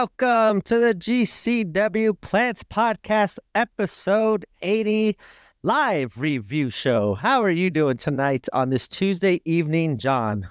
Welcome 0.00 0.62
to 0.62 0.78
the 0.78 0.94
GCW 0.94 2.18
Plants 2.22 2.62
Podcast, 2.62 3.38
episode 3.54 4.46
80 4.62 5.18
live 5.62 6.16
review 6.16 6.70
show. 6.70 7.12
How 7.16 7.42
are 7.42 7.50
you 7.50 7.68
doing 7.68 7.98
tonight 7.98 8.48
on 8.54 8.70
this 8.70 8.88
Tuesday 8.88 9.42
evening, 9.44 9.98
John? 9.98 10.50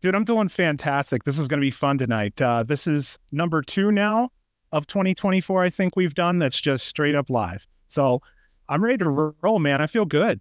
Dude, 0.00 0.16
I'm 0.16 0.24
doing 0.24 0.48
fantastic. 0.48 1.22
This 1.22 1.38
is 1.38 1.46
going 1.46 1.60
to 1.60 1.64
be 1.64 1.70
fun 1.70 1.98
tonight. 1.98 2.42
Uh, 2.42 2.64
this 2.64 2.88
is 2.88 3.16
number 3.30 3.62
two 3.62 3.92
now 3.92 4.30
of 4.72 4.88
2024, 4.88 5.62
I 5.62 5.70
think 5.70 5.94
we've 5.94 6.14
done 6.14 6.40
that's 6.40 6.60
just 6.60 6.88
straight 6.88 7.14
up 7.14 7.30
live. 7.30 7.64
So 7.86 8.22
I'm 8.68 8.82
ready 8.82 8.98
to 8.98 9.34
roll, 9.40 9.60
man. 9.60 9.80
I 9.80 9.86
feel 9.86 10.04
good. 10.04 10.40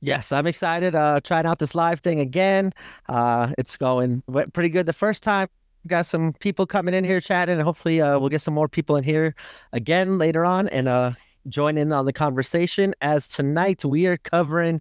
Yes, 0.00 0.32
I'm 0.32 0.48
excited. 0.48 0.96
Uh, 0.96 1.20
trying 1.22 1.46
out 1.46 1.60
this 1.60 1.76
live 1.76 2.00
thing 2.00 2.18
again. 2.18 2.72
Uh, 3.08 3.52
it's 3.58 3.76
going 3.76 4.24
pretty 4.52 4.70
good 4.70 4.86
the 4.86 4.92
first 4.92 5.22
time 5.22 5.46
got 5.86 6.06
some 6.06 6.32
people 6.34 6.66
coming 6.66 6.94
in 6.94 7.04
here 7.04 7.20
chatting, 7.20 7.54
and 7.54 7.62
hopefully 7.62 8.00
uh, 8.00 8.18
we'll 8.18 8.28
get 8.28 8.40
some 8.40 8.54
more 8.54 8.68
people 8.68 8.96
in 8.96 9.04
here 9.04 9.34
again 9.72 10.18
later 10.18 10.44
on 10.44 10.68
and 10.68 10.88
uh, 10.88 11.12
join 11.48 11.78
in 11.78 11.92
on 11.92 12.04
the 12.04 12.12
conversation. 12.12 12.94
As 13.00 13.26
tonight 13.26 13.84
we 13.84 14.06
are 14.06 14.18
covering 14.18 14.80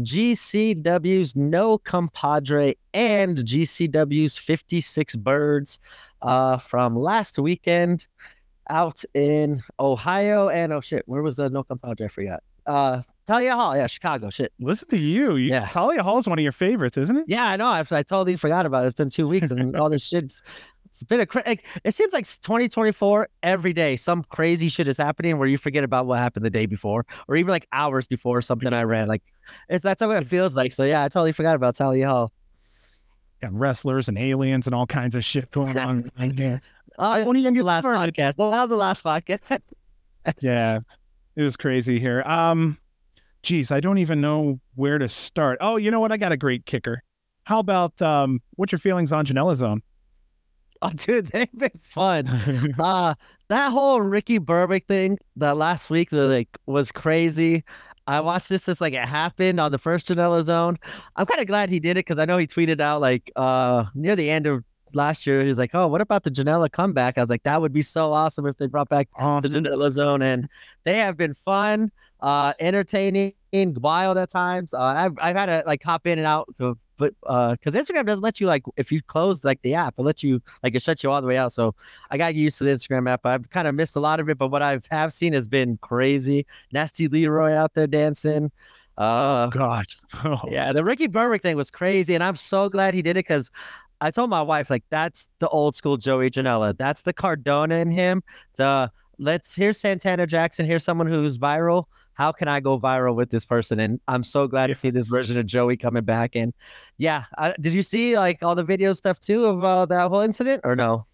GCW's 0.00 1.36
No 1.36 1.78
Compadre 1.78 2.74
and 2.94 3.38
GCW's 3.38 4.38
56 4.38 5.16
Birdz 5.16 5.78
uh, 6.22 6.58
from 6.58 6.96
last 6.96 7.38
weekend 7.38 8.06
out 8.70 9.02
in 9.14 9.62
Ohio. 9.78 10.48
And 10.48 10.72
oh 10.72 10.80
shit, 10.80 11.04
where 11.06 11.22
was 11.22 11.36
the 11.36 11.50
No 11.50 11.64
Compadre? 11.64 12.06
I 12.06 12.08
forgot. 12.08 12.42
Thalia 13.28 13.54
Hall, 13.54 13.76
yeah, 13.76 13.86
Chicago. 13.86 14.30
Shit. 14.30 14.54
Listen 14.58 14.88
to 14.88 14.96
you. 14.96 15.36
you 15.36 15.50
yeah. 15.50 15.66
Thalia 15.66 16.02
Hall 16.02 16.18
is 16.18 16.26
one 16.26 16.38
of 16.38 16.42
your 16.42 16.50
favorites, 16.52 16.96
isn't 16.96 17.14
it? 17.14 17.24
Yeah, 17.28 17.44
I 17.44 17.56
know. 17.56 17.66
I, 17.66 17.80
I 17.80 18.02
totally 18.02 18.36
forgot 18.36 18.64
about 18.64 18.84
it. 18.84 18.86
It's 18.86 18.96
been 18.96 19.10
two 19.10 19.28
weeks 19.28 19.50
and 19.50 19.76
all 19.76 19.90
this 19.90 20.02
shit's. 20.02 20.42
It's 20.86 21.02
been 21.04 21.20
a 21.20 21.26
like, 21.46 21.64
it 21.84 21.94
seems 21.94 22.14
like 22.14 22.24
2024 22.26 23.28
every 23.42 23.72
day 23.74 23.94
some 23.96 24.24
crazy 24.24 24.68
shit 24.68 24.88
is 24.88 24.96
happening 24.96 25.36
where 25.38 25.46
you 25.46 25.58
forget 25.58 25.84
about 25.84 26.06
what 26.06 26.18
happened 26.18 26.44
the 26.44 26.50
day 26.50 26.64
before 26.64 27.04
or 27.28 27.36
even 27.36 27.50
like 27.50 27.68
hours 27.72 28.06
before 28.06 28.40
something 28.40 28.72
I 28.72 28.82
read. 28.82 29.06
Like 29.06 29.22
it's 29.68 29.82
that's 29.84 30.00
what 30.00 30.22
it 30.22 30.26
feels 30.26 30.56
like. 30.56 30.72
So 30.72 30.84
yeah, 30.84 31.04
I 31.04 31.08
totally 31.08 31.32
forgot 31.32 31.54
about 31.54 31.76
Thalia 31.76 32.08
Hall. 32.08 32.32
Yeah, 33.42 33.50
wrestlers 33.52 34.08
and 34.08 34.18
aliens 34.18 34.66
and 34.66 34.74
all 34.74 34.86
kinds 34.86 35.14
of 35.14 35.24
shit 35.24 35.50
going 35.50 35.76
on. 35.78 36.10
yeah. 36.18 36.58
Uh, 36.98 37.22
when 37.24 37.36
you 37.36 37.42
get 37.42 37.54
the 37.54 37.62
last 37.62 37.84
podcast? 37.84 38.38
Well, 38.38 38.50
that 38.50 38.62
was 38.62 38.68
the 38.70 38.76
last 38.76 39.04
podcast. 39.04 39.60
yeah, 40.40 40.80
it 41.36 41.42
was 41.42 41.56
crazy 41.58 42.00
here. 42.00 42.22
Um, 42.24 42.78
geez, 43.42 43.70
I 43.70 43.80
don't 43.80 43.98
even 43.98 44.20
know 44.20 44.60
where 44.74 44.98
to 44.98 45.08
start. 45.08 45.58
Oh, 45.60 45.76
you 45.76 45.90
know 45.90 46.00
what? 46.00 46.12
I 46.12 46.16
got 46.16 46.32
a 46.32 46.36
great 46.36 46.66
kicker. 46.66 47.02
How 47.44 47.58
about 47.60 48.00
um, 48.02 48.40
what's 48.56 48.72
your 48.72 48.78
feelings 48.78 49.12
on 49.12 49.24
Janela 49.26 49.56
Zone? 49.56 49.82
Oh, 50.80 50.90
dude, 50.90 51.26
they've 51.26 51.52
been 51.58 51.80
fun. 51.82 52.28
uh, 52.78 53.14
that 53.48 53.72
whole 53.72 54.00
Ricky 54.00 54.38
Berwick 54.38 54.86
thing 54.86 55.18
that 55.34 55.56
last 55.56 55.90
week 55.90 56.10
that 56.10 56.28
like 56.28 56.56
was 56.66 56.92
crazy. 56.92 57.64
I 58.06 58.20
watched 58.20 58.48
this 58.48 58.68
as 58.68 58.80
like 58.80 58.94
it 58.94 59.04
happened 59.04 59.58
on 59.58 59.72
the 59.72 59.78
first 59.78 60.06
Janela 60.06 60.40
Zone. 60.44 60.78
I'm 61.16 61.26
kind 61.26 61.40
of 61.40 61.48
glad 61.48 61.68
he 61.68 61.80
did 61.80 61.96
it 61.96 62.06
because 62.06 62.20
I 62.20 62.26
know 62.26 62.38
he 62.38 62.46
tweeted 62.46 62.80
out 62.80 63.00
like 63.00 63.32
uh 63.34 63.86
near 63.96 64.14
the 64.14 64.30
end 64.30 64.46
of 64.46 64.62
last 64.94 65.26
year. 65.26 65.42
He 65.42 65.48
was 65.48 65.58
like, 65.58 65.74
"Oh, 65.74 65.88
what 65.88 66.00
about 66.00 66.22
the 66.22 66.30
Janela 66.30 66.70
comeback?" 66.70 67.18
I 67.18 67.22
was 67.22 67.30
like, 67.30 67.42
"That 67.42 67.60
would 67.60 67.72
be 67.72 67.82
so 67.82 68.12
awesome 68.12 68.46
if 68.46 68.56
they 68.56 68.66
brought 68.66 68.88
back 68.88 69.08
oh. 69.18 69.40
the 69.40 69.48
Janela 69.48 69.90
Zone." 69.90 70.22
And 70.22 70.48
they 70.84 70.94
have 70.94 71.16
been 71.16 71.34
fun 71.34 71.90
uh, 72.20 72.52
entertaining, 72.60 73.34
wild 73.52 74.18
at 74.18 74.30
times. 74.30 74.74
Uh, 74.74 74.80
I've 74.80 75.18
I've 75.20 75.36
had 75.36 75.46
to 75.46 75.62
like 75.66 75.82
hop 75.82 76.06
in 76.06 76.18
and 76.18 76.26
out, 76.26 76.48
but 76.98 77.14
uh, 77.26 77.52
because 77.52 77.74
Instagram 77.74 78.06
doesn't 78.06 78.22
let 78.22 78.40
you 78.40 78.46
like 78.46 78.64
if 78.76 78.92
you 78.92 79.00
close 79.02 79.44
like 79.44 79.62
the 79.62 79.74
app, 79.74 79.94
it 79.98 80.02
lets 80.02 80.22
you 80.22 80.42
like 80.62 80.74
it 80.74 80.82
shuts 80.82 81.02
you 81.02 81.10
all 81.10 81.20
the 81.22 81.28
way 81.28 81.36
out. 81.36 81.52
So 81.52 81.74
I 82.10 82.18
got 82.18 82.34
used 82.34 82.58
to 82.58 82.64
the 82.64 82.70
Instagram 82.70 83.08
app. 83.08 83.24
I've 83.24 83.48
kind 83.50 83.68
of 83.68 83.74
missed 83.74 83.96
a 83.96 84.00
lot 84.00 84.20
of 84.20 84.28
it, 84.28 84.36
but 84.36 84.48
what 84.48 84.62
I 84.62 84.80
have 84.90 85.12
seen 85.12 85.32
has 85.32 85.48
been 85.48 85.78
crazy. 85.78 86.46
Nasty 86.72 87.08
Leroy 87.08 87.52
out 87.52 87.74
there 87.74 87.86
dancing. 87.86 88.50
Uh, 88.98 89.46
oh 89.46 89.56
gosh, 89.56 89.96
oh. 90.24 90.40
yeah, 90.48 90.72
the 90.72 90.84
Ricky 90.84 91.06
Berwick 91.06 91.42
thing 91.42 91.56
was 91.56 91.70
crazy, 91.70 92.14
and 92.14 92.24
I'm 92.24 92.36
so 92.36 92.68
glad 92.68 92.94
he 92.94 93.02
did 93.02 93.12
it 93.12 93.26
because 93.26 93.50
I 94.00 94.10
told 94.10 94.30
my 94.30 94.42
wife 94.42 94.70
like 94.70 94.84
that's 94.90 95.28
the 95.38 95.48
old 95.48 95.76
school 95.76 95.96
Joey 95.96 96.30
Janela. 96.30 96.76
That's 96.76 97.02
the 97.02 97.12
Cardona 97.12 97.76
in 97.76 97.90
him. 97.92 98.24
The 98.56 98.90
let's 99.18 99.54
here's 99.54 99.78
Santana 99.78 100.26
Jackson. 100.26 100.66
Here's 100.66 100.84
someone 100.84 101.06
who's 101.06 101.38
viral 101.38 101.84
how 102.18 102.32
can 102.32 102.48
I 102.48 102.58
go 102.58 102.78
viral 102.78 103.14
with 103.14 103.30
this 103.30 103.44
person? 103.44 103.78
And 103.78 104.00
I'm 104.08 104.24
so 104.24 104.48
glad 104.48 104.68
yeah. 104.68 104.74
to 104.74 104.80
see 104.80 104.90
this 104.90 105.06
version 105.06 105.38
of 105.38 105.46
Joey 105.46 105.76
coming 105.76 106.02
back. 106.02 106.34
And 106.34 106.52
yeah, 106.98 107.24
I, 107.38 107.54
did 107.60 107.72
you 107.72 107.82
see 107.82 108.18
like 108.18 108.42
all 108.42 108.56
the 108.56 108.64
video 108.64 108.92
stuff 108.92 109.20
too 109.20 109.44
of 109.44 109.62
uh, 109.62 109.86
that 109.86 110.08
whole 110.08 110.20
incident 110.20 110.62
or 110.64 110.74
no? 110.74 111.06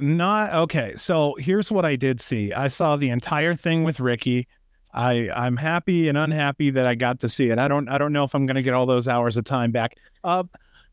Not 0.00 0.52
okay. 0.52 0.94
So 0.96 1.36
here's 1.38 1.70
what 1.70 1.84
I 1.84 1.94
did 1.94 2.20
see. 2.20 2.52
I 2.52 2.66
saw 2.66 2.96
the 2.96 3.08
entire 3.08 3.54
thing 3.54 3.84
with 3.84 4.00
Ricky. 4.00 4.48
I 4.92 5.30
I'm 5.32 5.56
happy 5.56 6.08
and 6.08 6.18
unhappy 6.18 6.70
that 6.70 6.86
I 6.86 6.96
got 6.96 7.20
to 7.20 7.28
see 7.28 7.50
it. 7.50 7.58
I 7.60 7.68
don't 7.68 7.88
I 7.88 7.96
don't 7.96 8.12
know 8.12 8.24
if 8.24 8.34
I'm 8.34 8.44
going 8.44 8.56
to 8.56 8.62
get 8.62 8.74
all 8.74 8.86
those 8.86 9.06
hours 9.06 9.36
of 9.36 9.44
time 9.44 9.70
back. 9.70 9.96
Uh, 10.24 10.42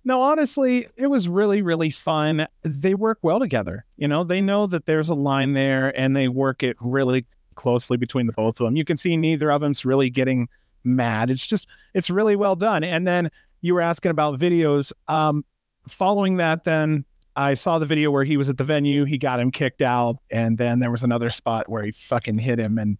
no, 0.05 0.21
honestly, 0.21 0.87
it 0.95 1.07
was 1.07 1.27
really 1.27 1.61
really 1.61 1.89
fun. 1.89 2.47
They 2.63 2.93
work 2.93 3.19
well 3.23 3.39
together. 3.39 3.85
You 3.97 4.07
know, 4.07 4.23
they 4.23 4.39
know 4.39 4.67
that 4.67 4.85
there's 4.85 5.09
a 5.09 5.15
line 5.15 5.53
there, 5.53 5.89
and 5.99 6.15
they 6.15 6.27
work 6.27 6.63
it 6.63 6.77
really 6.79 7.25
closely 7.55 7.97
between 7.97 8.27
the 8.27 8.33
both 8.33 8.59
of 8.59 8.65
them. 8.65 8.75
You 8.75 8.85
can 8.85 8.97
see 8.97 9.17
neither 9.17 9.51
of 9.51 9.61
them's 9.61 9.83
really 9.83 10.09
getting 10.09 10.47
mad. 10.83 11.29
It's 11.29 11.45
just 11.45 11.67
it's 11.93 12.09
really 12.09 12.35
well 12.35 12.55
done. 12.55 12.83
And 12.83 13.07
then 13.07 13.31
you 13.61 13.73
were 13.73 13.81
asking 13.81 14.11
about 14.11 14.39
videos. 14.39 14.93
Um, 15.07 15.43
following 15.89 16.37
that, 16.37 16.63
then 16.63 17.03
I 17.35 17.55
saw 17.55 17.79
the 17.79 17.85
video 17.85 18.11
where 18.11 18.23
he 18.23 18.37
was 18.37 18.47
at 18.47 18.57
the 18.57 18.63
venue. 18.63 19.05
He 19.05 19.17
got 19.17 19.39
him 19.39 19.51
kicked 19.51 19.81
out, 19.81 20.17
and 20.29 20.57
then 20.57 20.79
there 20.79 20.91
was 20.91 21.03
another 21.03 21.31
spot 21.31 21.67
where 21.67 21.83
he 21.83 21.91
fucking 21.91 22.37
hit 22.37 22.59
him, 22.59 22.77
and 22.77 22.97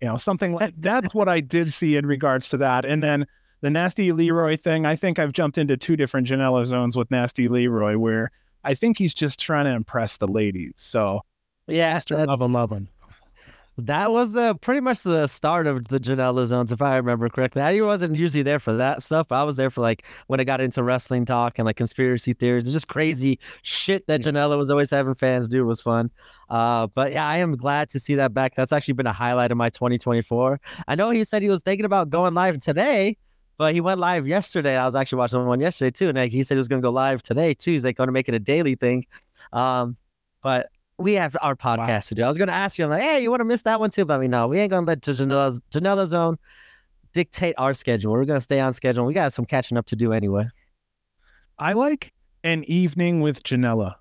you 0.00 0.08
know 0.08 0.16
something 0.16 0.54
like 0.54 0.74
that's 0.78 1.14
what 1.14 1.28
I 1.28 1.40
did 1.40 1.72
see 1.72 1.96
in 1.96 2.06
regards 2.06 2.48
to 2.48 2.56
that. 2.56 2.86
And 2.86 3.02
then 3.02 3.26
the 3.60 3.70
nasty 3.70 4.12
Leroy 4.12 4.56
thing. 4.56 4.86
I 4.86 4.96
think 4.96 5.18
I've 5.18 5.32
jumped 5.32 5.58
into 5.58 5.76
two 5.76 5.96
different 5.96 6.26
Janela 6.26 6.64
zones 6.64 6.96
with 6.96 7.10
nasty 7.10 7.48
Leroy, 7.48 7.96
where 7.96 8.30
I 8.64 8.74
think 8.74 8.98
he's 8.98 9.14
just 9.14 9.40
trying 9.40 9.64
to 9.64 9.72
impress 9.72 10.16
the 10.16 10.28
ladies. 10.28 10.72
So 10.76 11.20
yeah, 11.66 12.00
love 12.10 12.42
him, 12.42 12.52
love 12.52 12.72
him. 12.72 12.88
That 13.78 14.12
was 14.12 14.32
the 14.32 14.54
pretty 14.56 14.80
much 14.80 15.04
the 15.04 15.26
start 15.26 15.66
of 15.66 15.88
the 15.88 15.98
Janela 15.98 16.44
zones, 16.44 16.70
if 16.70 16.82
I 16.82 16.96
remember 16.96 17.30
correctly. 17.30 17.62
I 17.62 17.80
wasn't 17.80 18.16
usually 18.16 18.42
there 18.42 18.58
for 18.58 18.74
that 18.74 19.02
stuff. 19.02 19.28
I 19.30 19.42
was 19.44 19.56
there 19.56 19.70
for 19.70 19.80
like 19.80 20.04
when 20.26 20.38
I 20.38 20.44
got 20.44 20.60
into 20.60 20.82
wrestling 20.82 21.24
talk 21.24 21.58
and 21.58 21.64
like 21.64 21.76
conspiracy 21.76 22.34
theories 22.34 22.66
and 22.66 22.74
just 22.74 22.88
crazy 22.88 23.38
shit 23.62 24.06
that 24.06 24.20
Janela 24.20 24.58
was 24.58 24.68
always 24.68 24.90
having 24.90 25.14
fans 25.14 25.48
do. 25.48 25.62
It 25.62 25.64
was 25.64 25.80
fun. 25.80 26.10
Uh, 26.50 26.88
but 26.88 27.12
yeah, 27.12 27.26
I 27.26 27.38
am 27.38 27.56
glad 27.56 27.88
to 27.90 28.00
see 28.00 28.16
that 28.16 28.34
back. 28.34 28.54
That's 28.54 28.72
actually 28.72 28.94
been 28.94 29.06
a 29.06 29.12
highlight 29.12 29.50
of 29.50 29.56
my 29.56 29.70
2024. 29.70 30.60
I 30.86 30.94
know 30.94 31.10
he 31.10 31.24
said 31.24 31.40
he 31.40 31.48
was 31.48 31.62
thinking 31.62 31.86
about 31.86 32.10
going 32.10 32.34
live 32.34 32.58
today, 32.58 33.16
but 33.60 33.74
he 33.74 33.82
went 33.82 34.00
live 34.00 34.26
yesterday. 34.26 34.74
I 34.74 34.86
was 34.86 34.94
actually 34.94 35.18
watching 35.18 35.44
one 35.44 35.60
yesterday 35.60 35.90
too, 35.90 36.08
and 36.08 36.16
like, 36.16 36.32
he 36.32 36.42
said 36.42 36.54
he 36.54 36.58
was 36.58 36.66
going 36.66 36.80
to 36.80 36.86
go 36.86 36.90
live 36.90 37.22
today 37.22 37.52
too. 37.52 37.72
He's 37.72 37.84
like 37.84 37.94
going 37.94 38.08
to 38.08 38.12
make 38.12 38.26
it 38.26 38.34
a 38.34 38.38
daily 38.38 38.74
thing. 38.74 39.04
Um, 39.52 39.98
but 40.42 40.70
we 40.96 41.12
have 41.12 41.36
our 41.42 41.54
podcast 41.54 41.78
wow. 41.78 42.00
to 42.00 42.14
do. 42.14 42.22
I 42.22 42.28
was 42.28 42.38
going 42.38 42.48
to 42.48 42.54
ask 42.54 42.78
you, 42.78 42.84
I'm 42.84 42.90
like, 42.90 43.02
hey, 43.02 43.20
you 43.20 43.28
want 43.28 43.40
to 43.40 43.44
miss 43.44 43.60
that 43.62 43.78
one 43.78 43.90
too? 43.90 44.06
But 44.06 44.14
I 44.14 44.18
mean, 44.18 44.30
no, 44.30 44.48
we 44.48 44.58
ain't 44.58 44.70
going 44.70 44.86
to 44.86 44.88
let 44.88 45.02
Janela's, 45.02 45.60
Janela 45.70 46.06
Zone 46.06 46.38
dictate 47.12 47.54
our 47.58 47.74
schedule. 47.74 48.12
We're 48.12 48.24
going 48.24 48.38
to 48.38 48.42
stay 48.42 48.60
on 48.60 48.72
schedule. 48.72 49.04
We 49.04 49.12
got 49.12 49.34
some 49.34 49.44
catching 49.44 49.76
up 49.76 49.84
to 49.88 49.96
do 49.96 50.14
anyway. 50.14 50.48
I 51.58 51.74
like 51.74 52.14
an 52.42 52.64
evening 52.64 53.20
with 53.20 53.42
Janela. 53.42 53.96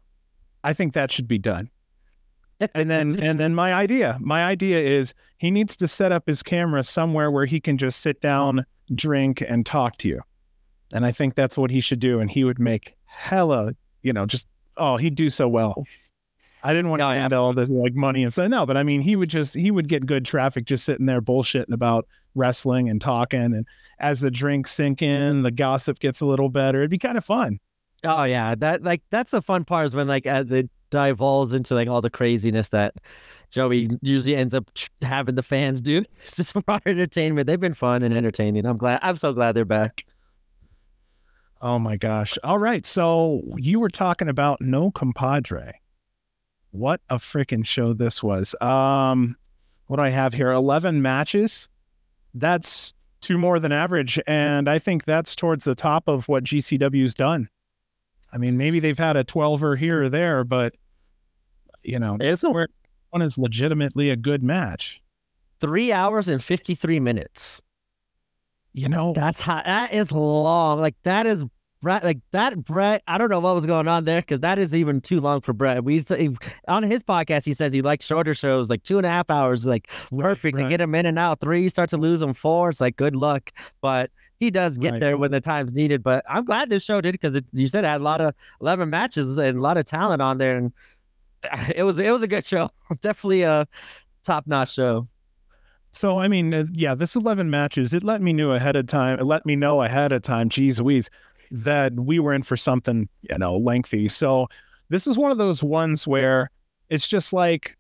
I 0.64 0.72
think 0.72 0.94
that 0.94 1.12
should 1.12 1.28
be 1.28 1.38
done. 1.38 1.70
and 2.74 2.90
then 2.90 3.20
and 3.22 3.38
then 3.38 3.56
my 3.56 3.74
idea, 3.74 4.20
my 4.22 4.46
idea 4.46 4.80
is 4.80 5.14
he 5.38 5.52
needs 5.52 5.76
to 5.76 5.90
set 5.90 6.14
up 6.14 6.28
his 6.28 6.44
camera 6.44 6.82
somewhere 6.82 7.30
where 7.30 7.46
he 7.46 7.60
can 7.60 7.78
just 7.78 8.00
sit 8.00 8.22
down, 8.22 8.66
drink, 8.94 9.42
and 9.48 9.66
talk 9.66 9.98
to 9.98 10.08
you. 10.08 10.22
And 10.94 11.06
I 11.06 11.12
think 11.12 11.36
that's 11.36 11.58
what 11.58 11.72
he 11.72 11.82
should 11.82 12.00
do. 12.00 12.20
And 12.20 12.30
he 12.30 12.44
would 12.44 12.60
make 12.60 12.96
hella, 13.06 13.76
you 14.02 14.14
know, 14.14 14.26
just 14.26 14.48
oh, 14.78 14.98
he'd 14.98 15.16
do 15.16 15.30
so 15.30 15.48
well. 15.48 15.84
I 16.64 16.74
didn't 16.74 16.90
want 16.90 17.02
to 17.02 17.06
add 17.06 17.32
all 17.32 17.54
this 17.54 17.70
like 17.70 17.94
money 17.94 18.24
and 18.24 18.32
stuff. 18.32 18.50
No, 18.50 18.66
but 18.66 18.76
I 18.76 18.84
mean, 18.84 19.02
he 19.02 19.16
would 19.16 19.30
just 19.30 19.54
he 19.54 19.72
would 19.72 19.88
get 19.88 20.06
good 20.06 20.26
traffic 20.26 20.66
just 20.66 20.84
sitting 20.84 21.06
there 21.06 21.22
bullshitting 21.22 21.74
about 21.74 22.08
wrestling 22.36 22.90
and 22.90 23.00
talking. 23.00 23.42
And 23.42 23.66
as 24.00 24.20
the 24.20 24.32
drinks 24.32 24.74
sink 24.74 25.02
in, 25.02 25.44
the 25.44 25.52
gossip 25.52 26.00
gets 26.00 26.22
a 26.22 26.26
little 26.26 26.50
better. 26.50 26.80
It'd 26.80 26.92
be 26.92 26.98
kind 26.98 27.18
of 27.18 27.26
fun. 27.26 27.60
Oh 28.04 28.24
yeah, 28.24 28.56
that 28.56 28.84
like 28.84 29.02
that's 29.10 29.32
the 29.32 29.42
fun 29.42 29.66
part 29.66 29.86
is 29.88 29.96
when 29.96 30.08
like 30.08 30.26
uh, 30.26 30.44
the 30.44 30.70
divulges 30.90 31.54
into 31.54 31.76
like 31.76 31.88
all 31.88 32.02
the 32.02 32.10
craziness 32.10 32.70
that 32.70 32.96
Joey 33.52 33.90
usually 34.02 34.36
ends 34.36 34.54
up 34.54 34.70
having 35.02 35.36
the 35.36 35.44
fans 35.44 35.82
do. 35.82 36.04
It's 36.24 36.36
just 36.36 36.54
for 36.54 36.64
our 36.68 36.82
entertainment. 36.86 37.48
They've 37.48 37.60
been 37.60 37.74
fun 37.74 38.04
and 38.04 38.16
entertaining. 38.16 38.66
I'm 38.66 38.78
glad. 38.78 39.00
I'm 39.02 39.18
so 39.18 39.34
glad 39.34 39.54
they're 39.54 39.66
back. 39.66 40.06
Oh 41.62 41.78
my 41.80 41.98
gosh! 41.98 42.38
All 42.44 42.60
right, 42.60 42.86
so 42.86 43.42
you 43.58 43.80
were 43.80 43.90
talking 43.90 44.30
about 44.30 44.62
no 44.62 44.92
compadre 44.92 45.74
what 46.72 47.02
a 47.10 47.16
freaking 47.16 47.66
show 47.66 47.94
this 47.94 48.22
was. 48.22 48.56
Um, 48.62 49.36
what 49.88 49.98
do 49.98 50.04
I 50.04 50.10
have 50.10 50.34
here? 50.34 50.52
11 50.52 51.02
matches. 51.02 51.68
That's 52.34 52.94
two 53.22 53.38
more 53.38 53.60
than 53.60 53.72
average. 53.72 54.20
And 54.28 54.70
I 54.70 54.80
think 54.80 55.06
that's 55.06 55.36
towards 55.36 55.66
the 55.66 55.76
top 55.76 56.08
of 56.08 56.28
what 56.28 56.44
GCW's 56.44 57.16
done. 57.16 57.50
I 58.32 58.38
mean, 58.38 58.58
maybe 58.58 58.80
they've 58.80 58.98
had 58.98 59.18
a 59.18 59.24
12er 59.24 59.78
here 59.78 60.04
or 60.04 60.10
there, 60.10 60.44
but 60.44 60.76
you 61.82 61.98
know, 61.98 62.18
It's 62.20 62.44
a 62.44 62.52
where 62.52 62.68
one 63.12 63.22
is 63.22 63.38
legitimately 63.38 64.10
a 64.10 64.16
good 64.16 64.44
match. 64.44 65.02
three 65.60 65.92
hours 65.92 66.28
and 66.30 66.44
fifty 66.44 66.76
three 66.76 67.00
minutes. 67.00 67.62
You 68.74 68.88
know, 68.88 69.14
That's 69.14 69.42
how 69.42 69.62
that 69.64 69.94
is 69.94 70.12
long. 70.12 70.80
Like 70.80 70.96
that 71.04 71.26
is 71.26 71.44
Brett. 71.82 72.04
Like 72.04 72.20
that 72.32 72.64
Brett. 72.64 73.02
I 73.08 73.18
don't 73.18 73.30
know 73.30 73.40
what 73.40 73.56
was 73.56 73.66
going 73.66 73.88
on 73.88 74.06
there 74.06 74.22
because 74.22 74.42
that 74.42 74.60
is 74.60 74.76
even 74.76 75.02
too 75.02 75.20
long 75.20 75.42
for 75.42 75.54
Brett. 75.54 75.84
We 75.84 76.00
he- 76.08 76.38
on 76.68 76.84
his 76.84 77.02
podcast 77.02 77.46
he 77.46 77.54
says 77.54 77.74
he 77.74 77.82
likes 77.82 78.06
shorter 78.06 78.34
shows, 78.36 78.70
like 78.70 78.84
two 78.84 78.98
and 78.98 79.06
a 79.06 79.10
half 79.10 79.30
hours, 79.30 79.66
like 79.66 79.90
perfect 80.18 80.58
to 80.58 80.64
right. 80.64 80.70
get 80.70 80.82
him 80.82 80.94
in 80.94 81.08
and 81.08 81.18
out. 81.18 81.40
Three, 81.40 81.64
you 81.64 81.70
start 81.70 81.90
to 81.90 81.98
lose 81.98 82.22
him. 82.22 82.34
Four, 82.36 82.70
it's 82.70 82.80
like 82.80 82.96
good 82.96 83.16
luck. 83.16 83.52
But 83.82 84.12
he 84.38 84.52
does 84.52 84.78
get 84.78 84.92
Right. 84.94 85.02
there 85.02 85.18
when 85.18 85.32
the 85.32 85.42
time's 85.42 85.74
needed. 85.74 86.04
But 86.04 86.24
I'm 86.30 86.46
glad 86.46 86.70
this 86.70 86.84
show 86.84 87.02
did 87.02 87.14
because 87.14 87.40
you 87.54 87.68
said 87.68 87.84
it 87.84 87.88
had 87.88 88.02
a 88.02 88.04
lot 88.04 88.22
of 88.22 88.36
eleven 88.62 88.90
matches 88.92 89.38
and 89.40 89.58
a 89.58 89.62
lot 89.62 89.78
of 89.78 89.86
talent 89.86 90.22
on 90.22 90.38
there, 90.38 90.56
and 90.58 90.72
it 91.76 91.84
was 91.84 92.00
it 92.00 92.12
was 92.12 92.22
a 92.22 92.28
good 92.28 92.46
show. 92.46 92.70
Definitely 93.02 93.44
a 93.44 93.68
top 94.24 94.48
notch 94.48 94.74
show. 94.74 95.08
So 95.92 96.20
I 96.20 96.28
mean, 96.28 96.54
uh, 96.54 96.66
yeah, 96.72 96.96
this 96.96 97.16
eleven 97.16 97.50
matches. 97.50 97.94
It 97.94 98.04
let 98.04 98.22
me 98.22 98.34
know 98.34 98.52
ahead 98.52 98.76
of 98.76 98.88
time. 98.88 99.20
It 99.20 99.26
let 99.26 99.46
me 99.46 99.56
know 99.56 99.82
ahead 99.82 100.12
of 100.12 100.22
time. 100.22 100.50
Geez, 100.50 100.80
Louise, 100.80 101.10
that 101.52 101.94
we 101.94 102.20
were 102.20 102.34
in 102.34 102.44
for 102.44 102.58
something, 102.58 103.10
you 103.22 103.38
know, 103.38 103.58
lengthy. 103.58 104.10
So 104.10 104.48
this 104.90 105.08
is 105.08 105.18
one 105.18 105.32
of 105.32 105.38
those 105.38 105.64
ones 105.64 106.08
where 106.08 106.52
it's 106.90 107.08
just 107.08 107.34
like 107.34 107.78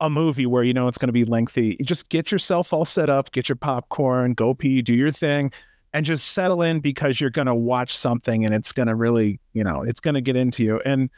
a 0.00 0.08
movie 0.08 0.46
where 0.46 0.62
you 0.62 0.72
know 0.72 0.86
it's 0.86 0.98
going 0.98 1.08
to 1.08 1.12
be 1.12 1.24
lengthy. 1.24 1.76
You 1.78 1.84
just 1.84 2.08
get 2.08 2.30
yourself 2.30 2.72
all 2.72 2.84
set 2.84 3.10
up, 3.10 3.32
get 3.32 3.48
your 3.48 3.56
popcorn, 3.56 4.34
go 4.34 4.54
pee, 4.54 4.82
do 4.82 4.94
your 4.94 5.10
thing, 5.10 5.52
and 5.92 6.06
just 6.06 6.28
settle 6.32 6.62
in 6.62 6.80
because 6.80 7.20
you're 7.20 7.30
going 7.30 7.46
to 7.46 7.54
watch 7.54 7.96
something 7.96 8.44
and 8.44 8.54
it's 8.54 8.72
going 8.72 8.88
to 8.88 8.94
really, 8.94 9.40
you 9.52 9.64
know, 9.64 9.82
it's 9.82 10.00
going 10.00 10.14
to 10.14 10.20
get 10.20 10.36
into 10.36 10.62
you. 10.62 10.80
And 10.84 11.10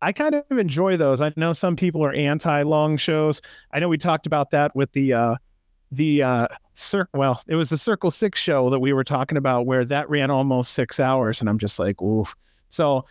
I 0.00 0.12
kind 0.12 0.34
of 0.34 0.44
enjoy 0.50 0.96
those. 0.96 1.20
I 1.20 1.32
know 1.36 1.52
some 1.52 1.76
people 1.76 2.04
are 2.04 2.12
anti 2.12 2.62
long 2.62 2.96
shows. 2.96 3.40
I 3.72 3.80
know 3.80 3.88
we 3.88 3.98
talked 3.98 4.26
about 4.26 4.50
that 4.50 4.74
with 4.76 4.92
the 4.92 5.12
uh 5.12 5.34
the 5.90 6.22
uh 6.22 6.46
cir- 6.74 7.08
well 7.14 7.42
it 7.48 7.54
was 7.54 7.70
the 7.70 7.78
circle 7.78 8.10
six 8.10 8.40
show 8.40 8.70
that 8.70 8.78
we 8.78 8.92
were 8.92 9.04
talking 9.04 9.38
about 9.38 9.66
where 9.66 9.84
that 9.84 10.08
ran 10.08 10.30
almost 10.30 10.72
six 10.72 11.00
hours 11.00 11.40
and 11.40 11.48
i'm 11.48 11.58
just 11.58 11.78
like 11.78 12.00
oof 12.02 12.34
so 12.68 13.04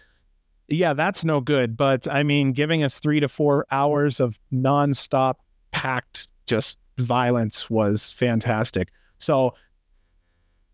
yeah 0.67 0.93
that's 0.93 1.23
no 1.23 1.41
good 1.41 1.75
but 1.75 2.07
i 2.07 2.21
mean 2.23 2.51
giving 2.51 2.83
us 2.83 2.99
three 2.99 3.19
to 3.19 3.27
four 3.27 3.65
hours 3.71 4.19
of 4.19 4.39
nonstop 4.53 5.35
packed 5.71 6.27
just 6.45 6.77
violence 6.97 7.69
was 7.69 8.11
fantastic 8.11 8.89
so 9.17 9.53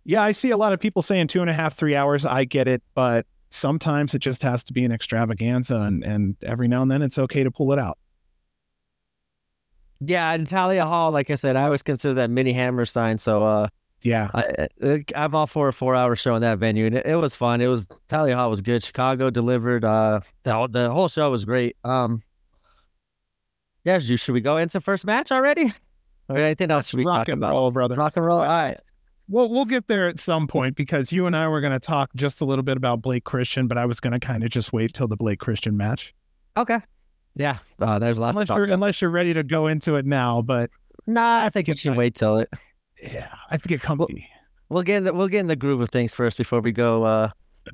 yeah 0.04 0.22
i 0.22 0.32
see 0.32 0.52
a 0.52 0.58
lot 0.58 0.74
of 0.74 0.80
people 0.80 1.02
saying 1.02 1.28
two 1.28 1.42
and 1.42 1.50
a 1.50 1.54
half 1.54 1.76
three 1.76 1.96
hours 1.96 2.26
i 2.26 2.44
get 2.44 2.68
it 2.68 2.84
but 2.96 3.26
sometimes 3.54 4.14
it 4.16 4.20
just 4.20 4.42
has 4.42 4.64
to 4.64 4.74
be 4.74 4.84
an 4.84 4.92
extravaganza 4.92 5.76
and, 5.76 6.04
and 6.04 6.36
every 6.44 6.68
now 6.68 6.82
and 6.82 6.90
then 6.92 7.02
it's 7.02 7.18
okay 7.18 7.44
to 7.44 7.52
pull 7.52 7.72
it 7.72 7.80
out 7.80 7.98
Yeah, 10.02 10.32
and 10.34 10.48
Thalia 10.48 10.86
Hall, 10.86 11.12
like 11.12 11.30
I 11.30 11.36
said, 11.36 11.56
I 11.56 11.64
always 11.64 11.82
consider 11.84 12.16
that 12.16 12.30
mini 12.30 12.52
Hammerstein. 12.54 13.18
So 13.18 13.44
uh, 13.44 13.68
yeah 14.02 14.30
I, 14.34 14.68
I'm 15.16 15.34
all 15.34 15.48
for 15.48 15.70
a 15.70 15.74
four 15.74 15.96
hour 15.96 16.16
show 16.16 16.36
in 16.36 16.42
that 16.42 16.60
venue, 16.60 16.86
and 16.88 16.96
it, 16.98 17.06
it 17.06 17.16
was 17.16 17.36
fun. 17.36 17.62
It 17.62 17.68
was 17.68 17.88
Thalia 18.10 18.36
Hall 18.36 18.50
was 18.50 18.62
good. 18.62 18.84
Chicago 18.84 19.30
delivered. 19.30 19.86
Uh, 19.86 20.20
the 20.44 20.54
whole- 20.54 20.68
the 20.68 20.90
whole 20.90 21.08
show 21.08 21.32
was 21.32 21.46
great. 21.46 21.78
Um, 21.86 22.22
yeah, 23.86 24.00
should, 24.00 24.20
should 24.20 24.34
we 24.34 24.42
go 24.42 24.58
into 24.58 24.82
first 24.82 25.06
match 25.06 25.32
already? 25.32 25.74
Or 26.30 26.38
anything 26.38 26.72
else 26.72 26.88
should 26.90 26.98
we 26.98 27.06
rock 27.06 27.28
talk 27.28 27.30
and 27.30 27.38
about? 27.40 27.52
roll 27.52 27.72
brother 27.72 27.96
Rock 27.96 28.18
and 28.18 28.26
roll. 28.26 28.40
All 28.40 28.46
right. 28.46 28.80
Well, 29.30 29.50
we'll 29.50 29.66
get 29.66 29.88
there 29.88 30.08
at 30.10 30.20
some 30.20 30.48
point 30.48 30.76
because 30.76 31.12
you 31.12 31.26
and 31.28 31.36
I 31.36 31.48
were 31.48 31.62
going 31.62 31.74
to 31.74 31.80
talk 31.80 32.10
just 32.16 32.42
a 32.42 32.46
little 32.46 32.64
bit 32.64 32.76
about 32.78 33.02
Blake 33.02 33.24
Christian, 33.24 33.68
but 33.68 33.78
I 33.78 33.86
was 33.86 34.00
going 34.00 34.14
to 34.14 34.20
kind 34.20 34.44
of 34.44 34.50
just 34.50 34.74
wait 34.74 34.94
till 34.94 35.08
the 35.08 35.16
Blake 35.16 35.40
Christian 35.40 35.78
match. 35.78 36.14
Okay. 36.58 36.80
Yeah. 37.36 37.58
Uh, 37.80 38.00
there's 38.00 38.18
a 38.18 38.22
lot. 38.22 38.30
Unless 38.32 38.46
to 38.46 38.48
talk 38.50 38.58
you're 38.58 38.66
about. 38.66 38.74
unless 38.76 39.02
you're 39.02 39.10
ready 39.10 39.34
to 39.34 39.44
go 39.44 39.68
into 39.68 39.96
it 39.96 40.06
now, 40.06 40.42
but 40.42 40.70
Nah, 41.08 41.44
I 41.44 41.50
think 41.50 41.68
we 41.68 41.74
get 41.74 41.80
should 41.80 41.90
back. 41.92 41.98
wait 41.98 42.16
till 42.16 42.38
it. 42.38 42.50
yeah, 43.02 43.30
I 43.50 43.58
think 43.58 43.72
it 43.72 43.82
comfy. 43.82 44.28
We'll 44.70 44.84
get 44.84 44.98
in 44.98 45.04
the, 45.06 45.14
we'll 45.14 45.28
get 45.28 45.40
in 45.40 45.48
the 45.48 45.56
groove 45.56 45.82
of 45.82 45.90
things 45.90 46.14
first 46.14 46.38
before 46.38 46.60
we 46.62 46.72
go 46.72 47.04
uh 47.04 47.30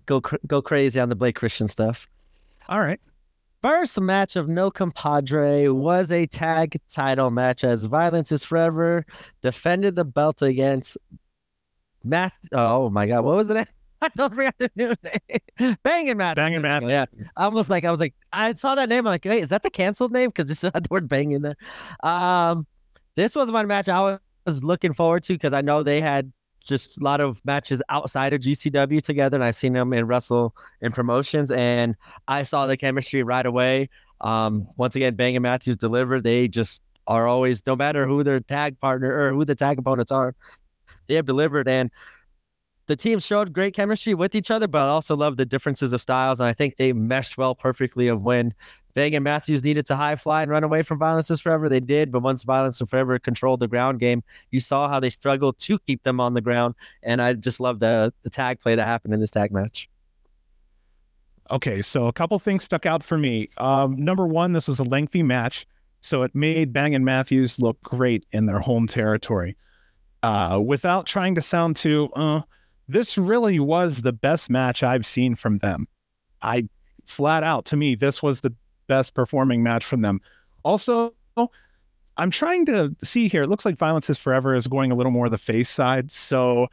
go 0.05 0.21
cr- 0.21 0.35
go 0.47 0.61
crazy 0.61 0.99
on 0.99 1.09
the 1.09 1.15
Blake 1.15 1.35
Christian 1.35 1.67
stuff. 1.67 2.07
All 2.69 2.79
right. 2.79 2.99
First 3.61 3.99
match 3.99 4.35
of 4.37 4.47
No 4.47 4.71
Compadre 4.71 5.67
was 5.67 6.11
a 6.11 6.25
tag 6.25 6.79
title 6.89 7.29
match 7.31 7.63
as 7.63 7.83
Violence 7.85 8.31
is 8.31 8.45
Forever 8.45 9.05
defended 9.41 9.95
the 9.95 10.05
belt 10.05 10.41
against 10.41 10.97
Matt. 12.03 12.33
Oh 12.51 12.89
my 12.89 13.07
God, 13.07 13.23
what 13.23 13.35
was 13.35 13.47
the 13.47 13.55
name? 13.55 13.65
I 14.01 14.09
don't 14.15 14.33
forget 14.33 14.55
the 14.57 14.71
new 14.75 14.93
name. 15.03 15.77
Banging 15.83 16.17
Matt. 16.17 16.37
Banging 16.37 16.61
Matt. 16.61 16.83
Yeah, 16.87 17.05
I 17.35 17.45
almost 17.45 17.69
like 17.69 17.83
I 17.83 17.91
was 17.91 17.99
like 17.99 18.13
I 18.31 18.53
saw 18.55 18.75
that 18.75 18.89
name. 18.89 18.99
I'm 18.99 19.05
like, 19.11 19.25
wait, 19.25 19.43
is 19.43 19.49
that 19.49 19.63
the 19.63 19.69
canceled 19.69 20.11
name? 20.11 20.29
Because 20.29 20.49
it 20.49 20.55
still 20.55 20.71
had 20.73 20.83
the 20.85 20.87
word 20.89 21.09
bang 21.09 21.31
in 21.31 21.41
there. 21.41 21.57
Um, 22.01 22.65
this 23.15 23.35
was 23.35 23.51
one 23.51 23.67
match 23.67 23.89
I 23.89 24.17
was 24.45 24.63
looking 24.63 24.93
forward 24.93 25.23
to 25.23 25.33
because 25.33 25.53
I 25.53 25.61
know 25.61 25.83
they 25.83 25.99
had 25.99 26.31
just 26.65 26.99
a 26.99 27.03
lot 27.03 27.19
of 27.19 27.41
matches 27.43 27.81
outside 27.89 28.31
of 28.31 28.41
GCW 28.41 29.01
together, 29.01 29.35
and 29.35 29.43
I've 29.43 29.55
seen 29.55 29.73
them 29.73 29.91
in 29.91 30.07
wrestle 30.07 30.55
in 30.81 30.91
promotions, 30.91 31.51
and 31.51 31.95
I 32.27 32.43
saw 32.43 32.67
the 32.67 32.77
chemistry 32.77 33.23
right 33.23 33.45
away. 33.45 33.89
Um, 34.21 34.67
once 34.77 34.95
again, 34.95 35.15
Bang 35.15 35.35
and 35.35 35.43
Matthews 35.43 35.77
delivered. 35.77 36.23
They 36.23 36.47
just 36.47 36.81
are 37.07 37.27
always, 37.27 37.65
no 37.65 37.75
matter 37.75 38.05
who 38.05 38.23
their 38.23 38.39
tag 38.39 38.79
partner 38.79 39.11
or 39.11 39.31
who 39.31 39.43
the 39.43 39.55
tag 39.55 39.79
opponents 39.79 40.11
are, 40.11 40.35
they 41.09 41.15
have 41.15 41.25
delivered. 41.25 41.67
And 41.67 41.91
the 42.87 42.95
team 42.95 43.19
showed 43.19 43.53
great 43.53 43.75
chemistry 43.75 44.13
with 44.13 44.33
each 44.33 44.49
other, 44.49 44.67
but 44.67 44.81
I 44.81 44.87
also 44.87 45.15
love 45.15 45.37
the 45.37 45.45
differences 45.45 45.93
of 45.93 46.01
styles. 46.01 46.39
And 46.39 46.47
I 46.47 46.53
think 46.53 46.77
they 46.77 46.93
meshed 46.93 47.37
well 47.37 47.53
perfectly 47.53 48.07
of 48.07 48.23
when 48.23 48.53
Bang 48.95 49.13
and 49.13 49.23
Matthews 49.23 49.63
needed 49.63 49.85
to 49.87 49.95
high 49.95 50.15
fly 50.15 50.41
and 50.41 50.49
run 50.49 50.63
away 50.63 50.81
from 50.81 50.97
Violence 50.97 51.29
is 51.29 51.39
Forever. 51.39 51.69
They 51.69 51.79
did, 51.79 52.11
but 52.11 52.21
once 52.21 52.43
Violence 52.43 52.81
is 52.81 52.89
Forever 52.89 53.19
controlled 53.19 53.59
the 53.59 53.67
ground 53.67 53.99
game, 53.99 54.23
you 54.51 54.59
saw 54.59 54.89
how 54.89 54.99
they 54.99 55.09
struggled 55.09 55.59
to 55.59 55.77
keep 55.79 56.03
them 56.03 56.19
on 56.19 56.33
the 56.33 56.41
ground. 56.41 56.75
And 57.03 57.21
I 57.21 57.33
just 57.33 57.59
love 57.59 57.79
the 57.79 58.13
the 58.23 58.29
tag 58.29 58.59
play 58.59 58.75
that 58.75 58.85
happened 58.85 59.13
in 59.13 59.19
this 59.19 59.31
tag 59.31 59.51
match. 59.51 59.89
Okay, 61.51 61.81
so 61.81 62.07
a 62.07 62.13
couple 62.13 62.37
things 62.39 62.63
stuck 62.63 62.85
out 62.85 63.03
for 63.03 63.17
me. 63.17 63.49
Um, 63.57 64.03
number 64.03 64.25
one, 64.27 64.53
this 64.53 64.67
was 64.67 64.77
a 64.79 64.83
lengthy 64.83 65.23
match, 65.23 65.65
so 66.01 66.21
it 66.23 66.35
made 66.35 66.73
Bang 66.73 66.93
and 66.93 67.03
Matthews 67.03 67.59
look 67.59 67.81
great 67.81 68.25
in 68.31 68.45
their 68.45 68.59
home 68.59 68.85
territory. 68.85 69.55
Uh, 70.21 70.61
without 70.63 71.05
trying 71.05 71.35
to 71.35 71.41
sound 71.41 71.75
too, 71.75 72.09
uh, 72.15 72.41
this 72.87 73.17
really 73.17 73.59
was 73.59 74.01
the 74.01 74.11
best 74.11 74.49
match 74.49 74.83
I've 74.83 75.05
seen 75.05 75.35
from 75.35 75.59
them. 75.59 75.87
I 76.41 76.67
flat 77.05 77.43
out 77.43 77.65
to 77.65 77.77
me, 77.77 77.95
this 77.95 78.21
was 78.21 78.41
the 78.41 78.53
best 78.87 79.13
performing 79.13 79.63
match 79.63 79.85
from 79.85 80.01
them. 80.01 80.19
Also, 80.63 81.13
I'm 82.17 82.31
trying 82.31 82.65
to 82.65 82.93
see 83.01 83.29
here. 83.29 83.43
It 83.43 83.47
looks 83.47 83.63
like 83.63 83.77
Violence 83.77 84.09
is 84.09 84.17
Forever 84.17 84.53
is 84.53 84.67
going 84.67 84.91
a 84.91 84.95
little 84.95 85.11
more 85.11 85.29
the 85.29 85.37
face 85.37 85.69
side, 85.69 86.11
so 86.11 86.67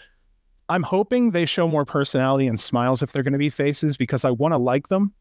I'm 0.69 0.83
hoping 0.83 1.31
they 1.31 1.47
show 1.47 1.69
more 1.69 1.85
personality 1.85 2.49
and 2.49 2.59
smiles 2.59 3.03
if 3.03 3.13
they're 3.13 3.23
going 3.23 3.33
to 3.33 3.39
be 3.39 3.51
faces 3.51 3.97
because 3.97 4.25
I 4.25 4.31
want 4.33 4.53
to 4.53 4.59
like 4.59 4.89
them. 4.89 5.15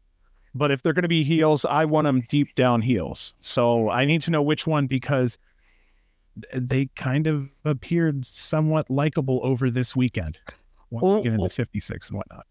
But 0.54 0.70
if 0.70 0.82
they're 0.82 0.94
going 0.94 1.02
to 1.02 1.08
be 1.08 1.22
heels, 1.22 1.64
I 1.64 1.84
want 1.84 2.06
them 2.06 2.22
deep 2.28 2.54
down 2.54 2.82
heels. 2.82 3.34
So 3.40 3.90
I 3.90 4.04
need 4.04 4.22
to 4.22 4.30
know 4.30 4.42
which 4.42 4.66
one 4.66 4.86
because 4.86 5.38
they 6.54 6.86
kind 6.96 7.26
of 7.26 7.48
appeared 7.64 8.26
somewhat 8.26 8.90
likable 8.90 9.40
over 9.42 9.70
this 9.70 9.96
weekend. 9.96 10.38
Once 10.90 11.04
we 11.04 11.22
get 11.30 11.32
into 11.34 11.48
56 11.48 12.08
and 12.08 12.16
whatnot. 12.18 12.46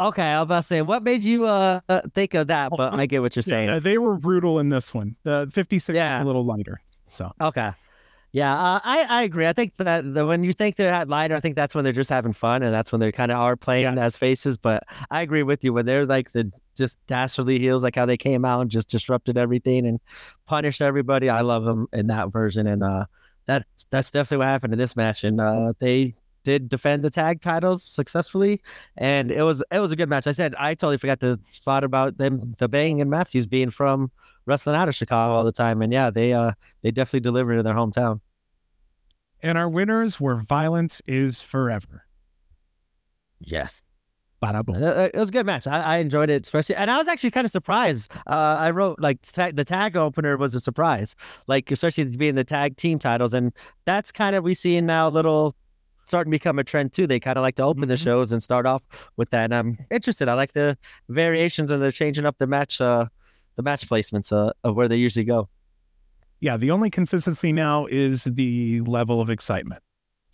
Okay, 0.00 0.22
I 0.22 0.40
was 0.40 0.44
about 0.46 0.56
to 0.56 0.62
say, 0.64 0.82
what 0.82 1.02
made 1.04 1.20
you 1.22 1.46
uh 1.46 1.80
uh, 1.88 2.00
think 2.14 2.34
of 2.34 2.48
that? 2.48 2.70
But 2.76 2.94
I 2.94 3.06
get 3.06 3.20
what 3.22 3.36
you're 3.36 3.42
saying. 3.42 3.68
Yeah, 3.68 3.78
they 3.78 3.98
were 3.98 4.16
brutal 4.16 4.58
in 4.58 4.68
this 4.68 4.92
one. 4.92 5.16
The 5.22 5.48
56 5.52 5.94
Yeah. 5.94 6.22
a 6.22 6.24
little 6.24 6.44
lighter. 6.44 6.80
So 7.06 7.30
Okay. 7.40 7.70
Yeah, 8.34 8.54
uh, 8.54 8.80
I 8.82 9.02
I 9.10 9.22
agree. 9.24 9.46
I 9.46 9.52
think 9.52 9.74
that 9.76 10.14
the, 10.14 10.24
when 10.26 10.42
you 10.42 10.54
think 10.54 10.76
they're 10.76 10.92
at 10.92 11.06
lighter, 11.08 11.34
I 11.36 11.40
think 11.40 11.54
that's 11.54 11.74
when 11.74 11.84
they're 11.84 11.92
just 11.92 12.08
having 12.08 12.32
fun, 12.32 12.62
and 12.62 12.72
that's 12.72 12.90
when 12.90 12.98
they 13.00 13.12
kind 13.12 13.30
of 13.30 13.36
are 13.38 13.56
playing 13.56 13.98
as 13.98 14.16
faces. 14.16 14.56
But 14.56 14.84
I 15.10 15.20
agree 15.20 15.42
with 15.42 15.62
you 15.64 15.74
when 15.74 15.84
they're 15.84 16.06
like 16.06 16.32
the 16.32 16.50
just 16.74 16.96
dastardly 17.06 17.58
heels, 17.58 17.82
like 17.82 17.94
how 17.94 18.06
they 18.06 18.16
came 18.16 18.46
out 18.46 18.62
and 18.62 18.70
just 18.70 18.88
disrupted 18.88 19.36
everything 19.36 19.86
and 19.86 20.00
punished 20.46 20.80
everybody. 20.80 21.28
I 21.28 21.42
love 21.42 21.64
them 21.64 21.88
in 21.92 22.06
that 22.06 22.32
version, 22.32 22.66
and 22.66 22.82
uh, 22.82 23.04
that 23.46 23.66
that's 23.90 24.10
definitely 24.10 24.38
what 24.38 24.46
happened 24.46 24.72
in 24.72 24.78
this 24.78 24.96
match. 24.96 25.24
And 25.24 25.38
uh, 25.38 25.74
they 25.78 26.14
did 26.42 26.70
defend 26.70 27.02
the 27.04 27.10
tag 27.10 27.42
titles 27.42 27.84
successfully, 27.84 28.62
and 28.96 29.30
it 29.30 29.42
was 29.42 29.62
it 29.70 29.80
was 29.80 29.92
a 29.92 29.96
good 29.96 30.08
match. 30.08 30.26
I 30.26 30.32
said 30.32 30.54
I 30.58 30.74
totally 30.74 30.96
forgot 30.96 31.20
to 31.20 31.38
spot 31.52 31.84
about 31.84 32.16
them, 32.16 32.54
the 32.58 32.68
Bang 32.68 33.02
and 33.02 33.10
Matthews 33.10 33.46
being 33.46 33.68
from 33.68 34.10
wrestling 34.46 34.76
out 34.76 34.88
of 34.88 34.94
Chicago 34.94 35.34
all 35.34 35.44
the 35.44 35.52
time, 35.52 35.82
and 35.82 35.92
yeah, 35.92 36.10
they 36.10 36.32
uh 36.32 36.52
they 36.82 36.90
definitely 36.90 37.20
delivered 37.20 37.58
in 37.58 37.64
their 37.64 37.74
hometown. 37.74 38.20
and 39.42 39.58
our 39.58 39.68
winners 39.68 40.20
were 40.20 40.36
Violence 40.36 41.00
is 41.06 41.40
Forever. 41.42 42.04
Yes. 43.40 43.82
It 44.44 45.14
was 45.14 45.28
a 45.28 45.32
good 45.32 45.46
match. 45.46 45.68
I, 45.68 45.80
I 45.80 45.96
enjoyed 45.98 46.28
it, 46.28 46.44
especially, 46.44 46.74
and 46.74 46.90
I 46.90 46.98
was 46.98 47.06
actually 47.06 47.30
kind 47.30 47.44
of 47.44 47.52
surprised. 47.52 48.10
Uh, 48.26 48.56
I 48.58 48.70
wrote 48.72 48.98
like 48.98 49.22
ta- 49.22 49.52
the 49.54 49.64
tag 49.64 49.96
opener 49.96 50.36
was 50.36 50.52
a 50.56 50.60
surprise, 50.60 51.14
like 51.46 51.70
especially 51.70 52.04
being 52.16 52.34
the 52.34 52.42
tag 52.42 52.76
team 52.76 52.98
titles, 52.98 53.34
and 53.34 53.52
that's 53.84 54.10
kind 54.10 54.34
of 54.34 54.42
we 54.42 54.54
see 54.54 54.80
now 54.80 55.06
a 55.06 55.10
little 55.10 55.54
starting 56.06 56.32
to 56.32 56.34
become 56.34 56.58
a 56.58 56.64
trend 56.64 56.92
too. 56.92 57.06
They 57.06 57.20
kind 57.20 57.36
of 57.38 57.42
like 57.42 57.54
to 57.56 57.62
open 57.62 57.86
the 57.88 57.94
Mhm. 57.94 58.02
shows 58.02 58.32
and 58.32 58.42
start 58.42 58.66
off 58.66 58.82
with 59.16 59.30
that, 59.30 59.44
and 59.44 59.54
I'm 59.54 59.78
interested. 59.92 60.26
I 60.28 60.34
like 60.34 60.54
the 60.54 60.76
variations 61.08 61.70
and 61.70 61.80
they're 61.80 61.92
changing 61.92 62.26
up 62.26 62.38
the 62.38 62.48
match 62.48 62.80
uh, 62.80 63.06
the 63.56 63.62
match 63.62 63.88
placements 63.88 64.32
uh, 64.32 64.52
of 64.64 64.76
where 64.76 64.88
they 64.88 64.96
usually 64.96 65.24
go. 65.24 65.48
Yeah, 66.40 66.56
the 66.56 66.70
only 66.70 66.90
consistency 66.90 67.52
now 67.52 67.86
is 67.86 68.24
the 68.24 68.80
level 68.80 69.20
of 69.20 69.30
excitement. 69.30 69.82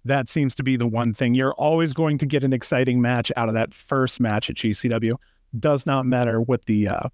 That 0.04 0.28
seems 0.28 0.54
to 0.54 0.62
be 0.62 0.76
the 0.76 0.86
one 0.86 1.12
thing. 1.12 1.34
You're 1.34 1.52
always 1.54 1.92
going 1.92 2.16
to 2.18 2.26
get 2.26 2.44
an 2.44 2.52
exciting 2.52 3.02
match 3.02 3.30
out 3.36 3.48
of 3.48 3.54
that 3.54 3.74
first 3.74 4.20
match 4.20 4.48
at 4.48 4.56
GCW. 4.56 5.16
Does 5.58 5.84
not 5.84 6.06
matter 6.06 6.40
what 6.40 6.64
the 6.64 6.88
uh, 6.88 7.08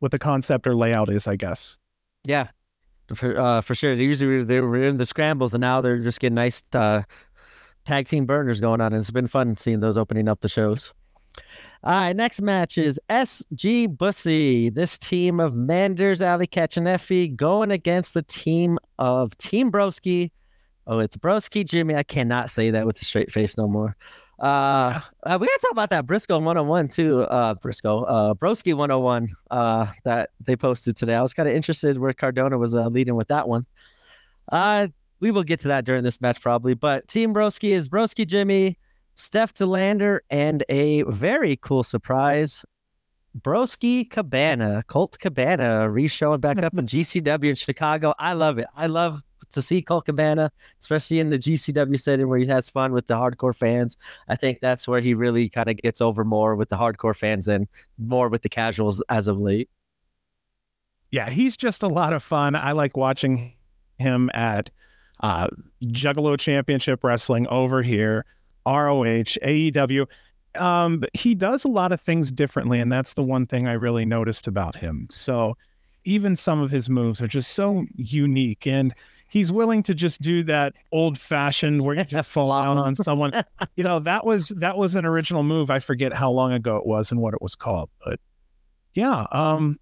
what 0.00 0.10
the 0.10 0.18
concept 0.18 0.66
or 0.66 0.74
layout 0.74 1.10
is, 1.10 1.26
I 1.26 1.36
guess. 1.36 1.78
Yeah, 2.24 2.48
for 3.14 3.38
uh, 3.38 3.60
for 3.60 3.74
sure. 3.74 3.96
They 3.96 4.04
usually 4.04 4.44
they 4.44 4.60
were 4.60 4.84
in 4.84 4.98
the 4.98 5.06
scrambles, 5.06 5.54
and 5.54 5.60
now 5.60 5.80
they're 5.80 5.98
just 5.98 6.20
getting 6.20 6.34
nice 6.34 6.62
uh, 6.74 7.02
tag 7.84 8.06
team 8.06 8.26
burners 8.26 8.60
going 8.60 8.80
on, 8.80 8.92
and 8.92 9.00
it's 9.00 9.10
been 9.10 9.28
fun 9.28 9.56
seeing 9.56 9.80
those 9.80 9.96
opening 9.96 10.28
up 10.28 10.40
the 10.40 10.48
shows. 10.48 10.92
All 11.84 11.92
right, 11.92 12.16
next 12.16 12.42
match 12.42 12.76
is 12.76 12.98
SG 13.08 13.96
Bussy. 13.96 14.68
This 14.68 14.98
team 14.98 15.38
of 15.38 15.54
Manders, 15.54 16.20
and 16.20 16.40
Effy 16.40 17.34
going 17.34 17.70
against 17.70 18.14
the 18.14 18.22
team 18.22 18.78
of 18.98 19.36
Team 19.38 19.70
Broski. 19.70 20.32
Oh, 20.88 20.98
it's 20.98 21.16
Broski 21.16 21.64
Jimmy. 21.64 21.94
I 21.94 22.02
cannot 22.02 22.50
say 22.50 22.70
that 22.70 22.86
with 22.86 23.00
a 23.00 23.04
straight 23.04 23.30
face 23.30 23.56
no 23.56 23.68
more. 23.68 23.96
Uh, 24.38 25.00
uh, 25.24 25.36
we 25.40 25.46
gotta 25.46 25.58
talk 25.60 25.72
about 25.72 25.90
that 25.90 26.06
Briscoe 26.06 26.36
101 26.36 26.88
too. 26.88 27.22
Uh, 27.22 27.54
Briscoe, 27.54 28.04
uh, 28.04 28.34
Broski 28.34 28.72
101, 28.72 29.30
uh, 29.50 29.86
that 30.04 30.30
they 30.44 30.56
posted 30.56 30.96
today. 30.96 31.14
I 31.14 31.22
was 31.22 31.34
kind 31.34 31.48
of 31.48 31.54
interested 31.54 31.98
where 31.98 32.12
Cardona 32.12 32.56
was 32.56 32.74
uh, 32.74 32.86
leading 32.88 33.16
with 33.16 33.28
that 33.28 33.48
one. 33.48 33.66
Uh, 34.50 34.88
we 35.20 35.30
will 35.32 35.42
get 35.42 35.60
to 35.60 35.68
that 35.68 35.84
during 35.84 36.04
this 36.04 36.20
match 36.20 36.40
probably, 36.40 36.74
but 36.74 37.08
Team 37.08 37.34
Broski 37.34 37.70
is 37.70 37.88
Broski 37.88 38.26
Jimmy, 38.26 38.78
Steph 39.18 39.52
De 39.54 39.66
Lander, 39.66 40.22
and 40.30 40.64
a 40.68 41.02
very 41.02 41.56
cool 41.56 41.82
surprise. 41.82 42.64
Broski 43.38 44.08
Cabana, 44.08 44.84
Colt 44.86 45.18
Cabana, 45.18 45.90
re-showing 45.90 46.40
back 46.40 46.62
up 46.62 46.72
in 46.78 46.86
GCW 46.86 47.50
in 47.50 47.54
Chicago. 47.56 48.14
I 48.18 48.32
love 48.32 48.58
it. 48.58 48.66
I 48.76 48.86
love 48.86 49.22
to 49.50 49.60
see 49.60 49.82
Colt 49.82 50.06
Cabana, 50.06 50.52
especially 50.80 51.18
in 51.18 51.30
the 51.30 51.38
GCW 51.38 52.00
setting 52.00 52.28
where 52.28 52.38
he 52.38 52.46
has 52.46 52.68
fun 52.68 52.92
with 52.92 53.08
the 53.08 53.14
hardcore 53.14 53.54
fans. 53.54 53.96
I 54.28 54.36
think 54.36 54.60
that's 54.60 54.86
where 54.86 55.00
he 55.00 55.14
really 55.14 55.48
kind 55.48 55.68
of 55.68 55.76
gets 55.78 56.00
over 56.00 56.24
more 56.24 56.54
with 56.54 56.68
the 56.68 56.76
hardcore 56.76 57.16
fans 57.16 57.48
and 57.48 57.66
more 57.98 58.28
with 58.28 58.42
the 58.42 58.48
casuals 58.48 59.02
as 59.08 59.26
of 59.26 59.40
late. 59.40 59.68
Yeah, 61.10 61.28
he's 61.28 61.56
just 61.56 61.82
a 61.82 61.88
lot 61.88 62.12
of 62.12 62.22
fun. 62.22 62.54
I 62.54 62.72
like 62.72 62.96
watching 62.96 63.54
him 63.98 64.30
at 64.32 64.70
uh, 65.20 65.48
Juggalo 65.82 66.38
Championship 66.38 67.02
Wrestling 67.02 67.48
over 67.48 67.82
here, 67.82 68.24
ROH, 68.76 69.38
AEW. 69.42 70.06
Um, 70.54 71.04
he 71.14 71.34
does 71.34 71.64
a 71.64 71.68
lot 71.68 71.92
of 71.92 72.00
things 72.00 72.32
differently, 72.32 72.80
and 72.80 72.90
that's 72.90 73.14
the 73.14 73.22
one 73.22 73.46
thing 73.46 73.66
I 73.68 73.72
really 73.72 74.04
noticed 74.04 74.46
about 74.46 74.76
him. 74.76 75.06
So 75.10 75.56
even 76.04 76.36
some 76.36 76.60
of 76.60 76.70
his 76.70 76.88
moves 76.88 77.20
are 77.20 77.26
just 77.26 77.52
so 77.52 77.84
unique 77.94 78.66
and 78.66 78.94
he's 79.28 79.52
willing 79.52 79.82
to 79.82 79.94
just 79.94 80.22
do 80.22 80.42
that 80.44 80.74
old 80.90 81.18
fashioned 81.18 81.82
where 81.82 81.94
you 81.94 82.04
just 82.04 82.28
fall 82.30 82.50
out 82.50 82.76
on 82.76 82.96
someone. 82.96 83.32
you 83.76 83.84
know, 83.84 83.98
that 84.00 84.24
was 84.24 84.48
that 84.56 84.76
was 84.76 84.94
an 84.94 85.04
original 85.04 85.42
move. 85.42 85.70
I 85.70 85.78
forget 85.78 86.12
how 86.12 86.30
long 86.30 86.52
ago 86.52 86.76
it 86.76 86.86
was 86.86 87.10
and 87.10 87.20
what 87.20 87.34
it 87.34 87.42
was 87.42 87.54
called, 87.54 87.90
but 88.04 88.18
yeah. 88.94 89.26
Um, 89.30 89.78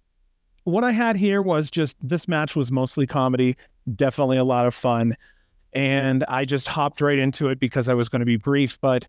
what 0.65 0.83
I 0.83 0.91
had 0.91 1.15
here 1.15 1.41
was 1.41 1.71
just 1.71 1.95
this 2.01 2.27
match 2.27 2.55
was 2.55 2.71
mostly 2.71 3.07
comedy, 3.07 3.55
definitely 3.95 4.37
a 4.37 4.43
lot 4.43 4.65
of 4.65 4.75
fun, 4.75 5.15
and 5.77 6.25
I 6.27 6.43
just 6.43 6.67
hopped 6.67 7.01
right 7.01 7.19
into 7.19 7.49
it 7.49 7.59
because 7.59 7.87
I 7.87 7.93
was 7.93 8.09
going 8.09 8.21
to 8.21 8.25
be 8.25 8.37
brief, 8.37 8.79
but. 8.81 9.07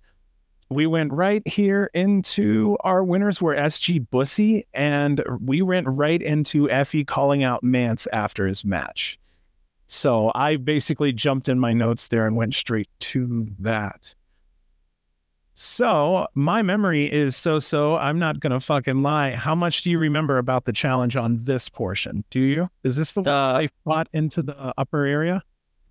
We 0.71 0.87
went 0.87 1.15
right 1.15 1.49
here 1.49 1.89
into 1.95 2.77
our 2.81 3.03
winners 3.03 3.41
were 3.41 3.55
SG 3.55 4.07
Bussy, 4.11 4.67
and 4.75 5.25
we 5.41 5.63
went 5.63 5.89
right 5.89 6.21
into 6.21 6.69
Effy 6.69 7.07
calling 7.07 7.43
out 7.43 7.65
Mance 7.65 8.07
after 8.13 8.47
his 8.47 8.67
match. 8.67 9.19
So 9.87 10.31
I 10.35 10.57
basically 10.57 11.13
jumped 11.15 11.49
in 11.49 11.59
my 11.59 11.73
notes 11.73 12.09
there 12.09 12.27
and 12.27 12.37
went 12.37 12.55
straight 12.55 12.91
to 13.01 13.47
that. 13.61 14.15
So 15.55 16.29
my 16.35 16.61
memory 16.63 17.11
is 17.11 17.35
so 17.35 17.59
so. 17.59 17.97
I'm 17.97 18.19
not 18.19 18.39
going 18.39 18.53
to 18.53 18.61
fucking 18.61 19.03
lie. 19.03 19.33
How 19.33 19.55
much 19.55 19.83
do 19.83 19.91
you 19.91 19.99
remember 19.99 20.37
about 20.37 20.67
the 20.67 20.73
challenge 20.73 21.17
on 21.17 21.39
this 21.41 21.71
portion? 21.71 22.25
Do 22.29 22.41
you? 22.41 22.69
Is 22.85 22.97
this 22.97 23.15
the 23.15 23.23
uh, 23.23 23.53
one 23.55 23.63
they 23.63 23.69
fought 23.85 24.09
into 24.13 24.43
the 24.43 24.75
upper 24.77 25.07
area? 25.07 25.43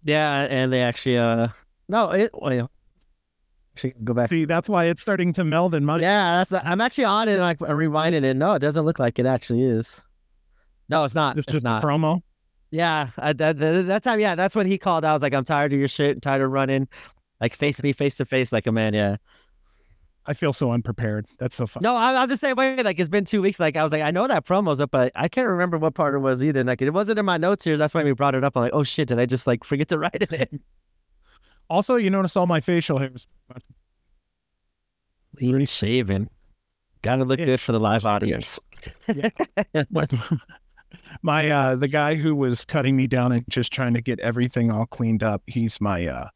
Yeah, 0.03 0.47
and 0.49 0.71
they 0.71 0.81
actually, 0.81 1.17
uh, 1.17 1.49
no, 1.89 2.11
it, 2.11 2.31
well, 2.33 2.71
actually 3.75 3.95
go 4.03 4.13
back. 4.13 4.29
See, 4.29 4.45
that's 4.45 4.69
why 4.69 4.85
it's 4.85 5.01
starting 5.01 5.33
to 5.33 5.43
meld 5.43 5.75
in 5.75 5.85
my. 5.85 5.99
Yeah, 5.99 6.43
that's, 6.49 6.65
I'm 6.65 6.81
actually 6.81 7.05
on 7.05 7.27
it 7.29 7.33
and 7.33 7.43
I 7.43 7.53
rewinded 7.55 8.23
it. 8.23 8.35
No, 8.35 8.53
it 8.53 8.59
doesn't 8.59 8.85
look 8.85 8.99
like 8.99 9.19
it 9.19 9.25
actually 9.25 9.63
is. 9.63 10.01
No, 10.89 11.03
it's 11.03 11.15
not. 11.15 11.37
It's, 11.37 11.45
it's 11.47 11.53
just 11.53 11.63
not. 11.63 11.83
a 11.83 11.87
promo. 11.87 12.21
Yeah, 12.71 13.09
I, 13.17 13.33
that, 13.33 13.57
that 13.59 14.03
time, 14.03 14.19
yeah, 14.19 14.35
that's 14.35 14.55
when 14.55 14.67
he 14.67 14.77
called. 14.77 15.05
I 15.05 15.13
was 15.13 15.21
like, 15.21 15.33
I'm 15.33 15.45
tired 15.45 15.73
of 15.73 15.79
your 15.79 15.87
shit, 15.87 16.21
tired 16.21 16.41
of 16.41 16.51
running, 16.51 16.87
like 17.39 17.55
face 17.55 17.77
to 17.77 17.83
me 17.83 17.93
face 17.93 18.15
to 18.15 18.25
face 18.25 18.51
like 18.51 18.67
a 18.67 18.71
man. 18.71 18.93
Yeah. 18.93 19.17
I 20.27 20.33
feel 20.33 20.51
so 20.51 20.71
unprepared. 20.71 21.25
That's 21.39 21.55
so 21.55 21.65
fun. 21.65 21.81
No, 21.81 21.95
I'm, 21.95 22.15
I'm 22.15 22.29
the 22.29 22.35
same 22.35 22.57
way. 22.57 22.75
Like 22.83 22.99
it's 22.99 23.07
been 23.07 23.23
two 23.23 23.41
weeks. 23.41 23.59
Like 23.61 23.77
I 23.77 23.83
was 23.83 23.93
like, 23.93 24.01
I 24.01 24.11
know 24.11 24.27
that 24.27 24.45
promo's 24.45 24.81
up, 24.81 24.91
but 24.91 25.11
I 25.15 25.29
can't 25.29 25.47
remember 25.47 25.77
what 25.77 25.93
part 25.93 26.15
it 26.15 26.19
was 26.19 26.43
either. 26.43 26.65
Like 26.65 26.81
it 26.81 26.89
wasn't 26.89 27.17
in 27.17 27.25
my 27.25 27.37
notes 27.37 27.63
here. 27.63 27.77
That's 27.77 27.93
why 27.93 28.03
we 28.03 28.11
brought 28.11 28.35
it 28.35 28.43
up. 28.43 28.57
I'm 28.57 28.63
like, 28.63 28.73
oh 28.73 28.83
shit, 28.83 29.07
did 29.07 29.19
I 29.19 29.25
just 29.25 29.47
like 29.47 29.63
forget 29.63 29.87
to 29.87 29.97
write 29.99 30.21
it 30.21 30.33
in? 30.33 30.59
Also, 31.69 31.95
you 31.95 32.09
notice 32.09 32.35
all 32.35 32.45
my 32.45 32.59
facial 32.59 32.97
hairs. 32.97 33.25
Clean 35.37 35.65
shaven. 35.65 36.29
Gotta 37.01 37.23
look 37.23 37.39
yeah. 37.39 37.45
good 37.45 37.59
for 37.61 37.71
the 37.71 37.79
live 37.79 38.05
audience. 38.05 38.59
Yeah. 39.13 39.29
my 41.21 41.49
uh 41.49 41.75
the 41.75 41.87
guy 41.87 42.15
who 42.15 42.35
was 42.35 42.65
cutting 42.65 42.95
me 42.95 43.07
down 43.07 43.31
and 43.31 43.45
just 43.49 43.71
trying 43.71 43.93
to 43.93 44.01
get 44.01 44.19
everything 44.19 44.71
all 44.71 44.85
cleaned 44.85 45.23
up 45.23 45.41
he's 45.47 45.79
my 45.81 46.05
uh 46.07 46.27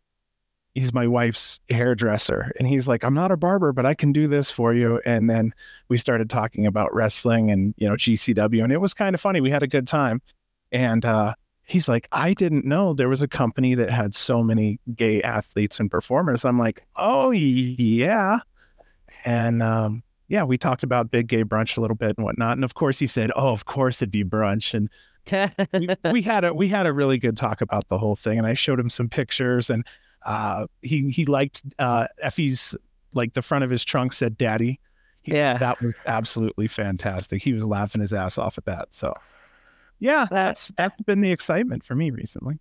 he's 0.73 0.93
my 0.93 1.05
wife's 1.05 1.59
hairdresser 1.69 2.51
and 2.57 2.67
he's 2.67 2.87
like 2.87 3.03
i'm 3.03 3.13
not 3.13 3.31
a 3.31 3.37
barber 3.37 3.71
but 3.71 3.85
i 3.85 3.93
can 3.93 4.11
do 4.11 4.27
this 4.27 4.51
for 4.51 4.73
you 4.73 5.01
and 5.05 5.29
then 5.29 5.53
we 5.89 5.97
started 5.97 6.29
talking 6.29 6.65
about 6.65 6.93
wrestling 6.93 7.51
and 7.51 7.73
you 7.77 7.87
know 7.87 7.95
gcw 7.95 8.63
and 8.63 8.71
it 8.71 8.81
was 8.81 8.93
kind 8.93 9.13
of 9.13 9.21
funny 9.21 9.41
we 9.41 9.51
had 9.51 9.63
a 9.63 9.67
good 9.67 9.87
time 9.87 10.21
and 10.71 11.05
uh 11.05 11.33
he's 11.63 11.89
like 11.89 12.07
i 12.11 12.33
didn't 12.33 12.65
know 12.65 12.93
there 12.93 13.09
was 13.09 13.21
a 13.21 13.27
company 13.27 13.75
that 13.75 13.89
had 13.89 14.15
so 14.15 14.41
many 14.41 14.79
gay 14.95 15.21
athletes 15.21 15.79
and 15.79 15.91
performers 15.91 16.45
i'm 16.45 16.57
like 16.57 16.85
oh 16.95 17.31
yeah 17.31 18.39
and 19.25 19.61
um 19.61 20.03
yeah, 20.31 20.43
we 20.43 20.57
talked 20.57 20.83
about 20.83 21.11
Big 21.11 21.27
Gay 21.27 21.43
Brunch 21.43 21.77
a 21.77 21.81
little 21.81 21.97
bit 21.97 22.17
and 22.17 22.23
whatnot. 22.23 22.53
And 22.53 22.63
of 22.63 22.73
course, 22.73 22.97
he 22.97 23.05
said, 23.05 23.33
"Oh, 23.35 23.49
of 23.49 23.65
course 23.65 24.01
it'd 24.01 24.11
be 24.11 24.23
brunch." 24.23 24.73
And 24.73 24.89
we, 25.73 26.09
we, 26.09 26.21
had 26.21 26.45
a 26.45 26.53
we 26.53 26.69
had 26.69 26.85
a 26.85 26.93
really 26.93 27.17
good 27.17 27.35
talk 27.35 27.59
about 27.59 27.89
the 27.89 27.97
whole 27.97 28.15
thing. 28.15 28.37
And 28.37 28.47
I 28.47 28.53
showed 28.53 28.79
him 28.79 28.89
some 28.89 29.09
pictures, 29.09 29.69
and 29.69 29.85
uh, 30.23 30.67
he 30.81 31.09
he 31.09 31.25
liked 31.25 31.63
uh, 31.79 32.07
Effy's 32.23 32.75
like 33.13 33.33
the 33.33 33.41
front 33.41 33.63
of 33.63 33.69
his 33.69 33.83
trunk 33.83 34.13
said 34.13 34.37
"Daddy." 34.37 34.79
He, 35.21 35.33
yeah, 35.33 35.57
that 35.57 35.81
was 35.81 35.95
absolutely 36.07 36.67
fantastic. 36.67 37.43
He 37.43 37.53
was 37.53 37.63
laughing 37.63 38.01
his 38.01 38.13
ass 38.13 38.37
off 38.37 38.57
at 38.57 38.65
that. 38.65 38.93
So, 38.93 39.13
yeah, 39.99 40.27
that's 40.29 40.71
that's 40.77 41.01
been 41.03 41.21
the 41.21 41.31
excitement 41.31 41.83
for 41.83 41.95
me 41.95 42.09
recently 42.09 42.59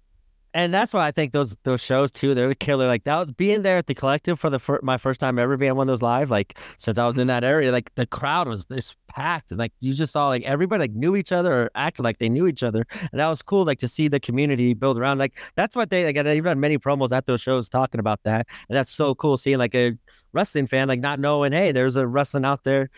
and 0.52 0.75
that's 0.75 0.92
why 0.92 1.07
I 1.07 1.12
think 1.12 1.33
those 1.33 1.57
those 1.62 1.80
shows 1.80 2.11
too, 2.11 2.35
they're 2.35 2.49
the 2.49 2.54
killer. 2.54 2.87
Like 2.87 3.04
that 3.04 3.19
was 3.19 3.30
being 3.30 3.62
there 3.62 3.78
at 3.78 3.87
the 3.87 3.95
collective 3.95 4.40
for 4.40 4.50
the 4.50 4.59
fir- 4.59 4.80
my 4.83 4.97
first 4.97 5.21
time 5.21 5.38
ever 5.38 5.57
being 5.57 5.75
one 5.76 5.88
of 5.88 5.92
those 5.92 6.02
live. 6.02 6.30
Like 6.30 6.59
since 6.78 6.99
I 6.99 7.07
was 7.07 7.16
in 7.19 7.28
that 7.28 7.45
area, 7.45 7.71
like 7.71 7.95
the 7.95 8.07
crowd 8.07 8.49
was 8.49 8.66
this 8.66 8.97
packed, 9.07 9.52
and 9.52 9.59
like 9.59 9.73
you 9.80 9.95
just 9.95 10.12
saw 10.12 10.28
like 10.28 10.42
everybody 10.45 10.83
like 10.83 10.92
knew 10.92 11.14
each 11.14 11.30
other 11.30 11.62
or 11.62 11.71
acted 11.75 12.02
like 12.02 12.19
they 12.19 12.28
knew 12.28 12.47
each 12.47 12.62
other, 12.62 12.85
and 13.12 13.21
that 13.21 13.28
was 13.28 13.42
cool. 13.42 13.64
Like 13.64 13.78
to 13.78 13.88
see 13.88 14.09
the 14.09 14.21
community 14.21 14.75
build 14.75 14.99
around. 14.99 15.19
Like 15.19 15.38
that's 15.54 15.76
what 15.76 15.90
they 15.90 16.04
like. 16.04 16.16
They've 16.25 16.42
done 16.42 16.59
many 16.61 16.78
promos 16.78 17.12
at 17.12 17.26
those 17.26 17.40
shows 17.40 17.69
talking 17.69 18.00
about 18.00 18.21
that, 18.25 18.47
and 18.69 18.76
that's 18.76 18.90
so 18.90 19.14
cool 19.14 19.37
seeing 19.37 19.59
like 19.59 19.75
a 19.75 19.92
wrestling 20.33 20.66
fan 20.66 20.88
like 20.88 21.00
not 21.00 21.21
knowing, 21.21 21.52
hey, 21.52 21.73
there's 21.73 21.97
a 21.97 22.07
wrestling 22.07 22.45
out 22.45 22.64
there 22.64 22.90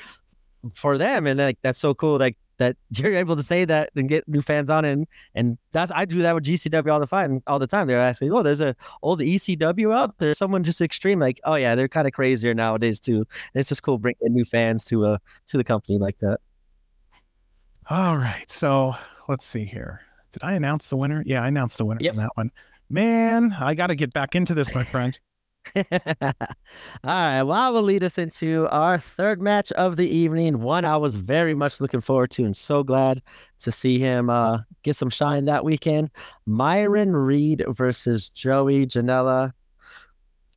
for 0.74 0.96
them, 0.96 1.26
and 1.26 1.38
like 1.38 1.58
that's 1.62 1.78
so 1.78 1.94
cool. 1.94 2.18
Like 2.18 2.36
that 2.62 2.76
you're 2.90 3.14
able 3.14 3.36
to 3.36 3.42
say 3.42 3.64
that 3.64 3.90
and 3.96 4.08
get 4.08 4.26
new 4.28 4.42
fans 4.42 4.70
on. 4.70 4.84
And, 4.84 5.06
and 5.34 5.58
that's, 5.72 5.92
I 5.92 6.04
do 6.04 6.22
that 6.22 6.34
with 6.34 6.44
GCW 6.44 6.92
all 6.92 7.00
the 7.00 7.06
time, 7.06 7.40
all 7.46 7.58
the 7.58 7.66
time. 7.66 7.88
They're 7.88 8.00
asking, 8.00 8.32
oh, 8.32 8.42
there's 8.42 8.60
a 8.60 8.74
old 9.02 9.20
ECW 9.20 9.94
out 9.94 10.18
there. 10.18 10.34
Someone 10.34 10.64
just 10.64 10.80
extreme. 10.80 11.18
Like, 11.18 11.40
oh 11.44 11.56
yeah, 11.56 11.74
they're 11.74 11.88
kind 11.88 12.06
of 12.06 12.12
crazier 12.12 12.54
nowadays 12.54 13.00
too. 13.00 13.16
And 13.16 13.60
it's 13.60 13.68
just 13.68 13.82
cool 13.82 13.98
bringing 13.98 14.18
new 14.32 14.44
fans 14.44 14.84
to, 14.86 15.04
uh, 15.06 15.18
to 15.46 15.56
the 15.56 15.64
company 15.64 15.98
like 15.98 16.18
that. 16.20 16.40
All 17.90 18.16
right. 18.16 18.50
So 18.50 18.94
let's 19.28 19.44
see 19.44 19.64
here. 19.64 20.00
Did 20.32 20.42
I 20.42 20.54
announce 20.54 20.88
the 20.88 20.96
winner? 20.96 21.22
Yeah, 21.26 21.42
I 21.42 21.48
announced 21.48 21.78
the 21.78 21.84
winner 21.84 22.00
yep. 22.00 22.12
on 22.12 22.18
that 22.18 22.30
one. 22.34 22.50
Man, 22.88 23.54
I 23.58 23.74
got 23.74 23.88
to 23.88 23.94
get 23.94 24.12
back 24.12 24.34
into 24.34 24.54
this, 24.54 24.74
my 24.74 24.84
friend. 24.84 25.18
All 25.76 25.84
right. 27.04 27.42
Well, 27.42 27.52
I 27.52 27.68
will 27.70 27.82
lead 27.82 28.04
us 28.04 28.18
into 28.18 28.68
our 28.70 28.98
third 28.98 29.40
match 29.40 29.72
of 29.72 29.96
the 29.96 30.08
evening. 30.08 30.60
One 30.60 30.84
I 30.84 30.96
was 30.96 31.14
very 31.14 31.54
much 31.54 31.80
looking 31.80 32.00
forward 32.00 32.30
to 32.32 32.44
and 32.44 32.56
so 32.56 32.82
glad 32.82 33.22
to 33.60 33.72
see 33.72 33.98
him 33.98 34.28
uh, 34.28 34.58
get 34.82 34.96
some 34.96 35.10
shine 35.10 35.44
that 35.46 35.64
weekend. 35.64 36.10
Myron 36.46 37.14
Reed 37.16 37.64
versus 37.68 38.28
Joey 38.28 38.86
Janela. 38.86 39.52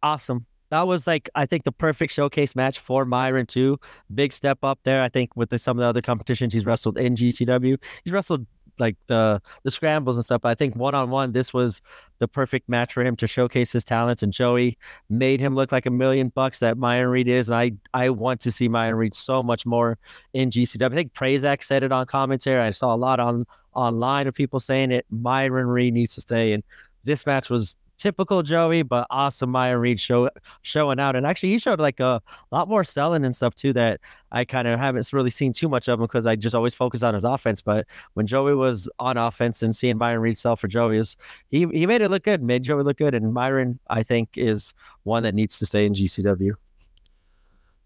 Awesome. 0.03 0.45
that 0.69 0.87
was 0.87 1.07
like 1.07 1.29
I 1.35 1.45
think 1.45 1.63
the 1.63 1.71
perfect 1.71 2.11
showcase 2.13 2.55
match 2.55 2.79
for 2.79 3.05
Myron 3.05 3.45
too. 3.45 3.79
Big 4.13 4.33
step 4.33 4.59
up 4.63 4.79
there. 4.83 5.01
I 5.01 5.09
think 5.09 5.35
with 5.35 5.49
the, 5.49 5.59
some 5.59 5.77
of 5.77 5.81
the 5.81 5.87
other 5.87 6.01
competitions 6.01 6.53
he's 6.53 6.65
wrestled 6.65 6.97
in 6.97 7.15
GCW, 7.15 7.77
he's 8.03 8.13
wrestled 8.13 8.45
like 8.79 8.95
the 9.07 9.41
the 9.63 9.71
scrambles 9.71 10.17
and 10.17 10.25
stuff. 10.25 10.41
But 10.41 10.49
I 10.49 10.55
think 10.55 10.75
one 10.75 10.95
on 10.95 11.09
one, 11.09 11.31
this 11.31 11.53
was 11.53 11.81
the 12.19 12.27
perfect 12.27 12.69
match 12.69 12.93
for 12.93 13.03
him 13.03 13.15
to 13.17 13.27
showcase 13.27 13.71
his 13.71 13.83
talents. 13.83 14.23
And 14.23 14.31
Joey 14.31 14.77
made 15.09 15.39
him 15.39 15.55
look 15.55 15.71
like 15.71 15.85
a 15.85 15.91
million 15.91 16.29
bucks 16.29 16.59
that 16.59 16.77
Myron 16.77 17.09
Reed 17.09 17.27
is. 17.27 17.49
And 17.49 17.57
I 17.57 17.71
I 17.93 18.09
want 18.09 18.41
to 18.41 18.51
see 18.51 18.67
Myron 18.67 18.95
Reed 18.95 19.13
so 19.13 19.43
much 19.43 19.65
more 19.65 19.97
in 20.33 20.49
GCW. 20.49 20.91
I 20.91 20.95
think 20.95 21.13
Prazak 21.13 21.63
said 21.63 21.83
it 21.83 21.91
on 21.91 22.05
commentary. 22.05 22.61
I 22.61 22.71
saw 22.71 22.93
a 22.93 22.97
lot 22.97 23.19
on 23.19 23.45
online 23.73 24.27
of 24.27 24.33
people 24.33 24.59
saying 24.59 24.91
it. 24.91 25.05
Myron 25.09 25.67
Reed 25.67 25.93
needs 25.93 26.15
to 26.15 26.21
stay. 26.21 26.53
And 26.53 26.63
this 27.03 27.25
match 27.25 27.49
was 27.49 27.77
typical 28.05 28.43
Joey, 28.43 28.83
but 28.83 29.07
awesome 29.09 29.49
Myron 29.49 29.81
Reed 29.81 29.99
show 29.99 30.29
showing 30.61 30.99
out. 30.99 31.15
And 31.15 31.25
actually, 31.25 31.49
he 31.49 31.57
showed 31.57 31.79
like 31.79 31.99
a 31.99 32.21
lot 32.51 32.69
more 32.69 32.83
selling 32.83 33.25
and 33.25 33.35
stuff 33.35 33.55
too 33.55 33.73
that 33.73 33.99
I 34.31 34.45
kind 34.45 34.67
of 34.67 34.79
haven't 34.79 35.11
really 35.11 35.31
seen 35.31 35.53
too 35.53 35.67
much 35.67 35.87
of 35.87 35.99
him 35.99 36.03
because 36.03 36.27
I 36.27 36.35
just 36.35 36.53
always 36.53 36.75
focus 36.75 37.01
on 37.01 37.15
his 37.15 37.23
offense. 37.23 37.61
But 37.61 37.87
when 38.13 38.27
Joey 38.27 38.53
was 38.53 38.87
on 38.99 39.17
offense 39.17 39.63
and 39.63 39.75
seeing 39.75 39.97
Myron 39.97 40.21
Reed 40.21 40.37
sell 40.37 40.55
for 40.55 40.67
Joey, 40.67 40.99
is 40.99 41.17
he 41.49 41.65
he 41.65 41.87
made 41.87 42.03
it 42.03 42.11
look 42.11 42.21
good, 42.21 42.43
made 42.43 42.61
Joey 42.61 42.83
look 42.83 42.97
good. 42.97 43.15
And 43.15 43.33
Myron, 43.33 43.79
I 43.89 44.03
think, 44.03 44.37
is 44.37 44.75
one 45.01 45.23
that 45.23 45.33
needs 45.33 45.57
to 45.57 45.65
stay 45.65 45.87
in 45.87 45.95
GCW. 45.95 46.51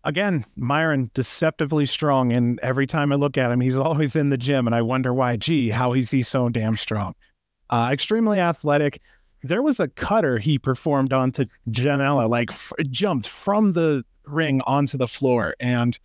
Again, 0.04 0.44
Myron 0.58 1.12
deceptively 1.14 1.86
strong, 1.86 2.34
and 2.34 2.60
every 2.60 2.88
time 2.88 3.14
I 3.14 3.16
look 3.16 3.38
at 3.38 3.52
him, 3.52 3.62
he's 3.62 3.78
always 3.78 4.18
in 4.18 4.32
the 4.32 4.38
gym, 4.38 4.68
and 4.68 4.76
I 4.76 4.82
wonder 4.82 5.14
why. 5.14 5.38
Gee, 5.38 5.70
how 5.70 5.94
is 5.94 6.12
he 6.12 6.24
so 6.24 6.50
damn 6.50 6.76
strong? 6.76 7.16
Uh, 7.70 7.90
extremely 7.94 8.40
athletic 8.40 9.00
there 9.44 9.62
was 9.62 9.80
a 9.80 9.88
cutter 9.88 10.38
he 10.38 10.60
performed 10.60 11.14
onto 11.14 11.46
Janela, 11.70 12.30
like 12.30 12.52
f- 12.52 12.74
jumped 12.90 13.28
from 13.28 13.74
the 13.74 14.04
ring 14.26 14.62
onto 14.66 14.98
the 14.98 15.08
floor. 15.08 15.56
And 15.60 15.98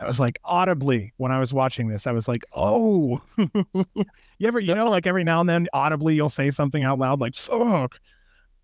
I 0.00 0.06
was 0.06 0.18
like, 0.18 0.38
audibly, 0.44 1.12
when 1.16 1.32
I 1.32 1.38
was 1.38 1.52
watching 1.52 1.88
this, 1.88 2.06
I 2.06 2.12
was 2.12 2.26
like, 2.26 2.44
oh, 2.52 3.20
you 3.36 4.48
ever, 4.48 4.60
you 4.60 4.74
know, 4.74 4.90
like 4.90 5.06
every 5.06 5.24
now 5.24 5.40
and 5.40 5.48
then, 5.48 5.68
audibly, 5.72 6.14
you'll 6.14 6.30
say 6.30 6.50
something 6.50 6.82
out 6.82 6.98
loud, 6.98 7.20
like, 7.20 7.34
fuck. 7.34 7.98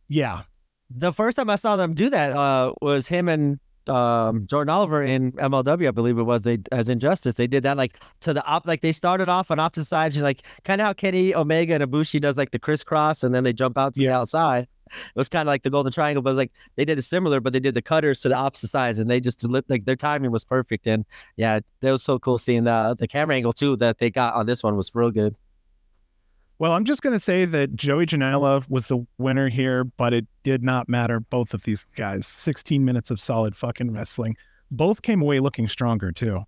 Yeah. 0.09 0.43
The 0.91 1.13
first 1.13 1.37
time 1.37 1.49
I 1.49 1.57
saw 1.57 1.77
them 1.77 1.95
do 1.95 2.11
that 2.11 2.33
uh, 2.33 2.73
was 2.83 3.07
him 3.07 3.29
and 3.29 3.61
um, 3.89 4.47
Jordan 4.47 4.71
Oliver 4.71 5.03
in 5.03 5.33
MLW, 5.33 5.89
I 5.89 5.91
believe 5.91 6.19
it 6.19 6.23
was. 6.23 6.43
They 6.43 6.59
as 6.73 6.89
Injustice, 6.89 7.35
they 7.35 7.47
did 7.47 7.63
that 7.63 7.77
like 7.77 7.99
to 8.21 8.33
the 8.33 8.45
op, 8.45 8.67
like 8.67 8.81
they 8.81 8.93
started 8.93 9.29
off 9.29 9.51
on 9.51 9.59
opposite 9.59 9.87
sides, 9.87 10.17
you 10.17 10.23
like 10.23 10.43
kind 10.65 10.81
of 10.81 10.87
how 10.87 10.93
Kenny 10.93 11.35
Omega 11.35 11.75
and 11.75 11.85
Ibushi 11.85 12.21
does 12.21 12.37
like 12.37 12.51
the 12.51 12.59
crisscross, 12.59 13.23
and 13.23 13.35
then 13.35 13.45
they 13.45 13.53
jump 13.53 13.79
out 13.79 13.95
to 13.95 14.03
yeah. 14.03 14.11
the 14.11 14.17
outside. 14.17 14.69
It 14.87 15.17
was 15.17 15.29
kind 15.29 15.43
of 15.43 15.53
like 15.53 15.63
the 15.63 15.71
Golden 15.71 15.93
Triangle, 15.93 16.23
but 16.23 16.35
like 16.35 16.53
they 16.77 16.85
did 16.85 16.99
it 16.99 17.03
similar, 17.03 17.41
but 17.41 17.53
they 17.53 17.61
did 17.61 17.75
the 17.75 17.83
cutters 17.83 18.21
to 18.21 18.29
the 18.29 18.35
opposite 18.35 18.69
sides, 18.69 18.99
and 18.99 19.11
they 19.11 19.21
just 19.21 19.45
like 19.69 19.85
their 19.85 19.97
timing 19.97 20.31
was 20.31 20.45
perfect. 20.45 20.87
And 20.87 21.05
yeah, 21.37 21.61
that 21.81 21.93
was 21.93 22.03
so 22.03 22.19
cool 22.19 22.39
seeing 22.39 22.65
the 22.65 22.97
the 22.99 23.09
camera 23.09 23.37
angle 23.37 23.53
too 23.53 23.77
that 23.77 23.99
they 23.99 24.11
got 24.11 24.35
on 24.35 24.47
this 24.47 24.63
one 24.63 24.77
was 24.77 24.95
real 24.95 25.11
good. 25.11 25.37
Well, 26.61 26.73
I'm 26.73 26.85
just 26.85 27.01
going 27.01 27.15
to 27.15 27.25
say 27.25 27.47
that 27.47 27.75
Joey 27.75 28.05
Janela 28.05 28.69
was 28.69 28.89
the 28.89 29.07
winner 29.17 29.49
here, 29.49 29.83
but 29.83 30.13
it 30.13 30.27
did 30.43 30.63
not 30.63 30.91
matter. 30.91 31.19
Both 31.19 31.55
of 31.55 31.63
these 31.63 31.87
guys, 31.97 32.27
16 32.27 32.85
minutes 32.85 33.11
of 33.11 33.19
solid 33.19 33.57
fucking 33.57 33.91
wrestling. 33.93 34.37
Both 34.71 35.01
came 35.01 35.23
away 35.23 35.41
looking 35.41 35.69
stronger, 35.69 36.13
too. 36.13 36.41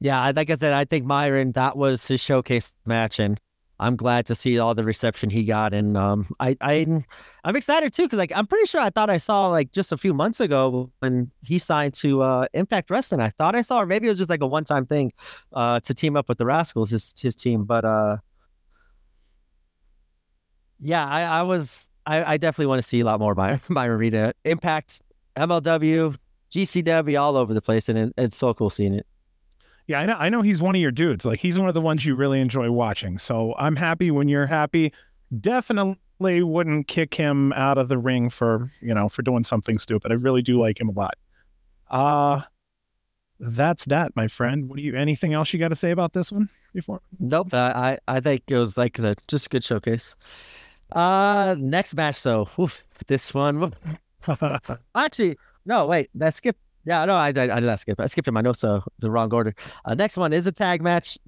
Yeah, 0.00 0.32
like 0.34 0.50
I 0.50 0.56
said, 0.56 0.72
I 0.72 0.86
think 0.86 1.04
Myron, 1.04 1.52
that 1.52 1.76
was 1.76 2.04
his 2.04 2.20
showcase 2.20 2.74
match, 2.84 3.20
and 3.20 3.38
I'm 3.78 3.94
glad 3.94 4.26
to 4.26 4.34
see 4.34 4.58
all 4.58 4.74
the 4.74 4.82
reception 4.82 5.30
he 5.30 5.44
got. 5.44 5.72
And 5.72 5.96
um, 5.96 6.34
I, 6.40 6.56
I, 6.60 7.04
I'm 7.44 7.54
excited 7.54 7.92
too, 7.94 8.02
because 8.02 8.18
like 8.18 8.32
I'm 8.34 8.48
pretty 8.48 8.66
sure 8.66 8.80
I 8.80 8.90
thought 8.90 9.08
I 9.08 9.18
saw 9.18 9.46
like 9.50 9.70
just 9.70 9.92
a 9.92 9.96
few 9.96 10.12
months 10.12 10.40
ago 10.40 10.90
when 10.98 11.30
he 11.44 11.58
signed 11.58 11.94
to 11.94 12.22
uh, 12.22 12.46
Impact 12.54 12.90
Wrestling. 12.90 13.20
I 13.20 13.30
thought 13.30 13.54
I 13.54 13.62
saw, 13.62 13.82
or 13.82 13.86
maybe 13.86 14.08
it 14.08 14.10
was 14.10 14.18
just 14.18 14.30
like 14.30 14.42
a 14.42 14.48
one 14.48 14.64
time 14.64 14.84
thing 14.84 15.12
uh, 15.52 15.78
to 15.78 15.94
team 15.94 16.16
up 16.16 16.28
with 16.28 16.38
the 16.38 16.46
Rascals, 16.46 16.90
his 16.90 17.14
his 17.16 17.36
team. 17.36 17.64
But 17.64 17.84
uh, 17.84 18.16
yeah, 20.84 21.06
I, 21.06 21.22
I 21.22 21.42
was 21.42 21.90
I, 22.06 22.34
I, 22.34 22.36
definitely 22.36 22.66
want 22.66 22.82
to 22.82 22.86
see 22.86 23.00
a 23.00 23.04
lot 23.04 23.18
more 23.18 23.34
by 23.34 23.58
Byron 23.70 23.98
Rita. 23.98 24.34
Impact, 24.44 25.00
MLW, 25.36 26.16
GCW, 26.52 27.20
all 27.20 27.36
over 27.36 27.54
the 27.54 27.62
place, 27.62 27.88
and 27.88 27.98
it, 27.98 28.12
it's 28.18 28.36
so 28.36 28.52
cool 28.52 28.68
seeing 28.68 28.94
it. 28.94 29.06
Yeah, 29.86 30.00
I 30.00 30.06
know. 30.06 30.16
I 30.18 30.28
know 30.28 30.42
he's 30.42 30.62
one 30.62 30.74
of 30.74 30.80
your 30.80 30.90
dudes. 30.90 31.24
Like 31.24 31.40
he's 31.40 31.58
one 31.58 31.68
of 31.68 31.74
the 31.74 31.80
ones 31.80 32.04
you 32.04 32.14
really 32.14 32.40
enjoy 32.40 32.70
watching. 32.70 33.18
So 33.18 33.54
I'm 33.58 33.76
happy 33.76 34.10
when 34.10 34.28
you're 34.28 34.46
happy. 34.46 34.92
Definitely 35.40 36.42
wouldn't 36.42 36.86
kick 36.86 37.14
him 37.14 37.52
out 37.54 37.76
of 37.76 37.88
the 37.88 37.98
ring 37.98 38.30
for 38.30 38.70
you 38.80 38.94
know 38.94 39.08
for 39.08 39.22
doing 39.22 39.44
something 39.44 39.78
stupid. 39.78 40.12
I 40.12 40.14
really 40.14 40.42
do 40.42 40.58
like 40.60 40.80
him 40.80 40.88
a 40.88 40.92
lot. 40.92 41.14
Uh 41.90 42.42
that's 43.40 43.84
that, 43.86 44.16
my 44.16 44.28
friend. 44.28 44.70
What 44.70 44.76
do 44.76 44.82
you? 44.82 44.94
Anything 44.94 45.34
else 45.34 45.52
you 45.52 45.58
got 45.58 45.68
to 45.68 45.76
say 45.76 45.90
about 45.90 46.12
this 46.12 46.32
one 46.32 46.48
before? 46.72 47.02
Nope. 47.18 47.52
I 47.52 47.98
I 48.08 48.20
think 48.20 48.44
it 48.48 48.56
was 48.56 48.78
like 48.78 48.98
a, 48.98 49.16
just 49.28 49.46
a 49.46 49.48
good 49.50 49.64
showcase. 49.64 50.16
Uh, 50.92 51.56
next 51.58 51.94
match. 51.94 52.16
So 52.16 52.48
oof, 52.58 52.84
this 53.06 53.34
one. 53.34 53.74
Actually, 54.94 55.36
no. 55.64 55.86
Wait, 55.86 56.10
that 56.14 56.34
skipped. 56.34 56.60
Yeah, 56.86 57.04
no, 57.06 57.14
I, 57.14 57.28
I, 57.28 57.28
I 57.28 57.32
did 57.32 57.64
not 57.64 57.80
skip. 57.80 57.98
I 57.98 58.06
skipped 58.06 58.28
in 58.28 58.34
my 58.34 58.42
notes, 58.42 58.60
so 58.60 58.82
the 58.98 59.10
wrong 59.10 59.32
order. 59.32 59.54
Uh, 59.86 59.94
next 59.94 60.18
one 60.18 60.34
is 60.34 60.46
a 60.46 60.52
tag 60.52 60.82
match. 60.82 61.18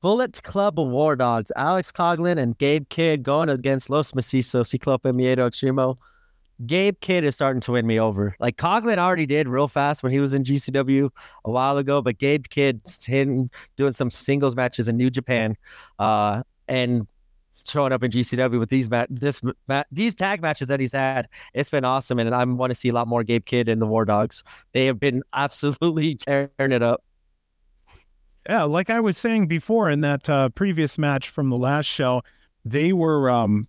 Bullet 0.00 0.42
Club 0.42 0.78
War 0.78 1.16
Dogs. 1.16 1.50
Alex 1.56 1.92
Coughlin 1.92 2.36
and 2.36 2.58
Gabe 2.58 2.88
Kidd 2.88 3.22
going 3.22 3.48
against 3.48 3.88
Los 3.88 4.12
Macizos, 4.12 4.66
Ciclope 4.66 5.04
Miedo 5.04 5.48
Extremo. 5.48 5.96
Gabe 6.66 7.00
Kidd 7.00 7.24
is 7.24 7.34
starting 7.34 7.60
to 7.62 7.72
win 7.72 7.86
me 7.86 7.98
over. 7.98 8.36
Like 8.38 8.56
Coglin 8.56 8.98
already 8.98 9.26
did 9.26 9.48
real 9.48 9.68
fast 9.68 10.02
when 10.02 10.12
he 10.12 10.20
was 10.20 10.34
in 10.34 10.44
GCW 10.44 11.10
a 11.44 11.50
while 11.50 11.78
ago, 11.78 12.02
but 12.02 12.18
Gabe 12.18 12.46
Kidd's 12.48 13.04
hidden 13.04 13.50
doing 13.76 13.92
some 13.92 14.10
singles 14.10 14.54
matches 14.54 14.88
in 14.88 14.96
New 14.96 15.10
Japan. 15.10 15.56
Uh, 15.98 16.42
and 16.68 17.06
showing 17.66 17.92
up 17.92 18.02
in 18.02 18.10
GCW 18.10 18.58
with 18.58 18.70
these 18.70 18.90
mat 18.90 19.08
this 19.10 19.40
mat, 19.68 19.86
these 19.90 20.14
tag 20.14 20.42
matches 20.42 20.68
that 20.68 20.80
he's 20.80 20.92
had. 20.92 21.28
It's 21.52 21.68
been 21.68 21.84
awesome, 21.84 22.18
and 22.18 22.34
I 22.34 22.44
want 22.44 22.70
to 22.70 22.74
see 22.74 22.88
a 22.88 22.92
lot 22.92 23.08
more 23.08 23.22
Gabe 23.22 23.44
Kidd 23.44 23.68
and 23.68 23.80
the 23.80 23.86
War 23.86 24.04
Dogs. 24.04 24.44
They 24.72 24.86
have 24.86 25.00
been 25.00 25.22
absolutely 25.32 26.14
tearing 26.14 26.50
it 26.58 26.82
up. 26.82 27.02
Yeah, 28.48 28.64
like 28.64 28.90
I 28.90 29.00
was 29.00 29.16
saying 29.16 29.46
before 29.46 29.88
in 29.88 30.02
that 30.02 30.28
uh, 30.28 30.50
previous 30.50 30.98
match 30.98 31.30
from 31.30 31.48
the 31.48 31.56
last 31.56 31.86
show, 31.86 32.22
they 32.64 32.92
were 32.92 33.30
um, 33.30 33.66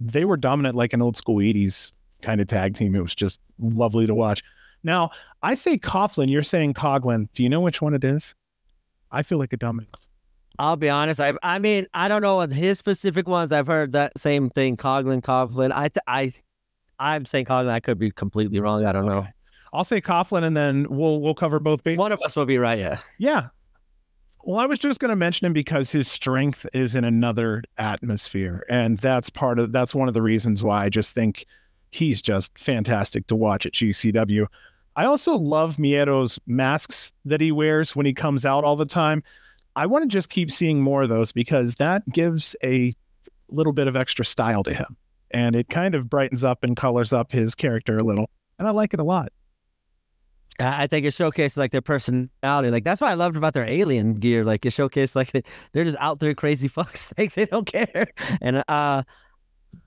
they 0.00 0.24
were 0.24 0.36
dominant 0.36 0.74
like 0.74 0.92
an 0.92 1.00
old 1.00 1.16
school 1.16 1.36
'80s 1.36 1.92
kind 2.20 2.40
of 2.40 2.46
tag 2.46 2.76
team. 2.76 2.94
It 2.94 3.00
was 3.00 3.14
just 3.14 3.40
lovely 3.58 4.06
to 4.06 4.14
watch. 4.14 4.42
Now 4.82 5.10
I 5.42 5.54
say 5.54 5.78
Coughlin, 5.78 6.30
you're 6.30 6.42
saying 6.42 6.74
Coughlin. 6.74 7.28
Do 7.34 7.42
you 7.42 7.48
know 7.48 7.60
which 7.60 7.80
one 7.80 7.94
it 7.94 8.04
is? 8.04 8.34
I 9.10 9.22
feel 9.22 9.38
like 9.38 9.52
a 9.52 9.56
dumbass. 9.56 10.07
I'll 10.58 10.76
be 10.76 10.88
honest. 10.88 11.20
I 11.20 11.34
I 11.42 11.58
mean, 11.58 11.86
I 11.94 12.08
don't 12.08 12.22
know 12.22 12.36
what 12.36 12.52
his 12.52 12.78
specific 12.78 13.28
ones. 13.28 13.52
I've 13.52 13.66
heard 13.66 13.92
that 13.92 14.18
same 14.18 14.50
thing. 14.50 14.76
Coughlin, 14.76 15.22
Coughlin. 15.22 15.72
I 15.72 15.88
th- 15.88 16.02
I 16.06 16.32
I'm 16.98 17.26
saying 17.26 17.44
Coughlin. 17.44 17.68
I 17.68 17.80
could 17.80 17.98
be 17.98 18.10
completely 18.10 18.60
wrong. 18.60 18.84
I 18.84 18.92
don't 18.92 19.06
know. 19.06 19.26
I'll 19.72 19.84
say 19.84 20.00
Coughlin, 20.00 20.44
and 20.44 20.56
then 20.56 20.86
we'll 20.88 21.20
we'll 21.20 21.34
cover 21.34 21.60
both 21.60 21.84
bases. 21.84 21.98
One 21.98 22.12
of 22.12 22.20
us 22.22 22.34
will 22.34 22.46
be 22.46 22.58
right. 22.58 22.78
Yeah. 22.78 22.98
Yeah. 23.18 23.48
Well, 24.44 24.58
I 24.58 24.66
was 24.66 24.78
just 24.78 24.98
going 24.98 25.10
to 25.10 25.16
mention 25.16 25.46
him 25.46 25.52
because 25.52 25.90
his 25.90 26.08
strength 26.08 26.64
is 26.72 26.94
in 26.94 27.04
another 27.04 27.62
atmosphere, 27.76 28.64
and 28.68 28.98
that's 28.98 29.30
part 29.30 29.58
of 29.58 29.72
that's 29.72 29.94
one 29.94 30.08
of 30.08 30.14
the 30.14 30.22
reasons 30.22 30.62
why 30.62 30.84
I 30.84 30.88
just 30.88 31.12
think 31.12 31.44
he's 31.90 32.22
just 32.22 32.58
fantastic 32.58 33.26
to 33.26 33.36
watch 33.36 33.66
at 33.66 33.72
GCW. 33.72 34.46
I 34.96 35.04
also 35.04 35.36
love 35.36 35.76
Miedo's 35.76 36.38
masks 36.46 37.12
that 37.24 37.40
he 37.40 37.52
wears 37.52 37.94
when 37.94 38.06
he 38.06 38.12
comes 38.12 38.44
out 38.44 38.64
all 38.64 38.76
the 38.76 38.86
time. 38.86 39.22
I 39.78 39.86
want 39.86 40.02
to 40.02 40.08
just 40.08 40.28
keep 40.28 40.50
seeing 40.50 40.80
more 40.80 41.04
of 41.04 41.08
those 41.08 41.30
because 41.30 41.76
that 41.76 42.02
gives 42.10 42.56
a 42.64 42.96
little 43.48 43.72
bit 43.72 43.86
of 43.86 43.94
extra 43.94 44.24
style 44.24 44.64
to 44.64 44.74
him. 44.74 44.96
And 45.30 45.54
it 45.54 45.68
kind 45.68 45.94
of 45.94 46.10
brightens 46.10 46.42
up 46.42 46.64
and 46.64 46.76
colors 46.76 47.12
up 47.12 47.30
his 47.30 47.54
character 47.54 47.96
a 47.96 48.02
little. 48.02 48.28
And 48.58 48.66
I 48.66 48.72
like 48.72 48.92
it 48.92 48.98
a 48.98 49.04
lot. 49.04 49.30
I 50.58 50.88
think 50.88 51.06
it 51.06 51.14
showcases 51.14 51.56
like 51.56 51.70
their 51.70 51.80
personality. 51.80 52.72
Like 52.72 52.82
that's 52.82 53.00
what 53.00 53.10
I 53.10 53.14
loved 53.14 53.36
about 53.36 53.54
their 53.54 53.68
alien 53.68 54.14
gear. 54.14 54.44
Like 54.44 54.66
it 54.66 54.70
showcased 54.70 55.14
like 55.14 55.30
they're 55.72 55.84
just 55.84 55.96
out 56.00 56.18
there 56.18 56.34
crazy 56.34 56.68
fucks. 56.68 57.12
Like 57.16 57.34
they 57.34 57.44
don't 57.44 57.64
care. 57.64 58.08
And 58.40 58.64
uh 58.66 59.04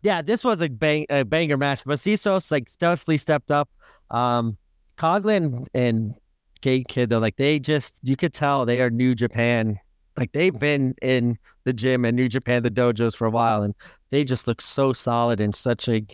yeah, 0.04 0.22
this 0.22 0.42
was 0.42 0.62
a 0.62 0.70
bang 0.70 1.06
a 1.10 1.26
banger 1.26 1.58
match. 1.58 1.84
But 1.84 1.98
Macizos 1.98 2.50
like 2.50 2.70
definitely 2.78 3.18
stepped 3.18 3.52
up. 3.52 3.70
Um 4.10 4.58
Coughlin 4.98 5.66
and 5.74 6.16
Gabe 6.62 6.88
Kidd 6.88 7.10
though, 7.10 7.20
like 7.20 7.38
they 7.38 7.60
just 7.60 8.00
you 8.04 8.16
could 8.16 8.34
tell 8.34 8.66
they 8.66 8.82
are 8.82 8.90
New 8.90 9.16
Japan. 9.16 9.80
Like 10.18 10.32
they've 10.34 10.58
been 10.58 10.96
in 11.02 11.38
the 11.64 11.74
gym 11.74 12.06
and 12.06 12.16
New 12.16 12.28
Japan, 12.28 12.64
the 12.64 12.72
dojos 12.72 13.16
for 13.16 13.26
a 13.26 13.32
while, 13.32 13.64
and 13.64 13.74
they 14.10 14.24
just 14.24 14.48
look 14.48 14.62
so 14.62 14.94
solid 14.94 15.40
and 15.40 15.54
such 15.56 15.88
a 15.88 16.06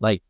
like 0.00 0.22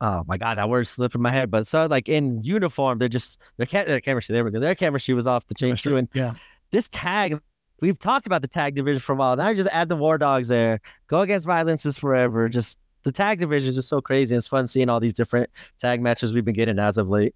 oh 0.00 0.22
my 0.26 0.36
god, 0.36 0.58
that 0.58 0.68
word 0.68 0.86
slipped 0.86 1.14
in 1.14 1.22
my 1.22 1.30
head. 1.30 1.50
But 1.50 1.66
so 1.66 1.86
like 1.86 2.08
in 2.08 2.42
uniform, 2.42 2.98
they're 2.98 3.08
just 3.08 3.40
their, 3.56 3.66
ca- 3.66 3.84
their 3.84 4.00
camera 4.00 4.20
sheet. 4.20 4.34
There 4.34 4.44
we 4.44 4.50
go. 4.50 4.60
Their 4.60 4.74
camera 4.74 5.00
sheet 5.00 5.14
was 5.14 5.26
off 5.26 5.46
the 5.46 5.54
chain 5.54 5.76
too. 5.76 5.96
And 5.96 6.08
yeah, 6.12 6.34
this 6.70 6.88
tag, 6.88 7.40
we've 7.80 7.98
talked 7.98 8.26
about 8.26 8.42
the 8.42 8.48
tag 8.48 8.74
division 8.74 9.00
for 9.00 9.12
a 9.12 9.16
while. 9.16 9.36
Now 9.36 9.48
you 9.48 9.56
just 9.56 9.70
add 9.72 9.88
the 9.88 9.96
War 9.96 10.18
Dogs 10.18 10.48
there. 10.48 10.80
Go 11.06 11.20
against 11.20 11.46
Violences 11.46 11.96
Forever. 11.96 12.48
Just 12.48 12.78
the 13.04 13.12
tag 13.12 13.38
division 13.38 13.70
is 13.70 13.76
just 13.76 13.88
so 13.88 14.00
crazy. 14.00 14.34
It's 14.34 14.46
fun 14.46 14.66
seeing 14.66 14.88
all 14.88 15.00
these 15.00 15.14
different 15.14 15.48
tag 15.78 16.02
matches 16.02 16.32
we've 16.32 16.44
been 16.44 16.54
getting 16.54 16.78
as 16.78 16.98
of 16.98 17.08
late. 17.08 17.34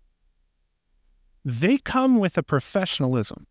They 1.45 1.79
come 1.79 2.19
with 2.19 2.37
a 2.37 2.43
professionalism 2.43 3.47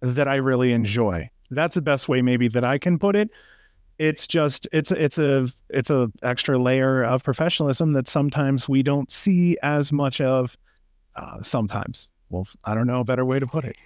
that 0.00 0.28
I 0.28 0.36
really 0.36 0.72
enjoy. 0.72 1.30
That's 1.50 1.74
the 1.74 1.82
best 1.82 2.08
way 2.08 2.22
maybe 2.22 2.48
that 2.48 2.64
I 2.64 2.78
can 2.78 2.98
put 2.98 3.16
it. 3.16 3.30
It's 3.98 4.26
just 4.26 4.66
it's 4.72 4.90
it's 4.90 5.18
a 5.18 5.48
it's 5.68 5.90
a 5.90 6.10
extra 6.22 6.58
layer 6.58 7.04
of 7.04 7.22
professionalism 7.22 7.92
that 7.92 8.08
sometimes 8.08 8.68
we 8.68 8.82
don't 8.82 9.10
see 9.10 9.56
as 9.62 9.92
much 9.92 10.20
of. 10.20 10.56
Uh, 11.14 11.42
sometimes, 11.42 12.08
well, 12.30 12.48
I 12.64 12.74
don't 12.74 12.86
know 12.86 13.00
a 13.00 13.04
better 13.04 13.24
way 13.24 13.38
to 13.38 13.46
put 13.46 13.64
it. 13.64 13.76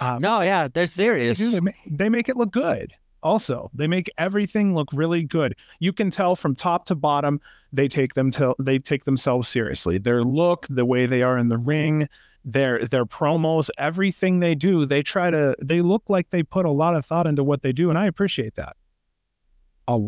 Um, 0.00 0.20
no, 0.20 0.42
yeah, 0.42 0.68
they're 0.68 0.86
serious. 0.86 1.38
They, 1.38 1.60
make, 1.60 1.76
they 1.86 2.08
make 2.10 2.28
it 2.28 2.36
look 2.36 2.52
good. 2.52 2.92
Also, 3.22 3.70
they 3.72 3.86
make 3.86 4.10
everything 4.18 4.74
look 4.74 4.88
really 4.92 5.22
good. 5.22 5.56
You 5.78 5.94
can 5.94 6.10
tell 6.10 6.36
from 6.36 6.54
top 6.54 6.84
to 6.86 6.94
bottom 6.94 7.40
they 7.72 7.88
take 7.88 8.12
them 8.12 8.30
to, 8.32 8.54
they 8.58 8.78
take 8.78 9.06
themselves 9.06 9.48
seriously. 9.48 9.96
Their 9.96 10.22
look, 10.24 10.66
the 10.68 10.84
way 10.84 11.06
they 11.06 11.22
are 11.22 11.38
in 11.38 11.48
the 11.48 11.56
ring, 11.56 12.06
their 12.44 12.84
their 12.86 13.06
promos, 13.06 13.70
everything 13.78 14.40
they 14.40 14.54
do, 14.54 14.86
they 14.86 15.02
try 15.02 15.30
to 15.30 15.56
they 15.62 15.80
look 15.80 16.04
like 16.08 16.30
they 16.30 16.42
put 16.42 16.66
a 16.66 16.70
lot 16.70 16.94
of 16.94 17.04
thought 17.04 17.26
into 17.26 17.42
what 17.42 17.62
they 17.62 17.72
do, 17.72 17.88
and 17.88 17.98
I 17.98 18.06
appreciate 18.06 18.54
that. 18.56 18.76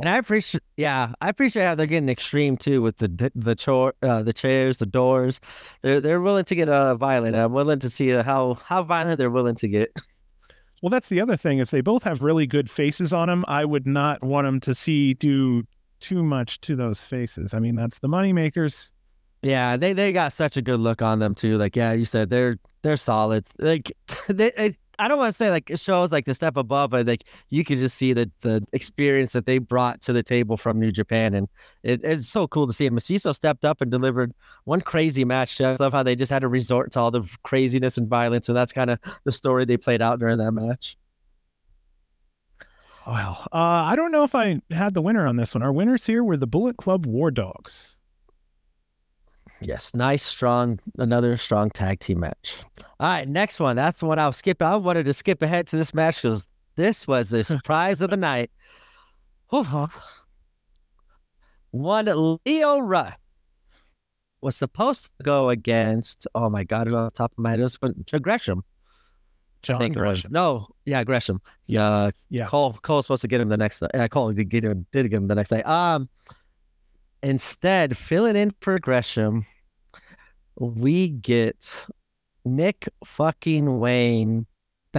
And 0.00 0.08
I 0.08 0.16
appreciate, 0.16 0.62
yeah, 0.78 1.12
I 1.20 1.28
appreciate 1.28 1.64
how 1.66 1.74
they're 1.74 1.86
getting 1.86 2.08
extreme 2.08 2.56
too 2.56 2.80
with 2.80 2.96
the 2.98 3.30
the 3.34 3.54
chore, 3.54 3.94
uh, 4.02 4.22
the 4.22 4.32
chairs, 4.32 4.78
the 4.78 4.86
doors. 4.86 5.40
They're 5.82 6.00
they're 6.00 6.20
willing 6.20 6.44
to 6.46 6.54
get 6.54 6.68
uh, 6.68 6.94
violent. 6.96 7.36
I'm 7.36 7.52
willing 7.52 7.78
to 7.80 7.90
see 7.90 8.10
how 8.10 8.54
how 8.54 8.82
violent 8.82 9.18
they're 9.18 9.30
willing 9.30 9.56
to 9.56 9.68
get. 9.68 9.94
Well, 10.82 10.90
that's 10.90 11.08
the 11.08 11.20
other 11.20 11.36
thing 11.36 11.58
is 11.58 11.70
they 11.70 11.80
both 11.80 12.02
have 12.04 12.22
really 12.22 12.46
good 12.46 12.70
faces 12.70 13.12
on 13.12 13.28
them. 13.28 13.44
I 13.48 13.64
would 13.64 13.86
not 13.86 14.22
want 14.22 14.46
them 14.46 14.60
to 14.60 14.74
see 14.74 15.14
do 15.14 15.64
too 16.00 16.22
much 16.22 16.60
to 16.62 16.76
those 16.76 17.02
faces. 17.02 17.54
I 17.54 17.58
mean, 17.58 17.76
that's 17.76 17.98
the 17.98 18.08
money 18.08 18.32
makers. 18.32 18.92
Yeah, 19.42 19.76
they 19.76 19.92
they 19.92 20.12
got 20.12 20.32
such 20.32 20.56
a 20.56 20.62
good 20.62 20.80
look 20.80 21.02
on 21.02 21.18
them 21.18 21.34
too. 21.34 21.58
Like 21.58 21.76
yeah, 21.76 21.92
you 21.92 22.04
said 22.04 22.30
they're 22.30 22.58
they're 22.82 22.96
solid. 22.96 23.46
Like 23.58 23.92
they, 24.28 24.76
I 24.98 25.08
don't 25.08 25.18
want 25.18 25.32
to 25.32 25.36
say 25.36 25.50
like 25.50 25.70
it 25.70 25.78
shows 25.78 26.10
like 26.10 26.24
the 26.24 26.34
step 26.34 26.56
above, 26.56 26.90
but 26.90 27.06
like 27.06 27.24
you 27.50 27.64
can 27.64 27.76
just 27.76 27.96
see 27.96 28.12
the 28.12 28.30
the 28.40 28.66
experience 28.72 29.32
that 29.32 29.46
they 29.46 29.58
brought 29.58 30.00
to 30.02 30.12
the 30.12 30.22
table 30.22 30.56
from 30.56 30.80
New 30.80 30.90
Japan, 30.90 31.34
and 31.34 31.48
it, 31.82 32.00
it's 32.02 32.28
so 32.28 32.48
cool 32.48 32.66
to 32.66 32.72
see. 32.72 32.86
And 32.86 32.96
Macizo 32.96 33.34
stepped 33.34 33.64
up 33.64 33.80
and 33.80 33.90
delivered 33.90 34.32
one 34.64 34.80
crazy 34.80 35.24
match. 35.24 35.60
I 35.60 35.76
love 35.78 35.92
how 35.92 36.02
they 36.02 36.16
just 36.16 36.30
had 36.30 36.40
to 36.40 36.48
resort 36.48 36.92
to 36.92 37.00
all 37.00 37.10
the 37.10 37.28
craziness 37.42 37.98
and 37.98 38.08
violence, 38.08 38.48
and 38.48 38.56
that's 38.56 38.72
kind 38.72 38.90
of 38.90 38.98
the 39.24 39.32
story 39.32 39.64
they 39.64 39.76
played 39.76 40.02
out 40.02 40.18
during 40.18 40.38
that 40.38 40.52
match. 40.52 40.96
Well, 43.06 43.46
uh, 43.52 43.56
I 43.86 43.94
don't 43.94 44.10
know 44.10 44.24
if 44.24 44.34
I 44.34 44.60
had 44.70 44.94
the 44.94 45.02
winner 45.02 45.26
on 45.26 45.36
this 45.36 45.54
one. 45.54 45.62
Our 45.62 45.72
winners 45.72 46.06
here 46.06 46.24
were 46.24 46.36
the 46.36 46.46
Bullet 46.46 46.76
Club 46.76 47.06
War 47.06 47.30
Dogs. 47.30 47.95
Yes, 49.60 49.94
nice, 49.94 50.22
strong, 50.22 50.78
another 50.98 51.36
strong 51.36 51.70
tag 51.70 52.00
team 52.00 52.20
match. 52.20 52.56
All 53.00 53.08
right, 53.08 53.28
next 53.28 53.58
one. 53.58 53.76
That's 53.76 54.00
the 54.00 54.06
one 54.06 54.18
I'll 54.18 54.32
skip. 54.32 54.60
I 54.60 54.76
wanted 54.76 55.06
to 55.06 55.14
skip 55.14 55.42
ahead 55.42 55.66
to 55.68 55.76
this 55.76 55.94
match 55.94 56.22
because 56.22 56.48
this 56.76 57.06
was 57.06 57.30
the 57.30 57.44
surprise 57.44 58.02
of 58.02 58.10
the 58.10 58.16
night. 58.16 58.50
One 61.70 62.38
Lio 62.44 62.78
Rush 62.78 63.14
was 64.40 64.56
supposed 64.56 65.04
to 65.04 65.24
go 65.24 65.48
against. 65.48 66.26
Oh 66.34 66.50
my 66.50 66.64
god! 66.64 66.92
On 66.92 67.10
top 67.10 67.32
of 67.32 67.38
my 67.38 67.50
head, 67.50 67.60
it 67.60 67.62
was 67.62 67.78
Gresham. 68.22 68.62
John 69.62 69.76
I 69.76 69.78
think 69.80 69.96
Gresham. 69.96 70.06
It 70.06 70.10
was. 70.10 70.30
No, 70.30 70.68
yeah, 70.84 71.02
Gresham. 71.04 71.40
Yeah, 71.66 72.10
yeah. 72.30 72.46
Cole 72.46 72.74
Cole 72.82 72.96
was 72.96 73.06
supposed 73.06 73.22
to 73.22 73.28
get 73.28 73.40
him 73.40 73.48
the 73.48 73.56
next. 73.56 73.82
Yeah, 73.94 74.08
Cole 74.08 74.32
did 74.32 74.48
get 74.48 74.64
him. 74.64 74.86
Did 74.92 75.10
get 75.10 75.16
him 75.16 75.28
the 75.28 75.34
next 75.34 75.50
day. 75.50 75.62
Um, 75.62 76.08
Instead, 77.22 77.96
filling 77.96 78.36
in 78.36 78.52
for 78.60 78.78
Gresham, 78.78 79.46
we 80.58 81.08
get 81.08 81.86
Nick 82.44 82.88
fucking 83.04 83.78
Wayne 83.78 84.46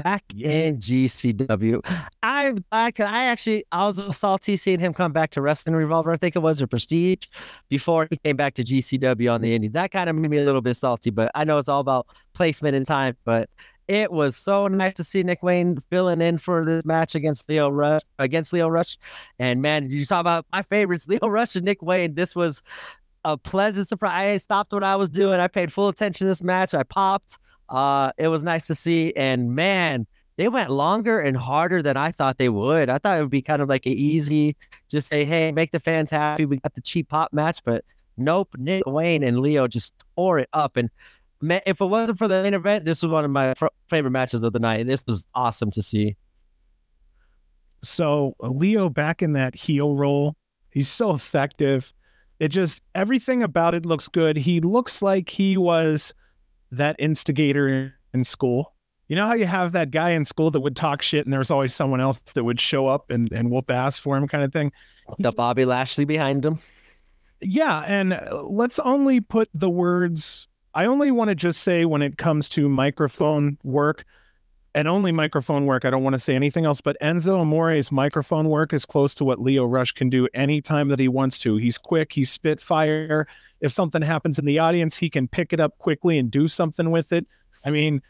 back 0.04 0.24
in 0.38 0.78
GCW. 0.78 1.82
I'm 2.22 2.64
I, 2.72 2.92
I 3.00 3.24
actually 3.26 3.66
I 3.72 3.88
was 3.88 4.18
salty 4.18 4.58
seeing 4.58 4.80
him 4.80 4.94
come 4.94 5.12
back 5.12 5.32
to 5.32 5.42
Wrestling 5.42 5.76
Revolver. 5.76 6.12
I 6.12 6.18
think 6.18 6.36
it 6.36 6.40
was 6.40 6.62
a 6.62 6.68
Prestige 6.68 7.26
before 7.70 8.08
he 8.10 8.18
came 8.18 8.36
back 8.36 8.54
to 8.56 8.64
GCW 8.64 9.34
on 9.34 9.42
the 9.42 9.56
Indies. 9.56 9.72
That 9.72 9.92
kind 9.92 10.10
of 10.10 10.16
made 10.16 10.30
me 10.30 10.38
a 10.38 10.44
little 10.44 10.62
bit 10.62 10.76
salty, 10.76 11.10
but 11.10 11.32
I 11.34 11.44
know 11.44 11.58
it's 11.58 11.70
all 11.70 11.82
about 11.82 12.08
placement 12.34 12.76
and 12.76 12.86
time. 12.86 13.18
But 13.26 13.50
it 13.88 14.12
was 14.12 14.36
so 14.36 14.68
nice 14.68 14.94
to 14.96 15.04
see 15.04 15.24
Nick 15.24 15.42
Wayne 15.42 15.80
filling 15.90 16.22
in 16.22 16.38
for 16.38 16.66
this 16.66 16.86
match 16.86 17.16
against 17.16 17.48
Lio 17.50 17.70
Rush 17.70 18.02
against 18.20 18.52
Lio 18.52 18.68
Rush. 18.68 18.98
And 19.40 19.62
man, 19.62 19.90
you 19.90 20.06
talk 20.06 20.22
about 20.22 20.46
my 20.52 20.62
favorites, 20.64 21.08
Lio 21.10 21.28
Rush 21.28 21.56
and 21.56 21.66
Nick 21.66 21.82
Wayne. 21.82 22.16
This 22.16 22.36
was 22.36 22.64
a 23.24 23.38
pleasant 23.38 23.88
surprise. 23.88 24.14
I 24.14 24.38
stopped 24.38 24.74
what 24.74 24.84
I 24.84 24.96
was 24.96 25.10
doing. 25.10 25.40
I 25.40 25.48
paid 25.48 25.72
full 25.72 25.88
attention 25.88 26.26
to 26.26 26.30
this 26.30 26.44
match. 26.44 26.74
I 26.74 26.84
popped. 26.84 27.38
Uh, 27.70 28.12
it 28.18 28.28
was 28.28 28.44
nice 28.44 28.68
to 28.68 28.76
see. 28.76 29.14
And 29.16 29.56
man, 29.56 30.06
they 30.38 30.50
went 30.50 30.70
longer 30.70 31.20
and 31.20 31.36
harder 31.36 31.82
than 31.82 31.98
I 31.98 32.12
thought 32.12 32.38
they 32.38 32.50
would. 32.50 32.90
I 32.90 32.98
thought 33.00 33.18
it 33.18 33.22
would 33.22 33.32
be 33.32 33.42
kind 33.42 33.62
of 33.62 33.70
like 33.70 33.86
an 33.86 33.94
easy, 33.94 34.56
just 34.90 35.08
say, 35.08 35.26
hey, 35.26 35.52
make 35.52 35.72
the 35.72 35.80
fans 35.80 36.10
happy. 36.10 36.46
We 36.46 36.58
got 36.58 36.76
the 36.76 36.82
cheap 36.82 37.10
pop 37.10 37.34
match, 37.34 37.64
but 37.64 37.84
nope. 38.18 38.50
Nick 38.58 38.84
Wayne 38.86 39.24
and 39.24 39.40
Lio 39.40 39.68
just 39.68 39.94
tore 40.16 40.40
it 40.40 40.50
up. 40.54 40.78
And 40.78 40.90
if 41.42 41.82
it 41.82 41.86
wasn't 41.86 42.18
for 42.18 42.28
the 42.28 42.44
main 42.44 42.54
event, 42.54 42.86
this 42.86 43.04
was 43.04 43.12
one 43.12 43.26
of 43.26 43.32
my 43.32 43.54
favorite 43.90 44.12
matches 44.12 44.44
of 44.44 44.54
the 44.54 44.60
night. 44.60 44.86
This 44.86 45.04
was 45.08 45.28
awesome 45.34 45.72
to 45.72 45.82
see. 45.82 46.16
So 47.84 48.36
uh, 48.42 48.50
Lio 48.50 48.90
back 48.90 49.22
in 49.22 49.34
that 49.34 49.56
heel 49.56 49.96
role, 49.96 50.36
he's 50.72 50.90
so 50.90 51.12
effective. 51.12 51.94
It 52.40 52.50
just 52.50 52.82
everything 52.96 53.44
about 53.44 53.74
it 53.74 53.86
looks 53.86 54.08
good. 54.08 54.38
He 54.38 54.62
looks 54.62 55.02
like 55.02 55.30
he 55.30 55.58
was 55.58 56.14
that 56.72 56.96
instigator 57.00 57.94
in 58.14 58.24
school. 58.24 58.74
You 59.08 59.16
know 59.16 59.26
how 59.26 59.34
you 59.34 59.46
have 59.46 59.72
that 59.72 59.92
guy 59.92 60.12
in 60.12 60.26
school 60.26 60.52
that 60.52 60.60
would 60.60 60.76
talk 60.76 61.02
shit 61.02 61.26
and 61.26 61.32
there 61.32 61.40
was 61.40 61.52
always 61.52 61.74
someone 61.74 62.02
else 62.02 62.20
that 62.36 62.44
would 62.44 62.60
show 62.60 62.88
up 62.88 63.10
and, 63.10 63.32
and 63.32 63.50
whoop 63.50 63.72
ass 63.72 63.98
for 63.98 64.18
him 64.18 64.28
kind 64.28 64.44
of 64.44 64.52
thing? 64.52 64.72
The 65.20 65.32
Bobby 65.32 65.64
Lashley 65.64 66.04
behind 66.04 66.44
him. 66.44 66.60
Yeah. 67.40 67.84
And 67.88 68.14
uh, 68.14 68.44
let's 68.44 68.80
only 68.80 69.22
put 69.22 69.50
the 69.54 69.70
words 69.70 70.50
I 70.78 70.86
only 70.86 71.10
want 71.10 71.30
to 71.30 71.36
just 71.36 71.64
say 71.64 71.86
when 71.86 72.04
it 72.04 72.20
comes 72.20 72.48
to 72.50 72.70
microphone 72.70 73.58
work 73.64 74.06
and 74.76 74.88
only 74.88 75.12
microphone 75.12 75.66
work, 75.66 75.86
I 75.86 75.90
don't 75.90 76.04
want 76.04 76.14
to 76.14 76.20
say 76.20 76.36
anything 76.36 76.66
else, 76.66 76.82
but 76.82 76.96
Enzo 77.02 77.42
Amore's 77.42 77.92
microphone 77.92 78.48
work 78.48 78.74
is 78.74 78.86
close 78.86 79.16
to 79.16 79.26
what 79.26 79.40
Lio 79.40 79.66
Rush 79.66 79.92
can 79.94 80.08
do 80.08 80.28
anytime 80.36 80.90
that 80.90 81.00
he 81.00 81.08
wants 81.08 81.40
to. 81.40 81.58
He's 81.58 81.80
quick, 81.80 82.14
he's 82.14 82.30
spitfire. 82.30 83.28
If 83.60 83.72
something 83.72 84.04
happens 84.04 84.38
in 84.38 84.46
the 84.46 84.60
audience, 84.60 84.96
he 84.96 85.10
can 85.10 85.28
pick 85.28 85.52
it 85.52 85.60
up 85.60 85.80
quickly 85.80 86.20
and 86.20 86.30
do 86.30 86.48
something 86.48 86.92
with 86.92 87.12
it. 87.12 87.26
I 87.66 87.72
mean, 87.72 88.04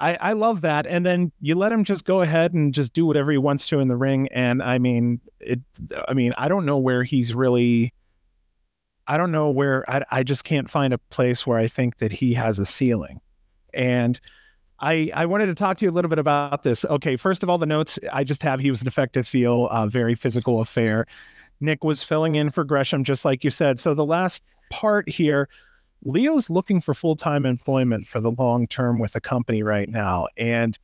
I, 0.00 0.16
I 0.16 0.32
love 0.32 0.62
that. 0.62 0.88
And 0.88 1.06
then 1.06 1.30
you 1.40 1.54
let 1.54 1.70
him 1.70 1.84
just 1.84 2.04
go 2.04 2.22
ahead 2.22 2.54
and 2.54 2.74
just 2.74 2.92
do 2.92 3.06
whatever 3.06 3.30
he 3.30 3.38
wants 3.38 3.68
to 3.68 3.78
in 3.78 3.86
the 3.86 3.96
ring. 3.96 4.26
And 4.32 4.64
I 4.64 4.78
mean, 4.78 5.20
it, 5.38 5.60
I 6.08 6.14
mean, 6.14 6.34
I 6.36 6.48
don't 6.48 6.66
know 6.66 6.78
where 6.78 7.04
he's 7.04 7.36
really 7.36 7.94
I 9.06 9.16
don't 9.16 9.32
know 9.32 9.50
where 9.50 9.88
I, 9.90 10.04
I 10.10 10.22
just 10.22 10.44
can't 10.44 10.70
find 10.70 10.92
a 10.92 10.98
place 10.98 11.46
where 11.46 11.58
I 11.58 11.68
think 11.68 11.98
that 11.98 12.12
he 12.12 12.34
has 12.34 12.58
a 12.58 12.66
ceiling. 12.66 13.20
And 13.74 14.20
I, 14.80 15.10
I 15.14 15.26
wanted 15.26 15.46
to 15.46 15.54
talk 15.54 15.76
to 15.78 15.84
you 15.84 15.90
a 15.90 15.92
little 15.92 16.08
bit 16.08 16.18
about 16.18 16.62
this. 16.62 16.84
Okay, 16.84 17.16
first 17.16 17.42
of 17.42 17.50
all, 17.50 17.58
the 17.58 17.66
notes 17.66 17.98
I 18.12 18.24
just 18.24 18.42
have 18.42 18.60
he 18.60 18.70
was 18.70 18.80
an 18.80 18.88
effective 18.88 19.28
feel, 19.28 19.68
uh, 19.70 19.86
very 19.86 20.14
physical 20.14 20.60
affair. 20.60 21.06
Nick 21.60 21.84
was 21.84 22.02
filling 22.02 22.36
in 22.36 22.50
for 22.50 22.64
Gresham, 22.64 23.04
just 23.04 23.24
like 23.24 23.44
you 23.44 23.50
said. 23.50 23.78
So 23.78 23.92
the 23.92 24.06
last 24.06 24.42
part 24.70 25.08
here, 25.08 25.48
Lio's 26.02 26.48
looking 26.48 26.80
for 26.80 26.94
full 26.94 27.16
time 27.16 27.44
employment 27.44 28.06
for 28.06 28.20
the 28.20 28.30
long 28.30 28.66
term 28.66 28.98
with 28.98 29.12
the 29.12 29.20
company 29.20 29.62
right 29.62 29.88
now. 29.88 30.28
And 30.38 30.78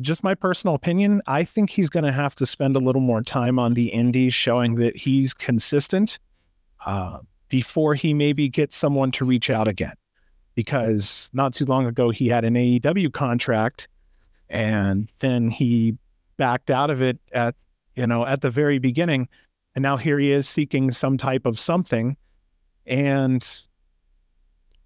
just 0.00 0.22
my 0.22 0.34
personal 0.34 0.74
opinion, 0.74 1.20
I 1.26 1.44
think 1.44 1.70
he's 1.70 1.90
going 1.90 2.04
to 2.04 2.12
have 2.12 2.34
to 2.36 2.46
spend 2.46 2.76
a 2.76 2.80
little 2.80 3.00
more 3.00 3.22
time 3.22 3.58
on 3.58 3.74
the 3.74 3.88
indies, 3.88 4.34
showing 4.34 4.76
that 4.76 4.96
he's 4.96 5.34
consistent 5.34 6.18
uh, 6.86 7.18
before 7.48 7.94
he 7.94 8.14
maybe 8.14 8.48
gets 8.48 8.76
someone 8.76 9.10
to 9.12 9.24
reach 9.24 9.50
out 9.50 9.68
again. 9.68 9.94
Because 10.54 11.30
not 11.32 11.54
too 11.54 11.64
long 11.64 11.86
ago, 11.86 12.10
he 12.10 12.28
had 12.28 12.44
an 12.44 12.54
AEW 12.54 13.12
contract 13.12 13.88
and 14.50 15.10
then 15.20 15.48
he 15.48 15.96
backed 16.36 16.70
out 16.70 16.90
of 16.90 17.00
it 17.00 17.18
at, 17.32 17.54
you 17.96 18.06
know, 18.06 18.26
at 18.26 18.42
the 18.42 18.50
very 18.50 18.78
beginning. 18.78 19.28
And 19.74 19.82
now 19.82 19.96
here 19.96 20.18
he 20.18 20.30
is 20.30 20.48
seeking 20.48 20.92
some 20.92 21.16
type 21.16 21.46
of 21.46 21.58
something. 21.58 22.16
And 22.86 23.48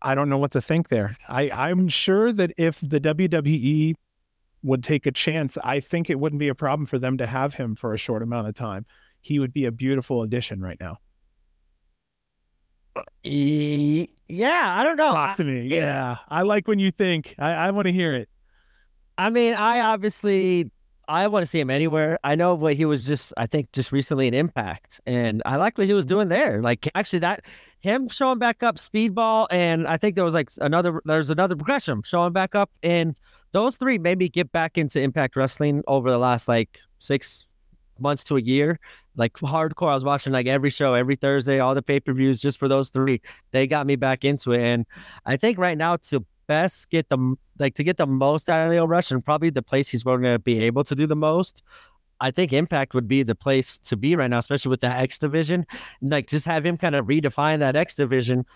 I 0.00 0.14
don't 0.14 0.28
know 0.28 0.38
what 0.38 0.52
to 0.52 0.62
think 0.62 0.88
there. 0.88 1.16
I, 1.28 1.50
I'm 1.50 1.88
sure 1.88 2.30
that 2.30 2.52
if 2.56 2.80
the 2.80 3.00
WWE 3.00 3.94
would 4.62 4.84
take 4.84 5.06
a 5.06 5.12
chance, 5.12 5.58
I 5.64 5.80
think 5.80 6.10
it 6.10 6.20
wouldn't 6.20 6.40
be 6.40 6.48
a 6.48 6.54
problem 6.54 6.86
for 6.86 6.98
them 6.98 7.18
to 7.18 7.26
have 7.26 7.54
him 7.54 7.74
for 7.74 7.94
a 7.94 7.98
short 7.98 8.22
amount 8.22 8.48
of 8.48 8.54
time. 8.54 8.86
He 9.20 9.38
would 9.38 9.52
be 9.52 9.64
a 9.64 9.72
beautiful 9.72 10.22
addition 10.22 10.60
right 10.60 10.78
now. 10.78 10.98
Yeah, 13.22 14.78
I 14.78 14.84
don't 14.84 14.96
know. 14.96 15.12
Talk 15.12 15.36
to 15.36 15.44
me. 15.44 15.68
Yeah, 15.68 16.16
I 16.28 16.42
like 16.42 16.68
when 16.68 16.78
you 16.78 16.90
think. 16.90 17.34
I, 17.38 17.52
I 17.52 17.70
want 17.70 17.86
to 17.86 17.92
hear 17.92 18.14
it. 18.14 18.28
I 19.18 19.30
mean, 19.30 19.54
I 19.54 19.80
obviously 19.80 20.70
I 21.08 21.28
want 21.28 21.42
to 21.42 21.46
see 21.46 21.60
him 21.60 21.70
anywhere. 21.70 22.18
I 22.24 22.34
know 22.34 22.54
what 22.54 22.74
he 22.74 22.84
was 22.84 23.06
just, 23.06 23.32
I 23.36 23.46
think, 23.46 23.70
just 23.72 23.92
recently 23.92 24.26
in 24.26 24.34
Impact, 24.34 25.00
and 25.06 25.42
I 25.46 25.56
like 25.56 25.78
what 25.78 25.86
he 25.86 25.92
was 25.92 26.04
mm-hmm. 26.04 26.14
doing 26.14 26.28
there. 26.28 26.60
Like 26.60 26.88
actually, 26.94 27.20
that 27.20 27.44
him 27.80 28.08
showing 28.08 28.38
back 28.38 28.62
up 28.62 28.76
Speedball, 28.76 29.46
and 29.50 29.86
I 29.86 29.96
think 29.96 30.16
there 30.16 30.24
was 30.24 30.34
like 30.34 30.50
another, 30.60 31.00
there's 31.04 31.30
another 31.30 31.54
progression 31.54 32.02
showing 32.04 32.32
back 32.32 32.54
up, 32.54 32.70
and 32.82 33.16
those 33.52 33.76
three 33.76 33.98
made 33.98 34.18
me 34.18 34.28
get 34.28 34.50
back 34.52 34.76
into 34.76 35.00
Impact 35.00 35.36
Wrestling 35.36 35.82
over 35.86 36.10
the 36.10 36.18
last 36.18 36.48
like 36.48 36.80
six 36.98 37.46
months 38.00 38.24
to 38.24 38.36
a 38.36 38.40
year. 38.40 38.78
Like 39.16 39.32
hardcore, 39.34 39.90
I 39.90 39.94
was 39.94 40.04
watching 40.04 40.32
like 40.32 40.46
every 40.46 40.70
show 40.70 40.94
every 40.94 41.16
Thursday, 41.16 41.58
all 41.58 41.74
the 41.74 41.82
pay 41.82 42.00
per 42.00 42.12
views 42.12 42.40
just 42.40 42.58
for 42.58 42.68
those 42.68 42.90
three. 42.90 43.20
They 43.52 43.66
got 43.66 43.86
me 43.86 43.96
back 43.96 44.24
into 44.24 44.52
it, 44.52 44.62
and 44.62 44.86
I 45.24 45.36
think 45.36 45.58
right 45.58 45.78
now 45.78 45.96
to 45.96 46.24
best 46.46 46.90
get 46.90 47.08
the 47.08 47.36
like 47.58 47.74
to 47.74 47.84
get 47.84 47.96
the 47.96 48.06
most 48.06 48.48
out 48.48 48.64
of 48.64 48.70
Lio 48.70 48.86
Rush 48.86 49.10
and 49.10 49.24
probably 49.24 49.50
the 49.50 49.62
place 49.62 49.88
he's 49.88 50.02
going 50.02 50.22
to 50.22 50.38
be 50.38 50.62
able 50.64 50.84
to 50.84 50.94
do 50.94 51.06
the 51.06 51.16
most. 51.16 51.62
I 52.20 52.30
think 52.30 52.52
Impact 52.52 52.94
would 52.94 53.08
be 53.08 53.22
the 53.22 53.34
place 53.34 53.78
to 53.78 53.96
be 53.96 54.16
right 54.16 54.30
now, 54.30 54.38
especially 54.38 54.70
with 54.70 54.80
the 54.80 54.88
X 54.88 55.18
division. 55.18 55.66
Like 56.00 56.28
just 56.28 56.46
have 56.46 56.64
him 56.64 56.76
kind 56.76 56.94
of 56.94 57.06
redefine 57.06 57.58
that 57.58 57.76
X 57.76 57.94
division 57.94 58.46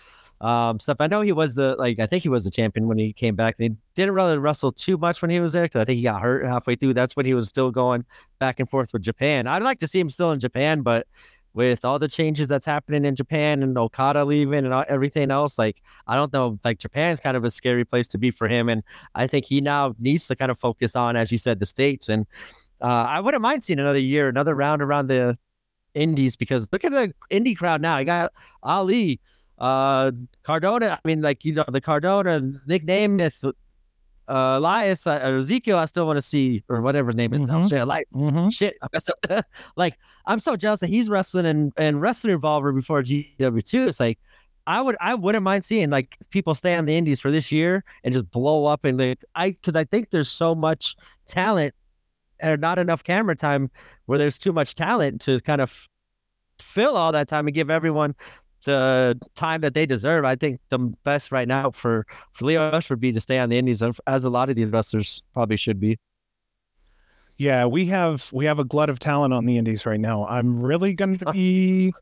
um, 0.41 0.79
stuff. 0.79 0.97
I 0.99 1.07
know 1.07 1.21
he 1.21 1.31
was 1.31 1.55
the 1.55 1.75
like 1.77 1.99
I 1.99 2.07
think 2.07 2.23
he 2.23 2.29
was 2.29 2.43
the 2.43 2.51
champion 2.51 2.87
when 2.87 2.97
he 2.97 3.13
came 3.13 3.35
back. 3.35 3.55
And 3.59 3.71
He 3.71 3.77
didn't 3.95 4.15
really 4.15 4.37
wrestle 4.37 4.71
too 4.71 4.97
much 4.97 5.21
when 5.21 5.31
he 5.31 5.39
was 5.39 5.53
there 5.53 5.63
because 5.63 5.81
I 5.81 5.85
think 5.85 5.97
he 5.97 6.03
got 6.03 6.21
hurt 6.21 6.45
halfway 6.45 6.75
through. 6.75 6.95
That's 6.95 7.15
when 7.15 7.25
he 7.25 7.33
was 7.33 7.47
still 7.47 7.71
going 7.71 8.05
back 8.39 8.59
and 8.59 8.69
forth 8.69 8.91
with 8.91 9.03
Japan. 9.03 9.47
I'd 9.47 9.63
like 9.63 9.79
to 9.79 9.87
see 9.87 9.99
him 9.99 10.09
still 10.09 10.31
in 10.31 10.39
Japan, 10.39 10.81
but 10.81 11.07
with 11.53 11.85
all 11.85 11.99
the 11.99 12.07
changes 12.07 12.47
that's 12.47 12.65
happening 12.65 13.05
in 13.05 13.15
Japan 13.15 13.61
and 13.61 13.77
Okada 13.77 14.25
leaving 14.25 14.65
and 14.65 14.73
everything 14.87 15.29
else, 15.29 15.59
like 15.59 15.81
I 16.07 16.15
don't 16.15 16.33
know, 16.33 16.59
like 16.63 16.79
Japan's 16.79 17.19
kind 17.19 17.37
of 17.37 17.43
a 17.43 17.51
scary 17.51 17.85
place 17.85 18.07
to 18.07 18.17
be 18.17 18.31
for 18.31 18.47
him, 18.47 18.67
and 18.67 18.83
I 19.13 19.27
think 19.27 19.45
he 19.45 19.61
now 19.61 19.95
needs 19.99 20.27
to 20.27 20.35
kind 20.35 20.49
of 20.49 20.59
focus 20.59 20.95
on, 20.95 21.15
as 21.15 21.31
you 21.31 21.37
said, 21.37 21.59
the 21.59 21.65
states. 21.67 22.09
And 22.09 22.25
uh, 22.81 23.05
I 23.07 23.19
wouldn't 23.19 23.41
mind 23.41 23.63
seeing 23.63 23.79
another 23.79 23.99
year, 23.99 24.27
another 24.27 24.55
round 24.55 24.81
around 24.81 25.07
the 25.07 25.37
Indies 25.93 26.35
because 26.35 26.67
look 26.71 26.85
at 26.85 26.91
the 26.91 27.13
indie 27.29 27.55
crowd 27.55 27.81
now. 27.81 27.95
I 27.95 28.05
got 28.05 28.31
Ali, 28.63 29.19
uh, 29.61 30.11
Cardona, 30.41 30.99
I 31.03 31.07
mean, 31.07 31.21
like 31.21 31.45
you 31.45 31.53
know, 31.53 31.63
the 31.67 31.79
Cardona 31.79 32.41
nickname, 32.65 33.19
if 33.19 33.43
uh, 33.43 33.53
Elias 34.27 35.05
uh, 35.05 35.11
Ezekiel, 35.11 35.77
I 35.77 35.85
still 35.85 36.07
want 36.07 36.17
to 36.17 36.21
see 36.21 36.63
or 36.67 36.81
whatever 36.81 37.09
his 37.09 37.15
name 37.15 37.31
is 37.31 37.43
mm-hmm. 37.43 37.73
now. 37.73 37.85
Like 37.85 38.07
mm-hmm. 38.11 38.49
shit, 38.49 38.75
I 38.81 38.87
messed 38.91 39.11
up. 39.11 39.45
like 39.75 39.99
I'm 40.25 40.39
so 40.39 40.55
jealous 40.55 40.79
that 40.79 40.89
he's 40.89 41.09
wrestling 41.09 41.45
and 41.45 41.71
and 41.77 42.01
wrestling 42.01 42.33
revolver 42.33 42.71
before 42.71 43.03
GW 43.03 43.63
two. 43.63 43.87
It's 43.87 43.99
like 43.99 44.17
I 44.65 44.81
would 44.81 44.97
I 44.99 45.13
wouldn't 45.13 45.43
mind 45.43 45.63
seeing 45.63 45.91
like 45.91 46.17
people 46.31 46.55
stay 46.55 46.73
on 46.73 46.85
the 46.85 46.97
indies 46.97 47.19
for 47.19 47.29
this 47.29 47.51
year 47.51 47.83
and 48.03 48.13
just 48.13 48.31
blow 48.31 48.65
up 48.65 48.83
and 48.83 48.97
like 48.97 49.23
I 49.35 49.51
because 49.51 49.75
I 49.75 49.83
think 49.83 50.09
there's 50.09 50.29
so 50.29 50.55
much 50.55 50.95
talent 51.27 51.75
and 52.39 52.59
not 52.59 52.79
enough 52.79 53.03
camera 53.03 53.35
time 53.35 53.69
where 54.07 54.17
there's 54.17 54.39
too 54.39 54.53
much 54.53 54.73
talent 54.73 55.21
to 55.21 55.39
kind 55.41 55.61
of 55.61 55.87
fill 56.59 56.97
all 56.97 57.11
that 57.11 57.27
time 57.27 57.45
and 57.45 57.53
give 57.53 57.69
everyone 57.69 58.15
the 58.65 59.19
time 59.35 59.61
that 59.61 59.73
they 59.73 59.85
deserve. 59.85 60.25
I 60.25 60.35
think 60.35 60.59
the 60.69 60.79
best 61.03 61.31
right 61.31 61.47
now 61.47 61.71
for, 61.71 62.05
for 62.33 62.45
Lio 62.45 62.71
Rush 62.71 62.89
would 62.89 62.99
be 62.99 63.11
to 63.11 63.21
stay 63.21 63.39
on 63.39 63.49
the 63.49 63.57
Indies, 63.57 63.83
as 64.07 64.25
a 64.25 64.29
lot 64.29 64.49
of 64.49 64.55
the 64.55 64.63
investors 64.63 65.23
probably 65.33 65.57
should 65.57 65.79
be. 65.79 65.97
Yeah, 67.37 67.65
we 67.65 67.87
have 67.87 68.29
we 68.31 68.45
have 68.45 68.59
a 68.59 68.63
glut 68.63 68.89
of 68.89 68.99
talent 68.99 69.33
on 69.33 69.45
the 69.45 69.57
Indies 69.57 69.85
right 69.85 69.99
now. 69.99 70.27
I'm 70.27 70.61
really 70.61 70.93
going 70.93 71.17
to 71.19 71.31
be 71.31 71.93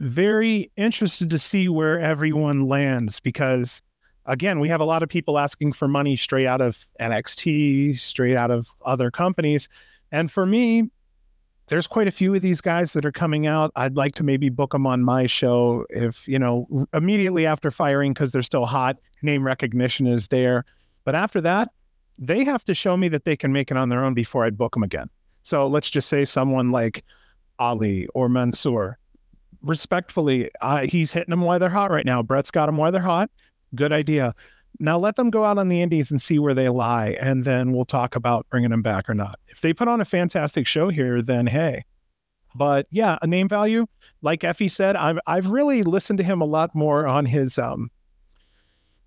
very 0.00 0.70
interested 0.76 1.30
to 1.30 1.38
see 1.38 1.68
where 1.68 1.98
everyone 1.98 2.68
lands 2.68 3.18
because 3.18 3.82
again, 4.26 4.60
we 4.60 4.68
have 4.68 4.80
a 4.80 4.84
lot 4.84 5.02
of 5.02 5.08
people 5.08 5.38
asking 5.38 5.72
for 5.72 5.88
money 5.88 6.16
straight 6.16 6.46
out 6.46 6.60
of 6.60 6.86
NXT, 7.00 7.98
straight 7.98 8.36
out 8.36 8.50
of 8.50 8.68
other 8.84 9.10
companies. 9.10 9.68
And 10.12 10.30
for 10.30 10.46
me, 10.46 10.90
there's 11.68 11.86
quite 11.86 12.08
a 12.08 12.10
few 12.10 12.34
of 12.34 12.42
these 12.42 12.60
guys 12.60 12.92
that 12.94 13.04
are 13.04 13.12
coming 13.12 13.46
out. 13.46 13.70
I'd 13.76 13.96
like 13.96 14.14
to 14.16 14.24
maybe 14.24 14.48
book 14.48 14.72
them 14.72 14.86
on 14.86 15.02
my 15.02 15.26
show 15.26 15.84
if, 15.90 16.26
you 16.26 16.38
know, 16.38 16.86
immediately 16.92 17.46
after 17.46 17.70
firing 17.70 18.12
because 18.12 18.32
they're 18.32 18.42
still 18.42 18.66
hot, 18.66 18.96
name 19.22 19.44
recognition 19.44 20.06
is 20.06 20.28
there. 20.28 20.64
But 21.04 21.14
after 21.14 21.40
that, 21.42 21.70
they 22.18 22.44
have 22.44 22.64
to 22.64 22.74
show 22.74 22.96
me 22.96 23.08
that 23.08 23.24
they 23.24 23.36
can 23.36 23.52
make 23.52 23.70
it 23.70 23.76
on 23.76 23.88
their 23.88 24.04
own 24.04 24.14
before 24.14 24.44
I'd 24.44 24.58
book 24.58 24.74
them 24.74 24.82
again. 24.82 25.08
So 25.42 25.66
let's 25.66 25.90
just 25.90 26.08
say 26.08 26.24
someone 26.24 26.70
like 26.70 27.04
Ali 27.58 28.06
or 28.08 28.28
Mansoor. 28.28 28.98
Respectfully, 29.62 30.50
uh, 30.60 30.86
he's 30.86 31.12
hitting 31.12 31.30
them 31.30 31.42
while 31.42 31.58
they're 31.58 31.68
hot 31.68 31.90
right 31.90 32.06
now. 32.06 32.22
Brett's 32.22 32.50
got 32.50 32.66
them 32.66 32.76
while 32.76 32.92
they're 32.92 33.00
hot. 33.00 33.30
Good 33.74 33.92
idea. 33.92 34.34
Now 34.80 34.98
let 34.98 35.16
them 35.16 35.30
go 35.30 35.44
out 35.44 35.58
on 35.58 35.68
the 35.68 35.82
indies 35.82 36.10
and 36.10 36.22
see 36.22 36.38
where 36.38 36.54
they 36.54 36.68
lie, 36.68 37.16
and 37.20 37.44
then 37.44 37.72
we'll 37.72 37.84
talk 37.84 38.14
about 38.14 38.48
bringing 38.48 38.70
them 38.70 38.82
back 38.82 39.08
or 39.08 39.14
not. 39.14 39.38
If 39.48 39.60
they 39.60 39.72
put 39.72 39.88
on 39.88 40.00
a 40.00 40.04
fantastic 40.04 40.66
show 40.66 40.88
here, 40.88 41.20
then 41.20 41.46
hey. 41.46 41.84
But 42.54 42.86
yeah, 42.90 43.18
a 43.20 43.26
name 43.26 43.48
value, 43.48 43.86
like 44.22 44.40
Effy 44.40 44.70
said, 44.70 44.96
I've 44.96 45.18
I've 45.26 45.50
really 45.50 45.82
listened 45.82 46.18
to 46.18 46.24
him 46.24 46.40
a 46.40 46.46
lot 46.46 46.74
more 46.74 47.06
on 47.06 47.26
his 47.26 47.58
um, 47.58 47.90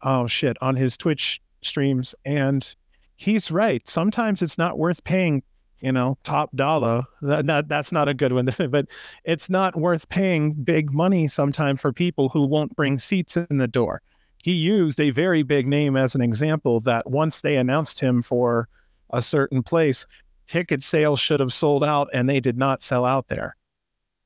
oh 0.01 0.27
shit, 0.27 0.57
on 0.61 0.75
his 0.75 0.97
Twitch 0.97 1.41
streams, 1.61 2.13
and 2.25 2.75
he's 3.15 3.51
right. 3.51 3.87
Sometimes 3.87 4.41
it's 4.41 4.57
not 4.57 4.77
worth 4.77 5.03
paying, 5.03 5.41
you 5.79 5.91
know, 5.91 6.17
top 6.23 6.55
dollar. 6.55 7.03
That, 7.21 7.45
that 7.47 7.67
that's 7.69 7.91
not 7.91 8.07
a 8.07 8.13
good 8.13 8.33
one, 8.33 8.49
but 8.69 8.87
it's 9.23 9.49
not 9.49 9.75
worth 9.75 10.09
paying 10.09 10.53
big 10.53 10.93
money 10.93 11.27
sometimes 11.27 11.81
for 11.81 11.93
people 11.93 12.29
who 12.29 12.45
won't 12.45 12.75
bring 12.75 12.99
seats 12.99 13.37
in 13.37 13.57
the 13.57 13.67
door 13.67 14.01
he 14.43 14.53
used 14.53 14.99
a 14.99 15.11
very 15.11 15.43
big 15.43 15.67
name 15.67 15.95
as 15.95 16.15
an 16.15 16.21
example 16.21 16.79
that 16.81 17.09
once 17.09 17.41
they 17.41 17.57
announced 17.57 17.99
him 17.99 18.21
for 18.21 18.67
a 19.09 19.21
certain 19.21 19.63
place, 19.63 20.05
ticket 20.47 20.81
sales 20.83 21.19
should 21.19 21.39
have 21.39 21.53
sold 21.53 21.83
out 21.83 22.09
and 22.13 22.29
they 22.29 22.39
did 22.39 22.57
not 22.57 22.83
sell 22.83 23.05
out 23.05 23.27
there. 23.27 23.55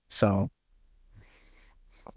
So, 0.07 0.49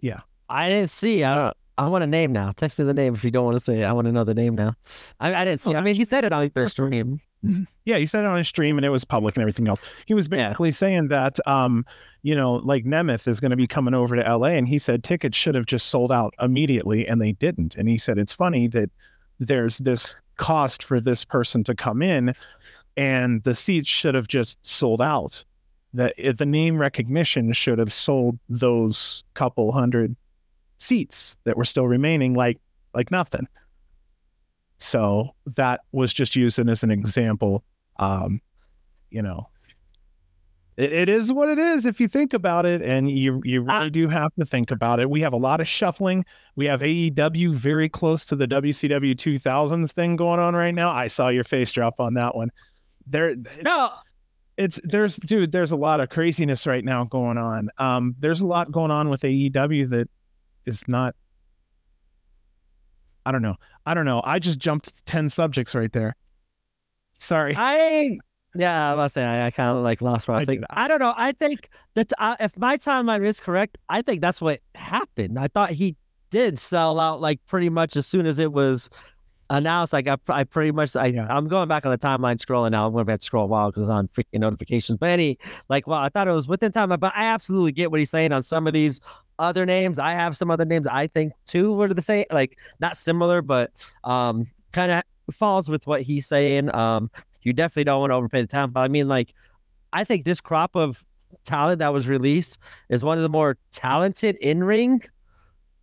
yeah. 0.00 0.20
I 0.48 0.68
didn't 0.68 0.90
see. 0.90 1.24
I 1.24 1.34
don't. 1.34 1.56
I 1.76 1.87
want 1.88 2.02
a 2.02 2.08
name 2.08 2.32
now. 2.32 2.50
Text 2.52 2.78
me 2.78 2.84
the 2.84 2.94
name 2.94 3.14
if 3.14 3.22
you 3.22 3.30
don't 3.30 3.44
want 3.44 3.56
to 3.56 3.62
say 3.62 3.82
it. 3.82 3.84
I 3.84 3.92
want 3.92 4.06
to 4.06 4.12
know 4.12 4.24
the 4.24 4.34
name 4.34 4.56
now. 4.56 4.74
I, 5.20 5.32
I 5.34 5.44
didn't 5.44 5.61
see. 5.61 5.74
I 5.74 5.80
mean, 5.80 5.94
he 5.94 6.04
said 6.04 6.24
it 6.24 6.32
on 6.32 6.50
their 6.54 6.68
stream. 6.68 7.20
Yeah, 7.85 7.96
he 7.96 8.05
said 8.05 8.24
it 8.24 8.27
on 8.27 8.38
a 8.38 8.44
stream 8.44 8.77
and 8.77 8.85
it 8.85 8.90
was 8.90 9.07
public 9.07 9.35
and 9.35 9.40
everything 9.40 9.66
else. 9.66 9.81
He 10.05 10.12
was 10.12 10.29
basically 10.29 10.68
yeah. 10.68 10.74
saying 10.74 11.09
that 11.09 11.38
um, 11.46 11.87
you 12.22 12.35
know, 12.35 12.57
like 12.57 12.85
Nemeth 12.85 13.27
is 13.27 13.40
going 13.40 13.51
to 13.51 13.57
be 13.57 13.66
coming 13.66 13.94
over 13.94 14.16
to 14.16 14.37
LA. 14.37 14.48
And 14.48 14.68
he 14.68 14.79
said 14.79 15.05
tickets 15.05 15.37
should 15.37 15.55
have 15.55 15.66
just 15.66 15.87
sold 15.87 16.12
out 16.12 16.35
immediately 16.40 17.07
and 17.07 17.22
they 17.22 17.33
didn't. 17.33 17.77
And 17.77 17.88
he 17.88 17.98
said, 17.98 18.18
it's 18.18 18.33
funny 18.33 18.68
that 18.68 18.90
there's 19.38 19.79
this 19.79 20.16
cost 20.37 20.83
for 20.83 21.01
this 21.01 21.24
person 21.24 21.64
to 21.64 21.74
come 21.74 22.03
in 22.03 22.35
and 22.96 23.42
the 23.44 23.55
seats 23.55 23.88
should 23.88 24.14
have 24.14 24.29
just 24.29 24.59
sold 24.66 25.01
out. 25.01 25.44
That 25.94 26.14
the 26.37 26.44
name 26.44 26.77
recognition 26.77 27.51
should 27.55 27.79
have 27.79 27.94
sold 27.94 28.38
those 28.51 29.24
couple 29.33 29.72
hundred 29.72 30.14
seats 30.77 31.38
that 31.44 31.57
were 31.57 31.64
still 31.64 31.88
remaining 31.88 32.35
like 32.35 32.59
like 32.94 33.11
nothing. 33.11 33.48
So 34.78 35.34
that 35.56 35.80
was 35.92 36.12
just 36.12 36.36
using 36.36 36.68
as 36.68 36.82
an 36.82 36.90
example. 36.90 37.64
Um, 37.98 38.40
you 39.10 39.22
know, 39.22 39.48
it, 40.78 40.92
it 40.92 41.08
is 41.08 41.32
what 41.32 41.48
it 41.48 41.58
is 41.58 41.84
if 41.84 42.00
you 42.00 42.06
think 42.08 42.32
about 42.32 42.64
it, 42.64 42.80
and 42.80 43.10
you 43.10 43.42
you 43.44 43.66
ah. 43.68 43.78
really 43.78 43.90
do 43.90 44.08
have 44.08 44.32
to 44.36 44.46
think 44.46 44.70
about 44.70 45.00
it. 45.00 45.10
We 45.10 45.20
have 45.20 45.32
a 45.32 45.38
lot 45.38 45.60
of 45.60 45.68
shuffling. 45.68 46.24
We 46.54 46.66
have 46.66 46.80
AEW 46.80 47.52
very 47.52 47.88
close 47.88 48.24
to 48.26 48.36
the 48.36 48.46
WCW 48.46 49.14
2000s 49.14 49.90
thing 49.90 50.16
going 50.16 50.40
on 50.40 50.54
right 50.54 50.74
now. 50.74 50.90
I 50.90 51.08
saw 51.08 51.28
your 51.28 51.44
face 51.44 51.72
drop 51.72 52.00
on 52.00 52.14
that 52.14 52.36
one. 52.36 52.50
There, 53.06 53.34
no, 53.62 53.90
it's 54.56 54.78
there's 54.84 55.16
dude, 55.16 55.50
there's 55.52 55.72
a 55.72 55.76
lot 55.76 56.00
of 56.00 56.10
craziness 56.10 56.66
right 56.66 56.84
now 56.84 57.04
going 57.04 57.38
on. 57.38 57.70
Um, 57.78 58.14
there's 58.18 58.40
a 58.40 58.46
lot 58.46 58.70
going 58.70 58.90
on 58.90 59.08
with 59.08 59.22
AEW 59.22 59.90
that 59.90 60.08
is 60.64 60.86
not. 60.86 61.14
I 63.28 63.30
don't 63.30 63.42
know. 63.42 63.56
I 63.84 63.92
don't 63.92 64.06
know. 64.06 64.22
I 64.24 64.38
just 64.38 64.58
jumped 64.58 65.04
ten 65.04 65.28
subjects 65.28 65.74
right 65.74 65.92
there. 65.92 66.16
Sorry. 67.18 67.54
I 67.54 68.16
yeah, 68.54 68.94
I 68.94 68.96
must 68.96 69.12
say 69.12 69.22
I, 69.22 69.48
I 69.48 69.50
kind 69.50 69.76
of 69.76 69.84
like 69.84 70.00
lost 70.00 70.26
where 70.26 70.36
I 70.36 70.40
was 70.40 70.46
thinking. 70.46 70.64
I 70.70 70.88
don't 70.88 70.98
know. 70.98 71.12
I 71.14 71.32
think 71.32 71.68
that 71.92 72.10
uh, 72.16 72.36
if 72.40 72.56
my 72.56 72.78
timeline 72.78 73.22
is 73.22 73.38
correct, 73.38 73.76
I 73.90 74.00
think 74.00 74.22
that's 74.22 74.40
what 74.40 74.60
happened. 74.74 75.38
I 75.38 75.48
thought 75.48 75.72
he 75.72 75.94
did 76.30 76.58
sell 76.58 76.98
out 76.98 77.20
like 77.20 77.38
pretty 77.46 77.68
much 77.68 77.98
as 77.98 78.06
soon 78.06 78.24
as 78.24 78.38
it 78.38 78.50
was 78.50 78.88
announced. 79.50 79.92
Like 79.92 80.08
I, 80.08 80.16
I 80.28 80.44
pretty 80.44 80.70
much, 80.72 80.96
I, 80.96 81.06
yeah. 81.08 81.26
I'm 81.28 81.46
going 81.46 81.68
back 81.68 81.84
on 81.84 81.92
the 81.92 81.98
timeline 81.98 82.38
scrolling 82.38 82.70
now. 82.70 82.86
I'm 82.86 82.94
going 82.94 83.04
to 83.04 83.12
have 83.12 83.20
to 83.20 83.26
scroll 83.26 83.44
a 83.44 83.46
while 83.46 83.70
because 83.70 83.82
it's 83.82 83.90
on 83.90 84.08
freaking 84.08 84.40
notifications. 84.40 84.96
But 84.96 85.10
any, 85.10 85.38
like, 85.68 85.86
well, 85.86 85.98
I 85.98 86.08
thought 86.08 86.28
it 86.28 86.32
was 86.32 86.48
within 86.48 86.72
time, 86.72 86.88
but 86.88 87.12
I 87.14 87.24
absolutely 87.24 87.72
get 87.72 87.90
what 87.90 88.00
he's 88.00 88.10
saying 88.10 88.32
on 88.32 88.42
some 88.42 88.66
of 88.66 88.72
these 88.72 89.02
other 89.38 89.64
names. 89.66 89.98
I 89.98 90.12
have 90.12 90.37
some 90.37 90.51
other 90.51 90.64
names 90.64 90.87
I 90.87 91.07
think 91.07 91.33
too 91.46 91.72
were 91.74 91.92
the 91.92 92.03
same, 92.03 92.24
like 92.31 92.59
not 92.81 92.96
similar, 92.96 93.42
but 93.42 93.70
um, 94.05 94.46
kind 94.72 94.92
of 94.92 95.03
falls 95.35 95.68
with 95.68 95.87
what 95.87 96.03
he's 96.03 96.27
saying. 96.27 96.74
Um, 96.74 97.11
you 97.42 97.53
definitely 97.53 97.85
don't 97.85 98.01
want 98.01 98.11
to 98.11 98.14
overpay 98.14 98.42
the 98.42 98.46
talent. 98.46 98.72
But 98.72 98.81
I 98.81 98.88
mean, 98.88 99.09
like, 99.09 99.35
I 99.92 100.05
think 100.05 100.24
this 100.24 100.40
crop 100.40 100.77
of 100.77 101.05
talent 101.44 101.79
that 101.79 101.92
was 101.92 102.09
released 102.09 102.59
is 102.88 103.05
one 103.05 103.18
of 103.18 103.22
the 103.22 103.29
more 103.29 103.57
talented 103.70 104.37
in 104.37 104.64
ring, 104.64 105.03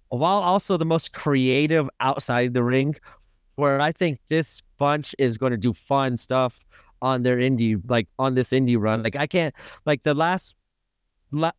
while 0.10 0.38
also 0.38 0.78
the 0.78 0.86
most 0.86 1.14
creative 1.14 1.90
outside 2.00 2.54
the 2.54 2.64
ring. 2.64 2.96
Where 3.56 3.80
I 3.80 3.94
think 3.94 4.20
this 4.28 4.62
bunch 4.78 5.16
is 5.18 5.38
going 5.38 5.52
to 5.52 5.58
do 5.58 5.74
fun 5.74 6.18
stuff 6.18 6.60
on 7.02 7.24
their 7.24 7.38
indie, 7.38 7.82
like 7.90 8.08
on 8.20 8.36
this 8.36 8.50
indie 8.50 8.78
run. 8.78 9.02
Like 9.02 9.16
I 9.16 9.28
can't, 9.28 9.56
like 9.86 10.04
the 10.04 10.14
last 10.14 10.56
la- 10.56 10.65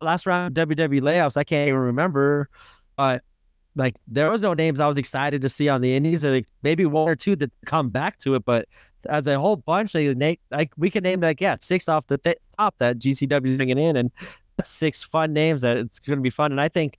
last 0.01 0.25
round 0.25 0.57
of 0.57 0.67
WWE 0.67 1.01
layoffs, 1.01 1.37
I 1.37 1.43
can't 1.43 1.67
even 1.67 1.79
remember, 1.79 2.49
but 2.95 3.23
like 3.75 3.95
there 4.07 4.29
was 4.31 4.41
no 4.41 4.53
names 4.53 4.79
I 4.79 4.87
was 4.87 4.97
excited 4.97 5.41
to 5.43 5.49
see 5.49 5.69
on 5.69 5.81
the 5.81 5.95
indies. 5.95 6.25
Like 6.25 6.47
maybe 6.63 6.85
one 6.85 7.07
or 7.07 7.15
two 7.15 7.35
that 7.37 7.51
come 7.65 7.89
back 7.89 8.17
to 8.19 8.35
it, 8.35 8.43
but 8.43 8.67
as 9.07 9.27
a 9.27 9.39
whole 9.39 9.55
bunch, 9.55 9.93
they 9.93 10.13
like, 10.13 10.41
like 10.51 10.71
we 10.77 10.89
can 10.89 11.03
name 11.03 11.21
like 11.21 11.39
yeah 11.39 11.57
six 11.59 11.87
off 11.87 12.07
the 12.07 12.17
th- 12.17 12.39
top 12.57 12.75
that 12.79 12.99
GCW 12.99 13.57
bringing 13.57 13.77
in, 13.77 13.95
and 13.95 14.11
six 14.63 15.03
fun 15.03 15.33
names 15.33 15.61
that 15.61 15.77
it's 15.77 15.99
going 15.99 16.17
to 16.17 16.23
be 16.23 16.29
fun. 16.29 16.51
And 16.51 16.59
I 16.59 16.69
think 16.69 16.97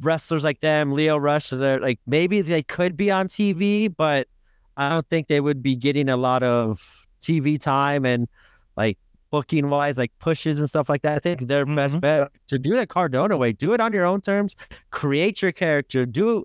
wrestlers 0.00 0.44
like 0.44 0.60
them, 0.60 0.92
Lio 0.92 1.16
Rush, 1.16 1.50
they're 1.50 1.80
like 1.80 2.00
maybe 2.06 2.42
they 2.42 2.62
could 2.62 2.96
be 2.96 3.10
on 3.10 3.28
TV, 3.28 3.94
but 3.94 4.28
I 4.76 4.90
don't 4.90 5.08
think 5.08 5.28
they 5.28 5.40
would 5.40 5.62
be 5.62 5.76
getting 5.76 6.08
a 6.08 6.16
lot 6.16 6.42
of 6.42 7.06
TV 7.22 7.58
time 7.58 8.04
and 8.04 8.28
like 8.76 8.98
booking 9.30 9.68
wise, 9.70 9.98
like 9.98 10.12
pushes 10.18 10.58
and 10.58 10.68
stuff 10.68 10.88
like 10.88 11.02
that. 11.02 11.16
I 11.16 11.18
think 11.18 11.48
their 11.48 11.64
mm-hmm. 11.64 11.76
best 11.76 12.00
bet 12.00 12.30
to 12.48 12.58
do 12.58 12.74
the 12.74 12.86
Cardona 12.86 13.36
way. 13.36 13.52
Do 13.52 13.72
it 13.72 13.80
on 13.80 13.92
your 13.92 14.04
own 14.04 14.20
terms. 14.20 14.56
Create 14.90 15.42
your 15.42 15.52
character. 15.52 16.06
Do 16.06 16.44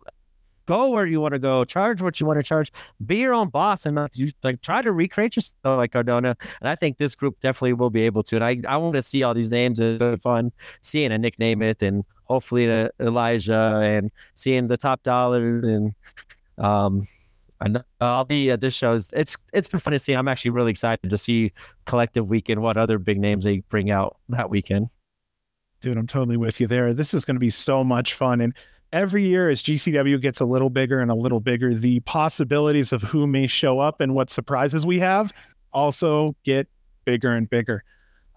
go 0.66 0.90
where 0.90 1.06
you 1.06 1.20
want 1.20 1.34
to 1.34 1.40
go. 1.40 1.66
Charge 1.66 2.02
what 2.02 2.20
you 2.20 2.26
want 2.26 2.40
to 2.40 2.44
charge. 2.44 2.72
Be 3.06 3.18
your 3.18 3.34
own 3.34 3.50
boss 3.50 3.86
and 3.86 3.96
not 3.96 4.16
you 4.16 4.32
like 4.44 4.62
try 4.62 4.82
to 4.82 4.92
recreate 4.92 5.36
yourself 5.36 5.56
like 5.64 5.92
Cardona. 5.92 6.36
And 6.62 6.70
I 6.70 6.76
think 6.76 6.98
this 6.98 7.16
group 7.16 7.40
definitely 7.40 7.74
will 7.74 7.90
be 7.90 8.02
able 8.04 8.24
to. 8.24 8.36
And 8.36 8.46
I 8.46 8.58
I 8.68 8.78
want 8.78 8.96
to 8.96 9.02
see 9.02 9.24
all 9.24 9.34
these 9.34 9.52
names. 9.52 9.80
It's 9.80 10.24
fun 10.24 10.52
seeing 10.82 11.12
a 11.12 11.18
Nick 11.18 11.38
Nemeth 11.38 11.82
and 11.82 12.04
hopefully 12.26 12.66
to 12.66 12.92
Elijah 13.00 13.82
and 13.84 14.12
seeing 14.36 14.68
the 14.68 14.78
top 14.78 15.04
dollars 15.04 15.66
and 15.68 15.94
um 16.58 17.08
and 17.62 17.84
I'll 18.00 18.26
be 18.26 18.50
at 18.50 18.60
this 18.60 18.74
show. 18.74 19.00
It's 19.14 19.38
it's 19.54 19.68
been 19.68 19.80
fun 19.80 19.94
to 19.94 20.00
see. 20.00 20.14
I'm 20.14 20.28
actually 20.28 20.52
really 20.52 20.72
excited 20.72 21.10
to 21.10 21.18
see 21.18 21.54
Collective 21.86 22.28
Weekend. 22.28 22.62
What 22.62 22.78
other 22.78 22.98
big 22.98 23.20
names 23.20 23.44
they 23.46 23.60
bring 23.70 23.92
out 23.92 24.18
that 24.30 24.50
weekend? 24.50 24.90
Dude, 25.80 25.98
I'm 25.98 26.08
totally 26.08 26.38
with 26.38 26.60
you 26.60 26.68
there. 26.68 26.94
This 26.94 27.14
is 27.14 27.24
going 27.24 27.36
to 27.36 27.40
be 27.40 27.50
so 27.50 27.84
much 27.84 28.14
fun. 28.14 28.42
And 28.42 28.54
every 28.92 29.28
year, 29.28 29.50
as 29.50 29.64
GCW 29.64 30.22
gets 30.22 30.40
a 30.40 30.46
little 30.46 30.70
bigger 30.70 31.00
and 31.00 31.10
a 31.10 31.16
little 31.16 31.40
bigger, 31.40 31.74
the 31.74 32.00
possibilities 32.02 32.92
of 32.92 33.04
who 33.04 33.28
may 33.28 33.48
show 33.48 33.80
up 33.80 34.02
and 34.02 34.14
what 34.14 34.30
surprises 34.30 34.86
we 34.86 35.00
have 35.00 35.32
also 35.72 36.36
get 36.44 36.68
bigger 37.06 37.34
and 37.34 37.50
bigger. 37.50 37.84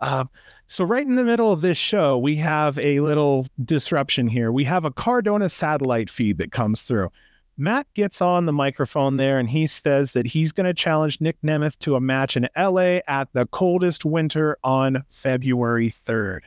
Uh, 0.01 0.25
so, 0.67 0.85
right 0.85 1.07
in 1.07 1.17
the 1.17 1.25
middle 1.25 1.53
of 1.53 1.61
this 1.61 1.79
show, 1.79 2.19
we 2.19 2.37
have 2.37 2.79
a 2.79 3.01
little 3.01 3.47
disruption 3.65 4.27
here. 4.27 4.53
We 4.53 4.65
have 4.65 4.85
a 4.85 4.91
Cardona 4.91 5.49
satellite 5.49 6.11
feed 6.11 6.39
that 6.39 6.53
comes 6.53 6.83
through. 6.83 7.11
Matt 7.57 7.87
gets 7.95 8.21
on 8.21 8.47
the 8.47 8.53
microphone 8.53 9.17
there 9.17 9.39
and 9.39 9.49
he 9.49 9.67
says 9.67 10.13
that 10.13 10.27
he's 10.27 10.53
going 10.53 10.67
to 10.67 10.75
challenge 10.75 11.21
Nick 11.21 11.41
Nemeth 11.43 11.79
to 11.81 11.95
a 11.95 12.01
match 12.01 12.37
in 12.37 12.49
LA 12.57 12.99
at 13.07 13.29
the 13.33 13.47
coldest 13.47 14.05
winter 14.05 14.59
on 14.65 15.05
February 15.09 15.91
3rd. 15.91 16.41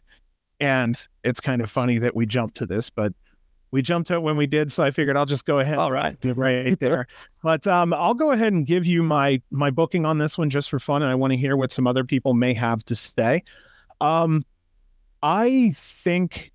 And 0.60 1.08
it's 1.24 1.39
kind 1.39 1.62
of 1.62 1.70
funny 1.70 1.98
that 2.00 2.15
we 2.15 2.26
jumped 2.26 2.58
to 2.58 2.65
this, 2.65 2.89
but 2.89 3.13
we 3.72 3.82
jumped 3.82 4.08
to 4.08 4.15
it 4.15 4.22
when 4.22 4.38
we 4.38 4.48
did, 4.48 4.72
so 4.72 4.84
I 4.84 4.91
figured 4.91 5.17
I'll 5.17 5.26
just 5.26 5.46
go 5.46 5.60
ahead. 5.60 5.78
All 5.78 5.91
right, 5.91 6.17
right 6.24 6.80
there. 6.80 7.08
But 7.43 7.67
um, 7.67 7.93
I'll 7.93 8.13
go 8.13 8.32
ahead 8.32 8.54
and 8.54 8.65
give 8.65 8.86
you 8.86 9.04
my 9.04 9.41
my 9.52 9.70
booking 9.72 10.06
on 10.06 10.17
this 10.17 10.38
one 10.38 10.50
just 10.50 10.70
for 10.70 10.80
fun, 10.80 11.02
and 11.02 11.12
I 11.12 11.15
want 11.15 11.34
to 11.34 11.38
hear 11.38 11.58
what 11.58 11.72
some 11.72 11.86
other 11.86 12.04
people 12.04 12.34
may 12.34 12.54
have 12.54 12.84
to 12.86 12.96
say. 12.96 13.43
Um, 14.00 14.46
I 15.22 15.74
think 15.76 16.54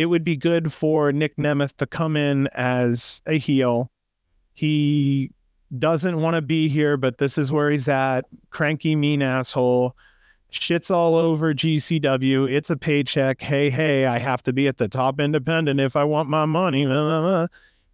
it 0.00 0.06
would 0.06 0.24
be 0.24 0.34
good 0.34 0.72
for 0.72 1.12
Nick 1.12 1.36
Nemeth 1.36 1.76
to 1.76 1.86
come 1.86 2.16
in 2.16 2.46
as 2.54 3.20
a 3.26 3.36
heel. 3.36 3.90
He 4.54 5.30
doesn't 5.78 6.22
want 6.22 6.36
to 6.36 6.40
be 6.40 6.68
here, 6.68 6.96
but 6.96 7.18
this 7.18 7.36
is 7.36 7.52
where 7.52 7.70
he's 7.70 7.86
at. 7.86 8.24
Cranky, 8.48 8.96
mean 8.96 9.20
asshole. 9.20 9.94
Shits 10.50 10.90
all 10.90 11.16
over 11.16 11.52
GCW. 11.52 12.50
It's 12.50 12.70
a 12.70 12.78
paycheck. 12.78 13.42
Hey, 13.42 13.68
hey, 13.68 14.06
I 14.06 14.16
have 14.16 14.42
to 14.44 14.54
be 14.54 14.68
at 14.68 14.78
the 14.78 14.88
top 14.88 15.20
independent 15.20 15.80
if 15.80 15.96
I 15.96 16.04
want 16.04 16.30
my 16.30 16.46
money. 16.46 16.86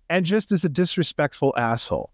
And 0.09 0.25
just 0.25 0.53
as 0.53 0.62
a 0.62 0.69
disrespectful 0.69 1.53
asshole 1.57 2.12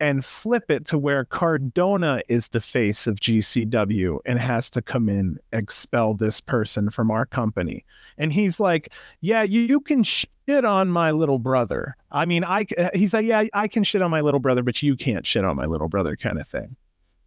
and 0.00 0.24
flip 0.24 0.70
it 0.70 0.84
to 0.86 0.98
where 0.98 1.24
Cardona 1.24 2.20
is 2.28 2.48
the 2.48 2.60
face 2.60 3.06
of 3.06 3.20
GCW 3.20 4.18
and 4.26 4.38
has 4.38 4.68
to 4.70 4.82
come 4.82 5.08
in, 5.08 5.38
expel 5.52 6.14
this 6.14 6.40
person 6.40 6.90
from 6.90 7.10
our 7.10 7.26
company. 7.26 7.84
And 8.18 8.32
he's 8.32 8.60
like, 8.60 8.92
Yeah, 9.20 9.42
you, 9.42 9.62
you 9.62 9.80
can 9.80 10.02
shit 10.02 10.28
on 10.64 10.90
my 10.90 11.10
little 11.10 11.38
brother. 11.38 11.96
I 12.10 12.26
mean, 12.26 12.44
I, 12.44 12.66
uh, 12.76 12.90
he's 12.94 13.14
like, 13.14 13.26
Yeah, 13.26 13.44
I 13.54 13.68
can 13.68 13.84
shit 13.84 14.02
on 14.02 14.10
my 14.10 14.20
little 14.20 14.40
brother, 14.40 14.62
but 14.62 14.82
you 14.82 14.96
can't 14.96 15.26
shit 15.26 15.44
on 15.44 15.56
my 15.56 15.66
little 15.66 15.88
brother, 15.88 16.16
kind 16.16 16.38
of 16.38 16.46
thing. 16.46 16.76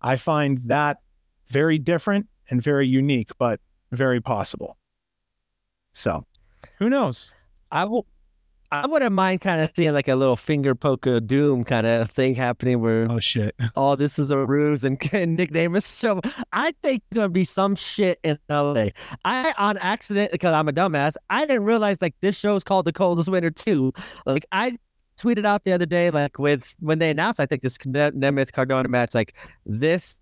I 0.02 0.16
find 0.16 0.62
that 0.66 0.98
very 1.48 1.80
different 1.80 2.28
and 2.50 2.62
very 2.62 2.88
unique, 2.88 3.32
but 3.38 3.60
very 3.92 4.22
possible. 4.22 4.78
So 5.94 6.26
who 6.78 6.90
knows? 6.90 7.34
I 7.72 7.86
will 7.86 8.06
I 8.72 8.86
wouldn't 8.86 9.14
mind 9.14 9.42
kind 9.42 9.62
of 9.62 9.72
seeing 9.76 9.94
like 9.94 10.08
a 10.08 10.16
little 10.16 10.36
finger 10.36 10.76
poke 10.76 11.06
of 11.08 11.26
doom 11.26 11.64
kind 11.64 11.88
of 11.88 12.12
thing 12.12 12.36
happening 12.36 12.82
where 12.82 13.08
oh 13.10 13.20
shit 13.20 13.56
oh 13.76 13.96
this 13.96 14.20
is 14.20 14.30
a 14.30 14.38
ruse 14.38 14.84
and, 14.84 15.02
and 15.14 15.36
nickname 15.36 15.76
is 15.76 15.86
so 15.86 16.22
I 16.54 16.74
think 16.84 17.04
gonna 17.14 17.30
be 17.30 17.44
some 17.44 17.76
shit 17.76 18.20
in 18.24 18.38
LA. 18.50 18.88
I 19.26 19.54
on 19.58 19.78
accident 19.80 20.32
because 20.32 20.54
I'm 20.54 20.68
a 20.68 20.74
dumbass 20.74 21.16
I 21.30 21.46
didn't 21.46 21.64
realize 21.64 21.98
like 22.02 22.16
this 22.22 22.38
show 22.38 22.56
is 22.56 22.64
called 22.64 22.86
the 22.86 22.94
coldest 22.94 23.30
winter 23.30 23.52
too. 23.52 23.92
Like 24.26 24.46
I 24.52 24.78
tweeted 25.20 25.46
out 25.46 25.64
the 25.64 25.74
other 25.74 25.86
day 25.86 26.12
like 26.12 26.38
with 26.38 26.76
when 26.80 27.00
they 27.00 27.10
announced 27.10 27.40
I 27.40 27.46
think 27.46 27.64
this 27.64 27.78
Nemeth 27.78 28.52
Cardona 28.52 28.88
match 28.88 29.16
like 29.16 29.36
this 29.66 30.20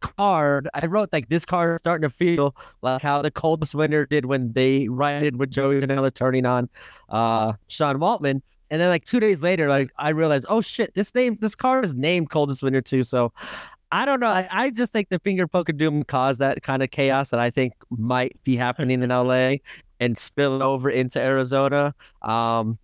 card, 0.00 0.68
I 0.74 0.86
wrote 0.86 1.10
like 1.12 1.28
this 1.28 1.44
card 1.44 1.74
is 1.74 1.78
starting 1.78 2.08
to 2.08 2.14
feel 2.14 2.56
like 2.82 3.02
how 3.02 3.22
the 3.22 3.30
coldest 3.30 3.74
winter 3.74 4.06
did 4.06 4.26
when 4.26 4.52
they 4.52 4.88
rioted 4.88 5.36
with 5.38 5.50
Joey 5.50 5.80
Janela 5.80 6.12
turning 6.12 6.46
on 6.46 6.68
uh 7.08 7.54
Sean 7.68 7.96
Waltman. 7.96 8.42
And 8.70 8.80
then 8.80 8.88
like 8.88 9.04
two 9.04 9.20
days 9.20 9.42
later, 9.42 9.68
like 9.68 9.92
I 9.98 10.10
realized, 10.10 10.46
oh 10.48 10.60
shit, 10.60 10.94
this 10.94 11.14
name 11.14 11.38
this 11.40 11.54
card 11.54 11.84
is 11.84 11.94
named 11.94 12.30
Coldest 12.30 12.62
Winter 12.62 12.80
too. 12.80 13.02
So 13.02 13.32
I 13.92 14.04
don't 14.04 14.20
know. 14.20 14.28
I, 14.28 14.48
I 14.50 14.70
just 14.70 14.92
think 14.92 15.08
the 15.08 15.20
finger 15.20 15.46
poke 15.46 15.68
of 15.68 15.76
doom 15.76 16.02
caused 16.02 16.40
that 16.40 16.62
kind 16.62 16.82
of 16.82 16.90
chaos 16.90 17.30
that 17.30 17.40
I 17.40 17.50
think 17.50 17.74
might 17.90 18.36
be 18.42 18.56
happening 18.56 19.02
in 19.02 19.10
LA 19.10 19.56
and 20.00 20.18
spill 20.18 20.62
over 20.62 20.90
into 20.90 21.20
Arizona. 21.20 21.94
Um, 22.22 22.78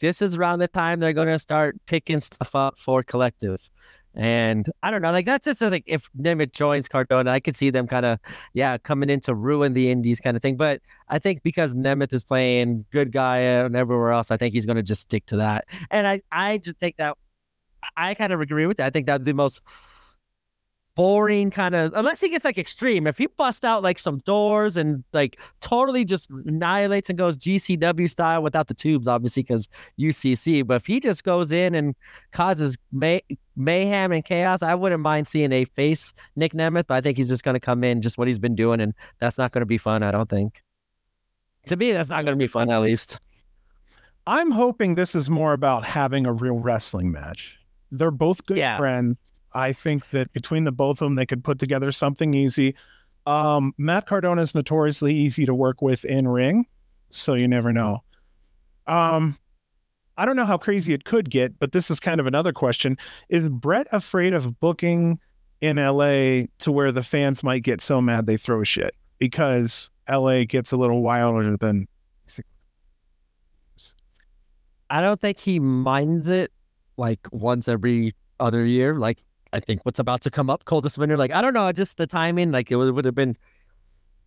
this 0.00 0.20
is 0.20 0.36
around 0.36 0.58
the 0.58 0.68
time 0.68 1.00
they're 1.00 1.12
going 1.12 1.28
to 1.28 1.38
start 1.38 1.76
picking 1.86 2.20
stuff 2.20 2.54
up 2.54 2.78
for 2.78 3.02
collective. 3.02 3.70
And 4.16 4.70
I 4.82 4.90
don't 4.90 5.02
know, 5.02 5.12
like 5.12 5.26
that's 5.26 5.44
just 5.44 5.60
like 5.60 5.84
if 5.86 6.10
Nemeth 6.18 6.52
joins 6.52 6.88
Cardona, 6.88 7.30
I 7.30 7.38
could 7.38 7.54
see 7.54 7.68
them 7.68 7.86
kind 7.86 8.06
of, 8.06 8.18
yeah, 8.54 8.78
coming 8.78 9.10
in 9.10 9.20
to 9.20 9.34
ruin 9.34 9.74
the 9.74 9.90
Indies 9.90 10.20
kind 10.20 10.36
of 10.36 10.42
thing. 10.42 10.56
But 10.56 10.80
I 11.08 11.18
think 11.18 11.42
because 11.42 11.74
Nemeth 11.74 12.14
is 12.14 12.24
playing 12.24 12.86
good 12.90 13.12
guy 13.12 13.38
and 13.38 13.76
everywhere 13.76 14.12
else, 14.12 14.30
I 14.30 14.38
think 14.38 14.54
he's 14.54 14.64
going 14.64 14.76
to 14.76 14.82
just 14.82 15.02
stick 15.02 15.26
to 15.26 15.36
that. 15.36 15.66
And 15.90 16.06
I, 16.06 16.22
I 16.32 16.58
just 16.58 16.78
think 16.78 16.96
that 16.96 17.18
I 17.96 18.14
kind 18.14 18.32
of 18.32 18.40
agree 18.40 18.66
with 18.66 18.78
that. 18.78 18.86
I 18.86 18.90
think 18.90 19.06
that 19.06 19.26
the 19.26 19.34
most 19.34 19.62
boring 20.96 21.50
kind 21.50 21.74
of 21.74 21.92
unless 21.94 22.20
he 22.20 22.28
gets 22.28 22.44
like 22.44 22.58
extreme. 22.58 23.06
If 23.06 23.18
he 23.18 23.26
busts 23.26 23.62
out 23.62 23.82
like 23.82 23.98
some 23.98 24.18
doors 24.20 24.76
and 24.76 25.04
like 25.12 25.38
totally 25.60 26.04
just 26.04 26.30
annihilates 26.30 27.08
and 27.08 27.18
goes 27.18 27.38
GCW 27.38 28.08
style 28.08 28.42
without 28.42 28.66
the 28.66 28.74
tubes, 28.74 29.06
obviously 29.06 29.42
because 29.42 29.68
UCC. 30.00 30.66
But 30.66 30.76
if 30.76 30.86
he 30.86 30.98
just 30.98 31.22
goes 31.22 31.52
in 31.52 31.74
and 31.74 31.94
causes 32.32 32.76
may- 32.90 33.22
mayhem 33.54 34.10
and 34.10 34.24
chaos, 34.24 34.62
I 34.62 34.74
wouldn't 34.74 35.02
mind 35.02 35.28
seeing 35.28 35.52
a 35.52 35.66
face 35.66 36.14
Nick 36.34 36.54
Nemeth. 36.54 36.86
But 36.88 36.94
I 36.94 37.00
think 37.02 37.18
he's 37.18 37.28
just 37.28 37.44
going 37.44 37.54
to 37.54 37.60
come 37.60 37.84
in 37.84 38.00
just 38.00 38.18
what 38.18 38.26
he's 38.26 38.40
been 38.40 38.56
doing, 38.56 38.80
and 38.80 38.94
that's 39.20 39.38
not 39.38 39.52
going 39.52 39.62
to 39.62 39.66
be 39.66 39.78
fun. 39.78 40.02
I 40.02 40.10
don't 40.10 40.28
think. 40.30 40.62
To 41.66 41.76
me, 41.76 41.92
that's 41.92 42.08
not 42.08 42.24
going 42.24 42.36
to 42.36 42.42
be 42.42 42.48
fun. 42.48 42.70
At 42.70 42.80
least. 42.80 43.20
I'm 44.26 44.50
hoping 44.50 44.96
this 44.96 45.14
is 45.14 45.30
more 45.30 45.52
about 45.52 45.84
having 45.84 46.26
a 46.26 46.32
real 46.32 46.58
wrestling 46.58 47.12
match. 47.12 47.58
They're 47.92 48.10
both 48.10 48.44
good 48.46 48.56
yeah. 48.56 48.76
friends 48.76 49.18
I 49.56 49.72
think 49.72 50.10
that 50.10 50.30
between 50.34 50.64
the 50.64 50.70
both 50.70 51.00
of 51.00 51.06
them, 51.06 51.14
they 51.14 51.24
could 51.24 51.42
put 51.42 51.58
together 51.58 51.90
something 51.90 52.34
easy. 52.34 52.74
Um, 53.24 53.72
Matt 53.78 54.06
Cardona 54.06 54.42
is 54.42 54.54
notoriously 54.54 55.14
easy 55.14 55.46
to 55.46 55.54
work 55.54 55.80
with 55.80 56.04
in 56.04 56.28
ring, 56.28 56.66
so 57.08 57.32
you 57.32 57.48
never 57.48 57.72
know. 57.72 58.02
Um, 58.86 59.38
I 60.18 60.26
don't 60.26 60.36
know 60.36 60.44
how 60.44 60.58
crazy 60.58 60.92
it 60.92 61.04
could 61.04 61.30
get, 61.30 61.58
but 61.58 61.72
this 61.72 61.90
is 61.90 61.98
kind 61.98 62.20
of 62.20 62.26
another 62.26 62.52
question: 62.52 62.98
Is 63.30 63.48
Brett 63.48 63.86
afraid 63.92 64.34
of 64.34 64.60
booking 64.60 65.18
in 65.62 65.78
LA 65.78 66.44
to 66.58 66.70
where 66.70 66.92
the 66.92 67.02
fans 67.02 67.42
might 67.42 67.62
get 67.62 67.80
so 67.80 68.02
mad 68.02 68.26
they 68.26 68.36
throw 68.36 68.62
shit 68.62 68.94
because 69.18 69.90
LA 70.06 70.44
gets 70.44 70.70
a 70.70 70.76
little 70.76 71.02
wilder 71.02 71.56
than? 71.56 71.88
I 74.90 75.00
don't 75.00 75.20
think 75.20 75.40
he 75.40 75.58
minds 75.58 76.28
it 76.28 76.52
like 76.98 77.26
once 77.32 77.68
every 77.68 78.14
other 78.38 78.64
year. 78.64 78.94
Like 78.94 79.18
I 79.52 79.60
think 79.60 79.84
what's 79.84 79.98
about 79.98 80.20
to 80.22 80.30
come 80.30 80.50
up, 80.50 80.64
coldest 80.64 80.98
winter. 80.98 81.16
Like 81.16 81.32
I 81.32 81.40
don't 81.40 81.54
know, 81.54 81.70
just 81.72 81.96
the 81.96 82.06
timing. 82.06 82.52
Like 82.52 82.70
it 82.70 82.76
would, 82.76 83.04
have 83.04 83.14
been 83.14 83.36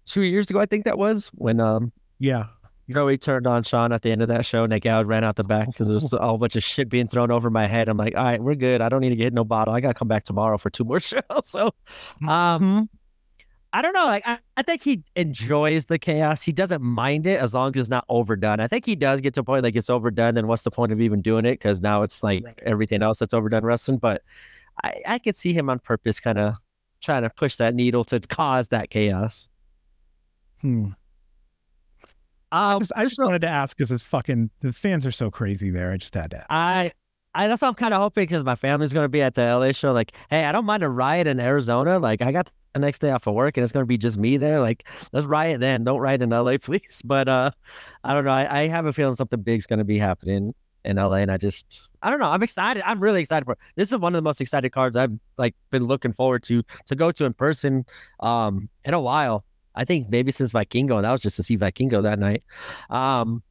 two 0.06 0.22
years 0.22 0.50
ago. 0.50 0.60
I 0.60 0.66
think 0.66 0.86
that 0.86 0.98
was 0.98 1.28
when. 1.36 1.60
um 1.60 1.92
Yeah, 2.20 2.48
You 2.88 2.96
know, 2.96 3.06
we 3.06 3.18
turned 3.18 3.46
on 3.46 3.64
Sean 3.64 3.92
at 3.92 4.02
the 4.02 4.12
end 4.12 4.22
of 4.22 4.28
that 4.30 4.46
show. 4.46 4.66
Nick 4.66 4.86
Out 4.86 5.06
ran 5.06 5.24
out 5.24 5.36
the 5.36 5.44
back 5.44 5.68
because 5.68 5.88
there 5.88 5.96
was 5.96 6.12
a 6.14 6.18
whole 6.20 6.38
bunch 6.38 6.56
of 6.56 6.64
shit 6.64 6.90
being 6.90 7.08
thrown 7.08 7.32
over 7.32 7.50
my 7.50 7.68
head. 7.68 7.90
I'm 7.90 7.98
like, 7.98 8.16
all 8.16 8.24
right, 8.24 8.42
we're 8.42 8.56
good. 8.56 8.82
I 8.82 8.90
don't 8.90 9.02
need 9.02 9.10
to 9.10 9.16
get 9.16 9.34
no 9.34 9.44
bottle. 9.44 9.74
I 9.74 9.82
got 9.82 9.90
to 9.90 9.94
come 9.94 10.08
back 10.08 10.24
tomorrow 10.24 10.58
for 10.58 10.70
two 10.70 10.84
more 10.84 11.00
shows. 11.12 11.22
So, 11.44 11.72
um, 12.28 12.90
I 13.72 13.84
don't 13.84 13.94
know. 13.94 14.06
Like, 14.06 14.28
I, 14.28 14.40
I 14.58 14.64
think 14.64 14.82
he 14.82 15.04
enjoys 15.16 15.86
the 15.86 16.00
chaos. 16.00 16.42
He 16.42 16.52
doesn't 16.52 16.82
mind 16.82 17.28
it 17.28 17.40
as 17.40 17.54
long 17.54 17.76
as 17.76 17.82
it's 17.82 17.90
not 17.90 18.04
overdone. 18.10 18.60
I 18.60 18.68
think 18.68 18.84
he 18.84 18.96
does 18.96 19.22
get 19.22 19.36
to 19.36 19.42
a 19.42 19.44
point 19.44 19.64
like 19.64 19.76
it's 19.76 19.92
overdone. 19.92 20.34
Then 20.34 20.48
what's 20.48 20.64
the 20.64 20.72
point 20.72 20.92
of 20.92 21.00
even 21.00 21.22
doing 21.22 21.46
it? 21.46 21.52
Because 21.52 21.80
now 21.80 22.02
it's 22.02 22.24
like 22.24 22.44
everything 22.66 23.04
else 23.04 23.20
that's 23.20 23.34
overdone 23.34 23.64
wrestling. 23.64 24.00
But 24.00 24.24
I, 24.84 25.02
I 25.08 25.20
could 25.20 25.36
see 25.38 25.54
him 25.54 25.70
on 25.70 25.80
purpose, 25.80 26.20
kind 26.20 26.38
of 26.38 26.56
trying 27.02 27.24
to 27.24 27.30
push 27.30 27.56
that 27.58 27.76
needle 27.76 28.04
to 28.06 28.20
cause 28.20 28.68
that 28.70 28.90
chaos. 28.90 29.50
Hmm. 30.62 30.90
I 32.52 32.74
Um, 32.74 32.80
just, 32.80 32.92
I 32.96 33.04
just 33.04 33.20
wanted 33.20 33.42
to 33.42 33.48
ask 33.48 33.78
because 33.78 33.92
it's 33.92 34.04
fucking 34.04 34.50
the 34.62 34.74
fans 34.74 35.06
are 35.06 35.12
so 35.12 35.30
crazy 35.30 35.70
there. 35.70 35.92
I 35.92 35.98
just 35.98 36.14
had 36.16 36.32
to. 36.32 36.46
I, 36.50 36.92
I 37.36 37.48
that's 37.48 37.62
what 37.62 37.68
I'm 37.70 37.76
kind 37.76 37.94
of 37.94 38.02
hoping 38.02 38.24
because 38.24 38.44
my 38.44 38.56
family's 38.56 38.92
gonna 38.94 39.08
be 39.10 39.22
at 39.22 39.36
the 39.36 39.56
LA 39.56 39.72
show. 39.72 39.92
Like, 39.94 40.14
hey, 40.30 40.46
I 40.46 40.52
don't 40.52 40.66
mind 40.66 40.84
a 40.84 40.90
riot 40.90 41.28
in 41.28 41.40
Arizona. 41.40 42.00
Like, 42.00 42.22
I 42.22 42.32
got 42.32 42.50
the 42.74 42.80
next 42.80 43.00
day 43.00 43.12
off 43.12 43.28
of 43.28 43.36
work 43.36 43.58
and 43.58 43.64
it's 43.64 43.72
gonna 43.72 43.86
be 43.86 43.98
just 43.98 44.18
me 44.18 44.38
there. 44.38 44.60
Like, 44.60 44.88
let's 45.14 45.28
riot 45.28 45.60
then. 45.62 45.84
Don't 45.84 46.00
riot 46.00 46.22
in 46.24 46.32
LA, 46.32 46.58
please. 46.62 47.02
But 47.06 47.28
uh, 47.28 47.52
I 48.04 48.14
don't 48.14 48.26
know. 48.26 48.32
I, 48.32 48.62
I 48.64 48.68
have 48.68 48.86
a 48.88 48.94
feeling 48.94 49.16
something 49.16 49.42
big's 49.42 49.68
gonna 49.68 49.86
be 49.86 50.00
happening 50.00 50.54
in 50.86 50.98
LA, 50.98 51.16
and 51.16 51.32
I 51.32 51.38
just, 51.38 51.88
I 52.02 52.10
don't 52.10 52.20
know. 52.20 52.30
I'm 52.30 52.44
excited. 52.44 52.84
I'm 52.86 53.00
really 53.00 53.22
excited 53.22 53.46
for. 53.46 53.58
This 53.76 53.92
is 53.92 53.98
one 53.98 54.14
of 54.14 54.18
the 54.18 54.28
most 54.28 54.42
excited 54.42 54.72
cards 54.72 54.96
I've 54.96 55.14
like 55.38 55.56
been 55.72 55.86
looking 55.86 56.14
forward 56.14 56.44
to 56.44 56.64
to 56.86 56.96
go 56.96 57.12
to 57.12 57.26
in 57.26 57.34
person, 57.34 57.86
um, 58.20 58.70
in 58.86 58.94
a 58.94 59.02
while. 59.02 59.46
I 59.76 59.86
think 59.86 60.10
maybe 60.10 60.32
since 60.32 60.52
Vikingo, 60.52 60.96
and 60.96 61.06
that 61.06 61.12
was 61.12 61.22
just 61.22 61.36
to 61.38 61.44
see 61.44 61.58
Vikingo 61.58 62.04
that 62.04 62.20
night. 62.20 62.44
Um, 62.90 63.44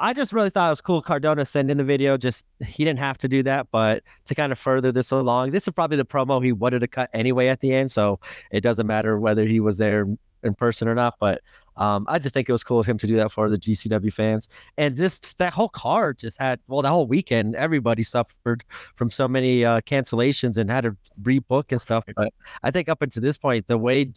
I 0.00 0.12
just 0.12 0.32
really 0.32 0.50
thought 0.50 0.68
it 0.68 0.70
was 0.70 0.80
cool. 0.80 1.02
Cardona 1.02 1.44
sent 1.44 1.70
in 1.70 1.78
the 1.78 1.84
video. 1.84 2.16
Just 2.16 2.44
he 2.64 2.84
didn't 2.84 3.00
have 3.00 3.18
to 3.18 3.28
do 3.28 3.42
that, 3.42 3.66
but 3.72 4.04
to 4.26 4.34
kind 4.34 4.52
of 4.52 4.58
further 4.58 4.92
this 4.92 5.10
along, 5.10 5.50
this 5.50 5.66
is 5.66 5.74
probably 5.74 5.96
the 5.96 6.04
promo 6.04 6.44
he 6.44 6.52
wanted 6.52 6.80
to 6.80 6.88
cut 6.88 7.10
anyway 7.12 7.48
at 7.48 7.60
the 7.60 7.72
end. 7.74 7.90
So 7.90 8.20
it 8.52 8.60
doesn't 8.60 8.86
matter 8.86 9.18
whether 9.18 9.44
he 9.44 9.58
was 9.58 9.78
there 9.78 10.06
in 10.42 10.54
person 10.54 10.88
or 10.88 10.94
not. 10.94 11.14
But 11.20 11.42
um, 11.76 12.06
I 12.08 12.18
just 12.18 12.34
think 12.34 12.48
it 12.48 12.52
was 12.52 12.64
cool 12.64 12.80
of 12.80 12.86
him 12.86 12.98
to 12.98 13.06
do 13.06 13.16
that 13.16 13.30
for 13.30 13.48
the 13.48 13.56
GCW 13.56 14.12
fans. 14.12 14.48
And 14.76 14.96
just 14.96 15.38
that 15.38 15.52
whole 15.52 15.68
card 15.68 16.18
just 16.18 16.38
had 16.38 16.60
well, 16.66 16.82
the 16.82 16.88
whole 16.88 17.06
weekend, 17.06 17.54
everybody 17.54 18.02
suffered 18.02 18.64
from 18.96 19.10
so 19.10 19.28
many 19.28 19.64
uh, 19.64 19.80
cancellations 19.82 20.56
and 20.56 20.70
had 20.70 20.82
to 20.82 20.96
rebook 21.22 21.64
and 21.70 21.80
stuff. 21.80 22.04
But 22.16 22.32
I 22.62 22.70
think 22.70 22.88
up 22.88 23.02
until 23.02 23.22
this 23.22 23.38
point, 23.38 23.66
the 23.68 23.78
way 23.78 24.12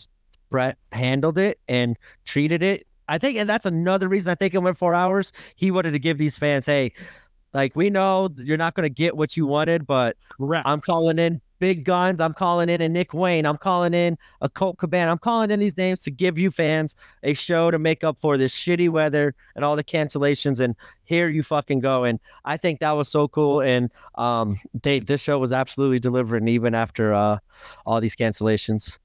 Brett 0.50 0.78
handled 0.92 1.38
it 1.38 1.60
and 1.68 1.98
treated 2.26 2.62
it. 2.62 2.86
I 3.08 3.18
think, 3.18 3.38
and 3.38 3.50
that's 3.50 3.66
another 3.66 4.08
reason 4.08 4.32
I 4.32 4.36
think 4.36 4.54
it 4.54 4.60
went 4.60 4.78
four 4.78 4.94
hours. 4.94 5.34
He 5.56 5.72
wanted 5.72 5.92
to 5.92 6.00
give 6.00 6.18
these 6.18 6.38
fans, 6.38 6.66
hey, 6.66 6.94
like 7.54 7.76
we 7.76 7.90
know 7.90 8.30
you're 8.38 8.58
not 8.58 8.74
going 8.74 8.84
to 8.84 8.94
get 8.94 9.18
what 9.18 9.36
you 9.36 9.46
wanted, 9.46 9.86
but 9.86 10.16
Correct. 10.38 10.66
I'm 10.66 10.80
calling 10.80 11.20
in 11.20 11.42
big 11.62 11.86
guns. 11.86 12.20
I'm 12.20 12.34
calling 12.34 12.68
in 12.68 12.82
a 12.82 12.90
Nick 12.90 13.14
Wayne. 13.14 13.46
I'm 13.46 13.58
calling 13.58 13.94
in 13.94 14.18
a 14.42 14.50
Colt 14.50 14.80
Cabana. 14.80 15.12
I'm 15.12 15.20
calling 15.20 15.52
in 15.52 15.60
these 15.60 15.78
names 15.78 16.02
to 16.02 16.12
give 16.12 16.38
you 16.38 16.50
fans 16.52 16.96
a 17.24 17.34
show 17.34 17.70
to 17.72 17.80
make 17.80 18.04
up 18.04 18.20
for 18.20 18.36
this 18.36 18.54
shitty 18.54 18.90
weather 18.90 19.36
and 19.56 19.64
all 19.64 19.76
the 19.76 19.84
cancellations. 19.84 20.60
And 20.60 20.76
here 21.04 21.30
you 21.30 21.44
fucking 21.44 21.80
go. 21.80 22.04
And 22.04 22.20
I 22.44 22.58
think 22.58 22.80
that 22.80 22.92
was 22.94 23.08
so 23.08 23.28
cool. 23.28 23.62
And 23.62 23.92
um, 24.16 24.60
they 24.82 25.00
this 25.00 25.22
show 25.22 25.38
was 25.38 25.52
absolutely 25.52 26.00
delivering 26.00 26.48
even 26.48 26.74
after 26.74 27.14
uh 27.14 27.38
all 27.86 28.02
these 28.02 28.16
cancellations. 28.16 28.98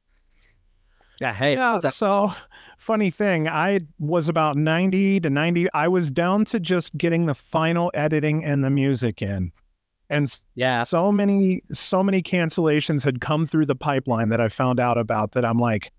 Yeah. 1.20 1.34
Hey. 1.34 1.54
yeah. 1.54 1.78
So 1.78 2.32
funny 2.78 3.10
thing, 3.10 3.48
I 3.48 3.80
was 3.98 4.28
about 4.28 4.56
ninety 4.56 5.20
to 5.20 5.28
ninety. 5.28 5.70
I 5.74 5.88
was 5.88 6.10
down 6.10 6.46
to 6.46 6.58
just 6.58 6.96
getting 6.96 7.26
the 7.26 7.34
final 7.34 7.90
editing 7.92 8.44
and 8.44 8.64
the 8.64 8.70
music 8.70 9.20
in, 9.20 9.52
and 10.10 10.34
Yeah. 10.54 10.84
so 10.84 11.10
many, 11.12 11.62
so 11.72 12.02
many 12.02 12.22
cancellations 12.22 13.02
had 13.02 13.20
come 13.20 13.46
through 13.46 13.66
the 13.66 13.76
pipeline 13.76 14.28
that 14.30 14.40
I 14.40 14.48
found 14.48 14.80
out 14.80 14.98
about 14.98 15.32
that 15.32 15.44
I'm 15.44 15.58
like, 15.58 15.92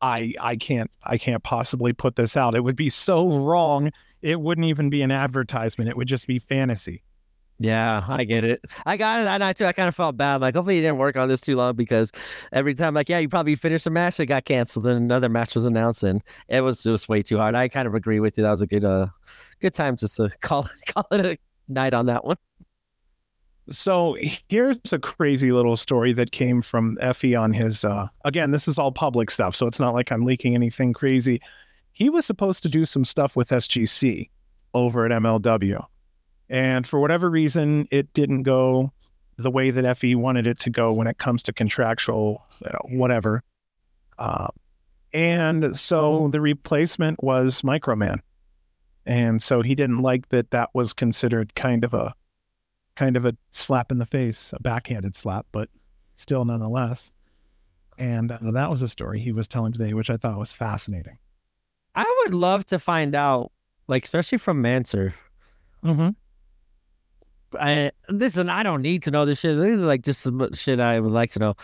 I, 0.00 0.34
I 0.40 0.56
can't, 0.56 0.90
I 1.02 1.18
can't 1.18 1.42
possibly 1.42 1.92
put 1.92 2.16
this 2.16 2.36
out. 2.36 2.54
It 2.54 2.60
would 2.60 2.76
be 2.76 2.90
so 2.90 3.30
wrong. 3.38 3.90
It 4.22 4.40
wouldn't 4.40 4.66
even 4.66 4.90
be 4.90 5.02
an 5.02 5.10
advertisement. 5.10 5.88
It 5.88 5.96
would 5.96 6.08
just 6.08 6.26
be 6.26 6.38
fantasy. 6.38 7.02
Yeah, 7.60 8.04
I 8.08 8.24
get 8.24 8.42
it. 8.42 8.60
I 8.84 8.96
got 8.96 9.20
it 9.20 9.24
that 9.24 9.38
night 9.38 9.56
too. 9.56 9.64
I 9.64 9.72
kind 9.72 9.88
of 9.88 9.94
felt 9.94 10.16
bad. 10.16 10.40
Like, 10.40 10.56
hopefully, 10.56 10.74
you 10.74 10.82
didn't 10.82 10.98
work 10.98 11.16
on 11.16 11.28
this 11.28 11.40
too 11.40 11.54
long 11.54 11.76
because 11.76 12.10
every 12.52 12.74
time, 12.74 12.94
like, 12.94 13.08
yeah, 13.08 13.18
you 13.20 13.28
probably 13.28 13.54
finished 13.54 13.86
a 13.86 13.90
match, 13.90 14.18
it 14.18 14.26
got 14.26 14.44
canceled, 14.44 14.88
and 14.88 14.96
another 14.98 15.28
match 15.28 15.54
was 15.54 15.64
announced, 15.64 16.02
and 16.02 16.20
it 16.48 16.62
was 16.62 16.82
just 16.82 17.08
way 17.08 17.22
too 17.22 17.38
hard. 17.38 17.54
I 17.54 17.68
kind 17.68 17.86
of 17.86 17.94
agree 17.94 18.18
with 18.18 18.36
you. 18.36 18.42
That 18.42 18.50
was 18.50 18.60
a 18.60 18.66
good, 18.66 18.84
uh, 18.84 19.06
good 19.60 19.72
time 19.72 19.96
just 19.96 20.16
to 20.16 20.30
call 20.40 20.68
call 20.88 21.06
it 21.12 21.24
a 21.24 21.38
night 21.72 21.94
on 21.94 22.06
that 22.06 22.24
one. 22.24 22.36
So 23.70 24.16
here's 24.48 24.92
a 24.92 24.98
crazy 24.98 25.50
little 25.50 25.76
story 25.76 26.12
that 26.14 26.32
came 26.32 26.60
from 26.60 26.96
Effy 26.96 27.38
on 27.40 27.52
his. 27.52 27.84
Uh, 27.84 28.08
again, 28.24 28.50
this 28.50 28.68
is 28.68 28.78
all 28.78 28.92
public 28.92 29.30
stuff, 29.30 29.56
so 29.56 29.66
it's 29.66 29.80
not 29.80 29.94
like 29.94 30.12
I'm 30.12 30.24
leaking 30.24 30.54
anything 30.54 30.92
crazy. 30.92 31.40
He 31.92 32.10
was 32.10 32.26
supposed 32.26 32.62
to 32.64 32.68
do 32.68 32.84
some 32.84 33.04
stuff 33.04 33.36
with 33.36 33.48
SGC 33.48 34.28
over 34.74 35.06
at 35.06 35.12
MLW, 35.12 35.82
and 36.50 36.86
for 36.86 37.00
whatever 37.00 37.30
reason, 37.30 37.88
it 37.90 38.12
didn't 38.12 38.42
go 38.42 38.92
the 39.36 39.50
way 39.50 39.70
that 39.70 39.84
Effy 39.84 40.14
wanted 40.14 40.46
it 40.46 40.58
to 40.60 40.70
go 40.70 40.92
when 40.92 41.06
it 41.06 41.18
comes 41.18 41.42
to 41.44 41.52
contractual, 41.52 42.44
you 42.60 42.70
know, 42.70 42.98
whatever. 42.98 43.42
Uh, 44.18 44.48
and 45.12 45.76
so 45.76 46.28
the 46.28 46.40
replacement 46.40 47.22
was 47.24 47.62
Microman, 47.62 48.18
and 49.06 49.42
so 49.42 49.62
he 49.62 49.74
didn't 49.74 50.02
like 50.02 50.28
that. 50.28 50.50
That 50.50 50.68
was 50.74 50.92
considered 50.92 51.54
kind 51.54 51.82
of 51.82 51.94
a 51.94 52.14
kind 52.96 53.16
of 53.16 53.24
a 53.24 53.36
slap 53.50 53.90
in 53.90 53.98
the 53.98 54.06
face, 54.06 54.52
a 54.56 54.60
backhanded 54.60 55.14
slap, 55.14 55.46
but 55.52 55.68
still 56.16 56.44
nonetheless. 56.44 57.10
And 57.98 58.32
uh, 58.32 58.38
that 58.52 58.70
was 58.70 58.82
a 58.82 58.88
story 58.88 59.20
he 59.20 59.32
was 59.32 59.48
telling 59.48 59.72
today, 59.72 59.94
which 59.94 60.10
I 60.10 60.16
thought 60.16 60.38
was 60.38 60.52
fascinating. 60.52 61.18
I 61.94 62.22
would 62.24 62.34
love 62.34 62.66
to 62.66 62.78
find 62.78 63.14
out, 63.14 63.52
like, 63.86 64.04
especially 64.04 64.38
from 64.38 64.62
Manser. 64.62 65.12
Mm-hmm. 65.84 66.10
I 67.56 67.92
listen. 68.08 68.48
I 68.48 68.62
don't 68.62 68.82
need 68.82 69.04
to 69.04 69.10
know 69.10 69.24
this 69.24 69.40
shit. 69.40 69.56
This 69.56 69.76
is 69.76 69.78
like 69.78 70.02
just 70.02 70.22
some 70.22 70.52
shit 70.54 70.80
I 70.80 70.98
would 70.98 71.12
like 71.12 71.30
to 71.32 71.38
know. 71.38 71.54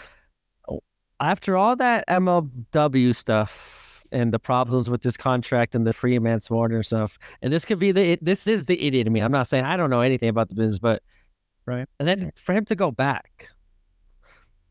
After 1.18 1.56
all 1.56 1.74
that 1.76 2.06
MLW 2.06 3.14
stuff 3.14 4.06
and 4.12 4.32
the 4.32 4.38
problems 4.38 4.88
with 4.88 5.02
this 5.02 5.16
contract 5.16 5.74
and 5.74 5.86
the 5.86 5.92
Freeman's 5.92 6.48
Warner 6.48 6.82
stuff, 6.82 7.18
and 7.42 7.52
this 7.52 7.64
could 7.64 7.78
be 7.78 7.92
the 7.92 8.18
this 8.22 8.46
is 8.46 8.66
the 8.66 8.86
idiot 8.86 9.06
in 9.08 9.12
me. 9.12 9.20
I'm 9.20 9.32
not 9.32 9.48
saying 9.48 9.64
I 9.64 9.76
don't 9.76 9.90
know 9.90 10.00
anything 10.00 10.28
about 10.28 10.48
the 10.48 10.54
business, 10.54 10.78
but 10.78 11.02
Right. 11.70 11.86
And 12.00 12.08
then 12.08 12.32
for 12.34 12.52
him 12.52 12.64
to 12.64 12.74
go 12.74 12.90
back 12.90 13.48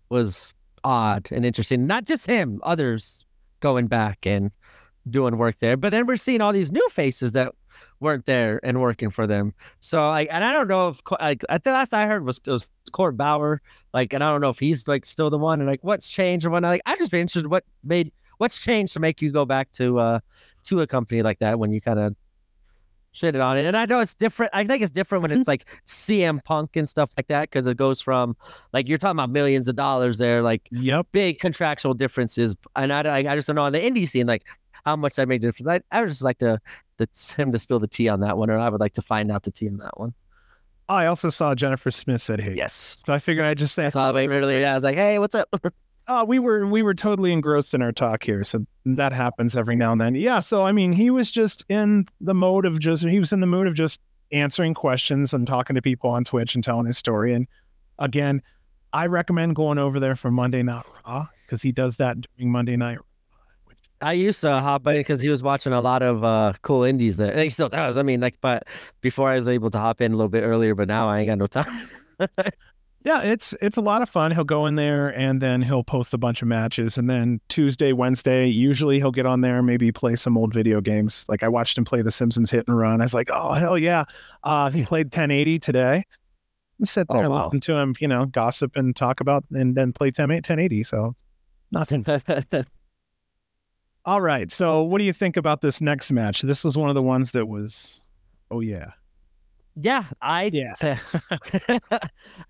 was 0.10 0.54
odd 0.84 1.30
and 1.32 1.46
interesting. 1.46 1.88
Not 1.88 2.04
just 2.04 2.26
him, 2.26 2.60
others 2.64 3.26
going 3.62 3.88
back 3.88 4.26
and 4.26 4.52
doing 5.10 5.38
work 5.38 5.56
there. 5.60 5.78
But 5.78 5.92
then 5.92 6.08
we're 6.08 6.18
seeing 6.18 6.42
all 6.42 6.52
these 6.52 6.74
new 6.74 6.86
faces 6.90 7.32
that 7.32 7.54
weren't 8.02 8.26
there 8.26 8.60
and 8.64 8.82
working 8.82 9.12
for 9.12 9.26
them. 9.26 9.54
So 9.80 10.10
like, 10.10 10.28
and 10.30 10.44
I 10.44 10.52
don't 10.52 10.68
know 10.68 10.90
if 10.90 11.02
like 11.22 11.46
I 11.48 11.58
think 11.58 11.74
last 11.74 11.94
I 11.94 12.06
heard 12.06 12.26
was 12.26 12.42
was 12.46 12.68
Court 12.92 13.16
Bauer. 13.16 13.62
Like, 13.94 14.12
and 14.12 14.22
I 14.22 14.30
don't 14.30 14.42
know 14.42 14.50
if 14.50 14.60
he's 14.60 14.86
like 14.86 15.06
still 15.06 15.30
the 15.30 15.38
one. 15.38 15.62
And 15.62 15.70
like, 15.70 15.84
what's 15.86 16.12
changed 16.12 16.46
or 16.46 16.50
whatnot. 16.50 16.72
Like, 16.72 16.82
I 16.86 16.98
just 16.98 17.12
be 17.12 17.22
interested 17.22 17.48
what 17.48 17.64
made 17.82 18.12
what's 18.40 18.60
changed 18.60 18.92
to 18.94 19.00
make 19.00 19.22
you 19.22 19.32
go 19.32 19.46
back 19.46 19.72
to 19.74 20.00
uh 20.00 20.20
to 20.66 20.82
a 20.82 20.88
company 20.88 21.22
like 21.22 21.40
that 21.40 21.60
when 21.60 21.72
you 21.72 21.80
kind 21.80 22.00
of 22.00 22.14
shitted 23.16 23.44
on 23.44 23.58
it. 23.58 23.66
And 23.66 23.76
I 23.76 23.86
know 23.86 24.00
it's 24.00 24.14
different. 24.14 24.52
I 24.54 24.64
think 24.66 24.82
it's 24.82 24.92
different 24.92 25.22
when 25.24 25.32
it's 25.32 25.48
like 25.54 25.66
CM 25.86 26.44
Punk 26.44 26.76
and 26.76 26.88
stuff 26.88 27.12
like 27.18 27.28
that 27.28 27.50
because 27.50 27.68
it 27.68 27.78
goes 27.78 28.02
from 28.02 28.36
like 28.74 28.88
you're 28.88 28.98
talking 28.98 29.18
about 29.18 29.30
millions 29.32 29.68
of 29.68 29.76
dollars 29.76 30.18
there, 30.18 30.42
like 30.42 30.68
Yep. 30.72 31.08
big 31.12 31.40
contractual 31.40 31.94
differences. 31.94 32.56
And 32.76 32.94
I, 32.94 33.02
I, 33.02 33.18
I 33.32 33.36
just 33.36 33.48
don't 33.48 33.56
know 33.56 33.64
on 33.64 33.74
the 33.74 33.80
indie 33.80 34.08
scene, 34.08 34.28
like 34.28 34.44
how 34.86 34.96
much 34.96 35.16
that 35.16 35.28
made 35.28 35.44
a 35.44 35.48
difference. 35.48 35.68
I, 35.92 35.98
I 35.98 36.02
would 36.02 36.10
just 36.10 36.22
like 36.22 36.38
to, 36.40 36.60
the, 36.98 37.08
him 37.36 37.52
to 37.52 37.60
spill 37.60 37.80
the 37.80 37.88
tea 37.88 38.08
on 38.10 38.20
that 38.22 38.38
one, 38.38 38.50
or 38.50 38.58
I 38.60 38.70
would 38.70 38.80
like 38.82 38.94
to 38.94 39.02
find 39.02 39.32
out 39.32 39.44
the 39.44 39.52
tea 39.52 39.68
on 39.70 39.78
that 39.78 40.00
one. 40.00 40.14
I 40.88 41.06
also 41.06 41.30
saw 41.30 41.54
Jennifer 41.54 41.92
Smith 41.92 42.22
said, 42.22 42.42
"Hey." 42.42 42.56
Yes. 42.56 42.98
So 43.06 43.14
I 43.14 43.20
figured 43.20 43.46
I'd 43.46 43.60
just 43.60 43.76
say, 43.76 43.90
So 43.92 44.00
I 44.00 44.12
wait 44.12 44.28
earlier. 44.30 44.60
Yeah, 44.60 44.72
I 44.72 44.76
was 44.76 44.84
like, 44.84 44.96
hey, 44.96 45.20
what's 45.20 45.36
up? 45.36 45.48
oh, 46.10 46.26
we 46.26 46.40
were 46.40 46.68
we 46.68 46.82
were 46.84 46.94
totally 46.94 47.32
engrossed 47.32 47.74
in 47.74 47.82
our 47.82 47.92
talk 47.92 48.24
here, 48.24 48.44
so 48.44 48.66
that 48.86 49.14
happens 49.14 49.56
every 49.56 49.76
now 49.76 49.94
and 49.94 50.02
then. 50.02 50.16
Yeah. 50.16 50.42
So 50.42 50.64
I 50.64 50.72
mean, 50.72 50.92
he 50.92 51.10
was 51.10 51.32
just 51.32 51.64
in 51.70 52.06
the 52.20 52.34
mode 52.34 52.66
of 52.66 52.80
just 52.80 53.04
he 53.04 53.20
was 53.20 53.32
in 53.32 53.40
the 53.40 53.48
mood 53.48 53.68
of 53.68 53.76
just 53.76 54.02
answering 54.32 54.74
questions 54.74 55.34
and 55.34 55.48
talking 55.48 55.76
to 55.76 55.82
people 55.82 56.10
on 56.10 56.24
Twitch 56.24 56.56
and 56.56 56.64
telling 56.64 56.86
his 56.86 56.98
story. 56.98 57.34
And 57.34 57.48
again, 57.98 58.42
I 58.92 59.06
recommend 59.06 59.56
going 59.56 59.78
over 59.78 60.00
there 60.00 60.16
for 60.16 60.30
Monday 60.32 60.64
Night 60.64 60.86
Raw 61.06 61.28
because 61.46 61.62
he 61.62 61.72
does 61.72 61.98
that 61.98 62.18
during 62.38 62.52
Monday 62.52 62.76
Night 62.76 63.00
I 64.02 64.14
used 64.14 64.42
to 64.42 64.52
hop 64.52 64.88
in 64.88 64.94
because 64.94 65.20
he 65.20 65.30
was 65.30 65.44
watching 65.44 65.74
a 65.74 65.82
lot 65.82 66.02
of 66.02 66.24
uh, 66.24 66.54
cool 66.62 66.84
indies 66.84 67.18
there, 67.18 67.32
and 67.32 67.42
he 67.42 67.50
still 67.50 67.70
does. 67.70 67.98
I 67.98 68.04
mean, 68.04 68.22
like, 68.22 68.38
but 68.40 68.64
before 69.02 69.30
I 69.30 69.36
was 69.36 69.48
able 69.48 69.70
to 69.72 69.78
hop 69.78 70.00
in 70.00 70.14
a 70.14 70.16
little 70.16 70.30
bit 70.30 70.44
earlier, 70.44 70.74
but 70.74 70.88
now 70.88 71.10
I 71.10 71.20
ain't 71.20 71.28
got 71.28 71.38
no 71.38 71.48
time. 71.48 71.90
Yeah, 73.04 73.22
it's 73.22 73.54
it's 73.62 73.78
a 73.78 73.82
lot 73.82 74.02
of 74.02 74.10
fun. 74.10 74.32
He'll 74.32 74.44
go 74.44 74.66
in 74.66 74.76
there 74.76 75.08
and 75.08 75.42
then 75.42 75.62
he'll 75.62 75.86
post 75.86 76.14
a 76.14 76.18
bunch 76.18 76.42
of 76.42 76.50
matches, 76.50 76.98
and 76.98 77.10
then 77.10 77.40
Tuesday, 77.48 77.94
Wednesday, 77.94 78.48
usually 78.48 78.98
he'll 78.98 79.12
get 79.12 79.26
on 79.26 79.40
there, 79.40 79.62
maybe 79.62 79.90
play 79.92 80.18
some 80.18 80.38
old 80.38 80.54
video 80.54 80.82
games. 80.82 81.26
Like 81.30 81.42
I 81.42 81.48
watched 81.48 81.78
him 81.78 81.86
play 81.86 82.02
The 82.02 82.12
Simpsons 82.12 82.52
Hit 82.52 82.68
and 82.68 82.78
Run. 82.78 83.00
I 83.00 83.06
was 83.06 83.14
like, 83.14 83.30
oh 83.32 83.54
hell 83.54 83.78
yeah! 83.78 84.04
Uh, 84.44 84.70
he 84.70 84.84
played 84.84 85.08
1080 85.08 85.60
today. 85.60 86.04
I 86.82 86.86
sit 86.86 87.08
there, 87.10 87.26
oh, 87.26 87.30
wow. 87.30 87.46
listen 87.46 87.62
to 87.62 87.76
him, 87.76 87.96
you 88.00 88.08
know, 88.08 88.26
gossip 88.26 88.76
and 88.76 88.96
talk 88.96 89.22
about, 89.22 89.46
and 89.52 89.76
then 89.76 89.94
play 89.94 90.12
10, 90.12 90.30
1080. 90.30 90.84
So 90.84 91.16
nothing. 91.72 92.06
All 94.06 94.22
right. 94.22 94.52
So 94.52 94.82
what 94.84 95.00
do 95.00 95.04
you 95.04 95.14
think 95.14 95.38
about 95.38 95.62
this 95.62 95.82
next 95.82 96.12
match? 96.12 96.42
This 96.42 96.64
was 96.64 96.78
one 96.78 96.90
of 96.90 96.96
the 96.96 97.02
ones 97.02 97.32
that 97.32 97.48
was, 97.48 98.00
oh 98.50 98.62
yeah. 98.62 98.92
Yeah, 99.76 100.06
I 100.22 100.50
yeah. 100.54 100.74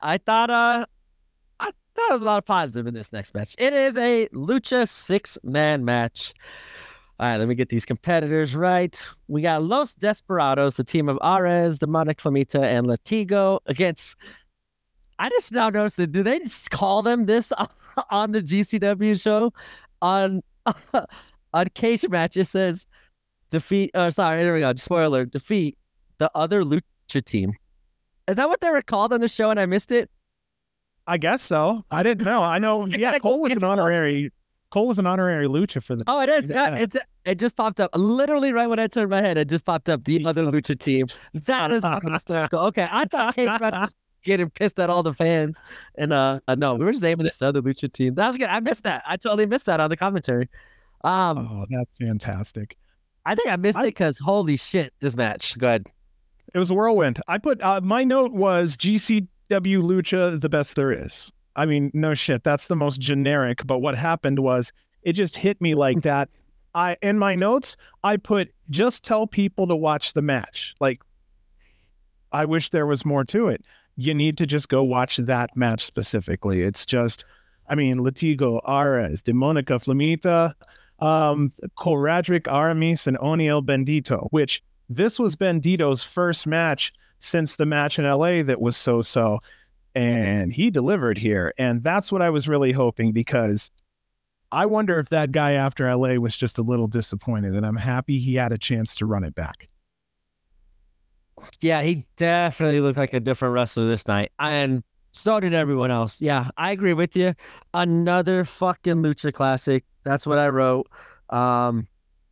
I 0.02 0.18
thought 0.18 0.50
uh 0.50 0.86
I 1.60 1.66
thought 1.66 1.74
there 1.96 2.16
was 2.16 2.22
a 2.22 2.26
lot 2.26 2.38
of 2.38 2.46
positive 2.46 2.88
in 2.88 2.94
this 2.94 3.12
next 3.14 3.34
match. 3.34 3.56
It 3.58 3.74
is 3.74 3.98
a 3.98 4.28
lucha 4.30 4.88
six 4.88 5.38
man 5.44 5.86
match. 5.86 6.34
All 7.20 7.28
right, 7.28 7.38
let 7.38 7.50
me 7.50 7.56
get 7.56 7.68
these 7.68 7.86
competitors 7.86 8.56
right. 8.56 9.06
We 9.28 9.42
got 9.42 9.62
Los 9.64 9.94
Desperados, 9.94 10.76
the 10.78 10.86
team 10.86 11.10
of 11.10 11.18
Arez, 11.18 11.78
Demonic 11.78 12.18
Flamita, 12.18 12.62
and 12.62 12.88
Latigo 12.88 13.60
against. 13.66 14.16
I 15.20 15.28
just 15.30 15.52
now 15.52 15.70
noticed 15.70 15.98
that 15.98 16.14
do 16.14 16.24
they 16.24 16.40
just 16.40 16.72
call 16.72 17.02
them 17.02 17.26
this 17.26 17.52
on 18.10 18.32
the 18.32 18.42
GCW 18.42 19.22
show 19.22 19.52
on 20.02 20.42
on 21.54 21.68
cage 21.74 22.08
match? 22.08 22.38
It 22.38 22.46
says 22.46 22.88
defeat. 23.52 23.92
Oh, 23.96 24.10
sorry, 24.10 24.42
there 24.42 24.54
we 24.54 24.62
go. 24.62 24.74
Spoiler: 24.76 25.26
defeat 25.26 25.78
the 26.20 26.32
other 26.34 26.64
lucha 26.64 26.82
team. 27.10 27.54
Is 28.28 28.36
that 28.36 28.48
what 28.48 28.62
they 28.62 28.70
were 28.70 28.84
called 28.84 29.12
on 29.12 29.22
the 29.22 29.28
show 29.28 29.50
and 29.50 29.60
I 29.60 29.66
missed 29.66 29.92
it? 29.92 30.10
I 31.08 31.18
guess 31.18 31.42
so. 31.42 31.84
I 31.90 32.04
didn't 32.04 32.24
know. 32.24 32.44
I 32.44 32.60
know. 32.60 32.86
Yeah, 32.90 33.18
Cole 33.18 33.42
was 33.42 33.52
an 33.52 33.64
honorary. 33.64 34.32
Cole 34.70 34.88
was 34.88 35.00
an 35.00 35.08
honorary 35.08 35.48
lucha 35.48 35.82
for 35.82 35.96
the. 35.96 36.04
Oh, 36.06 36.22
it 36.22 36.30
is. 36.30 36.52
Yeah. 36.52 36.76
It's 36.76 36.96
it 37.26 37.40
just 37.40 37.56
popped 37.56 37.80
up 37.80 37.90
literally 37.96 38.54
right 38.54 38.68
when 38.68 38.78
I 38.78 38.86
turned 38.86 39.10
my 39.10 39.22
head. 39.22 39.38
It 39.38 39.50
just 39.50 39.66
popped 39.66 39.90
up 39.90 40.04
the 40.04 40.24
other 40.26 40.44
lucha 40.44 40.80
team. 40.80 41.08
That 41.34 41.72
is 41.72 41.84
hysterical. 42.04 42.60
Okay, 42.68 42.88
I 42.90 43.06
thought 43.06 43.34
Kate 43.34 43.50
was 43.50 43.94
getting 44.24 44.52
pissed 44.52 44.80
at 44.80 44.92
all 44.92 45.02
the 45.02 45.14
fans, 45.14 45.60
and 45.96 46.14
uh, 46.14 46.40
uh 46.48 46.54
no, 46.54 46.76
we 46.76 46.86
were 46.86 46.92
just 46.92 47.02
naming 47.02 47.24
this 47.24 47.42
other 47.42 47.64
lucha 47.64 47.92
team. 47.92 48.14
That 48.14 48.28
was 48.28 48.38
good. 48.38 48.50
I 48.50 48.60
missed 48.60 48.84
that. 48.84 49.04
I 49.08 49.18
totally 49.18 49.48
missed 49.48 49.66
that 49.66 49.80
on 49.80 49.90
the 49.90 49.98
commentary. 49.98 50.48
Um, 51.04 51.40
oh, 51.40 51.66
that's 51.70 51.90
fantastic. 52.00 52.78
I 53.26 53.34
think 53.34 53.50
I 53.50 53.56
missed 53.56 53.78
I, 53.80 53.84
it 53.84 53.88
because 53.88 54.20
holy 54.20 54.58
shit, 54.58 54.94
this 55.00 55.16
match. 55.16 55.58
Go 55.58 55.68
ahead. 55.68 55.92
It 56.54 56.60
was 56.60 56.72
a 56.72 56.74
whirlwind. 56.74 57.22
I 57.28 57.38
put 57.38 57.62
uh, 57.62 57.82
my 57.82 58.04
note 58.04 58.32
was 58.32 58.76
GCW 58.78 59.28
Lucha 59.50 60.40
the 60.40 60.50
best 60.50 60.76
there 60.76 60.92
is. 60.92 61.32
I 61.56 61.66
mean, 61.66 61.92
no 61.94 62.14
shit, 62.14 62.44
that's 62.44 62.68
the 62.68 62.76
most 62.76 63.02
generic. 63.02 63.66
But 63.66 63.80
what 63.80 63.98
happened 63.98 64.40
was 64.40 64.72
it 65.04 65.14
just 65.14 65.36
hit 65.36 65.60
me 65.62 65.76
like 65.76 66.02
that. 66.02 66.30
I 66.74 66.98
in 67.02 67.18
my 67.20 67.36
notes 67.36 67.76
I 68.04 68.18
put 68.18 68.54
just 68.70 69.04
tell 69.04 69.28
people 69.28 69.68
to 69.68 69.76
watch 69.76 70.14
the 70.14 70.22
match. 70.22 70.74
Like, 70.80 71.02
I 72.32 72.46
wish 72.46 72.70
there 72.70 72.86
was 72.86 73.06
more 73.06 73.24
to 73.26 73.48
it. 73.48 73.64
You 73.96 74.14
need 74.14 74.38
to 74.38 74.46
just 74.46 74.70
go 74.70 74.84
watch 74.84 75.18
that 75.18 75.56
match 75.58 75.84
specifically. 75.84 76.62
It's 76.62 76.86
just, 76.86 77.26
I 77.68 77.76
mean, 77.76 77.98
Latigo, 77.98 78.64
Arez, 78.64 79.24
Demonic 79.24 79.66
Flamita, 79.66 80.54
um, 81.00 81.52
Cole 81.76 81.98
Radrick, 81.98 82.48
Aramis, 82.48 83.08
and 83.08 83.18
Oniel 83.18 83.66
Bendito, 83.66 84.28
which 84.32 84.62
this 84.90 85.20
was 85.20 85.36
Bendito's 85.36 86.04
first 86.04 86.48
match 86.48 86.92
since 87.20 87.56
the 87.56 87.66
match 87.66 88.00
in 88.00 88.06
LA 88.06 88.44
that 88.44 88.60
was 88.60 88.76
so 88.76 89.02
so. 89.02 89.40
And 89.96 90.52
he 90.52 90.70
delivered 90.70 91.18
here. 91.18 91.54
And 91.58 91.84
that's 91.84 92.12
what 92.12 92.22
I 92.22 92.30
was 92.30 92.48
really 92.48 92.72
hoping 92.72 93.12
because 93.12 93.72
I 94.52 94.66
wonder 94.66 95.00
if 95.00 95.10
that 95.10 95.32
guy 95.32 95.54
after 95.54 95.94
LA 95.94 96.16
was 96.16 96.36
just 96.36 96.58
a 96.58 96.64
little 96.64 96.88
disappointed. 96.88 97.56
And 97.56 97.66
I'm 97.66 97.76
happy 97.76 98.20
he 98.20 98.36
had 98.36 98.52
a 98.52 98.58
chance 98.58 98.96
to 98.96 99.06
run 99.06 99.24
it 99.24 99.36
back. 99.36 99.68
Yeah, 101.62 101.82
he 101.82 102.06
definitely 102.18 102.82
looked 102.82 102.98
like 102.98 103.14
a 103.14 103.20
different 103.20 103.54
wrestler 103.54 103.88
this 103.88 104.08
night. 104.08 104.32
And 104.40 104.84
so 105.12 105.40
did 105.40 105.54
everyone 105.54 105.92
else. 105.92 106.22
Yeah, 106.22 106.50
I 106.58 106.72
agree 106.72 106.94
with 106.94 107.16
you. 107.16 107.34
Another 107.74 108.46
fucking 108.46 108.98
Lucha 108.98 109.34
Classic. 109.34 109.84
That's 110.04 110.28
what 110.28 110.38
I 110.38 110.50
wrote. 110.50 110.88
Um, 111.30 111.88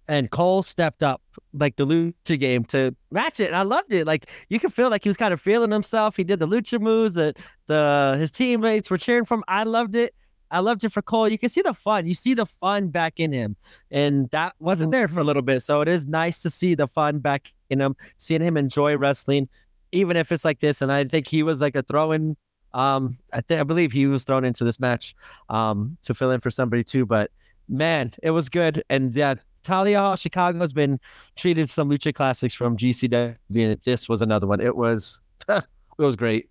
and 0.08 0.32
Cole 0.32 0.64
stepped 0.64 1.03
up 1.03 1.22
like 1.53 1.76
the 1.76 1.86
lucha 1.86 2.39
game 2.39 2.64
to 2.66 2.95
match 3.12 3.39
it. 3.39 3.47
And 3.47 3.55
I 3.55 3.64
loved 3.64 3.91
it. 3.93 4.08
Like 4.08 4.30
you 4.49 4.60
could 4.60 4.74
feel 4.74 4.89
like 4.89 5.03
he 5.03 5.10
was 5.10 5.18
kind 5.18 5.34
of 5.34 5.41
feeling 5.41 5.72
himself. 5.72 6.16
He 6.16 6.24
did 6.24 6.39
the 6.39 6.47
lucha 6.47 6.80
moves 6.80 7.14
that 7.14 7.38
the 7.68 8.16
his 8.20 8.32
teammates 8.32 8.89
were 8.89 8.97
cheering 8.97 9.26
from. 9.26 9.43
I 9.47 9.64
loved 9.64 9.95
it. 9.95 10.14
I 10.49 10.60
loved 10.60 10.84
it 10.86 10.93
for 10.93 11.01
Cole. 11.01 11.28
You 11.28 11.38
can 11.38 11.49
see 11.49 11.62
the 11.62 11.74
fun. 11.74 12.08
You 12.08 12.14
see 12.14 12.34
the 12.34 12.45
fun 12.45 12.88
back 12.88 13.20
in 13.20 13.34
him. 13.34 13.58
And 13.91 14.30
that 14.30 14.55
wasn't 14.60 14.91
there 14.91 15.10
for 15.10 15.20
a 15.20 15.24
little 15.24 15.41
bit. 15.41 15.62
So 15.62 15.82
it 15.82 15.89
is 15.89 16.05
nice 16.05 16.39
to 16.39 16.49
see 16.49 16.74
the 16.74 16.88
fun 16.88 17.20
back 17.20 17.51
in 17.70 17.82
him, 17.82 17.95
seeing 18.18 18.41
him 18.41 18.55
enjoy 18.55 18.95
wrestling, 18.97 19.49
even 19.91 20.16
if 20.16 20.32
it's 20.32 20.45
like 20.45 20.62
this. 20.62 20.82
And 20.82 20.91
I 20.91 21.03
think 21.03 21.28
he 21.28 21.43
was 21.43 21.60
like 21.60 21.76
a 21.76 21.82
throw 21.82 22.14
in. 22.14 22.38
Um, 22.74 23.18
I 23.34 23.41
think 23.41 23.60
I 23.60 23.64
believe 23.64 23.91
he 23.91 24.08
was 24.08 24.24
thrown 24.24 24.45
into 24.45 24.64
this 24.64 24.80
match 24.80 25.16
um 25.49 25.97
to 26.03 26.14
fill 26.14 26.32
in 26.32 26.39
for 26.39 26.51
somebody 26.51 26.84
too. 26.84 27.05
But 27.05 27.32
man, 27.68 28.14
it 28.24 28.32
was 28.32 28.49
good. 28.49 28.84
And 28.89 29.14
yeah, 29.16 29.36
Thalia 29.68 30.15
Chicago 30.18 30.59
has 30.59 30.74
been 30.74 30.99
treated 31.36 31.70
some 31.70 31.89
lucha 31.89 32.13
classics 32.13 32.53
from 32.53 32.78
GCW. 32.78 33.84
This 33.84 34.07
was 34.07 34.22
another 34.22 34.47
one. 34.47 34.61
It 34.61 34.76
was 34.76 35.22
it 35.49 35.63
was 35.97 36.15
great. 36.15 36.49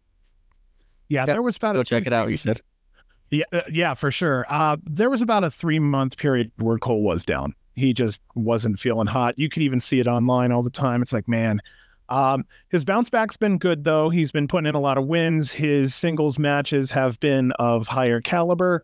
Yeah, 1.09 1.25
there 1.25 1.43
was 1.43 1.57
about 1.57 1.75
go 1.75 1.83
check 1.83 2.07
it 2.07 2.13
out. 2.13 2.31
You 2.31 2.37
said. 2.37 2.61
Yeah, 3.31 3.45
uh, 3.53 3.63
yeah, 3.73 3.95
for 3.95 4.11
sure. 4.11 4.47
Uh, 4.49 4.77
there 4.85 5.11
was 5.11 5.23
about 5.23 5.43
a 5.43 5.51
three 5.51 5.79
month 5.79 6.17
period 6.17 6.53
where 6.59 6.79
Cole 6.79 7.03
was 7.03 7.25
down. 7.25 7.55
He 7.75 7.93
just 7.93 8.23
wasn't 8.35 8.79
feeling 8.79 9.07
hot. 9.07 9.39
You 9.39 9.49
could 9.49 9.63
even 9.63 9.81
see 9.81 9.99
it 9.99 10.07
online 10.07 10.53
all 10.53 10.63
the 10.63 10.71
time. 10.71 11.03
It's 11.03 11.13
like, 11.13 11.29
man, 11.29 11.61
um, 12.09 12.45
his 12.69 12.85
bounce 12.85 13.11
back's 13.11 13.37
been 13.37 13.59
good 13.59 13.85
though. 13.85 14.11
He's 14.11 14.31
been 14.31 14.47
putting 14.47 14.67
in 14.67 14.75
a 14.75 14.81
lot 14.81 14.99
of 14.99 15.07
wins. 15.07 15.53
His 15.53 15.95
singles 15.95 16.39
matches 16.39 16.91
have 16.91 17.19
been 17.21 17.53
of 17.53 17.89
higher 17.89 18.21
caliber 18.21 18.83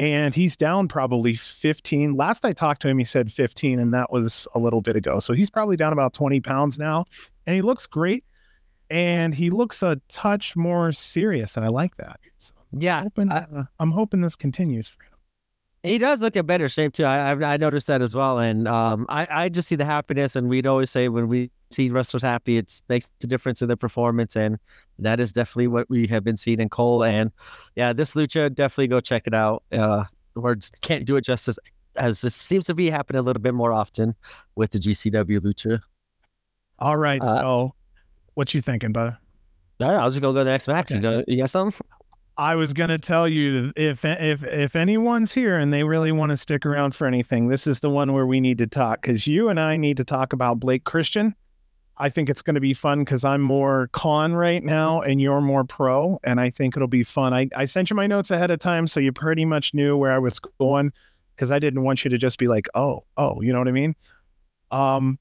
and 0.00 0.34
he's 0.34 0.56
down 0.56 0.88
probably 0.88 1.34
15. 1.34 2.14
Last 2.14 2.46
I 2.46 2.54
talked 2.54 2.80
to 2.82 2.88
him, 2.88 2.98
he 2.98 3.04
said 3.04 3.30
15, 3.30 3.78
and 3.78 3.92
that 3.92 4.10
was 4.10 4.48
a 4.54 4.58
little 4.58 4.80
bit 4.80 4.96
ago. 4.96 5.20
So 5.20 5.34
he's 5.34 5.50
probably 5.50 5.76
down 5.76 5.92
about 5.92 6.14
20 6.14 6.40
pounds 6.40 6.78
now, 6.78 7.04
and 7.46 7.54
he 7.54 7.60
looks 7.60 7.86
great. 7.86 8.24
And 8.88 9.34
he 9.34 9.50
looks 9.50 9.82
a 9.82 10.00
touch 10.08 10.56
more 10.56 10.90
serious, 10.92 11.54
and 11.54 11.66
I 11.66 11.68
like 11.68 11.98
that. 11.98 12.18
So 12.38 12.54
yeah, 12.72 12.96
I'm 12.96 13.02
hoping, 13.04 13.30
I, 13.30 13.36
uh, 13.36 13.64
I'm 13.78 13.90
hoping 13.92 14.22
this 14.22 14.34
continues 14.34 14.88
for 14.88 15.02
him. 15.02 15.09
He 15.82 15.96
does 15.96 16.20
look 16.20 16.36
in 16.36 16.44
better 16.44 16.68
shape 16.68 16.92
too. 16.92 17.04
I, 17.04 17.32
I, 17.32 17.54
I 17.54 17.56
noticed 17.56 17.86
that 17.86 18.02
as 18.02 18.14
well, 18.14 18.38
and 18.38 18.68
um, 18.68 19.06
I 19.08 19.26
I 19.30 19.48
just 19.48 19.66
see 19.66 19.76
the 19.76 19.84
happiness, 19.84 20.36
and 20.36 20.48
we'd 20.48 20.66
always 20.66 20.90
say 20.90 21.08
when 21.08 21.26
we 21.26 21.50
see 21.70 21.88
wrestlers 21.88 22.22
happy, 22.22 22.58
it 22.58 22.82
makes 22.88 23.10
a 23.22 23.26
difference 23.26 23.62
in 23.62 23.68
their 23.68 23.78
performance, 23.78 24.36
and 24.36 24.58
that 24.98 25.20
is 25.20 25.32
definitely 25.32 25.68
what 25.68 25.88
we 25.88 26.06
have 26.08 26.22
been 26.22 26.36
seeing 26.36 26.60
in 26.60 26.68
Cole. 26.68 27.02
And 27.02 27.32
yeah, 27.76 27.94
this 27.94 28.12
lucha 28.12 28.54
definitely 28.54 28.88
go 28.88 29.00
check 29.00 29.26
it 29.26 29.32
out. 29.32 29.62
Uh, 29.72 30.04
words 30.34 30.70
can't 30.82 31.06
do 31.06 31.16
it 31.16 31.22
justice 31.22 31.58
as 31.96 32.20
this 32.20 32.34
seems 32.34 32.66
to 32.66 32.74
be 32.74 32.90
happening 32.90 33.20
a 33.20 33.22
little 33.22 33.42
bit 33.42 33.54
more 33.54 33.72
often 33.72 34.14
with 34.56 34.72
the 34.72 34.78
GCW 34.78 35.40
lucha. 35.40 35.80
All 36.78 36.96
right, 36.96 37.22
uh, 37.22 37.36
so 37.36 37.74
what 38.34 38.52
you 38.52 38.60
thinking, 38.60 38.92
bud? 38.92 39.16
I 39.80 40.04
was 40.04 40.12
just 40.12 40.20
gonna 40.20 40.34
go 40.34 40.40
to 40.40 40.44
the 40.44 40.50
next 40.50 40.68
match. 40.68 40.92
Okay. 40.92 40.96
You, 40.96 41.00
got, 41.00 41.28
you 41.28 41.38
got 41.38 41.50
something? 41.50 41.80
I 42.40 42.54
was 42.54 42.72
gonna 42.72 42.96
tell 42.96 43.28
you 43.28 43.70
if 43.76 44.02
if 44.02 44.42
if 44.42 44.74
anyone's 44.74 45.34
here 45.34 45.58
and 45.58 45.74
they 45.74 45.84
really 45.84 46.10
want 46.10 46.30
to 46.30 46.38
stick 46.38 46.64
around 46.64 46.94
for 46.94 47.06
anything, 47.06 47.48
this 47.48 47.66
is 47.66 47.80
the 47.80 47.90
one 47.90 48.14
where 48.14 48.26
we 48.26 48.40
need 48.40 48.56
to 48.58 48.66
talk 48.66 49.02
because 49.02 49.26
you 49.26 49.50
and 49.50 49.60
I 49.60 49.76
need 49.76 49.98
to 49.98 50.04
talk 50.04 50.32
about 50.32 50.58
Blake 50.58 50.84
Christian. 50.84 51.34
I 51.98 52.08
think 52.08 52.30
it's 52.30 52.40
going 52.40 52.54
to 52.54 52.60
be 52.62 52.72
fun 52.72 53.00
because 53.00 53.24
I'm 53.24 53.42
more 53.42 53.90
con 53.92 54.32
right 54.32 54.64
now 54.64 55.02
and 55.02 55.20
you're 55.20 55.42
more 55.42 55.64
pro, 55.64 56.18
and 56.24 56.40
I 56.40 56.48
think 56.48 56.78
it'll 56.78 56.88
be 56.88 57.04
fun. 57.04 57.34
I, 57.34 57.50
I 57.54 57.66
sent 57.66 57.90
you 57.90 57.94
my 57.96 58.06
notes 58.06 58.30
ahead 58.30 58.50
of 58.50 58.58
time, 58.58 58.86
so 58.86 59.00
you 59.00 59.12
pretty 59.12 59.44
much 59.44 59.74
knew 59.74 59.98
where 59.98 60.10
I 60.10 60.18
was 60.18 60.40
going 60.58 60.94
because 61.36 61.50
I 61.50 61.58
didn't 61.58 61.82
want 61.82 62.04
you 62.04 62.10
to 62.10 62.16
just 62.16 62.38
be 62.38 62.46
like, 62.46 62.68
oh, 62.74 63.04
oh, 63.18 63.42
you 63.42 63.52
know 63.52 63.58
what 63.58 63.68
I 63.68 63.72
mean? 63.72 63.94
Um, 64.70 65.18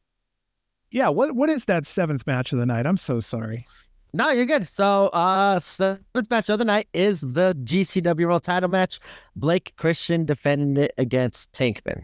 yeah. 0.90 1.10
What 1.10 1.36
what 1.36 1.50
is 1.50 1.66
that 1.66 1.86
seventh 1.86 2.26
match 2.26 2.54
of 2.54 2.60
the 2.60 2.66
night? 2.66 2.86
I'm 2.86 2.96
so 2.96 3.20
sorry. 3.20 3.68
No, 4.12 4.32
you're 4.32 4.46
good. 4.46 4.68
So, 4.68 5.08
uh, 5.08 5.60
seventh 5.60 6.30
match 6.30 6.50
of 6.50 6.58
the 6.58 6.66
night 6.66 6.88
is 6.94 7.22
the 7.22 7.56
GCW 7.64 8.26
World 8.26 8.44
Title 8.44 8.70
match. 8.70 9.00
Blake 9.36 9.74
Christian 9.78 10.26
defending 10.26 10.84
it 10.84 10.94
against 10.98 11.52
Tankman. 11.52 12.04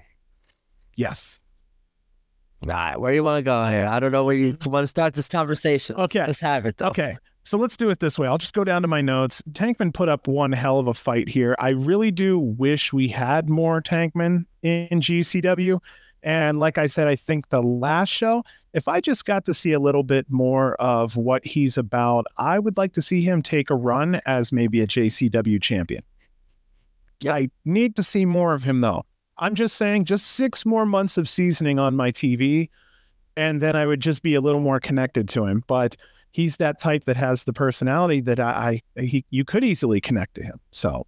Yes. 0.96 1.40
All 2.64 2.70
right, 2.70 3.00
where 3.00 3.12
do 3.12 3.16
you 3.16 3.24
want 3.24 3.40
to 3.40 3.44
go 3.44 3.66
here? 3.66 3.86
I 3.88 4.00
don't 4.00 4.12
know 4.12 4.24
where 4.24 4.36
you 4.36 4.58
want 4.66 4.84
to 4.84 4.88
start 4.88 5.14
this 5.14 5.28
conversation. 5.28 5.96
Okay, 5.96 6.20
let's 6.20 6.40
have 6.42 6.66
it. 6.66 6.78
Though. 6.78 6.88
Okay, 6.88 7.18
so 7.44 7.58
let's 7.58 7.76
do 7.76 7.90
it 7.90 8.00
this 8.00 8.18
way. 8.18 8.28
I'll 8.28 8.38
just 8.38 8.54
go 8.54 8.64
down 8.64 8.82
to 8.84 8.88
my 8.88 9.02
notes. 9.02 9.42
Tankman 9.52 9.94
put 9.94 10.08
up 10.08 10.28
one 10.28 10.52
hell 10.52 10.80
of 10.80 10.88
a 10.88 10.94
fight 10.94 11.28
here. 11.28 11.56
I 11.60 11.70
really 11.70 12.12
do 12.12 12.40
wish 12.40 12.94
we 12.94 13.08
had 13.08 13.50
more 13.50 13.82
Tankman 13.82 14.46
in 14.62 15.02
GCW 15.02 15.80
And 16.26 16.60
like 16.60 16.80
I 16.80 16.88
said, 16.88 17.08
I 17.08 17.16
think 17.16 17.50
the 17.50 17.62
last 17.62 18.10
show, 18.10 18.44
if 18.74 18.88
I 18.88 19.00
just 19.00 19.26
got 19.26 19.46
to 19.46 19.54
see 19.54 19.74
a 19.74 19.80
little 19.80 20.02
bit 20.02 20.26
more 20.30 20.74
of 20.82 21.16
what 21.16 21.46
he's 21.46 21.78
about, 21.78 22.26
I 22.38 22.58
would 22.58 22.78
like 22.78 22.94
to 22.94 23.02
see 23.02 23.22
him 23.22 23.44
take 23.44 23.70
a 23.70 23.76
run 23.76 24.20
as 24.26 24.52
maybe 24.52 24.82
a 24.82 24.88
JCW 24.88 25.62
champion. 25.62 26.02
I 27.28 27.52
need 27.64 27.96
to 27.98 28.04
see 28.04 28.26
more 28.26 28.56
of 28.56 28.64
him 28.64 28.82
though. 28.82 29.06
I'm 29.38 29.54
just 29.54 29.78
saying, 29.78 30.06
just 30.06 30.28
six 30.28 30.66
more 30.66 30.86
months 30.86 31.18
of 31.18 31.30
seasoning 31.30 31.78
on 31.78 31.96
my 31.96 32.12
TV, 32.12 32.70
and 33.38 33.62
then 33.62 33.76
I 33.76 33.86
would 33.86 34.00
just 34.00 34.24
be 34.24 34.34
a 34.34 34.42
little 34.42 34.62
more 34.62 34.80
connected 34.80 35.30
to 35.30 35.46
him. 35.46 35.64
But 35.68 35.96
he's 36.32 36.58
that 36.58 36.80
type 36.80 37.04
that 37.06 37.18
has 37.18 37.44
the 37.44 37.54
personality 37.54 38.22
that 38.22 38.40
I, 38.40 38.82
I 38.98 39.02
he, 39.02 39.26
you 39.30 39.46
could 39.46 39.64
easily 39.64 40.02
connect 40.02 40.36
to 40.36 40.44
him. 40.44 40.60
So 40.72 41.06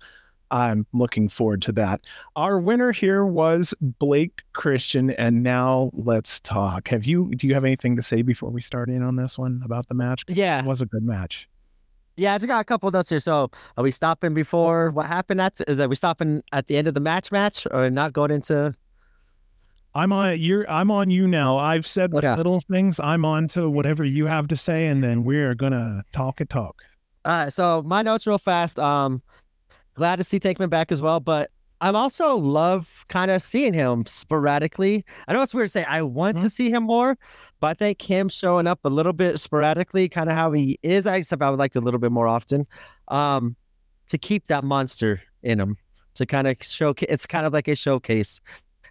I'm 0.51 0.85
looking 0.93 1.29
forward 1.29 1.61
to 1.63 1.71
that. 1.73 2.01
Our 2.35 2.59
winner 2.59 2.91
here 2.91 3.25
was 3.25 3.73
Blake 3.81 4.43
Christian, 4.53 5.11
and 5.11 5.43
now 5.43 5.91
let's 5.93 6.39
talk. 6.39 6.87
Have 6.89 7.05
you? 7.05 7.25
Do 7.35 7.47
you 7.47 7.53
have 7.53 7.65
anything 7.65 7.95
to 7.95 8.03
say 8.03 8.21
before 8.21 8.49
we 8.49 8.61
start 8.61 8.89
in 8.89 9.03
on 9.03 9.15
this 9.15 9.37
one 9.37 9.61
about 9.63 9.87
the 9.87 9.95
match? 9.95 10.23
Yeah, 10.27 10.59
it 10.59 10.65
was 10.65 10.81
a 10.81 10.85
good 10.85 11.05
match. 11.05 11.49
Yeah, 12.15 12.33
I 12.33 12.37
just 12.37 12.47
got 12.47 12.61
a 12.61 12.65
couple 12.65 12.89
notes 12.89 13.09
here. 13.09 13.19
So, 13.19 13.51
are 13.77 13.83
we 13.83 13.91
stopping 13.91 14.33
before 14.33 14.89
what 14.91 15.05
happened 15.05 15.41
at 15.41 15.55
the? 15.57 15.83
Are 15.83 15.87
we 15.87 15.95
stopping 15.95 16.41
at 16.51 16.67
the 16.67 16.77
end 16.77 16.87
of 16.87 16.93
the 16.93 16.99
match, 16.99 17.31
match, 17.31 17.67
or 17.71 17.89
not 17.89 18.13
going 18.13 18.31
into? 18.31 18.73
I'm 19.93 20.11
on 20.11 20.39
you're 20.39 20.69
I'm 20.69 20.91
on 20.91 21.09
you 21.09 21.27
now. 21.27 21.57
I've 21.57 21.87
said 21.87 22.13
okay. 22.13 22.35
little 22.35 22.61
things. 22.61 22.99
I'm 22.99 23.25
on 23.25 23.47
to 23.49 23.69
whatever 23.69 24.03
you 24.03 24.27
have 24.27 24.47
to 24.49 24.57
say, 24.57 24.87
and 24.87 25.03
then 25.03 25.23
we're 25.23 25.55
gonna 25.55 26.03
talk 26.13 26.39
and 26.39 26.49
talk. 26.49 26.83
All 27.25 27.43
right. 27.43 27.53
So 27.53 27.81
my 27.83 28.03
notes 28.03 28.27
real 28.27 28.37
fast. 28.37 28.79
Um, 28.79 29.21
glad 29.97 30.17
to 30.17 30.23
see 30.23 30.39
Tankman 30.39 30.69
back 30.69 30.91
as 30.91 31.01
well, 31.01 31.19
but 31.19 31.49
I'm 31.81 31.95
also 31.95 32.37
love 32.37 33.05
kind 33.09 33.31
of 33.31 33.41
seeing 33.41 33.73
him 33.73 34.05
sporadically. 34.05 35.03
I 35.27 35.33
know 35.33 35.41
it's 35.41 35.53
weird 35.53 35.67
to 35.67 35.71
say 35.71 35.83
I 35.83 36.03
want 36.03 36.37
mm-hmm. 36.37 36.45
to 36.45 36.49
see 36.51 36.69
him 36.69 36.83
more, 36.83 37.17
but 37.59 37.67
I 37.67 37.73
think 37.73 38.01
him 38.01 38.29
showing 38.29 38.67
up 38.67 38.79
a 38.83 38.89
little 38.89 39.11
bit 39.11 39.39
sporadically, 39.39 40.07
kind 40.07 40.29
of 40.29 40.35
how 40.35 40.51
he 40.51 40.79
is, 40.83 41.07
I 41.07 41.17
except 41.17 41.41
I 41.41 41.49
would 41.49 41.59
like 41.59 41.73
to 41.73 41.79
a 41.79 41.81
little 41.81 41.99
bit 41.99 42.11
more 42.11 42.27
often, 42.27 42.67
um, 43.07 43.55
to 44.09 44.17
keep 44.17 44.47
that 44.47 44.63
monster 44.63 45.21
in 45.41 45.59
him, 45.59 45.77
to 46.13 46.25
kind 46.25 46.47
of 46.47 46.57
showcase. 46.61 47.07
It's 47.09 47.25
kind 47.25 47.45
of 47.45 47.53
like 47.53 47.67
a 47.67 47.75
showcase 47.75 48.39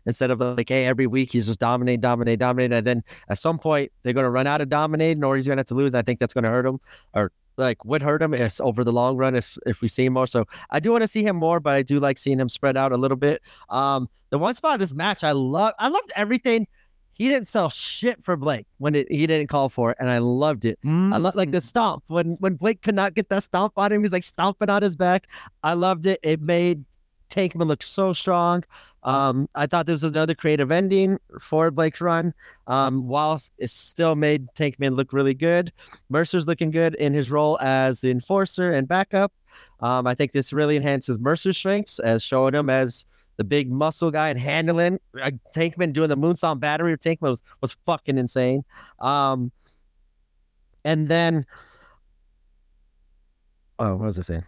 instead 0.07 0.31
of 0.31 0.41
like, 0.41 0.69
hey, 0.69 0.87
every 0.87 1.07
week 1.07 1.33
he's 1.33 1.47
just 1.47 1.61
dominate, 1.61 2.01
dominate, 2.01 2.41
dominate, 2.41 2.73
and 2.73 2.87
then 2.87 3.05
at 3.29 3.39
some 3.39 3.59
point 3.59 3.93
they're 4.03 4.13
going 4.13 4.25
to 4.25 4.31
run 4.31 4.47
out 4.47 4.61
of 4.61 4.69
dominating, 4.69 5.23
or 5.25 5.37
he's 5.37 5.47
going 5.47 5.57
to 5.57 5.61
have 5.61 5.67
to 5.67 5.75
lose. 5.75 5.95
I 5.95 6.03
think 6.03 6.19
that's 6.19 6.35
going 6.35 6.45
to 6.45 6.51
hurt 6.51 6.67
him, 6.67 6.79
or 7.15 7.33
like 7.57 7.85
would 7.85 8.03
hurt 8.03 8.23
him 8.23 8.35
is 8.35 8.61
over 8.61 8.85
the 8.85 8.93
long 8.93 9.17
run 9.17 9.35
if 9.35 9.57
if 9.67 9.81
we 9.81 9.89
see 9.89 10.07
him 10.07 10.15
more. 10.15 10.27
So 10.27 10.47
I 10.71 10.81
do 10.81 10.93
want 10.93 11.03
to 11.03 11.09
see 11.09 11.23
him 11.23 11.37
more, 11.37 11.61
but 11.61 11.75
I 11.75 11.83
do 11.83 12.01
like 12.01 12.19
seeing 12.19 12.41
him 12.41 12.49
spread 12.49 12.77
out 12.77 12.93
a 12.93 12.97
little 12.97 13.17
bit. 13.17 13.43
Um, 13.69 14.09
the 14.31 14.39
one 14.39 14.55
spot 14.55 14.75
of 14.75 14.81
this 14.81 14.95
match, 14.95 15.25
I 15.25 15.33
love 15.33 15.75
I 15.79 15.89
loved 15.89 16.13
everything. 16.17 16.67
He 17.13 17.29
didn't 17.29 17.47
sell 17.47 17.71
shit 17.71 18.23
for 18.23 18.37
Blake 18.37 18.67
when 18.77 18.95
it, 18.95 19.11
he 19.11 19.27
didn't 19.27 19.47
call 19.47 19.71
for 19.71 19.93
it, 19.93 19.97
and 19.99 20.11
I 20.11 20.19
loved 20.19 20.67
it. 20.67 20.79
Mm-hmm. 20.85 21.15
I 21.15 21.17
love 21.17 21.35
like 21.35 21.51
the 21.51 21.59
mm. 21.59 21.63
stomp 21.63 22.05
when 22.09 22.37
when 22.41 22.57
Blake 22.57 22.83
could 22.83 22.95
not 22.95 23.15
get 23.15 23.31
that 23.31 23.43
stomp 23.43 23.73
on 23.77 23.91
him. 23.91 24.03
He's 24.03 24.13
like 24.13 24.25
stomping 24.25 24.69
on 24.69 24.83
his 24.83 24.97
back. 24.97 25.27
I 25.63 25.73
loved 25.73 26.05
it. 26.05 26.21
It 26.23 26.43
made 26.43 26.85
Tankman 27.31 27.67
look 27.67 27.83
so 27.83 28.13
strong. 28.13 28.65
Um, 29.07 29.49
I 29.55 29.67
thought 29.67 29.87
this 29.87 30.03
was 30.03 30.11
another 30.11 30.35
creative 30.35 30.73
ending 30.73 31.19
for 31.41 31.71
Blake's 31.71 32.01
run. 32.01 32.35
Um, 32.67 33.07
while 33.07 33.41
it 33.57 33.71
still 33.71 34.17
made 34.17 34.49
Tankman 34.55 34.97
look 34.97 35.13
really 35.13 35.33
good, 35.33 35.73
Mercer's 36.11 36.47
looking 36.47 36.73
good 36.73 36.97
in 36.97 37.15
his 37.15 37.31
role 37.31 37.59
as 37.61 38.01
the 38.01 38.11
enforcer 38.11 38.73
and 38.73 38.89
backup. 38.89 39.33
Um, 39.81 40.07
I 40.07 40.15
think 40.15 40.33
this 40.33 40.53
really 40.53 40.77
enhances 40.77 41.21
Mercer's 41.21 41.57
strengths 41.57 42.01
as 42.01 42.23
showing 42.23 42.55
him 42.55 42.69
as 42.69 43.05
the 43.37 43.45
big 43.45 43.71
muscle 43.71 44.11
guy 44.11 44.29
and 44.29 44.41
handling 44.41 44.99
uh, 45.23 45.31
Tankman 45.55 45.93
doing 45.93 46.09
the 46.09 46.17
moonsault 46.17 46.59
battery. 46.59 46.91
With 46.91 47.01
Tankman 47.01 47.31
was 47.31 47.43
was 47.61 47.77
fucking 47.87 48.19
insane. 48.19 48.65
Um, 48.99 49.53
and 50.85 51.09
then, 51.09 51.47
oh, 53.79 53.97
what 53.97 54.07
was 54.07 54.19
I 54.19 54.23
saying? 54.23 54.45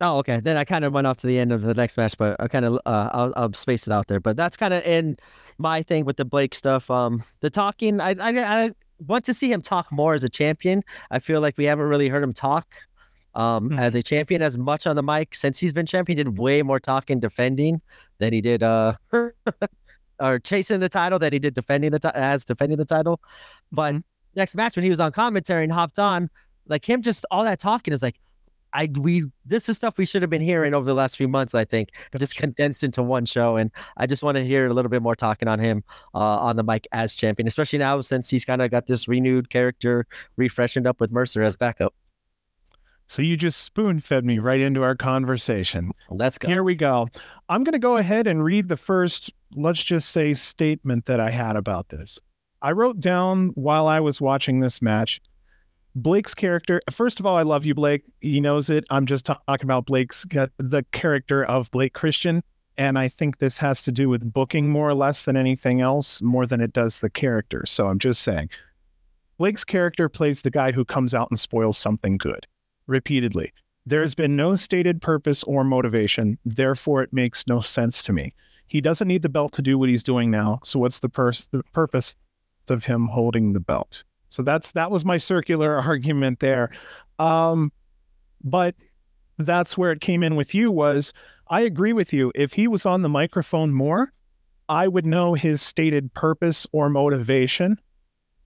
Oh, 0.00 0.18
okay. 0.18 0.40
Then 0.40 0.56
I 0.56 0.64
kind 0.64 0.84
of 0.84 0.92
went 0.92 1.06
off 1.06 1.16
to 1.18 1.26
the 1.26 1.38
end 1.38 1.52
of 1.52 1.62
the 1.62 1.74
next 1.74 1.96
match, 1.96 2.18
but 2.18 2.36
I 2.38 2.48
kind 2.48 2.64
of 2.64 2.74
uh, 2.84 3.10
I'll, 3.12 3.32
I'll 3.36 3.52
space 3.54 3.86
it 3.86 3.92
out 3.92 4.08
there. 4.08 4.20
But 4.20 4.36
that's 4.36 4.56
kind 4.56 4.74
of 4.74 4.84
in 4.84 5.16
my 5.58 5.82
thing 5.82 6.04
with 6.04 6.18
the 6.18 6.24
Blake 6.24 6.54
stuff. 6.54 6.90
Um, 6.90 7.24
the 7.40 7.48
talking, 7.48 8.00
I, 8.00 8.10
I 8.20 8.64
I 8.64 8.70
want 9.06 9.24
to 9.24 9.34
see 9.34 9.50
him 9.50 9.62
talk 9.62 9.90
more 9.90 10.14
as 10.14 10.22
a 10.22 10.28
champion. 10.28 10.82
I 11.10 11.18
feel 11.18 11.40
like 11.40 11.56
we 11.56 11.64
haven't 11.64 11.86
really 11.86 12.08
heard 12.08 12.22
him 12.22 12.32
talk 12.32 12.74
um 13.34 13.68
mm-hmm. 13.68 13.78
as 13.78 13.94
a 13.94 14.02
champion 14.02 14.40
as 14.40 14.56
much 14.56 14.86
on 14.86 14.96
the 14.96 15.02
mic 15.02 15.34
since 15.34 15.60
he's 15.60 15.72
been 15.72 15.86
champion. 15.86 16.18
He 16.18 16.24
did 16.24 16.38
way 16.38 16.62
more 16.62 16.80
talking 16.80 17.20
defending 17.20 17.80
than 18.18 18.32
he 18.32 18.40
did 18.40 18.62
uh 18.62 18.94
or 20.20 20.38
chasing 20.38 20.80
the 20.80 20.88
title 20.88 21.18
that 21.18 21.32
he 21.32 21.38
did 21.38 21.54
defending 21.54 21.90
the 21.90 21.98
t- 21.98 22.08
as 22.14 22.44
defending 22.44 22.78
the 22.78 22.84
title. 22.84 23.20
But 23.70 23.94
mm-hmm. 23.94 24.00
next 24.34 24.54
match 24.54 24.76
when 24.76 24.84
he 24.84 24.90
was 24.90 25.00
on 25.00 25.12
commentary 25.12 25.64
and 25.64 25.72
hopped 25.72 25.98
on, 25.98 26.30
like 26.66 26.88
him 26.88 27.02
just 27.02 27.26
all 27.30 27.44
that 27.44 27.60
talking 27.60 27.92
is 27.92 28.02
like 28.02 28.16
I 28.76 28.90
we 29.00 29.24
this 29.46 29.70
is 29.70 29.78
stuff 29.78 29.96
we 29.96 30.04
should 30.04 30.20
have 30.20 30.30
been 30.30 30.42
hearing 30.42 30.74
over 30.74 30.84
the 30.84 30.94
last 30.94 31.16
few 31.16 31.28
months. 31.28 31.54
I 31.54 31.64
think 31.64 31.88
just 32.16 32.36
condensed 32.36 32.84
into 32.84 33.02
one 33.02 33.24
show, 33.24 33.56
and 33.56 33.70
I 33.96 34.06
just 34.06 34.22
want 34.22 34.36
to 34.36 34.44
hear 34.44 34.66
a 34.66 34.74
little 34.74 34.90
bit 34.90 35.00
more 35.00 35.16
talking 35.16 35.48
on 35.48 35.58
him 35.58 35.82
uh, 36.14 36.18
on 36.18 36.56
the 36.56 36.62
mic 36.62 36.86
as 36.92 37.14
champion, 37.14 37.48
especially 37.48 37.78
now 37.78 38.02
since 38.02 38.28
he's 38.28 38.44
kind 38.44 38.60
of 38.60 38.70
got 38.70 38.86
this 38.86 39.08
renewed 39.08 39.48
character, 39.48 40.06
refreshened 40.36 40.86
up 40.86 41.00
with 41.00 41.10
Mercer 41.10 41.42
as 41.42 41.56
backup. 41.56 41.94
So 43.08 43.22
you 43.22 43.36
just 43.36 43.62
spoon 43.62 44.00
fed 44.00 44.26
me 44.26 44.38
right 44.38 44.60
into 44.60 44.82
our 44.82 44.94
conversation. 44.94 45.92
Let's 46.10 46.36
go. 46.36 46.48
Here 46.48 46.62
we 46.62 46.74
go. 46.74 47.08
I'm 47.48 47.64
going 47.64 47.72
to 47.72 47.78
go 47.78 47.96
ahead 47.96 48.26
and 48.26 48.44
read 48.44 48.68
the 48.68 48.76
first, 48.76 49.32
let's 49.54 49.82
just 49.82 50.10
say, 50.10 50.34
statement 50.34 51.06
that 51.06 51.20
I 51.20 51.30
had 51.30 51.56
about 51.56 51.88
this. 51.88 52.18
I 52.60 52.72
wrote 52.72 53.00
down 53.00 53.48
while 53.54 53.86
I 53.86 54.00
was 54.00 54.20
watching 54.20 54.60
this 54.60 54.82
match 54.82 55.20
Blake's 55.96 56.34
character, 56.34 56.82
first 56.90 57.20
of 57.20 57.24
all, 57.24 57.38
I 57.38 57.42
love 57.42 57.64
you, 57.64 57.74
Blake. 57.74 58.02
He 58.20 58.38
knows 58.38 58.68
it. 58.68 58.84
I'm 58.90 59.06
just 59.06 59.24
talking 59.24 59.64
about 59.64 59.86
Blake's 59.86 60.26
uh, 60.36 60.48
the 60.58 60.84
character 60.92 61.42
of 61.42 61.70
Blake 61.70 61.94
Christian. 61.94 62.42
And 62.76 62.98
I 62.98 63.08
think 63.08 63.38
this 63.38 63.56
has 63.58 63.82
to 63.84 63.92
do 63.92 64.10
with 64.10 64.30
booking 64.30 64.68
more 64.68 64.90
or 64.90 64.94
less 64.94 65.24
than 65.24 65.38
anything 65.38 65.80
else, 65.80 66.20
more 66.20 66.46
than 66.46 66.60
it 66.60 66.74
does 66.74 67.00
the 67.00 67.08
character. 67.08 67.64
So 67.64 67.86
I'm 67.86 67.98
just 67.98 68.20
saying 68.20 68.50
Blake's 69.38 69.64
character 69.64 70.10
plays 70.10 70.42
the 70.42 70.50
guy 70.50 70.72
who 70.72 70.84
comes 70.84 71.14
out 71.14 71.30
and 71.30 71.40
spoils 71.40 71.78
something 71.78 72.18
good 72.18 72.46
repeatedly. 72.86 73.54
There 73.86 74.02
has 74.02 74.14
been 74.14 74.36
no 74.36 74.54
stated 74.54 75.00
purpose 75.00 75.44
or 75.44 75.64
motivation. 75.64 76.38
Therefore, 76.44 77.02
it 77.02 77.12
makes 77.14 77.46
no 77.46 77.60
sense 77.60 78.02
to 78.02 78.12
me. 78.12 78.34
He 78.66 78.82
doesn't 78.82 79.08
need 79.08 79.22
the 79.22 79.30
belt 79.30 79.52
to 79.52 79.62
do 79.62 79.78
what 79.78 79.88
he's 79.88 80.02
doing 80.02 80.30
now. 80.30 80.60
So, 80.62 80.78
what's 80.80 80.98
the 80.98 81.08
purpose 81.08 82.16
of 82.68 82.84
him 82.84 83.06
holding 83.06 83.54
the 83.54 83.60
belt? 83.60 84.04
So 84.28 84.42
that's 84.42 84.72
that 84.72 84.90
was 84.90 85.04
my 85.04 85.18
circular 85.18 85.76
argument 85.80 86.40
there. 86.40 86.70
Um, 87.18 87.72
but 88.42 88.74
that's 89.38 89.76
where 89.76 89.92
it 89.92 90.00
came 90.00 90.22
in 90.22 90.36
with 90.36 90.54
you 90.54 90.70
was 90.70 91.12
I 91.48 91.60
agree 91.62 91.92
with 91.92 92.12
you. 92.12 92.32
If 92.34 92.52
he 92.52 92.66
was 92.68 92.86
on 92.86 93.02
the 93.02 93.08
microphone 93.08 93.72
more, 93.72 94.12
I 94.68 94.88
would 94.88 95.06
know 95.06 95.34
his 95.34 95.62
stated 95.62 96.12
purpose 96.14 96.66
or 96.72 96.88
motivation, 96.88 97.78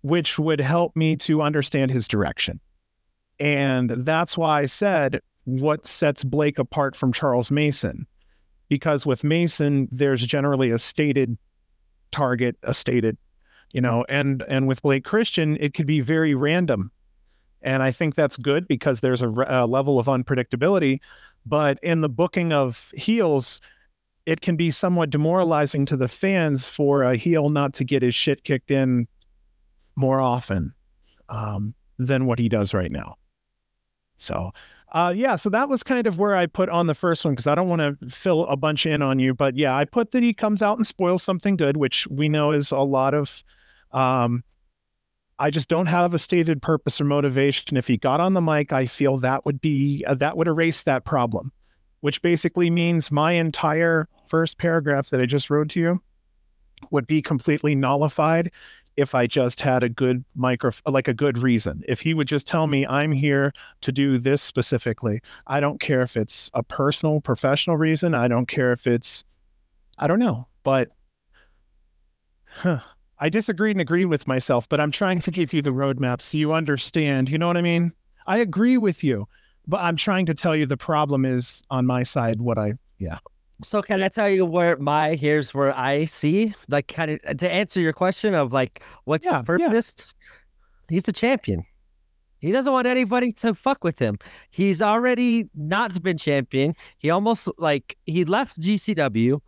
which 0.03 0.39
would 0.39 0.61
help 0.61 0.95
me 0.97 1.17
to 1.17 1.41
understand 1.41 1.91
his 1.91 2.07
direction. 2.07 2.61
And 3.39 3.91
that's 3.91 4.37
why 4.37 4.61
I 4.61 4.67
said 4.67 5.21
what 5.45 5.87
sets 5.87 6.25
Blake 6.25 6.59
apart 6.59 6.95
from 6.95 7.13
Charles 7.13 7.51
Mason. 7.51 8.07
Because 8.69 9.07
with 9.07 9.25
Mason, 9.25 9.89
there's 9.91 10.25
generally 10.25 10.71
a 10.71 10.79
stated 10.79 11.39
target, 12.13 12.57
a 12.63 12.75
stated 12.75 13.17
you 13.73 13.81
know 13.81 14.05
and 14.09 14.45
and 14.49 14.67
with 14.67 14.83
blake 14.83 15.05
christian 15.05 15.57
it 15.61 15.75
could 15.75 15.87
be 15.87 16.01
very 16.01 16.35
random. 16.35 16.91
And 17.63 17.83
i 17.83 17.93
think 17.93 18.15
that's 18.15 18.37
good 18.37 18.67
because 18.67 19.01
there's 19.01 19.23
a, 19.23 19.29
a, 19.29 19.67
level 19.67 19.99
of 19.99 20.07
unpredictability. 20.07 21.01
But 21.47 21.79
in 21.83 22.01
the 22.01 22.09
booking 22.09 22.53
of 22.53 22.93
heels 22.97 23.61
it 24.27 24.41
can 24.41 24.57
be 24.57 24.71
somewhat 24.71 25.11
demoralizing 25.11 25.87
to 25.87 25.97
the 25.97 26.09
fans 26.09 26.69
for 26.69 27.03
a 27.03 27.17
heel 27.17 27.49
not 27.49 27.73
to 27.75 27.85
get 27.85 28.03
his 28.03 28.15
shit 28.15 28.45
kicked 28.45 28.71
in 28.71 29.09
more 29.97 30.21
often 30.21 30.75
um, 31.29 31.75
than 31.99 32.27
what 32.27 32.39
he 32.39 32.49
does 32.49 32.75
right 32.75 32.91
now. 32.91 33.17
So 34.17 34.53
uh, 34.93 35.13
yeah, 35.15 35.37
so 35.37 35.49
that 35.51 35.69
was 35.69 35.83
kind 35.83 36.07
of 36.07 36.19
where 36.19 36.37
I 36.37 36.47
put 36.47 36.69
on 36.69 36.87
the 36.87 36.95
first 36.95 37.25
one 37.25 37.35
because 37.35 37.47
I 37.47 37.55
don't 37.55 37.69
want 37.69 38.01
to 38.01 38.09
fill 38.09 38.45
a 38.47 38.57
bunch 38.57 38.87
in 38.87 39.03
on 39.03 39.19
you. 39.19 39.35
But 39.35 39.57
yeah, 39.57 39.77
I 39.77 39.85
put 39.85 40.11
that 40.13 40.23
he 40.23 40.35
comes 40.35 40.63
out 40.63 40.79
and 40.79 40.87
spoils 40.87 41.23
something 41.23 41.57
good, 41.57 41.77
which 41.77 42.09
we 42.09 42.29
know 42.29 42.51
is 42.51 42.73
a 42.73 42.79
lot 42.79 43.15
of 43.15 43.45
um, 43.93 44.45
I 45.39 45.51
just 45.51 45.69
don't 45.69 45.87
have 45.87 46.13
a 46.13 46.19
stated 46.19 46.61
purpose 46.61 47.01
or 47.01 47.05
motivation. 47.05 47.77
If 47.77 47.87
he 47.87 47.97
got 47.97 48.21
on 48.21 48.35
the 48.35 48.41
mic, 48.41 48.73
I 48.73 48.87
feel 48.87 49.17
that 49.19 49.47
would 49.47 49.61
be 49.61 50.05
uh, 50.07 50.15
that 50.17 50.37
would 50.37 50.49
erase 50.49 50.83
that 50.83 51.05
problem, 51.05 51.51
which 52.01 52.21
basically 52.21 52.69
means 52.69 53.11
my 53.11 53.33
entire 53.33 54.07
first 54.29 54.59
paragraph 54.59 55.09
that 55.11 55.21
I 55.21 55.27
just 55.27 55.49
wrote 55.49 55.71
to 55.71 55.81
you 55.81 56.03
would 56.91 57.07
be 57.07 57.23
completely 57.23 57.75
nullified 57.75 58.51
if 58.97 59.15
I 59.15 59.27
just 59.27 59.61
had 59.61 59.83
a 59.83 59.89
good 59.89 60.25
micro, 60.35 60.73
like 60.87 61.09
a 61.09 61.15
good 61.15 61.39
reason. 61.39 61.83
If 61.89 62.01
he 62.01 62.13
would 62.13 62.29
just 62.29 62.47
tell 62.47 62.67
me, 62.67 62.87
I'm 62.87 63.13
here 63.13 63.53
to 63.81 63.93
do 63.93 64.19
this 64.19 64.43
specifically, 64.43 65.21
I 65.47 65.61
don't 65.61 65.81
care 65.81 66.03
if 66.03 66.17
it's 66.17 66.51
a 66.53 66.63
personal, 66.63 67.21
professional 67.21 67.79
reason. 67.79 68.15
I 68.15 68.29
don't 68.29 68.47
care 68.47 68.73
if 68.73 68.87
it's, 68.87 69.25
I 69.99 70.07
don't 70.07 70.19
know, 70.19 70.49
but 70.65 70.91
huh, 72.47 72.81
I 73.21 73.29
disagree 73.29 73.71
and 73.71 73.81
agree 73.81 74.07
with 74.07 74.27
myself, 74.27 74.69
but 74.69 74.81
I'm 74.81 74.91
trying 74.91 75.21
to 75.21 75.31
give 75.31 75.53
you 75.53 75.61
the 75.63 75.71
roadmap 75.71 76.23
so 76.23 76.39
you 76.39 76.53
understand. 76.53 77.29
You 77.29 77.39
know 77.39 77.47
what 77.47 77.57
I 77.59 77.63
mean? 77.63 77.93
I 78.27 78.39
agree 78.39 78.79
with 78.79 79.05
you, 79.05 79.29
but 79.67 79.81
I'm 79.81 79.97
trying 79.97 80.27
to 80.27 80.35
tell 80.35 80.57
you 80.57 80.65
the 80.67 80.77
problem 80.77 81.25
is 81.25 81.63
on 81.71 81.87
my 81.87 82.03
side. 82.03 82.41
What 82.41 82.59
I, 82.59 82.75
yeah. 82.99 83.19
So 83.63 83.83
can 83.83 84.03
I 84.03 84.09
tell 84.09 84.29
you 84.29 84.47
where 84.47 84.79
my 84.79 85.17
here's 85.17 85.53
where 85.53 85.77
I 85.77 86.07
see 86.07 86.55
like 86.69 86.89
kind 86.89 87.21
of 87.23 87.37
to 87.37 87.53
answer 87.53 87.79
your 87.79 87.93
question 87.93 88.35
of 88.35 88.55
like 88.55 88.83
what's 89.05 89.27
Yeah, 89.27 89.39
his 89.39 89.45
purpose? 89.47 90.15
He's 90.89 91.07
a 91.07 91.13
champion. 91.13 91.65
He 92.39 92.53
doesn't 92.53 92.73
want 92.73 92.87
anybody 92.87 93.33
to 93.33 93.55
fuck 93.55 93.85
with 93.85 93.99
him. 93.99 94.19
He's 94.51 94.81
already 94.81 95.51
not 95.55 96.03
been 96.03 96.17
champion. 96.17 96.75
He 96.99 97.11
almost 97.11 97.51
like 97.59 97.99
he 98.07 98.25
left 98.25 98.59
GCW, 98.59 99.41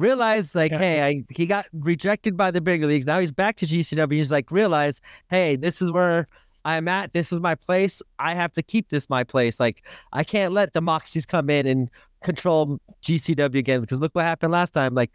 realized 0.00 0.54
like, 0.54 0.72
Yeah. 0.72 0.78
hey, 0.78 1.02
I, 1.02 1.24
he 1.30 1.46
got 1.46 1.66
rejected 1.72 2.36
by 2.36 2.50
the 2.50 2.60
bigger 2.60 2.86
leagues. 2.86 3.06
Now 3.06 3.18
he's 3.18 3.30
back 3.32 3.56
to 3.56 3.66
GCW. 3.66 4.12
He's 4.12 4.32
like, 4.32 4.50
realized, 4.50 5.00
hey, 5.30 5.56
this 5.56 5.80
is 5.82 5.90
where 5.90 6.26
I'm 6.64 6.88
at. 6.88 7.12
This 7.12 7.32
is 7.32 7.40
my 7.40 7.54
place. 7.54 8.02
I 8.18 8.34
have 8.34 8.52
to 8.52 8.62
keep 8.62 8.88
this 8.90 9.08
my 9.08 9.24
place. 9.24 9.58
Like, 9.60 9.84
I 10.12 10.24
can't 10.24 10.52
let 10.52 10.72
the 10.72 10.80
Moxies 10.82 11.26
come 11.26 11.48
in 11.50 11.66
and 11.66 11.90
control 12.22 12.78
GCW 13.02 13.56
again 13.58 13.80
because 13.80 14.00
look 14.00 14.14
what 14.14 14.24
happened 14.24 14.52
last 14.52 14.72
time. 14.74 14.94
Like, 14.94 15.10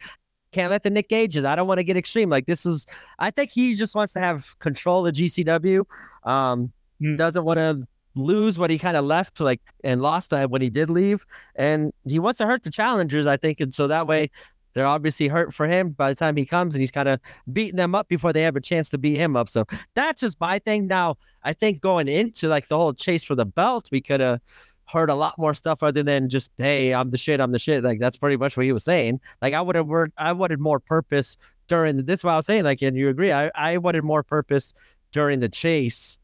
can't 0.52 0.70
let 0.72 0.84
the 0.84 0.90
Nick 0.90 1.10
Gages. 1.10 1.46
I 1.46 1.56
don't 1.56 1.68
want 1.68 1.80
to 1.80 1.84
get 1.84 1.98
extreme. 1.98 2.30
Like, 2.30 2.46
this 2.46 2.66
is. 2.66 2.86
I 3.20 3.32
think 3.32 3.52
he 3.52 3.74
just 3.76 3.96
wants 3.96 4.14
to 4.14 4.20
have 4.20 4.58
control 4.60 5.06
of 5.08 5.14
GCW. 5.14 5.84
Um, 6.24 6.72
Mm. 7.02 7.18
doesn't 7.18 7.44
want 7.44 7.58
to 7.58 7.86
lose 8.16 8.60
what 8.60 8.70
he 8.70 8.78
kind 8.78 8.96
of 8.96 9.04
left, 9.04 9.40
like 9.40 9.60
and 9.84 10.00
lost 10.02 10.30
that 10.30 10.52
when 10.52 10.62
he 10.62 10.70
did 10.70 10.90
leave, 10.92 11.26
and 11.56 11.92
he 12.08 12.20
wants 12.20 12.38
to 12.38 12.46
hurt 12.46 12.64
the 12.64 12.70
challengers. 12.70 13.26
I 13.26 13.36
think, 13.36 13.60
and 13.60 13.74
so 13.74 13.88
that 13.88 14.06
way. 14.08 14.30
They're 14.74 14.88
obviously 14.88 15.28
hurt 15.28 15.54
for 15.54 15.68
him 15.68 15.92
by 15.92 16.10
the 16.10 16.16
time 16.16 16.36
he 16.36 16.46
comes, 16.46 16.76
and 16.76 16.82
he's 16.82 16.92
kind 16.92 17.10
of 17.10 17.20
beating 17.52 17.78
them 17.78 17.96
up 17.96 18.08
before 18.08 18.34
they 18.34 18.42
have 18.42 18.56
a 18.56 18.62
chance 18.62 18.90
to 18.90 18.98
beat 18.98 19.18
him 19.18 19.36
up. 19.36 19.50
So 19.50 19.66
that's 19.94 20.22
just 20.22 20.40
my 20.40 20.60
thing. 20.60 20.88
Now, 20.88 21.18
I 21.44 21.54
think 21.54 21.82
going 21.82 22.08
into 22.08 22.48
like 22.48 22.68
the 22.70 22.78
whole 22.78 22.94
chase 22.94 23.24
for 23.24 23.36
the 23.36 23.46
belt, 23.46 23.90
we 23.92 24.02
could 24.02 24.20
have 24.20 24.40
heard 24.86 25.10
a 25.10 25.16
lot 25.16 25.38
more 25.38 25.54
stuff 25.54 25.82
other 25.82 26.04
than 26.04 26.30
just 26.30 26.52
hey 26.58 26.94
i'm 26.94 27.10
the 27.10 27.18
shit 27.18 27.40
i'm 27.40 27.52
the 27.52 27.58
shit 27.58 27.84
like 27.84 28.00
that's 28.00 28.18
pretty 28.18 28.36
much 28.36 28.56
what 28.56 28.66
he 28.66 28.72
was 28.72 28.84
saying 28.84 29.20
like 29.42 29.54
i 29.54 29.62
would 29.62 29.76
have 29.76 29.88
word 29.88 30.12
i 30.18 30.32
wanted 30.32 30.60
more 30.60 30.80
purpose 30.80 31.38
during 31.68 32.06
this 32.06 32.20
is 32.20 32.24
what 32.24 32.34
i 32.34 32.36
was 32.36 32.46
saying 32.46 32.64
like 32.64 32.82
and 32.82 32.96
you 32.96 33.10
agree 33.10 33.32
i 33.32 33.50
i 33.56 33.78
wanted 33.78 34.04
more 34.04 34.22
purpose 34.22 34.74
during 35.12 35.40
the 35.40 35.50
chase 35.50 36.18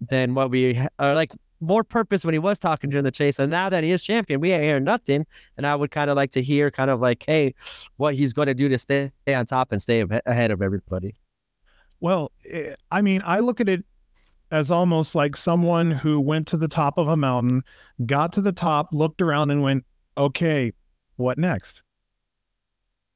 than 0.00 0.34
what 0.34 0.50
we 0.50 0.78
are 0.98 1.14
like 1.14 1.32
more 1.62 1.84
purpose 1.84 2.24
when 2.24 2.34
he 2.34 2.38
was 2.38 2.58
talking 2.58 2.90
during 2.90 3.04
the 3.04 3.10
chase. 3.10 3.38
And 3.38 3.50
now 3.50 3.68
that 3.68 3.84
he 3.84 3.92
is 3.92 4.02
champion 4.02 4.40
we 4.40 4.52
ain't 4.52 4.64
hearing 4.64 4.84
nothing. 4.84 5.26
And 5.56 5.66
i 5.66 5.74
would 5.74 5.90
kind 5.90 6.10
of 6.10 6.16
like 6.16 6.32
to 6.32 6.42
hear 6.42 6.70
kind 6.70 6.90
of 6.90 7.00
like 7.00 7.24
hey 7.26 7.54
what 7.96 8.14
he's 8.14 8.32
going 8.32 8.46
to 8.46 8.54
do 8.54 8.68
to 8.68 8.78
stay 8.78 9.10
on 9.28 9.46
top 9.46 9.72
and 9.72 9.80
stay 9.80 10.04
ahead 10.26 10.50
of 10.50 10.60
everybody. 10.60 11.14
Well, 12.00 12.32
eh, 12.50 12.74
I 12.90 13.00
mean, 13.00 13.22
I 13.24 13.38
look 13.38 13.60
at 13.60 13.68
it 13.68 13.84
as 14.50 14.70
almost 14.70 15.14
like 15.14 15.36
someone 15.36 15.90
who 15.90 16.20
went 16.20 16.46
to 16.48 16.56
the 16.56 16.68
top 16.68 16.98
of 16.98 17.08
a 17.08 17.16
mountain, 17.16 17.62
got 18.04 18.32
to 18.34 18.40
the 18.40 18.52
top, 18.52 18.88
looked 18.92 19.22
around, 19.22 19.50
and 19.50 19.62
went, 19.62 19.84
"Okay, 20.18 20.72
what 21.16 21.38
next?" 21.38 21.82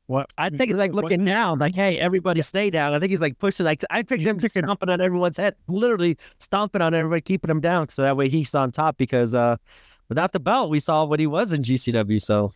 What 0.07 0.31
I 0.39 0.51
think 0.51 0.71
it's 0.71 0.79
like 0.79 0.93
what- 0.93 1.05
looking 1.05 1.25
down, 1.25 1.59
like, 1.59 1.75
hey, 1.75 1.99
everybody 1.99 2.41
stay 2.43 2.71
down. 2.71 2.95
I 2.95 3.01
think 3.01 3.11
he's 3.11 3.21
like 3.21 3.39
pushing, 3.39 3.67
like, 3.67 3.83
I 3.91 4.03
picture 4.03 4.29
him 4.29 4.39
just 4.39 4.57
stomping 4.57 4.89
on 4.89 5.01
everyone's 5.01 5.37
head, 5.37 5.57
literally 5.67 6.17
stomping 6.39 6.81
on 6.81 6.95
everybody, 6.95 7.21
keeping 7.23 7.51
him 7.51 7.61
down. 7.61 7.89
So 7.89 8.03
that 8.03 8.17
way 8.17 8.29
he's 8.29 8.55
on 8.55 8.71
top 8.71 8.97
because 8.97 9.35
uh 9.35 9.57
without 10.09 10.33
the 10.33 10.41
belt, 10.41 10.71
we 10.71 10.79
saw 10.79 11.05
what 11.05 11.19
he 11.19 11.27
was 11.27 11.53
in 11.53 11.63
GCW. 11.63 12.21
So 12.23 12.53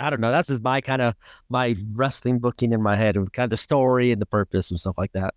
I 0.00 0.10
don't 0.10 0.20
know. 0.20 0.30
That's 0.30 0.48
just 0.48 0.62
my 0.62 0.80
kind 0.80 1.02
of 1.02 1.14
my 1.50 1.76
wrestling 1.94 2.38
booking 2.38 2.72
in 2.72 2.82
my 2.82 2.96
head 2.96 3.16
and 3.16 3.32
kind 3.32 3.44
of 3.44 3.50
the 3.50 3.56
story 3.56 4.10
and 4.10 4.20
the 4.20 4.26
purpose 4.26 4.70
and 4.70 4.80
stuff 4.80 4.96
like 4.98 5.12
that. 5.12 5.34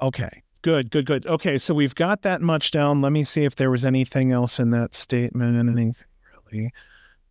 Okay. 0.00 0.42
Good, 0.62 0.90
good, 0.90 1.06
good. 1.06 1.26
Okay, 1.26 1.56
so 1.56 1.72
we've 1.72 1.94
got 1.94 2.22
that 2.22 2.40
much 2.42 2.72
down. 2.72 3.00
Let 3.00 3.12
me 3.12 3.22
see 3.22 3.44
if 3.44 3.54
there 3.54 3.70
was 3.70 3.84
anything 3.84 4.32
else 4.32 4.58
in 4.58 4.70
that 4.72 4.92
statement. 4.92 5.56
Anything 5.56 5.94
really? 6.52 6.72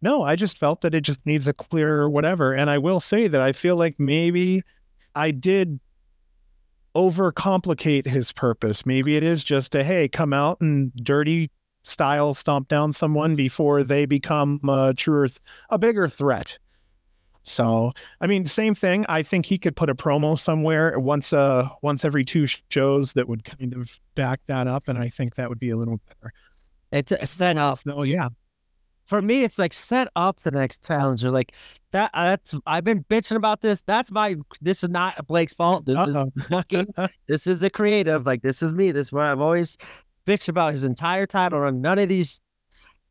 No, 0.01 0.23
I 0.23 0.35
just 0.35 0.57
felt 0.57 0.81
that 0.81 0.93
it 0.93 1.01
just 1.01 1.25
needs 1.25 1.47
a 1.47 1.53
clear 1.53 2.07
whatever. 2.09 2.53
And 2.53 2.69
I 2.69 2.77
will 2.77 2.99
say 2.99 3.27
that 3.27 3.41
I 3.41 3.51
feel 3.51 3.75
like 3.75 3.95
maybe 3.99 4.63
I 5.15 5.31
did 5.31 5.79
overcomplicate 6.95 8.07
his 8.07 8.31
purpose. 8.31 8.85
Maybe 8.85 9.15
it 9.15 9.23
is 9.23 9.43
just 9.43 9.75
a 9.75 9.83
hey, 9.83 10.07
come 10.07 10.33
out 10.33 10.61
and 10.61 10.91
dirty 10.95 11.51
style 11.83 12.33
stomp 12.33 12.67
down 12.67 12.91
someone 12.91 13.35
before 13.35 13.83
they 13.83 14.05
become 14.05 14.59
a 14.67 14.93
truer, 14.93 15.27
th- 15.27 15.39
a 15.69 15.77
bigger 15.77 16.07
threat. 16.07 16.57
So, 17.43 17.93
I 18.19 18.27
mean, 18.27 18.45
same 18.45 18.75
thing. 18.75 19.05
I 19.07 19.23
think 19.23 19.45
he 19.45 19.57
could 19.57 19.75
put 19.75 19.89
a 19.89 19.95
promo 19.95 20.37
somewhere 20.37 20.99
once, 20.99 21.31
uh, 21.31 21.69
once 21.81 22.03
every 22.03 22.25
two 22.25 22.45
shows 22.45 23.13
that 23.13 23.29
would 23.29 23.45
kind 23.45 23.73
of 23.73 23.99
back 24.15 24.41
that 24.47 24.67
up, 24.67 24.89
and 24.89 24.97
I 24.97 25.07
think 25.07 25.35
that 25.35 25.47
would 25.47 25.59
be 25.59 25.69
a 25.69 25.77
little 25.77 26.01
better. 26.07 26.33
It's 26.91 27.13
a 27.13 27.25
set 27.25 27.57
off. 27.57 27.85
No, 27.85 28.03
yeah, 28.03 28.29
For 29.07 29.21
me, 29.21 29.43
it's 29.43 29.57
like 29.57 29.73
set 29.73 30.09
up 30.15 30.41
the 30.41 30.51
next 30.51 30.85
challenger. 30.85 31.31
Like 31.31 31.53
that. 31.91 32.11
Uh, 32.13 32.25
that's 32.25 32.53
I've 32.65 32.83
been 32.83 33.03
bitching 33.05 33.37
about 33.37 33.61
this. 33.61 33.81
That's 33.85 34.11
my. 34.11 34.35
This 34.61 34.83
is 34.83 34.89
not 34.89 35.25
Blake's 35.27 35.53
fault. 35.53 35.85
This 35.85 35.97
is 36.07 36.15
Uh-oh. 36.15 36.31
fucking 36.49 36.87
this 37.27 37.47
is 37.47 37.63
a 37.63 37.69
creative. 37.69 38.25
Like 38.25 38.41
this 38.41 38.61
is 38.61 38.73
me. 38.73 38.91
This 38.91 39.07
is 39.07 39.11
what 39.13 39.23
I've 39.23 39.41
always 39.41 39.77
bitched 40.25 40.49
about 40.49 40.73
his 40.73 40.83
entire 40.83 41.25
title 41.25 41.61
run. 41.61 41.81
None 41.81 41.99
of 41.99 42.09
these, 42.09 42.41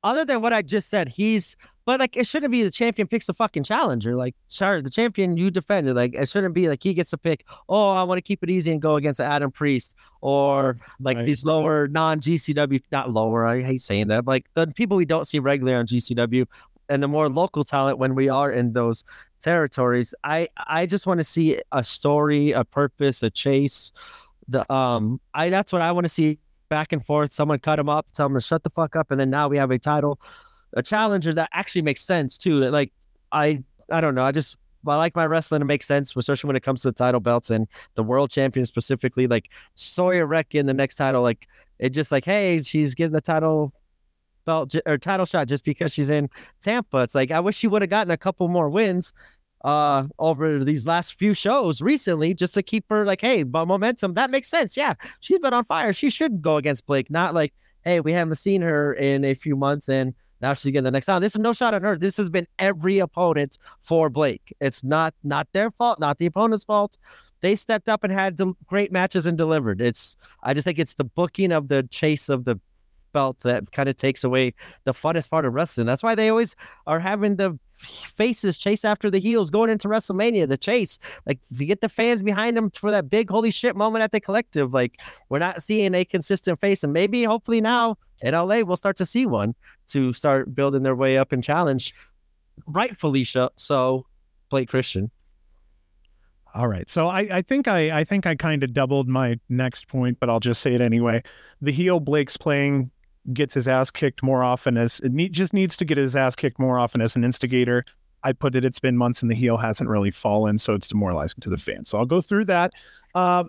other 0.04 0.24
than 0.24 0.42
what 0.42 0.52
I 0.52 0.62
just 0.62 0.88
said, 0.90 1.08
he's. 1.08 1.56
But 1.86 2.00
like, 2.00 2.16
it 2.16 2.26
shouldn't 2.26 2.50
be 2.52 2.62
the 2.64 2.70
champion 2.70 3.08
picks 3.08 3.26
the 3.26 3.32
fucking 3.34 3.62
challenger. 3.62 4.14
Like, 4.16 4.34
sorry, 4.48 4.82
the 4.82 4.90
champion 4.90 5.36
you 5.36 5.50
defended. 5.50 5.96
Like, 5.96 6.14
it 6.14 6.28
shouldn't 6.28 6.52
be 6.52 6.68
like 6.68 6.82
he 6.82 6.92
gets 6.92 7.10
to 7.10 7.16
pick. 7.18 7.46
Oh, 7.68 7.92
I 7.92 8.02
want 8.02 8.18
to 8.18 8.22
keep 8.22 8.42
it 8.42 8.50
easy 8.50 8.72
and 8.72 8.82
go 8.82 8.96
against 8.96 9.20
Adam 9.20 9.50
Priest 9.52 9.94
or 10.20 10.76
like 11.00 11.16
Right. 11.16 11.24
these 11.26 11.44
lower 11.44 11.88
non 11.88 12.20
GCW, 12.20 12.82
not 12.92 13.12
lower. 13.12 13.46
I 13.46 13.62
hate 13.62 13.80
saying 13.80 14.08
that. 14.08 14.26
Like 14.26 14.46
the 14.54 14.66
people 14.66 14.96
we 14.96 15.04
don't 15.06 15.26
see 15.26 15.38
regularly 15.38 15.76
on 15.76 15.86
GCW 15.86 16.44
and 16.88 17.02
the 17.02 17.08
more 17.08 17.28
local 17.28 17.64
talent 17.64 17.98
when 17.98 18.14
we 18.14 18.28
are 18.28 18.50
in 18.50 18.72
those 18.72 19.02
territories. 19.40 20.14
I 20.24 20.48
I 20.66 20.86
just 20.86 21.06
want 21.06 21.18
to 21.18 21.24
see 21.24 21.60
a 21.72 21.84
story, 21.84 22.52
a 22.52 22.64
purpose, 22.64 23.22
a 23.22 23.30
chase. 23.30 23.92
The 24.48 24.70
um 24.72 25.20
I 25.34 25.50
that's 25.50 25.72
what 25.72 25.82
I 25.82 25.92
want 25.92 26.04
to 26.04 26.08
see 26.08 26.38
back 26.68 26.92
and 26.92 27.04
forth. 27.04 27.32
Someone 27.32 27.58
cut 27.60 27.78
him 27.78 27.88
up, 27.88 28.10
tell 28.12 28.26
him 28.26 28.34
to 28.34 28.40
shut 28.40 28.64
the 28.64 28.70
fuck 28.70 28.96
up, 28.96 29.10
and 29.12 29.20
then 29.20 29.30
now 29.30 29.46
we 29.48 29.56
have 29.56 29.70
a 29.70 29.78
title, 29.78 30.18
a 30.76 30.82
challenger 30.82 31.34
that 31.34 31.48
actually 31.52 31.82
makes 31.82 32.02
sense 32.02 32.38
too. 32.38 32.60
Like 32.60 32.92
I 33.32 33.64
I 33.90 34.00
don't 34.00 34.14
know. 34.14 34.24
I 34.24 34.30
just 34.30 34.56
I 34.86 34.96
like 34.96 35.16
my 35.16 35.26
wrestling 35.26 35.60
to 35.60 35.64
make 35.64 35.82
sense, 35.82 36.14
especially 36.14 36.46
when 36.46 36.56
it 36.56 36.62
comes 36.62 36.82
to 36.82 36.88
the 36.88 36.94
title 36.94 37.18
belts 37.18 37.50
and 37.50 37.66
the 37.94 38.04
world 38.04 38.30
champion 38.30 38.66
specifically. 38.66 39.26
Like 39.26 39.50
Sawyer 39.74 40.26
Wreck 40.26 40.54
in 40.54 40.66
the 40.66 40.74
next 40.74 40.94
title, 40.94 41.22
like 41.22 41.48
it 41.78 41.90
just 41.90 42.12
like, 42.12 42.24
hey, 42.24 42.62
she's 42.62 42.94
getting 42.94 43.12
the 43.12 43.20
title 43.20 43.72
belt 44.44 44.74
or 44.86 44.96
title 44.96 45.26
shot 45.26 45.48
just 45.48 45.64
because 45.64 45.92
she's 45.92 46.10
in 46.10 46.30
Tampa. 46.60 46.98
It's 46.98 47.14
like 47.14 47.30
I 47.30 47.40
wish 47.40 47.56
she 47.56 47.66
would 47.66 47.82
have 47.82 47.90
gotten 47.90 48.12
a 48.12 48.16
couple 48.16 48.46
more 48.48 48.68
wins 48.68 49.12
uh 49.64 50.06
over 50.18 50.62
these 50.62 50.86
last 50.86 51.14
few 51.14 51.32
shows 51.32 51.80
recently 51.80 52.34
just 52.34 52.52
to 52.52 52.62
keep 52.62 52.84
her 52.90 53.06
like 53.06 53.22
hey 53.22 53.42
but 53.42 53.64
momentum 53.64 54.12
that 54.12 54.30
makes 54.30 54.48
sense 54.48 54.76
yeah 54.76 54.92
she's 55.20 55.38
been 55.38 55.54
on 55.54 55.64
fire 55.64 55.94
she 55.94 56.10
should 56.10 56.42
go 56.42 56.58
against 56.58 56.84
blake 56.84 57.10
not 57.10 57.32
like 57.34 57.54
hey 57.82 57.98
we 58.00 58.12
haven't 58.12 58.34
seen 58.34 58.60
her 58.60 58.92
in 58.92 59.24
a 59.24 59.32
few 59.32 59.56
months 59.56 59.88
and 59.88 60.14
now 60.40 60.54
she's 60.54 60.72
getting 60.72 60.84
the 60.84 60.90
next 60.90 61.06
time. 61.06 61.20
This 61.22 61.34
is 61.34 61.40
no 61.40 61.52
shot 61.52 61.74
on 61.74 61.82
her. 61.82 61.96
This 61.96 62.16
has 62.16 62.30
been 62.30 62.46
every 62.58 62.98
opponent 62.98 63.58
for 63.82 64.10
blake. 64.10 64.54
It's 64.60 64.84
not 64.84 65.14
not 65.22 65.48
their 65.52 65.70
fault 65.70 65.98
not 65.98 66.18
the 66.18 66.26
opponent's 66.26 66.64
fault. 66.64 66.96
They 67.40 67.54
stepped 67.54 67.88
up 67.88 68.02
and 68.02 68.12
had 68.12 68.40
great 68.66 68.92
matches 68.92 69.26
and 69.26 69.36
delivered. 69.36 69.80
It's 69.80 70.16
i 70.42 70.54
just 70.54 70.64
think 70.64 70.78
it's 70.78 70.94
the 70.94 71.04
booking 71.04 71.52
of 71.52 71.68
the 71.68 71.82
chase 71.90 72.28
of 72.28 72.44
the 72.44 72.58
belt 73.12 73.38
that 73.40 73.72
kind 73.72 73.88
of 73.88 73.96
takes 73.96 74.24
away 74.24 74.52
the 74.84 74.92
funnest 74.92 75.30
part 75.30 75.44
of 75.44 75.54
wrestling. 75.54 75.86
That's 75.86 76.02
why 76.02 76.14
they 76.14 76.28
always 76.28 76.54
are 76.86 77.00
having 77.00 77.36
the 77.36 77.58
faces 77.78 78.58
chase 78.58 78.84
after 78.84 79.10
the 79.10 79.18
heels 79.18 79.50
going 79.50 79.70
into 79.70 79.88
WrestleMania, 79.88 80.48
the 80.48 80.56
chase, 80.56 80.98
like 81.26 81.38
to 81.56 81.64
get 81.64 81.80
the 81.80 81.88
fans 81.88 82.22
behind 82.22 82.56
them 82.56 82.70
for 82.70 82.90
that 82.90 83.10
big 83.10 83.30
holy 83.30 83.50
shit 83.50 83.76
moment 83.76 84.02
at 84.02 84.12
the 84.12 84.20
collective. 84.20 84.74
Like 84.74 85.00
we're 85.28 85.38
not 85.38 85.62
seeing 85.62 85.94
a 85.94 86.04
consistent 86.04 86.60
face, 86.60 86.82
and 86.82 86.92
maybe 86.92 87.24
hopefully 87.24 87.60
now 87.60 87.96
in 88.22 88.34
LA 88.34 88.60
we'll 88.60 88.76
start 88.76 88.96
to 88.96 89.06
see 89.06 89.26
one 89.26 89.54
to 89.88 90.12
start 90.12 90.54
building 90.54 90.82
their 90.82 90.96
way 90.96 91.18
up 91.18 91.32
and 91.32 91.44
challenge 91.44 91.94
Right, 92.66 92.98
Felicia. 92.98 93.50
so 93.56 94.06
Blake 94.48 94.68
Christian. 94.68 95.10
All 96.54 96.68
right. 96.68 96.88
So 96.88 97.08
I, 97.08 97.20
I 97.30 97.42
think 97.42 97.68
I, 97.68 98.00
I 98.00 98.04
think 98.04 98.26
I 98.26 98.34
kind 98.34 98.62
of 98.62 98.72
doubled 98.72 99.08
my 99.08 99.38
next 99.50 99.88
point, 99.88 100.18
but 100.18 100.30
I'll 100.30 100.40
just 100.40 100.62
say 100.62 100.72
it 100.72 100.80
anyway. 100.80 101.22
The 101.60 101.72
heel 101.72 102.00
Blake's 102.00 102.38
playing 102.38 102.90
gets 103.32 103.54
his 103.54 103.68
ass 103.68 103.90
kicked 103.90 104.22
more 104.22 104.42
often 104.42 104.76
as 104.76 105.00
it 105.00 105.32
just 105.32 105.52
needs 105.52 105.76
to 105.76 105.84
get 105.84 105.98
his 105.98 106.16
ass 106.16 106.36
kicked 106.36 106.58
more 106.58 106.78
often 106.78 107.00
as 107.00 107.16
an 107.16 107.24
instigator. 107.24 107.84
I 108.22 108.32
put 108.32 108.54
it, 108.54 108.64
it's 108.64 108.80
been 108.80 108.96
months 108.96 109.22
and 109.22 109.30
the 109.30 109.34
heel 109.34 109.56
hasn't 109.56 109.88
really 109.88 110.10
fallen, 110.10 110.58
so 110.58 110.74
it's 110.74 110.88
demoralizing 110.88 111.40
to 111.40 111.50
the 111.50 111.58
fans. 111.58 111.88
So 111.88 111.98
I'll 111.98 112.06
go 112.06 112.20
through 112.20 112.46
that. 112.46 112.72
Uh, 113.14 113.44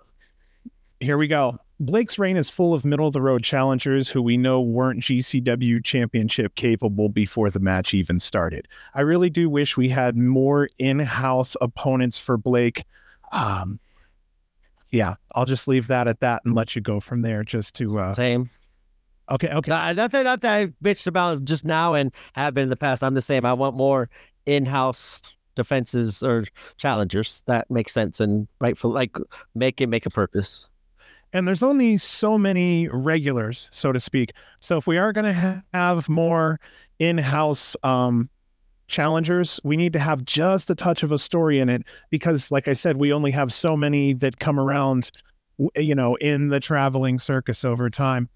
here 1.00 1.18
we 1.18 1.28
go. 1.28 1.58
Blake's 1.80 2.18
reign 2.18 2.38
is 2.38 2.50
full 2.50 2.74
of 2.74 2.84
middle 2.84 3.08
of 3.08 3.14
the 3.14 3.22
road 3.22 3.44
challengers 3.44 4.10
who 4.10 4.22
we 4.22 4.36
know 4.36 4.62
weren't 4.62 5.02
GCW 5.02 5.84
championship 5.84 6.56
capable 6.56 7.08
before 7.08 7.52
the 7.52 7.60
match 7.60 7.94
even 7.94 8.20
started. 8.20 8.68
I 8.96 9.02
really 9.02 9.30
do 9.30 9.50
wish 9.50 9.78
we 9.78 9.90
had 9.90 10.18
more 10.18 10.70
in 10.80 11.00
house 11.00 11.56
opponents 11.62 12.18
for 12.18 12.36
Blake. 12.36 12.84
Um, 13.32 13.80
yeah, 14.90 15.16
I'll 15.36 15.46
just 15.46 15.68
leave 15.68 15.88
that 15.88 16.08
at 16.08 16.22
that 16.22 16.42
and 16.46 16.56
let 16.56 16.76
you 16.76 16.82
go 16.82 17.00
from 17.00 17.22
there. 17.22 17.44
Just 17.44 17.76
to 17.76 18.00
uh, 18.00 18.14
same. 18.14 18.50
Okay, 19.30 19.50
okay. 19.50 19.70
Not, 19.70 19.96
nothing, 19.96 20.24
not 20.24 20.42
that 20.42 20.54
I 20.54 20.68
bitched 20.84 21.08
about 21.08 21.44
just 21.44 21.66
now 21.66 21.94
and 21.94 22.14
have 22.34 22.54
been 22.54 22.64
in 22.64 22.70
the 22.70 22.78
past. 22.78 23.04
I'm 23.04 23.14
the 23.14 23.22
same. 23.22 23.46
I 23.46 23.54
want 23.54 23.76
more 23.76 24.10
in-house 24.46 25.22
defenses 25.56 26.24
or 26.24 26.46
challengers 26.78 27.44
that 27.48 27.70
make 27.70 27.90
sense 27.90 28.20
and 28.20 28.48
rightful, 28.62 28.92
like 28.92 29.18
make 29.54 29.82
it 29.82 29.88
make 29.88 30.06
a 30.06 30.10
purpose. 30.10 30.70
And 31.34 31.46
there's 31.46 31.64
only 31.64 31.98
so 31.98 32.38
many 32.38 32.88
regulars, 32.88 33.68
so 33.72 33.92
to 33.92 34.00
speak. 34.00 34.32
So 34.62 34.78
if 34.78 34.88
we 34.88 34.98
are 34.98 35.12
going 35.12 35.26
to 35.26 35.34
ha- 35.34 35.62
have 35.74 36.08
more 36.08 36.60
in-house 37.00 37.76
um, 37.84 38.30
challengers, 38.88 39.60
we 39.64 39.76
need 39.76 39.92
to 39.94 40.00
have 40.00 40.24
just 40.24 40.70
a 40.70 40.76
touch 40.76 41.04
of 41.04 41.12
a 41.12 41.20
story 41.20 41.60
in 41.60 41.68
it 41.68 41.84
because, 42.12 42.50
like 42.50 42.70
I 42.70 42.74
said, 42.74 42.96
we 42.96 43.12
only 43.12 43.32
have 43.32 43.52
so 43.52 43.76
many 43.76 44.14
that 44.14 44.40
come 44.40 44.58
around, 44.58 45.12
you 45.76 45.96
know, 45.96 46.16
in 46.16 46.48
the 46.48 46.62
traveling 46.62 47.20
circus 47.20 47.66
over 47.66 47.90
time. 47.90 48.30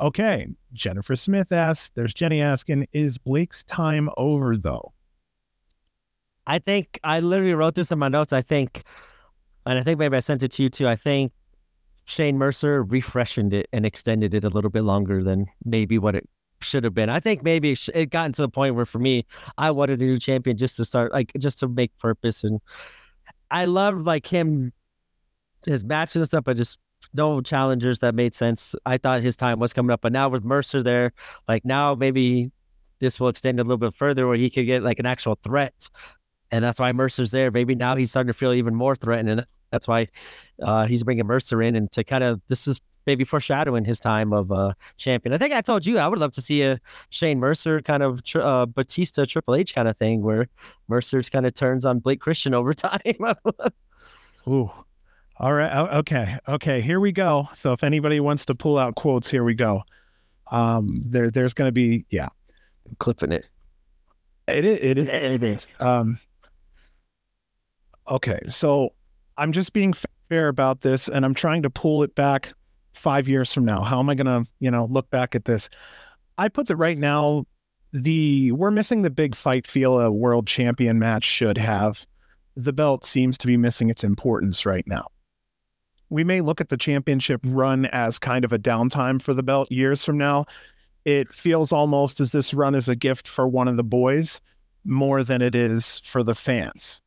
Okay, 0.00 0.48
Jennifer 0.72 1.14
Smith 1.14 1.52
asks, 1.52 1.90
there's 1.94 2.14
Jenny 2.14 2.40
asking, 2.40 2.86
is 2.92 3.16
Blake's 3.18 3.62
time 3.64 4.10
over 4.16 4.56
though? 4.56 4.92
I 6.46 6.58
think 6.58 6.98
I 7.04 7.20
literally 7.20 7.54
wrote 7.54 7.74
this 7.74 7.90
in 7.90 7.98
my 7.98 8.08
notes. 8.08 8.32
I 8.32 8.42
think, 8.42 8.82
and 9.64 9.78
I 9.78 9.82
think 9.82 9.98
maybe 9.98 10.16
I 10.16 10.20
sent 10.20 10.42
it 10.42 10.50
to 10.52 10.62
you 10.62 10.68
too. 10.68 10.86
I 10.86 10.96
think 10.96 11.32
Shane 12.04 12.36
Mercer 12.36 12.82
refreshened 12.82 13.54
it 13.54 13.68
and 13.72 13.86
extended 13.86 14.34
it 14.34 14.44
a 14.44 14.50
little 14.50 14.70
bit 14.70 14.82
longer 14.82 15.22
than 15.22 15.46
maybe 15.64 15.98
what 15.98 16.14
it 16.14 16.28
should 16.60 16.84
have 16.84 16.94
been. 16.94 17.08
I 17.08 17.20
think 17.20 17.42
maybe 17.42 17.74
it 17.94 18.10
gotten 18.10 18.32
to 18.32 18.42
the 18.42 18.48
point 18.48 18.74
where 18.74 18.84
for 18.84 18.98
me, 18.98 19.24
I 19.56 19.70
wanted 19.70 20.02
a 20.02 20.04
new 20.04 20.18
champion 20.18 20.56
just 20.56 20.76
to 20.76 20.84
start, 20.84 21.12
like 21.12 21.32
just 21.38 21.60
to 21.60 21.68
make 21.68 21.96
purpose. 21.98 22.44
And 22.44 22.60
I 23.50 23.64
loved 23.64 24.04
like 24.04 24.26
him, 24.26 24.72
his 25.64 25.84
matches 25.84 26.16
and 26.16 26.26
stuff, 26.26 26.44
but 26.44 26.56
just 26.56 26.78
no 27.14 27.40
challengers 27.40 28.00
that 28.00 28.14
made 28.14 28.34
sense. 28.34 28.74
I 28.84 28.98
thought 28.98 29.22
his 29.22 29.36
time 29.36 29.58
was 29.58 29.72
coming 29.72 29.90
up, 29.90 30.00
but 30.00 30.12
now 30.12 30.28
with 30.28 30.44
Mercer 30.44 30.82
there, 30.82 31.12
like 31.48 31.64
now 31.64 31.94
maybe 31.94 32.50
this 33.00 33.20
will 33.20 33.28
extend 33.28 33.60
a 33.60 33.62
little 33.62 33.78
bit 33.78 33.94
further 33.94 34.26
where 34.26 34.36
he 34.36 34.50
could 34.50 34.66
get 34.66 34.82
like 34.82 34.98
an 34.98 35.06
actual 35.06 35.38
threat. 35.42 35.88
And 36.50 36.64
that's 36.64 36.78
why 36.78 36.92
Mercer's 36.92 37.30
there. 37.30 37.50
Maybe 37.50 37.74
now 37.74 37.96
he's 37.96 38.10
starting 38.10 38.32
to 38.32 38.38
feel 38.38 38.52
even 38.52 38.74
more 38.74 38.94
threatened. 38.96 39.28
And 39.28 39.46
That's 39.70 39.88
why 39.88 40.08
uh, 40.62 40.86
he's 40.86 41.02
bringing 41.02 41.26
Mercer 41.26 41.62
in 41.62 41.76
and 41.76 41.90
to 41.92 42.04
kind 42.04 42.22
of 42.24 42.40
this 42.48 42.66
is 42.66 42.80
maybe 43.06 43.24
foreshadowing 43.24 43.84
his 43.84 44.00
time 44.00 44.32
of 44.32 44.50
uh, 44.50 44.72
champion. 44.96 45.34
I 45.34 45.38
think 45.38 45.52
I 45.52 45.60
told 45.60 45.84
you 45.84 45.98
I 45.98 46.08
would 46.08 46.18
love 46.18 46.32
to 46.32 46.40
see 46.40 46.62
a 46.62 46.80
Shane 47.10 47.38
Mercer 47.38 47.82
kind 47.82 48.02
of 48.02 48.22
uh, 48.34 48.66
Batista 48.66 49.24
Triple 49.24 49.56
H 49.56 49.74
kind 49.74 49.88
of 49.88 49.96
thing 49.96 50.22
where 50.22 50.48
Mercer's 50.88 51.28
kind 51.28 51.46
of 51.46 51.54
turns 51.54 51.84
on 51.84 51.98
Blake 51.98 52.20
Christian 52.20 52.54
over 52.54 52.72
time. 52.74 53.00
Ooh. 54.48 54.70
All 55.36 55.52
right. 55.52 55.72
Okay. 55.96 56.38
Okay. 56.48 56.80
Here 56.80 57.00
we 57.00 57.12
go. 57.12 57.48
So 57.54 57.72
if 57.72 57.82
anybody 57.82 58.20
wants 58.20 58.44
to 58.46 58.54
pull 58.54 58.78
out 58.78 58.94
quotes, 58.94 59.28
here 59.28 59.44
we 59.44 59.54
go. 59.54 59.82
Um, 60.50 61.02
there, 61.04 61.30
there's 61.30 61.54
going 61.54 61.68
to 61.68 61.72
be, 61.72 62.04
yeah, 62.10 62.28
I'm 62.86 62.96
clipping 62.98 63.32
it. 63.32 63.46
It 64.46 64.64
is. 64.64 64.78
It 64.80 64.98
is. 64.98 65.08
It 65.08 65.42
is. 65.42 65.66
Um, 65.80 66.20
okay. 68.08 68.38
So 68.48 68.90
I'm 69.36 69.52
just 69.52 69.72
being 69.72 69.94
fair 70.28 70.48
about 70.48 70.82
this 70.82 71.08
and 71.08 71.24
I'm 71.24 71.34
trying 71.34 71.62
to 71.62 71.70
pull 71.70 72.02
it 72.02 72.14
back 72.14 72.52
five 72.92 73.26
years 73.28 73.52
from 73.52 73.64
now. 73.64 73.82
How 73.82 73.98
am 73.98 74.08
I 74.08 74.14
going 74.14 74.26
to, 74.26 74.48
you 74.60 74.70
know, 74.70 74.84
look 74.84 75.10
back 75.10 75.34
at 75.34 75.46
this? 75.46 75.68
I 76.38 76.48
put 76.48 76.68
that 76.68 76.76
right 76.76 76.98
now, 76.98 77.46
the 77.92 78.50
we're 78.52 78.70
missing 78.72 79.02
the 79.02 79.10
big 79.10 79.34
fight 79.36 79.66
feel 79.66 80.00
a 80.00 80.10
world 80.10 80.46
champion 80.46 80.98
match 80.98 81.24
should 81.24 81.58
have. 81.58 82.06
The 82.56 82.72
belt 82.72 83.04
seems 83.04 83.38
to 83.38 83.46
be 83.46 83.56
missing 83.56 83.88
its 83.88 84.04
importance 84.04 84.66
right 84.66 84.86
now. 84.86 85.08
We 86.14 86.22
may 86.22 86.42
look 86.42 86.60
at 86.60 86.68
the 86.68 86.76
championship 86.76 87.40
run 87.42 87.86
as 87.86 88.20
kind 88.20 88.44
of 88.44 88.52
a 88.52 88.58
downtime 88.58 89.20
for 89.20 89.34
the 89.34 89.42
belt 89.42 89.72
years 89.72 90.04
from 90.04 90.16
now. 90.16 90.46
It 91.04 91.34
feels 91.34 91.72
almost 91.72 92.20
as 92.20 92.30
this 92.30 92.54
run 92.54 92.76
is 92.76 92.88
a 92.88 92.94
gift 92.94 93.26
for 93.26 93.48
one 93.48 93.66
of 93.66 93.76
the 93.76 93.82
boys 93.82 94.40
more 94.84 95.24
than 95.24 95.42
it 95.42 95.56
is 95.56 96.00
for 96.04 96.22
the 96.22 96.36
fans. 96.36 97.00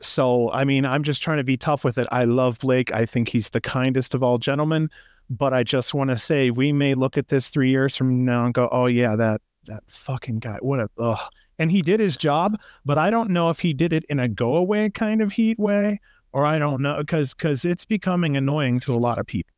So, 0.00 0.48
I 0.52 0.62
mean, 0.62 0.86
I'm 0.86 1.02
just 1.02 1.24
trying 1.24 1.38
to 1.38 1.44
be 1.44 1.56
tough 1.56 1.82
with 1.82 1.98
it. 1.98 2.06
I 2.12 2.22
love 2.22 2.60
Blake. 2.60 2.94
I 2.94 3.04
think 3.04 3.30
he's 3.30 3.50
the 3.50 3.60
kindest 3.60 4.14
of 4.14 4.22
all 4.22 4.38
gentlemen. 4.38 4.90
But 5.28 5.52
I 5.52 5.64
just 5.64 5.92
want 5.92 6.10
to 6.10 6.18
say 6.18 6.52
we 6.52 6.72
may 6.72 6.94
look 6.94 7.18
at 7.18 7.26
this 7.26 7.48
three 7.48 7.70
years 7.70 7.96
from 7.96 8.24
now 8.24 8.44
and 8.44 8.54
go, 8.54 8.68
oh, 8.70 8.86
yeah, 8.86 9.16
that 9.16 9.40
that 9.66 9.82
fucking 9.88 10.36
guy. 10.36 10.58
What 10.60 10.78
a, 10.78 10.88
ugh. 10.98 11.18
And 11.58 11.72
he 11.72 11.82
did 11.82 11.98
his 11.98 12.16
job, 12.16 12.60
but 12.84 12.96
I 12.96 13.10
don't 13.10 13.30
know 13.30 13.50
if 13.50 13.58
he 13.58 13.72
did 13.72 13.92
it 13.92 14.04
in 14.04 14.20
a 14.20 14.28
go 14.28 14.54
away 14.54 14.88
kind 14.88 15.20
of 15.20 15.32
heat 15.32 15.58
way, 15.58 16.00
or 16.32 16.44
I 16.44 16.58
don't 16.58 16.82
know, 16.82 16.98
because 16.98 17.34
because 17.34 17.64
it's 17.64 17.84
becoming 17.84 18.36
annoying 18.36 18.80
to 18.80 18.94
a 18.94 18.96
lot 18.96 19.18
of 19.18 19.26
people. 19.26 19.52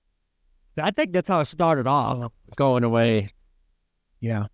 I 0.78 0.90
think 0.90 1.12
that's 1.12 1.28
how 1.28 1.40
it 1.40 1.46
started 1.46 1.86
off, 1.86 2.32
going 2.56 2.84
away. 2.84 3.32
Yeah. 4.20 4.46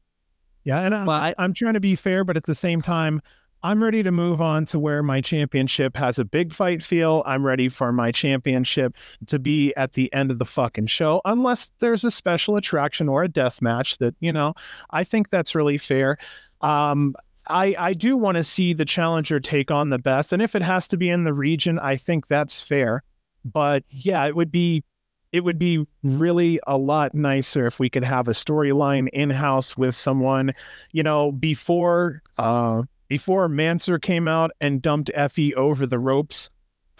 Yeah. 0.64 0.80
And 0.80 0.94
I'm 0.94 1.34
I'm 1.38 1.52
trying 1.52 1.74
to 1.74 1.80
be 1.80 1.94
fair, 1.94 2.24
but 2.24 2.36
at 2.36 2.44
the 2.44 2.54
same 2.54 2.82
time, 2.82 3.20
I'm 3.62 3.82
ready 3.82 4.02
to 4.02 4.10
move 4.10 4.40
on 4.40 4.64
to 4.66 4.78
where 4.78 5.02
my 5.02 5.20
championship 5.20 5.96
has 5.96 6.18
a 6.18 6.24
big 6.24 6.52
fight 6.52 6.82
feel. 6.82 7.22
I'm 7.26 7.44
ready 7.44 7.68
for 7.68 7.92
my 7.92 8.12
championship 8.12 8.94
to 9.26 9.38
be 9.38 9.74
at 9.76 9.94
the 9.94 10.12
end 10.12 10.30
of 10.30 10.38
the 10.38 10.44
fucking 10.44 10.86
show, 10.86 11.20
unless 11.24 11.70
there's 11.80 12.04
a 12.04 12.10
special 12.10 12.56
attraction 12.56 13.08
or 13.08 13.24
a 13.24 13.28
death 13.28 13.60
match 13.62 13.98
that, 13.98 14.14
you 14.20 14.32
know, 14.32 14.54
I 14.90 15.04
think 15.04 15.30
that's 15.30 15.54
really 15.54 15.78
fair. 15.78 16.18
Um, 16.60 17.14
I, 17.49 17.74
I 17.78 17.92
do 17.92 18.16
want 18.16 18.36
to 18.36 18.44
see 18.44 18.72
the 18.72 18.84
challenger 18.84 19.40
take 19.40 19.70
on 19.70 19.90
the 19.90 19.99
best. 19.99 20.32
And 20.32 20.42
if 20.42 20.55
it 20.55 20.62
has 20.62 20.88
to 20.88 20.97
be 20.97 21.09
in 21.09 21.24
the 21.24 21.34
region, 21.34 21.78
I 21.78 21.97
think 21.97 22.28
that's 22.28 22.61
fair. 22.61 23.03
But 23.44 23.84
yeah, 23.90 24.26
it 24.26 24.34
would 24.34 24.51
be 24.51 24.84
it 25.32 25.44
would 25.44 25.59
be 25.59 25.86
really 26.03 26.59
a 26.66 26.78
lot 26.78 27.14
nicer 27.14 27.66
if 27.66 27.78
we 27.78 27.90
could 27.90 28.05
have 28.05 28.28
a 28.28 28.32
storyline 28.32 29.09
in 29.12 29.30
house 29.30 29.76
with 29.76 29.94
someone, 29.94 30.53
you 30.92 31.03
know, 31.03 31.32
before 31.32 32.22
uh 32.38 32.82
before 33.09 33.49
Mansoor 33.49 33.99
came 33.99 34.26
out 34.26 34.51
and 34.61 34.82
dumped 34.82 35.11
Effy 35.14 35.53
over 35.53 35.86
the 35.86 35.99
ropes, 35.99 36.51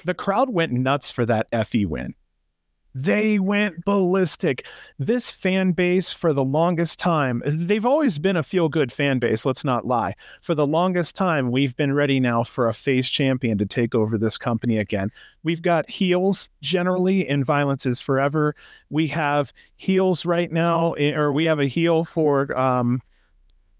the 0.05 0.15
crowd 0.15 0.51
went 0.51 0.73
nuts 0.73 1.11
for 1.11 1.27
that 1.27 1.51
Effy 1.51 1.87
win. 1.87 2.15
They 2.99 3.39
went 3.39 3.85
ballistic. 3.85 4.67
This 4.99 5.31
fan 5.31 5.73
base, 5.73 6.15
for 6.15 6.33
the 6.33 6.43
longest 6.43 6.99
time, 6.99 7.43
they've 7.45 7.85
always 7.85 8.19
been 8.19 8.37
a 8.37 8.43
feel 8.43 8.71
good 8.71 8.91
fan 8.91 9.19
base, 9.19 9.45
let's 9.45 9.65
not 9.65 9.87
lie. 9.87 10.15
For 10.41 10.55
the 10.55 10.67
longest 10.67 11.15
time, 11.15 11.51
we've 11.51 11.77
been 11.77 11.93
ready 11.93 12.21
now 12.21 12.43
for 12.43 12.69
a 12.69 12.73
face 12.73 13.11
champion 13.11 13.59
to 13.59 13.67
take 13.67 13.95
over 13.95 14.17
this 14.17 14.39
company 14.39 14.79
again. 14.79 15.11
We've 15.45 15.61
got 15.61 15.91
heels 15.91 16.49
generally 16.63 17.29
in 17.29 17.45
Violence 17.45 17.85
is 17.85 18.01
Forever. 18.01 18.57
We 18.89 19.09
have 19.09 19.53
heels 19.77 20.25
right 20.25 20.51
now, 20.51 20.95
eh, 20.95 21.13
or 21.13 21.33
we 21.33 21.45
have 21.45 21.61
a 21.61 21.67
heel 21.67 22.03
for 22.03 22.57
um, 22.59 23.03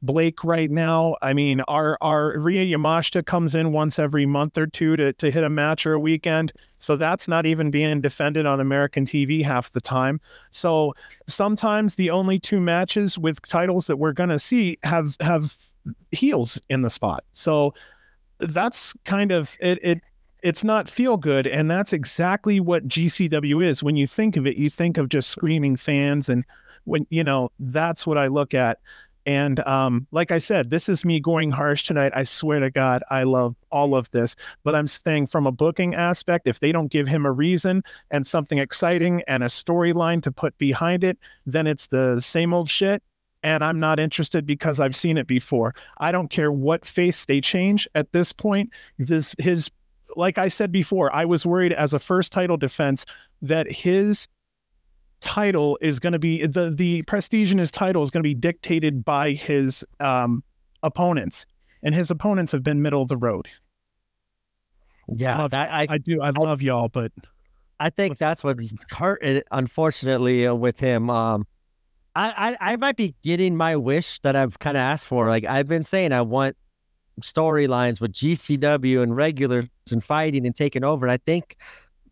Blake 0.07 0.45
right 0.45 0.71
now. 0.71 1.17
I 1.21 1.33
mean, 1.33 1.61
our 1.63 1.99
our 2.01 2.39
Rina 2.39 2.79
Yamashita 2.79 3.27
comes 3.27 3.55
in 3.55 3.73
once 3.73 3.99
every 3.99 4.25
month 4.25 4.57
or 4.57 4.67
two 4.67 4.97
to 4.97 5.13
to 5.15 5.31
hit 5.31 5.45
a 5.45 5.51
match 5.51 5.85
or 5.85 5.95
a 5.95 6.01
weekend. 6.01 6.53
So 6.79 6.97
that's 6.97 7.27
not 7.27 7.47
even 7.47 7.71
being 7.71 8.01
defended 8.01 8.47
on 8.47 8.61
American 8.61 9.05
TV 9.05 9.43
half 9.43 9.73
the 9.73 9.81
time. 9.81 10.21
So 10.51 10.95
sometimes 11.27 11.97
the 11.97 12.11
only 12.11 12.39
two 12.39 12.61
matches 12.61 13.19
with 13.19 13.47
titles 13.49 13.87
that 13.89 13.97
we're 13.97 14.13
gonna 14.13 14.39
see 14.39 14.79
have 14.85 15.17
have 15.21 15.57
heels 16.13 16.61
in 16.69 16.83
the 16.83 16.91
spot. 16.91 17.25
So 17.33 17.75
that's 18.39 18.95
kind 19.05 19.33
of 19.33 19.57
it 19.61 19.79
it 19.83 20.01
it's 20.43 20.63
not 20.63 20.89
feel 20.89 21.17
good 21.17 21.47
and 21.47 21.69
that's 21.71 21.93
exactly 21.93 22.61
what 22.61 22.87
GCW 22.87 23.67
is. 23.67 23.83
When 23.83 23.97
you 23.97 24.07
think 24.07 24.37
of 24.37 24.47
it, 24.47 24.57
you 24.57 24.71
think 24.71 24.97
of 24.99 25.09
just 25.09 25.31
screaming 25.31 25.77
fans 25.77 26.29
and 26.29 26.45
when 26.85 27.07
you 27.11 27.25
know, 27.25 27.51
that's 27.59 28.07
what 28.07 28.17
I 28.17 28.29
look 28.29 28.55
at 28.55 28.79
and 29.27 29.59
um, 29.67 30.07
like 30.13 30.31
I 30.31 30.39
said, 30.39 30.71
this 30.71 30.89
is 30.89 31.05
me 31.05 31.19
going 31.19 31.51
harsh 31.51 31.83
tonight. 31.83 32.13
I 32.15 32.23
swear 32.23 32.61
to 32.61 32.71
God, 32.71 33.03
I 33.11 33.25
love 33.25 33.57
all 33.73 33.97
of 33.97 34.09
this. 34.13 34.37
But 34.63 34.77
I'm 34.77 34.87
saying 34.87 35.27
from 35.27 35.49
a 35.49 35.53
booking 35.53 35.97
aspect, 35.97 36.47
if 36.47 36.61
they 36.61 36.71
don't 36.71 36.93
give 36.93 37.09
him 37.09 37.27
a 37.27 37.33
reason 37.33 37.83
and 38.13 38.25
something 38.25 38.59
exciting 38.59 39.23
and 39.27 39.43
a 39.43 39.47
storyline 39.47 40.23
to 40.23 40.31
put 40.31 40.57
behind 40.59 41.03
it, 41.03 41.19
then 41.45 41.67
it's 41.67 41.89
the 41.89 42.21
same 42.21 42.55
old 42.55 42.71
shit. 42.71 43.03
And 43.43 43.65
I'm 43.65 43.81
not 43.81 43.99
interested 43.99 44.47
because 44.47 44.79
I've 44.79 44.97
seen 44.97 45.19
it 45.19 45.27
before. 45.27 45.75
I 45.99 46.13
don't 46.13 46.31
care 46.31 46.53
what 46.53 46.87
face 46.87 47.25
they 47.25 47.41
change 47.41 47.89
at 47.97 48.13
this 48.13 48.33
point. 48.33 48.71
This 48.97 49.35
his 49.39 49.71
like 50.15 50.39
I 50.39 50.49
said 50.49 50.73
before, 50.73 51.15
I 51.15 51.25
was 51.25 51.45
worried 51.45 51.73
as 51.73 51.93
a 51.93 51.99
first 51.99 52.33
title 52.33 52.57
defense 52.57 53.05
that 53.43 53.71
his 53.71 54.29
title 55.27 55.77
is 55.81 55.99
going 55.99 56.13
to 56.13 56.19
be 56.19 56.47
the 56.47 56.71
the 56.71 57.03
prestige 57.03 57.51
in 57.51 57.59
his 57.59 57.73
title 57.73 58.03
is 58.03 58.11
going 58.11 58.23
to 58.23 58.29
be 58.29 58.35
dictated 58.35 59.05
by 59.05 59.33
his 59.33 59.85
um, 59.99 60.45
opponents, 60.83 61.45
and 61.83 61.95
his 61.95 62.11
opponents 62.11 62.53
have 62.53 62.63
been 62.63 62.81
middle 62.81 63.03
of 63.03 63.09
the 63.09 63.17
road. 63.17 63.49
Yeah, 65.09 65.35
I, 65.35 65.39
love, 65.39 65.51
that, 65.51 65.73
I, 65.73 65.87
I 65.91 65.99
do. 65.99 66.23
I 66.23 66.31
love 66.31 66.63
y'all, 66.63 66.89
but 66.89 67.11
I 67.81 67.91
think 67.91 68.19
that's 68.19 68.45
what's 68.45 68.73
hurt. 68.91 69.23
Unfortunately, 69.51 70.47
uh, 70.47 70.55
with 70.55 70.79
him, 70.79 71.11
um, 71.11 71.47
I, 72.15 72.57
I 72.61 72.73
I 72.73 72.77
might 72.77 72.97
be 72.97 73.15
getting 73.23 73.57
my 73.57 73.75
wish 73.75 74.21
that 74.21 74.37
I've 74.37 74.59
kind 74.61 74.77
of 74.77 74.81
asked 74.81 75.09
for. 75.09 75.29
Like 75.29 75.45
I've 75.45 75.69
been 75.69 75.85
saying, 75.85 76.13
I 76.13 76.23
want 76.23 76.57
storylines 77.21 78.01
with 78.01 78.13
GCW 78.13 79.03
and 79.03 79.17
regulars 79.17 79.67
and 79.91 80.05
fighting 80.05 80.47
and 80.47 80.55
taking 80.55 80.85
over. 80.85 81.07
And 81.07 81.13
I 81.13 81.17
think 81.19 81.57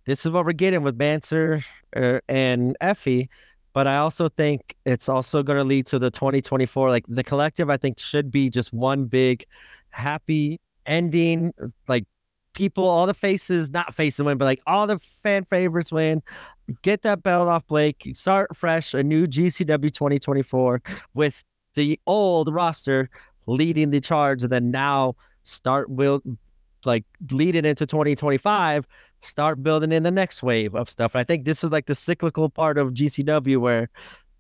this 0.06 0.24
is 0.24 0.32
what 0.32 0.44
we're 0.44 0.52
getting 0.52 0.82
with 0.82 0.96
Mansoor 0.96 1.60
uh, 1.96 2.20
and 2.28 2.76
Effy. 2.80 3.28
But 3.72 3.88
I 3.88 3.96
also 3.96 4.28
think 4.28 4.76
it's 4.86 5.08
also 5.08 5.42
going 5.42 5.58
to 5.58 5.64
lead 5.64 5.86
to 5.86 5.98
the 5.98 6.10
2024. 6.10 6.90
Like 6.90 7.04
the 7.08 7.24
collective, 7.24 7.70
I 7.70 7.76
think 7.76 7.98
should 7.98 8.30
be 8.30 8.48
just 8.48 8.72
one 8.72 9.06
big 9.06 9.44
happy 9.90 10.60
ending. 10.86 11.52
Like 11.88 12.04
people, 12.52 12.84
all 12.84 13.06
the 13.06 13.14
faces, 13.14 13.70
not 13.70 13.94
facing 13.94 14.26
win, 14.26 14.38
but 14.38 14.44
like 14.44 14.60
all 14.66 14.86
the 14.86 15.00
fan 15.22 15.44
favorites 15.44 15.90
win. 15.90 16.22
Get 16.82 17.02
that 17.02 17.22
belt 17.22 17.48
off 17.48 17.66
Blake. 17.66 18.10
Start 18.14 18.56
fresh, 18.56 18.94
a 18.94 19.02
new 19.02 19.26
GCW 19.26 19.92
2024 19.92 20.80
with 21.14 21.42
the 21.74 21.98
old 22.06 22.52
roster 22.52 23.10
leading 23.46 23.90
the 23.90 24.00
charge, 24.00 24.42
and 24.44 24.52
then 24.52 24.70
now 24.70 25.16
start 25.42 25.90
will 25.90 26.22
like 26.86 27.04
leading 27.30 27.64
into 27.64 27.86
2025, 27.86 28.86
start 29.22 29.62
building 29.62 29.92
in 29.92 30.02
the 30.02 30.10
next 30.10 30.42
wave 30.42 30.74
of 30.74 30.90
stuff. 30.90 31.14
And 31.14 31.20
I 31.20 31.24
think 31.24 31.44
this 31.44 31.64
is 31.64 31.70
like 31.70 31.86
the 31.86 31.94
cyclical 31.94 32.48
part 32.48 32.78
of 32.78 32.92
GCW 32.92 33.58
where 33.58 33.88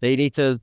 they 0.00 0.16
need 0.16 0.34
to 0.34 0.60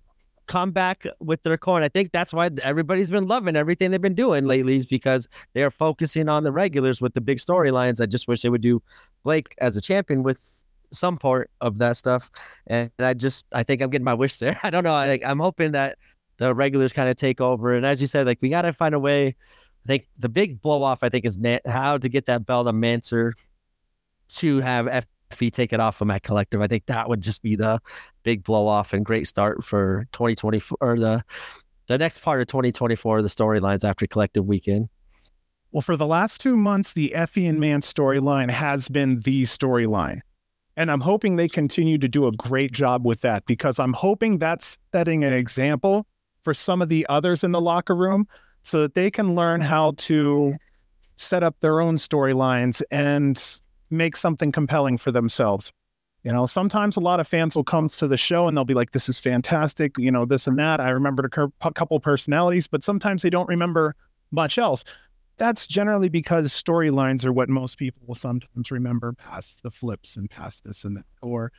come 0.47 0.71
back 0.71 1.05
with 1.19 1.41
their 1.43 1.57
core. 1.57 1.77
And 1.77 1.85
I 1.85 1.89
think 1.89 2.11
that's 2.11 2.33
why 2.33 2.49
everybody's 2.63 3.09
been 3.09 3.27
loving 3.27 3.55
everything 3.55 3.91
they've 3.91 4.01
been 4.01 4.15
doing 4.15 4.45
lately 4.45 4.75
is 4.75 4.85
because 4.85 5.27
they're 5.53 5.71
focusing 5.71 6.27
on 6.27 6.43
the 6.43 6.51
regulars 6.51 7.01
with 7.01 7.13
the 7.13 7.21
big 7.21 7.37
storylines. 7.37 8.01
I 8.01 8.05
just 8.05 8.27
wish 8.27 8.41
they 8.41 8.49
would 8.49 8.61
do 8.61 8.81
Blake 9.23 9.55
as 9.59 9.77
a 9.77 9.81
champion 9.81 10.23
with 10.23 10.39
some 10.91 11.17
part 11.17 11.49
of 11.61 11.77
that 11.77 11.95
stuff. 11.95 12.29
And 12.67 12.91
I 12.99 13.13
just, 13.13 13.45
I 13.53 13.63
think 13.63 13.81
I'm 13.81 13.89
getting 13.89 14.03
my 14.03 14.13
wish 14.13 14.37
there. 14.37 14.59
I 14.63 14.69
don't 14.69 14.83
know. 14.83 14.93
I, 14.93 15.19
I'm 15.23 15.39
hoping 15.39 15.71
that 15.71 15.97
the 16.37 16.53
regulars 16.53 16.91
kind 16.91 17.09
of 17.09 17.15
take 17.15 17.39
over. 17.39 17.73
And 17.73 17.85
as 17.85 18.01
you 18.01 18.07
said, 18.07 18.25
like 18.25 18.39
we 18.41 18.49
got 18.49 18.63
to 18.63 18.73
find 18.73 18.93
a 18.93 18.99
way. 18.99 19.35
I 19.85 19.87
think 19.87 20.07
the 20.17 20.29
big 20.29 20.61
blow 20.61 20.83
off, 20.83 20.99
I 21.01 21.09
think, 21.09 21.25
is 21.25 21.37
Man- 21.37 21.59
how 21.65 21.97
to 21.97 22.09
get 22.09 22.27
that 22.27 22.45
belt 22.45 22.67
of 22.67 22.75
Mansoor 22.75 23.33
to 24.35 24.59
have 24.59 24.85
Effy 25.31 25.51
take 25.51 25.73
it 25.73 25.79
off 25.79 26.01
of 26.01 26.07
Matt 26.07 26.23
Collective. 26.23 26.61
I 26.61 26.67
think 26.67 26.85
that 26.85 27.09
would 27.09 27.21
just 27.21 27.41
be 27.41 27.55
the 27.55 27.79
big 28.23 28.43
blow 28.43 28.67
off 28.67 28.93
and 28.93 29.05
great 29.05 29.27
start 29.27 29.63
for 29.63 30.07
2024 30.11 30.77
or 30.81 30.99
the 30.99 31.23
the 31.87 31.97
next 31.97 32.19
part 32.19 32.39
of 32.39 32.47
2024, 32.47 33.21
the 33.21 33.27
storylines 33.27 33.83
after 33.83 34.07
Collective 34.07 34.45
Weekend. 34.45 34.87
Well, 35.71 35.81
for 35.81 35.97
the 35.97 36.07
last 36.07 36.39
two 36.39 36.55
months, 36.55 36.93
the 36.93 37.13
Effy 37.15 37.49
and 37.49 37.59
Man 37.59 37.81
storyline 37.81 38.49
has 38.49 38.87
been 38.87 39.21
the 39.21 39.43
storyline. 39.43 40.21
And 40.77 40.89
I'm 40.89 41.01
hoping 41.01 41.35
they 41.35 41.49
continue 41.49 41.97
to 41.97 42.07
do 42.07 42.27
a 42.27 42.31
great 42.31 42.71
job 42.71 43.05
with 43.05 43.21
that 43.21 43.45
because 43.45 43.77
I'm 43.77 43.93
hoping 43.93 44.37
that's 44.37 44.77
setting 44.93 45.23
an 45.23 45.33
example 45.33 46.07
for 46.43 46.53
some 46.53 46.81
of 46.81 46.89
the 46.89 47.05
others 47.09 47.43
in 47.43 47.51
the 47.51 47.61
locker 47.61 47.95
room 47.95 48.27
so 48.63 48.81
that 48.81 48.93
they 48.93 49.11
can 49.11 49.35
learn 49.35 49.61
how 49.61 49.93
to 49.97 50.55
set 51.15 51.43
up 51.43 51.55
their 51.59 51.81
own 51.81 51.97
storylines 51.97 52.81
and 52.91 53.61
make 53.89 54.15
something 54.15 54.51
compelling 54.51 54.97
for 54.97 55.11
themselves. 55.11 55.71
You 56.23 56.31
know, 56.31 56.45
sometimes 56.45 56.97
a 56.97 56.99
lot 56.99 57.19
of 57.19 57.27
fans 57.27 57.55
will 57.55 57.63
come 57.63 57.87
to 57.89 58.07
the 58.07 58.17
show 58.17 58.47
and 58.47 58.55
they'll 58.55 58.63
be 58.63 58.75
like, 58.75 58.91
this 58.91 59.09
is 59.09 59.17
fantastic, 59.17 59.97
you 59.97 60.11
know, 60.11 60.23
this 60.23 60.45
and 60.45 60.57
that. 60.59 60.79
I 60.79 60.89
remembered 60.89 61.25
a 61.25 61.71
couple 61.71 61.97
of 61.97 62.03
personalities, 62.03 62.67
but 62.67 62.83
sometimes 62.83 63.23
they 63.23 63.31
don't 63.31 63.49
remember 63.49 63.95
much 64.29 64.57
else. 64.59 64.83
That's 65.37 65.65
generally 65.65 66.09
because 66.09 66.51
storylines 66.51 67.25
are 67.25 67.33
what 67.33 67.49
most 67.49 67.79
people 67.79 68.03
will 68.05 68.13
sometimes 68.13 68.69
remember 68.69 69.13
past 69.13 69.63
the 69.63 69.71
flips 69.71 70.15
and 70.15 70.29
past 70.29 70.63
this 70.63 70.83
and 70.83 70.97
that, 70.97 71.05
or 71.23 71.51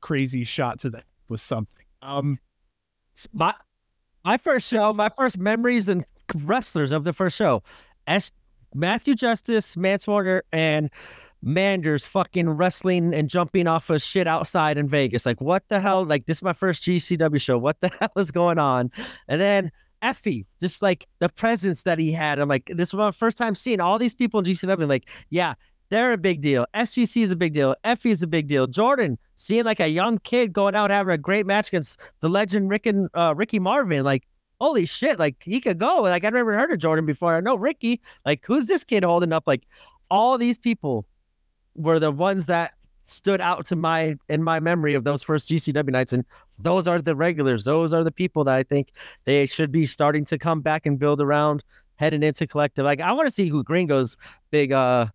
crazy 0.00 0.42
shot 0.42 0.80
to 0.80 0.90
the 0.90 1.02
with 1.28 1.40
something. 1.40 1.84
Um, 2.02 2.40
my 3.32 3.54
my 4.24 4.36
first 4.36 4.68
show, 4.68 4.92
my 4.92 5.10
first 5.16 5.38
memories 5.38 5.88
and 5.88 6.04
wrestlers 6.34 6.92
of 6.92 7.04
the 7.04 7.12
first 7.12 7.36
show, 7.36 7.62
S. 8.06 8.30
Matthew 8.74 9.14
Justice, 9.14 9.76
Mance 9.76 10.06
Warner, 10.06 10.42
and 10.52 10.90
Manders 11.40 12.04
fucking 12.04 12.50
wrestling 12.50 13.14
and 13.14 13.30
jumping 13.30 13.66
off 13.66 13.90
of 13.90 14.02
shit 14.02 14.26
outside 14.26 14.76
in 14.76 14.88
Vegas. 14.88 15.24
Like, 15.24 15.40
what 15.40 15.62
the 15.68 15.80
hell? 15.80 16.04
Like, 16.04 16.26
this 16.26 16.38
is 16.38 16.42
my 16.42 16.52
first 16.52 16.82
GCW 16.82 17.40
show. 17.40 17.56
What 17.58 17.80
the 17.80 17.88
hell 18.00 18.12
is 18.16 18.30
going 18.30 18.58
on? 18.58 18.90
And 19.28 19.40
then 19.40 19.70
Effy, 20.02 20.46
just 20.60 20.82
like 20.82 21.06
the 21.18 21.28
presence 21.28 21.82
that 21.82 21.98
he 21.98 22.12
had. 22.12 22.38
I'm 22.38 22.48
like, 22.48 22.70
this 22.74 22.92
was 22.92 22.98
my 22.98 23.10
first 23.10 23.38
time 23.38 23.54
seeing 23.54 23.80
all 23.80 23.98
these 23.98 24.14
people 24.14 24.40
in 24.40 24.46
GCW. 24.46 24.82
I'm 24.82 24.88
like, 24.88 25.08
yeah, 25.30 25.54
they're 25.90 26.12
a 26.12 26.18
big 26.18 26.40
deal. 26.40 26.66
SGC 26.74 27.22
is 27.22 27.30
a 27.30 27.36
big 27.36 27.52
deal. 27.52 27.74
Effy 27.84 28.10
is 28.10 28.22
a 28.22 28.26
big 28.26 28.46
deal. 28.46 28.66
Jordan, 28.66 29.18
seeing 29.34 29.64
like 29.64 29.80
a 29.80 29.88
young 29.88 30.18
kid 30.18 30.52
going 30.52 30.74
out 30.74 30.90
having 30.90 31.14
a 31.14 31.18
great 31.18 31.46
match 31.46 31.68
against 31.68 32.00
the 32.20 32.28
legend 32.28 32.70
Rick 32.70 32.86
and, 32.86 33.08
uh, 33.14 33.34
Ricky 33.36 33.58
Marvin, 33.58 34.04
like, 34.04 34.26
holy 34.60 34.86
shit, 34.86 35.18
like 35.18 35.36
he 35.42 35.60
could 35.60 35.78
go. 35.78 36.02
Like, 36.02 36.24
I 36.24 36.30
never 36.30 36.56
heard 36.56 36.72
of 36.72 36.78
Jordan 36.78 37.06
before. 37.06 37.34
I 37.34 37.40
know 37.40 37.56
Ricky. 37.56 38.00
Like, 38.26 38.44
who's 38.44 38.66
this 38.66 38.84
kid 38.84 39.04
holding 39.04 39.32
up? 39.32 39.44
Like, 39.46 39.62
all 40.10 40.38
these 40.38 40.58
people 40.58 41.06
were 41.74 41.98
the 41.98 42.10
ones 42.10 42.46
that 42.46 42.72
stood 43.06 43.40
out 43.40 43.64
to 43.66 43.76
my 43.76 44.14
in 44.28 44.42
my 44.42 44.60
memory 44.60 44.94
of 44.94 45.04
those 45.04 45.22
first 45.22 45.48
GCW 45.48 45.90
nights, 45.90 46.12
and 46.12 46.24
those 46.58 46.86
are 46.86 47.00
the 47.00 47.16
regulars. 47.16 47.64
Those 47.64 47.92
are 47.92 48.04
the 48.04 48.12
people 48.12 48.44
that 48.44 48.54
I 48.54 48.62
think 48.62 48.92
they 49.24 49.46
should 49.46 49.72
be 49.72 49.86
starting 49.86 50.24
to 50.26 50.38
come 50.38 50.60
back 50.60 50.86
and 50.86 50.98
build 50.98 51.20
around 51.20 51.64
heading 51.96 52.22
into 52.22 52.46
collective. 52.46 52.84
Like 52.84 53.00
I 53.00 53.12
want 53.12 53.26
to 53.26 53.34
see 53.34 53.48
who 53.48 53.64
Gringo's 53.64 54.16
big 54.50 54.72
uh 54.72 55.06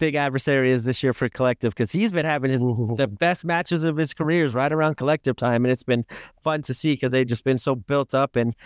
big 0.00 0.16
adversary 0.16 0.72
is 0.72 0.84
this 0.84 1.02
year 1.04 1.12
for 1.12 1.28
collective 1.28 1.72
because 1.72 1.92
he's 1.92 2.10
been 2.10 2.26
having 2.26 2.50
his 2.50 2.62
the 2.62 3.06
best 3.06 3.44
matches 3.44 3.84
of 3.84 3.96
his 3.96 4.12
careers 4.12 4.52
right 4.54 4.72
around 4.72 4.96
collective 4.96 5.36
time, 5.36 5.64
and 5.64 5.70
it's 5.70 5.84
been 5.84 6.04
fun 6.42 6.62
to 6.62 6.74
see 6.74 6.94
because 6.94 7.12
they've 7.12 7.26
just 7.26 7.44
been 7.44 7.58
so 7.58 7.76
built 7.76 8.14
up 8.14 8.34
and 8.34 8.56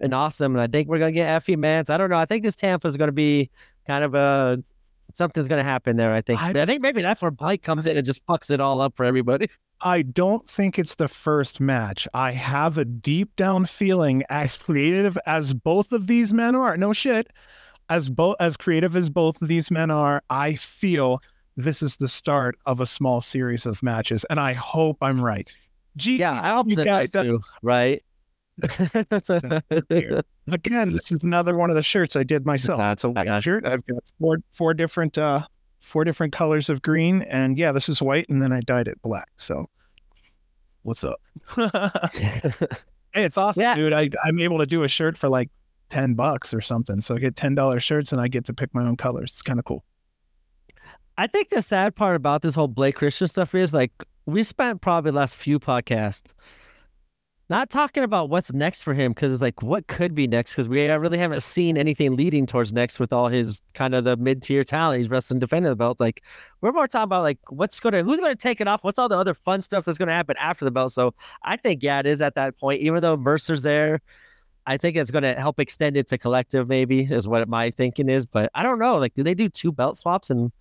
and 0.00 0.12
awesome. 0.12 0.54
And 0.54 0.60
I 0.60 0.66
think 0.66 0.88
we're 0.88 0.98
gonna 0.98 1.12
get 1.12 1.42
Effy 1.42 1.56
Mance. 1.56 1.88
I 1.88 1.96
don't 1.96 2.10
know. 2.10 2.16
I 2.16 2.26
think 2.26 2.44
this 2.44 2.56
Tampa 2.56 2.86
is 2.86 2.98
gonna 2.98 3.12
be 3.12 3.48
kind 3.86 4.04
of 4.04 4.14
a 4.14 4.62
something's 5.14 5.48
going 5.48 5.58
to 5.58 5.68
happen 5.68 5.96
there. 5.96 6.12
I 6.12 6.20
think. 6.20 6.40
I, 6.40 6.50
I, 6.50 6.66
think 6.66 6.82
maybe 6.82 7.02
that's 7.02 7.22
where 7.22 7.30
Blake 7.30 7.62
comes 7.62 7.86
in 7.86 7.96
and 7.96 8.06
just 8.06 8.24
fucks 8.26 8.50
it 8.50 8.60
all 8.60 8.80
up 8.80 8.96
for 8.96 9.04
everybody. 9.04 9.48
I 9.80 10.02
don't 10.02 10.48
think 10.48 10.78
it's 10.78 10.96
the 10.96 11.08
first 11.08 11.60
match. 11.60 12.06
I 12.12 12.32
have 12.32 12.76
a 12.76 12.84
deep 12.84 13.34
down 13.36 13.66
feeling, 13.66 14.24
as 14.28 14.56
creative 14.56 15.16
as 15.26 15.54
both 15.54 15.92
of 15.92 16.06
these 16.06 16.34
men 16.34 16.54
are, 16.54 16.76
no 16.76 16.92
shit, 16.92 17.32
as 17.90 18.08
both 18.08 18.36
as 18.40 18.56
creative 18.56 18.96
as 18.96 19.10
both 19.10 19.42
of 19.42 19.48
these 19.48 19.70
men 19.70 19.90
are, 19.90 20.22
I 20.30 20.54
feel 20.54 21.20
this 21.56 21.82
is 21.82 21.96
the 21.96 22.08
start 22.08 22.56
of 22.64 22.80
a 22.80 22.86
small 22.86 23.20
series 23.20 23.66
of 23.66 23.82
matches, 23.82 24.24
and 24.30 24.40
I 24.40 24.54
hope 24.54 24.96
I'm 25.02 25.20
right. 25.20 25.54
Gee, 25.96 26.16
yeah, 26.16 26.40
I 26.40 26.54
hope 26.54 26.70
you 26.70 26.76
guys 26.76 27.10
too. 27.10 27.40
Right. 27.62 28.02
Again, 28.62 29.62
this 30.92 31.12
is 31.12 31.22
another 31.22 31.56
one 31.56 31.70
of 31.70 31.76
the 31.76 31.82
shirts 31.82 32.14
I 32.14 32.22
did 32.22 32.46
myself. 32.46 32.78
That's 32.78 33.04
a 33.04 33.10
white 33.10 33.42
shirt. 33.42 33.66
I've 33.66 33.84
got 33.86 34.02
four 34.18 34.38
four 34.52 34.74
different 34.74 35.18
uh 35.18 35.46
four 35.80 36.04
different 36.04 36.32
colors 36.32 36.70
of 36.70 36.82
green, 36.82 37.22
and 37.22 37.58
yeah, 37.58 37.72
this 37.72 37.88
is 37.88 38.00
white, 38.00 38.28
and 38.28 38.40
then 38.40 38.52
I 38.52 38.60
dyed 38.60 38.86
it 38.86 39.02
black. 39.02 39.28
So, 39.36 39.68
what's 40.82 41.02
up? 41.02 41.20
hey, 41.56 42.52
it's 43.14 43.36
awesome, 43.36 43.62
yeah. 43.62 43.74
dude. 43.74 43.92
I 43.92 44.10
I'm 44.24 44.38
able 44.38 44.58
to 44.58 44.66
do 44.66 44.84
a 44.84 44.88
shirt 44.88 45.18
for 45.18 45.28
like 45.28 45.50
ten 45.90 46.14
bucks 46.14 46.54
or 46.54 46.60
something. 46.60 47.00
So 47.00 47.16
I 47.16 47.18
get 47.18 47.36
ten 47.36 47.54
dollars 47.54 47.82
shirts, 47.82 48.12
and 48.12 48.20
I 48.20 48.28
get 48.28 48.44
to 48.46 48.54
pick 48.54 48.74
my 48.74 48.86
own 48.86 48.96
colors. 48.96 49.30
It's 49.32 49.42
kind 49.42 49.58
of 49.58 49.64
cool. 49.64 49.84
I 51.18 51.26
think 51.26 51.50
the 51.50 51.60
sad 51.60 51.94
part 51.94 52.16
about 52.16 52.42
this 52.42 52.54
whole 52.54 52.68
Blake 52.68 52.96
Christian 52.96 53.28
stuff 53.28 53.54
is 53.54 53.74
like 53.74 53.92
we 54.26 54.42
spent 54.42 54.80
probably 54.80 55.10
the 55.10 55.16
last 55.18 55.36
few 55.36 55.58
podcasts 55.58 56.22
not 57.50 57.68
talking 57.68 58.04
about 58.04 58.30
what's 58.30 58.52
next 58.52 58.84
for 58.84 58.94
him 58.94 59.12
because 59.12 59.32
it's 59.32 59.42
like 59.42 59.60
what 59.60 59.88
could 59.88 60.14
be 60.14 60.28
next 60.28 60.54
because 60.54 60.68
we 60.68 60.88
really 60.88 61.18
haven't 61.18 61.42
seen 61.42 61.76
anything 61.76 62.14
leading 62.14 62.46
towards 62.46 62.72
next 62.72 63.00
with 63.00 63.12
all 63.12 63.26
his 63.26 63.60
kind 63.74 63.92
of 63.92 64.04
the 64.04 64.16
mid 64.16 64.40
tier 64.40 64.62
talent 64.62 64.98
he's 64.98 65.10
wrestling 65.10 65.40
defending 65.40 65.68
the 65.68 65.76
belt. 65.76 65.98
Like 65.98 66.22
we're 66.60 66.70
more 66.70 66.86
talking 66.86 67.04
about 67.04 67.24
like 67.24 67.38
what's 67.48 67.80
gonna 67.80 68.04
who's 68.04 68.18
gonna 68.18 68.36
take 68.36 68.60
it 68.60 68.68
off, 68.68 68.84
what's 68.84 69.00
all 69.00 69.08
the 69.08 69.18
other 69.18 69.34
fun 69.34 69.62
stuff 69.62 69.84
that's 69.84 69.98
gonna 69.98 70.12
happen 70.12 70.36
after 70.38 70.64
the 70.64 70.70
belt. 70.70 70.92
So 70.92 71.12
I 71.42 71.56
think 71.56 71.82
yeah, 71.82 71.98
it 71.98 72.06
is 72.06 72.22
at 72.22 72.36
that 72.36 72.56
point. 72.56 72.82
Even 72.82 73.02
though 73.02 73.16
Mercer's 73.16 73.62
there, 73.62 74.00
I 74.70 74.76
think 74.76 74.96
it's 74.96 75.10
gonna 75.10 75.34
help 75.38 75.60
extend 75.60 75.96
it 75.96 76.06
to 76.08 76.18
collective 76.18 76.68
maybe 76.68 77.02
is 77.02 77.26
what 77.26 77.48
my 77.48 77.70
thinking 77.70 78.08
is. 78.08 78.26
But 78.26 78.50
I 78.54 78.62
don't 78.62 78.78
know. 78.78 78.98
Like, 78.98 79.14
do 79.14 79.22
they 79.22 79.34
do 79.34 79.48
two 79.48 79.72
belt 79.72 79.96
swaps 79.96 80.30
in 80.30 80.52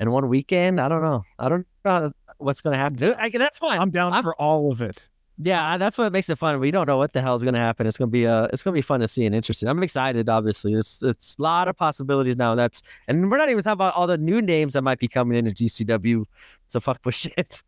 in 0.00 0.10
one 0.10 0.28
weekend? 0.28 0.80
I 0.80 0.88
don't 0.88 1.02
know. 1.02 1.24
I 1.38 1.48
don't 1.48 1.66
know 1.84 2.12
what's 2.38 2.60
gonna 2.60 2.76
happen. 2.76 3.14
I, 3.18 3.28
that's 3.28 3.58
fine. 3.58 3.80
I'm 3.80 3.90
down 3.90 4.12
I'm, 4.12 4.22
for 4.22 4.34
all 4.36 4.72
of 4.72 4.82
it 4.82 5.08
yeah, 5.40 5.76
that's 5.76 5.96
what 5.96 6.12
makes 6.12 6.28
it 6.28 6.36
fun. 6.36 6.58
We 6.58 6.72
don't 6.72 6.86
know 6.88 6.96
what 6.96 7.12
the 7.12 7.22
hell 7.22 7.36
is 7.36 7.44
going 7.44 7.54
to 7.54 7.60
happen. 7.60 7.86
It's 7.86 7.96
going 7.96 8.08
to 8.08 8.12
be 8.12 8.26
uh, 8.26 8.48
it's 8.52 8.62
going 8.62 8.72
to 8.74 8.78
be 8.78 8.82
fun 8.82 9.00
to 9.00 9.08
see 9.08 9.24
and 9.24 9.34
interesting. 9.34 9.68
I'm 9.68 9.82
excited. 9.84 10.28
Obviously, 10.28 10.74
it's 10.74 11.00
it's 11.00 11.36
a 11.38 11.42
lot 11.42 11.68
of 11.68 11.76
possibilities 11.76 12.36
now. 12.36 12.56
That's 12.56 12.82
and 13.06 13.30
we're 13.30 13.38
not 13.38 13.48
even 13.48 13.62
talking 13.62 13.74
about 13.74 13.94
all 13.94 14.08
the 14.08 14.18
new 14.18 14.42
names 14.42 14.72
that 14.72 14.82
might 14.82 14.98
be 14.98 15.06
coming 15.06 15.38
into 15.38 15.52
GCW. 15.52 16.24
So 16.66 16.80
fuck 16.80 16.98
with 17.04 17.14
shit. 17.14 17.62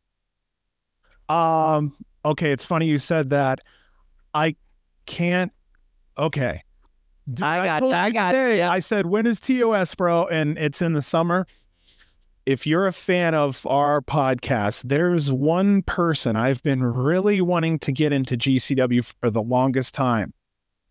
Um. 1.28 1.96
Okay, 2.24 2.50
it's 2.50 2.64
funny 2.64 2.86
you 2.86 2.98
said 2.98 3.30
that. 3.30 3.60
I 4.34 4.56
can't. 5.06 5.52
Okay. 6.20 6.62
I 7.40 7.64
got 7.66 7.82
I, 7.82 8.06
I 8.06 8.10
got 8.10 8.34
you. 8.34 8.62
I 8.62 8.80
said 8.80 9.06
when 9.06 9.26
is 9.26 9.40
TOS, 9.40 9.94
bro? 9.94 10.26
And 10.26 10.58
it's 10.58 10.82
in 10.82 10.94
the 10.94 11.02
summer 11.02 11.46
if 12.46 12.66
you're 12.66 12.86
a 12.86 12.92
fan 12.92 13.34
of 13.34 13.66
our 13.66 14.00
podcast, 14.00 14.82
there's 14.88 15.30
one 15.30 15.82
person 15.82 16.36
I've 16.36 16.62
been 16.62 16.82
really 16.82 17.40
wanting 17.40 17.78
to 17.80 17.92
get 17.92 18.12
into 18.12 18.36
GCW 18.36 19.12
for 19.20 19.30
the 19.30 19.42
longest 19.42 19.94
time 19.94 20.32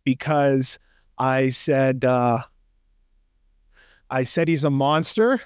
because 0.03 0.79
I 1.17 1.49
said, 1.49 2.05
uh, 2.05 2.43
I 4.09 4.23
said 4.23 4.47
he's 4.47 4.63
a 4.63 4.69
monster, 4.69 5.41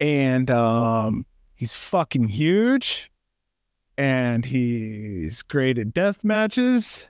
and 0.00 0.50
um, 0.50 1.26
he's 1.54 1.72
fucking 1.72 2.28
huge, 2.28 3.10
and 3.98 4.44
he's 4.44 5.42
great 5.42 5.78
at 5.78 5.92
death 5.92 6.24
matches. 6.24 7.08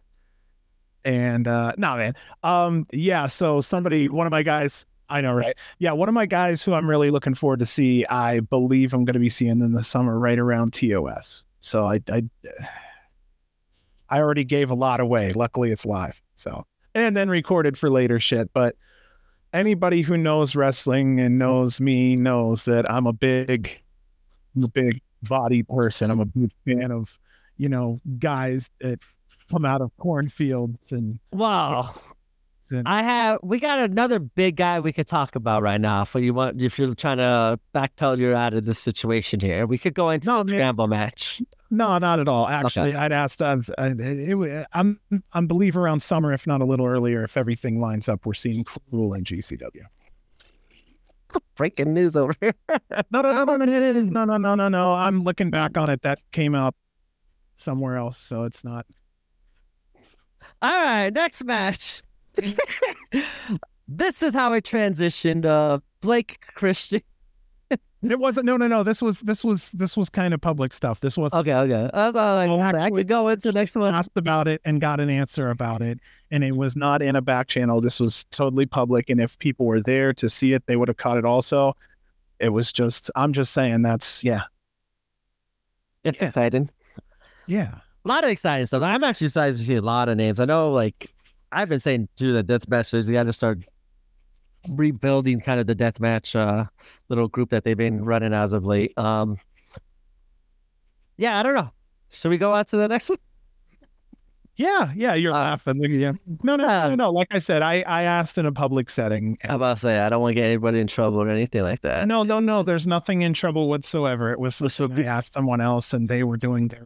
And 1.07 1.47
uh, 1.47 1.73
no, 1.79 1.97
man, 1.97 2.15
um, 2.43 2.85
yeah. 2.93 3.29
So 3.29 3.61
somebody, 3.61 4.09
one 4.09 4.27
of 4.27 4.33
my 4.33 4.43
guys, 4.43 4.85
I 5.09 5.21
know, 5.21 5.33
right? 5.33 5.57
Yeah, 5.79 5.93
one 5.93 6.09
of 6.09 6.15
my 6.15 6.27
guys 6.27 6.65
who 6.65 6.75
I'm 6.75 6.91
really 6.91 7.11
looking 7.11 7.35
forward 7.35 7.61
to 7.61 7.67
see. 7.67 8.05
I 8.07 8.41
believe 8.41 8.93
I'm 8.93 9.05
going 9.05 9.15
to 9.15 9.21
be 9.21 9.31
seeing 9.31 9.61
in 9.63 9.73
the 9.73 9.85
summer, 9.85 10.19
right 10.19 10.39
around 10.39 10.73
TOS. 10.73 11.45
So 11.61 11.85
I, 11.85 12.01
I, 12.11 12.25
I 14.11 14.19
already 14.19 14.45
gave 14.45 14.71
a 14.71 14.75
lot 14.75 14.99
away. 14.99 15.31
Luckily, 15.33 15.71
it's 15.71 15.87
live. 15.87 16.21
So 16.35 16.67
and 16.97 17.17
then 17.17 17.29
recorded 17.29 17.79
for 17.79 17.91
later 17.91 18.19
shit. 18.19 18.53
But 18.53 18.75
anybody 19.53 20.03
who 20.03 20.17
knows 20.17 20.57
wrestling 20.57 21.21
and 21.21 21.39
knows 21.39 21.81
me 21.81 22.17
knows 22.17 22.65
that 22.65 22.91
I'm 22.91 23.07
a 23.07 23.13
big, 23.13 23.81
big 24.73 25.01
body 25.23 25.63
person. 25.63 26.11
I'm 26.11 26.21
a 26.21 26.27
big 26.27 26.51
fan 26.65 26.91
of, 26.91 27.19
you 27.59 27.69
know, 27.69 28.01
guys 28.19 28.71
that 28.81 28.99
come 29.51 29.65
out 29.65 29.81
of 29.81 29.97
cornfields 29.97 30.93
and 30.93 31.19
wow. 31.33 31.95
I 32.85 33.03
have. 33.03 33.39
We 33.43 33.61
got 33.61 33.79
another 33.79 34.19
big 34.19 34.57
guy 34.57 34.81
we 34.81 34.93
could 34.93 35.07
talk 35.07 35.37
about 35.37 35.63
right 35.63 35.81
now. 35.81 36.05
For 36.05 36.19
you 36.19 36.35
want, 36.35 36.61
if 36.61 36.79
you're 36.79 36.95
trying 36.95 37.19
to 37.19 37.61
backpedal, 37.75 38.19
you're 38.19 38.35
out 38.35 38.55
of 38.55 38.65
this 38.65 38.79
situation 38.79 39.41
here. 39.41 39.67
We 39.67 39.79
could 39.79 39.95
go 39.95 40.11
into 40.11 40.27
no, 40.27 40.43
the 40.43 40.53
scramble 40.53 40.89
match. 40.89 41.41
No, 41.71 41.97
not 41.99 42.19
at 42.19 42.29
all. 42.29 42.49
Actually, 42.49 42.91
okay. 42.91 42.99
I'd 42.99 43.13
asked. 43.13 43.41
Uh, 43.41 43.59
it, 43.79 44.01
it, 44.01 44.67
I'm 44.73 45.01
I'm 45.33 45.47
believe 45.47 45.77
around 45.77 46.03
summer, 46.03 46.33
if 46.33 46.47
not 46.47 46.61
a 46.61 46.65
little 46.65 46.87
earlier, 46.87 47.23
if 47.23 47.37
everything 47.37 47.79
lines 47.79 48.09
up, 48.09 48.27
we're 48.27 48.35
seeing 48.35 48.65
Cruel 48.65 49.15
in 49.15 49.25
GCW. 49.25 49.85
Breaking 51.55 51.95
news 51.95 52.17
over 52.17 52.35
here. 52.41 52.55
no, 53.11 53.21
no, 53.21 53.45
no, 53.45 53.45
no, 53.45 53.65
no, 53.65 54.25
no, 54.25 54.37
no, 54.37 54.55
no, 54.55 54.69
no. 54.69 54.95
I'm 54.95 55.23
looking 55.23 55.51
back 55.51 55.77
on 55.77 55.91
it. 55.91 56.03
That 56.03 56.19
came 56.33 56.55
up 56.55 56.75
somewhere 57.57 57.97
else, 57.97 58.19
so 58.19 58.45
it's 58.45 58.65
not. 58.65 58.87
All 60.63 60.71
right, 60.71 61.11
next 61.13 61.45
match. 61.45 62.03
this 63.89 64.23
is 64.23 64.33
how 64.33 64.53
I 64.53 64.61
transitioned. 64.61 65.45
Uh, 65.45 65.81
Blake 66.01 66.41
Christian 66.55 67.03
it 68.03 68.19
wasn't. 68.19 68.47
No, 68.47 68.57
no, 68.57 68.67
no. 68.67 68.83
This 68.83 69.03
was 69.03 69.21
this 69.21 69.45
was 69.45 69.73
this 69.73 69.97
was 69.97 70.09
kind 70.11 70.35
of 70.35 70.41
public 70.41 70.73
stuff. 70.73 71.01
This 71.01 71.17
was 71.17 71.33
okay. 71.33 71.55
Okay, 71.55 71.91
that's 71.93 72.17
all 72.17 72.39
I, 72.39 72.47
actually, 72.47 72.83
I 72.83 72.91
could 72.91 73.09
go 73.09 73.29
into 73.29 73.49
the 73.49 73.53
next 73.53 73.75
one. 73.75 73.95
Asked 73.95 74.17
about 74.17 74.49
it 74.49 74.61
and 74.65 74.81
got 74.81 75.01
an 75.01 75.11
answer 75.11 75.51
about 75.51 75.83
it, 75.83 75.99
and 76.31 76.45
it 76.45 76.57
was 76.57 76.77
not 76.77 77.03
in 77.03 77.17
a 77.17 77.23
back 77.23 77.49
channel. 77.49 77.81
This 77.81 77.99
was 77.99 78.25
totally 78.31 78.67
public, 78.67 79.11
and 79.11 79.21
if 79.21 79.39
people 79.39 79.67
were 79.67 79.81
there 79.81 80.13
to 80.15 80.29
see 80.29 80.53
it, 80.53 80.67
they 80.67 80.77
would 80.77 80.89
have 80.89 80.97
caught 80.97 81.19
it. 81.19 81.25
Also, 81.25 81.73
it 82.39 82.51
was 82.51 82.73
just. 82.73 83.11
I'm 83.17 83.33
just 83.33 83.53
saying 83.53 83.83
that's 83.83 84.23
yeah. 84.23 84.43
It's 86.05 86.21
yeah. 86.21 86.29
exciting. 86.29 86.71
Yeah, 87.47 87.75
a 88.07 88.09
lot 88.09 88.25
of 88.25 88.31
exciting 88.31 88.67
stuff. 88.67 88.83
I'm 88.83 89.03
actually 89.03 89.27
excited 89.27 89.57
to 89.57 89.63
see 89.63 89.75
a 89.75 89.83
lot 89.83 90.09
of 90.09 90.17
names. 90.17 90.39
I 90.39 90.45
know, 90.45 90.71
like 90.71 91.13
I've 91.51 91.69
been 91.69 91.81
saying 91.81 92.09
too, 92.17 92.33
that 92.35 92.47
death 92.47 92.69
matches. 92.69 93.09
You 93.09 93.15
got 93.15 93.25
to 93.25 93.33
start 93.33 93.59
rebuilding 94.71 95.41
kind 95.41 95.61
of 95.61 95.67
the 95.67 95.75
deathmatch 95.75 96.35
uh, 96.37 96.67
little 97.09 97.29
group 97.29 97.51
that 97.51 97.65
they've 97.65 97.77
been 97.77 98.05
running 98.05 98.33
as 98.33 98.53
of 98.53 98.65
late. 98.65 98.97
Um, 98.97 99.39
yeah, 101.17 101.39
I 101.39 101.43
don't 101.43 101.55
know. 101.55 101.71
Should 102.11 102.31
we 102.31 102.39
go 102.39 102.53
on 102.53 102.65
to 102.67 102.77
the 102.77 102.89
next 102.89 103.09
one? 103.09 103.19
Yeah, 104.55 104.93
yeah, 104.95 105.15
you're 105.15 105.33
uh, 105.33 105.39
laughing. 105.39 105.83
Yeah. 105.83 106.13
No, 106.43 106.57
no, 106.57 106.67
no, 106.67 106.95
no. 106.95 107.11
Like 107.11 107.29
I 107.31 107.41
said, 107.41 107.61
I, 107.61 107.83
I 107.87 108.05
asked 108.05 108.39
in 108.39 108.47
a 108.47 108.53
public 108.53 108.89
setting. 108.89 109.37
I'm 109.45 109.57
about 109.57 109.75
to 109.75 109.81
say 109.81 109.99
I 109.99 110.09
don't 110.09 110.23
want 110.23 110.31
to 110.31 110.35
get 110.35 110.47
anybody 110.47 110.81
in 110.81 110.87
trouble 110.87 111.21
or 111.21 111.29
anything 111.29 111.63
like 111.63 111.83
that. 111.83 112.07
No, 112.09 112.23
no, 112.23 112.41
no. 112.41 112.63
There's 112.63 112.87
nothing 112.87 113.23
in 113.23 113.35
trouble 113.35 113.69
whatsoever. 113.69 114.33
It 114.33 114.39
was 114.39 114.59
this 114.59 114.79
would 114.79 114.95
be 114.95 115.05
asked 115.05 115.35
someone 115.35 115.61
else, 115.61 115.93
and 115.93 116.09
they 116.09 116.23
were 116.23 116.37
doing 116.37 116.69
their. 116.69 116.85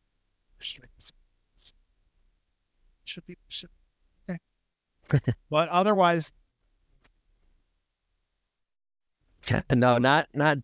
Should 3.04 3.26
be 3.26 3.36
should. 3.48 3.70
Okay. 4.28 4.38
but 5.50 5.68
otherwise, 5.68 6.32
no, 9.74 9.98
not 9.98 10.28
not 10.32 10.58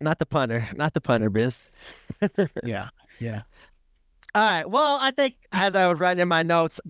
not 0.00 0.18
the 0.18 0.26
punter, 0.26 0.68
not 0.76 0.94
the 0.94 1.00
punter, 1.00 1.30
biz. 1.30 1.70
yeah, 2.64 2.90
yeah. 3.18 3.42
All 4.34 4.42
right. 4.42 4.70
Well, 4.70 4.98
I 5.00 5.10
think 5.10 5.34
as 5.50 5.74
I 5.74 5.88
was 5.88 5.98
writing 5.98 6.28
my 6.28 6.42
notes, 6.44 6.80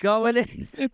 going 0.00 0.38
in, 0.38 0.90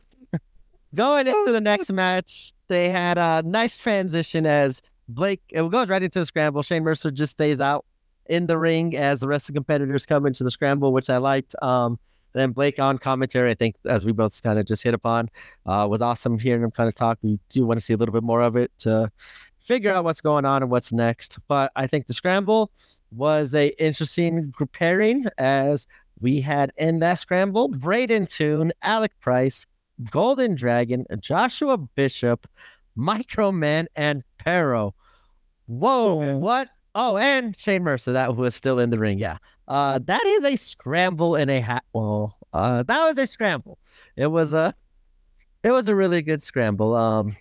going 0.95 1.27
into 1.27 1.53
the 1.53 1.61
next 1.61 1.93
match, 1.93 2.53
they 2.69 2.91
had 2.91 3.17
a 3.17 3.43
nice 3.43 3.79
transition 3.79 4.45
as 4.45 4.83
Blake. 5.09 5.41
It 5.49 5.71
goes 5.71 5.89
right 5.89 6.03
into 6.03 6.19
the 6.19 6.27
scramble. 6.27 6.63
Shane 6.63 6.83
Mercer 6.83 7.11
just 7.11 7.33
stays 7.33 7.61
out 7.61 7.87
in 8.29 8.47
the 8.47 8.59
ring 8.59 8.97
as 8.97 9.21
the 9.21 9.29
rest 9.29 9.49
of 9.49 9.55
the 9.55 9.59
competitors 9.59 10.07
come 10.07 10.27
into 10.27 10.45
the 10.45 10.51
scramble, 10.51 10.93
which 10.93 11.11
I 11.11 11.19
liked. 11.19 11.55
Um, 11.63 11.99
then 12.35 12.53
Blake 12.53 12.79
on 12.79 12.99
commentary, 12.99 13.51
I 13.51 13.55
think, 13.55 13.77
as 13.87 14.05
we 14.05 14.13
both 14.13 14.43
kind 14.43 14.59
of 14.59 14.67
just 14.67 14.83
hit 14.83 14.95
upon, 14.95 15.31
uh, 15.67 15.87
was 15.91 16.03
awesome 16.03 16.39
hearing 16.39 16.63
him 16.63 16.71
kind 16.71 16.89
of 16.89 16.95
talk. 16.95 17.19
We 17.23 17.39
do 17.49 17.67
want 17.67 17.81
to 17.81 17.85
see 17.85 17.95
a 17.95 17.97
little 17.97 18.13
bit 18.13 18.23
more 18.23 18.43
of 18.43 18.55
it 18.57 18.71
to 18.81 19.11
figure 19.59 19.93
out 19.93 20.05
what's 20.05 20.21
going 20.21 20.45
on 20.45 20.63
and 20.63 20.71
what's 20.71 20.93
next. 20.93 21.39
But 21.49 21.73
I 21.75 21.87
think 21.87 22.07
the 22.07 22.15
scramble 22.15 22.71
was 23.11 23.55
a 23.55 23.69
interesting 23.83 24.53
pairing 24.73 25.27
as 25.39 25.87
we 26.21 26.41
had 26.41 26.73
in 26.77 26.99
that 27.01 27.19
scramble 27.19 27.69
Braden 27.69 28.27
Toon, 28.27 28.73
Alec 28.83 29.13
Price, 29.21 29.67
Golden 30.11 30.55
Dragon, 30.55 31.07
Joshua 31.21 31.79
Bishop, 31.79 32.47
Microman, 32.97 33.87
and 33.97 34.25
Parrow. 34.39 34.95
Whoa, 35.67 36.37
what? 36.39 36.69
Oh, 37.01 37.17
and 37.17 37.57
Shane 37.57 37.85
Mercer, 37.85 38.11
that 38.15 38.35
was 38.35 38.57
still 38.57 38.81
in 38.81 38.91
the 38.91 38.99
ring. 38.99 39.21
Yeah. 39.21 39.39
Uh, 39.69 40.01
that 40.07 40.27
is 40.27 40.45
a 40.45 40.57
scramble 40.57 41.37
in 41.37 41.49
a 41.49 41.61
hat. 41.61 41.85
Well, 41.93 42.37
uh, 42.53 42.83
that 42.83 43.05
was 43.05 43.17
a 43.19 43.27
scramble. 43.29 43.79
It 44.17 44.27
was 44.27 44.53
a, 44.53 44.75
it 45.63 45.71
was 45.71 45.87
a 45.87 45.95
really 45.95 46.23
good 46.23 46.43
scramble. 46.43 46.97
Um, 46.97 47.37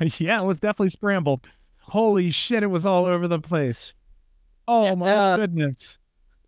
yeah, 0.16 0.40
it 0.40 0.46
was 0.46 0.58
definitely 0.58 0.88
scrambled. 0.88 1.46
Holy 1.80 2.30
shit, 2.30 2.62
it 2.62 2.68
was 2.68 2.86
all 2.86 3.04
over 3.04 3.28
the 3.28 3.38
place. 3.38 3.92
Oh 4.66 4.96
my 4.96 5.10
uh, 5.10 5.36
goodness. 5.36 5.98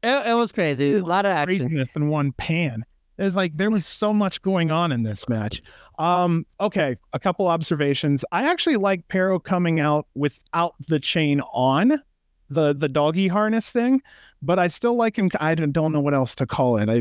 It, 0.02 0.26
it, 0.28 0.34
was 0.34 0.50
crazy. 0.50 0.94
A 0.94 1.04
lot 1.04 1.26
of 1.26 1.32
action 1.32 1.84
in 1.94 2.08
one 2.08 2.32
pan. 2.32 2.86
There's 3.18 3.34
like 3.34 3.54
there 3.54 3.70
was 3.70 3.84
so 3.84 4.14
much 4.14 4.40
going 4.40 4.70
on 4.70 4.92
in 4.92 5.02
this 5.02 5.28
match. 5.28 5.60
Um, 5.98 6.46
okay, 6.58 6.96
a 7.12 7.20
couple 7.20 7.48
observations. 7.48 8.24
I 8.32 8.50
actually 8.50 8.76
like 8.76 9.08
Parrow 9.08 9.38
coming 9.38 9.78
out 9.78 10.06
without 10.14 10.74
the 10.88 10.98
chain 10.98 11.42
on 11.52 12.00
the 12.54 12.74
the 12.74 12.88
doggy 12.88 13.28
harness 13.28 13.70
thing, 13.70 14.02
but 14.42 14.58
I 14.58 14.68
still 14.68 14.94
like 14.94 15.16
him. 15.16 15.30
I 15.40 15.54
don't 15.54 15.92
know 15.92 16.00
what 16.00 16.14
else 16.14 16.34
to 16.36 16.46
call 16.46 16.76
it. 16.78 16.88
I, 16.88 16.94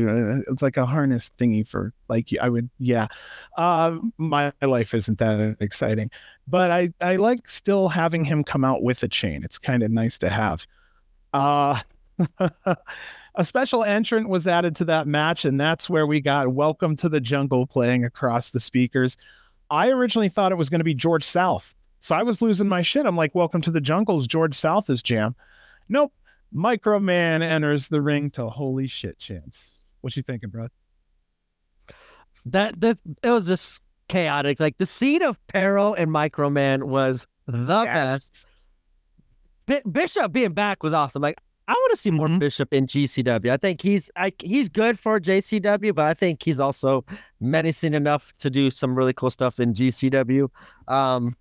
it's 0.50 0.62
like 0.62 0.76
a 0.76 0.86
harness 0.86 1.30
thingy 1.38 1.66
for 1.66 1.92
like 2.08 2.28
I 2.40 2.48
would 2.48 2.70
yeah. 2.78 3.08
Uh, 3.56 3.98
my 4.18 4.52
life 4.62 4.94
isn't 4.94 5.18
that 5.18 5.56
exciting, 5.60 6.10
but 6.46 6.70
I 6.70 6.92
I 7.00 7.16
like 7.16 7.48
still 7.48 7.88
having 7.88 8.24
him 8.24 8.44
come 8.44 8.64
out 8.64 8.82
with 8.82 9.02
a 9.02 9.08
chain. 9.08 9.42
It's 9.44 9.58
kind 9.58 9.82
of 9.82 9.90
nice 9.90 10.18
to 10.18 10.28
have. 10.28 10.66
Uh 11.32 11.80
a 13.34 13.44
special 13.44 13.82
entrant 13.82 14.28
was 14.28 14.46
added 14.46 14.76
to 14.76 14.84
that 14.84 15.06
match, 15.06 15.44
and 15.44 15.60
that's 15.60 15.90
where 15.90 16.06
we 16.06 16.20
got 16.20 16.48
"Welcome 16.48 16.96
to 16.96 17.08
the 17.08 17.20
Jungle" 17.20 17.66
playing 17.66 18.04
across 18.04 18.50
the 18.50 18.60
speakers. 18.60 19.16
I 19.70 19.88
originally 19.88 20.28
thought 20.28 20.52
it 20.52 20.58
was 20.58 20.68
going 20.68 20.80
to 20.80 20.84
be 20.84 20.94
George 20.94 21.24
South 21.24 21.74
so 22.04 22.14
I 22.14 22.22
was 22.22 22.42
losing 22.42 22.68
my 22.68 22.82
shit. 22.82 23.06
I'm 23.06 23.16
like, 23.16 23.34
welcome 23.34 23.62
to 23.62 23.70
the 23.70 23.80
jungles, 23.80 24.26
George 24.26 24.54
South 24.54 24.90
is 24.90 25.02
jam. 25.02 25.34
Nope. 25.88 26.12
Microman 26.54 27.42
enters 27.42 27.88
the 27.88 28.00
ring 28.00 28.30
to 28.30 28.48
holy 28.48 28.86
shit 28.86 29.18
chance. 29.18 29.80
What 30.00 30.14
you 30.16 30.22
thinking, 30.22 30.50
bro? 30.50 30.68
That 32.46 32.80
that 32.80 32.98
it 33.22 33.30
was 33.30 33.48
just 33.48 33.82
chaotic. 34.08 34.60
Like 34.60 34.78
the 34.78 34.86
scene 34.86 35.22
of 35.22 35.44
Parrow 35.48 35.94
and 35.94 36.10
Microman 36.10 36.84
was 36.84 37.26
the 37.46 37.82
yes. 37.84 38.46
best. 39.66 39.82
Bishop 39.90 40.30
being 40.32 40.52
back 40.52 40.82
was 40.82 40.92
awesome. 40.92 41.22
Like 41.22 41.38
I 41.66 41.72
want 41.72 41.94
to 41.94 41.96
see 41.96 42.10
more 42.10 42.28
mm-hmm. 42.28 42.38
Bishop 42.38 42.72
in 42.72 42.86
GCW. 42.86 43.50
I 43.50 43.56
think 43.56 43.80
he's 43.80 44.10
I, 44.16 44.32
he's 44.40 44.68
good 44.68 44.98
for 44.98 45.18
JCW, 45.18 45.94
but 45.94 46.04
I 46.04 46.14
think 46.14 46.42
he's 46.42 46.60
also 46.60 47.04
menacing 47.40 47.94
enough 47.94 48.32
to 48.38 48.50
do 48.50 48.70
some 48.70 48.94
really 48.94 49.14
cool 49.14 49.30
stuff 49.30 49.58
in 49.58 49.72
GCW. 49.72 50.48
Um, 50.88 51.36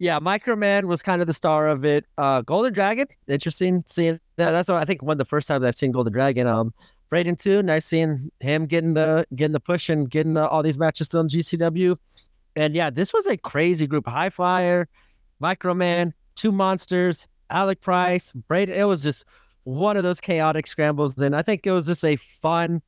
yeah, 0.00 0.18
Microman 0.18 0.84
was 0.84 1.02
kind 1.02 1.20
of 1.20 1.26
the 1.26 1.34
star 1.34 1.68
of 1.68 1.84
it. 1.84 2.06
Uh, 2.16 2.40
Golden 2.40 2.72
Dragon, 2.72 3.06
interesting 3.28 3.84
seeing 3.86 4.18
that. 4.36 4.50
That's 4.50 4.70
what 4.70 4.78
I 4.78 4.86
think 4.86 5.02
one 5.02 5.12
of 5.12 5.18
the 5.18 5.26
first 5.26 5.46
times 5.46 5.62
I've 5.62 5.76
seen 5.76 5.92
Golden 5.92 6.10
Dragon. 6.12 6.46
Um, 6.46 6.72
Braden 7.10 7.36
too, 7.36 7.62
nice 7.62 7.84
seeing 7.84 8.30
him 8.40 8.64
getting 8.64 8.94
the 8.94 9.26
getting 9.34 9.52
the 9.52 9.60
push 9.60 9.90
and 9.90 10.10
getting 10.10 10.34
the, 10.34 10.48
all 10.48 10.62
these 10.62 10.78
matches 10.78 11.08
still 11.08 11.20
in 11.20 11.28
GCW. 11.28 11.96
And 12.56 12.74
yeah, 12.74 12.88
this 12.88 13.12
was 13.12 13.26
a 13.26 13.36
crazy 13.36 13.86
group. 13.86 14.06
High 14.06 14.30
Flyer, 14.30 14.88
Microman, 15.42 16.14
two 16.34 16.50
monsters, 16.50 17.28
Alec 17.50 17.82
Price, 17.82 18.32
Braden. 18.32 18.74
It 18.74 18.84
was 18.84 19.02
just 19.02 19.26
one 19.64 19.98
of 19.98 20.02
those 20.02 20.18
chaotic 20.18 20.66
scrambles, 20.66 21.20
and 21.20 21.36
I 21.36 21.42
think 21.42 21.66
it 21.66 21.72
was 21.72 21.86
just 21.86 22.06
a 22.06 22.16
fun, 22.16 22.80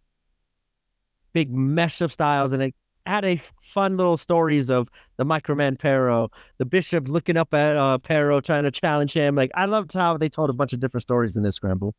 big 1.34 1.52
mesh 1.52 2.00
of 2.00 2.10
styles, 2.10 2.54
and 2.54 2.62
it 2.62 2.74
had 3.06 3.24
a 3.24 3.40
fun 3.62 3.96
little 3.96 4.16
stories 4.16 4.70
of 4.70 4.88
the 5.16 5.24
Microman 5.24 5.78
Parrow, 5.78 6.30
the 6.58 6.64
Bishop 6.64 7.08
looking 7.08 7.36
up 7.36 7.52
at 7.54 7.76
uh, 7.76 7.98
Parrow 7.98 8.40
trying 8.40 8.64
to 8.64 8.70
challenge 8.70 9.12
him. 9.12 9.34
Like 9.34 9.50
I 9.54 9.66
loved 9.66 9.92
how 9.92 10.16
they 10.16 10.28
told 10.28 10.50
a 10.50 10.54
bunch 10.54 10.72
of 10.72 10.80
different 10.80 11.02
stories 11.02 11.36
in 11.36 11.42
this 11.42 11.56
scramble. 11.56 11.94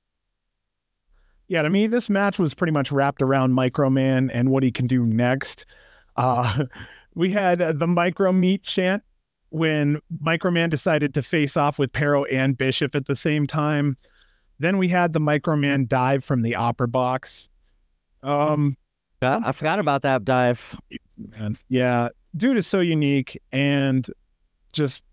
Yeah, 1.47 1.61
to 1.61 1.69
me, 1.69 1.87
this 1.87 2.09
match 2.09 2.39
was 2.39 2.53
pretty 2.53 2.71
much 2.71 2.91
wrapped 2.91 3.21
around 3.21 3.53
Microman 3.53 4.29
and 4.33 4.49
what 4.49 4.63
he 4.63 4.71
can 4.71 4.87
do 4.87 5.05
next. 5.05 5.65
Uh, 6.15 6.65
we 7.15 7.31
had 7.31 7.61
uh, 7.61 7.73
the 7.73 7.87
Micro 7.87 8.31
Meat 8.31 8.63
chant 8.63 9.03
when 9.49 9.99
Microman 10.23 10.69
decided 10.69 11.13
to 11.13 11.21
face 11.21 11.55
off 11.55 11.77
with 11.77 11.91
Parrow 11.91 12.23
and 12.25 12.57
Bishop 12.57 12.95
at 12.95 13.05
the 13.05 13.15
same 13.15 13.45
time. 13.45 13.97
Then 14.57 14.77
we 14.77 14.87
had 14.87 15.13
the 15.13 15.19
Microman 15.19 15.87
dive 15.87 16.23
from 16.23 16.41
the 16.41 16.55
opera 16.55 16.87
box. 16.87 17.49
Um, 18.23 18.77
I 19.45 19.51
forgot 19.51 19.79
about 19.79 20.01
that 20.03 20.25
dive. 20.25 20.77
Man, 21.17 21.57
yeah, 21.69 22.09
dude 22.35 22.57
is 22.57 22.67
so 22.67 22.79
unique 22.79 23.41
and 23.51 24.07
just 24.71 25.05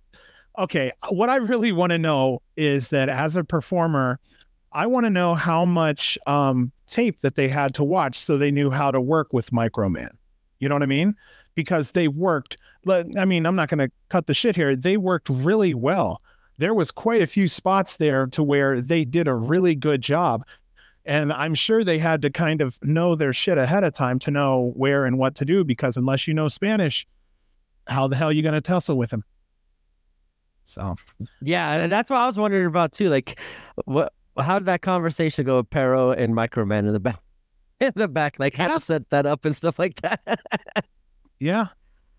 okay. 0.58 0.92
What 1.10 1.28
I 1.28 1.36
really 1.36 1.72
want 1.72 1.90
to 1.90 1.98
know 1.98 2.42
is 2.56 2.88
that 2.88 3.08
as 3.08 3.36
a 3.36 3.44
performer, 3.44 4.18
I 4.72 4.86
want 4.86 5.06
to 5.06 5.10
know 5.10 5.34
how 5.34 5.64
much 5.64 6.18
um, 6.26 6.72
tape 6.86 7.20
that 7.20 7.34
they 7.34 7.48
had 7.48 7.74
to 7.74 7.84
watch 7.84 8.18
so 8.18 8.36
they 8.36 8.50
knew 8.50 8.70
how 8.70 8.90
to 8.90 9.00
work 9.00 9.32
with 9.32 9.50
Microman. 9.50 10.10
You 10.58 10.68
know 10.68 10.74
what 10.74 10.82
I 10.82 10.86
mean? 10.86 11.16
Because 11.54 11.92
they 11.92 12.08
worked. 12.08 12.56
I 12.88 13.24
mean, 13.24 13.46
I'm 13.46 13.56
not 13.56 13.68
going 13.68 13.78
to 13.78 13.90
cut 14.08 14.26
the 14.26 14.34
shit 14.34 14.56
here. 14.56 14.74
They 14.74 14.96
worked 14.96 15.28
really 15.28 15.74
well. 15.74 16.20
There 16.58 16.74
was 16.74 16.90
quite 16.90 17.22
a 17.22 17.26
few 17.26 17.48
spots 17.48 17.96
there 17.96 18.26
to 18.28 18.42
where 18.42 18.80
they 18.80 19.04
did 19.04 19.28
a 19.28 19.34
really 19.34 19.74
good 19.74 20.02
job. 20.02 20.44
And 21.04 21.32
I'm 21.32 21.54
sure 21.54 21.82
they 21.82 21.98
had 21.98 22.22
to 22.22 22.30
kind 22.30 22.60
of 22.60 22.78
know 22.82 23.14
their 23.14 23.32
shit 23.32 23.58
ahead 23.58 23.84
of 23.84 23.94
time 23.94 24.18
to 24.20 24.30
know 24.30 24.72
where 24.76 25.06
and 25.06 25.18
what 25.18 25.34
to 25.36 25.44
do 25.44 25.64
because 25.64 25.96
unless 25.96 26.28
you 26.28 26.34
know 26.34 26.48
Spanish, 26.48 27.06
how 27.86 28.06
the 28.06 28.16
hell 28.16 28.28
are 28.28 28.32
you 28.32 28.42
going 28.42 28.54
to 28.54 28.60
tussle 28.60 28.96
with 28.96 29.12
him? 29.12 29.24
So, 30.64 30.94
yeah, 31.40 31.72
and 31.72 31.90
that's 31.90 32.10
what 32.10 32.18
I 32.18 32.26
was 32.26 32.38
wondering 32.38 32.66
about 32.66 32.92
too. 32.92 33.08
Like, 33.08 33.40
what? 33.86 34.12
How 34.38 34.58
did 34.58 34.66
that 34.66 34.82
conversation 34.82 35.44
go 35.44 35.56
with 35.56 35.70
Parrow 35.70 36.12
and 36.12 36.32
Microman 36.32 36.80
in 36.80 36.92
the 36.92 37.00
back? 37.00 37.20
In 37.80 37.92
the 37.96 38.08
back, 38.08 38.36
like 38.38 38.54
how 38.54 38.68
to 38.68 38.78
set 38.78 39.08
that 39.08 39.24
up 39.24 39.46
and 39.46 39.56
stuff 39.56 39.78
like 39.78 39.98
that. 40.02 40.20
yeah, 41.40 41.68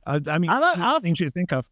I, 0.08 0.20
I 0.28 0.40
mean, 0.40 0.50
I 0.50 0.58
love 0.58 1.04
things 1.04 1.20
you 1.20 1.30
think 1.30 1.54
of. 1.54 1.68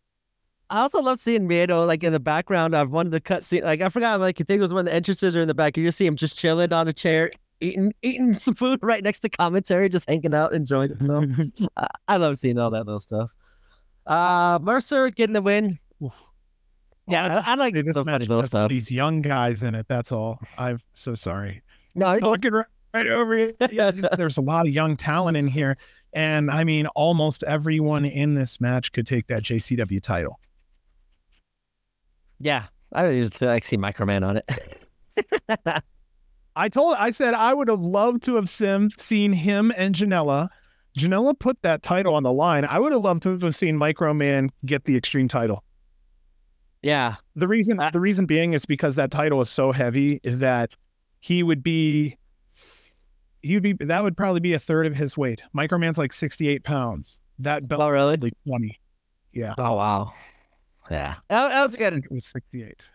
I 0.70 0.82
also 0.82 1.02
love 1.02 1.20
seeing 1.20 1.48
Miedo 1.48 1.88
like 1.88 2.04
in 2.04 2.14
the 2.14 2.20
background 2.20 2.76
of 2.76 2.92
one 2.92 3.08
of 3.08 3.12
the 3.12 3.20
cut 3.20 3.44
scene. 3.44 3.64
Like 3.64 3.82
I 3.82 3.90
forgot, 3.90 4.20
like 4.20 4.40
I 4.40 4.44
think 4.44 4.60
it 4.60 4.62
was 4.62 4.74
one 4.74 4.82
of 4.82 4.86
the 4.86 4.94
entrances 4.94 5.36
or 5.36 5.42
in 5.42 5.48
the 5.48 5.56
back. 5.56 5.78
You 5.78 5.84
just 5.84 5.98
see 5.98 6.06
him 6.06 6.16
just 6.16 6.38
chilling 6.38 6.72
on 6.72 6.88
a 6.88 6.94
chair, 6.94 7.32
eating 7.60 7.94
eating 8.04 8.34
some 8.34 8.54
food 8.54 8.80
right 8.84 9.04
next 9.04 9.20
to 9.22 9.30
commentary, 9.30 9.90
just 9.90 10.08
hanging 10.08 10.34
out, 10.34 10.54
enjoying 10.54 10.90
himself. 10.90 11.26
I, 11.78 11.88
I 12.08 12.18
love 12.18 12.38
seeing 12.38 12.60
all 12.60 12.72
that 12.72 12.86
little 12.86 13.00
stuff. 13.00 13.34
Uh 14.06 14.60
Mercer 14.62 15.10
getting 15.10 15.34
the 15.34 15.42
win. 15.42 15.80
Yeah, 17.08 17.42
I, 17.46 17.54
I 17.54 17.56
like 17.56 17.74
this 17.74 17.96
match 18.06 18.28
little 18.28 18.44
stuff. 18.44 18.70
These 18.70 18.92
young 18.92 19.24
guys 19.24 19.64
in 19.64 19.74
it. 19.74 19.88
That's 19.88 20.12
all. 20.12 20.40
I'm 20.58 20.80
so 20.94 21.16
sorry. 21.16 21.64
No, 21.96 22.06
I... 22.06 22.18
looking 22.20 22.54
right, 22.54 22.66
right 22.94 23.08
over 23.08 23.36
it. 23.36 23.58
Yeah, 23.72 23.90
there's 23.90 24.38
a 24.38 24.42
lot 24.42 24.68
of 24.68 24.74
young 24.74 24.96
talent 24.96 25.36
in 25.36 25.48
here, 25.48 25.78
and 26.14 26.52
I 26.52 26.64
mean, 26.64 26.86
almost 26.88 27.44
everyone 27.44 28.06
in 28.06 28.36
this 28.36 28.62
match 28.62 28.92
could 28.92 29.08
take 29.08 29.26
that 29.28 29.42
JCW 29.42 30.02
title. 30.04 30.40
Yeah, 32.40 32.66
I 32.94 33.04
don't 33.04 33.14
even 33.14 33.32
like 33.42 33.64
see 33.64 33.78
Microman 33.78 34.26
on 34.28 34.38
it. 34.38 35.84
I 36.56 36.70
told, 36.70 36.96
I 36.98 37.12
said 37.12 37.34
I 37.34 37.54
would 37.54 37.68
have 37.68 37.80
loved 37.80 38.24
to 38.24 38.36
have 38.36 38.50
sim, 38.50 38.90
seen 38.98 39.32
him 39.32 39.72
and 39.78 39.96
Janela. 39.96 40.50
Janela 40.98 41.38
put 41.38 41.62
that 41.62 41.84
title 41.84 42.16
on 42.16 42.24
the 42.24 42.34
line. 42.34 42.66
I 42.66 42.80
would 42.80 42.92
have 42.92 43.02
loved 43.02 43.24
to 43.24 43.38
have 43.38 43.56
seen 43.56 43.78
Microman 43.78 44.50
get 44.66 44.86
the 44.86 44.98
Extreme 44.98 45.28
title. 45.28 45.64
Yeah. 46.82 47.16
The 47.36 47.48
reason, 47.48 47.80
uh, 47.80 47.92
the 47.92 48.00
reason 48.00 48.26
being 48.26 48.54
is 48.54 48.66
because 48.66 48.96
that 48.96 49.12
title 49.12 49.40
is 49.42 49.50
so 49.50 49.72
heavy 49.72 50.20
that 50.24 50.72
he 51.20 51.44
would 51.44 51.62
be, 51.62 52.18
he 53.42 53.54
would 53.54 53.64
be, 53.64 53.74
that 53.74 54.04
would 54.04 54.18
probably 54.18 54.40
be 54.40 54.54
a 54.54 54.60
third 54.60 54.86
of 54.86 54.96
his 54.96 55.16
weight. 55.18 55.42
Microman's 55.56 55.98
like 55.98 56.12
68 56.12 56.64
pounds. 56.64 57.20
That 57.38 57.68
belt, 57.68 57.82
oh, 57.82 57.90
really? 57.90 58.18
Like 58.18 58.34
20. 58.48 58.80
Yeah. 59.32 59.54
Oh, 59.58 59.76
wow. 59.76 60.14
Yeah, 60.90 61.16
that, 61.30 61.50
that 61.50 61.64
was 61.64 61.76
good. 61.76 61.98
It 61.98 62.12
was 62.12 62.28
68. 62.28 62.90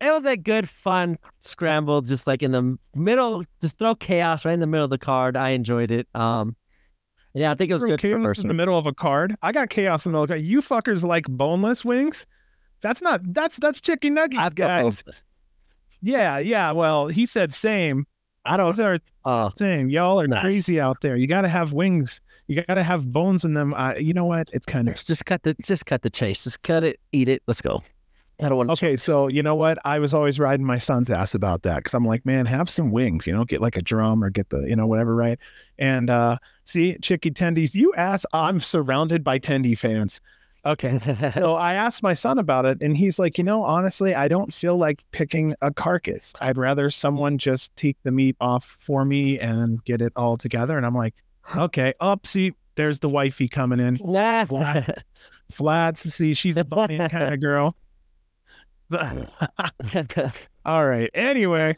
It 0.00 0.10
was 0.10 0.24
a 0.24 0.36
good, 0.36 0.68
fun 0.68 1.16
scramble, 1.38 2.02
just 2.02 2.26
like 2.26 2.42
in 2.42 2.50
the 2.50 2.76
middle, 2.94 3.44
just 3.60 3.78
throw 3.78 3.94
chaos 3.94 4.44
right 4.44 4.52
in 4.52 4.60
the 4.60 4.66
middle 4.66 4.84
of 4.84 4.90
the 4.90 4.98
card. 4.98 5.36
I 5.36 5.50
enjoyed 5.50 5.90
it. 5.92 6.08
Um, 6.14 6.56
yeah, 7.34 7.52
I 7.52 7.54
think 7.54 7.70
it 7.70 7.74
was 7.74 7.84
good 7.84 8.00
chaos 8.00 8.40
in 8.40 8.48
the 8.48 8.54
middle 8.54 8.76
of 8.76 8.86
a 8.86 8.92
card. 8.92 9.34
I 9.42 9.52
got 9.52 9.70
chaos 9.70 10.04
in 10.04 10.12
the 10.12 10.20
middle. 10.20 10.36
You 10.36 10.60
fuckers 10.60 11.02
like 11.02 11.26
boneless 11.28 11.84
wings? 11.84 12.26
That's 12.82 13.00
not. 13.00 13.20
That's 13.24 13.56
that's 13.56 13.80
chicken 13.80 14.14
nuggets, 14.14 14.38
I've 14.38 14.54
guys. 14.54 15.04
Yeah, 16.02 16.38
yeah. 16.38 16.72
Well, 16.72 17.06
he 17.06 17.24
said 17.26 17.54
same. 17.54 18.06
I 18.44 18.56
don't. 18.56 18.78
Are 18.78 18.98
uh, 19.24 19.50
same. 19.56 19.88
Y'all 19.88 20.20
are 20.20 20.26
nice. 20.26 20.42
crazy 20.42 20.80
out 20.80 21.00
there. 21.00 21.16
You 21.16 21.26
got 21.26 21.42
to 21.42 21.48
have 21.48 21.72
wings. 21.72 22.20
You 22.46 22.62
got 22.62 22.74
to 22.74 22.82
have 22.82 23.12
bones 23.12 23.44
in 23.44 23.54
them. 23.54 23.74
Uh, 23.74 23.94
you 23.98 24.12
know 24.12 24.24
what? 24.24 24.48
It's 24.52 24.66
kind 24.66 24.88
of 24.88 24.96
just 24.96 25.24
cut 25.24 25.42
the 25.42 25.54
just 25.62 25.86
cut 25.86 26.02
the 26.02 26.10
chase. 26.10 26.44
Just 26.44 26.62
cut 26.62 26.84
it, 26.84 27.00
eat 27.12 27.28
it. 27.28 27.42
Let's 27.46 27.62
go. 27.62 27.82
I 28.40 28.48
don't 28.48 28.58
want. 28.58 28.70
Okay, 28.70 28.96
so 28.96 29.28
you 29.28 29.42
know 29.42 29.54
what? 29.54 29.78
I 29.84 29.98
was 29.98 30.12
always 30.12 30.40
riding 30.40 30.66
my 30.66 30.78
son's 30.78 31.10
ass 31.10 31.34
about 31.34 31.62
that 31.62 31.76
because 31.76 31.94
I'm 31.94 32.04
like, 32.04 32.26
man, 32.26 32.46
have 32.46 32.68
some 32.68 32.90
wings. 32.90 33.26
You 33.26 33.32
know, 33.32 33.44
get 33.44 33.60
like 33.60 33.76
a 33.76 33.82
drum 33.82 34.24
or 34.24 34.30
get 34.30 34.50
the 34.50 34.62
you 34.68 34.74
know 34.74 34.86
whatever, 34.86 35.14
right? 35.14 35.38
And 35.78 36.10
uh 36.10 36.38
see, 36.64 36.96
Chicky 36.98 37.30
Tendies, 37.30 37.74
you 37.74 37.92
ask. 37.94 38.26
I'm 38.32 38.60
surrounded 38.60 39.22
by 39.22 39.38
Tendy 39.38 39.78
fans. 39.78 40.20
Okay. 40.64 41.00
so 41.34 41.54
I 41.56 41.74
asked 41.74 42.02
my 42.02 42.14
son 42.14 42.38
about 42.38 42.66
it, 42.66 42.82
and 42.82 42.96
he's 42.96 43.18
like, 43.18 43.38
you 43.38 43.44
know, 43.44 43.64
honestly, 43.64 44.14
I 44.14 44.28
don't 44.28 44.52
feel 44.52 44.76
like 44.76 45.02
picking 45.10 45.54
a 45.60 45.72
carcass. 45.72 46.32
I'd 46.40 46.58
rather 46.58 46.90
someone 46.90 47.38
just 47.38 47.74
take 47.76 47.96
the 48.02 48.12
meat 48.12 48.36
off 48.40 48.76
for 48.78 49.04
me 49.04 49.38
and 49.38 49.84
get 49.84 50.00
it 50.00 50.12
all 50.16 50.36
together. 50.36 50.76
And 50.76 50.86
I'm 50.86 50.94
like, 50.94 51.14
Okay. 51.56 51.94
Up, 52.00 52.20
oh, 52.24 52.26
see, 52.26 52.54
there's 52.74 53.00
the 53.00 53.08
wifey 53.08 53.48
coming 53.48 53.80
in. 53.80 53.98
Nah. 54.02 54.44
Flats. 54.44 55.04
Flats. 55.50 56.14
See, 56.14 56.34
she's 56.34 56.54
the 56.54 56.64
bunny 56.64 56.98
kind 56.98 57.34
of 57.34 57.40
girl. 57.40 57.76
All 60.64 60.86
right. 60.86 61.10
Anyway, 61.14 61.76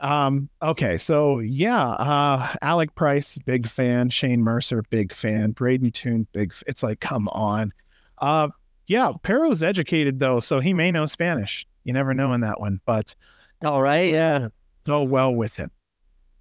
um, 0.00 0.48
okay, 0.62 0.98
so 0.98 1.38
yeah, 1.40 1.88
uh, 1.88 2.54
Alec 2.62 2.94
Price, 2.94 3.38
big 3.46 3.66
fan. 3.66 4.10
Shane 4.10 4.42
Mercer, 4.42 4.82
big 4.90 5.12
fan. 5.12 5.52
Braden 5.52 5.90
Toon, 5.92 6.26
big. 6.32 6.52
F- 6.52 6.62
it's 6.66 6.82
like, 6.82 7.00
come 7.00 7.28
on. 7.28 7.72
Uh, 8.18 8.48
yeah, 8.86 9.12
Parrow's 9.22 9.62
educated 9.62 10.20
though, 10.20 10.40
so 10.40 10.60
he 10.60 10.72
may 10.72 10.90
know 10.90 11.06
Spanish. 11.06 11.66
You 11.84 11.92
never 11.92 12.14
know 12.14 12.32
in 12.32 12.42
that 12.42 12.60
one, 12.60 12.80
but 12.84 13.14
all 13.64 13.82
right, 13.82 14.12
yeah, 14.12 14.48
go 14.84 15.02
well 15.02 15.34
with 15.34 15.56
him. 15.56 15.70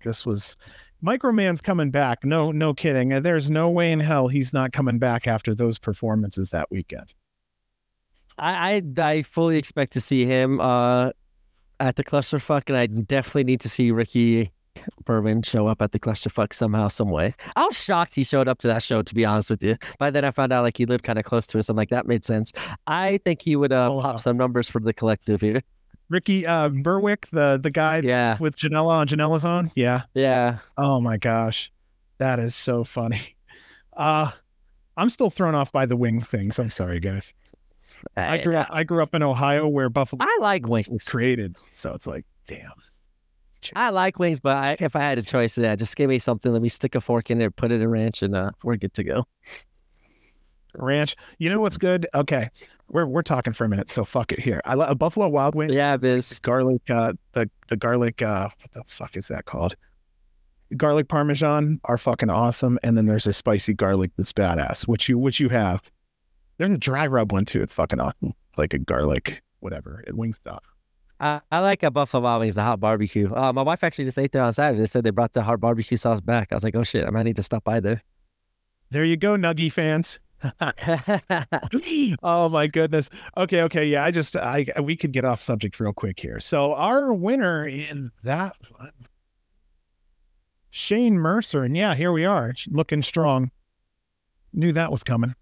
This 0.03 0.25
was 0.25 0.57
Microman's 1.03 1.61
coming 1.61 1.91
back. 1.91 2.23
No, 2.23 2.51
no 2.51 2.73
kidding. 2.73 3.09
There's 3.21 3.49
no 3.49 3.69
way 3.69 3.91
in 3.91 3.99
hell 3.99 4.27
he's 4.27 4.53
not 4.53 4.71
coming 4.71 4.97
back 4.97 5.27
after 5.27 5.53
those 5.53 5.77
performances 5.77 6.49
that 6.49 6.71
weekend. 6.71 7.13
I 8.37 8.81
I, 8.97 9.01
I 9.01 9.21
fully 9.21 9.57
expect 9.57 9.93
to 9.93 10.01
see 10.01 10.25
him 10.25 10.59
uh, 10.59 11.11
at 11.79 11.95
the 11.95 12.03
clusterfuck, 12.03 12.63
and 12.67 12.77
I 12.77 12.87
definitely 12.87 13.45
need 13.45 13.61
to 13.61 13.69
see 13.69 13.91
Ricky 13.91 14.51
Berwick 15.05 15.45
show 15.45 15.67
up 15.67 15.81
at 15.81 15.91
the 15.91 15.99
clusterfuck 15.99 16.53
somehow, 16.53 16.87
some 16.87 17.09
way. 17.09 17.33
I 17.55 17.65
was 17.65 17.77
shocked 17.77 18.15
he 18.15 18.23
showed 18.23 18.47
up 18.47 18.59
to 18.59 18.67
that 18.67 18.83
show. 18.83 19.01
To 19.01 19.15
be 19.15 19.25
honest 19.25 19.49
with 19.49 19.63
you, 19.63 19.77
by 19.99 20.11
then 20.11 20.25
I 20.25 20.31
found 20.31 20.51
out 20.51 20.63
like 20.63 20.77
he 20.77 20.85
lived 20.85 21.03
kind 21.03 21.19
of 21.19 21.25
close 21.25 21.47
to 21.47 21.59
us. 21.59 21.69
I'm 21.69 21.77
like 21.77 21.89
that 21.89 22.07
made 22.07 22.25
sense. 22.25 22.51
I 22.87 23.19
think 23.25 23.41
he 23.41 23.55
would 23.55 23.71
uh, 23.71 23.91
oh, 23.91 24.01
pop 24.01 24.19
some 24.19 24.37
numbers 24.37 24.69
for 24.69 24.79
the 24.79 24.93
collective 24.93 25.41
here. 25.41 25.61
Ricky 26.09 26.45
uh, 26.45 26.69
Berwick, 26.69 27.27
the 27.31 27.59
the 27.61 27.71
guy 27.71 28.01
yeah. 28.03 28.37
with 28.39 28.55
Janela 28.55 28.89
on 28.89 29.07
Janela's 29.07 29.45
on. 29.45 29.71
Yeah. 29.75 30.03
Yeah. 30.13 30.59
Oh 30.77 31.01
my 31.01 31.17
gosh. 31.17 31.71
That 32.17 32.39
is 32.39 32.55
so 32.55 32.83
funny. 32.83 33.21
Uh 33.97 34.29
I'm 34.97 35.09
still 35.09 35.29
thrown 35.29 35.55
off 35.55 35.71
by 35.71 35.85
the 35.85 35.95
wing 35.95 36.19
things. 36.19 36.59
I'm 36.59 36.69
sorry, 36.69 36.99
guys. 36.99 37.33
I 38.17 38.39
grew 38.39 38.57
up 38.57 38.67
I 38.69 38.83
grew 38.83 39.01
up 39.01 39.15
in 39.15 39.23
Ohio 39.23 39.69
where 39.69 39.87
Buffalo 39.87 40.17
I 40.21 40.37
like 40.41 40.67
wings 40.67 40.89
was 40.89 41.05
created. 41.05 41.55
So 41.71 41.93
it's 41.93 42.05
like, 42.05 42.25
damn. 42.45 42.73
I 43.73 43.91
like 43.91 44.19
wings, 44.19 44.41
but 44.41 44.57
I, 44.57 44.75
if 44.81 44.97
I 44.97 44.99
had 44.99 45.17
a 45.17 45.21
choice, 45.21 45.57
yeah, 45.57 45.77
just 45.77 45.95
give 45.95 46.09
me 46.09 46.19
something. 46.19 46.51
Let 46.51 46.61
me 46.61 46.67
stick 46.67 46.95
a 46.95 46.99
fork 46.99 47.31
in 47.31 47.37
there, 47.37 47.49
put 47.49 47.71
it 47.71 47.79
in 47.79 47.87
ranch, 47.87 48.21
and 48.21 48.35
uh, 48.35 48.51
we're 48.65 48.75
good 48.75 48.93
to 48.95 49.05
go. 49.05 49.23
Ranch. 50.73 51.15
You 51.37 51.49
know 51.49 51.61
what's 51.61 51.77
good? 51.77 52.05
Okay 52.13 52.49
we're 52.89 53.05
we're 53.05 53.21
talking 53.21 53.53
for 53.53 53.63
a 53.63 53.69
minute, 53.69 53.89
so 53.89 54.05
fuck 54.05 54.31
it 54.31 54.39
here. 54.39 54.61
I 54.65 54.75
love 54.75 54.89
a 54.89 54.95
Buffalo 54.95 55.27
Wild 55.27 55.55
Wing. 55.55 55.69
Yeah, 55.69 55.97
this 55.97 56.39
garlic. 56.39 56.89
Uh, 56.89 57.13
the 57.33 57.49
the 57.67 57.77
garlic. 57.77 58.21
Uh, 58.21 58.49
what 58.61 58.71
the 58.71 58.83
fuck 58.85 59.17
is 59.17 59.27
that 59.27 59.45
called? 59.45 59.75
Garlic 60.75 61.07
parmesan 61.07 61.79
are 61.85 61.97
fucking 61.97 62.29
awesome, 62.29 62.79
and 62.83 62.97
then 62.97 63.05
there's 63.05 63.27
a 63.27 63.33
spicy 63.33 63.73
garlic 63.73 64.11
that's 64.17 64.33
badass, 64.33 64.87
which 64.87 65.09
you 65.09 65.17
which 65.17 65.39
you 65.39 65.49
have. 65.49 65.81
There's 66.57 66.73
a 66.73 66.77
dry 66.77 67.07
rub 67.07 67.31
one 67.31 67.45
too. 67.45 67.61
It's 67.61 67.73
fucking 67.73 67.99
awesome, 67.99 68.33
like 68.57 68.73
a 68.73 68.79
garlic 68.79 69.41
whatever 69.59 70.03
at 70.07 70.13
Wingstop. 70.13 70.59
I, 71.19 71.41
I 71.51 71.59
like 71.59 71.81
a 71.83 71.91
Buffalo 71.91 72.23
Wild 72.23 72.41
Wings, 72.41 72.55
the 72.55 72.63
hot 72.63 72.79
barbecue. 72.79 73.33
Uh, 73.33 73.53
my 73.53 73.61
wife 73.61 73.83
actually 73.83 74.05
just 74.05 74.19
ate 74.19 74.31
there 74.31 74.43
on 74.43 74.53
Saturday. 74.53 74.81
They 74.81 74.87
said 74.87 75.03
they 75.03 75.11
brought 75.11 75.33
the 75.33 75.43
hot 75.43 75.59
barbecue 75.59 75.97
sauce 75.97 76.21
back. 76.21 76.49
I 76.51 76.55
was 76.55 76.63
like, 76.63 76.75
oh 76.75 76.83
shit, 76.83 77.07
I 77.07 77.09
might 77.09 77.23
need 77.23 77.37
to 77.37 77.43
stop 77.43 77.63
by 77.63 77.79
there. 77.79 78.01
There 78.91 79.05
you 79.05 79.17
go, 79.17 79.35
Nuggy 79.35 79.71
fans. 79.71 80.19
oh 82.23 82.49
my 82.49 82.67
goodness. 82.67 83.09
Okay, 83.37 83.61
okay, 83.63 83.85
yeah. 83.85 84.03
I 84.03 84.11
just 84.11 84.35
I 84.35 84.65
we 84.81 84.95
could 84.95 85.11
get 85.11 85.25
off 85.25 85.41
subject 85.41 85.79
real 85.79 85.93
quick 85.93 86.19
here. 86.19 86.39
So 86.39 86.73
our 86.73 87.13
winner 87.13 87.67
in 87.67 88.11
that 88.23 88.55
Shane 90.69 91.17
Mercer, 91.17 91.63
and 91.63 91.77
yeah, 91.77 91.95
here 91.95 92.11
we 92.11 92.25
are, 92.25 92.53
looking 92.67 93.01
strong. 93.01 93.49
Knew 94.51 94.73
that 94.73 94.91
was 94.91 95.03
coming. 95.03 95.33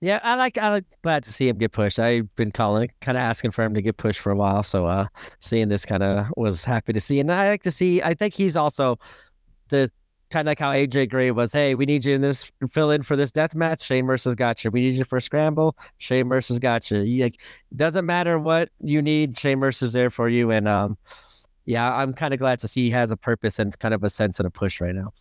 Yeah, 0.00 0.20
I 0.22 0.34
like. 0.34 0.58
I 0.58 0.68
like 0.68 0.84
glad 1.02 1.24
to 1.24 1.32
see 1.32 1.48
him 1.48 1.56
get 1.56 1.72
pushed. 1.72 1.98
I've 1.98 2.34
been 2.36 2.52
calling, 2.52 2.90
kind 3.00 3.16
of 3.16 3.22
asking 3.22 3.52
for 3.52 3.64
him 3.64 3.72
to 3.72 3.80
get 3.80 3.96
pushed 3.96 4.20
for 4.20 4.30
a 4.30 4.36
while. 4.36 4.62
So, 4.62 4.84
uh, 4.84 5.06
seeing 5.40 5.68
this 5.68 5.86
kind 5.86 6.02
of 6.02 6.26
was 6.36 6.64
happy 6.64 6.92
to 6.92 7.00
see, 7.00 7.18
and 7.18 7.32
I 7.32 7.48
like 7.48 7.62
to 7.62 7.70
see. 7.70 8.02
I 8.02 8.12
think 8.12 8.34
he's 8.34 8.56
also 8.56 8.98
the 9.70 9.90
kind 10.34 10.48
of 10.48 10.50
like 10.50 10.58
how 10.58 10.72
AJ 10.72 11.10
Gray 11.10 11.30
was. 11.30 11.52
Hey, 11.52 11.76
we 11.76 11.86
need 11.86 12.04
you 12.04 12.12
in 12.12 12.20
this 12.20 12.50
fill 12.68 12.90
in 12.90 13.04
for 13.04 13.14
this 13.14 13.30
death 13.30 13.54
match. 13.54 13.84
Shane 13.84 14.04
Mercer's 14.04 14.34
got 14.34 14.64
you. 14.64 14.70
We 14.72 14.80
need 14.80 14.94
you 14.94 15.04
for 15.04 15.20
scramble. 15.20 15.76
Shane 15.98 16.26
Mercer's 16.26 16.58
got 16.58 16.90
you. 16.90 17.22
like, 17.22 17.40
doesn't 17.76 18.04
matter 18.04 18.36
what 18.36 18.68
you 18.80 19.00
need. 19.00 19.38
Shane 19.38 19.60
Mercer's 19.60 19.92
there 19.92 20.10
for 20.10 20.28
you. 20.28 20.50
And 20.50 20.66
um, 20.66 20.98
yeah, 21.66 21.94
I'm 21.94 22.12
kind 22.12 22.34
of 22.34 22.40
glad 22.40 22.58
to 22.58 22.68
see 22.68 22.82
he 22.82 22.90
has 22.90 23.12
a 23.12 23.16
purpose 23.16 23.60
and 23.60 23.78
kind 23.78 23.94
of 23.94 24.02
a 24.02 24.10
sense 24.10 24.40
and 24.40 24.46
a 24.48 24.50
push 24.50 24.80
right 24.80 24.94
now. 24.94 25.12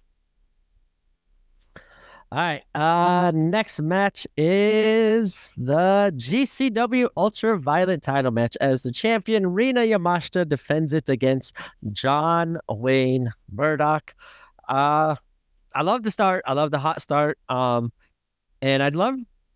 All 2.32 2.40
right. 2.40 2.64
Uh, 2.74 3.32
next 3.36 3.80
match 3.82 4.26
is 4.36 5.52
the 5.56 6.12
GCW 6.18 7.10
Ultra 7.16 7.60
Violent 7.60 8.02
title 8.02 8.32
match 8.32 8.58
as 8.60 8.82
the 8.82 8.92
champion 8.92 9.54
Rina 9.54 9.82
Yamashita 9.82 10.50
defends 10.50 10.92
it 10.92 11.08
against 11.08 11.56
John 11.92 12.58
Wayne 12.68 13.32
Murdoch. 13.52 14.16
Uh, 14.68 15.16
I 15.76 15.82
love 15.82 16.04
the 16.04 16.12
start. 16.12 16.44
I 16.46 16.54
love 16.54 16.72
the 16.72 16.80
hot 16.80 17.02
start. 17.02 17.38
Um, 17.50 17.92
and 18.62 18.84
I 18.84 18.90
love 18.90 19.16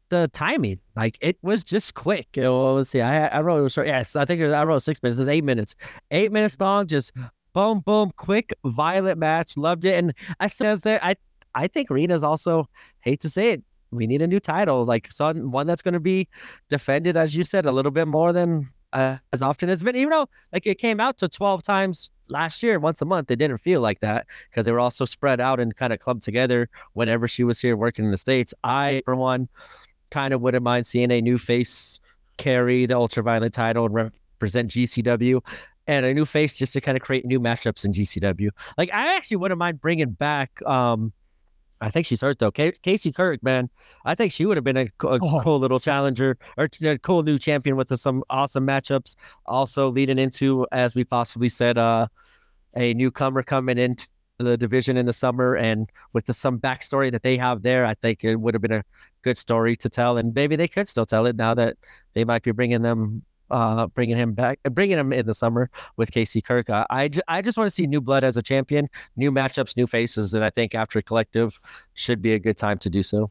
the 0.09 0.29
timing. 0.33 0.79
Like 0.95 1.17
it 1.21 1.37
was 1.41 1.63
just 1.63 1.93
quick. 1.93 2.27
Well, 2.35 2.75
let's 2.75 2.89
see. 2.89 3.01
I 3.01 3.27
I 3.27 3.41
wrote 3.41 3.59
it 3.59 3.63
was 3.63 3.73
short. 3.73 3.87
Yes, 3.87 4.15
I 4.15 4.25
think 4.25 4.41
was, 4.41 4.53
I 4.53 4.63
wrote 4.63 4.79
six 4.79 5.01
minutes. 5.03 5.19
It's 5.19 5.29
eight 5.29 5.43
minutes. 5.43 5.75
Eight 6.11 6.31
minutes 6.31 6.57
long. 6.59 6.87
Just 6.87 7.11
boom, 7.53 7.79
boom, 7.79 8.11
quick, 8.15 8.53
violent 8.65 9.19
match. 9.19 9.57
Loved 9.57 9.85
it. 9.85 9.95
And 9.95 10.13
I 10.39 10.47
says 10.47 10.81
there, 10.81 10.99
I 11.03 11.15
I 11.55 11.67
think 11.67 11.89
Rina's 11.89 12.23
also 12.23 12.69
hate 12.99 13.19
to 13.21 13.29
say 13.29 13.51
it. 13.51 13.63
We 13.91 14.05
need 14.05 14.21
a 14.21 14.27
new 14.27 14.39
title, 14.39 14.85
like 14.85 15.11
some 15.11 15.51
one 15.51 15.65
that's 15.65 15.81
going 15.81 15.93
to 15.93 15.99
be 15.99 16.27
defended, 16.69 17.15
as 17.15 17.35
you 17.35 17.43
said, 17.43 17.65
a 17.65 17.71
little 17.71 17.91
bit 17.91 18.07
more 18.07 18.33
than 18.33 18.69
uh, 18.91 19.17
as 19.31 19.41
often 19.41 19.69
as 19.69 19.81
been. 19.81 19.95
Even 19.95 20.09
though 20.09 20.27
like 20.51 20.67
it 20.67 20.77
came 20.77 20.99
out 20.99 21.17
to 21.19 21.29
twelve 21.29 21.63
times 21.63 22.11
last 22.29 22.63
year, 22.63 22.79
once 22.79 23.01
a 23.01 23.05
month, 23.05 23.31
it 23.31 23.37
didn't 23.37 23.59
feel 23.59 23.81
like 23.81 23.99
that 24.01 24.27
because 24.49 24.65
they 24.65 24.71
were 24.71 24.79
also 24.79 25.05
spread 25.05 25.39
out 25.39 25.59
and 25.59 25.75
kind 25.75 25.93
of 25.93 25.99
clubbed 25.99 26.23
together 26.23 26.69
whenever 26.93 27.27
she 27.27 27.43
was 27.43 27.59
here 27.59 27.75
working 27.75 28.05
in 28.05 28.11
the 28.11 28.17
states. 28.17 28.53
I, 28.63 29.01
for 29.05 29.15
one, 29.15 29.49
kind 30.11 30.33
of 30.33 30.41
wouldn't 30.41 30.63
mind 30.63 30.87
seeing 30.87 31.11
a 31.11 31.21
new 31.21 31.37
face 31.37 31.99
carry 32.37 32.85
the 32.85 32.95
ultraviolet 32.95 33.53
title 33.53 33.85
and 33.85 33.93
represent 33.93 34.71
GCW. 34.71 35.41
And 35.89 36.05
a 36.05 36.13
new 36.13 36.25
face 36.25 36.53
just 36.53 36.73
to 36.73 36.81
kind 36.81 36.97
of 36.97 37.01
create 37.01 37.25
new 37.25 37.39
matchups 37.39 37.85
in 37.85 37.93
GCW. 37.93 38.49
Like 38.77 38.89
I 38.91 39.15
actually 39.15 39.37
wouldn't 39.37 39.57
mind 39.57 39.79
bringing 39.79 40.09
back 40.11 40.61
um, 40.65 41.13
I 41.79 41.89
think 41.89 42.05
she's 42.05 42.21
hurt 42.21 42.39
though. 42.39 42.51
Casey 42.51 43.11
Kirk, 43.11 43.43
man, 43.43 43.69
I 44.05 44.15
think 44.15 44.31
she 44.31 44.45
would 44.45 44.57
have 44.57 44.63
been 44.63 44.77
a, 44.77 44.85
a 44.85 45.19
oh. 45.21 45.39
cool 45.43 45.59
little 45.59 45.79
challenger 45.79 46.37
or 46.57 46.67
a 46.81 46.97
cool 46.97 47.23
new 47.23 47.37
champion 47.37 47.75
with 47.75 47.89
the, 47.89 47.97
some 47.97 48.23
awesome 48.29 48.65
matchups. 48.65 49.15
Also 49.45 49.89
leading 49.89 50.17
into, 50.17 50.65
as 50.71 50.95
we 50.95 51.03
possibly 51.03 51.49
said, 51.49 51.77
uh, 51.77 52.07
a 52.75 52.93
newcomer 52.93 53.43
coming 53.43 53.77
into 53.77 54.07
the 54.39 54.57
division 54.57 54.97
in 54.97 55.05
the 55.05 55.13
summer, 55.13 55.55
and 55.55 55.89
with 56.13 56.27
the, 56.27 56.33
some 56.33 56.59
backstory 56.59 57.11
that 57.11 57.23
they 57.23 57.37
have 57.37 57.63
there, 57.63 57.85
I 57.85 57.95
think 57.95 58.23
it 58.23 58.35
would 58.35 58.53
have 58.53 58.61
been 58.61 58.71
a 58.71 58.83
good 59.23 59.37
story 59.37 59.75
to 59.77 59.89
tell, 59.89 60.17
and 60.17 60.33
maybe 60.33 60.55
they 60.55 60.67
could 60.67 60.87
still 60.87 61.05
tell 61.05 61.25
it 61.25 61.35
now 61.35 61.53
that 61.55 61.77
they 62.13 62.23
might 62.23 62.43
be 62.43 62.51
bringing 62.51 62.83
them 62.83 63.23
uh, 63.51 63.87
bringing 63.87 64.17
him 64.17 64.33
back, 64.33 64.59
bringing 64.71 64.97
him 64.97 65.13
in 65.13 65.25
the 65.25 65.33
summer 65.33 65.69
with 65.95 66.11
Kacy 66.11 66.43
Kirk. 66.43 66.69
Uh, 66.69 66.85
I, 66.89 67.07
j- 67.07 67.21
I 67.27 67.41
just 67.41 67.57
want 67.57 67.67
to 67.67 67.73
see 67.73 67.87
new 67.87 68.01
blood 68.01 68.23
as 68.23 68.37
a 68.37 68.41
champion, 68.41 68.89
new 69.15 69.31
matchups, 69.31 69.77
new 69.77 69.87
faces, 69.87 70.33
and 70.33 70.43
I 70.43 70.49
think 70.49 70.75
after 70.75 71.01
collective 71.01 71.57
should 71.93 72.21
be 72.21 72.33
a 72.33 72.39
good 72.39 72.57
time 72.57 72.77
to 72.79 72.89
do 72.89 73.03
so. 73.03 73.29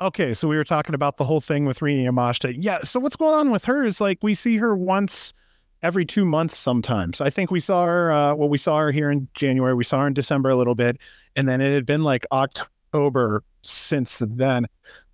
Okay, 0.00 0.32
so 0.32 0.48
we 0.48 0.56
were 0.56 0.64
talking 0.64 0.94
about 0.94 1.18
the 1.18 1.24
whole 1.24 1.42
thing 1.42 1.66
with 1.66 1.82
Rina 1.82 2.10
Yamashita. 2.10 2.56
Yeah, 2.58 2.78
so 2.84 2.98
what's 2.98 3.16
going 3.16 3.34
on 3.34 3.50
with 3.50 3.66
her 3.66 3.84
is 3.84 4.00
like 4.00 4.18
we 4.22 4.34
see 4.34 4.56
her 4.56 4.74
once 4.74 5.34
every 5.82 6.06
two 6.06 6.24
months 6.24 6.56
sometimes. 6.58 7.20
I 7.20 7.28
think 7.30 7.50
we 7.50 7.60
saw 7.60 7.84
her, 7.84 8.10
uh, 8.10 8.34
well, 8.34 8.48
we 8.48 8.58
saw 8.58 8.78
her 8.78 8.92
here 8.92 9.10
in 9.10 9.28
January, 9.34 9.74
we 9.74 9.84
saw 9.84 10.00
her 10.00 10.06
in 10.06 10.14
December 10.14 10.48
a 10.48 10.56
little 10.56 10.74
bit, 10.74 10.96
and 11.36 11.48
then 11.48 11.60
it 11.60 11.74
had 11.74 11.84
been 11.86 12.02
like 12.02 12.24
October 12.32 13.44
since 13.62 14.22
then. 14.26 14.66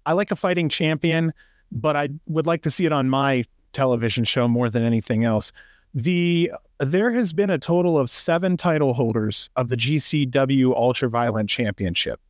I 0.04 0.12
like 0.12 0.30
a 0.30 0.36
fighting 0.36 0.68
champion, 0.68 1.32
but 1.72 1.96
I 1.96 2.08
would 2.26 2.46
like 2.46 2.62
to 2.62 2.70
see 2.70 2.86
it 2.86 2.92
on 2.92 3.10
my 3.10 3.44
television 3.76 4.24
show 4.24 4.48
more 4.48 4.68
than 4.68 4.82
anything 4.82 5.24
else. 5.24 5.52
The 5.94 6.50
there 6.78 7.12
has 7.12 7.32
been 7.32 7.50
a 7.50 7.58
total 7.58 7.98
of 7.98 8.10
seven 8.10 8.56
title 8.56 8.94
holders 8.94 9.48
of 9.56 9.68
the 9.68 9.76
GCW 9.76 10.76
Ultraviolent 10.76 11.48
Championship. 11.48 12.20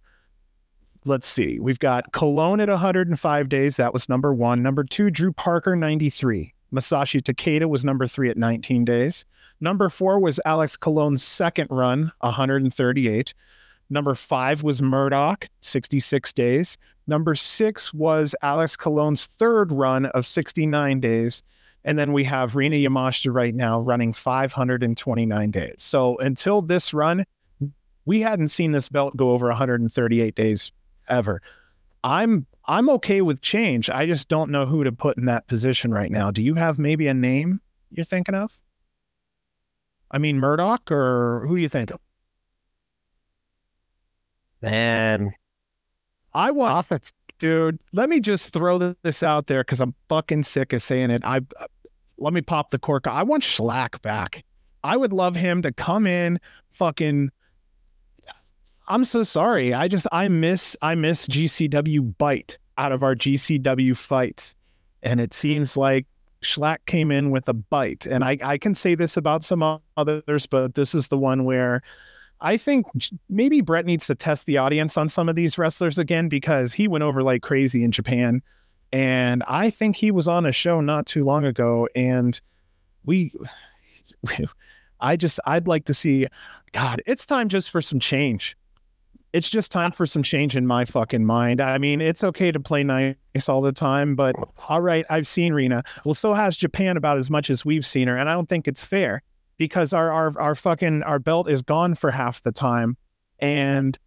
Let's 1.05 1.27
see. 1.27 1.59
We've 1.59 1.79
got 1.79 2.13
Colon 2.13 2.61
at 2.61 2.69
105 2.69 3.49
days. 3.49 3.77
That 3.77 3.93
was 3.93 4.09
number 4.09 4.35
one. 4.35 4.63
Number 4.63 4.85
two, 4.85 5.11
Drew 5.11 5.33
Parker, 5.33 5.77
93. 5.77 6.53
Masashi 6.75 7.23
Takeda 7.23 7.69
was 7.69 7.85
number 7.85 8.07
three 8.07 8.29
at 8.29 8.37
19 8.37 8.85
days. 8.85 9.25
Number 9.61 9.89
four 9.89 10.19
was 10.19 10.41
Alex 10.45 10.77
Colon's 10.77 11.23
second 11.23 11.69
run, 11.71 12.11
138. 12.21 13.35
Number 13.89 14.15
five 14.15 14.63
was 14.63 14.83
Murdoch, 14.83 15.49
66 15.61 16.33
days. 16.33 16.77
Number 17.07 17.35
six 17.35 17.95
was 17.95 18.35
Alex 18.43 18.77
Colon's 18.77 19.27
third 19.39 19.73
run 19.73 20.07
of 20.07 20.27
69 20.27 21.01
days. 21.01 21.43
And 21.85 21.97
then 21.97 22.13
we 22.13 22.25
have 22.25 22.57
Rina 22.57 22.77
Yamashita 22.77 23.33
right 23.33 23.55
now 23.55 23.81
running 23.81 24.13
529 24.13 25.51
days. 25.53 25.75
So 25.79 26.17
until 26.19 26.61
this 26.61 26.93
run, 26.93 27.25
we 28.05 28.21
hadn't 28.23 28.49
seen 28.49 28.73
this 28.73 28.89
belt 28.89 29.17
go 29.17 29.31
over 29.31 29.47
138 29.49 30.35
days 30.35 30.73
ever. 31.09 31.41
I'm 32.03 32.47
I'm 32.65 32.89
okay 32.91 33.21
with 33.21 33.41
change. 33.41 33.89
I 33.89 34.07
just 34.07 34.29
don't 34.29 34.51
know 34.51 34.67
who 34.67 34.83
to 34.83 34.91
put 34.91 35.17
in 35.17 35.27
that 35.27 35.47
position 35.47 35.93
right 35.93 36.11
now. 36.11 36.33
Do 36.33 36.43
you 36.43 36.55
have 36.55 36.79
maybe 36.79 37.07
a 37.07 37.15
name 37.15 37.61
you're 37.91 38.05
thinking 38.05 38.35
of? 38.35 38.59
I 40.11 40.19
mean 40.19 40.39
Murdoch 40.39 40.91
or 40.91 41.45
who 41.47 41.57
do 41.57 41.63
you 41.63 41.69
think? 41.69 41.93
Man, 44.63 45.33
I 46.37 46.51
want, 46.51 46.91
it, 46.91 47.13
dude. 47.39 47.81
Let 47.95 48.11
me 48.11 48.21
just 48.21 48.53
throw 48.53 48.95
this 49.03 49.23
out 49.23 49.47
there 49.47 49.63
because 49.63 49.81
I'm 49.81 49.95
fucking 50.11 50.43
sick 50.43 50.75
of 50.75 50.83
saying 50.83 51.11
it. 51.11 51.23
I 51.25 51.39
uh, 51.39 51.67
let 52.19 52.35
me 52.35 52.43
pop 52.43 52.71
the 52.71 52.79
cork. 52.79 53.07
I 53.07 53.23
want 53.23 53.43
Shlak 53.43 54.03
back. 54.03 54.45
I 54.85 54.99
would 54.99 55.15
love 55.15 55.35
him 55.35 55.63
to 55.63 55.73
come 55.73 56.07
in, 56.07 56.39
fucking. 56.71 57.31
I'm 58.87 59.05
so 59.05 59.23
sorry. 59.23 59.73
I 59.73 59.89
just 59.89 60.07
I 60.13 60.29
miss 60.29 60.77
I 60.83 60.95
miss 60.95 61.27
GCW 61.27 62.17
bite 62.19 62.59
out 62.77 62.93
of 62.93 63.03
our 63.03 63.15
GCW 63.15 63.97
fights, 63.97 64.55
and 65.03 65.21
it 65.23 65.33
seems 65.33 65.75
like 65.75 66.07
Shlak 66.43 66.79
came 66.85 67.11
in 67.11 67.31
with 67.31 67.49
a 67.49 67.55
bite. 67.55 68.05
And 68.05 68.23
I 68.23 68.37
I 68.43 68.59
can 68.59 68.75
say 68.75 68.95
this 68.95 69.17
about 69.17 69.43
some 69.43 69.81
others, 69.97 70.47
but 70.47 70.75
this 70.75 70.95
is 70.95 71.09
the 71.09 71.19
one 71.19 71.45
where 71.45 71.83
I 72.41 72.57
think 72.57 72.87
maybe 73.29 73.61
Brett 73.61 73.87
needs 73.87 74.07
to 74.09 74.15
test 74.15 74.47
the 74.47 74.59
audience 74.59 74.97
on 74.97 75.09
some 75.09 75.29
of 75.29 75.37
these 75.37 75.57
wrestlers 75.57 75.99
again 75.99 76.29
because 76.29 76.73
he 76.73 76.87
went 76.87 77.03
over 77.03 77.23
like 77.23 77.43
crazy 77.43 77.83
in 77.83 77.93
Japan. 77.93 78.43
And 78.93 79.43
I 79.49 79.71
think 79.71 79.97
he 79.97 80.11
was 80.11 80.29
on 80.29 80.47
a 80.47 80.53
show 80.53 80.81
not 80.81 81.07
too 81.07 81.25
long 81.25 81.45
ago. 81.45 81.89
And 81.95 82.39
we, 83.05 83.33
I 85.01 85.17
just, 85.17 85.41
I'd 85.47 85.67
like 85.67 85.87
to 85.87 85.95
see, 85.95 86.27
God, 86.73 87.03
it's 87.07 87.27
time 87.27 87.49
just 87.49 87.71
for 87.71 87.81
some 87.81 88.01
change. 88.01 88.57
It's 89.33 89.51
just 89.51 89.71
time 89.73 89.93
for 89.93 90.07
some 90.07 90.23
change 90.23 90.57
in 90.57 90.67
my 90.67 90.85
fucking 90.85 91.25
mind. 91.25 91.61
I 91.61 91.77
mean, 91.79 92.01
it's 92.01 92.25
okay 92.25 92.53
to 92.53 92.61
play 92.61 92.85
nice 92.85 93.49
all 93.49 93.61
the 93.61 93.73
time, 93.73 94.15
but 94.15 94.35
all 94.69 94.81
right, 94.81 95.05
I've 95.11 95.27
seen 95.27 95.53
Rina. 95.53 95.83
Well, 96.05 96.15
so 96.15 96.33
has 96.33 96.57
Japan 96.57 96.97
about 96.97 97.19
as 97.19 97.31
much 97.31 97.51
as 97.51 97.65
we've 97.65 97.85
seen 97.85 98.09
her. 98.09 98.17
And 98.17 98.31
I 98.31 98.33
don't 98.33 98.49
think 98.49 98.67
it's 98.67 98.85
fair 98.85 99.23
because 99.59 99.93
our 99.93 100.13
our 100.13 100.39
our 100.41 100.55
fucking 100.55 101.03
our 101.03 101.19
belt 101.19 101.49
is 101.49 101.63
gone 101.63 101.95
for 101.95 102.11
half 102.11 102.43
the 102.43 102.53
time 102.53 102.97
and 103.39 103.99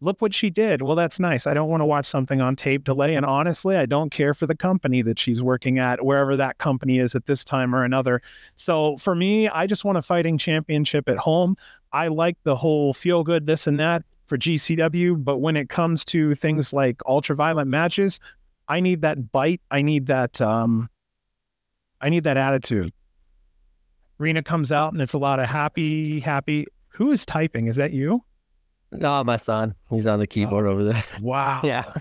look 0.00 0.20
what 0.20 0.34
she 0.34 0.50
did. 0.50 0.82
Well, 0.82 0.96
that's 0.96 1.18
nice. 1.18 1.46
I 1.46 1.54
don't 1.54 1.68
want 1.68 1.80
to 1.80 1.86
watch 1.86 2.06
something 2.06 2.40
on 2.40 2.56
tape 2.56 2.84
delay. 2.84 3.14
And 3.14 3.26
honestly, 3.26 3.76
I 3.76 3.86
don't 3.86 4.10
care 4.10 4.34
for 4.34 4.46
the 4.46 4.56
company 4.56 5.02
that 5.02 5.18
she's 5.18 5.42
working 5.42 5.78
at, 5.78 6.04
wherever 6.04 6.36
that 6.36 6.58
company 6.58 6.98
is 6.98 7.14
at 7.14 7.26
this 7.26 7.44
time 7.44 7.74
or 7.74 7.84
another. 7.84 8.22
So 8.54 8.96
for 8.98 9.14
me, 9.14 9.48
I 9.48 9.66
just 9.66 9.84
want 9.84 9.98
a 9.98 10.02
fighting 10.02 10.38
championship 10.38 11.08
at 11.08 11.18
home. 11.18 11.56
I 11.92 12.08
like 12.08 12.36
the 12.44 12.56
whole 12.56 12.92
feel 12.92 13.24
good, 13.24 13.46
this 13.46 13.66
and 13.66 13.80
that 13.80 14.04
for 14.26 14.38
GCW. 14.38 15.22
But 15.22 15.38
when 15.38 15.56
it 15.56 15.68
comes 15.68 16.04
to 16.06 16.34
things 16.34 16.72
like 16.72 17.00
ultra 17.06 17.34
violent 17.34 17.70
matches, 17.70 18.20
I 18.68 18.80
need 18.80 19.02
that 19.02 19.32
bite. 19.32 19.62
I 19.70 19.82
need 19.82 20.06
that, 20.06 20.40
um, 20.40 20.88
I 22.00 22.10
need 22.10 22.24
that 22.24 22.36
attitude. 22.36 22.92
Rina 24.18 24.42
comes 24.42 24.70
out 24.72 24.92
and 24.92 25.00
it's 25.00 25.12
a 25.14 25.18
lot 25.18 25.40
of 25.40 25.48
happy, 25.48 26.20
happy. 26.20 26.66
Who 26.90 27.12
is 27.12 27.24
typing? 27.24 27.66
Is 27.66 27.76
that 27.76 27.92
you? 27.92 28.22
No, 28.90 29.22
my 29.22 29.36
son. 29.36 29.74
He's 29.90 30.06
on 30.06 30.18
the 30.18 30.26
keyboard 30.26 30.66
over 30.66 30.84
there. 30.84 31.04
Wow. 31.20 31.60
Yeah. 31.64 31.92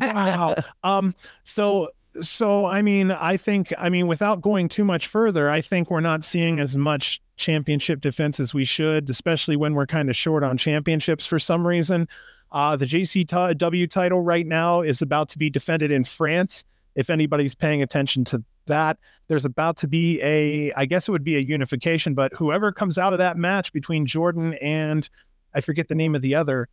wow. 0.00 0.54
Um. 0.82 1.14
So 1.42 1.90
so 2.20 2.66
I 2.66 2.82
mean, 2.82 3.10
I 3.10 3.36
think 3.36 3.72
I 3.78 3.88
mean, 3.88 4.06
without 4.06 4.40
going 4.40 4.68
too 4.68 4.84
much 4.84 5.06
further, 5.06 5.50
I 5.50 5.60
think 5.60 5.90
we're 5.90 6.00
not 6.00 6.24
seeing 6.24 6.60
as 6.60 6.76
much 6.76 7.20
championship 7.36 8.00
defense 8.00 8.38
as 8.38 8.54
we 8.54 8.64
should, 8.64 9.10
especially 9.10 9.56
when 9.56 9.74
we're 9.74 9.86
kind 9.86 10.08
of 10.08 10.16
short 10.16 10.44
on 10.44 10.56
championships 10.56 11.26
for 11.26 11.38
some 11.38 11.66
reason. 11.66 12.08
Uh, 12.52 12.76
the 12.76 12.86
JCW 12.86 13.90
title 13.90 14.20
right 14.20 14.46
now 14.46 14.80
is 14.80 15.02
about 15.02 15.28
to 15.30 15.38
be 15.38 15.50
defended 15.50 15.90
in 15.90 16.04
France. 16.04 16.64
If 16.94 17.10
anybody's 17.10 17.54
paying 17.54 17.82
attention 17.82 18.24
to 18.26 18.44
that, 18.66 18.98
there's 19.28 19.44
about 19.44 19.76
to 19.78 19.88
be 19.88 20.20
a, 20.22 20.72
I 20.72 20.86
guess 20.86 21.08
it 21.08 21.12
would 21.12 21.24
be 21.24 21.36
a 21.36 21.40
unification, 21.40 22.14
but 22.14 22.32
whoever 22.34 22.72
comes 22.72 22.98
out 22.98 23.12
of 23.12 23.18
that 23.18 23.36
match 23.36 23.72
between 23.72 24.06
Jordan 24.06 24.54
and 24.54 25.08
I 25.54 25.60
forget 25.60 25.88
the 25.88 25.94
name 25.94 26.14
of 26.14 26.22
the 26.22 26.34
other. 26.34 26.68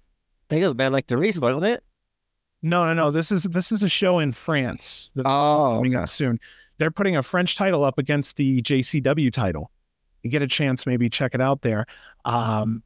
I 0.49 0.53
think 0.53 0.63
it 0.63 0.67
was 0.67 0.71
a 0.71 0.75
band 0.75 0.93
like 0.93 1.07
Therese, 1.07 1.39
wasn't 1.39 1.65
it? 1.65 1.83
No, 2.61 2.85
no, 2.85 2.93
no. 2.93 3.11
This 3.11 3.31
is 3.31 3.43
this 3.43 3.71
is 3.71 3.81
a 3.83 3.89
show 3.89 4.19
in 4.19 4.31
France 4.31 5.11
that's 5.15 5.27
Oh, 5.27 5.75
coming 5.77 5.95
up 5.95 6.09
soon. 6.09 6.39
They're 6.77 6.91
putting 6.91 7.15
a 7.17 7.23
French 7.23 7.55
title 7.55 7.83
up 7.83 7.97
against 7.97 8.37
the 8.37 8.61
JCW 8.61 9.31
title. 9.31 9.71
You 10.23 10.29
get 10.29 10.41
a 10.41 10.47
chance, 10.47 10.85
maybe 10.85 11.09
check 11.09 11.33
it 11.33 11.41
out 11.41 11.61
there. 11.61 11.85
Um, 12.25 12.83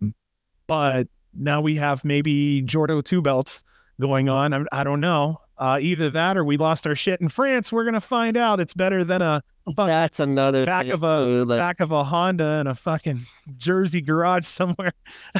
but 0.67 1.07
now 1.33 1.59
we 1.61 1.75
have 1.75 2.05
maybe 2.05 2.61
Jordo 2.63 3.03
two 3.03 3.21
belts 3.21 3.63
going 3.99 4.29
on. 4.29 4.53
I, 4.53 4.63
I 4.71 4.83
don't 4.83 5.01
know. 5.01 5.37
Uh, 5.57 5.79
either 5.81 6.09
that 6.09 6.37
or 6.37 6.43
we 6.43 6.57
lost 6.57 6.85
our 6.85 6.95
shit 6.95 7.21
in 7.21 7.29
France. 7.29 7.71
We're 7.71 7.85
gonna 7.85 8.01
find 8.01 8.35
out. 8.35 8.59
It's 8.59 8.73
better 8.73 9.03
than 9.03 9.21
a 9.21 9.41
that's 9.75 10.19
another 10.19 10.65
back 10.65 10.87
of 10.87 11.03
a 11.03 11.45
back 11.45 11.79
of 11.79 11.91
a 11.91 12.03
Honda 12.03 12.59
in 12.61 12.67
a 12.67 12.75
fucking 12.75 13.19
Jersey 13.57 14.01
garage 14.01 14.45
somewhere. 14.45 14.93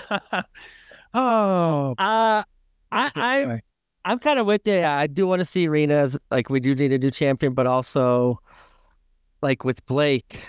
oh, 1.14 1.96
Uh, 1.98 2.44
I, 2.92 3.12
I. 3.16 3.62
I'm 4.08 4.20
kind 4.20 4.38
of 4.38 4.46
with 4.46 4.62
you. 4.68 4.84
I 4.84 5.08
do 5.08 5.26
want 5.26 5.40
to 5.40 5.46
see 5.46 5.68
Rina 5.68 5.96
as 5.96 6.18
like 6.30 6.50
we 6.50 6.60
do 6.60 6.76
need 6.76 6.92
a 6.92 7.00
new 7.00 7.10
champion, 7.10 7.54
but 7.54 7.66
also 7.66 8.40
like 9.42 9.64
with 9.64 9.84
Blake 9.88 10.42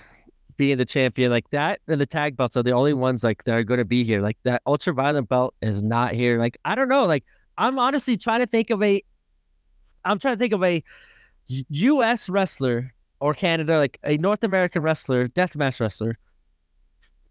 being 0.59 0.77
the 0.77 0.85
champion, 0.85 1.31
like 1.31 1.49
that 1.51 1.81
and 1.89 2.01
the 2.01 2.07
tag 2.07 2.37
belts 2.37 2.57
are 2.57 2.63
the 2.63 2.73
only 2.73 2.93
ones 2.93 3.25
like 3.25 3.45
that 3.45 3.55
are 3.55 3.65
going 3.65 3.79
to 3.79 3.85
be 3.87 4.05
here. 4.05 4.21
Like 4.21 4.37
that 4.45 4.61
ultraviolet 4.67 5.29
belt 5.29 5.55
is 5.63 5.83
not 5.83 6.13
here. 6.13 6.39
Like 6.39 6.59
I 6.67 6.75
don't 6.75 6.89
know. 6.89 7.07
Like 7.07 7.25
I'm 7.57 7.79
honestly 7.79 8.17
trying 8.17 8.41
to 8.41 8.47
think 8.47 8.71
of 8.71 8.83
a. 8.83 9.03
I'm 10.07 10.19
trying 10.19 10.35
to 10.35 10.39
think 10.39 10.53
of 10.53 10.63
a 10.63 10.83
U.S. 11.49 12.29
wrestler 12.29 12.93
or 13.21 13.35
Canada, 13.35 13.79
like 13.79 13.99
a 14.05 14.17
North 14.19 14.45
American 14.45 14.83
wrestler, 14.83 15.29
deathmatch 15.29 15.81
wrestler, 15.81 16.19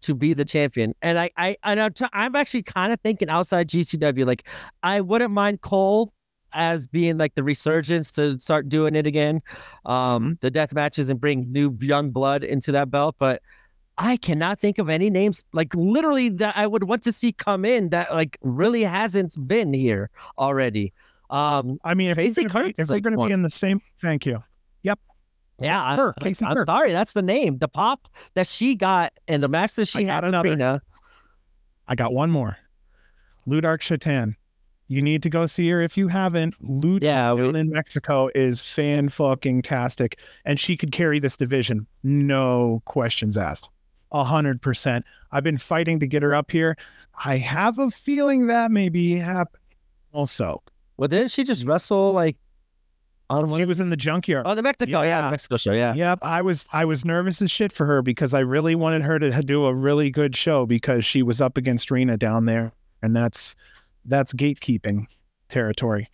to 0.02 0.14
be 0.14 0.34
the 0.34 0.44
champion. 0.44 0.94
And 1.02 1.18
I, 1.18 1.30
I, 1.36 1.56
and 1.64 1.80
I'm, 1.80 1.92
I'm 2.12 2.36
actually 2.36 2.62
kind 2.62 2.92
of 2.92 3.00
thinking 3.00 3.28
outside 3.28 3.68
GCW. 3.68 4.26
Like 4.26 4.46
I 4.82 5.00
wouldn't 5.00 5.32
mind 5.32 5.60
Cole 5.60 6.12
as 6.52 6.86
being 6.86 7.18
like 7.18 7.34
the 7.34 7.42
resurgence 7.42 8.10
to 8.12 8.38
start 8.38 8.68
doing 8.68 8.94
it 8.94 9.06
again, 9.06 9.42
um, 9.84 10.38
the 10.40 10.50
death 10.50 10.72
matches 10.72 11.10
and 11.10 11.20
bring 11.20 11.52
new 11.52 11.76
young 11.80 12.10
blood 12.10 12.42
into 12.42 12.72
that 12.72 12.90
belt. 12.90 13.14
But 13.18 13.42
I 13.98 14.16
cannot 14.16 14.60
think 14.60 14.78
of 14.78 14.88
any 14.88 15.10
names 15.10 15.44
like 15.52 15.74
literally 15.74 16.28
that 16.30 16.56
I 16.56 16.66
would 16.66 16.84
want 16.84 17.02
to 17.04 17.12
see 17.12 17.32
come 17.32 17.64
in 17.64 17.90
that 17.90 18.14
like 18.14 18.38
really 18.42 18.82
hasn't 18.82 19.36
been 19.46 19.72
here 19.72 20.10
already. 20.38 20.92
Um, 21.30 21.78
I 21.84 21.94
mean, 21.94 22.10
if 22.10 22.16
Casey 22.16 22.42
we're 22.42 22.48
gonna 22.48 22.64
be, 22.66 22.74
if 22.78 22.88
we're 22.88 22.94
like 22.96 23.02
going 23.02 23.16
to 23.18 23.26
be 23.26 23.32
in 23.32 23.42
the 23.42 23.50
same, 23.50 23.80
thank 24.00 24.24
you. 24.26 24.42
Yep. 24.82 24.98
Yeah, 25.60 25.82
I, 25.82 25.96
Her, 25.96 26.14
I'm 26.20 26.34
Kurtz. 26.34 26.66
sorry, 26.66 26.92
that's 26.92 27.12
the 27.14 27.22
name. 27.22 27.58
The 27.58 27.68
pop 27.68 28.08
that 28.34 28.46
she 28.46 28.74
got 28.76 29.12
and 29.26 29.42
the 29.42 29.48
match 29.48 29.74
that 29.74 29.88
she 29.88 30.06
I 30.06 30.12
had 30.14 30.24
another. 30.24 30.50
Rina. 30.50 30.82
I 31.88 31.94
got 31.94 32.12
one 32.12 32.30
more. 32.30 32.58
Ludark 33.46 33.80
Shaitan. 33.80 34.36
You 34.88 35.02
need 35.02 35.22
to 35.24 35.30
go 35.30 35.46
see 35.46 35.68
her 35.70 35.80
if 35.80 35.96
you 35.96 36.08
haven't. 36.08 36.54
Ludark 36.62 37.02
Yeah, 37.02 37.32
we- 37.32 37.58
in 37.58 37.70
Mexico 37.70 38.28
is 38.34 38.60
fan 38.60 39.08
fucking 39.08 39.62
tastic, 39.62 40.18
and 40.44 40.60
she 40.60 40.76
could 40.76 40.92
carry 40.92 41.18
this 41.18 41.36
division, 41.36 41.86
no 42.04 42.82
questions 42.84 43.36
asked. 43.36 43.68
A 44.12 44.22
hundred 44.22 44.62
percent. 44.62 45.04
I've 45.32 45.42
been 45.42 45.58
fighting 45.58 45.98
to 46.00 46.06
get 46.06 46.22
her 46.22 46.34
up 46.34 46.52
here. 46.52 46.76
I 47.24 47.38
have 47.38 47.78
a 47.80 47.90
feeling 47.90 48.46
that 48.46 48.70
may 48.70 48.88
be 48.88 49.14
happening. 49.16 49.60
Also, 50.12 50.62
Well, 50.96 51.08
didn't 51.08 51.30
she 51.30 51.44
just 51.44 51.64
wrestle 51.66 52.12
like 52.12 52.36
on 53.28 53.50
one? 53.50 53.58
she 53.60 53.64
was 53.64 53.80
in 53.80 53.90
the 53.90 53.96
junkyard. 53.96 54.46
Oh, 54.46 54.54
the 54.54 54.62
Mexico, 54.62 55.02
yeah, 55.02 55.08
Yeah. 55.08 55.22
the 55.22 55.30
Mexico 55.32 55.56
show, 55.56 55.72
yeah. 55.72 55.94
Yep, 55.94 56.20
I 56.22 56.42
was 56.42 56.66
I 56.72 56.84
was 56.84 57.04
nervous 57.04 57.42
as 57.42 57.50
shit 57.50 57.72
for 57.72 57.84
her 57.86 58.02
because 58.02 58.32
I 58.34 58.40
really 58.40 58.74
wanted 58.74 59.02
her 59.02 59.18
to 59.18 59.42
do 59.42 59.66
a 59.66 59.74
really 59.74 60.10
good 60.10 60.34
show 60.36 60.64
because 60.66 61.04
she 61.04 61.22
was 61.22 61.40
up 61.40 61.56
against 61.56 61.90
Rina 61.90 62.16
down 62.16 62.46
there, 62.46 62.72
and 63.02 63.14
that's 63.14 63.56
that's 64.04 64.32
gatekeeping 64.32 65.06
territory. 65.48 66.08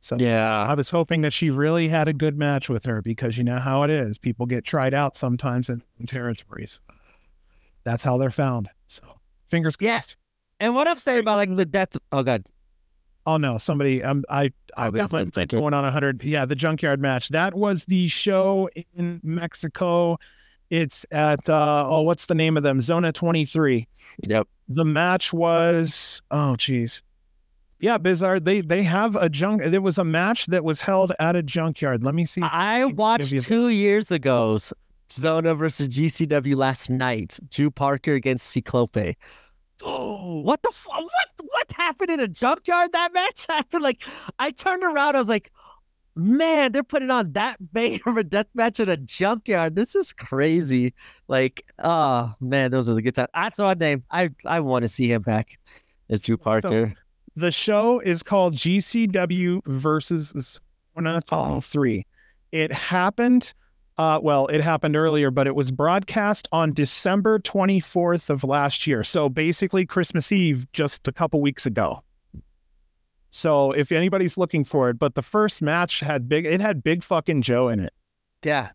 So 0.00 0.16
Yeah. 0.16 0.62
I 0.62 0.74
was 0.74 0.90
hoping 0.90 1.22
that 1.22 1.32
she 1.32 1.50
really 1.50 1.88
had 1.88 2.06
a 2.06 2.12
good 2.12 2.38
match 2.38 2.68
with 2.68 2.84
her 2.84 3.02
because 3.02 3.36
you 3.36 3.42
know 3.44 3.58
how 3.58 3.82
it 3.82 3.90
is. 3.90 4.16
People 4.16 4.46
get 4.46 4.64
tried 4.64 4.94
out 4.94 5.16
sometimes 5.16 5.68
in, 5.68 5.82
in 5.98 6.06
territories. 6.06 6.78
That's 7.84 8.02
how 8.04 8.16
they're 8.18 8.30
found. 8.30 8.68
So 8.86 9.02
fingers 9.48 9.76
Yeah. 9.80 9.96
crossed. 9.98 10.16
And 10.60 10.74
what 10.74 10.86
I'm 10.86 10.96
saying 10.96 11.20
about 11.20 11.36
like 11.36 11.56
the 11.56 11.64
death. 11.66 11.96
Oh 12.12 12.22
God. 12.22 12.44
Oh 13.28 13.36
no, 13.36 13.58
somebody 13.58 14.02
um 14.02 14.24
I 14.30 14.50
I 14.76 14.88
was 14.88 15.00
this 15.00 15.10
got 15.10 15.18
one's 15.18 15.36
like- 15.36 15.48
going 15.50 15.74
on 15.74 15.84
a 15.84 15.90
hundred. 15.90 16.24
Yeah, 16.24 16.46
the 16.46 16.54
junkyard 16.56 16.98
match. 17.00 17.28
That 17.28 17.54
was 17.54 17.84
the 17.84 18.08
show 18.08 18.70
in 18.96 19.20
Mexico. 19.22 20.18
It's 20.70 21.04
at 21.10 21.46
uh 21.48 21.86
oh, 21.86 22.00
what's 22.02 22.24
the 22.26 22.34
name 22.34 22.56
of 22.56 22.62
them? 22.62 22.80
Zona 22.80 23.12
twenty 23.12 23.44
three. 23.44 23.86
Yep. 24.26 24.48
The 24.68 24.84
match 24.84 25.32
was 25.32 26.22
oh 26.30 26.56
geez. 26.56 27.02
Yeah, 27.80 27.98
Bizarre. 27.98 28.40
They 28.40 28.62
they 28.62 28.82
have 28.82 29.14
a 29.14 29.28
junk. 29.28 29.62
There 29.62 29.82
was 29.82 29.98
a 29.98 30.04
match 30.04 30.46
that 30.46 30.64
was 30.64 30.80
held 30.80 31.12
at 31.20 31.36
a 31.36 31.42
junkyard. 31.42 32.02
Let 32.02 32.14
me 32.14 32.24
see. 32.24 32.40
I 32.42 32.86
watched 32.86 33.38
two 33.44 33.68
years 33.68 34.10
ago's 34.10 34.72
Zona 35.12 35.54
versus 35.54 35.88
GCW 35.88 36.56
last 36.56 36.88
night. 36.90 37.38
Drew 37.50 37.70
Parker 37.70 38.14
against 38.14 38.48
Ciclope. 38.50 39.16
Oh, 39.82 40.40
what 40.42 40.62
the 40.62 40.70
fu- 40.72 40.90
what 40.90 41.28
what 41.44 41.70
happened 41.72 42.10
in 42.10 42.20
a 42.20 42.28
junkyard 42.28 42.92
that 42.92 43.12
match 43.12 43.46
happened? 43.50 43.82
Like 43.82 44.02
I 44.38 44.50
turned 44.50 44.82
around, 44.84 45.16
I 45.16 45.20
was 45.20 45.28
like, 45.28 45.52
man, 46.16 46.72
they're 46.72 46.82
putting 46.82 47.10
on 47.10 47.32
that 47.32 47.56
big 47.72 48.06
of 48.06 48.16
a 48.16 48.24
death 48.24 48.48
match 48.54 48.80
in 48.80 48.88
a 48.88 48.96
junkyard. 48.96 49.76
This 49.76 49.94
is 49.94 50.12
crazy. 50.12 50.94
Like, 51.28 51.64
oh 51.78 52.34
man, 52.40 52.70
those 52.70 52.88
were 52.88 52.94
the 52.94 53.02
good 53.02 53.14
times. 53.14 53.28
That's 53.34 53.58
my 53.58 53.74
name. 53.74 54.04
I 54.10 54.30
I 54.44 54.60
want 54.60 54.82
to 54.82 54.88
see 54.88 55.10
him 55.10 55.22
back 55.22 55.58
as 56.10 56.22
Drew 56.22 56.36
Parker. 56.36 56.94
The 57.36 57.52
show 57.52 58.00
is 58.00 58.24
called 58.24 58.54
GCW 58.54 59.60
versus 59.66 60.58
Zona 60.96 61.20
Oh. 61.30 61.60
3. 61.60 62.04
It 62.50 62.72
happened, 62.72 63.54
uh, 63.98 64.20
well, 64.22 64.46
it 64.46 64.60
happened 64.60 64.94
earlier, 64.94 65.30
but 65.30 65.48
it 65.48 65.56
was 65.56 65.72
broadcast 65.72 66.46
on 66.52 66.72
December 66.72 67.40
24th 67.40 68.30
of 68.30 68.44
last 68.44 68.86
year. 68.86 69.02
So 69.02 69.28
basically, 69.28 69.84
Christmas 69.84 70.30
Eve, 70.30 70.70
just 70.72 71.08
a 71.08 71.12
couple 71.12 71.40
weeks 71.40 71.66
ago. 71.66 72.04
So 73.30 73.72
if 73.72 73.90
anybody's 73.90 74.38
looking 74.38 74.64
for 74.64 74.88
it, 74.88 74.98
but 74.98 75.16
the 75.16 75.22
first 75.22 75.60
match 75.60 76.00
had 76.00 76.28
big, 76.28 76.46
it 76.46 76.60
had 76.60 76.82
Big 76.82 77.02
fucking 77.02 77.42
Joe 77.42 77.68
in 77.68 77.80
it. 77.80 77.92
yeah. 78.42 78.70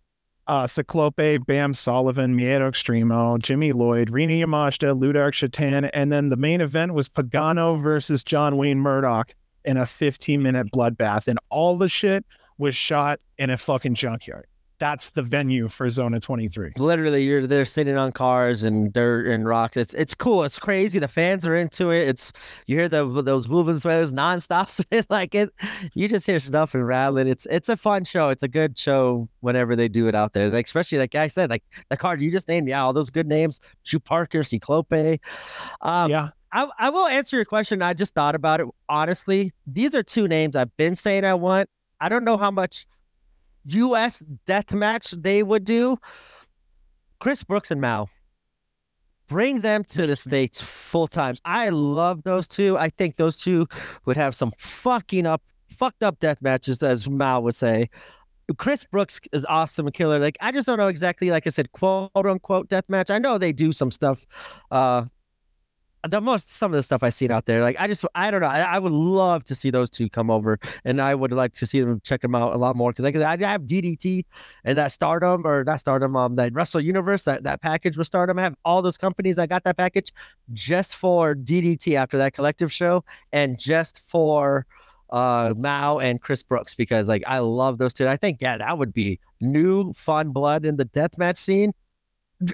Uh, 0.45 0.67
Ciclope, 0.67 1.45
Bam 1.45 1.73
Sullivan, 1.73 2.35
Miedo 2.37 2.69
Extremo, 2.69 3.39
Jimmy 3.41 3.71
Lloyd, 3.71 4.09
Rina 4.09 4.45
Yamashita, 4.45 4.99
Ludark 4.99 5.33
Shaitan, 5.33 5.85
and 5.85 6.11
then 6.11 6.27
the 6.27 6.35
main 6.35 6.59
event 6.59 6.93
was 6.93 7.07
Pagano 7.07 7.81
versus 7.81 8.25
John 8.25 8.57
Wayne 8.57 8.79
Murdoch 8.79 9.33
in 9.63 9.77
a 9.77 9.85
15 9.85 10.43
minute 10.43 10.67
bloodbath. 10.75 11.29
And 11.29 11.39
all 11.49 11.77
the 11.77 11.87
shit 11.87 12.25
was 12.57 12.75
shot 12.75 13.21
in 13.37 13.51
a 13.51 13.57
fucking 13.57 13.95
junkyard. 13.95 14.45
That's 14.83 15.11
the 15.11 15.21
venue 15.21 15.69
for 15.69 15.89
Zona 15.89 16.19
23. 16.19 16.73
literally 16.77 17.23
you're 17.23 17.47
there 17.47 17.63
sitting 17.63 17.95
on 17.95 18.11
cars 18.11 18.65
and 18.65 18.91
dirt 18.91 19.27
and 19.27 19.47
rocks. 19.47 19.77
It's 19.77 19.93
it's 19.93 20.13
cool. 20.13 20.43
It's 20.43 20.59
crazy. 20.59 20.99
The 20.99 21.07
fans 21.07 21.45
are 21.45 21.55
into 21.55 21.89
it. 21.91 22.05
It's 22.09 22.33
you 22.67 22.75
hear 22.75 22.89
the 22.89 23.21
those 23.21 23.47
moving 23.47 23.79
sweaters 23.79 24.11
nonstop. 24.11 24.83
Like 25.09 25.35
it. 25.35 25.51
You 25.93 26.09
just 26.09 26.25
hear 26.25 26.37
stuff 26.41 26.75
and 26.75 26.85
rattling. 26.85 27.29
It's 27.29 27.47
it's 27.49 27.69
a 27.69 27.77
fun 27.77 28.03
show. 28.03 28.27
It's 28.27 28.43
a 28.43 28.49
good 28.49 28.77
show 28.77 29.29
whenever 29.39 29.77
they 29.77 29.87
do 29.87 30.09
it 30.09 30.15
out 30.15 30.33
there. 30.33 30.49
Like 30.49 30.65
especially 30.65 30.97
like 30.97 31.15
I 31.15 31.27
said, 31.27 31.49
like 31.49 31.63
the 31.87 31.95
card 31.95 32.21
you 32.21 32.29
just 32.29 32.49
named. 32.49 32.67
Yeah, 32.67 32.83
all 32.83 32.91
those 32.91 33.09
good 33.09 33.27
names. 33.27 33.61
Drew 33.85 34.01
Parker, 34.01 34.43
Ciclope. 34.43 35.21
Um, 35.79 36.11
yeah. 36.11 36.31
I, 36.51 36.67
I 36.77 36.89
will 36.89 37.07
answer 37.07 37.37
your 37.37 37.45
question. 37.45 37.81
I 37.81 37.93
just 37.93 38.13
thought 38.13 38.35
about 38.35 38.59
it. 38.59 38.67
Honestly, 38.89 39.53
these 39.65 39.95
are 39.95 40.03
two 40.03 40.27
names 40.27 40.57
I've 40.57 40.75
been 40.75 40.97
saying 40.97 41.23
I 41.23 41.35
want. 41.35 41.69
I 42.01 42.09
don't 42.09 42.25
know 42.25 42.35
how 42.35 42.51
much 42.51 42.85
U.S. 43.65 44.23
death 44.45 44.73
match 44.73 45.11
they 45.11 45.43
would 45.43 45.63
do. 45.63 45.97
Chris 47.19 47.43
Brooks 47.43 47.71
and 47.71 47.81
Mao. 47.81 48.09
Bring 49.27 49.61
them 49.61 49.83
to 49.85 50.05
the 50.05 50.15
States 50.15 50.61
full 50.61 51.07
time. 51.07 51.35
I 51.45 51.69
love 51.69 52.23
those 52.23 52.47
two. 52.47 52.77
I 52.77 52.89
think 52.89 53.15
those 53.15 53.37
two 53.37 53.67
would 54.05 54.17
have 54.17 54.35
some 54.35 54.51
fucking 54.57 55.25
up, 55.25 55.41
fucked 55.69 56.03
up 56.03 56.19
death 56.19 56.41
matches, 56.41 56.83
as 56.83 57.07
Mao 57.09 57.39
would 57.39 57.55
say. 57.55 57.89
Chris 58.57 58.83
Brooks 58.83 59.21
is 59.31 59.45
awesome 59.45 59.87
and 59.87 59.93
killer. 59.93 60.19
Like 60.19 60.37
I 60.41 60.51
just 60.51 60.67
don't 60.67 60.77
know 60.77 60.89
exactly, 60.89 61.31
like 61.31 61.47
I 61.47 61.49
said, 61.49 61.71
quote 61.71 62.11
unquote 62.13 62.67
death 62.67 62.85
match. 62.89 63.09
I 63.09 63.17
know 63.17 63.37
they 63.37 63.53
do 63.53 63.71
some 63.71 63.89
stuff 63.89 64.25
uh 64.71 65.05
the 66.07 66.19
most 66.19 66.51
some 66.51 66.73
of 66.73 66.77
the 66.77 66.83
stuff 66.83 67.01
I've 67.01 67.13
seen 67.13 67.31
out 67.31 67.45
there. 67.45 67.61
Like 67.61 67.77
I 67.79 67.87
just 67.87 68.05
I 68.13 68.29
don't 68.29 68.41
know. 68.41 68.47
I, 68.47 68.59
I 68.59 68.79
would 68.79 68.91
love 68.91 69.43
to 69.45 69.55
see 69.55 69.69
those 69.69 69.89
two 69.89 70.09
come 70.09 70.29
over, 70.29 70.59
and 70.83 71.01
I 71.01 71.15
would 71.15 71.31
like 71.31 71.53
to 71.53 71.65
see 71.65 71.81
them 71.81 72.01
check 72.03 72.21
them 72.21 72.35
out 72.35 72.53
a 72.53 72.57
lot 72.57 72.75
more 72.75 72.91
because 72.91 73.03
like 73.03 73.15
I 73.15 73.49
have 73.49 73.61
DDT 73.61 74.25
and 74.65 74.77
that 74.77 74.91
Stardom 74.91 75.47
or 75.47 75.63
not 75.63 75.79
Stardom, 75.79 76.15
um, 76.15 76.35
that 76.35 76.53
Wrestle 76.53 76.81
Universe 76.81 77.23
that 77.23 77.43
that 77.43 77.61
package 77.61 77.97
with 77.97 78.07
Stardom. 78.07 78.37
I 78.37 78.43
have 78.43 78.55
all 78.65 78.81
those 78.81 78.97
companies 78.97 79.39
I 79.39 79.47
got 79.47 79.63
that 79.63 79.77
package 79.77 80.11
just 80.51 80.95
for 80.95 81.35
DDT 81.35 81.95
after 81.95 82.17
that 82.17 82.33
collective 82.33 82.71
show 82.71 83.03
and 83.31 83.57
just 83.57 84.01
for 84.05 84.65
uh 85.09 85.53
Mao 85.55 85.99
and 85.99 86.21
Chris 86.21 86.43
Brooks 86.43 86.75
because 86.75 87.07
like 87.07 87.23
I 87.25 87.39
love 87.39 87.77
those 87.77 87.93
two. 87.93 88.03
And 88.03 88.11
I 88.11 88.17
think 88.17 88.41
yeah, 88.41 88.57
that 88.57 88.77
would 88.77 88.93
be 88.93 89.19
new 89.39 89.93
fun 89.93 90.31
blood 90.31 90.65
in 90.65 90.75
the 90.75 90.85
deathmatch 90.85 91.37
scene. 91.37 91.73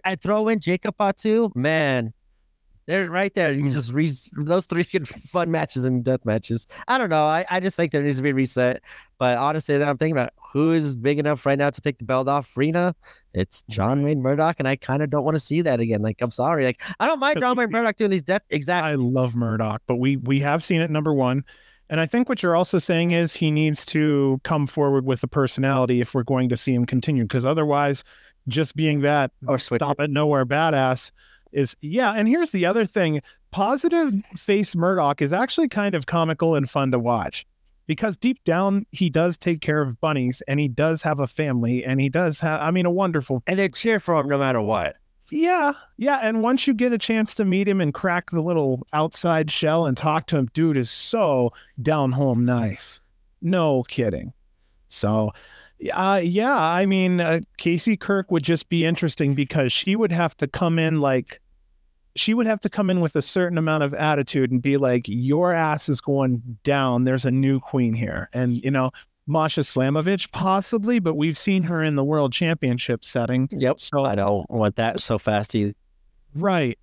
I 0.05 0.15
throw 0.15 0.49
in 0.49 0.59
Jacob 0.59 0.95
Fatu, 0.97 1.51
man. 1.55 2.13
They're 2.89 3.07
right 3.07 3.31
there. 3.35 3.51
You 3.51 3.61
can 3.61 3.71
just 3.71 3.93
re- 3.93 4.11
those 4.35 4.65
three 4.65 4.83
good 4.83 5.07
fun 5.07 5.51
matches 5.51 5.85
and 5.85 6.03
death 6.03 6.25
matches. 6.25 6.65
I 6.87 6.97
don't 6.97 7.11
know. 7.11 7.23
I, 7.23 7.45
I 7.47 7.59
just 7.59 7.77
think 7.77 7.91
there 7.91 8.01
needs 8.01 8.17
to 8.17 8.23
be 8.23 8.31
a 8.31 8.33
reset. 8.33 8.81
But 9.19 9.37
honestly, 9.37 9.77
that 9.77 9.87
I'm 9.87 9.99
thinking 9.99 10.17
about 10.17 10.33
who 10.51 10.71
is 10.71 10.95
big 10.95 11.19
enough 11.19 11.45
right 11.45 11.59
now 11.59 11.69
to 11.69 11.81
take 11.81 11.99
the 11.99 12.03
belt 12.03 12.27
off 12.27 12.49
Rina. 12.57 12.95
It's 13.35 13.61
John 13.69 13.99
hmm. 13.99 14.05
Wayne 14.05 14.21
Murdoch, 14.23 14.55
and 14.57 14.67
I 14.67 14.75
kind 14.75 15.03
of 15.03 15.11
don't 15.11 15.23
want 15.23 15.35
to 15.35 15.39
see 15.39 15.61
that 15.61 15.79
again. 15.79 16.01
Like, 16.01 16.17
I'm 16.19 16.31
sorry. 16.31 16.65
Like, 16.65 16.81
I 16.99 17.05
don't 17.05 17.19
mind 17.19 17.39
John 17.39 17.55
Wayne 17.57 17.69
Murdoch 17.69 17.95
doing 17.95 18.09
these 18.09 18.23
death 18.23 18.41
exact. 18.49 18.83
I 18.83 18.95
love 18.95 19.35
Murdoch, 19.35 19.83
but 19.85 19.97
we 19.97 20.17
we 20.17 20.39
have 20.39 20.63
seen 20.63 20.81
it 20.81 20.89
number 20.89 21.13
one. 21.13 21.45
And 21.91 21.99
I 21.99 22.07
think 22.07 22.27
what 22.27 22.41
you're 22.41 22.55
also 22.55 22.79
saying 22.79 23.11
is 23.11 23.35
he 23.35 23.51
needs 23.51 23.85
to 23.87 24.41
come 24.43 24.65
forward 24.65 25.05
with 25.05 25.21
a 25.21 25.27
personality 25.27 26.01
if 26.01 26.15
we're 26.15 26.23
going 26.23 26.49
to 26.49 26.57
see 26.57 26.73
him 26.73 26.87
continue, 26.87 27.21
because 27.21 27.45
otherwise, 27.45 28.03
just 28.47 28.75
being 28.75 29.01
that 29.01 29.29
or 29.45 29.59
switch. 29.59 29.77
stop 29.77 29.99
it 29.99 30.09
nowhere 30.09 30.43
badass 30.43 31.11
is 31.51 31.75
yeah. 31.81 32.13
And 32.13 32.27
here's 32.27 32.51
the 32.51 32.65
other 32.65 32.85
thing: 32.85 33.21
positive 33.51 34.13
face 34.35 34.75
Murdoch 34.75 35.21
is 35.21 35.33
actually 35.33 35.69
kind 35.69 35.95
of 35.95 36.05
comical 36.05 36.55
and 36.55 36.69
fun 36.69 36.91
to 36.91 36.99
watch 36.99 37.45
because 37.87 38.15
deep 38.15 38.43
down 38.43 38.85
he 38.91 39.09
does 39.09 39.37
take 39.37 39.61
care 39.61 39.81
of 39.81 39.99
bunnies 39.99 40.43
and 40.47 40.59
he 40.59 40.67
does 40.67 41.01
have 41.01 41.19
a 41.19 41.27
family 41.27 41.83
and 41.83 41.99
he 41.99 42.07
does 42.07 42.39
have 42.39 42.61
I 42.61 42.69
mean 42.71 42.85
a 42.85 42.91
wonderful 42.91 43.41
And 43.47 43.57
they 43.57 43.67
cheer 43.69 43.99
for 43.99 44.19
him 44.19 44.29
no 44.29 44.37
matter 44.37 44.61
what. 44.61 44.95
yeah, 45.31 45.73
yeah. 45.97 46.19
And 46.21 46.41
once 46.43 46.67
you 46.67 46.73
get 46.73 46.93
a 46.93 46.97
chance 46.97 47.33
to 47.35 47.45
meet 47.45 47.67
him 47.67 47.81
and 47.81 47.93
crack 47.93 48.29
the 48.31 48.41
little 48.41 48.85
outside 48.93 49.49
shell 49.51 49.85
and 49.85 49.97
talk 49.97 50.27
to 50.27 50.37
him, 50.37 50.47
dude 50.53 50.77
is 50.77 50.89
so 50.91 51.51
down 51.81 52.11
home 52.11 52.45
nice. 52.45 52.99
No 53.41 53.83
kidding. 53.83 54.33
So, 54.87 55.31
uh, 55.93 56.21
yeah, 56.23 56.57
I 56.57 56.85
mean, 56.85 57.21
uh, 57.21 57.41
Casey 57.57 57.95
Kirk 57.95 58.31
would 58.31 58.43
just 58.43 58.69
be 58.69 58.85
interesting 58.85 59.33
because 59.35 59.71
she 59.71 59.95
would 59.95 60.11
have 60.11 60.35
to 60.37 60.47
come 60.47 60.77
in 60.79 60.99
like, 60.99 61.41
she 62.15 62.33
would 62.33 62.47
have 62.47 62.59
to 62.61 62.69
come 62.69 62.89
in 62.89 62.99
with 62.99 63.15
a 63.15 63.21
certain 63.21 63.57
amount 63.57 63.83
of 63.83 63.93
attitude 63.93 64.51
and 64.51 64.61
be 64.61 64.77
like, 64.77 65.05
your 65.07 65.53
ass 65.53 65.87
is 65.87 66.01
going 66.01 66.41
down. 66.63 67.05
There's 67.05 67.25
a 67.25 67.31
new 67.31 67.59
queen 67.59 67.93
here. 67.93 68.29
And, 68.33 68.61
you 68.63 68.71
know, 68.71 68.91
Masha 69.25 69.61
Slamovich, 69.61 70.31
possibly, 70.31 70.99
but 70.99 71.13
we've 71.13 71.37
seen 71.37 71.63
her 71.63 71.83
in 71.83 71.95
the 71.95 72.03
world 72.03 72.33
championship 72.33 73.05
setting. 73.05 73.47
Yep. 73.51 73.79
So 73.79 74.03
I 74.03 74.15
don't 74.15 74.49
want 74.49 74.75
that 74.77 74.99
so 74.99 75.19
fast 75.19 75.55
either. 75.55 75.73
Right. 76.35 76.77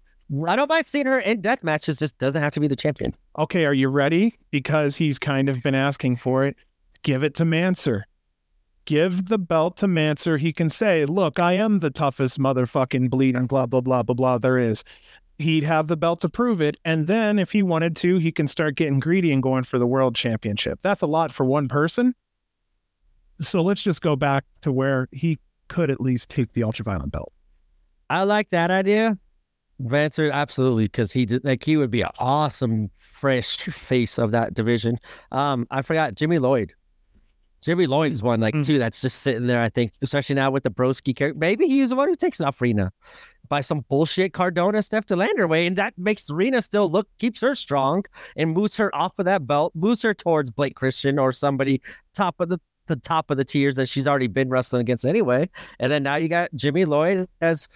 I 0.47 0.57
don't 0.57 0.69
mind 0.69 0.87
seeing 0.87 1.07
her 1.07 1.19
in 1.21 1.41
death 1.41 1.63
matches, 1.63 1.99
just 1.99 2.19
doesn't 2.19 2.41
have 2.41 2.53
to 2.55 2.61
be 2.61 2.67
the 2.67 2.77
champion. 2.77 3.15
Okay, 3.39 3.65
are 3.65 3.75
you 3.75 3.89
ready? 3.89 4.35
Because 4.51 4.97
he's 4.97 5.19
kind 5.19 5.49
of 5.49 5.63
been 5.63 5.75
asking 5.75 6.17
for 6.17 6.45
it. 6.45 6.57
Give 7.03 7.23
it 7.23 7.35
to 7.35 7.45
Manser. 7.45 8.03
Give 8.87 9.27
the 9.27 9.39
belt 9.39 9.77
to 9.79 9.87
Manser. 9.87 10.39
He 10.39 10.53
can 10.53 10.71
say, 10.71 11.05
Look, 11.05 11.39
I 11.39 11.55
am 11.55 11.81
the 11.81 11.91
toughest 11.91 12.39
motherfucking 12.39 13.11
bleeding, 13.11 13.47
blah, 13.47 13.67
blah, 13.67 13.81
blah, 13.81 14.03
blah, 14.03 14.15
blah, 14.15 14.39
there 14.39 14.59
is. 14.59 14.85
He'd 15.39 15.65
have 15.65 15.89
the 15.89 15.97
belt 15.97 16.23
to 16.23 16.29
prove 16.29 16.63
it. 16.63 16.77
And 16.85 17.07
then 17.07 17.39
if 17.39 17.53
he 17.53 17.63
wanted 17.63 17.95
to, 17.97 18.17
he 18.17 18.33
can 18.33 18.49
start 18.49 18.77
getting 18.77 19.01
greedy 19.01 19.33
and 19.33 19.43
going 19.43 19.65
for 19.65 19.79
the 19.79 19.87
world 19.87 20.15
championship. 20.15 20.79
That's 20.83 21.03
a 21.03 21.07
lot 21.07 21.35
for 21.35 21.45
one 21.45 21.69
person. 21.69 22.15
So 23.41 23.61
let's 23.61 23.83
just 23.83 24.01
go 24.01 24.17
back 24.17 24.45
to 24.63 24.73
where 24.73 25.09
he 25.13 25.39
could 25.69 25.91
at 25.91 26.01
least 26.01 26.31
take 26.31 26.53
the 26.53 26.63
ultraviolet 26.63 27.11
belt. 27.11 27.33
I 28.09 28.23
like 28.23 28.51
that 28.51 28.71
idea. 28.71 29.19
Vancer, 29.83 30.31
absolutely, 30.33 30.85
because 30.85 31.13
he 31.13 31.27
did 31.27 31.45
like 31.45 31.63
he 31.63 31.77
would 31.77 31.91
be 31.91 32.03
an 32.03 32.11
awesome 32.19 32.91
fresh 32.99 33.57
face 33.59 34.19
of 34.19 34.31
that 34.31 34.55
division. 34.55 34.99
Um, 35.33 35.67
I 35.71 35.83
forgot 35.83 36.15
Jimmy 36.15 36.39
Lloyd. 36.39 36.73
Jimmy 37.63 37.87
Lloyd 37.87 38.13
is 38.13 38.23
one 38.23 38.41
like 38.41 38.55
Mm. 38.55 38.65
too 38.65 38.79
that's 38.79 39.01
just 39.01 39.23
sitting 39.23 39.47
there. 39.47 39.61
I 39.61 39.69
think, 39.69 39.93
especially 40.03 40.37
now 40.37 40.51
with 40.51 40.63
the 40.63 40.71
Broski 40.71 41.15
character. 41.15 41.39
Maybe 41.39 41.67
he's 41.67 41.91
the 41.91 41.97
one 41.97 42.09
who 42.09 42.15
takes 42.15 42.41
off 42.41 42.61
Rina 42.61 42.93
by 43.49 43.61
some 43.61 43.85
bullshit 43.89 44.33
Cardona 44.33 44.83
Steph 44.83 45.07
De 45.07 45.17
Lander 45.17 45.47
way, 45.47 45.67
and 45.67 45.77
that 45.77 45.95
makes 45.97 46.29
Rina 46.31 46.61
still 46.63 46.91
look 46.91 47.09
keeps 47.19 47.41
her 47.41 47.55
strong 47.55 48.05
and 48.37 48.53
moves 48.53 48.77
her 48.77 48.95
off 48.95 49.19
of 49.19 49.25
that 49.25 49.47
belt, 49.47 49.73
moves 49.75 50.03
her 50.03 50.15
towards 50.15 50.51
Blake 50.51 50.75
Christian 50.75 51.19
or 51.19 51.33
somebody 51.33 51.81
top 52.15 52.41
of 52.41 52.49
the 52.49 52.59
the 52.87 52.95
top 52.95 53.33
of 53.33 53.37
the 53.37 53.45
tiers 53.45 53.75
that 53.75 53.89
she's 53.89 54.07
already 54.07 54.29
been 54.29 54.49
wrestling 54.49 54.81
against 54.81 55.05
anyway. 55.05 55.51
And 55.81 55.91
then 55.91 56.05
now 56.05 56.15
you 56.15 56.29
got 56.29 56.55
Jimmy 56.55 56.85
Lloyd 56.85 57.29
as 57.41 57.67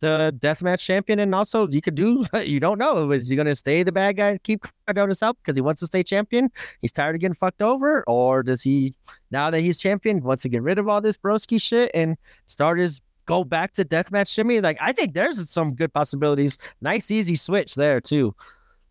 the 0.00 0.34
deathmatch 0.38 0.84
champion, 0.84 1.18
and 1.18 1.34
also 1.34 1.68
you 1.68 1.80
could 1.80 1.94
do 1.94 2.24
you 2.44 2.60
don't 2.60 2.78
know 2.78 3.10
is 3.12 3.28
he 3.28 3.36
going 3.36 3.46
to 3.46 3.54
stay 3.54 3.82
the 3.82 3.92
bad 3.92 4.16
guy, 4.16 4.38
keep 4.38 4.64
Cardona's 4.86 5.20
help 5.20 5.38
because 5.38 5.56
he 5.56 5.62
wants 5.62 5.80
to 5.80 5.86
stay 5.86 6.02
champion? 6.02 6.50
He's 6.80 6.92
tired 6.92 7.14
of 7.14 7.20
getting 7.20 7.34
fucked 7.34 7.62
over, 7.62 8.02
or 8.06 8.42
does 8.42 8.62
he 8.62 8.94
now 9.30 9.50
that 9.50 9.60
he's 9.60 9.78
champion 9.78 10.22
wants 10.22 10.42
to 10.42 10.48
get 10.48 10.62
rid 10.62 10.78
of 10.78 10.88
all 10.88 11.00
this 11.00 11.16
broski 11.16 11.60
shit 11.60 11.90
and 11.94 12.16
start 12.46 12.78
his 12.78 13.00
go 13.26 13.44
back 13.44 13.72
to 13.74 13.84
deathmatch 13.84 14.34
Jimmy? 14.34 14.60
Like 14.60 14.78
I 14.80 14.92
think 14.92 15.14
there's 15.14 15.50
some 15.50 15.74
good 15.74 15.92
possibilities. 15.92 16.58
Nice 16.80 17.10
easy 17.10 17.36
switch 17.36 17.74
there 17.74 18.00
too. 18.00 18.34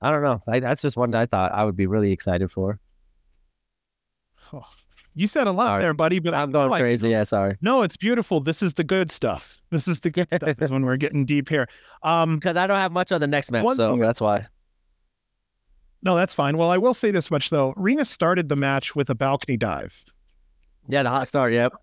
I 0.02 0.12
don't 0.12 0.24
know. 0.24 0.40
I, 0.48 0.60
that's 0.60 0.82
just 0.82 0.96
one 0.96 1.12
that 1.12 1.22
I 1.22 1.26
thought 1.26 1.52
I 1.52 1.66
would 1.66 1.76
be 1.76 1.88
really 1.88 2.12
excited 2.12 2.52
for. 2.52 2.80
You 5.20 5.28
said 5.28 5.48
a 5.48 5.52
lot 5.52 5.80
there, 5.82 5.94
buddy, 5.94 6.20
but 6.20 6.34
I'm 6.34 6.50
going 6.50 6.72
I- 6.72 6.80
crazy. 6.80 7.10
Yeah, 7.10 7.24
sorry. 7.24 7.58
No, 7.62 7.82
it's 7.82 7.98
beautiful. 7.98 8.40
This 8.40 8.62
is 8.64 8.76
the 8.76 8.86
good 8.86 9.12
stuff. 9.12 9.58
This 9.70 9.86
is 9.86 10.00
the 10.00 10.10
good 10.10 10.30
stuff 10.34 10.62
is 10.62 10.72
when 10.72 10.86
we're 10.86 10.96
getting 10.96 11.26
deep 11.26 11.50
here. 11.50 11.68
Um, 12.04 12.36
Because 12.36 12.56
I 12.56 12.68
don't 12.68 12.80
have 12.80 12.94
much 12.94 13.12
on 13.12 13.20
the 13.20 13.28
next 13.28 13.52
match, 13.52 13.66
so 13.76 13.92
thing- 13.92 14.00
that's 14.00 14.22
why. 14.22 14.48
no, 16.02 16.16
that's 16.16 16.34
fine. 16.34 16.58
Well, 16.58 16.72
I 16.72 16.78
will 16.78 16.94
say 16.94 17.12
this 17.12 17.30
much 17.30 17.50
though. 17.50 17.74
Rina 17.76 18.06
started 18.06 18.48
the 18.48 18.56
match 18.56 18.96
with 18.96 19.10
a 19.10 19.16
balcony 19.16 19.58
dive 19.58 20.06
Yeah, 20.88 21.04
the 21.04 21.10
hot 21.10 21.28
start. 21.28 21.52
Yep. 21.52 21.74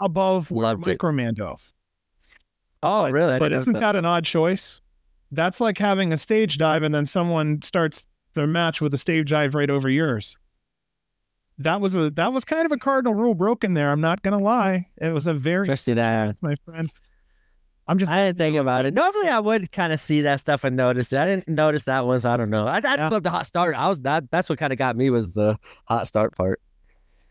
above 0.00 0.50
Loved 0.50 0.88
it. 0.88 0.98
Micromando. 0.98 1.60
Oh, 2.82 3.08
really? 3.08 3.34
I 3.34 3.38
But 3.38 3.52
isn't 3.52 3.74
that 3.78 3.94
an 3.94 4.04
odd 4.04 4.24
choice? 4.24 4.80
That's 5.30 5.60
like 5.60 5.78
having 5.78 6.12
a 6.12 6.18
stage 6.18 6.58
dive 6.58 6.82
and 6.82 6.92
then 6.92 7.06
someone 7.06 7.62
starts 7.62 8.04
their 8.34 8.48
match 8.48 8.80
with 8.80 8.92
a 8.94 8.98
stage 8.98 9.30
dive 9.30 9.54
right 9.54 9.70
over 9.70 9.88
yours. 9.88 10.36
That 11.60 11.80
was 11.80 11.94
a 11.94 12.10
that 12.12 12.32
was 12.32 12.44
kind 12.44 12.64
of 12.66 12.72
a 12.72 12.78
cardinal 12.78 13.14
rule 13.14 13.34
broken 13.34 13.74
there. 13.74 13.92
I'm 13.92 14.00
not 14.00 14.22
gonna 14.22 14.38
lie. 14.38 14.88
It 14.96 15.12
was 15.12 15.26
a 15.26 15.34
very 15.34 15.68
especially 15.68 15.94
that? 15.94 16.28
Uh, 16.30 16.32
my 16.40 16.54
friend. 16.64 16.90
I'm 17.86 17.98
just 17.98 18.10
I 18.10 18.26
didn't 18.26 18.38
think 18.38 18.56
about 18.56 18.86
it. 18.86 18.94
Normally, 18.94 19.28
I 19.28 19.40
would 19.40 19.70
kind 19.72 19.92
of 19.92 20.00
see 20.00 20.20
that 20.22 20.40
stuff 20.40 20.64
and 20.64 20.76
notice 20.76 21.12
it. 21.12 21.18
I 21.18 21.26
didn't 21.26 21.48
notice 21.48 21.82
that 21.84 22.06
was. 22.06 22.24
I 22.24 22.36
don't 22.36 22.50
know. 22.50 22.66
I, 22.66 22.76
I 22.84 22.94
Yeah. 22.94 23.08
love 23.08 23.24
the 23.24 23.30
hot 23.30 23.46
start. 23.46 23.74
I 23.74 23.88
was 23.88 24.00
that. 24.02 24.30
That's 24.30 24.48
what 24.48 24.58
kind 24.58 24.72
of 24.72 24.78
got 24.78 24.96
me 24.96 25.10
was 25.10 25.32
the 25.32 25.58
hot 25.86 26.06
start 26.06 26.36
part. 26.36 26.60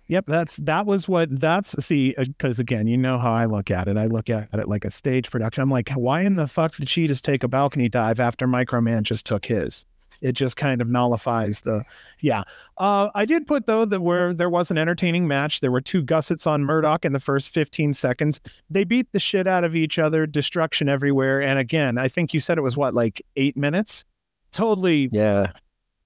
Yep, 0.08 0.26
that's 0.28 0.58
that 0.58 0.86
was 0.86 1.08
what 1.08 1.40
that's 1.40 1.84
see 1.84 2.14
uh, 2.18 2.24
because 2.26 2.60
again, 2.60 2.88
you 2.88 2.98
know 2.98 3.18
how 3.18 3.32
I 3.32 3.46
look 3.46 3.72
at 3.72 3.88
it. 3.88 3.96
I 3.98 4.06
look 4.08 4.30
at 4.30 4.50
it 4.54 4.68
like 4.68 4.84
a 4.86 4.92
stage 4.92 5.32
production. 5.32 5.62
I'm 5.64 5.70
like, 5.72 5.90
why 5.92 6.22
in 6.22 6.36
the 6.36 6.48
fuck 6.48 6.76
did 6.76 6.90
she 6.90 7.08
just 7.08 7.24
take 7.24 7.44
a 7.44 7.48
balcony 7.48 7.90
dive 7.90 8.20
after 8.20 8.46
Microman 8.48 9.04
just 9.04 9.26
took 9.26 9.46
his? 9.46 9.86
It 10.22 10.34
just 10.34 10.58
kind 10.58 10.82
of 10.82 10.88
nullifies 10.90 11.62
the 11.62 11.84
yeah. 12.20 12.44
Uh, 12.78 13.10
I 13.16 13.26
did 13.26 13.48
put 13.48 13.66
though 13.66 13.86
that 13.86 14.02
where 14.02 14.34
there 14.34 14.50
was 14.50 14.70
an 14.72 14.78
entertaining 14.78 15.28
match. 15.28 15.62
There 15.62 15.72
were 15.72 15.82
two 15.82 16.02
gussets 16.02 16.46
on 16.46 16.64
Murdoch 16.66 17.06
in 17.06 17.14
the 17.14 17.20
first 17.20 17.50
15 17.50 17.94
seconds. 17.94 18.42
They 18.70 18.84
beat 18.84 19.12
the 19.12 19.20
shit 19.20 19.48
out 19.48 19.64
of 19.64 19.76
each 19.76 19.98
other, 19.98 20.26
destruction 20.28 20.90
everywhere. 20.90 21.42
And 21.42 21.58
again, 21.60 21.98
I 21.98 22.08
think 22.08 22.34
you 22.34 22.40
said 22.40 22.58
it 22.58 22.62
was 22.62 22.76
what 22.78 22.94
like 22.94 23.22
eight 23.36 23.56
minutes. 23.56 24.04
Totally 24.52 25.10
Yeah. 25.12 25.52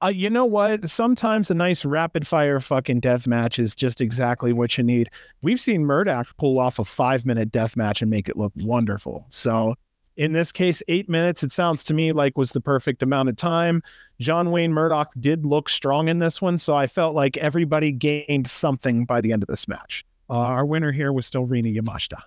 uh, 0.03 0.07
you 0.09 0.29
know 0.29 0.45
what? 0.45 0.89
Sometimes 0.89 1.49
a 1.49 1.53
nice 1.53 1.85
rapid 1.85 2.27
fire 2.27 2.59
fucking 2.59 2.99
death 2.99 3.25
match 3.25 3.57
is 3.57 3.73
just 3.73 4.01
exactly 4.01 4.51
what 4.51 4.77
you 4.77 4.83
need. 4.83 5.09
We've 5.41 5.59
seen 5.61 5.85
Murdoch 5.85 6.27
pull 6.37 6.59
off 6.59 6.77
a 6.77 6.83
five 6.85 7.25
minute 7.25 7.51
death 7.51 7.77
match 7.77 8.01
and 8.01 8.11
make 8.11 8.27
it 8.27 8.37
look 8.37 8.51
wonderful. 8.57 9.25
So 9.29 9.75
in 10.15 10.33
this 10.33 10.51
case, 10.51 10.83
eight 10.87 11.09
minutes, 11.09 11.43
it 11.43 11.51
sounds 11.51 11.83
to 11.85 11.93
me 11.93 12.11
like 12.11 12.37
was 12.37 12.51
the 12.51 12.61
perfect 12.61 13.01
amount 13.03 13.29
of 13.29 13.35
time. 13.35 13.81
John 14.19 14.51
Wayne 14.51 14.73
Murdoch 14.73 15.11
did 15.19 15.45
look 15.45 15.69
strong 15.69 16.07
in 16.07 16.19
this 16.19 16.41
one. 16.41 16.57
So 16.57 16.75
I 16.75 16.87
felt 16.87 17.15
like 17.15 17.37
everybody 17.37 17.91
gained 17.91 18.47
something 18.47 19.05
by 19.05 19.21
the 19.21 19.31
end 19.31 19.43
of 19.43 19.47
this 19.47 19.67
match. 19.67 20.05
Uh, 20.29 20.37
our 20.37 20.65
winner 20.65 20.91
here 20.91 21.11
was 21.11 21.25
still 21.25 21.45
Rina 21.45 21.69
Yamashita. 21.69 22.21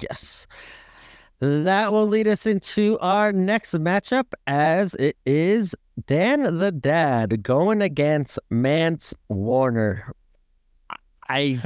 Yes. 0.00 0.46
That 1.40 1.92
will 1.92 2.06
lead 2.06 2.26
us 2.28 2.46
into 2.46 2.98
our 3.00 3.32
next 3.32 3.74
matchup, 3.74 4.32
as 4.46 4.94
it 4.94 5.16
is 5.26 5.74
Dan 6.06 6.58
the 6.58 6.72
Dad 6.72 7.42
going 7.42 7.82
against 7.82 8.38
Mance 8.48 9.12
Warner. 9.28 10.14
I, 11.28 11.60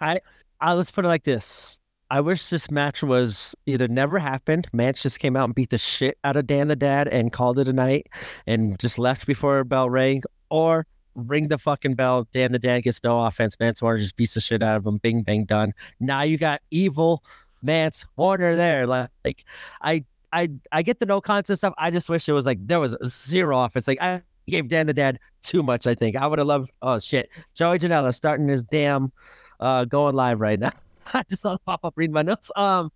I, 0.60 0.72
let's 0.74 0.92
put 0.92 1.04
it 1.04 1.08
like 1.08 1.24
this: 1.24 1.80
I 2.10 2.20
wish 2.20 2.48
this 2.50 2.70
match 2.70 3.02
was 3.02 3.54
either 3.66 3.88
never 3.88 4.18
happened. 4.18 4.68
Mance 4.72 5.02
just 5.02 5.18
came 5.18 5.36
out 5.36 5.44
and 5.44 5.54
beat 5.54 5.70
the 5.70 5.78
shit 5.78 6.18
out 6.22 6.36
of 6.36 6.46
Dan 6.46 6.68
the 6.68 6.76
Dad 6.76 7.08
and 7.08 7.32
called 7.32 7.58
it 7.58 7.66
a 7.68 7.72
night 7.72 8.06
and 8.46 8.78
just 8.78 8.98
left 8.98 9.26
before 9.26 9.64
bell 9.64 9.90
rang, 9.90 10.22
or 10.48 10.86
ring 11.16 11.48
the 11.48 11.58
fucking 11.58 11.94
bell. 11.94 12.28
Dan 12.32 12.52
the 12.52 12.58
Dad 12.58 12.80
gets 12.80 13.02
no 13.02 13.20
offense. 13.22 13.56
Mance 13.58 13.82
Warner 13.82 13.98
just 13.98 14.16
beats 14.16 14.34
the 14.34 14.40
shit 14.40 14.62
out 14.62 14.76
of 14.76 14.86
him. 14.86 14.98
Bing 14.98 15.22
bang 15.22 15.44
done. 15.44 15.72
Now 15.98 16.22
you 16.22 16.38
got 16.38 16.62
evil 16.70 17.24
Mance 17.62 18.06
Warner 18.16 18.54
there. 18.54 18.86
Like, 18.86 19.10
like 19.24 19.44
I 19.82 20.04
I 20.32 20.50
I 20.70 20.82
get 20.82 21.00
the 21.00 21.06
no 21.06 21.20
contest 21.20 21.60
stuff. 21.60 21.74
I 21.76 21.90
just 21.90 22.08
wish 22.08 22.28
it 22.28 22.32
was 22.32 22.46
like 22.46 22.64
there 22.64 22.78
was 22.78 22.96
zero 23.04 23.58
offense. 23.60 23.88
Like 23.88 24.00
I 24.00 24.22
gave 24.46 24.68
Dan 24.68 24.86
the 24.86 24.94
Dad 24.94 25.18
too 25.42 25.62
much. 25.62 25.88
I 25.88 25.94
think 25.94 26.14
I 26.14 26.26
would 26.28 26.38
have 26.38 26.46
loved. 26.46 26.70
Oh 26.82 27.00
shit, 27.00 27.30
Joey 27.54 27.80
Janela 27.80 28.14
starting 28.14 28.46
his 28.46 28.62
damn 28.62 29.10
uh 29.58 29.86
going 29.86 30.14
live 30.14 30.40
right 30.40 30.60
now. 30.60 30.72
I 31.14 31.22
just 31.28 31.42
saw 31.42 31.52
the 31.52 31.60
pop 31.60 31.84
up 31.84 31.94
reading 31.96 32.14
my 32.14 32.22
notes. 32.22 32.50
Um, 32.56 32.90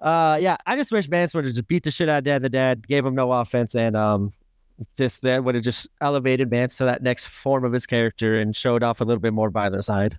uh, 0.00 0.38
yeah, 0.40 0.56
I 0.66 0.76
just 0.76 0.92
wish 0.92 1.08
Mance 1.08 1.34
would 1.34 1.44
have 1.44 1.54
just 1.54 1.68
beat 1.68 1.84
the 1.84 1.90
shit 1.90 2.08
out 2.08 2.18
of 2.18 2.24
Dan 2.24 2.42
the 2.42 2.48
Dad, 2.48 2.86
gave 2.86 3.04
him 3.04 3.14
no 3.14 3.32
offense, 3.32 3.74
and 3.74 3.96
um, 3.96 4.30
just 4.98 5.22
that 5.22 5.44
would 5.44 5.54
have 5.54 5.64
just 5.64 5.88
elevated 6.00 6.50
Mance 6.50 6.76
to 6.76 6.84
that 6.84 7.02
next 7.02 7.26
form 7.26 7.64
of 7.64 7.72
his 7.72 7.86
character 7.86 8.38
and 8.38 8.54
showed 8.54 8.82
off 8.82 9.00
a 9.00 9.04
little 9.04 9.20
bit 9.20 9.32
more 9.32 9.50
violent 9.50 9.84
side. 9.84 10.18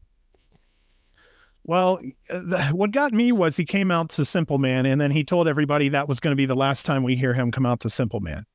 Well, 1.64 2.00
uh, 2.30 2.70
what 2.70 2.92
got 2.92 3.12
me 3.12 3.34
was 3.34 3.58
he 3.58 3.66
came 3.66 3.92
out 3.92 4.10
to 4.12 4.24
Simple 4.24 4.58
Man, 4.58 4.86
and 4.86 5.00
then 5.00 5.12
he 5.12 5.24
told 5.24 5.48
everybody 5.48 5.90
that 5.90 6.08
was 6.08 6.20
going 6.20 6.32
to 6.32 6.38
be 6.38 6.46
the 6.46 6.56
last 6.56 6.86
time 6.86 7.04
we 7.04 7.16
hear 7.16 7.34
him 7.34 7.52
come 7.52 7.66
out 7.66 7.82
to 7.82 7.90
Simple 7.90 8.22
Man. 8.22 8.46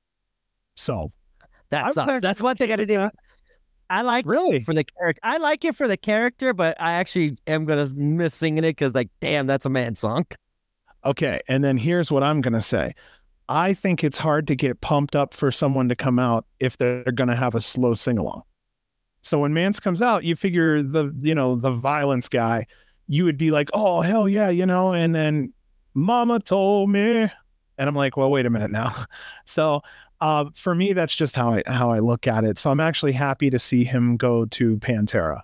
So 0.76 1.12
that 1.70 1.92
sucks. 1.94 2.22
That's 2.22 2.40
one 2.40 2.56
thing 2.56 2.72
I 2.72 2.76
didn't. 2.76 3.12
I 3.92 4.00
like 4.00 4.24
really 4.24 4.64
for 4.64 4.72
the 4.72 4.84
character. 4.84 5.20
I 5.22 5.36
like 5.36 5.66
it 5.66 5.76
for 5.76 5.86
the 5.86 5.98
character, 5.98 6.54
but 6.54 6.80
I 6.80 6.92
actually 6.92 7.36
am 7.46 7.66
gonna 7.66 7.86
miss 7.94 8.34
singing 8.34 8.64
it 8.64 8.70
because, 8.70 8.94
like, 8.94 9.10
damn, 9.20 9.46
that's 9.46 9.66
a 9.66 9.68
man 9.68 9.96
song. 9.96 10.24
Okay, 11.04 11.42
and 11.46 11.62
then 11.62 11.76
here's 11.76 12.10
what 12.10 12.22
I'm 12.22 12.40
gonna 12.40 12.62
say. 12.62 12.94
I 13.50 13.74
think 13.74 14.02
it's 14.02 14.16
hard 14.16 14.46
to 14.46 14.56
get 14.56 14.80
pumped 14.80 15.14
up 15.14 15.34
for 15.34 15.52
someone 15.52 15.90
to 15.90 15.94
come 15.94 16.18
out 16.18 16.46
if 16.58 16.78
they're 16.78 17.04
gonna 17.04 17.36
have 17.36 17.54
a 17.54 17.60
slow 17.60 17.92
sing 17.92 18.16
along. 18.16 18.44
So 19.20 19.38
when 19.40 19.52
Mance 19.52 19.78
comes 19.78 20.00
out, 20.00 20.24
you 20.24 20.36
figure 20.36 20.82
the 20.82 21.14
you 21.18 21.34
know 21.34 21.56
the 21.56 21.72
violence 21.72 22.30
guy, 22.30 22.66
you 23.08 23.26
would 23.26 23.36
be 23.36 23.50
like, 23.50 23.68
oh 23.74 24.00
hell 24.00 24.26
yeah, 24.26 24.48
you 24.48 24.64
know, 24.64 24.94
and 24.94 25.14
then 25.14 25.52
Mama 25.92 26.40
told 26.40 26.88
me, 26.88 27.28
and 27.76 27.88
I'm 27.88 27.94
like, 27.94 28.16
well, 28.16 28.30
wait 28.30 28.46
a 28.46 28.50
minute 28.50 28.70
now. 28.70 29.04
So 29.44 29.82
uh, 30.22 30.44
for 30.54 30.72
me, 30.72 30.92
that's 30.92 31.16
just 31.16 31.34
how 31.34 31.54
I 31.54 31.62
how 31.66 31.90
I 31.90 31.98
look 31.98 32.28
at 32.28 32.44
it. 32.44 32.56
So 32.56 32.70
I'm 32.70 32.78
actually 32.78 33.10
happy 33.10 33.50
to 33.50 33.58
see 33.58 33.82
him 33.82 34.16
go 34.16 34.44
to 34.46 34.76
Pantera 34.76 35.40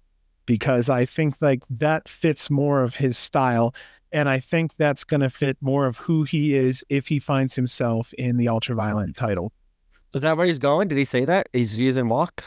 because 0.47 0.89
I 0.89 1.05
think 1.05 1.35
like 1.41 1.65
that 1.69 2.09
fits 2.09 2.49
more 2.49 2.85
of 2.85 2.95
his 2.95 3.19
style. 3.19 3.75
And 4.13 4.29
I 4.29 4.39
think 4.39 4.77
that's 4.77 5.03
going 5.03 5.21
to 5.21 5.31
fit 5.31 5.57
more 5.61 5.87
of 5.87 5.97
who 5.99 6.23
he 6.23 6.55
is 6.55 6.85
if 6.89 7.09
he 7.09 7.19
finds 7.19 7.57
himself 7.57 8.13
in 8.15 8.37
the 8.37 8.47
ultraviolent 8.47 9.17
title. 9.17 9.53
Is 10.15 10.21
that 10.23 10.37
where 10.37 10.47
he's 10.47 10.61
going? 10.61 10.87
Did 10.87 10.97
he 10.97 11.05
say 11.05 11.25
that? 11.25 11.49
He's 11.53 11.81
using 11.81 12.09
walk? 12.09 12.45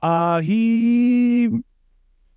Uh 0.00 0.40
he 0.40 1.50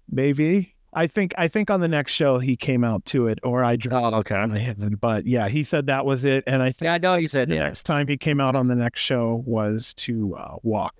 maybe. 0.09 0.74
I 0.95 1.07
think 1.07 1.33
I 1.37 1.49
think 1.49 1.69
on 1.69 1.81
the 1.81 1.89
next 1.89 2.13
show 2.13 2.39
he 2.39 2.55
came 2.55 2.85
out 2.85 3.03
to 3.05 3.27
it, 3.27 3.39
or 3.43 3.63
I 3.63 3.77
oh 3.91 4.15
okay. 4.15 4.73
But 4.99 5.27
yeah, 5.27 5.49
he 5.49 5.63
said 5.63 5.87
that 5.87 6.05
was 6.05 6.23
it, 6.23 6.45
and 6.47 6.63
I 6.63 6.71
think 6.71 6.87
yeah, 6.87 6.93
I 6.93 6.97
know 6.97 7.17
he 7.17 7.27
said 7.27 7.49
the 7.49 7.55
yeah. 7.55 7.65
next 7.65 7.83
time 7.83 8.07
he 8.07 8.15
came 8.15 8.39
out 8.39 8.55
on 8.55 8.69
the 8.69 8.75
next 8.75 9.01
show 9.01 9.43
was 9.45 9.93
to 9.95 10.35
uh, 10.35 10.55
walk. 10.63 10.95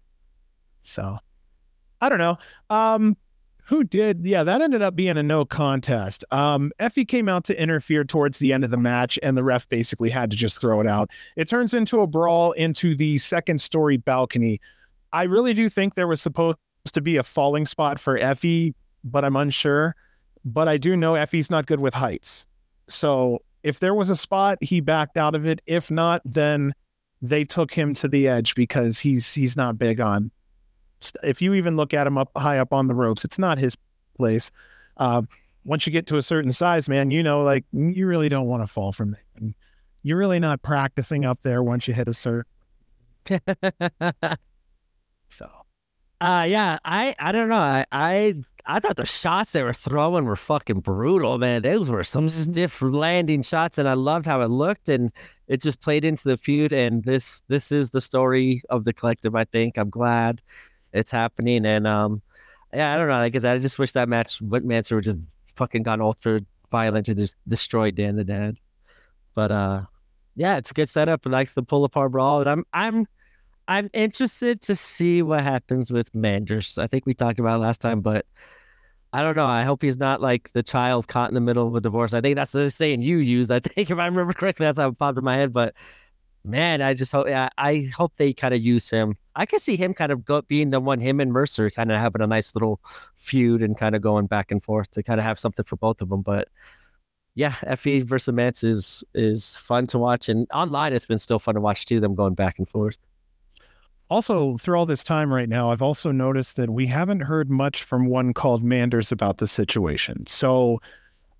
So 0.84 1.18
I 2.02 2.10
don't 2.10 2.18
know. 2.18 2.38
Um, 2.70 3.16
who 3.68 3.86
did? 3.86 4.26
Yeah, 4.26 4.44
that 4.44 4.62
ended 4.62 4.82
up 4.82 4.98
being 4.98 5.18
a 5.18 5.24
no 5.24 5.46
contest. 5.46 6.26
Um, 6.30 6.74
Effy 6.80 7.08
came 7.08 7.30
out 7.30 7.46
to 7.46 7.60
interfere 7.60 8.04
towards 8.04 8.38
the 8.38 8.52
end 8.52 8.66
of 8.66 8.72
the 8.72 8.78
match, 8.78 9.18
and 9.24 9.38
the 9.38 9.44
ref 9.46 9.68
basically 9.70 10.10
had 10.10 10.30
to 10.30 10.38
just 10.38 10.60
throw 10.60 10.82
it 10.82 10.88
out. 10.88 11.10
It 11.38 11.48
turns 11.48 11.74
into 11.74 12.02
a 12.02 12.08
brawl 12.08 12.52
into 12.52 12.96
the 12.96 13.18
second 13.18 13.62
story 13.62 13.96
balcony. 13.96 14.60
I 15.14 15.24
really 15.24 15.54
do 15.54 15.70
think 15.70 15.96
there 15.96 16.08
was 16.08 16.22
supposed 16.22 16.58
to 16.92 17.02
be 17.02 17.16
a 17.16 17.24
falling 17.24 17.66
spot 17.66 17.98
for 17.98 18.20
Effy 18.20 18.74
but 19.06 19.24
I'm 19.24 19.38
unsure. 19.38 19.96
But 20.44 20.68
I 20.68 20.78
do 20.78 20.98
know 20.98 21.16
Effy's 21.16 21.50
not 21.50 21.66
good 21.66 21.80
with 21.80 21.94
heights. 21.94 22.46
So 22.88 23.40
if 23.64 23.80
there 23.80 23.94
was 23.96 24.10
a 24.10 24.16
spot, 24.16 24.58
he 24.62 24.82
backed 24.82 25.18
out 25.18 25.34
of 25.34 25.46
it. 25.46 25.62
If 25.66 25.90
not, 25.90 26.22
then 26.26 26.74
they 27.22 27.46
took 27.46 27.74
him 27.74 27.94
to 27.96 28.08
the 28.08 28.28
edge 28.28 28.54
because 28.56 29.00
he's 29.00 29.34
he's 29.34 29.56
not 29.56 29.78
big 29.78 30.00
on. 30.00 30.32
If 31.24 31.42
you 31.42 31.54
even 31.54 31.76
look 31.78 31.94
at 31.94 32.06
him 32.06 32.18
up 32.18 32.32
high 32.36 32.60
up 32.60 32.74
on 32.74 32.88
the 32.88 32.94
ropes, 32.94 33.24
it's 33.24 33.40
not 33.40 33.58
his 33.58 33.76
place. 34.18 34.52
Uh, 34.98 35.24
once 35.64 35.88
you 35.88 35.92
get 35.92 36.08
to 36.08 36.18
a 36.18 36.22
certain 36.22 36.54
size, 36.54 36.88
man, 36.88 37.12
you 37.12 37.24
know, 37.24 37.42
like 37.42 37.66
you 37.72 38.06
really 38.06 38.30
don't 38.30 38.46
want 38.46 38.62
to 38.64 38.68
fall 38.68 38.92
from 38.92 39.12
there. 39.12 39.54
You're 40.04 40.18
really 40.18 40.40
not 40.40 40.62
practicing 40.62 41.26
up 41.26 41.42
there 41.42 41.64
once 41.64 41.88
you 41.88 41.96
hit 41.96 42.08
a 42.08 42.14
certain. 42.14 42.46
so, 45.30 45.50
uh, 46.22 46.46
yeah, 46.48 46.78
I 46.86 47.16
I 47.18 47.32
don't 47.32 47.50
know. 47.50 47.56
I 47.56 47.86
I 47.92 48.36
I 48.68 48.80
thought 48.80 48.96
the 48.96 49.06
shots 49.06 49.52
they 49.52 49.62
were 49.64 49.74
throwing 49.74 50.26
were 50.26 50.36
fucking 50.36 50.80
brutal, 50.80 51.38
man. 51.38 51.62
Those 51.62 51.92
were 51.92 52.04
some 52.04 52.28
mm-hmm. 52.28 52.52
stiff 52.52 52.82
landing 52.82 53.44
shots, 53.44 53.78
and 53.78 53.88
I 53.88 53.94
loved 53.94 54.26
how 54.26 54.42
it 54.42 54.50
looked, 54.50 54.90
and 54.90 55.12
it 55.48 55.62
just 55.62 55.82
played 55.82 56.04
into 56.04 56.28
the 56.28 56.38
feud. 56.38 56.74
And 56.74 57.04
this 57.04 57.42
this 57.48 57.72
is 57.72 57.92
the 57.92 58.02
story 58.02 58.64
of 58.70 58.84
the 58.84 58.94
collective. 58.94 59.36
I 59.36 59.46
think 59.46 59.78
I'm 59.78 59.90
glad 59.90 60.42
it's 60.94 61.12
happening, 61.12 61.66
and 61.66 61.86
um, 61.86 62.22
yeah, 62.74 62.94
I 62.94 62.98
don't 62.98 63.08
know. 63.08 63.16
I 63.16 63.30
guess 63.30 63.44
I 63.44 63.58
just 63.58 63.78
wish 63.78 63.92
that 63.92 64.10
match, 64.10 64.42
what 64.42 64.64
would 64.64 65.04
just 65.04 65.20
fucking 65.56 65.84
got 65.84 66.02
ultra 66.02 66.42
violent 66.72 67.08
and 67.08 67.18
just 67.18 67.38
destroyed 67.48 67.96
Dan 67.96 68.16
the 68.16 68.24
Dad. 68.24 68.60
But 69.36 69.52
uh, 69.52 69.82
yeah, 70.36 70.58
it's 70.58 70.72
a 70.72 70.74
good 70.74 70.90
setup. 70.90 71.26
I 71.26 71.30
like 71.30 71.54
the 71.54 71.64
pull 71.64 71.86
apart 71.86 72.12
brawl, 72.12 72.42
and 72.42 72.50
I'm 72.50 72.66
I'm 72.74 73.08
I'm 73.68 73.90
interested 73.94 74.62
to 74.64 74.76
see 74.76 75.22
what 75.22 75.44
happens 75.44 75.92
with 75.92 76.14
Manders. 76.14 76.78
I 76.78 76.88
think 76.88 77.06
we 77.06 77.14
talked 77.14 77.40
about 77.40 77.60
last 77.60 77.82
time, 77.82 78.02
but 78.02 78.26
I 79.12 79.24
don't 79.24 79.36
know. 79.36 79.46
I 79.46 79.64
hope 79.64 79.82
he's 79.82 79.98
not 79.98 80.22
like 80.22 80.52
the 80.54 80.62
child 80.62 81.08
caught 81.08 81.30
in 81.30 81.36
the 81.36 81.42
middle 81.42 81.68
of 81.68 81.76
a 81.76 81.82
divorce. 81.82 82.14
I 82.14 82.22
think 82.22 82.36
that's 82.36 82.52
the 82.52 82.70
saying 82.70 83.02
you 83.02 83.18
used. 83.18 83.52
I 83.52 83.60
think 83.62 83.90
if 83.90 83.98
I 83.98 84.06
remember 84.06 84.34
correctly, 84.34 84.66
that's 84.66 84.78
how 84.78 84.90
it 84.90 85.00
popped 85.00 85.18
in 85.18 85.24
my 85.24 85.38
head. 85.38 85.54
But 85.54 85.74
man, 86.44 86.82
I 86.82 86.94
just 86.94 87.12
hope 87.12 87.28
I, 87.28 87.50
I 87.58 87.90
hope 87.96 88.14
they 88.18 88.34
kind 88.34 88.54
of 88.54 88.62
use 88.62 88.90
him. 88.90 89.18
I 89.36 89.46
can 89.46 89.60
see 89.60 89.78
him 89.78 89.94
kind 89.94 90.12
of 90.12 90.26
go, 90.26 90.42
being 90.44 90.70
the 90.70 90.80
one, 90.80 91.00
him 91.00 91.20
and 91.20 91.34
Mercer 91.34 91.72
kind 91.72 91.92
of 91.92 92.00
having 92.00 92.22
a 92.22 92.28
nice 92.28 92.56
little 92.56 92.80
feud 93.16 93.62
and 93.62 93.78
kind 93.78 93.96
of 93.96 94.02
going 94.02 94.28
back 94.28 94.52
and 94.52 94.64
forth 94.64 94.92
to 94.92 95.04
kind 95.04 95.20
of 95.20 95.26
have 95.26 95.40
something 95.40 95.66
for 95.66 95.76
both 95.76 96.02
of 96.02 96.10
them. 96.10 96.22
But 96.22 96.50
yeah, 97.34 97.54
Effy 97.64 98.04
versus 98.04 98.34
Mance 98.34 98.64
is 98.64 99.04
is 99.14 99.58
fun 99.58 99.88
to 99.88 99.98
watch, 99.98 100.30
and 100.30 100.48
online 100.54 100.94
it's 100.94 101.06
been 101.06 101.20
still 101.20 101.40
fun 101.40 101.56
to 101.56 101.62
watch 101.62 101.86
too. 101.86 102.00
Them 102.00 102.16
going 102.16 102.36
back 102.36 102.60
and 102.60 102.70
forth 102.70 102.98
also 104.10 104.58
through 104.58 104.78
all 104.78 104.86
this 104.86 105.04
time 105.04 105.34
right 105.34 105.50
now 105.50 105.72
i've 105.72 105.82
also 105.82 106.12
noticed 106.12 106.56
that 106.56 106.70
we 106.70 106.88
haven't 106.88 107.22
heard 107.22 107.50
much 107.50 107.84
from 107.84 108.08
one 108.08 108.34
called 108.34 108.64
manders 108.64 109.12
about 109.12 109.38
the 109.38 109.48
situation 109.48 110.26
so 110.28 110.80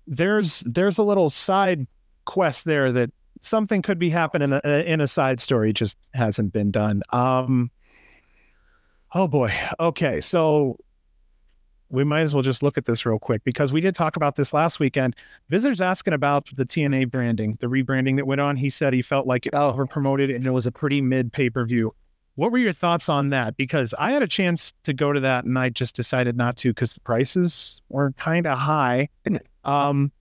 there's 0.06 0.60
there's 0.60 0.98
a 0.98 1.02
little 1.02 1.30
side 1.30 1.86
quest 2.24 2.64
there 2.64 2.90
that 2.90 3.10
something 3.40 3.82
could 3.82 3.98
be 3.98 4.10
happening 4.10 4.52
in 4.52 4.60
a, 4.64 4.84
in 4.84 5.00
a 5.00 5.06
side 5.06 5.40
story 5.40 5.72
just 5.72 5.96
hasn't 6.14 6.52
been 6.52 6.70
done 6.70 7.02
um 7.10 7.70
oh 9.14 9.28
boy 9.28 9.52
okay 9.78 10.20
so 10.20 10.76
we 11.88 12.04
might 12.04 12.22
as 12.22 12.34
well 12.34 12.42
just 12.42 12.62
look 12.62 12.76
at 12.76 12.84
this 12.84 13.06
real 13.06 13.18
quick 13.18 13.44
because 13.44 13.72
we 13.72 13.80
did 13.80 13.94
talk 13.94 14.16
about 14.16 14.36
this 14.36 14.52
last 14.52 14.80
weekend. 14.80 15.14
Visitors 15.48 15.80
asking 15.80 16.14
about 16.14 16.48
the 16.56 16.64
TNA 16.64 17.10
branding, 17.10 17.56
the 17.60 17.68
rebranding 17.68 18.16
that 18.16 18.26
went 18.26 18.40
on. 18.40 18.56
He 18.56 18.70
said 18.70 18.92
he 18.92 19.02
felt 19.02 19.26
like 19.26 19.46
it 19.46 19.54
over 19.54 19.86
promoted 19.86 20.30
and 20.30 20.46
it 20.46 20.50
was 20.50 20.66
a 20.66 20.72
pretty 20.72 21.00
mid 21.00 21.32
pay 21.32 21.48
per 21.48 21.64
view. 21.64 21.94
What 22.36 22.52
were 22.52 22.58
your 22.58 22.72
thoughts 22.72 23.08
on 23.08 23.30
that? 23.30 23.56
Because 23.56 23.94
I 23.98 24.12
had 24.12 24.22
a 24.22 24.28
chance 24.28 24.72
to 24.84 24.92
go 24.92 25.12
to 25.12 25.20
that 25.20 25.44
and 25.44 25.58
I 25.58 25.70
just 25.70 25.96
decided 25.96 26.36
not 26.36 26.56
to 26.58 26.70
because 26.70 26.92
the 26.92 27.00
prices 27.00 27.80
were 27.88 28.12
kind 28.12 28.46
of 28.46 28.58
high. 28.58 29.08
Um, 29.64 30.12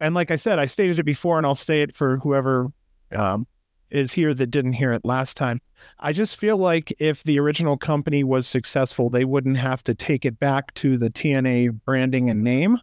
and 0.00 0.14
like 0.14 0.30
I 0.30 0.36
said, 0.36 0.58
I 0.58 0.66
stated 0.66 0.98
it 0.98 1.04
before 1.04 1.38
and 1.38 1.46
I'll 1.46 1.54
say 1.54 1.80
it 1.80 1.94
for 1.94 2.18
whoever 2.18 2.72
um, 3.16 3.46
is 3.90 4.12
here 4.12 4.34
that 4.34 4.48
didn't 4.48 4.72
hear 4.72 4.92
it 4.92 5.04
last 5.04 5.36
time. 5.36 5.60
I 6.00 6.12
just 6.12 6.36
feel 6.36 6.56
like 6.56 6.92
if 6.98 7.22
the 7.22 7.38
original 7.38 7.76
company 7.76 8.24
was 8.24 8.46
successful, 8.48 9.08
they 9.08 9.24
wouldn't 9.24 9.56
have 9.58 9.84
to 9.84 9.94
take 9.94 10.24
it 10.24 10.40
back 10.40 10.74
to 10.74 10.96
the 10.96 11.10
TNA 11.10 11.80
branding 11.84 12.28
and 12.28 12.42
name. 12.42 12.78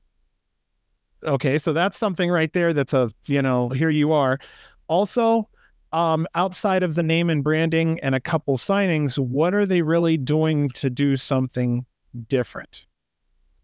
Okay, 1.23 1.57
so 1.57 1.73
that's 1.73 1.97
something 1.97 2.31
right 2.31 2.51
there 2.53 2.72
that's 2.72 2.93
a, 2.93 3.11
you 3.26 3.41
know, 3.41 3.69
here 3.69 3.89
you 3.89 4.14
are. 4.14 4.39
Also, 4.88 5.49
um, 5.91 6.28
outside 6.36 6.84
of 6.84 6.95
the 6.95 7.03
name 7.03 7.30
and 7.30 7.44
branding 7.44 7.99
and 8.02 8.16
a 8.16 8.20
couple 8.20 8.57
signings, 8.57 9.18
what 9.18 9.53
are 9.53 9.66
they 9.66 9.82
really 9.82 10.18
doing 10.18 10.70
to 10.70 10.90
do 10.90 11.16
something 11.16 11.86
different? 12.28 12.86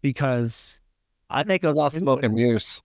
Because 0.02 0.80
I 1.30 1.42
think 1.42 1.64
it 1.64 1.68
was 1.68 1.78
all 1.78 1.90
smoke 1.90 2.22
and 2.22 2.34
mirrors. 2.34 2.82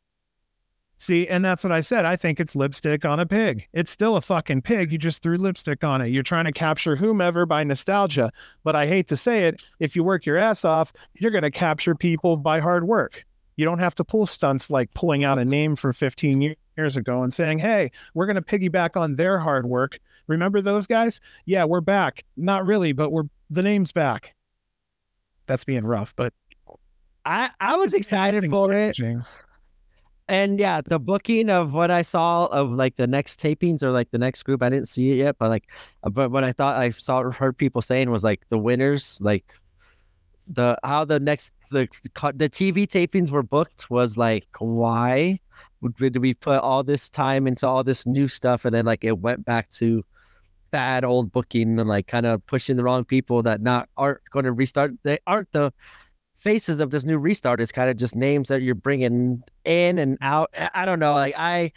See, 0.97 1.27
and 1.27 1.43
that's 1.43 1.63
what 1.63 1.71
I 1.71 1.81
said. 1.81 2.05
I 2.05 2.15
think 2.15 2.39
it's 2.39 2.55
lipstick 2.55 3.05
on 3.05 3.19
a 3.19 3.25
pig. 3.25 3.67
It's 3.73 3.89
still 3.89 4.17
a 4.17 4.21
fucking 4.21 4.61
pig. 4.61 4.91
You 4.91 4.99
just 4.99 5.23
threw 5.23 5.35
lipstick 5.35 5.83
on 5.83 5.99
it. 5.99 6.09
You're 6.09 6.21
trying 6.21 6.45
to 6.45 6.51
capture 6.51 6.95
whomever 6.95 7.47
by 7.47 7.63
nostalgia. 7.63 8.31
But 8.63 8.75
I 8.75 8.85
hate 8.85 9.07
to 9.07 9.17
say 9.17 9.47
it, 9.47 9.63
if 9.79 9.95
you 9.95 10.03
work 10.03 10.27
your 10.27 10.37
ass 10.37 10.63
off, 10.63 10.93
you're 11.15 11.31
going 11.31 11.41
to 11.41 11.49
capture 11.49 11.95
people 11.95 12.37
by 12.37 12.59
hard 12.59 12.87
work. 12.87 13.25
You 13.55 13.65
don't 13.65 13.79
have 13.79 13.95
to 13.95 14.03
pull 14.03 14.27
stunts 14.27 14.69
like 14.69 14.93
pulling 14.93 15.23
out 15.23 15.39
a 15.39 15.45
name 15.45 15.75
for 15.75 15.91
15 15.91 16.39
years 16.41 16.55
ago 16.85 17.23
and 17.23 17.33
saying, 17.33 17.59
"Hey, 17.59 17.91
we're 18.13 18.25
going 18.25 18.35
to 18.35 18.41
piggyback 18.41 18.99
on 18.99 19.15
their 19.15 19.39
hard 19.39 19.65
work." 19.65 19.99
Remember 20.27 20.61
those 20.61 20.87
guys? 20.87 21.19
Yeah, 21.45 21.65
we're 21.65 21.81
back. 21.81 22.23
Not 22.37 22.65
really, 22.65 22.93
but 22.93 23.11
we're 23.11 23.23
the 23.49 23.63
name's 23.63 23.91
back. 23.91 24.33
That's 25.47 25.63
being 25.63 25.85
rough, 25.85 26.13
but 26.15 26.33
I 27.25 27.49
I 27.59 27.75
was 27.75 27.93
excited 27.93 28.49
for 28.49 28.73
it. 28.73 28.97
And 30.27 30.59
yeah, 30.59 30.79
the 30.79 30.97
booking 30.97 31.49
of 31.49 31.73
what 31.73 31.91
I 31.91 32.03
saw 32.03 32.45
of 32.45 32.71
like 32.71 32.95
the 32.95 33.07
next 33.07 33.41
tapings 33.41 33.83
or 33.83 33.91
like 33.91 34.11
the 34.11 34.17
next 34.17 34.43
group, 34.43 34.63
I 34.63 34.69
didn't 34.69 34.87
see 34.87 35.11
it 35.11 35.15
yet, 35.15 35.35
but 35.37 35.49
like, 35.49 35.69
but 36.03 36.31
what 36.31 36.45
I 36.45 36.53
thought 36.53 36.77
I 36.77 36.91
saw 36.91 37.19
or 37.19 37.31
heard 37.33 37.57
people 37.57 37.81
saying 37.81 38.09
was 38.09 38.23
like 38.23 38.47
the 38.49 38.57
winners, 38.57 39.19
like 39.21 39.53
the 40.47 40.77
how 40.83 41.05
the 41.05 41.19
next 41.19 41.53
the 41.71 41.87
the 42.13 42.49
TV 42.49 42.87
tapings 42.87 43.31
were 43.31 43.43
booked 43.43 43.89
was 43.89 44.17
like 44.17 44.47
why 44.59 45.39
did 45.97 46.17
we 46.17 46.33
put 46.33 46.59
all 46.59 46.83
this 46.83 47.09
time 47.09 47.47
into 47.47 47.67
all 47.67 47.83
this 47.83 48.05
new 48.05 48.27
stuff 48.27 48.65
and 48.65 48.73
then 48.73 48.85
like 48.85 49.03
it 49.03 49.19
went 49.19 49.45
back 49.45 49.69
to 49.69 50.03
bad 50.69 51.03
old 51.03 51.31
booking 51.31 51.79
and 51.79 51.89
like 51.89 52.07
kind 52.07 52.25
of 52.25 52.45
pushing 52.45 52.77
the 52.77 52.83
wrong 52.83 53.03
people 53.03 53.43
that 53.43 53.61
not 53.61 53.89
aren't 53.97 54.21
going 54.31 54.45
to 54.45 54.51
restart 54.53 54.93
they 55.03 55.17
aren't 55.27 55.51
the 55.51 55.73
faces 56.41 56.79
of 56.79 56.89
this 56.89 57.05
new 57.05 57.17
restart 57.17 57.61
is 57.61 57.71
kind 57.71 57.89
of 57.89 57.95
just 57.95 58.15
names 58.15 58.49
that 58.49 58.61
you're 58.61 58.75
bringing 58.75 59.43
in 59.63 59.99
and 59.99 60.17
out. 60.21 60.49
I 60.73 60.85
don't 60.85 60.99
know. 60.99 61.13
Like 61.13 61.35
I, 61.37 61.71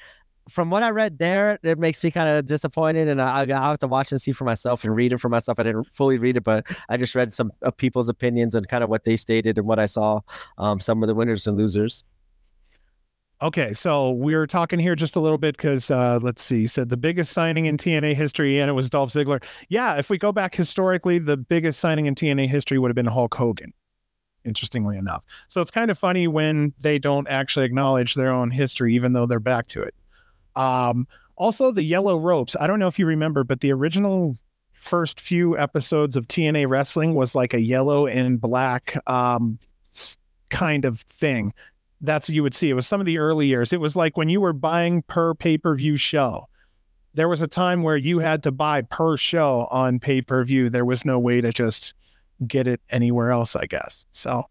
from 0.49 0.71
what 0.71 0.83
I 0.83 0.91
read 0.91 1.19
there, 1.19 1.59
it 1.63 1.79
makes 1.79 2.03
me 2.03 2.11
kind 2.11 2.29
of 2.29 2.47
disappointed, 2.47 3.09
and 3.09 3.21
I, 3.21 3.45
will 3.45 3.55
have 3.55 3.79
to 3.81 3.87
watch 3.87 4.11
and 4.11 4.21
see 4.21 4.33
for 4.33 4.45
myself 4.45 4.85
and 4.85 4.95
read 4.95 5.13
it 5.13 5.19
for 5.19 5.29
myself. 5.29 5.59
I 5.59 5.65
didn't 5.65 5.89
fully 5.93 6.19
read 6.19 6.37
it, 6.37 6.45
but 6.45 6.67
I 6.89 6.97
just 6.97 7.15
read 7.15 7.33
some 7.33 7.51
of 7.63 7.77
people's 7.77 8.09
opinions 8.09 8.55
and 8.55 8.67
kind 8.69 8.83
of 8.83 8.91
what 8.91 9.05
they 9.05 9.17
stated 9.17 9.59
and 9.59 9.67
what 9.67 9.79
I 9.79 9.87
saw. 9.87 10.21
Um, 10.59 10.81
some 10.81 11.03
of 11.03 11.09
the 11.09 11.15
winners 11.15 11.47
and 11.47 11.57
losers. 11.57 12.05
Okay, 13.45 13.75
so 13.75 14.13
we 14.13 14.33
are 14.33 14.47
talking 14.47 14.79
here 14.79 14.95
just 14.95 15.17
a 15.17 15.21
little 15.21 15.37
bit 15.37 15.55
because 15.55 15.91
uh, 15.91 16.19
let's 16.23 16.43
see, 16.43 16.61
you 16.61 16.67
said 16.67 16.89
the 16.89 16.97
biggest 16.97 17.31
signing 17.31 17.67
in 17.67 17.77
TNA 17.77 18.15
history, 18.15 18.59
and 18.59 18.71
it 18.71 18.73
was 18.73 18.89
Dolph 18.89 19.13
Ziggler. 19.13 19.45
Yeah, 19.69 19.99
if 19.99 20.09
we 20.09 20.17
go 20.17 20.33
back 20.33 20.55
historically, 20.55 21.19
the 21.19 21.37
biggest 21.37 21.79
signing 21.79 22.07
in 22.07 22.15
TNA 22.15 22.49
history 22.49 22.79
would 22.79 22.89
have 22.89 22.95
been 22.95 23.05
Hulk 23.05 23.35
Hogan 23.35 23.75
interestingly 24.47 24.97
enough. 24.97 25.27
So 25.49 25.61
it's 25.61 25.71
kind 25.71 25.91
of 25.91 25.99
funny 25.99 26.27
when 26.27 26.73
they 26.81 26.99
don't 26.99 27.29
actually 27.29 27.67
acknowledge 27.67 28.15
their 28.15 28.31
own 28.31 28.51
history, 28.51 28.95
even 28.95 29.13
though 29.13 29.27
they're 29.27 29.41
back 29.41 29.69
to 29.69 29.83
it. 29.83 29.95
Um, 30.57 31.07
also, 31.37 31.71
the 31.71 31.83
yellow 31.83 32.19
ropes. 32.19 32.57
I 32.59 32.67
don't 32.67 32.79
know 32.79 32.89
if 32.89 32.99
you 32.99 33.05
remember, 33.05 33.45
but 33.45 33.61
the 33.61 33.75
original 33.75 34.39
first 34.73 35.21
few 35.21 35.59
episodes 35.59 36.17
of 36.17 36.29
TNA 36.29 36.67
wrestling 36.67 37.15
was 37.15 37.35
like 37.35 37.53
a 37.53 37.61
yellow 37.61 38.07
and 38.07 38.41
black 38.41 38.97
um, 39.07 39.59
kind 40.49 40.87
of 40.87 41.01
thing. 41.01 41.53
That's 42.05 42.29
you 42.29 42.43
would 42.43 42.55
see. 42.55 42.71
It 42.71 42.75
was 42.75 42.87
some 42.87 43.01
of 43.01 43.07
the 43.07 43.19
early 43.19 43.47
years. 43.47 43.73
It 43.73 43.81
was 43.81 43.97
like 43.97 44.17
when 44.17 44.29
you 44.29 44.41
were 44.41 44.53
buying 44.53 45.03
per 45.03 45.35
pay 45.35 45.57
per 45.59 45.75
view 45.75 45.97
show. 45.97 46.49
There 47.15 47.29
was 47.29 47.41
a 47.41 47.47
time 47.47 47.83
where 47.83 47.97
you 47.97 48.19
had 48.19 48.43
to 48.43 48.53
buy 48.53 48.83
per 48.83 49.17
show 49.17 49.69
on 49.71 50.01
pay 50.01 50.21
per 50.21 50.45
view. 50.45 50.69
There 50.69 50.85
was 50.85 51.05
no 51.05 51.19
way 51.19 51.41
to 51.41 51.53
just 51.53 51.95
get 52.47 52.67
it 52.67 52.81
anywhere 52.91 53.31
else, 53.31 53.57
I 53.57 53.67
guess. 53.67 54.05
So, 54.11 54.45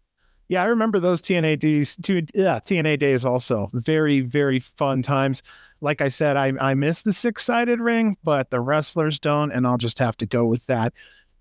yeah, 0.48 0.62
I 0.62 0.66
remember 0.66 0.98
those 0.98 1.22
TNA 1.22 1.60
days. 1.60 1.96
Yeah, 2.34 2.58
TNA 2.58 2.98
days 2.98 3.24
also 3.24 3.70
very, 3.72 4.20
very 4.20 4.58
fun 4.58 5.02
times. 5.02 5.42
Like 5.80 6.00
I 6.00 6.08
said, 6.08 6.36
I 6.36 6.52
I 6.60 6.74
miss 6.74 7.02
the 7.02 7.12
six 7.12 7.44
sided 7.44 7.78
ring, 7.80 8.16
but 8.24 8.50
the 8.50 8.60
wrestlers 8.60 9.18
don't, 9.20 9.52
and 9.52 9.66
I'll 9.66 9.78
just 9.78 9.98
have 9.98 10.16
to 10.16 10.26
go 10.26 10.46
with 10.46 10.66
that. 10.66 10.92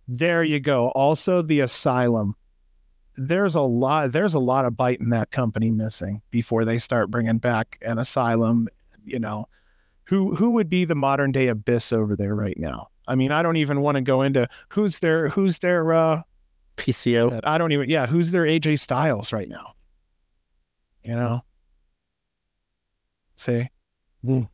There 0.07 0.44
you 0.44 0.60
go. 0.60 0.90
Also, 0.90 1.41
the 1.41 1.61
Asylum. 1.61 2.35
There's 3.15 3.56
a 3.56 3.61
lot. 3.61 4.11
There's 4.11 4.34
a 4.34 4.40
lot 4.40 4.65
of 4.65 4.76
bite 4.76 4.99
in 4.99 5.10
that 5.10 5.31
company 5.31 5.69
missing 5.69 6.22
before 6.31 6.65
they 6.65 6.80
start 6.80 7.11
bringing 7.11 7.38
back 7.38 7.77
an 7.81 7.99
Asylum. 7.99 8.68
You 9.06 9.19
know, 9.19 9.48
who 10.06 10.35
who 10.35 10.52
would 10.52 10.69
be 10.69 10.85
the 10.85 10.95
modern 10.95 11.31
day 11.31 11.48
Abyss 11.48 11.94
over 11.94 12.15
there 12.15 12.35
right 12.35 12.57
now? 12.57 12.90
I 13.07 13.15
mean, 13.15 13.31
I 13.31 13.44
don't 13.44 13.57
even 13.57 13.81
want 13.81 13.95
to 13.95 14.02
go 14.02 14.22
into 14.22 14.48
who's 14.69 14.99
their 14.99 15.30
who's 15.30 15.60
their 15.60 15.94
uh 15.94 16.22
PCO. 16.77 17.40
I 17.44 17.57
don't 17.57 17.72
even. 17.72 17.90
Yeah, 17.90 18.07
who's 18.07 18.31
their 18.31 18.44
AJ 18.44 18.80
Styles 18.80 19.34
right 19.34 19.49
now? 19.49 19.73
You 21.03 21.15
know. 21.15 21.41
See. 23.35 23.68
Mm. 24.26 24.48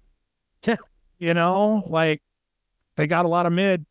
Yeah. 0.65 0.77
You 1.19 1.34
know, 1.34 1.84
like 1.88 2.22
they 2.95 3.07
got 3.07 3.26
a 3.26 3.30
lot 3.30 3.45
of 3.45 3.53
mid. 3.53 3.86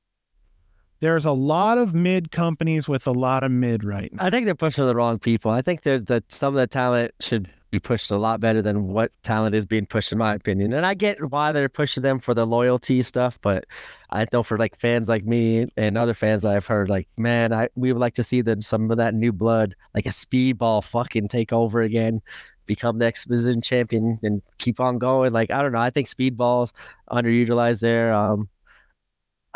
There's 1.01 1.25
a 1.25 1.33
lot 1.33 1.79
of 1.79 1.95
mid 1.95 2.31
companies 2.31 2.89
with 2.89 3.07
a 3.07 3.13
lot 3.13 3.45
of 3.45 3.51
mid 3.51 3.85
right 3.85 4.13
now. 4.13 4.27
I 4.27 4.31
think 4.31 4.47
they're 4.47 4.55
pushing 4.55 4.85
the 4.85 4.95
wrong 4.95 5.19
people. 5.19 5.51
I 5.51 5.63
think 5.63 5.83
that 5.83 6.25
some 6.29 6.55
of 6.55 6.61
the 6.61 6.67
talent 6.67 7.13
should 7.21 7.49
be 7.71 7.79
pushed 7.79 8.11
a 8.11 8.17
lot 8.17 8.41
better 8.41 8.63
than 8.63 8.89
what 8.89 9.13
talent 9.23 9.55
is 9.55 9.67
being 9.67 9.87
pushed, 9.87 10.11
in 10.11 10.19
my 10.19 10.35
opinion. 10.35 10.73
And 10.73 10.87
I 10.87 10.95
get 10.95 11.31
why 11.31 11.53
they're 11.53 11.69
pushing 11.69 12.03
them 12.03 12.19
for 12.19 12.33
the 12.35 12.47
loyalty 12.47 13.03
stuff, 13.03 13.39
but 13.43 13.67
I 14.11 14.27
know 14.33 14.43
for 14.43 14.57
like 14.57 14.79
fans 14.79 15.09
like 15.09 15.25
me 15.25 15.69
and 15.77 15.99
other 15.99 16.15
fans 16.15 16.45
I've 16.45 16.67
heard, 16.67 16.89
like, 16.89 17.09
man, 17.19 17.53
I 17.53 17.69
we 17.77 17.93
would 17.93 18.01
like 18.01 18.15
to 18.15 18.23
see 18.23 18.41
that 18.43 18.65
some 18.65 18.91
of 18.91 18.97
that 18.97 19.15
new 19.15 19.33
blood, 19.33 19.77
like 19.95 20.07
a 20.07 20.11
speedball, 20.11 20.83
fucking 20.83 21.29
take 21.29 21.53
over 21.53 21.83
again, 21.83 22.23
become 22.67 22.99
the 22.99 23.07
X 23.07 23.25
Division 23.25 23.61
champion, 23.61 24.19
and 24.23 24.43
keep 24.57 24.81
on 24.81 24.99
going. 24.99 25.33
Like, 25.33 25.51
I 25.51 25.63
don't 25.63 25.73
know. 25.73 25.79
I 25.79 25.91
think 25.91 26.09
speedballs 26.09 26.73
underutilized 27.11 27.81
there. 27.81 28.15
Um, 28.15 28.49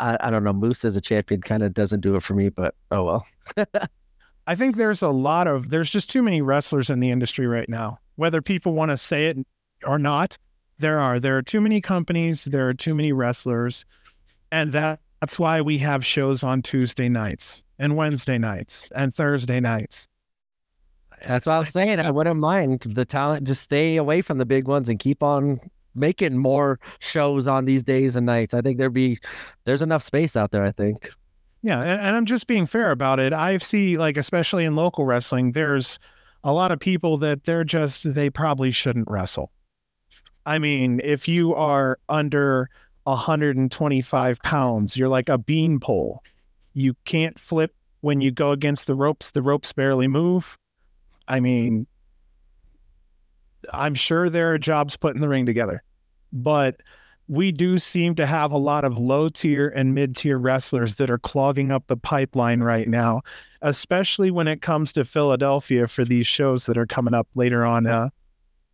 I, 0.03 0.17
I 0.19 0.29
don't 0.29 0.43
know. 0.43 0.53
Moose 0.53 0.85
as 0.85 0.95
a 0.95 1.01
champion 1.01 1.41
kind 1.41 1.63
of 1.63 1.73
doesn't 1.73 2.01
do 2.01 2.15
it 2.15 2.23
for 2.23 2.33
me, 2.33 2.49
but 2.49 2.75
oh 2.91 3.03
well. 3.03 3.27
I 4.47 4.55
think 4.55 4.75
there's 4.75 5.01
a 5.01 5.09
lot 5.09 5.47
of 5.47 5.69
there's 5.69 5.89
just 5.89 6.09
too 6.09 6.21
many 6.21 6.41
wrestlers 6.41 6.89
in 6.89 6.99
the 6.99 7.09
industry 7.09 7.47
right 7.47 7.69
now 7.69 7.99
whether 8.15 8.41
people 8.41 8.73
want 8.73 8.91
to 8.91 8.97
say 8.97 9.27
it 9.27 9.37
or 9.85 9.97
not. 9.97 10.37
There 10.79 10.99
are 10.99 11.19
there 11.19 11.37
are 11.37 11.41
too 11.41 11.61
many 11.61 11.81
companies, 11.81 12.45
there 12.45 12.67
are 12.67 12.73
too 12.73 12.95
many 12.95 13.13
wrestlers, 13.13 13.85
and 14.51 14.71
that, 14.73 14.99
that's 15.21 15.39
why 15.39 15.61
we 15.61 15.77
have 15.79 16.05
shows 16.05 16.43
on 16.43 16.61
Tuesday 16.61 17.09
nights 17.09 17.63
and 17.79 17.95
Wednesday 17.95 18.37
nights 18.37 18.91
and 18.95 19.13
Thursday 19.13 19.59
nights. 19.59 20.07
That's 21.25 21.45
what 21.45 21.53
I 21.53 21.59
was 21.59 21.69
saying. 21.69 21.99
I 21.99 22.11
wouldn't 22.11 22.39
mind 22.39 22.81
the 22.81 23.05
talent 23.05 23.47
just 23.47 23.61
stay 23.61 23.95
away 23.95 24.21
from 24.21 24.39
the 24.39 24.45
big 24.45 24.67
ones 24.67 24.89
and 24.89 24.99
keep 24.99 25.23
on 25.23 25.59
making 25.95 26.37
more 26.37 26.79
shows 26.99 27.47
on 27.47 27.65
these 27.65 27.83
days 27.83 28.15
and 28.15 28.25
nights. 28.25 28.53
I 28.53 28.61
think 28.61 28.77
there'd 28.77 28.93
be 28.93 29.19
there's 29.65 29.81
enough 29.81 30.03
space 30.03 30.35
out 30.35 30.51
there. 30.51 30.63
I 30.63 30.71
think. 30.71 31.09
Yeah, 31.61 31.79
and, 31.79 32.01
and 32.01 32.15
I'm 32.15 32.25
just 32.25 32.47
being 32.47 32.67
fair 32.67 32.91
about 32.91 33.19
it. 33.19 33.31
I 33.31 33.57
see, 33.59 33.97
like 33.97 34.17
especially 34.17 34.65
in 34.65 34.75
local 34.75 35.05
wrestling, 35.05 35.53
there's 35.53 35.97
a 36.43 36.51
lot 36.51 36.71
of 36.71 36.79
people 36.79 37.17
that 37.19 37.45
they're 37.45 37.63
just 37.63 38.13
they 38.13 38.29
probably 38.29 38.71
shouldn't 38.71 39.09
wrestle. 39.09 39.51
I 40.45 40.59
mean, 40.59 40.99
if 41.03 41.27
you 41.27 41.55
are 41.55 41.99
under 42.09 42.69
125 43.05 44.39
pounds, 44.41 44.97
you're 44.97 45.09
like 45.09 45.29
a 45.29 45.37
beanpole. 45.37 46.21
You 46.73 46.95
can't 47.05 47.39
flip 47.39 47.73
when 48.01 48.19
you 48.19 48.31
go 48.31 48.51
against 48.51 48.87
the 48.87 48.95
ropes. 48.95 49.31
The 49.31 49.41
ropes 49.41 49.71
barely 49.71 50.07
move. 50.07 50.57
I 51.27 51.39
mean, 51.39 51.87
I'm 53.71 53.95
sure 53.95 54.29
there 54.29 54.53
are 54.53 54.57
jobs 54.57 54.97
putting 54.97 55.21
the 55.21 55.29
ring 55.29 55.45
together, 55.45 55.83
but 56.31 56.81
we 57.27 57.51
do 57.51 57.77
seem 57.77 58.15
to 58.15 58.25
have 58.25 58.51
a 58.51 58.57
lot 58.57 58.83
of 58.83 58.97
low 58.97 59.29
tier 59.29 59.69
and 59.69 59.93
mid 59.93 60.15
tier 60.15 60.37
wrestlers 60.37 60.95
that 60.95 61.09
are 61.09 61.17
clogging 61.17 61.71
up 61.71 61.87
the 61.87 61.97
pipeline 61.97 62.61
right 62.61 62.87
now 62.87 63.21
especially 63.63 64.29
when 64.29 64.47
it 64.47 64.61
comes 64.61 64.91
to 64.93 65.05
Philadelphia 65.05 65.87
for 65.87 66.03
these 66.03 66.27
shows 66.27 66.65
that 66.65 66.77
are 66.77 66.85
coming 66.85 67.13
up 67.13 67.27
later 67.33 67.65
on 67.65 67.87
uh, 67.87 68.09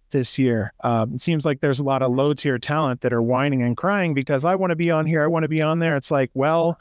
this 0.09 0.39
year. 0.39 0.73
Um, 0.83 1.13
it 1.13 1.21
seems 1.21 1.45
like 1.45 1.61
there's 1.61 1.79
a 1.79 1.83
lot 1.83 2.01
of 2.01 2.11
low 2.11 2.33
tier 2.33 2.57
talent 2.57 3.01
that 3.01 3.13
are 3.13 3.21
whining 3.21 3.61
and 3.61 3.77
crying 3.77 4.15
because 4.15 4.43
I 4.43 4.55
want 4.55 4.71
to 4.71 4.75
be 4.75 4.89
on 4.89 5.05
here, 5.05 5.23
I 5.23 5.27
want 5.27 5.43
to 5.43 5.49
be 5.49 5.61
on 5.61 5.77
there. 5.77 5.95
It's 5.95 6.09
like, 6.09 6.31
well, 6.33 6.79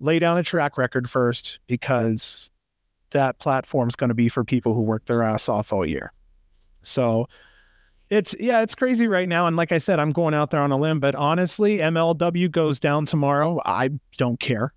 lay 0.00 0.18
down 0.18 0.38
a 0.38 0.42
track 0.42 0.78
record 0.78 1.08
first 1.08 1.60
because 1.66 2.50
that 3.10 3.38
platform's 3.38 3.94
going 3.94 4.08
to 4.08 4.14
be 4.14 4.30
for 4.30 4.42
people 4.42 4.72
who 4.72 4.80
work 4.80 5.04
their 5.04 5.22
ass 5.22 5.46
off 5.48 5.70
all 5.70 5.86
year. 5.86 6.13
So 6.84 7.28
it's 8.10 8.34
yeah, 8.38 8.62
it's 8.62 8.74
crazy 8.74 9.08
right 9.08 9.28
now. 9.28 9.46
And 9.46 9.56
like 9.56 9.72
I 9.72 9.78
said, 9.78 9.98
I'm 9.98 10.12
going 10.12 10.34
out 10.34 10.50
there 10.50 10.60
on 10.60 10.70
a 10.70 10.76
limb, 10.76 11.00
but 11.00 11.14
honestly, 11.14 11.78
MLW 11.78 12.50
goes 12.50 12.78
down 12.78 13.06
tomorrow. 13.06 13.60
I 13.64 13.90
don't 14.16 14.38
care. 14.38 14.72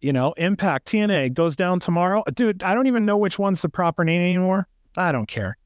You 0.00 0.12
know, 0.12 0.32
Impact 0.36 0.88
TNA 0.88 1.34
goes 1.34 1.56
down 1.56 1.80
tomorrow. 1.80 2.22
Dude, 2.34 2.62
I 2.62 2.74
don't 2.74 2.86
even 2.86 3.06
know 3.06 3.16
which 3.16 3.38
one's 3.38 3.62
the 3.62 3.68
proper 3.68 4.04
name 4.04 4.20
anymore. 4.22 4.68
I 4.96 5.12
don't 5.12 5.26
care. 5.26 5.56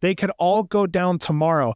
They 0.00 0.14
could 0.14 0.30
all 0.38 0.64
go 0.64 0.86
down 0.86 1.18
tomorrow. 1.18 1.74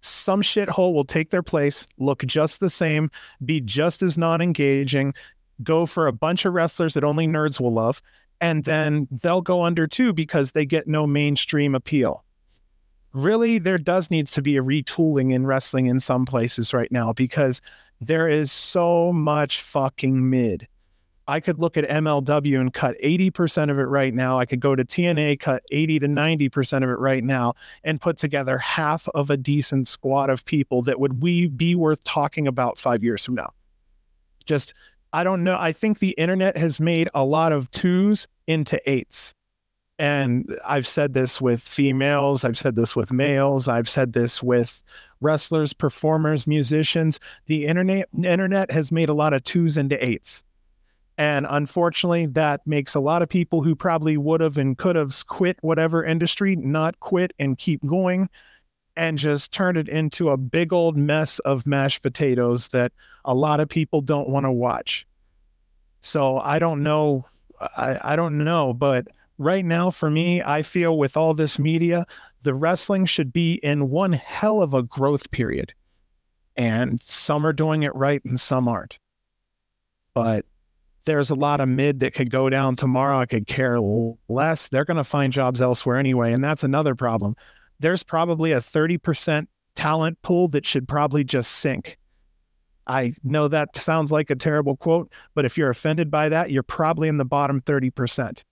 Some 0.00 0.42
shithole 0.42 0.92
will 0.92 1.04
take 1.04 1.30
their 1.30 1.42
place, 1.42 1.86
look 1.98 2.24
just 2.24 2.60
the 2.60 2.70
same, 2.70 3.10
be 3.44 3.60
just 3.60 4.02
as 4.02 4.16
non 4.16 4.40
engaging, 4.40 5.14
go 5.62 5.86
for 5.86 6.06
a 6.06 6.12
bunch 6.12 6.44
of 6.44 6.54
wrestlers 6.54 6.94
that 6.94 7.04
only 7.04 7.26
nerds 7.26 7.60
will 7.60 7.72
love, 7.72 8.00
and 8.40 8.64
then 8.64 9.08
they'll 9.10 9.42
go 9.42 9.64
under 9.64 9.86
too 9.86 10.12
because 10.12 10.52
they 10.52 10.64
get 10.64 10.86
no 10.86 11.06
mainstream 11.06 11.74
appeal. 11.74 12.24
Really, 13.12 13.58
there 13.58 13.78
does 13.78 14.10
needs 14.10 14.30
to 14.32 14.42
be 14.42 14.56
a 14.56 14.62
retooling 14.62 15.32
in 15.32 15.46
wrestling 15.46 15.86
in 15.86 16.00
some 16.00 16.26
places 16.26 16.74
right 16.74 16.92
now 16.92 17.12
because 17.12 17.60
there 18.00 18.28
is 18.28 18.52
so 18.52 19.12
much 19.12 19.60
fucking 19.62 20.28
mid 20.28 20.68
I 21.28 21.40
could 21.40 21.58
look 21.58 21.76
at 21.76 21.86
MLW 21.86 22.58
and 22.58 22.72
cut 22.72 22.96
80% 23.04 23.70
of 23.70 23.78
it 23.78 23.82
right 23.82 24.14
now. 24.14 24.38
I 24.38 24.46
could 24.46 24.60
go 24.60 24.74
to 24.74 24.82
TNA, 24.82 25.38
cut 25.38 25.62
80 25.70 25.98
to 25.98 26.06
90% 26.08 26.82
of 26.82 26.88
it 26.88 26.98
right 26.98 27.22
now, 27.22 27.52
and 27.84 28.00
put 28.00 28.16
together 28.16 28.56
half 28.56 29.06
of 29.08 29.28
a 29.28 29.36
decent 29.36 29.86
squad 29.86 30.30
of 30.30 30.46
people 30.46 30.80
that 30.82 30.98
would 30.98 31.22
we 31.22 31.46
be 31.46 31.74
worth 31.74 32.02
talking 32.02 32.46
about 32.48 32.78
five 32.78 33.04
years 33.04 33.26
from 33.26 33.34
now. 33.34 33.52
Just, 34.46 34.72
I 35.12 35.22
don't 35.22 35.44
know. 35.44 35.58
I 35.58 35.72
think 35.72 35.98
the 35.98 36.12
internet 36.12 36.56
has 36.56 36.80
made 36.80 37.10
a 37.12 37.26
lot 37.26 37.52
of 37.52 37.70
twos 37.70 38.26
into 38.46 38.80
eights. 38.90 39.34
And 39.98 40.56
I've 40.64 40.86
said 40.86 41.14
this 41.14 41.40
with 41.40 41.60
females, 41.60 42.44
I've 42.44 42.58
said 42.58 42.76
this 42.76 42.94
with 42.94 43.12
males, 43.12 43.66
I've 43.66 43.88
said 43.88 44.12
this 44.12 44.42
with 44.42 44.82
wrestlers, 45.20 45.72
performers, 45.72 46.46
musicians. 46.46 47.18
The 47.46 47.66
internet 47.66 48.08
internet 48.16 48.70
has 48.70 48.92
made 48.92 49.08
a 49.08 49.14
lot 49.14 49.34
of 49.34 49.42
twos 49.42 49.76
into 49.76 50.02
eights 50.04 50.44
and 51.18 51.48
unfortunately, 51.50 52.26
that 52.26 52.64
makes 52.64 52.94
a 52.94 53.00
lot 53.00 53.22
of 53.22 53.28
people 53.28 53.60
who 53.60 53.74
probably 53.74 54.16
would 54.16 54.40
have 54.40 54.56
and 54.56 54.78
could 54.78 54.94
have 54.94 55.26
quit 55.26 55.58
whatever 55.62 56.04
industry 56.04 56.54
not 56.54 57.00
quit 57.00 57.32
and 57.40 57.58
keep 57.58 57.84
going 57.84 58.30
and 58.96 59.18
just 59.18 59.52
turn 59.52 59.76
it 59.76 59.88
into 59.88 60.30
a 60.30 60.36
big 60.36 60.72
old 60.72 60.96
mess 60.96 61.40
of 61.40 61.66
mashed 61.66 62.02
potatoes 62.02 62.68
that 62.68 62.92
a 63.24 63.34
lot 63.34 63.58
of 63.58 63.68
people 63.68 64.00
don't 64.00 64.28
want 64.28 64.46
to 64.46 64.52
watch. 64.52 65.08
So 66.02 66.38
I 66.38 66.60
don't 66.60 66.84
know. 66.84 67.26
I, 67.60 67.98
I 68.00 68.16
don't 68.16 68.38
know. 68.38 68.72
But 68.72 69.08
right 69.38 69.64
now, 69.64 69.90
for 69.90 70.10
me, 70.10 70.42
I 70.42 70.62
feel 70.62 70.98
with 70.98 71.16
all 71.16 71.34
this 71.34 71.58
media, 71.58 72.06
the 72.42 72.54
wrestling 72.54 73.06
should 73.06 73.32
be 73.32 73.54
in 73.54 73.88
one 73.88 74.12
hell 74.12 74.62
of 74.62 74.74
a 74.74 74.82
growth 74.82 75.30
period. 75.30 75.72
And 76.56 77.00
some 77.00 77.46
are 77.46 77.52
doing 77.52 77.84
it 77.84 77.94
right 77.94 78.20
and 78.24 78.38
some 78.38 78.68
aren't. 78.68 78.98
But 80.12 80.44
there's 81.04 81.30
a 81.30 81.36
lot 81.36 81.60
of 81.60 81.68
mid 81.68 82.00
that 82.00 82.14
could 82.14 82.30
go 82.30 82.50
down 82.50 82.76
tomorrow. 82.76 83.18
I 83.18 83.26
could 83.26 83.46
care 83.46 83.78
less. 84.28 84.68
They're 84.68 84.84
going 84.84 84.96
to 84.96 85.04
find 85.04 85.32
jobs 85.32 85.60
elsewhere 85.60 85.96
anyway. 85.96 86.32
And 86.32 86.42
that's 86.42 86.64
another 86.64 86.94
problem. 86.94 87.34
There's 87.80 88.02
probably 88.02 88.52
a 88.52 88.60
30% 88.60 89.46
talent 89.76 90.20
pool 90.22 90.48
that 90.48 90.66
should 90.66 90.88
probably 90.88 91.22
just 91.22 91.52
sink. 91.52 91.96
I 92.88 93.14
know 93.22 93.48
that 93.48 93.76
sounds 93.76 94.10
like 94.10 94.30
a 94.30 94.34
terrible 94.34 94.76
quote, 94.76 95.12
but 95.34 95.44
if 95.44 95.56
you're 95.56 95.70
offended 95.70 96.10
by 96.10 96.30
that, 96.30 96.50
you're 96.50 96.62
probably 96.62 97.08
in 97.08 97.18
the 97.18 97.24
bottom 97.24 97.60
30%. 97.60 98.42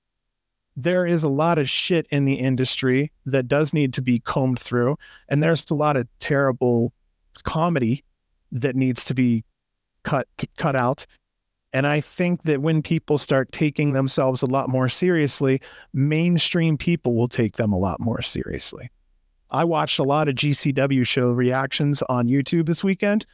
There 0.77 1.07
is 1.07 1.23
a 1.23 1.29
lot 1.29 1.59
of 1.59 1.71
shit 1.71 2.07
in 2.11 2.27
the 2.27 2.35
industry 2.35 3.11
that 3.25 3.49
does 3.49 3.73
need 3.73 3.95
to 3.95 4.03
be 4.03 4.21
combed 4.21 4.61
through. 4.61 4.99
And 5.29 5.43
there's 5.43 5.65
a 5.71 5.75
lot 5.75 5.97
of 5.97 6.07
terrible 6.19 6.93
comedy 7.45 8.05
that 8.53 8.77
needs 8.77 9.05
to 9.07 9.15
be 9.15 9.45
cut 10.03 10.29
cut 10.57 10.77
out 10.77 11.07
and 11.77 11.87
I 11.87 12.01
think 12.01 12.45
that 12.45 12.63
when 12.63 12.81
people 12.81 13.19
start 13.19 13.53
taking 13.53 13.93
themselves 13.93 14.41
a 14.41 14.47
lot 14.47 14.71
more 14.71 14.89
seriously, 14.89 15.61
mainstream 15.93 16.79
people 16.79 17.15
will 17.15 17.29
take 17.29 17.57
them 17.57 17.71
a 17.71 17.79
lot 17.79 18.01
more 18.01 18.23
seriously. 18.23 18.91
I 19.51 19.65
watched 19.65 19.99
a 19.99 20.03
lot 20.03 20.27
of 20.27 20.37
GCW 20.37 21.07
show 21.07 21.33
reactions 21.33 22.01
on 22.09 22.29
YouTube 22.29 22.65
this 22.65 22.83
weekend 22.83 23.27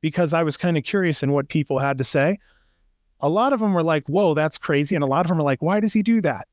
because 0.00 0.32
I 0.32 0.42
was 0.42 0.56
kind 0.56 0.78
of 0.78 0.84
curious 0.84 1.22
in 1.22 1.32
what 1.32 1.50
people 1.50 1.80
had 1.80 1.98
to 1.98 2.04
say. 2.04 2.38
A 3.20 3.28
lot 3.28 3.52
of 3.52 3.60
them 3.60 3.74
were 3.74 3.82
like, 3.82 4.08
whoa, 4.08 4.32
that's 4.32 4.56
crazy. 4.56 4.94
And 4.94 5.04
a 5.04 5.06
lot 5.06 5.26
of 5.26 5.28
them 5.28 5.38
are 5.38 5.44
like, 5.44 5.60
why 5.60 5.78
does 5.78 5.92
he 5.92 6.02
do 6.02 6.22
that? 6.22 6.48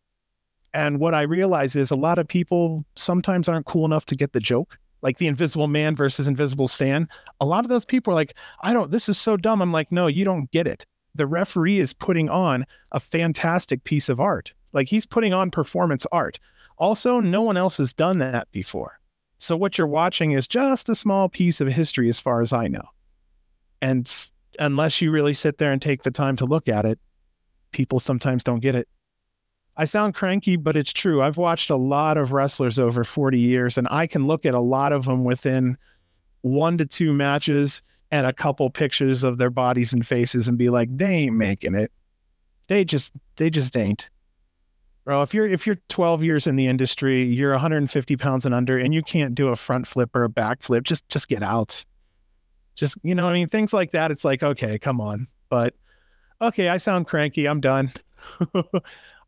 And 0.73 0.99
what 0.99 1.13
I 1.13 1.21
realize 1.21 1.75
is 1.75 1.91
a 1.91 1.95
lot 1.95 2.19
of 2.19 2.27
people 2.27 2.85
sometimes 2.95 3.49
aren't 3.49 3.65
cool 3.65 3.85
enough 3.85 4.05
to 4.07 4.15
get 4.15 4.33
the 4.33 4.39
joke 4.39 4.77
like 5.01 5.17
the 5.17 5.27
invisible 5.27 5.69
man 5.69 5.95
versus 5.95 6.27
invisible 6.27 6.67
Stan. 6.67 7.07
A 7.39 7.45
lot 7.45 7.63
of 7.63 7.69
those 7.69 7.85
people 7.85 8.11
are 8.11 8.15
like, 8.15 8.35
I 8.59 8.73
don't, 8.73 8.91
this 8.91 9.07
is 9.07 9.17
so 9.17 9.37
dumb. 9.37 9.61
I'm 9.61 9.71
like, 9.71 9.93
no, 9.93 10.07
you 10.07 10.25
don't 10.25 10.51
get 10.51 10.67
it 10.67 10.85
the 11.15 11.27
referee 11.27 11.79
is 11.79 11.93
putting 11.93 12.29
on 12.29 12.65
a 12.91 12.99
fantastic 12.99 13.83
piece 13.83 14.09
of 14.09 14.19
art. 14.19 14.53
Like 14.73 14.87
he's 14.87 15.05
putting 15.05 15.33
on 15.33 15.51
performance 15.51 16.05
art. 16.11 16.39
Also, 16.77 17.19
no 17.19 17.41
one 17.41 17.57
else 17.57 17.77
has 17.77 17.93
done 17.93 18.19
that 18.19 18.49
before. 18.51 18.99
So 19.37 19.57
what 19.57 19.77
you're 19.77 19.87
watching 19.87 20.31
is 20.31 20.47
just 20.47 20.89
a 20.89 20.95
small 20.95 21.29
piece 21.29 21.61
of 21.61 21.67
history 21.67 22.09
as 22.09 22.19
far 22.19 22.41
as 22.41 22.53
I 22.53 22.67
know. 22.67 22.83
And 23.81 24.09
unless 24.59 25.01
you 25.01 25.11
really 25.11 25.33
sit 25.33 25.57
there 25.57 25.71
and 25.71 25.81
take 25.81 26.03
the 26.03 26.11
time 26.11 26.35
to 26.37 26.45
look 26.45 26.67
at 26.67 26.85
it, 26.85 26.99
people 27.71 27.99
sometimes 27.99 28.43
don't 28.43 28.59
get 28.59 28.75
it. 28.75 28.87
I 29.80 29.85
sound 29.85 30.14
cranky, 30.14 30.57
but 30.57 30.76
it's 30.76 30.91
true. 30.91 31.22
I've 31.22 31.38
watched 31.38 31.69
a 31.69 31.77
lot 31.77 32.18
of 32.18 32.34
wrestlers 32.34 32.77
over 32.77 33.06
40 33.06 33.39
years, 33.39 33.77
and 33.77 33.88
I 33.89 34.07
can 34.07 34.27
look 34.27 34.45
at 34.45 34.53
a 34.53 34.60
lot 34.60 34.91
of 34.91 35.06
them 35.06 35.23
within 35.23 35.77
one 36.41 36.77
to 36.80 36.85
two 36.85 37.14
matches 37.14 37.81
and 38.11 38.27
a 38.27 38.34
couple 38.34 38.69
pictures 38.69 39.23
of 39.23 39.38
their 39.38 39.49
bodies 39.49 39.93
and 39.93 40.06
faces 40.06 40.49
and 40.49 40.57
be 40.57 40.69
like, 40.69 40.89
they 40.91 41.06
ain't 41.06 41.38
making 41.38 41.76
it. 41.76 41.93
They 42.68 42.84
just 42.84 43.14
they 43.38 43.49
just 43.49 43.77
ain't. 43.77 44.10
Bro, 45.06 45.22
if 45.22 45.34
you're 45.34 45.47
if 45.47 45.65
you're 45.65 45.80
12 45.88 46.23
years 46.23 46.45
in 46.45 46.57
the 46.57 46.68
industry, 46.68 47.23
you're 47.23 47.51
150 47.51 48.18
pounds 48.18 48.45
and 48.45 48.53
under, 48.53 48.77
and 48.77 48.93
you 48.93 49.01
can't 49.01 49.34
do 49.34 49.47
a 49.47 49.56
front 49.56 49.88
flip 49.88 50.14
or 50.14 50.26
a 50.26 50.30
back 50.30 50.61
flip, 50.61 50.84
just 50.84 51.07
just 51.07 51.30
get 51.30 51.41
out. 51.41 51.85
Just 52.76 52.97
you 53.01 53.15
know, 53.15 53.30
I 53.30 53.31
mean, 53.31 53.47
things 53.47 53.72
like 53.72 53.91
that. 53.91 54.11
It's 54.11 54.26
like, 54.26 54.43
okay, 54.43 54.77
come 54.77 54.99
on. 54.99 55.27
But 55.47 55.73
okay, 56.41 56.68
I 56.68 56.80
sound 56.80 57.07
cranky. 57.07 57.47
I'm 57.47 57.61
done. 57.61 57.93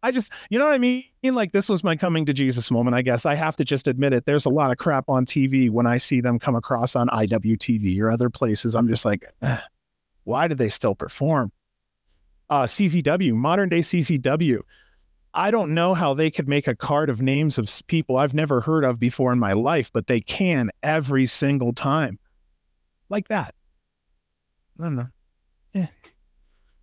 I 0.04 0.12
just, 0.12 0.32
you 0.50 0.58
know 0.58 0.66
what 0.66 0.74
I 0.74 0.80
mean? 0.80 1.04
Like 1.24 1.52
this 1.52 1.70
was 1.70 1.84
my 1.84 1.96
coming 1.96 2.26
to 2.26 2.34
Jesus 2.34 2.72
moment, 2.72 2.96
I 2.96 3.02
guess. 3.02 3.26
I 3.26 3.36
have 3.36 3.56
to 3.58 3.66
just 3.66 3.88
admit 3.88 4.14
it. 4.14 4.26
There's 4.26 4.46
a 4.46 4.50
lot 4.50 4.72
of 4.72 4.78
crap 4.78 5.08
on 5.08 5.26
TV 5.26 5.70
when 5.70 5.86
I 5.86 5.98
see 5.98 6.22
them 6.22 6.40
come 6.40 6.56
across 6.56 6.96
on 6.96 7.08
IWTV 7.10 8.00
or 8.02 8.10
other 8.10 8.30
places. 8.30 8.74
I'm 8.74 8.88
just 8.88 9.06
like, 9.06 9.32
why 10.24 10.48
do 10.48 10.56
they 10.56 10.70
still 10.70 10.96
perform? 10.96 11.52
Uh, 12.50 12.64
CZW, 12.64 13.34
modern 13.34 13.70
day 13.70 13.80
CZW. 13.80 14.62
I 15.34 15.52
don't 15.52 15.74
know 15.74 15.94
how 15.94 16.14
they 16.14 16.30
could 16.30 16.50
make 16.50 16.68
a 16.68 16.76
card 16.76 17.10
of 17.10 17.22
names 17.22 17.58
of 17.58 17.70
people 17.88 18.18
I've 18.18 18.34
never 18.34 18.60
heard 18.60 18.84
of 18.84 19.00
before 19.00 19.32
in 19.32 19.40
my 19.40 19.54
life, 19.54 19.90
but 19.94 20.08
they 20.08 20.20
can 20.20 20.72
every 20.84 21.26
single 21.28 21.72
time. 21.72 22.18
Like 23.08 23.30
that. 23.30 23.56
I 24.80 24.84
don't 24.84 24.96
know. 24.96 25.08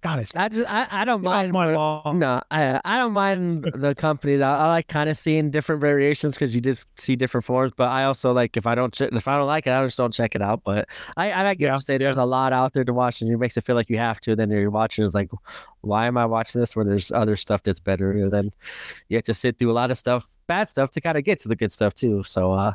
God, 0.01 0.21
it's 0.21 0.37
I 0.37 0.49
just 0.49 0.71
I, 0.71 0.87
I 0.91 1.05
don't 1.05 1.23
mind 1.23 1.53
my 1.53 1.75
law. 1.75 2.13
No, 2.13 2.41
I 2.53 2.81
I 2.85 2.99
don't 2.99 3.13
mind 3.13 3.65
the 3.75 3.97
companies. 3.97 4.41
I, 4.41 4.57
I 4.57 4.69
like 4.69 4.87
kind 4.87 5.11
of 5.11 5.17
seeing 5.17 5.51
different 5.51 5.81
variations 5.81 6.37
because 6.37 6.55
you 6.55 6.61
just 6.61 6.87
see 6.97 7.17
different 7.17 7.45
forms. 7.45 7.73
But 7.77 7.89
I 7.89 8.05
also 8.05 8.33
like 8.33 8.57
if 8.57 8.65
I 8.65 8.77
don't 8.77 8.95
ch- 8.95 9.01
if 9.01 9.27
I 9.27 9.37
don't 9.37 9.49
like 9.49 9.67
it, 9.67 9.71
I 9.71 9.85
just 9.85 9.99
don't 9.99 10.15
check 10.15 10.37
it 10.37 10.43
out. 10.43 10.63
But 10.65 10.89
I 11.17 11.33
I 11.33 11.43
like 11.43 11.59
yeah. 11.59 11.75
to 11.75 11.81
say 11.81 11.99
there's 11.99 12.17
a 12.17 12.25
lot 12.25 12.53
out 12.53 12.75
there 12.75 12.85
to 12.85 12.95
watch, 12.95 13.23
and 13.23 13.33
it 13.33 13.39
makes 13.39 13.57
it 13.57 13.65
feel 13.65 13.75
like 13.75 13.91
you 13.91 13.99
have 13.99 14.21
to. 14.21 14.37
Then 14.37 14.51
you're 14.51 14.71
watching 14.71 15.05
is 15.05 15.15
like, 15.15 15.31
why 15.81 16.07
am 16.07 16.17
I 16.17 16.27
watching 16.27 16.61
this 16.61 16.77
when 16.77 16.87
there's 16.87 17.11
other 17.11 17.35
stuff 17.35 17.65
that's 17.65 17.81
better? 17.81 18.13
And 18.13 18.33
then 18.33 18.53
you 19.09 19.17
have 19.17 19.25
to 19.25 19.35
sit 19.35 19.59
through 19.59 19.73
a 19.73 19.75
lot 19.75 19.91
of 19.91 19.99
stuff, 19.99 20.29
bad 20.47 20.69
stuff, 20.69 20.93
to 20.93 21.01
kind 21.01 21.19
of 21.19 21.25
get 21.25 21.41
to 21.41 21.49
the 21.49 21.57
good 21.57 21.73
stuff 21.73 21.95
too. 21.95 22.23
So 22.23 22.53
uh, 22.53 22.73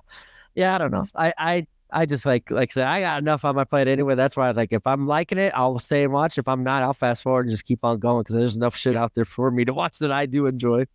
yeah, 0.56 0.76
I 0.76 0.78
don't 0.78 0.92
know. 0.92 1.08
I 1.16 1.34
I 1.38 1.68
I 1.94 2.06
just 2.06 2.26
like 2.26 2.50
like 2.52 2.72
I 2.72 2.74
said, 2.74 2.88
I 2.88 3.02
got 3.02 3.22
enough 3.22 3.46
on 3.46 3.56
my 3.56 3.64
plate 3.64 3.88
anyway. 3.88 4.16
That's 4.16 4.36
why 4.36 4.50
I 4.50 4.52
like 4.52 4.74
if 4.74 4.86
I'm 4.88 5.08
liking 5.08 5.38
it, 5.38 5.54
I'll 5.56 5.80
stay 5.80 6.04
and 6.04 6.12
watch. 6.12 6.38
If 6.38 6.48
I'm 6.48 6.64
not, 6.64 6.84
I'll 6.84 6.94
fast 6.94 7.24
forward 7.24 7.46
and 7.46 7.52
just 7.52 7.66
keep 7.66 7.84
on 7.84 8.00
going 8.00 8.24
because 8.24 8.36
there's 8.36 8.58
enough 8.58 8.76
shit 8.76 8.96
out 8.96 9.14
there 9.14 9.26
for 9.26 9.52
me 9.52 9.64
to 9.66 9.74
watch 9.74 10.00
that 10.00 10.12
I 10.12 10.26
do 10.26 10.48
enjoy. 10.48 10.86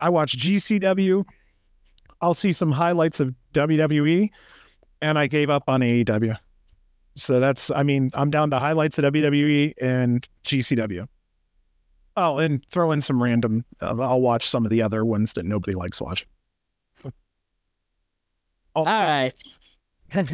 I 0.00 0.10
watch 0.10 0.36
GCW. 0.36 1.24
I'll 2.20 2.34
see 2.34 2.52
some 2.52 2.72
highlights 2.72 3.20
of 3.20 3.34
WWE, 3.54 4.30
and 5.00 5.18
I 5.18 5.26
gave 5.26 5.50
up 5.50 5.64
on 5.68 5.80
AEW. 5.80 6.36
So 7.14 7.40
that's, 7.40 7.70
I 7.70 7.82
mean, 7.82 8.10
I'm 8.14 8.30
down 8.30 8.50
to 8.50 8.58
highlights 8.58 8.98
of 8.98 9.04
WWE 9.04 9.74
and 9.80 10.26
GCW. 10.44 11.06
Oh, 12.16 12.38
and 12.38 12.64
throw 12.70 12.92
in 12.92 13.02
some 13.02 13.22
random. 13.22 13.64
Uh, 13.80 14.00
I'll 14.00 14.20
watch 14.20 14.48
some 14.48 14.64
of 14.64 14.70
the 14.70 14.82
other 14.82 15.04
ones 15.04 15.34
that 15.34 15.44
nobody 15.44 15.74
likes 15.74 16.00
watching. 16.00 16.28
All 18.74 18.84
right. 18.84 19.32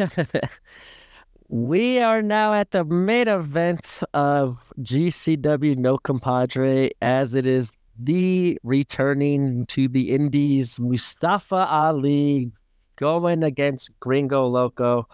we 1.48 1.98
are 2.00 2.22
now 2.22 2.54
at 2.54 2.70
the 2.70 2.84
main 2.84 3.28
event 3.28 4.02
of 4.14 4.58
GCW 4.80 5.76
No 5.76 5.98
Compadre, 5.98 6.90
as 7.00 7.34
it 7.34 7.46
is 7.46 7.72
the 7.98 8.58
returning 8.62 9.66
to 9.66 9.88
the 9.88 10.10
Indies 10.10 10.78
Mustafa 10.80 11.66
Ali 11.70 12.50
going 12.96 13.42
against 13.42 13.98
Gringo 14.00 14.46
Loco. 14.46 15.08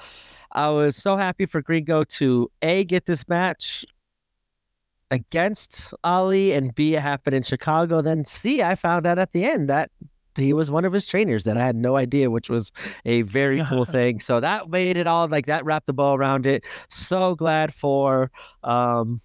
I 0.52 0.70
was 0.70 0.97
so 0.97 1.16
happy 1.16 1.47
for 1.47 1.60
Gringo 1.60 2.05
to 2.05 2.51
A, 2.62 2.85
get 2.85 3.06
this 3.06 3.28
match 3.28 3.85
against 5.10 5.94
Ali 6.05 6.52
and 6.52 6.74
B, 6.74 6.94
it 6.94 7.01
happened 7.01 7.35
in 7.35 7.43
Chicago. 7.43 8.01
Then 8.01 8.24
C, 8.24 8.62
I 8.62 8.74
found 8.74 9.06
out 9.06 9.18
at 9.18 9.32
the 9.32 9.44
end 9.44 9.68
that 9.68 9.90
he 10.39 10.52
was 10.52 10.70
one 10.70 10.85
of 10.85 10.93
his 10.93 11.06
trainers 11.06 11.44
that 11.44 11.56
I 11.56 11.65
had 11.65 11.77
no 11.77 11.97
idea, 11.97 12.31
which 12.31 12.48
was 12.51 12.73
a 13.05 13.23
very 13.23 13.65
cool 13.65 13.85
thing. 13.97 14.20
So 14.20 14.40
that 14.40 14.69
made 14.70 14.97
it 14.97 15.06
all 15.06 15.28
like 15.28 15.47
that 15.47 15.65
wrapped 15.65 15.86
the 15.86 15.93
ball 15.93 16.15
around 16.15 16.47
it. 16.47 16.65
So 16.89 17.35
glad 17.35 17.74
for 17.74 18.31
um 18.62 19.20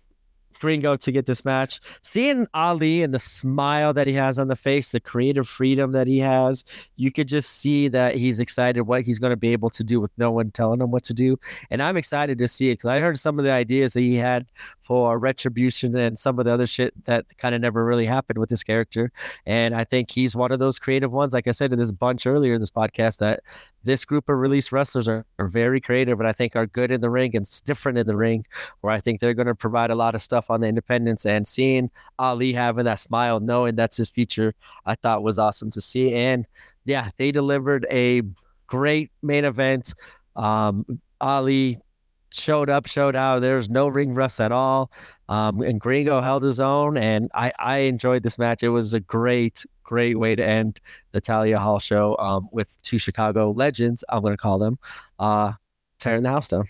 Gringo 0.64 0.96
to 0.96 1.12
get 1.12 1.26
this 1.26 1.44
match. 1.44 1.82
Seeing 2.02 2.48
Ali 2.54 3.04
and 3.04 3.14
the 3.14 3.20
smile 3.20 3.94
that 3.94 4.08
he 4.08 4.14
has 4.14 4.40
on 4.40 4.48
the 4.48 4.56
face, 4.56 4.94
the 4.94 5.02
creative 5.02 5.46
freedom 5.46 5.92
that 5.92 6.08
he 6.08 6.20
has, 6.20 6.64
you 6.96 7.12
could 7.12 7.28
just 7.28 7.50
see 7.50 7.90
that 7.90 8.16
he's 8.16 8.40
excited 8.40 8.84
what 8.84 9.02
he's 9.02 9.20
going 9.20 9.32
to 9.32 9.38
be 9.38 9.50
able 9.50 9.70
to 9.72 9.84
do 9.84 10.00
with 10.00 10.12
no 10.18 10.32
one 10.32 10.52
telling 10.52 10.80
him 10.80 10.90
what 10.90 11.04
to 11.04 11.14
do. 11.14 11.38
And 11.70 11.84
I'm 11.84 11.98
excited 11.98 12.38
to 12.38 12.48
see 12.48 12.70
it 12.70 12.76
because 12.76 12.88
I 12.88 13.02
heard 13.02 13.20
some 13.20 13.38
of 13.40 13.44
the 13.44 13.52
ideas 13.52 13.92
that 13.92 14.00
he 14.00 14.16
had 14.16 14.46
for 14.84 15.20
retribution 15.20 15.98
and 15.98 16.18
some 16.18 16.40
of 16.40 16.46
the 16.46 16.54
other 16.54 16.66
shit 16.66 16.94
that 17.06 17.26
kind 17.38 17.54
of 17.54 17.60
never 17.60 17.84
really 17.84 18.06
happened 18.06 18.40
with 18.40 18.50
this 18.50 18.64
character. 18.64 19.12
And 19.46 19.76
I 19.76 19.84
think 19.84 20.12
he's 20.12 20.34
one 20.34 20.54
of 20.54 20.60
those 20.60 20.80
creative 20.80 21.12
ones. 21.12 21.34
Like 21.34 21.48
I 21.50 21.52
said 21.52 21.72
to 21.72 21.76
this 21.76 21.92
bunch 21.92 22.26
earlier 22.26 22.54
in 22.54 22.62
this 22.62 22.72
podcast, 22.72 23.18
that 23.18 23.42
this 23.84 24.06
group 24.06 24.30
of 24.30 24.38
release 24.38 24.72
wrestlers 24.72 25.08
are, 25.08 25.26
are 25.40 25.48
very 25.48 25.82
creative 25.82 26.20
and 26.20 26.28
I 26.28 26.34
think 26.34 26.56
are 26.56 26.68
good 26.68 26.92
in 26.92 27.02
the 27.02 27.10
ring 27.10 27.36
and 27.36 27.50
different 27.66 27.98
in 27.98 28.08
the 28.08 28.16
ring, 28.16 28.46
where 28.82 28.94
I 28.94 29.00
think 29.00 29.20
they're 29.20 29.34
going 29.34 29.48
to 29.48 29.56
provide 29.56 29.92
a 29.92 29.96
lot 29.96 30.16
of 30.16 30.22
stuff 30.22 30.50
on 30.50 30.62
the 30.62 30.68
independence. 30.68 31.26
And 31.26 31.48
seeing 31.48 31.90
Ali 32.20 32.54
having 32.54 32.86
that 32.86 33.00
smile, 33.00 33.40
knowing 33.40 33.76
that's 33.76 33.98
his 33.98 34.10
future, 34.10 34.54
I 34.86 34.96
thought 34.96 35.24
was 35.24 35.40
awesome 35.40 35.72
to 35.72 35.82
see. 35.82 36.14
And 36.14 36.46
yeah, 36.86 37.10
they 37.18 37.32
delivered 37.32 37.86
a 37.90 38.24
great 38.68 39.12
main 39.22 39.46
event. 39.46 39.94
Um, 40.36 41.02
Ali 41.22 41.80
showed 42.34 42.70
up, 42.70 42.88
showed 42.88 43.16
out. 43.16 43.40
There 43.40 43.56
was 43.56 43.70
no 43.70 43.88
ring 43.88 44.14
rust 44.14 44.42
at 44.42 44.52
all. 44.52 44.92
Um, 45.30 45.62
and 45.62 45.80
Gringo 45.80 46.20
held 46.22 46.44
his 46.44 46.60
own, 46.60 46.98
and 46.98 47.30
I, 47.34 47.54
I 47.58 47.78
enjoyed 47.80 48.24
this 48.24 48.38
match. 48.38 48.64
It 48.64 48.70
was 48.70 48.94
a 48.94 49.00
great, 49.00 49.66
great 49.84 50.18
way 50.18 50.36
to 50.36 50.46
end 50.46 50.80
the 51.12 51.22
Thalia 51.22 51.60
Hall 51.60 51.80
show 51.80 52.18
um, 52.18 52.50
with 52.52 52.82
two 52.84 52.98
Chicago 52.98 53.52
legends, 53.52 54.04
I'm 54.10 54.22
going 54.22 54.34
to 54.34 54.38
call 54.38 54.60
them, 54.60 54.80
uh, 55.20 55.54
tearing 56.00 56.24
the 56.24 56.30
house 56.30 56.48
down. 56.48 56.66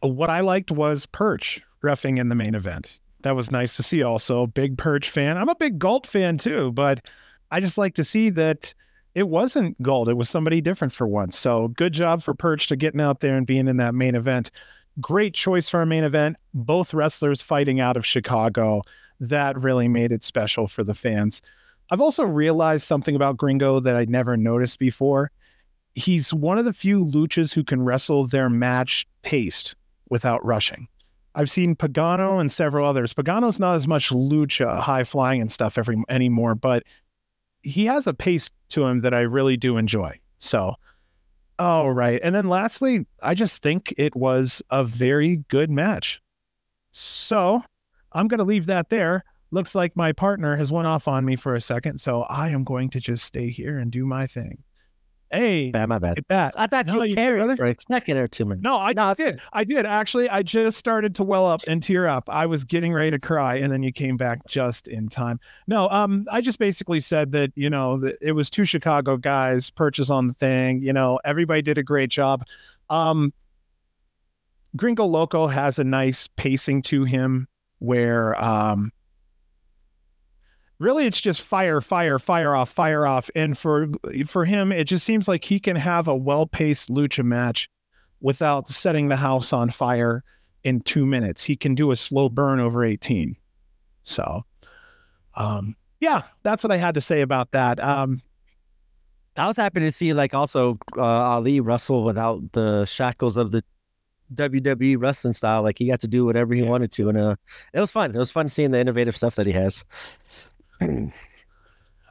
What 0.00 0.30
I 0.30 0.40
liked 0.40 0.70
was 0.70 1.06
Perch 1.06 1.60
refing 1.82 2.18
in 2.18 2.28
the 2.28 2.34
main 2.34 2.54
event. 2.54 3.00
That 3.22 3.34
was 3.34 3.50
nice 3.50 3.76
to 3.76 3.82
see 3.82 4.02
also. 4.02 4.46
Big 4.46 4.78
Perch 4.78 5.10
fan. 5.10 5.36
I'm 5.36 5.48
a 5.48 5.56
big 5.56 5.78
Galt 5.78 6.06
fan 6.06 6.38
too, 6.38 6.72
but 6.72 7.04
I 7.50 7.60
just 7.60 7.78
like 7.78 7.94
to 7.96 8.04
see 8.04 8.30
that 8.30 8.74
it 9.14 9.28
wasn't 9.28 9.80
Galt. 9.82 10.08
It 10.08 10.16
was 10.16 10.30
somebody 10.30 10.60
different 10.60 10.92
for 10.92 11.06
once. 11.06 11.36
So 11.36 11.68
good 11.68 11.92
job 11.92 12.22
for 12.22 12.34
Perch 12.34 12.68
to 12.68 12.76
getting 12.76 13.00
out 13.00 13.20
there 13.20 13.36
and 13.36 13.46
being 13.46 13.66
in 13.66 13.78
that 13.78 13.94
main 13.94 14.14
event. 14.14 14.50
Great 15.00 15.34
choice 15.34 15.68
for 15.68 15.82
a 15.82 15.86
main 15.86 16.04
event. 16.04 16.36
Both 16.54 16.94
wrestlers 16.94 17.42
fighting 17.42 17.80
out 17.80 17.96
of 17.96 18.06
Chicago. 18.06 18.82
That 19.20 19.60
really 19.60 19.88
made 19.88 20.12
it 20.12 20.22
special 20.22 20.68
for 20.68 20.84
the 20.84 20.94
fans. 20.94 21.42
I've 21.90 22.00
also 22.00 22.24
realized 22.24 22.86
something 22.86 23.16
about 23.16 23.36
Gringo 23.36 23.80
that 23.80 23.96
I'd 23.96 24.10
never 24.10 24.36
noticed 24.36 24.78
before. 24.78 25.30
He's 25.94 26.32
one 26.32 26.58
of 26.58 26.64
the 26.64 26.72
few 26.72 27.04
luchas 27.04 27.54
who 27.54 27.64
can 27.64 27.82
wrestle 27.82 28.26
their 28.26 28.50
match 28.50 29.06
paced 29.22 29.74
without 30.10 30.44
rushing. 30.44 30.88
I've 31.34 31.50
seen 31.50 31.76
Pagano 31.76 32.34
hmm. 32.34 32.40
and 32.40 32.52
several 32.52 32.86
others. 32.86 33.14
Pagano's 33.14 33.60
not 33.60 33.76
as 33.76 33.86
much 33.86 34.10
lucha, 34.10 34.80
high 34.80 35.04
flying 35.04 35.40
and 35.40 35.50
stuff 35.50 35.78
every 35.78 35.96
anymore, 36.08 36.54
but 36.54 36.82
he 37.62 37.86
has 37.86 38.06
a 38.06 38.14
pace 38.14 38.50
to 38.70 38.86
him 38.86 39.00
that 39.02 39.14
I 39.14 39.20
really 39.20 39.56
do 39.56 39.76
enjoy. 39.76 40.18
So, 40.38 40.74
oh 41.58 41.88
right. 41.88 42.20
And 42.22 42.34
then 42.34 42.48
lastly, 42.48 43.06
I 43.22 43.34
just 43.34 43.62
think 43.62 43.94
it 43.96 44.14
was 44.14 44.62
a 44.70 44.84
very 44.84 45.44
good 45.48 45.70
match. 45.70 46.20
So, 46.90 47.62
I'm 48.12 48.28
going 48.28 48.38
to 48.38 48.44
leave 48.44 48.66
that 48.66 48.90
there. 48.90 49.24
Looks 49.50 49.74
like 49.74 49.96
my 49.96 50.12
partner 50.12 50.56
has 50.56 50.70
went 50.70 50.86
off 50.86 51.08
on 51.08 51.24
me 51.24 51.36
for 51.36 51.54
a 51.54 51.60
second, 51.60 52.00
so 52.00 52.22
I 52.22 52.50
am 52.50 52.64
going 52.64 52.90
to 52.90 53.00
just 53.00 53.24
stay 53.24 53.48
here 53.48 53.78
and 53.78 53.90
do 53.90 54.04
my 54.04 54.26
thing. 54.26 54.62
Hey, 55.30 55.70
bad, 55.70 55.90
my 55.90 55.98
bad. 55.98 56.16
Get. 56.28 56.54
I 56.56 56.66
thought 56.66 56.86
no, 56.86 57.02
you 57.02 57.14
carried 57.14 57.56
for 57.58 57.66
a 57.66 57.74
second 57.90 58.16
or 58.16 58.28
two 58.28 58.46
minutes. 58.46 58.62
No, 58.62 58.78
I 58.78 58.94
no, 58.94 59.12
did. 59.12 59.40
I 59.52 59.64
did. 59.64 59.84
Actually, 59.84 60.28
I 60.30 60.42
just 60.42 60.78
started 60.78 61.14
to 61.16 61.22
well 61.22 61.46
up 61.46 61.60
and 61.66 61.82
tear 61.82 62.06
up. 62.06 62.30
I 62.30 62.46
was 62.46 62.64
getting 62.64 62.94
ready 62.94 63.10
to 63.10 63.18
cry, 63.18 63.56
and 63.56 63.70
then 63.70 63.82
you 63.82 63.92
came 63.92 64.16
back 64.16 64.40
just 64.48 64.88
in 64.88 65.08
time. 65.08 65.38
No, 65.66 65.88
um, 65.90 66.24
I 66.32 66.40
just 66.40 66.58
basically 66.58 67.00
said 67.00 67.32
that 67.32 67.52
you 67.56 67.68
know 67.68 67.98
that 68.00 68.16
it 68.22 68.32
was 68.32 68.48
two 68.48 68.64
Chicago 68.64 69.18
guys 69.18 69.70
purchase 69.70 70.08
on 70.08 70.28
the 70.28 70.34
thing. 70.34 70.80
You 70.80 70.94
know, 70.94 71.20
everybody 71.24 71.60
did 71.60 71.76
a 71.76 71.82
great 71.82 72.08
job. 72.08 72.44
Um, 72.88 73.34
Gringo 74.76 75.04
Loco 75.04 75.46
has 75.46 75.78
a 75.78 75.84
nice 75.84 76.26
pacing 76.36 76.82
to 76.82 77.04
him 77.04 77.48
where 77.80 78.40
um 78.42 78.90
really 80.78 81.06
it's 81.06 81.20
just 81.20 81.42
fire 81.42 81.80
fire 81.80 82.18
fire 82.18 82.54
off 82.54 82.70
fire 82.70 83.06
off 83.06 83.30
and 83.34 83.58
for 83.58 83.88
for 84.26 84.44
him 84.44 84.70
it 84.72 84.84
just 84.84 85.04
seems 85.04 85.26
like 85.26 85.44
he 85.44 85.58
can 85.58 85.76
have 85.76 86.08
a 86.08 86.14
well-paced 86.14 86.88
lucha 86.88 87.24
match 87.24 87.68
without 88.20 88.70
setting 88.70 89.08
the 89.08 89.16
house 89.16 89.52
on 89.52 89.70
fire 89.70 90.22
in 90.64 90.80
2 90.80 91.04
minutes 91.04 91.44
he 91.44 91.56
can 91.56 91.74
do 91.74 91.90
a 91.90 91.96
slow 91.96 92.28
burn 92.28 92.60
over 92.60 92.84
18 92.84 93.36
so 94.02 94.42
um 95.34 95.74
yeah 96.00 96.22
that's 96.42 96.62
what 96.62 96.72
i 96.72 96.76
had 96.76 96.94
to 96.94 97.00
say 97.00 97.20
about 97.20 97.50
that 97.52 97.82
um 97.82 98.22
I 99.38 99.46
was 99.46 99.56
happy 99.56 99.80
to 99.80 99.92
see 99.92 100.12
like 100.14 100.34
also 100.34 100.78
uh, 100.96 101.02
Ali 101.02 101.60
wrestle 101.60 102.04
without 102.04 102.42
the 102.52 102.84
shackles 102.86 103.36
of 103.36 103.52
the 103.52 103.62
WWE 104.34 104.96
wrestling 104.98 105.32
style. 105.32 105.62
Like 105.62 105.78
he 105.78 105.86
got 105.86 106.00
to 106.00 106.08
do 106.08 106.24
whatever 106.24 106.54
he 106.54 106.62
yeah. 106.62 106.68
wanted 106.68 106.92
to, 106.92 107.08
and 107.08 107.18
uh, 107.18 107.36
it 107.72 107.80
was 107.80 107.90
fun. 107.90 108.14
It 108.14 108.18
was 108.18 108.30
fun 108.30 108.48
seeing 108.48 108.72
the 108.72 108.80
innovative 108.80 109.16
stuff 109.16 109.36
that 109.36 109.46
he 109.46 109.52
has. 109.52 109.84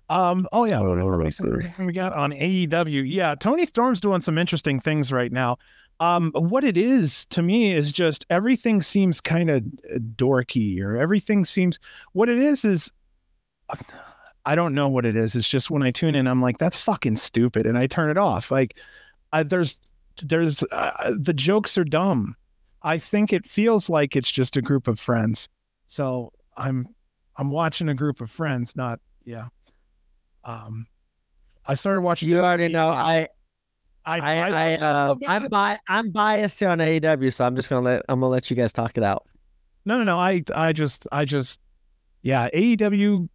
Um. 0.09 0.47
Oh 0.51 0.65
yeah. 0.65 0.79
We 1.79 1.91
got 1.93 2.13
on 2.13 2.31
AEW. 2.31 3.03
Yeah, 3.05 3.35
Toni 3.35 3.65
Storm's 3.65 3.99
doing 3.99 4.21
some 4.21 4.37
interesting 4.37 4.79
things 4.79 5.11
right 5.11 5.31
now. 5.31 5.57
Um, 5.99 6.31
what 6.33 6.63
it 6.63 6.77
is 6.77 7.25
to 7.27 7.41
me 7.41 7.73
is 7.73 7.91
just 7.91 8.25
everything 8.29 8.81
seems 8.83 9.19
kind 9.19 9.49
of 9.49 9.63
dorky, 10.15 10.79
or 10.81 10.95
everything 10.95 11.43
seems. 11.43 11.79
What 12.13 12.29
it 12.29 12.37
is 12.37 12.63
is, 12.63 12.91
I 14.45 14.55
don't 14.55 14.75
know 14.75 14.87
what 14.87 15.05
it 15.05 15.15
is. 15.15 15.35
It's 15.35 15.47
just 15.47 15.71
when 15.71 15.83
I 15.83 15.91
tune 15.91 16.15
in, 16.15 16.27
I'm 16.27 16.41
like, 16.41 16.57
that's 16.57 16.81
fucking 16.81 17.17
stupid, 17.17 17.65
and 17.65 17.77
I 17.77 17.87
turn 17.87 18.09
it 18.09 18.17
off. 18.17 18.51
Like, 18.51 18.77
I, 19.33 19.43
there's, 19.43 19.79
there's, 20.23 20.63
uh, 20.71 21.15
the 21.19 21.33
jokes 21.33 21.77
are 21.77 21.83
dumb. 21.83 22.35
I 22.83 22.99
think 22.99 23.33
it 23.33 23.47
feels 23.47 23.89
like 23.89 24.15
it's 24.15 24.31
just 24.31 24.55
a 24.55 24.61
group 24.61 24.87
of 24.87 24.99
friends. 24.99 25.49
So 25.87 26.31
I'm 26.55 26.87
I'm 27.37 27.51
watching 27.51 27.89
a 27.89 27.93
group 27.93 28.21
of 28.21 28.31
friends, 28.31 28.75
not 28.75 28.99
yeah. 29.23 29.47
Um, 30.43 30.87
I 31.65 31.75
started 31.75 32.01
watching. 32.01 32.29
You 32.29 32.39
already 32.39 32.67
know 32.69 32.89
I. 32.89 33.29
I, 34.05 34.19
I, 34.19 34.49
I, 34.49 34.75
uh, 34.75 35.15
I'm 35.27 35.47
bi- 35.49 35.79
I'm 35.89 36.11
biased 36.11 36.59
here 36.61 36.69
on 36.69 36.77
AEW, 36.77 37.33
so 37.33 37.43
I'm 37.43 37.57
just 37.57 37.69
gonna 37.69 37.81
let 37.81 38.03
I'm 38.07 38.21
gonna 38.21 38.31
let 38.31 38.49
you 38.49 38.55
guys 38.55 38.71
talk 38.71 38.97
it 38.97 39.03
out. 39.03 39.27
No, 39.87 39.97
no, 39.97 40.03
no. 40.03 40.19
I, 40.19 40.43
I 40.53 40.73
just, 40.73 41.07
I 41.13 41.23
just, 41.23 41.61
yeah. 42.21 42.49
AEW, 42.53 43.29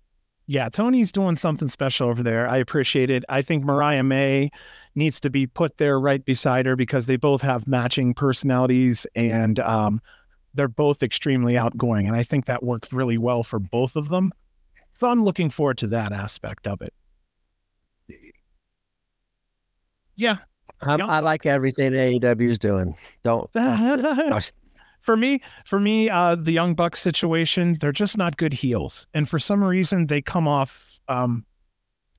yeah. 0.48 0.68
Tony's 0.68 1.10
doing 1.10 1.34
something 1.34 1.68
special 1.68 2.10
over 2.10 2.22
there. 2.22 2.46
I 2.46 2.58
appreciate 2.58 3.08
it. 3.08 3.24
I 3.30 3.40
think 3.40 3.64
Mariah 3.64 4.02
May 4.02 4.50
needs 4.94 5.18
to 5.20 5.30
be 5.30 5.46
put 5.46 5.78
there 5.78 5.98
right 5.98 6.22
beside 6.22 6.66
her 6.66 6.76
because 6.76 7.06
they 7.06 7.16
both 7.16 7.40
have 7.40 7.66
matching 7.66 8.12
personalities 8.12 9.06
and 9.14 9.60
um, 9.60 9.98
they're 10.54 10.68
both 10.68 11.02
extremely 11.02 11.56
outgoing. 11.56 12.06
And 12.06 12.16
I 12.16 12.22
think 12.22 12.46
that 12.46 12.62
works 12.62 12.92
really 12.92 13.18
well 13.18 13.42
for 13.42 13.58
both 13.58 13.96
of 13.96 14.08
them. 14.08 14.32
So 14.92 15.08
I'm 15.10 15.24
looking 15.24 15.50
forward 15.50 15.78
to 15.78 15.86
that 15.88 16.12
aspect 16.12 16.66
of 16.66 16.82
it. 16.82 16.94
Yeah. 20.14 20.38
I 20.80 21.20
like 21.20 21.46
everything 21.46 21.92
AEW 21.92 22.50
is 22.50 22.58
doing. 22.58 22.96
Don't. 23.22 23.50
for 25.00 25.16
me, 25.16 25.40
for 25.64 25.80
me, 25.80 26.10
uh, 26.10 26.34
the 26.34 26.52
Young 26.52 26.74
Bucks 26.74 27.00
situation, 27.00 27.76
they're 27.80 27.92
just 27.92 28.18
not 28.18 28.36
good 28.36 28.52
heels. 28.52 29.06
And 29.14 29.28
for 29.28 29.38
some 29.38 29.62
reason, 29.62 30.08
they 30.08 30.20
come 30.20 30.48
off 30.48 31.00
um, 31.08 31.46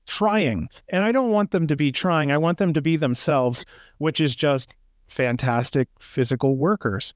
trying. 0.06 0.68
And 0.88 1.04
I 1.04 1.12
don't 1.12 1.30
want 1.30 1.50
them 1.50 1.66
to 1.66 1.76
be 1.76 1.92
trying. 1.92 2.32
I 2.32 2.38
want 2.38 2.58
them 2.58 2.72
to 2.72 2.82
be 2.82 2.96
themselves, 2.96 3.64
which 3.98 4.20
is 4.20 4.34
just 4.34 4.74
fantastic 5.06 5.88
physical 6.00 6.56
workers 6.56 7.14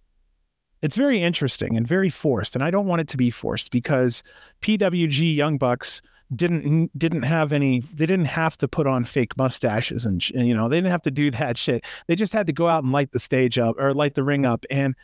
it's 0.82 0.96
very 0.96 1.22
interesting 1.22 1.76
and 1.76 1.86
very 1.86 2.10
forced 2.10 2.54
and 2.54 2.62
i 2.62 2.70
don't 2.70 2.86
want 2.86 3.00
it 3.00 3.08
to 3.08 3.16
be 3.16 3.30
forced 3.30 3.70
because 3.70 4.22
pwg 4.62 5.34
young 5.34 5.58
bucks 5.58 6.00
didn't 6.34 6.96
didn't 6.98 7.22
have 7.22 7.52
any 7.52 7.80
they 7.80 8.06
didn't 8.06 8.26
have 8.26 8.56
to 8.58 8.68
put 8.68 8.86
on 8.86 9.04
fake 9.04 9.36
mustaches 9.36 10.04
and, 10.04 10.28
you 10.30 10.54
know 10.54 10.68
they 10.68 10.76
didn't 10.76 10.90
have 10.90 11.02
to 11.02 11.10
do 11.10 11.30
that 11.30 11.56
shit. 11.56 11.84
They 12.06 12.16
just 12.16 12.32
had 12.32 12.46
to 12.48 12.52
go 12.52 12.68
out 12.68 12.84
and 12.84 12.92
light 12.92 13.12
the 13.12 13.18
stage 13.18 13.58
up 13.58 13.76
or 13.78 13.94
light 13.94 14.14
the 14.14 14.24
ring 14.24 14.44
up 14.44 14.66
and 14.70 14.94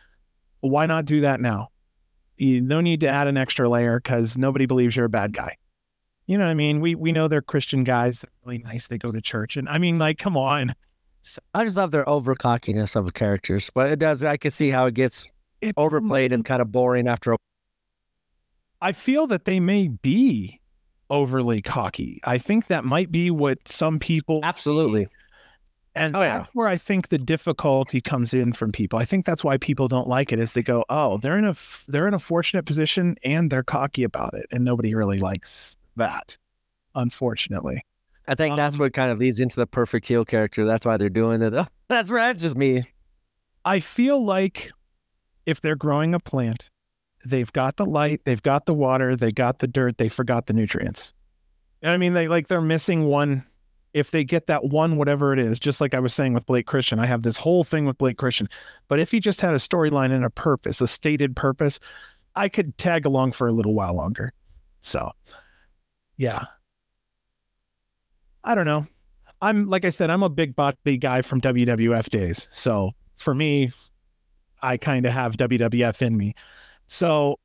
why 0.60 0.86
not 0.86 1.05
do 1.05 1.20
that 1.22 1.40
now? 1.40 1.68
You 2.36 2.60
no 2.60 2.80
need 2.80 3.01
to 3.01 3.09
add 3.09 3.26
an 3.26 3.36
extra 3.36 3.68
layer 3.68 3.98
because 4.01 4.36
nobody 4.36 4.66
believes 4.66 4.96
you're 4.96 5.06
a 5.06 5.10
bad 5.10 5.32
guy. 5.32 5.56
You 6.26 6.36
know 6.36 6.44
what 6.44 6.51
i 6.51 6.55
mean? 6.55 6.80
We 6.80 6.94
we 6.94 7.12
know 7.12 7.28
they're 7.28 7.42
christian 7.42 7.84
guys 7.84 8.20
they're 8.20 8.30
really 8.44 8.59
nice 8.59 8.86
they 8.86 8.98
go 8.98 9.12
to 9.12 9.20
church 9.20 9.56
and 9.56 9.68
i 9.68 9.78
mean 9.78 9.98
like 9.98 10.18
come 10.18 10.36
on. 10.36 10.74
I 11.55 11.64
just 11.64 11.78
love 11.78 11.90
their 11.90 12.06
over 12.06 12.34
cockiness 12.34 12.96
of 12.96 13.14
characters, 13.14 13.70
but 13.74 13.90
it 13.90 13.98
does. 13.98 14.22
I 14.22 14.36
can 14.36 14.51
see 14.51 14.68
how 14.68 14.84
it 14.84 14.92
gets 14.92 15.32
it, 15.69 15.74
overplayed 15.77 16.32
and 16.32 16.45
kind 16.45 16.61
of 16.62 16.70
boring 16.73 17.09
after 17.09 17.32
a 17.32 17.36
I 18.81 18.93
feel 18.93 19.27
that 19.28 19.45
they 19.45 19.61
may 19.61 19.89
be 19.89 20.61
overly 21.11 21.62
cocky. 21.62 22.20
I 22.24 22.39
think 22.39 22.66
that 22.66 22.85
might 22.85 23.11
be 23.11 23.31
what 23.31 23.66
some 23.69 23.99
people 23.99 24.41
absolutely. 24.43 25.07
See. 25.07 25.11
And 25.97 26.16
Oh, 26.16 26.23
yeah. 26.23 26.39
that's 26.39 26.51
where 26.55 26.66
I 26.66 26.77
think 26.77 27.09
the 27.11 27.19
difficulty 27.19 28.01
comes 28.01 28.35
in 28.35 28.53
from 28.53 28.73
people. 28.73 28.99
I 28.99 29.05
think 29.05 29.24
that's 29.24 29.45
why 29.45 29.59
people 29.59 29.86
don't 29.86 30.09
like 30.09 30.32
it 30.32 30.41
is 30.41 30.53
they 30.53 30.62
go, 30.62 30.85
"Oh, 30.89 31.19
they're 31.19 31.36
in 31.39 31.45
a 31.45 31.51
f- 31.51 31.85
they're 31.86 32.09
in 32.09 32.15
a 32.15 32.19
fortunate 32.19 32.65
position 32.66 33.16
and 33.24 33.49
they're 33.49 33.62
cocky 33.62 34.03
about 34.03 34.35
it." 34.35 34.47
And 34.51 34.65
nobody 34.65 34.95
really 34.95 35.20
likes 35.20 35.77
that, 35.97 36.36
unfortunately. 36.97 37.82
I 38.27 38.35
think 38.35 38.57
that's 38.57 38.74
Um, 38.74 38.81
what 38.81 38.93
kind 38.93 39.12
of 39.12 39.19
leads 39.19 39.39
into 39.39 39.57
the 39.57 39.66
perfect 39.69 40.07
heel 40.09 40.24
character. 40.24 40.65
That's 40.65 40.85
why 40.85 40.97
they're 40.97 41.11
doing 41.11 41.43
it. 41.43 41.55
Oh, 41.55 41.66
that's 41.89 42.11
right. 42.11 42.28
That's 42.32 42.43
just 42.43 42.57
me. 42.57 42.85
I 43.65 43.78
feel 43.81 44.23
like 44.23 44.73
if 45.46 45.60
they're 45.60 45.76
growing 45.76 46.14
a 46.14 46.20
plant, 46.20 46.70
they've 47.24 47.52
got 47.52 47.76
the 47.76 47.86
light, 47.86 48.22
they've 48.24 48.42
got 48.42 48.66
the 48.66 48.74
water, 48.74 49.16
they 49.16 49.30
got 49.30 49.58
the 49.58 49.66
dirt, 49.66 49.98
they 49.98 50.08
forgot 50.08 50.46
the 50.46 50.52
nutrients. 50.52 51.12
I 51.82 51.96
mean, 51.96 52.14
they 52.14 52.28
like 52.28 52.48
they're 52.48 52.60
missing 52.60 53.04
one. 53.04 53.44
If 53.92 54.10
they 54.10 54.24
get 54.24 54.48
that 54.48 54.64
one, 54.64 54.96
whatever 54.96 55.32
it 55.32 55.38
is, 55.38 55.60
just 55.60 55.80
like 55.80 55.94
I 55.94 56.00
was 56.00 56.12
saying 56.12 56.34
with 56.34 56.46
Blake 56.46 56.66
Christian, 56.66 56.98
I 56.98 57.06
have 57.06 57.22
this 57.22 57.36
whole 57.36 57.62
thing 57.62 57.84
with 57.84 57.96
Blake 57.98 58.16
Christian. 58.16 58.48
But 58.88 58.98
if 58.98 59.12
he 59.12 59.20
just 59.20 59.40
had 59.40 59.54
a 59.54 59.58
storyline 59.58 60.10
and 60.10 60.24
a 60.24 60.30
purpose, 60.30 60.80
a 60.80 60.88
stated 60.88 61.36
purpose, 61.36 61.78
I 62.34 62.48
could 62.48 62.76
tag 62.76 63.06
along 63.06 63.32
for 63.32 63.46
a 63.46 63.52
little 63.52 63.72
while 63.72 63.94
longer. 63.94 64.32
So, 64.80 65.12
yeah. 66.16 66.46
I 68.42 68.56
don't 68.56 68.66
know. 68.66 68.86
I'm 69.40 69.66
like 69.66 69.84
I 69.84 69.90
said, 69.90 70.10
I'm 70.10 70.22
a 70.22 70.28
big 70.28 70.56
body 70.56 70.96
guy 70.96 71.22
from 71.22 71.40
WWF 71.40 72.08
days. 72.08 72.48
So 72.50 72.92
for 73.16 73.34
me, 73.34 73.72
I 74.65 74.77
kind 74.77 75.07
of 75.07 75.12
have 75.12 75.36
WWF 75.36 76.03
in 76.03 76.16
me. 76.16 76.35
So 76.86 77.39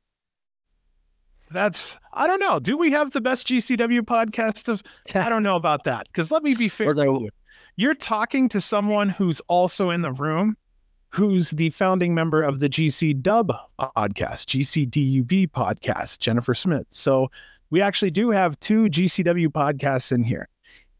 that's 1.50 1.98
I 2.12 2.26
don't 2.26 2.40
know. 2.40 2.58
Do 2.58 2.76
we 2.76 2.92
have 2.92 3.10
the 3.10 3.20
best 3.20 3.46
GCW 3.48 4.00
podcast 4.02 4.68
of 4.68 4.82
I 5.14 5.28
don't 5.28 5.42
know 5.42 5.56
about 5.56 5.84
that. 5.84 6.06
Because 6.06 6.30
let 6.30 6.42
me 6.42 6.54
be 6.54 6.68
fair. 6.68 6.90
Or 6.90 6.94
they- 6.94 7.08
with 7.08 7.22
you. 7.22 7.30
You're 7.76 7.94
talking 7.94 8.48
to 8.50 8.60
someone 8.60 9.08
who's 9.08 9.40
also 9.48 9.90
in 9.90 10.02
the 10.02 10.12
room, 10.12 10.56
who's 11.10 11.50
the 11.50 11.70
founding 11.70 12.14
member 12.14 12.42
of 12.42 12.58
the 12.58 12.68
GC 12.68 13.22
Dub 13.22 13.52
podcast, 13.80 14.46
GCDUB 14.86 15.50
podcast, 15.50 16.18
Jennifer 16.18 16.54
Smith. 16.54 16.86
So 16.90 17.30
we 17.70 17.80
actually 17.80 18.10
do 18.10 18.30
have 18.30 18.58
two 18.60 18.84
GCW 18.84 19.48
podcasts 19.48 20.12
in 20.12 20.24
here. 20.24 20.48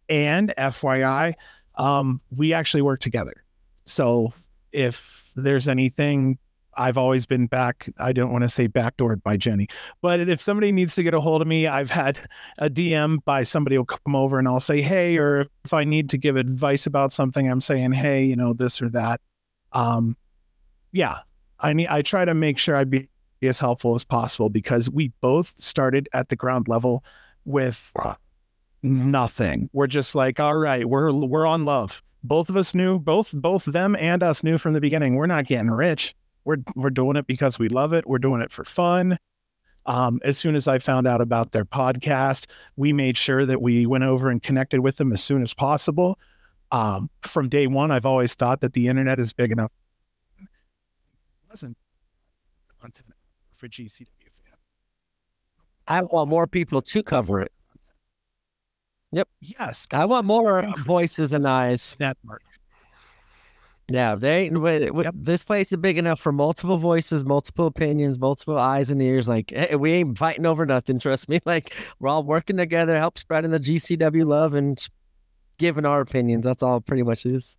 And 0.09 0.55
FYI, 0.57 1.35
um, 1.75 2.21
we 2.35 2.53
actually 2.55 2.83
work 2.83 3.01
together. 3.01 3.45
So 3.85 4.33
if 4.73 5.20
there's 5.35 5.69
anything, 5.69 6.39
I've 6.77 6.98
always 6.98 7.27
been 7.27 7.47
back. 7.47 7.89
I 7.98 8.12
don't 8.12 8.32
want 8.32 8.43
to 8.43 8.48
say 8.48 8.69
backdoored 8.69 9.23
by 9.23 9.36
Jenny, 9.36 9.66
but 10.02 10.20
if 10.20 10.40
somebody 10.40 10.73
needs 10.73 10.94
to 10.94 11.02
get 11.02 11.15
a 11.15 11.20
hold 11.20 11.43
of 11.43 11.48
me, 11.48 11.66
I've 11.66 11.90
had 11.90 12.19
a 12.59 12.70
DM 12.70 13.24
by 13.24 13.43
somebody 13.43 13.77
who 13.77 13.81
will 13.81 13.86
come 13.86 14.15
over 14.15 14.39
and 14.39 14.47
I'll 14.47 14.61
say, 14.61 14.82
hey, 14.82 15.19
or 15.19 15.47
if 15.65 15.73
I 15.73 15.85
need 15.85 16.11
to 16.11 16.19
give 16.19 16.36
advice 16.36 16.86
about 16.86 17.12
something, 17.12 17.51
I'm 17.51 17.61
saying, 17.61 17.93
hey, 17.93 18.24
you 18.24 18.36
know, 18.36 18.52
this 18.52 18.81
or 18.81 18.89
that. 18.90 19.20
Um, 19.73 20.16
yeah, 20.93 21.19
I 21.59 21.73
need. 21.73 21.89
I 21.89 22.02
try 22.02 22.24
to 22.24 22.35
make 22.35 22.59
sure 22.59 22.77
I 22.77 22.85
be 22.85 23.09
as 23.43 23.59
helpful 23.59 23.94
as 23.94 24.05
possible 24.05 24.48
because 24.48 24.90
we 24.90 25.12
both 25.20 25.55
started 25.59 26.09
at 26.12 26.28
the 26.28 26.36
ground 26.36 26.69
level 26.69 27.05
with 27.44 27.93
nothing. 28.82 29.70
We're 29.73 29.86
just 29.86 30.15
like, 30.15 30.40
all 30.40 30.57
right, 30.57 30.86
we're 30.86 31.12
we're 31.12 31.47
on 31.47 31.65
love. 31.65 32.02
Both 32.23 32.49
of 32.51 32.57
us 32.57 32.75
knew, 32.75 32.99
both 32.99 33.33
both 33.33 33.65
them 33.65 33.97
and 33.97 34.23
us 34.23 34.43
knew 34.43 34.59
from 34.59 34.75
the 34.75 34.81
beginning, 34.81 35.15
we're 35.15 35.27
not 35.27 35.47
getting 35.47 35.71
rich. 35.71 36.15
We're 36.45 36.59
we're 36.75 36.91
doing 36.91 37.17
it 37.17 37.27
because 37.27 37.59
we 37.59 37.69
love 37.69 37.93
it. 37.93 38.07
We're 38.07 38.19
doing 38.19 38.41
it 38.41 38.53
for 38.53 38.65
fun. 38.65 39.19
Um, 39.87 40.21
as 40.23 40.37
soon 40.37 40.55
as 40.55 40.69
I 40.69 40.79
found 40.79 41.07
out 41.07 41.21
about 41.21 41.53
their 41.53 41.65
podcast, 41.65 42.47
we 42.77 42.93
made 42.93 43.17
sure 43.17 43.47
that 43.47 43.63
we 43.63 43.87
went 43.87 44.05
over 44.05 44.29
and 44.29 44.43
connected 44.43 44.81
with 44.81 44.97
them 44.97 45.13
as 45.13 45.23
soon 45.23 45.43
as 45.43 45.55
possible. 45.55 46.19
Um, 46.71 47.11
from 47.23 47.49
day 47.49 47.67
one, 47.67 47.91
I've 47.91 48.07
always 48.07 48.35
thought 48.35 48.61
that 48.61 48.75
the 48.75 48.89
internet 48.89 49.19
is 49.19 49.33
big 49.33 49.51
enough. 49.51 49.73
Wasn't 51.51 51.77
for 53.61 53.69
GCW 53.69 54.07
fan. 54.45 54.59
I 55.87 56.03
want 56.03 56.31
more 56.31 56.47
people 56.47 56.81
to 56.83 57.03
cover 57.03 57.41
it. 57.41 57.53
Yes, 59.12 59.87
I 59.91 60.05
want 60.05 60.27
more 60.27 60.73
voices 60.85 61.32
and 61.32 61.47
eyes. 61.47 61.97
network. 61.99 62.43
Yeah, 63.91 64.15
they 64.15 64.45
ain't. 64.45 64.61
wait, 64.61 64.95
wait, 64.95 65.05
Yep. 65.05 65.15
This 65.19 65.43
place 65.43 65.73
is 65.73 65.78
big 65.78 65.99
enough 65.99 66.20
for 66.20 66.31
multiple 66.31 66.77
voices, 66.78 67.24
multiple 67.24 67.66
opinions, 67.66 68.20
multiple 68.20 68.57
eyes 68.57 68.91
and 68.91 69.03
ears. 69.03 69.27
Like 69.27 69.53
eh, 69.53 69.74
we 69.74 69.93
ain't 69.93 70.16
fighting 70.16 70.47
over 70.47 70.65
nothing. 70.65 70.99
Trust 71.01 71.28
me. 71.28 71.41
Like 71.51 71.74
we're 71.99 72.09
all 72.09 72.23
working 72.23 72.57
together, 72.57 72.97
help 72.97 73.19
spreading 73.19 73.51
the 73.51 73.59
GCW 73.59 74.24
love 74.24 74.55
and 74.55 74.78
giving 75.59 75.85
our 75.85 76.01
opinions. 76.01 76.45
That's 76.45 76.62
all 76.62 76.77
it 76.77 76.87
pretty 76.87 77.03
much 77.03 77.27
is. 77.27 77.59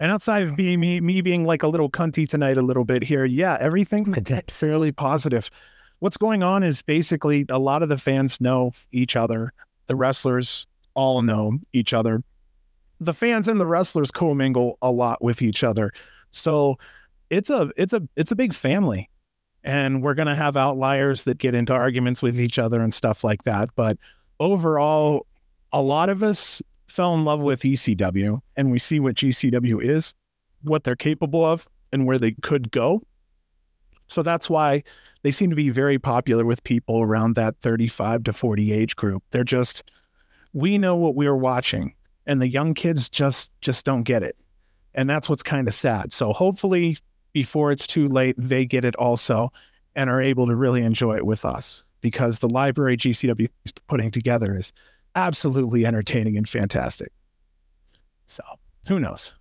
And 0.00 0.10
outside 0.10 0.42
of 0.42 0.56
being 0.56 0.80
me, 0.80 1.00
me 1.00 1.20
being 1.20 1.44
like 1.44 1.62
a 1.62 1.68
little 1.68 1.90
cunty 1.90 2.26
tonight, 2.26 2.56
a 2.56 2.62
little 2.62 2.84
bit 2.84 3.04
here, 3.04 3.24
yeah, 3.24 3.56
everything 3.60 4.12
fairly 4.48 4.90
positive. 4.90 5.50
What's 6.00 6.16
going 6.16 6.42
on 6.42 6.62
is 6.64 6.82
basically 6.82 7.46
a 7.48 7.58
lot 7.58 7.82
of 7.82 7.88
the 7.88 7.98
fans 7.98 8.40
know 8.40 8.72
each 8.90 9.14
other. 9.14 9.52
The 9.88 9.96
wrestlers 9.96 10.66
all 10.94 11.22
know 11.22 11.58
each 11.72 11.92
other. 11.92 12.22
The 13.00 13.14
fans 13.14 13.48
and 13.48 13.60
the 13.60 13.66
wrestlers 13.66 14.10
commingle 14.10 14.78
a 14.82 14.90
lot 14.90 15.22
with 15.22 15.42
each 15.42 15.62
other. 15.62 15.92
So 16.30 16.78
it's 17.30 17.50
a 17.50 17.70
it's 17.76 17.92
a 17.92 18.02
it's 18.16 18.32
a 18.32 18.36
big 18.36 18.54
family. 18.54 19.08
And 19.64 20.02
we're 20.02 20.14
gonna 20.14 20.36
have 20.36 20.56
outliers 20.56 21.24
that 21.24 21.38
get 21.38 21.54
into 21.54 21.72
arguments 21.72 22.22
with 22.22 22.40
each 22.40 22.58
other 22.58 22.80
and 22.80 22.94
stuff 22.94 23.24
like 23.24 23.44
that. 23.44 23.68
But 23.76 23.98
overall, 24.40 25.26
a 25.72 25.82
lot 25.82 26.08
of 26.08 26.22
us 26.22 26.62
fell 26.86 27.14
in 27.14 27.24
love 27.24 27.40
with 27.40 27.62
ECW 27.62 28.40
and 28.56 28.70
we 28.70 28.78
see 28.78 28.98
what 28.98 29.16
GCW 29.16 29.82
is, 29.82 30.14
what 30.62 30.84
they're 30.84 30.96
capable 30.96 31.44
of, 31.44 31.68
and 31.92 32.06
where 32.06 32.18
they 32.18 32.32
could 32.32 32.70
go. 32.70 33.02
So 34.08 34.22
that's 34.22 34.48
why 34.48 34.84
they 35.22 35.30
seem 35.30 35.50
to 35.50 35.56
be 35.56 35.70
very 35.70 35.98
popular 35.98 36.44
with 36.44 36.64
people 36.64 37.02
around 37.02 37.34
that 37.34 37.56
35 37.60 38.24
to 38.24 38.32
40 38.32 38.72
age 38.72 38.96
group. 38.96 39.22
They're 39.30 39.44
just, 39.44 39.82
we 40.52 40.78
know 40.78 40.96
what 40.96 41.14
we're 41.14 41.36
watching, 41.36 41.94
and 42.26 42.40
the 42.40 42.48
young 42.48 42.74
kids 42.74 43.08
just 43.08 43.50
just 43.60 43.84
don't 43.84 44.02
get 44.02 44.22
it, 44.22 44.36
and 44.94 45.08
that's 45.08 45.28
what's 45.28 45.42
kind 45.42 45.68
of 45.68 45.74
sad. 45.74 46.12
So 46.12 46.32
hopefully, 46.32 46.98
before 47.32 47.72
it's 47.72 47.86
too 47.86 48.06
late, 48.06 48.36
they 48.38 48.64
get 48.64 48.84
it 48.84 48.96
also, 48.96 49.52
and 49.94 50.08
are 50.08 50.22
able 50.22 50.46
to 50.46 50.56
really 50.56 50.82
enjoy 50.82 51.16
it 51.16 51.26
with 51.26 51.44
us 51.44 51.84
because 52.00 52.38
the 52.38 52.48
library 52.48 52.96
GCW 52.96 53.48
is 53.64 53.72
putting 53.88 54.10
together 54.10 54.56
is 54.56 54.72
absolutely 55.14 55.84
entertaining 55.84 56.36
and 56.36 56.48
fantastic. 56.48 57.12
So 58.26 58.42
who 58.86 59.00
knows? 59.00 59.32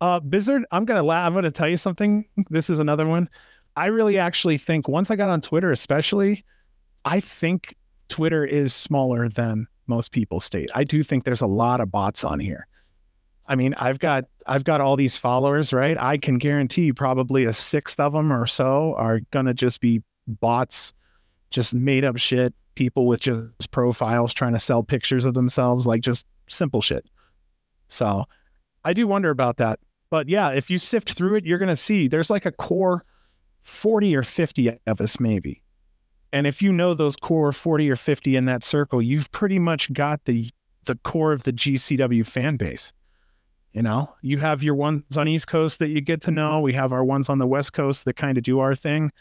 Uh, 0.00 0.20
Bizzard, 0.20 0.64
I'm 0.70 0.84
gonna 0.84 1.02
la- 1.02 1.24
I'm 1.24 1.34
gonna 1.34 1.50
tell 1.50 1.68
you 1.68 1.76
something. 1.76 2.26
This 2.50 2.70
is 2.70 2.78
another 2.78 3.06
one. 3.06 3.28
I 3.76 3.86
really 3.86 4.18
actually 4.18 4.58
think 4.58 4.88
once 4.88 5.10
I 5.10 5.16
got 5.16 5.30
on 5.30 5.40
Twitter, 5.40 5.72
especially, 5.72 6.44
I 7.04 7.20
think 7.20 7.76
Twitter 8.08 8.44
is 8.44 8.74
smaller 8.74 9.28
than 9.28 9.66
most 9.86 10.12
people 10.12 10.40
state. 10.40 10.70
I 10.74 10.84
do 10.84 11.02
think 11.02 11.24
there's 11.24 11.40
a 11.40 11.46
lot 11.46 11.80
of 11.80 11.90
bots 11.90 12.24
on 12.24 12.38
here. 12.38 12.66
I 13.46 13.54
mean, 13.54 13.74
I've 13.74 13.98
got 13.98 14.24
I've 14.46 14.64
got 14.64 14.80
all 14.80 14.96
these 14.96 15.16
followers, 15.16 15.72
right? 15.72 15.96
I 15.98 16.16
can 16.18 16.38
guarantee 16.38 16.92
probably 16.92 17.44
a 17.44 17.52
sixth 17.52 17.98
of 17.98 18.12
them 18.12 18.32
or 18.32 18.46
so 18.46 18.94
are 18.96 19.20
gonna 19.30 19.54
just 19.54 19.80
be 19.80 20.02
bots, 20.26 20.92
just 21.50 21.74
made 21.74 22.04
up 22.04 22.16
shit. 22.18 22.54
People 22.74 23.06
with 23.06 23.20
just 23.20 23.70
profiles 23.70 24.32
trying 24.32 24.54
to 24.54 24.58
sell 24.58 24.82
pictures 24.82 25.24
of 25.24 25.34
themselves, 25.34 25.86
like 25.86 26.00
just 26.00 26.24
simple 26.48 26.80
shit. 26.80 27.04
So 27.88 28.24
I 28.84 28.92
do 28.92 29.06
wonder 29.06 29.30
about 29.30 29.58
that. 29.58 29.78
But 30.08 30.28
yeah, 30.28 30.50
if 30.50 30.70
you 30.70 30.78
sift 30.78 31.12
through 31.12 31.36
it, 31.36 31.44
you're 31.44 31.58
to 31.68 31.76
see 31.76 32.08
there's 32.08 32.30
like 32.30 32.46
a 32.46 32.52
core 32.52 33.04
40 33.62 34.16
or 34.16 34.22
50 34.22 34.78
of 34.86 35.00
us, 35.00 35.20
maybe. 35.20 35.62
And 36.32 36.46
if 36.46 36.62
you 36.62 36.72
know 36.72 36.94
those 36.94 37.16
core 37.16 37.52
40 37.52 37.90
or 37.90 37.96
50 37.96 38.36
in 38.36 38.46
that 38.46 38.64
circle, 38.64 39.02
you've 39.02 39.30
pretty 39.32 39.58
much 39.58 39.92
got 39.92 40.24
the 40.24 40.50
the 40.84 40.98
core 41.04 41.32
of 41.32 41.44
the 41.44 41.52
GCW 41.52 42.26
fan 42.26 42.56
base. 42.56 42.92
You 43.72 43.82
know, 43.82 44.12
you 44.20 44.38
have 44.38 44.62
your 44.62 44.74
ones 44.74 45.16
on 45.16 45.28
East 45.28 45.46
Coast 45.46 45.78
that 45.78 45.88
you 45.88 46.00
get 46.00 46.20
to 46.22 46.30
know. 46.30 46.60
We 46.60 46.72
have 46.74 46.92
our 46.92 47.04
ones 47.04 47.28
on 47.28 47.38
the 47.38 47.46
West 47.46 47.72
Coast 47.72 48.04
that 48.04 48.14
kind 48.14 48.36
of 48.36 48.44
do 48.44 48.58
our 48.58 48.74
thing. 48.74 49.12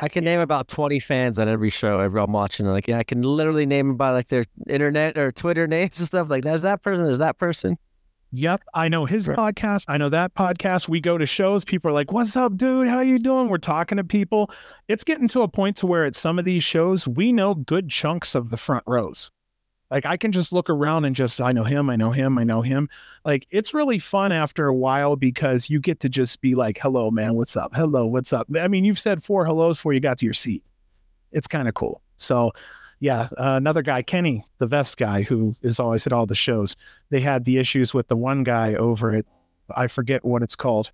I 0.00 0.08
can 0.08 0.24
name 0.24 0.40
about 0.40 0.68
20 0.68 1.00
fans 1.00 1.38
on 1.38 1.48
every 1.48 1.68
show 1.68 2.00
every 2.00 2.20
I'm 2.20 2.32
watching. 2.32 2.64
Like, 2.66 2.88
yeah, 2.88 2.98
I 2.98 3.04
can 3.04 3.22
literally 3.22 3.66
name 3.66 3.88
them 3.88 3.96
by 3.98 4.10
like 4.10 4.28
their 4.28 4.46
internet 4.68 5.18
or 5.18 5.32
Twitter 5.32 5.66
names 5.68 5.98
and 5.98 6.06
stuff. 6.06 6.30
Like, 6.30 6.44
there's 6.44 6.62
that 6.62 6.82
person, 6.82 7.04
there's 7.04 7.18
that 7.18 7.38
person. 7.38 7.76
Yep, 8.34 8.62
I 8.72 8.88
know 8.88 9.04
his 9.04 9.28
Right. 9.28 9.36
podcast. 9.36 9.84
I 9.88 9.98
know 9.98 10.08
that 10.08 10.34
podcast. 10.34 10.88
We 10.88 11.00
go 11.00 11.18
to 11.18 11.26
shows. 11.26 11.64
People 11.64 11.90
are 11.90 11.94
like, 11.94 12.12
"What's 12.12 12.34
up, 12.34 12.56
dude? 12.56 12.88
How 12.88 13.00
you 13.00 13.18
doing?" 13.18 13.48
We're 13.50 13.58
talking 13.58 13.98
to 13.98 14.04
people. 14.04 14.50
It's 14.88 15.04
getting 15.04 15.28
to 15.28 15.42
a 15.42 15.48
point 15.48 15.76
to 15.78 15.86
where 15.86 16.04
at 16.04 16.16
some 16.16 16.38
of 16.38 16.44
these 16.46 16.64
shows, 16.64 17.06
we 17.06 17.30
know 17.32 17.54
good 17.54 17.90
chunks 17.90 18.34
of 18.34 18.48
the 18.50 18.56
front 18.56 18.84
rows. 18.86 19.30
Like 19.90 20.06
I 20.06 20.16
can 20.16 20.32
just 20.32 20.50
look 20.54 20.70
around 20.70 21.04
and 21.04 21.14
just 21.14 21.38
I 21.42 21.52
know 21.52 21.64
him, 21.64 21.90
I 21.90 21.96
know 21.96 22.12
him, 22.12 22.38
I 22.38 22.44
know 22.44 22.62
him. 22.62 22.88
Like 23.26 23.46
it's 23.50 23.74
really 23.74 23.98
fun 23.98 24.32
after 24.32 24.66
a 24.66 24.74
while 24.74 25.16
because 25.16 25.68
you 25.68 25.78
get 25.80 26.00
to 26.00 26.08
just 26.08 26.40
be 26.40 26.54
like, 26.54 26.78
"Hello, 26.78 27.10
man. 27.10 27.34
What's 27.34 27.54
up? 27.54 27.72
Hello, 27.74 28.06
what's 28.06 28.32
up?" 28.32 28.46
I 28.58 28.68
mean, 28.68 28.86
you've 28.86 28.98
said 28.98 29.22
four 29.22 29.44
hellos 29.44 29.76
before 29.76 29.92
you 29.92 30.00
got 30.00 30.16
to 30.18 30.24
your 30.24 30.32
seat. 30.32 30.64
It's 31.32 31.46
kind 31.46 31.68
of 31.68 31.74
cool. 31.74 32.00
So, 32.16 32.52
yeah, 33.02 33.22
uh, 33.36 33.56
another 33.56 33.82
guy, 33.82 34.00
Kenny, 34.00 34.46
the 34.58 34.66
vest 34.68 34.96
guy, 34.96 35.22
who 35.22 35.56
is 35.60 35.80
always 35.80 36.06
at 36.06 36.12
all 36.12 36.24
the 36.24 36.36
shows. 36.36 36.76
They 37.10 37.18
had 37.18 37.44
the 37.44 37.58
issues 37.58 37.92
with 37.92 38.06
the 38.06 38.14
one 38.14 38.44
guy 38.44 38.74
over 38.74 39.10
at, 39.10 39.24
I 39.74 39.88
forget 39.88 40.24
what 40.24 40.40
it's 40.40 40.54
called. 40.54 40.92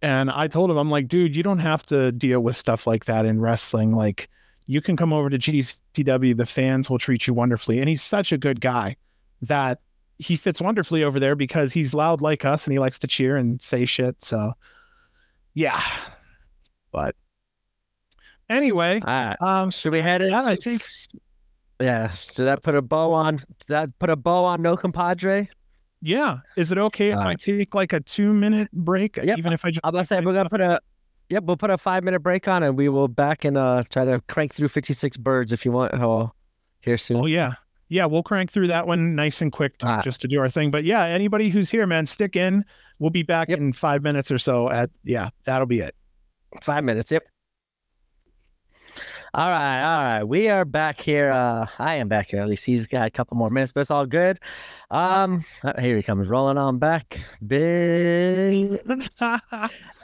And 0.00 0.30
I 0.30 0.46
told 0.46 0.70
him, 0.70 0.76
I'm 0.76 0.88
like, 0.88 1.08
dude, 1.08 1.34
you 1.34 1.42
don't 1.42 1.58
have 1.58 1.84
to 1.86 2.12
deal 2.12 2.38
with 2.38 2.54
stuff 2.54 2.86
like 2.86 3.06
that 3.06 3.26
in 3.26 3.40
wrestling. 3.40 3.90
Like, 3.90 4.28
you 4.68 4.80
can 4.80 4.96
come 4.96 5.12
over 5.12 5.28
to 5.28 5.36
GCW. 5.36 6.36
The 6.36 6.46
fans 6.46 6.88
will 6.88 6.98
treat 6.98 7.26
you 7.26 7.34
wonderfully. 7.34 7.80
And 7.80 7.88
he's 7.88 8.02
such 8.02 8.30
a 8.30 8.38
good 8.38 8.60
guy 8.60 8.94
that 9.42 9.80
he 10.18 10.36
fits 10.36 10.60
wonderfully 10.60 11.02
over 11.02 11.18
there 11.18 11.34
because 11.34 11.72
he's 11.72 11.92
loud 11.92 12.20
like 12.20 12.44
us 12.44 12.68
and 12.68 12.72
he 12.72 12.78
likes 12.78 13.00
to 13.00 13.08
cheer 13.08 13.36
and 13.36 13.60
say 13.60 13.84
shit. 13.84 14.22
So, 14.22 14.52
yeah. 15.54 15.82
But 16.92 17.16
anyway, 18.48 19.00
right. 19.06 19.36
um, 19.40 19.70
Should 19.70 19.92
we 19.92 20.00
head 20.00 20.22
it? 20.22 20.30
yeah, 20.30 20.42
I 20.44 20.56
think 20.56 20.82
Yeah. 21.80 22.08
Should 22.10 22.46
that 22.46 22.62
put 22.62 22.74
a 22.74 22.82
bow 22.82 23.12
on? 23.12 23.36
Did 23.36 23.68
that 23.68 23.98
put 23.98 24.10
a 24.10 24.16
bow 24.16 24.44
on 24.44 24.62
No 24.62 24.76
Compadre? 24.76 25.48
Yeah. 26.02 26.38
Is 26.56 26.70
it 26.72 26.78
okay 26.78 27.10
if 27.10 27.18
Uh, 27.18 27.20
I 27.22 27.34
take 27.34 27.74
like 27.74 27.92
a 27.92 28.00
two 28.00 28.32
minute 28.32 28.70
break? 28.72 29.16
Yep. 29.16 29.38
Even 29.38 29.52
if 29.52 29.64
I 29.64 29.70
just 29.70 29.80
I'm 29.84 30.04
say 30.04 30.20
we're 30.20 30.32
gonna 30.34 30.48
put 30.50 30.60
a. 30.60 30.80
Yep, 31.28 31.42
we'll 31.44 31.56
put 31.56 31.70
a 31.70 31.78
five 31.78 32.04
minute 32.04 32.20
break 32.20 32.46
on, 32.46 32.62
and 32.62 32.76
we 32.76 32.88
will 32.88 33.08
back 33.08 33.44
and 33.44 33.58
uh 33.58 33.82
try 33.90 34.04
to 34.04 34.20
crank 34.28 34.54
through 34.54 34.68
56 34.68 35.16
Birdz 35.16 35.52
if 35.52 35.64
you 35.64 35.72
want. 35.72 35.92
Oh, 35.94 36.32
here 36.80 36.96
soon. 36.98 37.16
Oh 37.18 37.26
yeah. 37.26 37.54
Yeah, 37.88 38.06
we'll 38.06 38.22
crank 38.24 38.50
through 38.50 38.66
that 38.68 38.86
one 38.88 39.14
nice 39.14 39.40
and 39.40 39.52
quick 39.52 39.78
to, 39.78 39.86
Ah. 39.86 40.02
just 40.02 40.20
to 40.22 40.28
do 40.28 40.40
our 40.40 40.48
thing. 40.48 40.70
But 40.72 40.82
yeah, 40.84 41.04
anybody 41.04 41.50
who's 41.50 41.70
here, 41.70 41.86
man, 41.86 42.06
stick 42.06 42.34
in. 42.36 42.64
We'll 42.98 43.10
be 43.10 43.22
back 43.22 43.48
Yep. 43.48 43.58
in 43.58 43.72
five 43.72 44.02
minutes 44.02 44.30
or 44.32 44.38
so 44.38 44.68
at 44.70 44.90
yeah, 45.04 45.30
that'll 45.44 45.66
be 45.66 45.80
it. 45.80 45.94
Five 46.62 46.84
minutes. 46.84 47.10
Yep. 47.12 47.24
All 49.36 49.50
right, 49.50 49.82
all 49.82 50.02
right. 50.02 50.24
We 50.24 50.48
are 50.48 50.64
back 50.64 50.98
here. 50.98 51.30
Uh, 51.30 51.66
I 51.78 51.96
am 51.96 52.08
back 52.08 52.28
here. 52.28 52.40
At 52.40 52.48
least 52.48 52.64
he's 52.64 52.86
got 52.86 53.06
a 53.06 53.10
couple 53.10 53.36
more 53.36 53.50
minutes, 53.50 53.70
but 53.70 53.82
it's 53.82 53.90
all 53.90 54.06
good. 54.06 54.40
Um, 54.90 55.44
uh, 55.62 55.78
here 55.78 55.94
he 55.98 56.02
comes, 56.02 56.26
rolling 56.26 56.56
on 56.56 56.78
back. 56.78 57.20
Biz. 57.46 58.80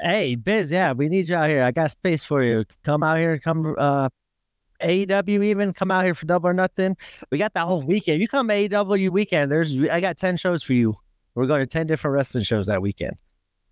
Hey, 0.02 0.34
Biz. 0.34 0.70
Yeah, 0.70 0.92
we 0.92 1.09
need 1.09 1.30
you 1.30 1.36
out 1.36 1.48
here. 1.48 1.62
I 1.62 1.70
got 1.70 1.90
space 1.92 2.22
for 2.22 2.42
you. 2.42 2.66
Come 2.82 3.02
out 3.02 3.16
here. 3.16 3.38
Come. 3.38 3.74
Uh, 3.78 4.10
AEW 4.82 5.42
even 5.46 5.72
come 5.72 5.90
out 5.90 6.04
here 6.04 6.14
for 6.14 6.26
double 6.26 6.50
or 6.50 6.52
nothing. 6.52 6.94
We 7.30 7.38
got 7.38 7.54
that 7.54 7.64
whole 7.64 7.80
weekend. 7.80 8.20
You 8.20 8.28
come 8.28 8.48
AEW 8.48 9.09
weekend. 9.12 9.50
There's 9.50 9.74
I 9.88 10.00
got 10.00 10.18
ten 10.18 10.36
shows 10.36 10.62
for 10.62 10.74
you. 10.74 10.94
We're 11.34 11.46
going 11.46 11.60
to 11.60 11.66
ten 11.66 11.86
different 11.86 12.12
wrestling 12.12 12.44
shows 12.44 12.66
that 12.66 12.82
weekend. 12.82 13.16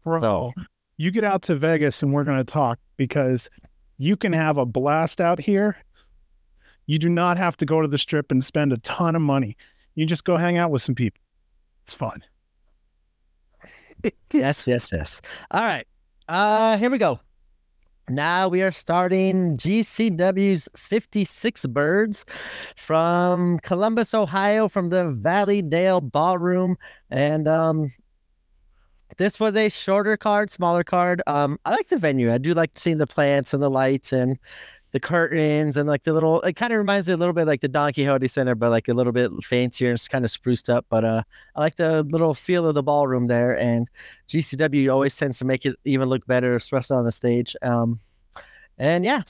Bro, 0.05 0.23
So 0.23 0.53
you 0.97 1.11
get 1.11 1.25
out 1.25 1.43
to 1.43 1.55
Vegas 1.55 2.03
and 2.03 2.15
we're 2.15 2.25
gonna 2.25 2.45
talk 2.45 2.79
because 2.97 3.51
you 4.01 4.17
can 4.17 4.33
have 4.33 4.57
a 4.57 4.65
blast 4.65 5.21
out 5.21 5.39
here. 5.39 5.77
You 6.87 6.99
do 6.99 7.11
not 7.11 7.37
have 7.37 7.55
to 7.59 7.67
go 7.67 7.83
to 7.83 7.87
the 7.87 7.99
strip 7.99 8.33
and 8.33 8.43
spend 8.43 8.73
a 8.73 8.79
ton 8.79 9.15
of 9.15 9.21
money. 9.21 9.59
You 9.95 10.07
just 10.07 10.25
go 10.25 10.39
hang 10.39 10.57
out 10.57 10.71
with 10.71 10.81
some 10.81 10.95
people. 10.95 11.21
It's 11.85 11.93
fun. 11.93 12.23
yes, 14.33 14.67
yes, 14.67 14.89
yes. 14.91 15.21
All 15.51 15.61
right. 15.61 15.87
Uh 16.29 16.79
here 16.79 16.89
we 16.89 16.97
go. 16.97 17.21
Now 18.09 18.49
we 18.49 18.63
are 18.63 18.73
starting 18.73 19.59
GCW's 19.59 20.71
56 20.77 21.67
Birdz 21.67 22.25
from 22.77 23.59
Columbus, 23.59 24.15
Ohio, 24.15 24.67
from 24.69 24.89
the 24.89 25.11
Valley 25.11 25.61
Dale 25.61 26.01
Ballroom. 26.01 26.79
And 27.11 27.47
um 27.47 27.93
this 29.21 29.39
was 29.39 29.55
a 29.55 29.69
shorter 29.69 30.17
card, 30.17 30.51
smaller 30.51 30.83
card. 30.83 31.21
Um, 31.27 31.59
I 31.67 31.73
like 31.73 31.89
the 31.89 31.99
venue. 31.99 32.33
I 32.33 32.39
do 32.39 32.55
like 32.55 32.71
seeing 32.77 32.97
the 32.97 33.07
plants 33.07 33.53
and 33.53 33.63
the 33.63 33.69
lights 33.69 34.15
and 34.15 34.39
the 34.93 34.99
curtains 34.99 35.77
and 35.77 35.87
like 35.87 36.05
the 36.05 36.15
little 36.15 36.41
it 36.41 36.55
kind 36.55 36.73
of 36.73 36.79
reminds 36.79 37.07
me 37.07 37.13
a 37.13 37.19
little 37.19 37.35
bit 37.35 37.47
like 37.47 37.61
the 37.61 37.69
Don 37.69 37.93
Quixote 37.93 38.27
Center, 38.29 38.55
but 38.55 38.71
like 38.71 38.89
a 38.89 38.95
little 38.95 39.13
bit 39.13 39.31
fancier 39.45 39.91
and 39.91 39.97
it's 39.97 40.09
kind 40.09 40.25
of 40.25 40.31
spruced 40.31 40.71
up. 40.71 40.87
But 40.89 41.05
uh 41.05 41.23
I 41.55 41.61
like 41.61 41.77
the 41.77 42.03
little 42.05 42.33
feel 42.33 42.67
of 42.67 42.75
the 42.75 42.83
ballroom 42.83 43.27
there, 43.27 43.57
and 43.59 43.91
GCW 44.29 44.91
always 44.91 45.15
tends 45.15 45.39
to 45.41 45.45
make 45.45 45.67
it 45.67 45.77
even 45.85 46.09
look 46.09 46.27
better, 46.27 46.57
especially 46.57 46.97
on 46.97 47.05
the 47.05 47.13
stage. 47.13 47.55
Um, 47.61 48.01
and 48.79 49.05
yeah, 49.05 49.21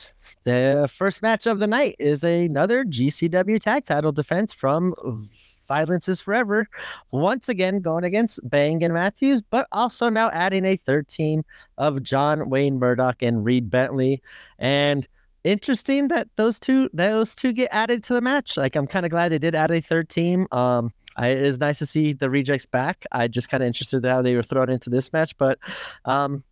the 0.45 0.89
first 0.89 1.21
match 1.21 1.47
of 1.47 1.59
the 1.59 1.67
night 1.67 1.97
is 1.99 2.23
another 2.23 2.85
GCW 2.85 3.61
tag 3.61 3.85
title 3.87 4.13
defense 4.13 4.53
from 4.53 4.95
Violence 5.71 6.09
is 6.09 6.21
Forever, 6.21 6.69
once 7.13 7.49
again 7.49 7.81
going 7.81 8.03
against 8.03 8.41
Bang 8.51 8.83
and 8.83 8.93
Matthews, 8.93 9.41
but 9.41 9.69
also 9.71 10.09
now 10.09 10.29
adding 10.31 10.65
a 10.65 10.75
third 10.75 11.07
team 11.07 11.45
of 11.79 12.03
John 12.03 12.51
Wayne 12.51 12.81
Murdoch 12.81 13.23
and 13.23 13.45
Reed 13.45 13.71
Bentley. 13.71 14.21
And 14.59 15.07
interesting 15.45 16.09
that 16.09 16.27
those 16.35 16.59
two 16.59 16.91
those 16.93 17.37
two 17.37 17.53
get 17.53 17.69
added 17.71 18.03
to 18.05 18.15
the 18.15 18.21
match. 18.21 18.57
Like 18.57 18.75
I'm 18.75 18.89
kind 18.89 19.07
of 19.07 19.11
glad 19.11 19.29
they 19.29 19.39
did 19.39 19.55
add 19.55 19.71
a 19.71 19.81
third 19.81 20.09
team. 20.09 20.49
Um, 20.51 20.93
I, 21.17 21.29
it 21.29 21.39
is 21.39 21.61
nice 21.61 21.79
to 21.79 21.87
see 21.87 22.15
the 22.15 22.29
rejects 22.29 22.67
back. 22.67 23.07
I 23.13 23.29
just 23.29 23.49
kind 23.49 23.63
of 23.63 23.69
interested 23.69 24.05
in 24.05 24.11
how 24.11 24.23
they 24.23 24.35
were 24.35 24.43
thrown 24.43 24.71
into 24.71 24.91
this 24.91 25.13
match, 25.13 25.39
but 25.39 25.61
um, 26.05 26.43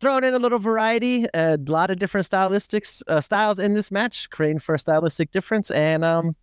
throwing 0.00 0.24
in 0.24 0.34
a 0.34 0.40
little 0.40 0.58
variety, 0.58 1.26
a 1.34 1.56
lot 1.68 1.92
of 1.92 2.00
different 2.00 2.28
stylistics 2.28 3.00
uh, 3.06 3.20
styles 3.20 3.60
in 3.60 3.74
this 3.74 3.92
match, 3.92 4.28
creating 4.30 4.58
for 4.58 4.74
a 4.74 4.78
stylistic 4.78 5.30
difference. 5.30 5.70
And 5.70 6.04
um, 6.04 6.34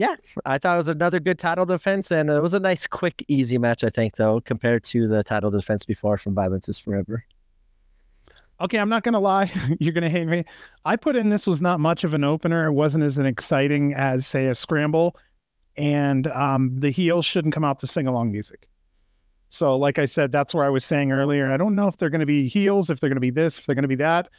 yeah, 0.00 0.16
I 0.46 0.56
thought 0.56 0.76
it 0.76 0.78
was 0.78 0.88
another 0.88 1.20
good 1.20 1.38
title 1.38 1.66
defense, 1.66 2.10
and 2.10 2.30
it 2.30 2.40
was 2.40 2.54
a 2.54 2.58
nice, 2.58 2.86
quick, 2.86 3.22
easy 3.28 3.58
match. 3.58 3.84
I 3.84 3.90
think 3.90 4.16
though, 4.16 4.40
compared 4.40 4.82
to 4.84 5.06
the 5.06 5.22
title 5.22 5.50
defense 5.50 5.84
before 5.84 6.16
from 6.16 6.34
Violence 6.34 6.70
is 6.70 6.78
Forever. 6.78 7.22
Okay, 8.62 8.78
I'm 8.78 8.88
not 8.88 9.02
gonna 9.02 9.20
lie. 9.20 9.52
You're 9.78 9.92
gonna 9.92 10.08
hate 10.08 10.26
me. 10.26 10.46
I 10.86 10.96
put 10.96 11.16
in 11.16 11.28
this 11.28 11.46
was 11.46 11.60
not 11.60 11.80
much 11.80 12.02
of 12.02 12.14
an 12.14 12.24
opener. 12.24 12.68
It 12.68 12.72
wasn't 12.72 13.04
as 13.04 13.18
an 13.18 13.26
exciting 13.26 13.92
as 13.92 14.26
say 14.26 14.46
a 14.46 14.54
scramble, 14.54 15.16
and 15.76 16.28
um, 16.28 16.80
the 16.80 16.90
heels 16.90 17.26
shouldn't 17.26 17.52
come 17.52 17.64
out 17.64 17.78
to 17.80 17.86
sing 17.86 18.06
along 18.06 18.32
music. 18.32 18.68
So, 19.50 19.76
like 19.76 19.98
I 19.98 20.06
said, 20.06 20.32
that's 20.32 20.54
where 20.54 20.64
I 20.64 20.70
was 20.70 20.82
saying 20.82 21.12
earlier. 21.12 21.52
I 21.52 21.58
don't 21.58 21.74
know 21.74 21.88
if 21.88 21.98
they're 21.98 22.08
going 22.08 22.20
to 22.20 22.26
be 22.26 22.48
heels, 22.48 22.88
if 22.88 23.00
they're 23.00 23.10
going 23.10 23.16
to 23.16 23.20
be 23.20 23.30
this, 23.30 23.58
if 23.58 23.66
they're 23.66 23.74
going 23.74 23.82
to 23.82 23.88
be 23.88 23.96
that. 23.96 24.30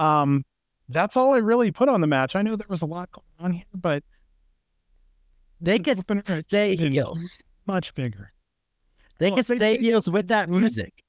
Um, 0.00 0.44
that's 0.88 1.16
all 1.16 1.34
I 1.34 1.38
really 1.38 1.70
put 1.70 1.88
on 1.88 2.00
the 2.00 2.08
match. 2.08 2.34
I 2.34 2.42
know 2.42 2.56
there 2.56 2.66
was 2.68 2.82
a 2.82 2.86
lot 2.86 3.12
going 3.12 3.26
on 3.38 3.52
here, 3.52 3.64
but 3.74 4.02
They 5.60 5.78
get 5.78 5.98
stay 6.26 6.76
heels. 6.76 7.38
much 7.66 7.94
bigger. 7.94 8.32
They 9.18 9.28
Well, 9.30 9.36
can 9.36 9.44
stay 9.44 9.58
they- 9.58 9.76
heels 9.78 10.08
with 10.10 10.28
that 10.28 10.48
music. 10.50 11.02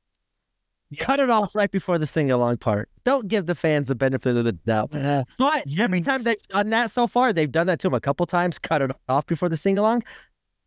Cut 0.99 1.19
it 1.19 1.30
off 1.31 1.55
right 1.55 1.69
before 1.72 1.97
the 1.97 2.05
sing 2.05 2.30
along 2.31 2.57
part. 2.57 2.89
Don't 3.03 3.27
give 3.27 3.47
the 3.47 3.55
fans 3.55 3.88
the 3.88 3.95
benefit 3.95 4.38
of 4.38 4.45
the 4.45 4.51
doubt. 4.53 4.91
But 5.38 5.63
every 5.80 6.01
time 6.01 6.23
they've 6.23 6.38
done 6.47 6.69
that 6.69 6.91
so 6.91 7.07
far, 7.07 7.34
they've 7.34 7.51
done 7.51 7.67
that 7.67 7.80
to 7.80 7.88
them 7.88 7.95
a 7.95 7.99
couple 7.99 8.26
times, 8.27 8.59
cut 8.59 8.81
it 8.84 8.91
off 9.09 9.26
before 9.26 9.49
the 9.49 9.57
sing 9.57 9.77
along. 9.77 10.03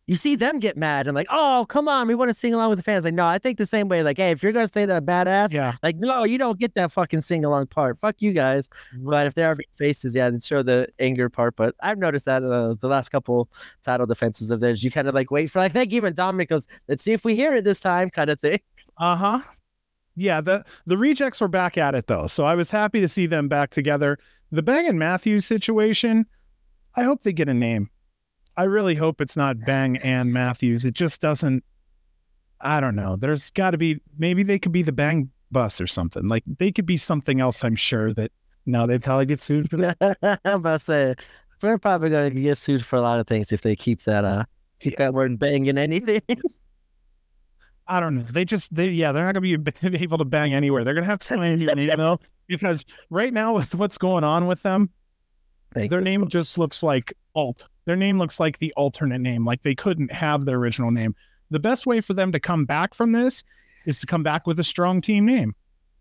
You 0.08 0.16
see 0.16 0.36
them 0.36 0.58
get 0.58 0.76
mad 0.76 1.06
and 1.06 1.14
like, 1.14 1.26
oh, 1.30 1.66
come 1.68 1.86
on, 1.86 2.08
we 2.08 2.14
want 2.14 2.30
to 2.30 2.34
sing 2.34 2.54
along 2.54 2.70
with 2.70 2.78
the 2.78 2.82
fans. 2.82 3.04
Like, 3.04 3.12
no, 3.12 3.26
I 3.26 3.38
think 3.38 3.58
the 3.58 3.66
same 3.66 3.88
way. 3.88 4.02
Like, 4.02 4.16
hey, 4.16 4.30
if 4.30 4.42
you're 4.42 4.52
gonna 4.52 4.66
stay 4.66 4.86
that 4.86 5.04
badass, 5.04 5.52
Yeah, 5.52 5.74
like, 5.82 5.96
no, 5.96 6.24
you 6.24 6.38
don't 6.38 6.58
get 6.58 6.74
that 6.74 6.90
fucking 6.90 7.20
sing 7.20 7.44
along 7.44 7.66
part. 7.66 7.98
Fuck 8.00 8.16
you 8.20 8.32
guys. 8.32 8.70
But 8.96 9.26
if 9.26 9.34
there 9.34 9.48
are 9.48 9.56
faces, 9.76 10.16
yeah, 10.16 10.30
then 10.30 10.40
show 10.40 10.62
the 10.62 10.88
anger 10.98 11.28
part. 11.28 11.56
But 11.56 11.74
I've 11.82 11.98
noticed 11.98 12.24
that 12.24 12.42
uh, 12.42 12.74
the 12.80 12.88
last 12.88 13.10
couple 13.10 13.50
title 13.82 14.06
defenses 14.06 14.50
of 14.50 14.60
theirs, 14.60 14.82
you 14.82 14.90
kind 14.90 15.08
of 15.08 15.14
like 15.14 15.30
wait 15.30 15.50
for 15.50 15.58
like, 15.58 15.72
thank 15.72 15.92
you, 15.92 16.04
and 16.04 16.16
Dominic 16.16 16.48
goes, 16.48 16.66
let's 16.88 17.04
see 17.04 17.12
if 17.12 17.22
we 17.24 17.36
hear 17.36 17.54
it 17.54 17.64
this 17.64 17.78
time, 17.78 18.08
kind 18.08 18.30
of 18.30 18.40
thing. 18.40 18.60
Uh 18.96 19.14
huh. 19.14 19.40
Yeah, 20.16 20.40
the 20.40 20.64
the 20.86 20.96
rejects 20.96 21.40
were 21.40 21.48
back 21.48 21.78
at 21.78 21.94
it 21.94 22.06
though, 22.06 22.26
so 22.26 22.44
I 22.44 22.54
was 22.54 22.70
happy 22.70 23.00
to 23.02 23.08
see 23.08 23.26
them 23.26 23.46
back 23.46 23.70
together. 23.70 24.18
The 24.50 24.62
Bang 24.62 24.88
and 24.88 24.98
Matthews 24.98 25.44
situation, 25.44 26.24
I 26.96 27.04
hope 27.04 27.22
they 27.22 27.32
get 27.34 27.48
a 27.50 27.54
name. 27.54 27.90
I 28.58 28.64
really 28.64 28.96
hope 28.96 29.20
it's 29.20 29.36
not 29.36 29.60
Bang 29.60 29.98
and 29.98 30.32
Matthews. 30.32 30.84
It 30.84 30.94
just 30.94 31.20
doesn't. 31.20 31.62
I 32.60 32.80
don't 32.80 32.96
know. 32.96 33.14
There's 33.14 33.50
got 33.52 33.70
to 33.70 33.78
be 33.78 34.00
maybe 34.18 34.42
they 34.42 34.58
could 34.58 34.72
be 34.72 34.82
the 34.82 34.90
Bang 34.90 35.30
Bus 35.52 35.80
or 35.80 35.86
something. 35.86 36.26
Like 36.26 36.42
they 36.44 36.72
could 36.72 36.84
be 36.84 36.96
something 36.96 37.40
else. 37.40 37.62
I'm 37.62 37.76
sure 37.76 38.12
that 38.14 38.32
no, 38.66 38.88
they'd 38.88 39.00
probably 39.00 39.26
get 39.26 39.40
sued 39.40 39.70
for 39.70 39.76
that. 39.76 39.96
I'm 40.44 40.56
about 40.56 40.80
to 40.80 40.84
say, 40.84 41.14
we're 41.62 41.78
probably 41.78 42.10
going 42.10 42.34
to 42.34 42.40
get 42.40 42.56
sued 42.56 42.84
for 42.84 42.96
a 42.96 43.00
lot 43.00 43.20
of 43.20 43.28
things 43.28 43.52
if 43.52 43.62
they 43.62 43.76
keep 43.76 44.02
that 44.02 44.24
uh 44.24 44.44
keep 44.80 44.96
that 44.96 45.14
word 45.14 45.38
banging 45.38 45.78
anything. 45.78 46.22
I 47.86 48.00
don't 48.00 48.16
know. 48.16 48.24
They 48.28 48.44
just 48.44 48.74
they 48.74 48.88
yeah, 48.88 49.12
they're 49.12 49.24
not 49.24 49.34
gonna 49.34 49.40
be 49.40 49.56
able 50.02 50.18
to 50.18 50.24
bang 50.24 50.52
anywhere. 50.52 50.82
They're 50.82 50.94
gonna 50.94 51.06
have 51.06 51.20
to 51.20 51.36
find 51.36 51.62
a 51.62 51.74
name 51.76 51.96
though, 51.96 52.18
because 52.48 52.84
right 53.08 53.32
now 53.32 53.54
with 53.54 53.76
what's 53.76 53.98
going 53.98 54.24
on 54.24 54.48
with 54.48 54.62
them, 54.62 54.90
Thank 55.72 55.90
their 55.90 56.00
you. 56.00 56.04
name 56.04 56.28
just 56.28 56.58
looks 56.58 56.82
like 56.82 57.14
alt. 57.36 57.68
Their 57.88 57.96
name 57.96 58.18
looks 58.18 58.38
like 58.38 58.58
the 58.58 58.70
alternate 58.76 59.22
name. 59.22 59.46
Like 59.46 59.62
they 59.62 59.74
couldn't 59.74 60.12
have 60.12 60.44
their 60.44 60.58
original 60.58 60.90
name. 60.90 61.16
The 61.50 61.58
best 61.58 61.86
way 61.86 62.02
for 62.02 62.12
them 62.12 62.32
to 62.32 62.38
come 62.38 62.66
back 62.66 62.92
from 62.92 63.12
this 63.12 63.42
is 63.86 63.98
to 64.00 64.06
come 64.06 64.22
back 64.22 64.46
with 64.46 64.60
a 64.60 64.64
strong 64.64 65.00
team 65.00 65.24
name. 65.24 65.54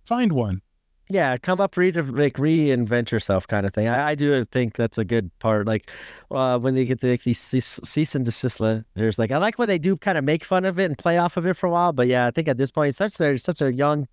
Find 0.03 0.33
one. 0.33 0.61
yeah, 1.09 1.37
come 1.37 1.61
up, 1.61 1.77
re 1.77 1.91
like 1.91 2.33
reinvent 2.33 3.11
yourself, 3.11 3.47
kind 3.47 3.65
of 3.65 3.73
thing. 3.73 3.87
I, 3.87 4.09
I 4.09 4.15
do 4.15 4.43
think 4.45 4.75
that's 4.75 4.97
a 4.97 5.05
good 5.05 5.31
part. 5.39 5.65
Like 5.65 5.89
uh, 6.31 6.59
when 6.59 6.75
they 6.75 6.83
get 6.83 6.99
the, 6.99 7.11
like, 7.11 7.23
these 7.23 7.39
cease, 7.39 7.79
cease 7.83 8.13
and 8.15 8.25
desist 8.25 8.59
letters, 8.59 9.17
like 9.17 9.31
I 9.31 9.37
like 9.37 9.57
when 9.57 9.69
they 9.69 9.77
do 9.77 9.95
kind 9.95 10.17
of 10.17 10.25
make 10.25 10.43
fun 10.43 10.65
of 10.65 10.79
it 10.79 10.85
and 10.85 10.97
play 10.97 11.17
off 11.17 11.37
of 11.37 11.45
it 11.47 11.53
for 11.53 11.67
a 11.67 11.69
while. 11.69 11.93
But 11.93 12.07
yeah, 12.07 12.27
I 12.27 12.31
think 12.31 12.49
at 12.49 12.57
this 12.57 12.71
point, 12.71 12.95
such 12.95 13.17
they're 13.17 13.37
such 13.37 13.61
a 13.61 13.71
young 13.71 14.07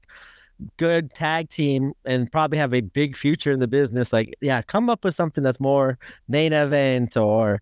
good 0.77 1.13
tag 1.15 1.49
team 1.51 1.93
and 2.05 2.31
probably 2.31 2.59
have 2.59 2.75
a 2.75 2.81
big 2.81 3.17
future 3.17 3.53
in 3.53 3.61
the 3.61 3.69
business, 3.69 4.13
like 4.13 4.35
yeah, 4.41 4.63
come 4.63 4.89
up 4.89 5.05
with 5.05 5.15
something 5.15 5.43
that's 5.43 5.61
more 5.61 5.99
main 6.29 6.53
event 6.53 7.17
or 7.17 7.61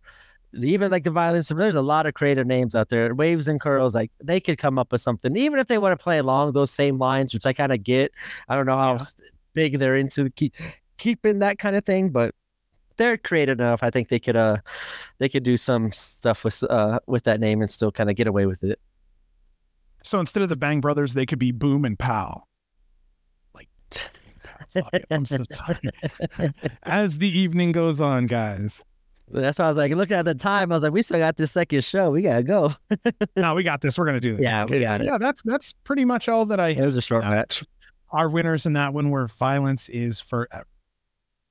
even 0.55 0.91
like 0.91 1.05
the 1.05 1.11
violence. 1.11 1.49
There's 1.49 1.75
a 1.75 1.83
lot 1.83 2.07
of 2.07 2.15
creative 2.15 2.47
names 2.47 2.75
out 2.75 2.91
there. 2.91 3.15
Waves 3.15 3.49
and 3.49 3.61
curls, 3.61 3.95
like 3.95 4.11
they 4.23 4.41
could 4.41 4.59
come 4.59 4.79
up 4.79 4.93
with 4.93 5.01
something, 5.01 5.37
even 5.37 5.59
if 5.59 5.69
they 5.69 5.79
want 5.79 5.99
to 5.99 6.03
play 6.03 6.19
along 6.19 6.53
those 6.53 6.71
same 6.71 6.99
lines, 6.99 7.33
which 7.33 7.47
I 7.47 7.53
kind 7.53 7.73
of 7.73 7.83
get. 7.83 8.13
I 8.49 8.55
don't 8.55 8.67
know 8.67 8.77
how 8.77 8.95
yeah. 8.95 9.05
big 9.55 9.79
they're 9.79 9.97
into 9.97 10.31
keep, 10.31 10.55
keeping 10.99 11.39
that 11.39 11.59
kind 11.59 11.77
of 11.77 11.85
thing, 11.85 12.11
but 12.11 12.35
they're 12.97 13.17
creative 13.17 13.59
enough. 13.59 13.83
I 13.83 13.91
think 13.91 14.09
they 14.09 14.21
could 14.21 14.37
uh 14.37 14.59
they 15.19 15.29
could 15.29 15.43
do 15.43 15.57
some 15.57 15.91
stuff 15.93 16.45
with 16.45 16.63
uh 16.65 17.01
with 17.07 17.25
that 17.25 17.41
name 17.41 17.63
and 17.63 17.71
still 17.71 17.91
kind 17.91 18.11
of 18.11 18.17
get 18.17 18.27
away 18.27 18.47
with 18.47 18.63
it. 18.63 18.79
So 20.05 20.21
instead 20.21 20.43
of 20.43 20.49
the 20.49 20.57
Bang 20.57 20.81
Brothers, 20.81 21.15
they 21.15 21.27
could 21.27 21.39
be 21.39 21.53
Boom 21.53 21.85
and 21.85 21.99
Pow. 21.99 22.45
I'm 25.11 25.25
so. 25.25 25.43
As 26.85 27.19
the 27.19 27.29
evening 27.29 27.73
goes 27.73 28.01
on, 28.01 28.27
guys. 28.27 28.83
That's 29.31 29.59
why 29.59 29.67
I 29.67 29.69
was 29.69 29.77
like, 29.79 29.93
looking 29.93 30.17
at 30.17 30.27
the 30.27 30.35
time, 30.35 30.71
I 30.71 30.75
was 30.75 30.83
like, 30.83 30.93
we 30.93 31.01
still 31.01 31.19
got 31.19 31.37
this 31.37 31.53
second 31.53 31.83
show. 31.85 32.11
We 32.11 32.23
gotta 32.23 32.43
go. 32.43 32.73
no, 33.37 33.55
we 33.55 33.63
got 33.63 33.81
this. 33.81 33.97
We're 33.97 34.05
gonna 34.05 34.21
do 34.21 34.37
this. 34.37 34.45
Yeah, 34.45 34.65
we 34.65 34.81
got 34.81 35.01
it. 35.01 35.05
Yeah, 35.07 35.19
that's 35.19 35.43
that's 35.43 35.73
pretty 35.85 36.05
much 36.05 36.29
all 36.29 36.45
that 36.47 36.61
I. 36.61 36.69
It 36.69 36.85
was 36.85 36.97
a 36.97 37.03
short 37.03 37.25
match. 37.25 37.65
Our 38.11 38.29
winners 38.29 38.67
in 38.67 38.75
that 38.75 38.93
one 38.93 39.11
were 39.11 39.27
violence 39.27 39.89
is 39.89 40.21
forever. 40.21 40.67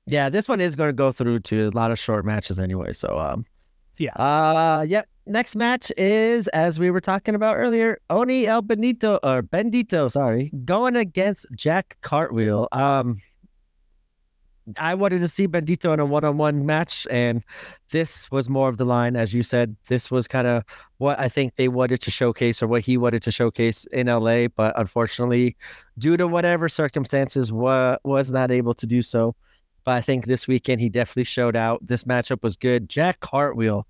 Yeah, 0.06 0.30
this 0.30 0.48
one 0.48 0.62
is 0.62 0.76
going 0.76 0.90
to 0.90 0.94
go 0.94 1.12
through 1.12 1.40
to 1.42 1.68
a 1.68 1.72
lot 1.72 1.92
of 1.92 2.00
short 2.00 2.26
matches 2.26 2.60
anyway. 2.60 2.94
So, 2.94 3.20
um, 3.20 3.46
yeah. 4.02 4.14
Uh, 4.14 4.82
yep. 4.88 5.08
Next 5.28 5.56
match 5.56 5.92
is, 5.98 6.48
as 6.48 6.80
we 6.80 6.90
were 6.90 7.00
talking 7.00 7.36
about 7.36 7.56
earlier, 7.56 8.00
Oni 8.10 8.48
El 8.48 8.64
Benito 8.64 9.20
or 9.22 9.44
Bendito, 9.44 10.12
sorry, 10.12 10.52
going 10.66 10.96
against 10.96 11.46
Jack 11.54 11.98
Cartwheel. 12.02 12.68
Um, 12.72 13.20
I 14.78 14.96
wanted 14.96 15.22
to 15.22 15.28
see 15.28 15.48
Bendito 15.48 15.94
in 15.94 16.00
a 16.00 16.06
one-on-one 16.06 16.66
match, 16.66 17.06
and 17.12 17.44
this 17.92 18.30
was 18.32 18.50
more 18.50 18.68
of 18.68 18.78
the 18.78 18.86
line, 18.86 19.16
as 19.16 19.34
you 19.34 19.44
said. 19.44 19.76
This 19.88 20.10
was 20.10 20.28
kind 20.28 20.48
of 20.48 20.64
what 20.98 21.20
I 21.20 21.30
think 21.30 21.56
they 21.56 21.68
wanted 21.68 22.02
to 22.02 22.12
showcase, 22.12 22.64
or 22.64 22.68
what 22.68 22.82
he 22.82 22.98
wanted 22.98 23.22
to 23.24 23.32
showcase 23.32 23.86
in 23.86 24.08
LA. 24.08 24.48
But 24.48 24.78
unfortunately, 24.80 25.56
due 26.00 26.18
to 26.18 26.28
whatever 26.28 26.68
circumstances, 26.68 27.52
wa- 27.52 27.98
was 28.04 28.32
not 28.32 28.50
able 28.50 28.74
to 28.76 28.88
do 28.88 29.02
so. 29.04 29.36
But 29.84 29.92
I 29.92 30.02
think 30.02 30.26
this 30.26 30.48
weekend 30.48 30.82
he 30.82 30.90
definitely 30.90 31.24
showed 31.24 31.56
out. 31.56 31.86
This 31.86 32.04
matchup 32.04 32.44
was 32.44 32.56
good. 32.56 32.90
Jack 32.90 33.20
Cartwheel, 33.20 33.88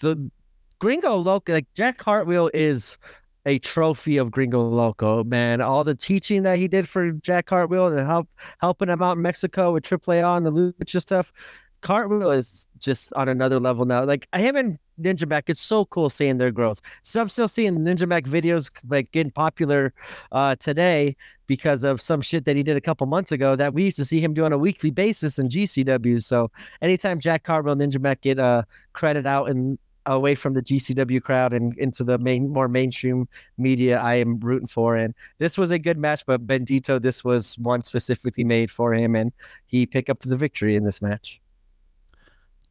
the 0.00 0.30
Gringo 0.78 1.16
Loco, 1.16 1.52
like 1.52 1.66
Jack 1.74 1.98
Cartwheel 1.98 2.50
is 2.54 2.98
a 3.46 3.58
trophy 3.58 4.16
of 4.16 4.30
Gringo 4.30 4.60
Loco, 4.60 5.24
man. 5.24 5.60
All 5.60 5.84
the 5.84 5.94
teaching 5.94 6.42
that 6.42 6.58
he 6.58 6.68
did 6.68 6.88
for 6.88 7.12
Jack 7.12 7.46
Cartwheel 7.46 7.86
and 7.88 8.06
help 8.06 8.28
helping 8.58 8.88
him 8.88 9.02
out 9.02 9.16
in 9.16 9.22
Mexico 9.22 9.72
with 9.72 9.84
AAA 9.84 10.24
on 10.24 10.42
the 10.42 10.52
lucha 10.52 11.00
stuff. 11.00 11.32
Cartwheel 11.80 12.30
is 12.30 12.66
just 12.78 13.12
on 13.14 13.28
another 13.28 13.60
level 13.60 13.84
now. 13.84 14.04
Like 14.04 14.28
him 14.34 14.56
and 14.56 14.78
Ninja 15.00 15.28
Mac, 15.28 15.48
it's 15.48 15.60
so 15.60 15.84
cool 15.86 16.10
seeing 16.10 16.38
their 16.38 16.50
growth. 16.50 16.80
So 17.02 17.20
I'm 17.20 17.28
still 17.28 17.48
seeing 17.48 17.78
Ninja 17.78 18.06
Mac 18.06 18.24
videos 18.24 18.70
like 18.88 19.10
getting 19.12 19.32
popular 19.32 19.92
uh, 20.32 20.56
today 20.56 21.16
because 21.46 21.84
of 21.84 22.00
some 22.00 22.20
shit 22.20 22.44
that 22.44 22.56
he 22.56 22.62
did 22.62 22.76
a 22.76 22.80
couple 22.80 23.06
months 23.06 23.32
ago 23.32 23.56
that 23.56 23.74
we 23.74 23.84
used 23.84 23.96
to 23.96 24.04
see 24.04 24.20
him 24.20 24.34
do 24.34 24.44
on 24.44 24.52
a 24.52 24.58
weekly 24.58 24.90
basis 24.90 25.38
in 25.38 25.48
GCW. 25.48 26.22
So 26.22 26.50
anytime 26.82 27.20
Jack 27.20 27.44
Cartwheel, 27.44 27.76
Ninja 27.76 28.00
Mac 28.00 28.20
get 28.20 28.38
uh, 28.38 28.62
credit 28.92 29.26
out 29.26 29.48
and 29.48 29.78
away 30.08 30.34
from 30.34 30.54
the 30.54 30.62
GCW 30.62 31.22
crowd 31.22 31.52
and 31.52 31.76
into 31.78 32.02
the 32.02 32.18
main 32.18 32.48
more 32.48 32.68
mainstream 32.68 33.28
media 33.56 33.98
I 33.98 34.14
am 34.16 34.40
rooting 34.40 34.66
for. 34.66 34.96
And 34.96 35.14
this 35.38 35.58
was 35.58 35.70
a 35.70 35.78
good 35.78 35.98
match, 35.98 36.24
but 36.26 36.46
Bendito, 36.46 37.00
this 37.00 37.22
was 37.24 37.58
one 37.58 37.82
specifically 37.82 38.44
made 38.44 38.70
for 38.70 38.94
him, 38.94 39.14
and 39.14 39.32
he 39.66 39.86
picked 39.86 40.10
up 40.10 40.20
the 40.20 40.36
victory 40.36 40.76
in 40.76 40.84
this 40.84 41.02
match. 41.02 41.40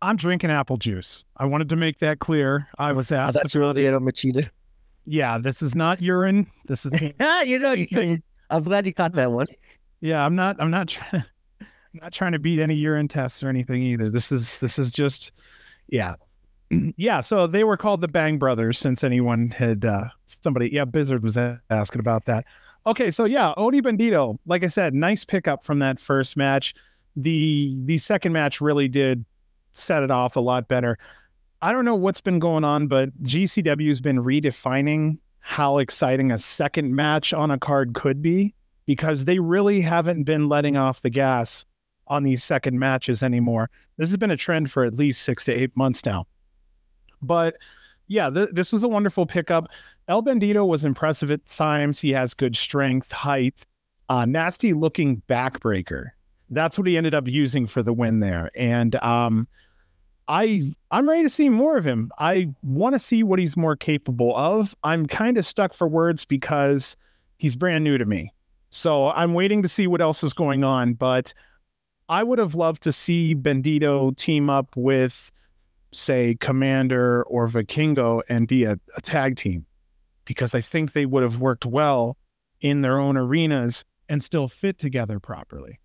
I'm 0.02 0.16
drinking 0.16 0.52
apple 0.52 0.78
juice. 0.78 1.26
I 1.38 1.46
wanted 1.46 1.70
to 1.70 1.76
make 1.76 2.00
that 2.00 2.20
clear. 2.20 2.68
I 2.78 2.92
was 2.92 3.12
asked. 3.12 3.36
Oh, 3.36 3.40
that's 3.40 3.56
really 3.56 3.86
a 3.86 4.00
Machida. 4.00 4.50
Yeah, 5.06 5.38
this 5.38 5.62
is 5.62 5.74
not 5.74 6.02
urine. 6.02 6.50
This 6.68 6.86
is. 6.86 7.02
you 7.46 7.60
know, 7.60 7.72
you, 7.72 8.20
I'm 8.50 8.64
glad 8.64 8.86
you 8.86 8.94
caught 8.94 9.14
that 9.14 9.32
one. 9.32 9.48
Yeah, 10.02 10.26
I'm 10.26 10.36
not. 10.36 10.58
I'm 10.60 10.72
not 10.72 10.90
trying. 10.90 11.24
Not 11.94 12.14
trying 12.14 12.34
to 12.34 12.38
beat 12.38 12.60
any 12.60 12.76
urine 12.76 13.08
tests 13.08 13.42
or 13.42 13.48
anything 13.48 13.82
either. 13.82 14.12
This 14.12 14.32
is. 14.32 14.60
This 14.60 14.78
is 14.78 14.92
just. 14.92 15.32
Yeah, 15.88 16.16
yeah, 16.98 17.22
so 17.22 17.48
they 17.48 17.64
were 17.64 17.78
called 17.78 18.02
the 18.02 18.08
Bang 18.08 18.38
Brothers 18.38 18.78
since 18.78 19.04
anyone 19.04 19.50
had 19.50 19.86
uh 19.86 20.06
somebody 20.26 20.70
yeah, 20.72 20.86
Blizzard 20.86 21.24
was 21.24 21.38
asking 21.38 22.00
about 22.00 22.26
that. 22.26 22.46
Okay, 22.86 23.12
so 23.12 23.26
yeah, 23.26 23.54
Oni 23.58 23.82
Bendito, 23.82 24.38
like 24.46 24.64
I 24.64 24.68
said, 24.68 24.94
nice 24.94 25.26
pickup 25.26 25.64
from 25.64 25.80
that 25.80 26.00
first 26.00 26.38
match. 26.38 26.74
The 27.16 27.76
the 27.86 27.98
second 27.98 28.34
match 28.34 28.62
really 28.62 28.88
did 28.88 29.26
set 29.78 30.04
it 30.04 30.12
off 30.12 30.36
a 30.36 30.40
lot 30.40 30.68
better. 30.68 30.98
I 31.62 31.72
don't 31.72 31.86
know 31.86 31.96
what's 31.96 32.22
been 32.22 32.40
going 32.40 32.64
on, 32.64 32.88
but 32.88 33.10
GCW's 33.24 34.02
been 34.02 34.24
redefining 34.24 35.18
how 35.40 35.78
exciting 35.78 36.32
a 36.32 36.40
second 36.40 36.96
match 36.96 37.34
on 37.34 37.52
a 37.52 37.58
card 37.58 37.94
could 37.94 38.22
be 38.22 38.54
because 38.86 39.26
they 39.26 39.40
really 39.40 39.82
haven't 39.82 40.24
been 40.24 40.50
letting 40.50 40.78
off 40.78 41.02
the 41.02 41.10
gas 41.10 41.66
on 42.08 42.24
these 42.24 42.44
second 42.44 42.80
matches 42.80 43.24
anymore. 43.24 43.70
This 43.98 44.10
has 44.10 44.18
been 44.18 44.32
a 44.32 44.38
trend 44.38 44.72
for 44.72 44.84
at 44.84 44.94
least 44.94 45.24
6 45.24 45.46
to 45.46 45.54
8 45.54 45.76
months 45.76 46.06
now. 46.06 46.26
But 47.22 47.56
yeah, 48.08 48.30
th- 48.30 48.50
this 48.54 48.72
was 48.72 48.84
a 48.84 48.88
wonderful 48.88 49.26
pickup. 49.26 49.68
El 50.08 50.24
Bandito 50.24 50.66
was 50.66 50.84
impressive 50.84 51.32
at 51.32 51.46
times. 51.46 52.00
He 52.00 52.12
has 52.12 52.34
good 52.34 52.56
strength, 52.56 53.12
height, 53.12 53.66
uh, 54.10 54.26
nasty 54.26 54.74
looking 54.74 55.22
backbreaker. 55.28 56.12
That's 56.50 56.78
what 56.78 56.88
he 56.88 56.98
ended 56.98 57.14
up 57.14 57.28
using 57.28 57.68
for 57.68 57.84
the 57.84 57.94
win 57.94 58.22
there. 58.22 58.50
And 58.56 58.96
um, 59.04 59.48
I 60.28 60.74
I'm 60.92 61.08
ready 61.08 61.24
to 61.24 61.30
see 61.30 61.50
more 61.50 61.78
of 61.78 61.86
him. 61.86 62.12
I 62.20 62.54
want 62.62 62.94
to 62.94 63.00
see 63.00 63.24
what 63.24 63.40
he's 63.40 63.56
more 63.56 63.76
capable 63.76 64.36
of. 64.36 64.76
I'm 64.84 65.06
kind 65.08 65.38
of 65.38 65.46
stuck 65.46 65.74
for 65.74 65.88
words 65.88 66.26
because 66.26 66.98
he's 67.38 67.56
brand 67.56 67.84
new 67.84 67.98
to 67.98 68.06
me. 68.06 68.34
So 68.70 69.10
I'm 69.10 69.34
waiting 69.34 69.62
to 69.64 69.70
see 69.70 69.88
what 69.88 70.02
else 70.02 70.24
is 70.24 70.34
going 70.34 70.64
on. 70.64 70.94
But 70.94 71.34
I 72.10 72.24
would 72.24 72.40
have 72.40 72.56
loved 72.56 72.84
to 72.84 72.92
see 72.92 73.36
Bendito 73.36 74.16
team 74.16 74.50
up 74.50 74.76
with 74.76 75.32
say 75.94 76.36
Komander 76.36 77.24
or 77.28 77.48
Vikingo 77.48 78.22
and 78.30 78.48
be 78.48 78.66
a, 78.66 78.78
a 78.96 79.02
tag 79.02 79.38
team 79.38 79.66
because 80.26 80.54
I 80.54 80.62
think 80.62 80.92
they 80.92 81.06
would 81.06 81.24
have 81.24 81.40
worked 81.40 81.66
well 81.66 82.18
in 82.60 82.82
their 82.82 83.00
own 83.00 83.18
arenas 83.18 83.86
and 84.10 84.24
still 84.24 84.48
fit 84.48 84.78
together 84.78 85.20
properly. 85.20 85.80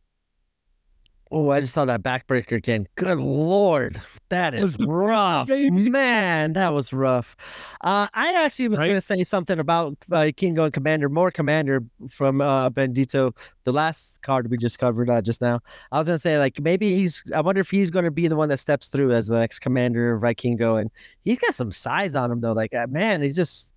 Oh, 1.35 1.49
I 1.49 1.63
just 1.63 1.73
saw 1.73 1.87
that 1.87 2.03
backbreaker 2.03 2.53
again. 2.53 2.87
Good 2.95 3.19
lord, 3.19 3.99
that 4.29 4.53
is 4.53 4.77
rough, 4.87 5.49
man. 5.49 6.53
That 6.53 6.75
was 6.75 6.93
rough. 6.93 7.35
Uh, 7.81 8.07
I 8.13 8.45
actually 8.45 8.69
was 8.69 8.81
right? 8.81 8.89
going 8.89 9.01
to 9.01 9.07
say 9.07 9.25
something 9.25 9.59
about 9.59 9.97
uh, 10.13 10.31
Kingo 10.37 10.65
and 10.65 10.75
Komander, 10.75 11.11
more 11.11 11.33
Komander 11.33 11.89
from 12.11 12.43
uh, 12.43 12.69
Bendito, 12.69 13.35
the 13.65 13.73
last 13.73 14.21
card 14.21 14.51
we 14.51 14.59
just 14.59 14.79
covered 14.79 15.09
uh, 15.09 15.23
just 15.23 15.41
now. 15.41 15.61
I 15.91 15.99
was 15.99 16.07
going 16.07 16.17
to 16.17 16.23
say 16.23 16.37
like 16.39 16.61
maybe 16.61 16.95
he's. 16.97 17.25
I 17.35 17.41
wonder 17.41 17.63
if 17.63 17.71
he's 17.71 17.91
going 17.91 18.05
to 18.05 18.11
be 18.11 18.29
the 18.29 18.37
one 18.37 18.51
that 18.51 18.59
steps 18.59 18.89
through 18.89 19.13
as 19.13 19.29
the 19.29 19.39
next 19.39 19.61
Komander 19.61 20.17
of 20.17 20.23
Vikingo, 20.23 20.79
and 20.79 20.91
he's 21.25 21.39
got 21.39 21.55
some 21.55 21.73
size 21.73 22.15
on 22.15 22.31
him 22.31 22.43
though. 22.43 22.53
Like 22.53 22.75
uh, 22.75 22.89
man, 22.89 23.23
he's 23.23 23.37
just 23.37 23.72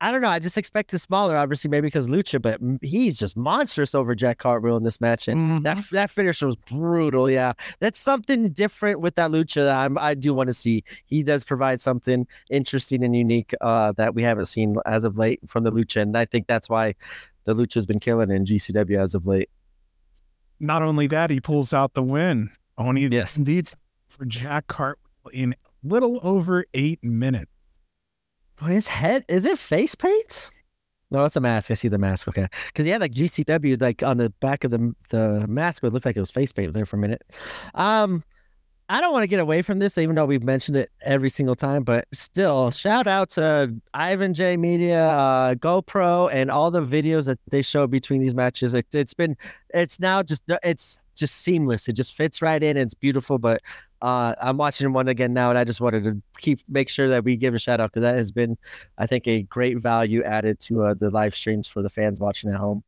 I 0.00 0.12
don't 0.12 0.20
know. 0.20 0.28
I 0.28 0.38
just 0.38 0.58
expected 0.58 0.98
smaller, 0.98 1.36
obviously, 1.36 1.70
maybe 1.70 1.86
because 1.86 2.06
Lucha, 2.06 2.40
but 2.40 2.60
he's 2.82 3.18
just 3.18 3.34
monstrous 3.34 3.94
over 3.94 4.14
Jack 4.14 4.38
Cartwheel 4.38 4.76
in 4.76 4.82
this 4.82 5.00
match, 5.00 5.26
and 5.26 5.38
mm-hmm. 5.38 5.62
that 5.62 5.78
that 5.92 6.10
finish 6.10 6.42
was 6.42 6.54
brutal. 6.54 7.30
Yeah, 7.30 7.54
that's 7.80 7.98
something 7.98 8.50
different 8.50 9.00
with 9.00 9.14
that 9.14 9.30
Lucha 9.30 9.64
that 9.64 9.78
I'm, 9.78 9.96
i 9.96 10.12
do 10.12 10.34
want 10.34 10.48
to 10.48 10.52
see. 10.52 10.84
He 11.06 11.22
does 11.22 11.44
provide 11.44 11.80
something 11.80 12.26
interesting 12.50 13.04
and 13.04 13.16
unique 13.16 13.54
uh, 13.62 13.92
that 13.92 14.14
we 14.14 14.22
haven't 14.22 14.46
seen 14.46 14.76
as 14.84 15.04
of 15.04 15.16
late 15.16 15.40
from 15.46 15.64
the 15.64 15.72
Lucha, 15.72 16.02
and 16.02 16.16
I 16.16 16.26
think 16.26 16.46
that's 16.46 16.68
why 16.68 16.94
the 17.44 17.54
Lucha's 17.54 17.86
been 17.86 18.00
killing 18.00 18.30
in 18.30 18.44
GCW 18.44 19.00
as 19.00 19.14
of 19.14 19.26
late. 19.26 19.48
Not 20.60 20.82
only 20.82 21.06
that, 21.06 21.30
he 21.30 21.40
pulls 21.40 21.72
out 21.72 21.94
the 21.94 22.02
win. 22.02 22.50
Only 22.76 23.06
yes, 23.06 23.38
indeed, 23.38 23.70
for 24.08 24.26
Jack 24.26 24.66
Cartwheel 24.66 25.06
in 25.32 25.56
little 25.82 26.20
over 26.22 26.66
eight 26.74 27.02
minutes. 27.02 27.50
His 28.64 28.88
head 28.88 29.24
is 29.28 29.44
it 29.44 29.58
face 29.58 29.94
paint? 29.94 30.50
No, 31.10 31.24
it's 31.24 31.36
a 31.36 31.40
mask. 31.40 31.70
I 31.70 31.74
see 31.74 31.88
the 31.88 31.98
mask. 31.98 32.26
Okay, 32.26 32.48
because 32.66 32.86
yeah, 32.86 32.98
like 32.98 33.12
GCW, 33.12 33.80
like 33.80 34.02
on 34.02 34.16
the 34.16 34.30
back 34.40 34.64
of 34.64 34.70
the 34.70 34.94
the 35.10 35.46
mask, 35.46 35.84
it 35.84 35.92
looked 35.92 36.06
like 36.06 36.16
it 36.16 36.20
was 36.20 36.30
face 36.30 36.52
paint 36.52 36.72
there 36.72 36.86
for 36.86 36.96
a 36.96 36.98
minute. 36.98 37.22
Um, 37.74 38.24
I 38.88 39.00
don't 39.00 39.12
want 39.12 39.24
to 39.24 39.26
get 39.26 39.40
away 39.40 39.62
from 39.62 39.80
this, 39.80 39.98
even 39.98 40.14
though 40.14 40.26
we've 40.26 40.44
mentioned 40.44 40.76
it 40.76 40.90
every 41.02 41.28
single 41.28 41.56
time. 41.56 41.82
But 41.82 42.06
still, 42.12 42.70
shout 42.70 43.08
out 43.08 43.30
to 43.30 43.74
Ivan 43.94 44.32
J 44.32 44.56
Media, 44.56 45.08
uh, 45.08 45.54
GoPro, 45.56 46.30
and 46.32 46.50
all 46.50 46.70
the 46.70 46.82
videos 46.82 47.26
that 47.26 47.40
they 47.50 47.62
show 47.62 47.88
between 47.88 48.20
these 48.20 48.34
matches. 48.34 48.74
It, 48.74 48.86
it's 48.94 49.12
been, 49.12 49.36
it's 49.74 49.98
now 49.98 50.22
just, 50.22 50.44
it's 50.62 51.00
just 51.16 51.36
seamless. 51.38 51.88
It 51.88 51.94
just 51.94 52.14
fits 52.14 52.40
right 52.40 52.62
in. 52.62 52.76
it's 52.76 52.94
beautiful. 52.94 53.38
But 53.38 53.60
uh, 54.02 54.36
I'm 54.40 54.56
watching 54.56 54.92
one 54.92 55.08
again 55.08 55.32
now, 55.34 55.50
and 55.50 55.58
I 55.58 55.64
just 55.64 55.80
wanted 55.80 56.04
to 56.04 56.22
keep 56.38 56.60
make 56.68 56.88
sure 56.88 57.08
that 57.08 57.24
we 57.24 57.36
give 57.36 57.54
a 57.54 57.58
shout 57.58 57.80
out 57.80 57.90
because 57.90 58.02
that 58.02 58.16
has 58.16 58.30
been, 58.30 58.56
I 58.98 59.08
think, 59.08 59.26
a 59.26 59.42
great 59.42 59.78
value 59.78 60.22
added 60.22 60.60
to 60.60 60.84
uh, 60.84 60.94
the 60.94 61.10
live 61.10 61.34
streams 61.34 61.66
for 61.66 61.82
the 61.82 61.90
fans 61.90 62.20
watching 62.20 62.50
at 62.50 62.56
home. 62.56 62.84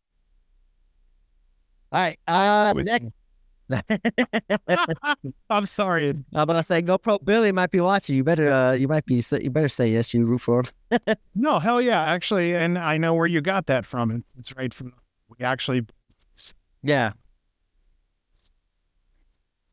All 1.91 2.01
right. 2.01 2.19
Uh, 2.29 2.73
With- 2.77 2.87
next. 2.87 3.09
I'm 5.51 5.67
sorry. 5.67 6.11
I'm 6.33 6.47
gonna 6.47 6.63
say 6.63 6.83
GoPro 6.83 7.23
Billy 7.25 7.53
might 7.53 7.71
be 7.71 7.81
watching. 7.81 8.17
You 8.17 8.25
better, 8.25 8.51
uh, 8.51 8.73
you 8.73 8.89
might 8.89 9.05
be, 9.05 9.23
you 9.41 9.51
better 9.51 9.69
say 9.69 9.91
yes. 9.91 10.15
You 10.15 10.25
root 10.25 10.41
for 10.41 10.63
him. 10.91 11.01
No, 11.35 11.59
hell 11.59 11.81
yeah, 11.81 12.03
actually, 12.03 12.55
and 12.55 12.79
I 12.79 12.97
know 12.97 13.15
where 13.15 13.27
you 13.27 13.41
got 13.41 13.67
that 13.67 13.85
from. 13.85 14.25
It's 14.39 14.57
right 14.57 14.73
from 14.73 14.93
we 15.29 15.45
actually. 15.45 15.87
Yeah. 16.83 17.13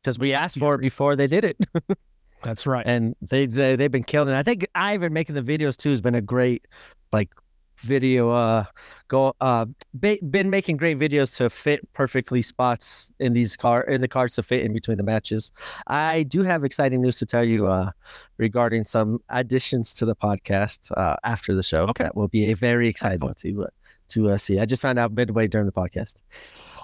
Because 0.02 0.18
we 0.18 0.32
asked 0.32 0.58
for 0.58 0.74
it 0.74 0.80
before 0.80 1.16
they 1.16 1.26
did 1.26 1.44
it, 1.44 1.58
That's 2.42 2.66
right. 2.66 2.86
and 2.86 3.16
they, 3.22 3.46
they 3.46 3.74
they've 3.74 3.90
been 3.90 4.04
killing 4.04 4.32
it. 4.34 4.36
I 4.36 4.42
think 4.42 4.66
Ivan 4.74 5.12
making 5.12 5.34
the 5.34 5.42
videos 5.42 5.76
too 5.76 5.90
has 5.90 6.00
been 6.00 6.14
a 6.14 6.20
great, 6.20 6.66
like, 7.12 7.30
video. 7.78 8.30
Uh, 8.30 8.64
go. 9.08 9.34
Uh, 9.40 9.66
ba- 9.94 10.18
been 10.30 10.50
making 10.50 10.76
great 10.76 10.98
videos 10.98 11.36
to 11.36 11.50
fit 11.50 11.90
perfectly 11.92 12.42
spots 12.42 13.12
in 13.20 13.32
these 13.32 13.56
car 13.56 13.82
in 13.82 14.00
the 14.00 14.08
cards 14.08 14.34
to 14.36 14.42
fit 14.42 14.62
in 14.64 14.72
between 14.72 14.96
the 14.96 15.02
matches. 15.02 15.52
I 15.86 16.22
do 16.24 16.42
have 16.42 16.64
exciting 16.64 17.00
news 17.02 17.18
to 17.18 17.26
tell 17.26 17.44
you. 17.44 17.66
Uh, 17.66 17.90
regarding 18.38 18.84
some 18.84 19.18
additions 19.30 19.94
to 19.94 20.04
the 20.04 20.14
podcast. 20.14 20.90
Uh, 20.96 21.16
after 21.24 21.54
the 21.54 21.62
show, 21.62 21.84
Okay. 21.84 22.04
that 22.04 22.14
will 22.14 22.28
be 22.28 22.50
a 22.50 22.54
very 22.54 22.86
exciting 22.86 23.20
one 23.20 23.34
to 23.36 23.62
uh, 23.62 23.66
to 24.08 24.30
uh, 24.30 24.36
see. 24.36 24.58
I 24.60 24.66
just 24.66 24.82
found 24.82 24.98
out 24.98 25.12
midway 25.12 25.46
during 25.46 25.66
the 25.66 25.72
podcast. 25.72 26.16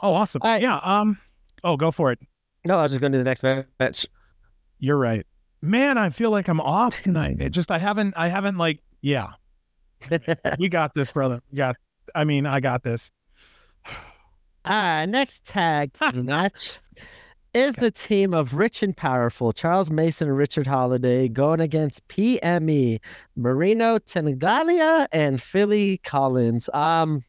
Oh, 0.02 0.14
awesome. 0.14 0.40
Right. 0.43 0.62
Yeah. 0.62 0.77
Um. 0.82 1.19
Oh, 1.62 1.77
go 1.77 1.90
for 1.90 2.10
it. 2.10 2.19
No, 2.64 2.78
I 2.78 2.82
was 2.82 2.93
just 2.93 3.01
going 3.01 3.12
to 3.12 3.19
the 3.19 3.24
next 3.24 3.43
match. 3.43 4.06
You're 4.78 4.97
right. 4.97 5.27
Man, 5.60 5.98
I 5.98 6.10
feel 6.10 6.31
like 6.31 6.48
I'm 6.48 6.60
off 6.60 7.01
tonight. 7.02 7.36
It 7.40 7.51
just 7.51 7.70
I 7.70 7.78
haven't 7.78 8.14
I 8.16 8.28
haven't 8.28 8.56
like 8.56 8.81
yeah. 9.01 9.32
We 10.58 10.68
got 10.68 10.94
this, 10.94 11.10
brother. 11.10 11.42
Got 11.54 11.76
I 12.14 12.24
mean, 12.24 12.46
I 12.46 12.60
got 12.60 12.82
this. 12.82 13.12
All 14.64 14.72
right, 14.72 15.06
next 15.06 15.44
tag 15.44 15.90
match 16.14 16.78
is 17.54 17.74
the 17.74 17.90
team 17.90 18.32
of 18.32 18.54
Rich 18.54 18.82
and 18.82 18.96
Powerful, 18.96 19.52
Charles 19.52 19.90
Mason 19.90 20.28
and 20.28 20.36
Richard 20.36 20.66
Holliday 20.66 21.28
going 21.28 21.60
against 21.60 22.06
PME, 22.08 23.00
Marino 23.36 23.98
Tenaglia 23.98 25.06
and 25.12 25.42
Philly 25.42 25.98
Collins. 25.98 26.68
Um, 26.72 27.24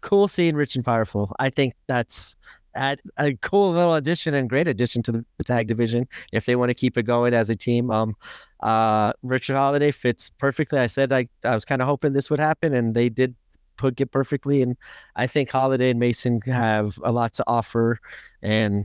cool 0.00 0.28
seeing 0.28 0.54
Rich 0.54 0.76
and 0.76 0.84
Powerful. 0.84 1.34
I 1.38 1.50
think 1.50 1.74
that's 1.86 2.36
at 2.74 3.00
a 3.16 3.34
cool 3.36 3.72
little 3.72 3.94
addition 3.94 4.34
and 4.34 4.48
great 4.48 4.68
addition 4.68 5.02
to 5.02 5.12
the, 5.12 5.24
the 5.38 5.44
tag 5.44 5.66
division 5.66 6.06
if 6.32 6.46
they 6.46 6.54
want 6.54 6.70
to 6.70 6.74
keep 6.74 6.96
it 6.96 7.02
going 7.02 7.34
as 7.34 7.50
a 7.50 7.56
team. 7.56 7.90
Um, 7.90 8.14
uh, 8.60 9.12
Richard 9.22 9.56
Holliday 9.56 9.90
fits 9.90 10.30
perfectly. 10.38 10.78
I 10.78 10.86
said 10.86 11.12
I, 11.12 11.28
I 11.44 11.54
was 11.54 11.64
kind 11.64 11.82
of 11.82 11.88
hoping 11.88 12.12
this 12.12 12.30
would 12.30 12.40
happen, 12.40 12.74
and 12.74 12.94
they 12.94 13.08
did 13.08 13.34
put 13.76 14.00
it 14.00 14.10
perfectly. 14.10 14.62
And 14.62 14.76
I 15.16 15.26
think 15.26 15.50
Holliday 15.50 15.90
and 15.90 16.00
Mason 16.00 16.40
have 16.42 16.98
a 17.02 17.12
lot 17.12 17.32
to 17.34 17.44
offer, 17.46 17.98
and 18.42 18.84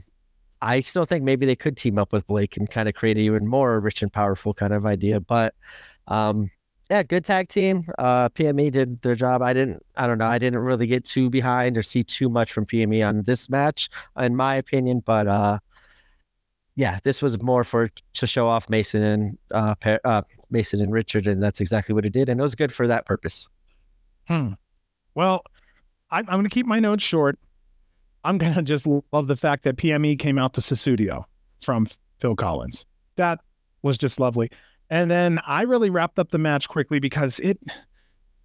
I 0.62 0.80
still 0.80 1.04
think 1.04 1.24
maybe 1.24 1.46
they 1.46 1.56
could 1.56 1.76
team 1.76 1.98
up 1.98 2.12
with 2.12 2.26
Blake 2.26 2.56
and 2.56 2.70
kind 2.70 2.88
of 2.88 2.94
create 2.94 3.18
an 3.18 3.24
even 3.24 3.46
more 3.46 3.80
rich 3.80 4.02
and 4.02 4.12
powerful 4.12 4.54
kind 4.54 4.72
of 4.72 4.86
idea. 4.86 5.20
But 5.20 5.54
um, 6.08 6.50
yeah, 6.90 7.02
good 7.02 7.24
tag 7.24 7.48
team. 7.48 7.84
Uh, 7.98 8.28
PME 8.30 8.70
did 8.70 9.02
their 9.02 9.14
job. 9.14 9.42
I 9.42 9.52
didn't. 9.52 9.82
I 9.96 10.06
don't 10.06 10.18
know. 10.18 10.26
I 10.26 10.38
didn't 10.38 10.60
really 10.60 10.86
get 10.86 11.04
too 11.04 11.30
behind 11.30 11.76
or 11.78 11.82
see 11.82 12.02
too 12.02 12.28
much 12.28 12.52
from 12.52 12.66
PME 12.66 13.06
on 13.06 13.22
this 13.22 13.48
match, 13.48 13.88
in 14.18 14.36
my 14.36 14.54
opinion. 14.56 15.02
But 15.04 15.26
uh, 15.26 15.58
yeah, 16.76 16.98
this 17.04 17.22
was 17.22 17.40
more 17.42 17.64
for 17.64 17.90
to 18.14 18.26
show 18.26 18.48
off 18.48 18.68
Mason 18.68 19.02
and 19.02 19.38
uh, 19.52 19.74
uh, 20.04 20.22
Mason 20.50 20.80
and 20.80 20.92
Richard, 20.92 21.26
and 21.26 21.42
that's 21.42 21.60
exactly 21.60 21.94
what 21.94 22.04
it 22.04 22.12
did, 22.12 22.28
and 22.28 22.40
it 22.40 22.42
was 22.42 22.54
good 22.54 22.72
for 22.72 22.86
that 22.88 23.06
purpose. 23.06 23.48
Hmm. 24.26 24.52
Well, 25.14 25.44
I'm, 26.10 26.24
I'm 26.28 26.36
going 26.36 26.44
to 26.44 26.50
keep 26.50 26.66
my 26.66 26.80
notes 26.80 27.02
short. 27.02 27.38
I'm 28.24 28.38
going 28.38 28.54
to 28.54 28.62
just 28.62 28.86
love 29.12 29.26
the 29.26 29.36
fact 29.36 29.64
that 29.64 29.76
PME 29.76 30.18
came 30.18 30.38
out 30.38 30.54
to 30.54 30.60
Sussudio 30.60 31.24
from 31.62 31.86
Phil 32.18 32.34
Collins. 32.34 32.86
That 33.16 33.40
was 33.82 33.98
just 33.98 34.18
lovely. 34.18 34.50
And 34.90 35.10
then 35.10 35.40
I 35.46 35.62
really 35.62 35.90
wrapped 35.90 36.18
up 36.18 36.30
the 36.30 36.38
match 36.38 36.68
quickly 36.68 36.98
because 36.98 37.38
it 37.40 37.58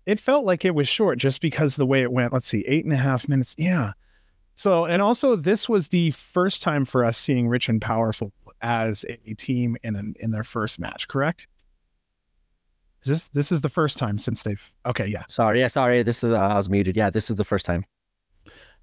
it 0.05 0.19
felt 0.19 0.45
like 0.45 0.65
it 0.65 0.73
was 0.73 0.87
short 0.87 1.19
just 1.19 1.41
because 1.41 1.75
the 1.75 1.85
way 1.85 2.01
it 2.01 2.11
went. 2.11 2.33
Let's 2.33 2.47
see, 2.47 2.63
eight 2.67 2.83
and 2.83 2.93
a 2.93 2.97
half 2.97 3.29
minutes. 3.29 3.55
Yeah. 3.57 3.93
So, 4.59 4.83
and 4.83 5.01
also 5.01 5.37
this 5.37 5.69
was 5.69 5.87
the 5.87 6.11
first 6.11 6.61
time 6.61 6.83
for 6.83 7.05
us 7.05 7.17
seeing 7.17 7.47
Rich 7.47 7.69
and 7.69 7.81
Powerful 7.81 8.33
as 8.61 9.05
a 9.07 9.33
team 9.35 9.77
in 9.83 9.95
an, 9.95 10.15
in 10.19 10.31
their 10.31 10.43
first 10.43 10.81
match, 10.81 11.07
correct? 11.07 11.47
Is 13.03 13.07
this 13.07 13.29
this 13.29 13.51
is 13.53 13.61
the 13.61 13.69
first 13.69 13.97
time 13.97 14.19
since 14.19 14.43
they've 14.43 14.61
okay, 14.85 15.07
yeah. 15.07 15.23
Sorry, 15.29 15.61
yeah, 15.61 15.67
sorry. 15.67 16.03
This 16.03 16.25
is 16.25 16.33
uh, 16.33 16.37
I 16.37 16.57
was 16.57 16.69
muted. 16.69 16.97
Yeah, 16.97 17.09
this 17.09 17.29
is 17.29 17.37
the 17.37 17.45
first 17.45 17.65
time. 17.65 17.85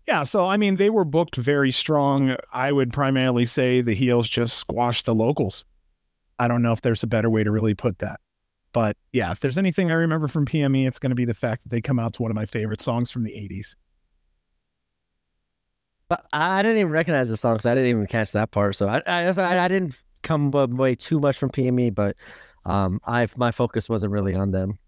Yeah, 0.09 0.25
so 0.25 0.47
I 0.47 0.57
mean, 0.57 0.77
they 0.77 0.89
were 0.89 1.05
booked 1.05 1.37
very 1.37 1.73
strong. 1.73 2.37
I 2.51 2.73
would 2.73 2.91
primarily 2.91 3.45
say 3.45 3.83
the 3.83 3.93
heels 3.93 4.31
just 4.31 4.57
squashed 4.57 5.05
the 5.05 5.15
locals. 5.15 5.67
I 6.39 6.49
don't 6.49 6.63
know 6.63 6.73
if 6.73 6.81
there's 6.81 7.03
a 7.03 7.07
better 7.07 7.29
way 7.29 7.45
to 7.45 7.51
really 7.51 7.75
put 7.75 7.99
that. 7.99 8.19
But 8.73 8.97
yeah, 9.13 9.31
if 9.31 9.41
there's 9.41 9.59
anything 9.59 9.91
I 9.91 9.97
remember 9.97 10.29
from 10.29 10.47
PME, 10.47 10.89
it's 10.89 10.99
going 10.99 11.11
to 11.11 11.15
be 11.15 11.27
the 11.27 11.35
fact 11.35 11.65
that 11.65 11.69
they 11.69 11.83
come 11.83 11.99
out 11.99 12.15
to 12.15 12.23
one 12.23 12.31
of 12.31 12.35
my 12.35 12.47
favorite 12.47 12.81
songs 12.81 13.11
from 13.11 13.25
the 13.25 13.33
80s. 13.33 13.75
But 16.09 16.25
I 16.33 16.63
didn't 16.63 16.79
even 16.79 16.93
recognize 16.93 17.29
the 17.29 17.37
song, 17.37 17.59
so 17.61 17.71
I 17.71 17.75
didn't 17.75 17.91
even 17.91 18.07
catch 18.07 18.33
that 18.33 18.51
part. 18.53 18.77
So 18.77 18.89
I 18.89 19.03
I, 19.07 19.27
I, 19.27 19.65
I 19.65 19.69
didn't 19.69 20.01
come 20.23 20.53
away 20.55 20.95
too 20.95 21.21
much 21.21 21.37
from 21.37 21.51
PME, 21.51 21.95
but 21.95 22.17
um, 22.65 23.01
I 23.05 23.27
my 23.37 23.51
focus 23.51 23.89
wasn't 23.89 24.13
really 24.13 24.35
on 24.35 24.51
them. 24.51 24.79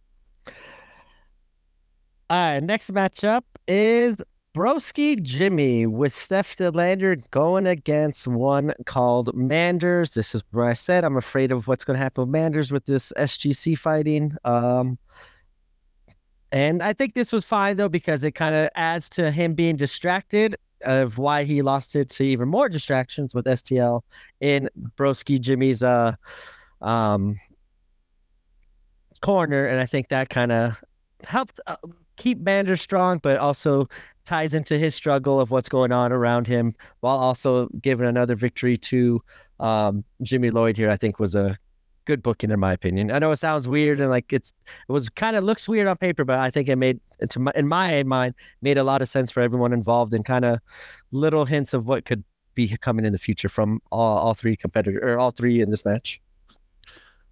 All 2.31 2.37
right, 2.53 2.63
next 2.63 2.93
matchup 2.93 3.43
is 3.67 4.23
Broski 4.55 5.23
Jimmy 5.23 5.87
with 5.87 6.15
Steph 6.15 6.57
De 6.57 6.71
Lander 6.71 7.17
going 7.31 7.67
against 7.67 8.27
one 8.27 8.75
called 8.87 9.35
Manders. 9.35 10.11
This 10.11 10.35
is 10.35 10.43
where 10.51 10.67
I 10.67 10.75
said 10.75 11.05
I'm 11.05 11.17
afraid 11.17 11.53
of 11.53 11.69
what's 11.69 11.85
going 11.85 11.97
to 11.97 12.03
happen 12.03 12.23
with 12.23 12.31
Manders 12.31 12.71
with 12.71 12.85
this 12.85 13.13
SGC 13.17 13.79
fighting. 13.79 14.37
Um, 14.45 14.99
and 16.51 16.83
I 16.83 16.93
think 16.93 17.15
this 17.15 17.33
was 17.33 17.45
fine 17.45 17.77
though 17.77 17.89
because 17.89 18.25
it 18.25 18.33
kind 18.33 18.55
of 18.55 18.69
adds 18.75 19.09
to 19.11 19.31
him 19.31 19.55
being 19.55 19.77
distracted 19.77 20.57
of 20.83 21.19
why 21.19 21.45
he 21.45 21.63
lost 21.63 21.97
it 21.97 22.09
to 22.11 22.25
even 22.25 22.49
more 22.49 22.69
distractions 22.69 23.35
with 23.35 23.47
SDL 23.47 24.03
in 24.41 24.69
Broski 24.97 25.41
Jimmy's 25.41 25.83
uh 25.83 26.15
um 26.81 27.37
corner, 29.21 29.67
and 29.67 29.81
I 29.81 29.87
think 29.87 30.09
that 30.09 30.29
kind 30.29 30.53
of 30.53 30.83
helped 31.27 31.61
uh, 31.67 31.77
keep 32.17 32.41
Manders 32.41 32.81
strong, 32.81 33.19
but 33.19 33.39
also 33.39 33.87
ties 34.25 34.55
into 34.55 34.79
his 34.79 34.95
struggle 34.95 35.41
of 35.41 35.51
what's 35.51 35.69
going 35.69 35.93
on 35.93 36.13
around 36.13 36.47
him, 36.47 36.75
while 37.01 37.19
also 37.19 37.69
giving 37.81 38.07
another 38.07 38.37
victory 38.37 38.77
to 38.77 39.21
um, 39.61 40.05
Jimmy 40.23 40.51
Lloyd 40.51 40.77
here. 40.77 40.91
I 40.91 40.97
think 40.97 41.19
was 41.19 41.35
a 41.35 41.59
good 42.09 42.23
booking 42.23 42.51
in 42.51 42.59
my 42.59 42.73
opinion. 42.73 43.13
I 43.13 43.19
know 43.19 43.31
it 43.33 43.37
sounds 43.37 43.69
weird 43.69 44.01
and 44.01 44.09
like 44.09 44.33
it's 44.33 44.55
it 44.89 44.93
was 44.93 45.11
kind 45.11 45.37
of 45.37 45.45
looks 45.45 45.69
weird 45.69 45.87
on 45.87 45.99
paper, 45.99 46.25
but 46.25 46.39
I 46.39 46.51
think 46.51 46.67
it 46.67 46.77
made 46.77 47.01
to 47.29 47.39
my, 47.39 47.53
in 47.55 47.69
my 47.69 48.03
mind 48.03 48.35
made 48.63 48.79
a 48.79 48.83
lot 48.83 49.03
of 49.03 49.09
sense 49.09 49.31
for 49.31 49.43
everyone 49.43 49.75
involved 49.75 50.15
and 50.15 50.25
kind 50.25 50.47
of 50.47 50.59
little 51.13 51.45
hints 51.45 51.75
of 51.75 51.87
what 51.87 52.07
could 52.07 52.25
be 52.55 52.75
coming 52.79 53.05
in 53.05 53.13
the 53.13 53.19
future 53.19 53.51
from 53.51 53.81
all, 53.93 54.19
all 54.19 54.33
three 54.35 54.57
competitors 54.57 55.03
or 55.03 55.19
all 55.19 55.33
three 55.33 55.61
in 55.61 55.69
this 55.69 55.85
match. 55.85 56.19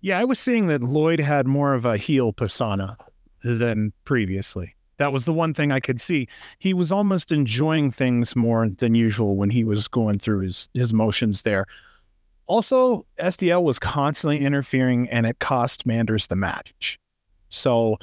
Yeah, 0.03 0.19
I 0.19 0.25
was 0.25 0.39
seeing 0.39 0.67
that 0.67 0.83
Lloyd 0.83 1.21
had 1.21 1.47
more 1.47 1.73
of 1.73 1.87
a 1.87 1.97
heel 1.97 2.35
persona 2.35 2.99
than 3.43 3.95
previously. 4.05 4.75
That 4.99 5.11
was 5.11 5.25
the 5.25 5.33
one 5.33 5.55
thing 5.55 5.73
I 5.73 5.81
could 5.81 6.03
see. 6.03 6.29
He 6.59 6.75
was 6.75 6.93
almost 6.93 7.33
enjoying 7.33 7.93
things 7.93 8.37
more 8.37 8.69
than 8.69 8.95
usual 8.95 9.37
when 9.37 9.51
he 9.51 9.65
was 9.65 9.89
going 9.89 10.19
through 10.19 10.41
his 10.41 10.69
his 10.75 10.93
motions 10.93 11.43
there. 11.43 11.65
Also, 12.47 13.07
SDL 13.19 13.63
was 13.63 13.79
constantly 13.79 14.39
interfering 14.39 15.09
and 15.09 15.27
it 15.27 15.39
cost 15.39 15.87
Manders 15.87 16.29
the 16.29 16.37
match. 16.37 16.99
So 17.49 17.99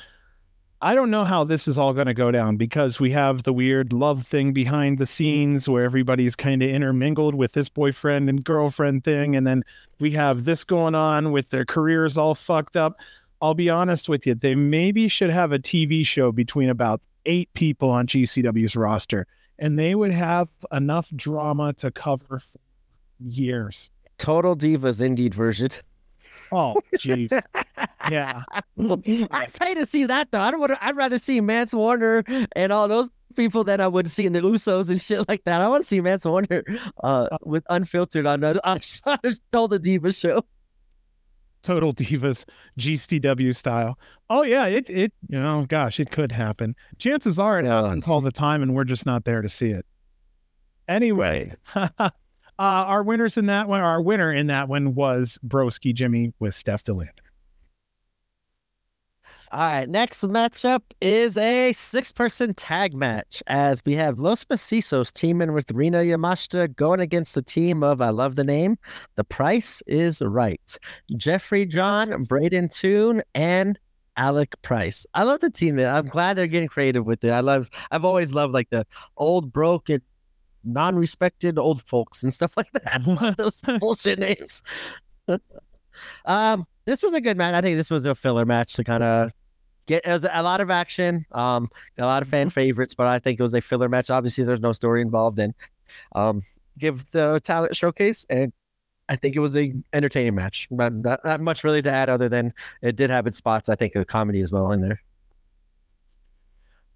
I 0.82 0.96
don't 0.96 1.12
know 1.12 1.24
how 1.24 1.46
this 1.46 1.66
is 1.66 1.78
all 1.78 1.94
going 1.94 2.08
to 2.08 2.14
go 2.14 2.30
down 2.30 2.58
because 2.58 3.00
we 3.00 3.12
have 3.12 3.44
the 3.44 3.54
weird 3.54 3.94
love 3.94 4.28
thing 4.28 4.52
behind 4.52 4.98
the 4.98 5.06
scenes 5.06 5.70
where 5.70 5.86
everybody's 5.86 6.36
kind 6.36 6.62
of 6.62 6.70
intermingled 6.70 7.36
with 7.36 7.54
this 7.54 7.70
boyfriend 7.70 8.30
and 8.30 8.44
girlfriend 8.44 9.06
thing. 9.06 9.34
And 9.34 9.48
then 9.48 9.64
we 10.00 10.12
have 10.12 10.44
this 10.44 10.66
going 10.66 10.94
on 10.94 11.32
with 11.32 11.52
their 11.52 11.64
careers 11.64 12.18
all 12.18 12.36
fucked 12.36 12.76
up. 12.76 12.98
I'll 13.42 13.54
be 13.54 13.70
honest 13.70 14.10
with 14.10 14.28
you, 14.28 14.36
they 14.36 14.56
maybe 14.56 15.08
should 15.08 15.30
have 15.30 15.54
a 15.54 15.60
TV 15.60 16.06
show 16.06 16.34
between 16.34 16.70
about 16.70 17.02
eight 17.26 17.54
people 17.54 17.90
on 17.90 18.08
GCW's 18.08 18.76
roster, 18.76 19.26
and 19.58 19.80
they 19.80 19.96
would 19.96 20.12
have 20.12 20.50
enough 20.72 21.10
drama 21.16 21.74
to 21.74 21.92
cover 21.92 22.40
for 22.40 22.60
years. 23.20 23.90
Total 24.18 24.56
Divas 24.56 25.02
Indeed 25.02 25.34
version. 25.34 25.70
Oh, 26.52 26.76
jeez. 26.98 27.32
yeah. 28.12 28.44
I'd 29.32 29.54
pay 29.54 29.74
to 29.76 29.86
see 29.86 30.06
that 30.06 30.32
though. 30.32 30.42
I 30.42 30.52
don't 30.52 30.60
want 30.60 30.74
to. 30.74 30.86
I'd 30.86 30.96
rather 30.96 31.18
see 31.18 31.42
Mance 31.42 31.74
Warner 31.74 32.24
and 32.56 32.72
all 32.72 32.88
those 32.88 33.10
people 33.36 33.64
that 33.64 33.82
I 33.82 33.88
would 33.88 34.10
see 34.10 34.26
in 34.26 34.34
the 34.34 34.42
Usos 34.42 34.90
and 34.90 35.02
shit 35.02 35.28
like 35.28 35.44
that. 35.46 35.62
I 35.62 35.68
want 35.68 35.84
to 35.84 35.88
see 35.88 36.02
Mance 36.02 36.26
Warner 36.26 36.64
uh, 37.04 37.28
with 37.42 37.64
unfiltered 37.70 38.28
on 38.28 38.44
a 38.44 38.60
on 38.64 38.80
a 39.24 39.34
Total 39.52 39.80
Divas 39.80 40.20
show. 40.22 40.44
Total 41.64 41.94
Divas 41.94 42.46
GCW 42.80 43.56
style. 43.56 43.98
Oh 44.30 44.44
yeah, 44.44 44.68
it 44.68 44.90
it 44.90 45.14
you 45.30 45.42
know, 45.42 45.66
gosh, 45.68 46.00
it 46.00 46.12
could 46.12 46.32
happen. 46.32 46.76
Chances 47.00 47.40
are 47.40 47.60
it 47.60 47.66
happens 47.66 48.08
all 48.08 48.22
the 48.22 48.32
time 48.32 48.62
and 48.62 48.76
we're 48.76 48.84
just 48.84 49.06
not 49.06 49.24
there 49.24 49.42
to 49.42 49.50
see 49.50 49.70
it. 49.70 49.86
Anyway, 50.88 51.54
uh, 52.60 52.86
our 52.88 53.04
winners 53.04 53.38
in 53.38 53.48
that 53.48 53.68
one, 53.68 53.82
our 53.82 54.02
winner 54.02 54.34
in 54.34 54.48
that 54.48 54.68
one 54.70 54.96
was 54.96 55.40
Broski 55.46 55.94
Jimmy 55.94 56.34
with 56.40 56.56
Steph 56.56 56.84
De 56.84 56.94
Lander. 56.94 57.14
All 59.52 59.60
right, 59.60 59.88
next 59.88 60.24
matchup 60.24 60.82
is 61.00 61.38
a 61.38 61.74
six-person 61.74 62.56
tag 62.56 62.96
match 62.96 63.44
as 63.46 63.84
we 63.86 63.94
have 63.94 64.18
Los 64.18 64.44
Macizos 64.46 65.14
teaming 65.14 65.54
with 65.54 65.70
Rina 65.70 66.00
Yamashita 66.00 66.76
going 66.76 67.00
against 67.00 67.36
the 67.36 67.44
team 67.44 67.84
of 67.84 68.02
I 68.02 68.10
love 68.10 68.36
the 68.36 68.44
name. 68.44 68.80
The 69.16 69.24
price 69.24 69.84
is 69.86 70.24
right. 70.24 70.78
Jeffrey 71.18 71.68
John, 71.68 72.24
Braden 72.24 72.70
Toon, 72.70 73.22
and 73.36 73.78
Alec 74.18 74.60
Price. 74.64 75.06
I 75.14 75.22
love 75.22 75.42
the 75.42 75.52
team. 75.52 75.78
I'm 75.80 76.08
glad 76.08 76.36
they're 76.36 76.48
getting 76.48 76.70
creative 76.70 77.06
with 77.06 77.24
it. 77.24 77.30
I 77.30 77.42
love. 77.42 77.70
I've 77.92 78.06
always 78.06 78.34
loved 78.34 78.56
like 78.56 78.72
the 78.72 78.88
old 79.18 79.54
broken, 79.54 80.02
non-respected 80.64 81.58
old 81.58 81.82
folks 81.84 82.24
and 82.24 82.34
stuff 82.34 82.54
like 82.58 82.72
that. 82.74 83.36
those 83.38 83.62
bullshit 83.80 84.20
names. 84.20 84.64
um, 86.26 86.66
this 86.86 87.02
was 87.02 87.14
a 87.14 87.22
good 87.22 87.38
match. 87.38 87.56
I 87.56 87.62
think 87.62 87.78
this 87.78 87.90
was 87.90 88.06
a 88.06 88.16
filler 88.16 88.46
match 88.46 88.74
to 88.74 88.84
kind 88.84 89.04
of 89.04 89.32
get. 89.86 90.06
It 90.06 90.12
was 90.12 90.26
a 90.30 90.44
lot 90.44 90.62
of 90.62 90.70
action. 90.70 91.26
Um, 91.32 91.70
a 91.98 92.06
lot 92.06 92.22
of 92.22 92.28
fan 92.28 92.48
mm-hmm. 92.48 92.54
favorites, 92.54 92.96
but 92.96 93.08
I 93.08 93.20
think 93.20 93.40
it 93.40 93.44
was 93.44 93.54
a 93.54 93.62
filler 93.62 93.90
match. 93.90 94.10
Obviously, 94.10 94.44
there's 94.44 94.62
no 94.62 94.74
story 94.74 95.02
involved 95.02 95.40
in. 95.40 95.54
Um, 96.14 96.44
give 96.78 97.10
the 97.12 97.40
talent 97.44 97.76
showcase 97.76 98.26
and 98.32 98.52
I 99.10 99.16
think 99.16 99.36
it 99.36 99.40
was 99.40 99.56
a 99.56 99.74
entertaining 99.92 100.36
match. 100.36 100.68
Not, 100.72 100.94
not, 100.94 101.24
not 101.26 101.42
much 101.42 101.64
really 101.64 101.82
to 101.82 101.92
add 101.92 102.10
other 102.10 102.30
than 102.30 102.54
it 102.82 102.96
did 102.96 103.10
have 103.10 103.28
its 103.28 103.38
spots. 103.38 103.70
I 103.70 103.76
think 103.76 103.96
a 103.96 104.06
comedy 104.06 104.42
as 104.42 104.52
well 104.52 104.72
in 104.72 104.82
there. 104.82 105.02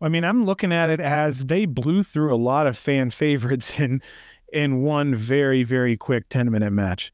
I 0.01 0.09
mean, 0.09 0.23
I'm 0.23 0.45
looking 0.45 0.71
at 0.71 0.89
it 0.89 0.99
as 0.99 1.45
they 1.45 1.65
blew 1.65 2.03
through 2.03 2.33
a 2.33 2.37
lot 2.37 2.67
of 2.67 2.77
fan 2.77 3.09
favorites 3.11 3.79
in 3.79 4.01
in 4.53 4.81
one 4.81 5.13
very 5.13 5.63
very 5.63 5.97
quick 5.97 6.29
10 6.29 6.51
minute 6.51 6.71
match. 6.71 7.11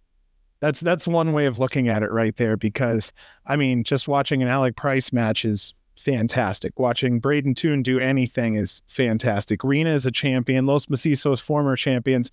That's 0.59 0.79
that's 0.79 1.07
one 1.07 1.33
way 1.33 1.45
of 1.45 1.59
looking 1.59 1.87
at 1.89 2.03
it 2.03 2.11
right 2.11 2.35
there 2.37 2.57
because 2.57 3.11
I 3.45 3.55
mean, 3.55 3.83
just 3.83 4.07
watching 4.07 4.41
an 4.41 4.47
Alec 4.47 4.75
Price 4.75 5.11
match 5.11 5.45
is 5.45 5.73
fantastic. 5.97 6.79
Watching 6.79 7.19
Braden 7.19 7.55
Toon 7.55 7.83
do 7.83 7.99
anything 7.99 8.55
is 8.55 8.81
fantastic. 8.87 9.63
Rina 9.63 9.93
is 9.93 10.05
a 10.05 10.11
champion, 10.11 10.65
Los 10.65 10.87
Macizos 10.87 11.41
former 11.41 11.75
champions. 11.75 12.31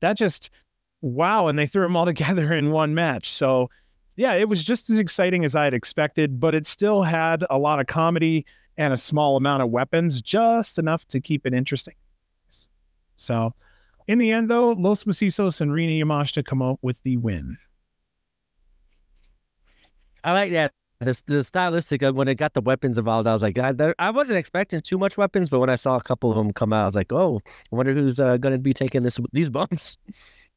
That 0.00 0.16
just 0.16 0.50
wow, 1.00 1.48
and 1.48 1.58
they 1.58 1.66
threw 1.66 1.82
them 1.82 1.96
all 1.96 2.06
together 2.14 2.52
in 2.54 2.70
one 2.70 2.94
match. 2.94 3.30
So, 3.30 3.70
yeah, 4.16 4.34
it 4.34 4.48
was 4.48 4.64
just 4.64 4.90
as 4.90 4.98
exciting 4.98 5.44
as 5.44 5.54
I 5.54 5.64
had 5.64 5.74
expected, 5.74 6.40
but 6.40 6.54
it 6.54 6.66
still 6.66 7.02
had 7.02 7.44
a 7.50 7.58
lot 7.58 7.80
of 7.80 7.86
comedy 7.86 8.46
and 8.76 8.92
a 8.92 8.96
small 8.96 9.36
amount 9.36 9.62
of 9.62 9.70
weapons, 9.70 10.20
just 10.20 10.78
enough 10.78 11.06
to 11.06 11.20
keep 11.20 11.46
it 11.46 11.54
interesting. 11.54 11.94
So, 13.16 13.54
in 14.06 14.18
the 14.18 14.32
end, 14.32 14.50
though, 14.50 14.70
Los 14.70 15.04
Macizos 15.04 15.60
and 15.60 15.72
Rina 15.72 16.04
Yamashita 16.04 16.44
come 16.44 16.62
out 16.62 16.78
with 16.82 17.02
the 17.02 17.16
win. 17.16 17.56
I 20.22 20.32
like 20.32 20.52
that. 20.52 20.72
The, 21.00 21.22
the 21.26 21.44
stylistic 21.44 22.02
of 22.02 22.14
when 22.14 22.28
it 22.28 22.36
got 22.36 22.54
the 22.54 22.60
weapons 22.60 22.98
involved, 22.98 23.26
I 23.26 23.32
was 23.32 23.42
like, 23.42 23.58
I, 23.58 23.74
I 23.98 24.10
wasn't 24.10 24.38
expecting 24.38 24.80
too 24.80 24.96
much 24.96 25.18
weapons, 25.18 25.48
but 25.48 25.60
when 25.60 25.68
I 25.68 25.74
saw 25.74 25.96
a 25.96 26.02
couple 26.02 26.30
of 26.30 26.36
them 26.36 26.52
come 26.52 26.72
out, 26.72 26.82
I 26.82 26.86
was 26.86 26.94
like, 26.94 27.12
oh, 27.12 27.40
I 27.46 27.76
wonder 27.76 27.92
who's 27.92 28.18
uh, 28.18 28.36
going 28.38 28.54
to 28.54 28.58
be 28.58 28.72
taking 28.72 29.02
this 29.02 29.18
these 29.32 29.50
bumps. 29.50 29.98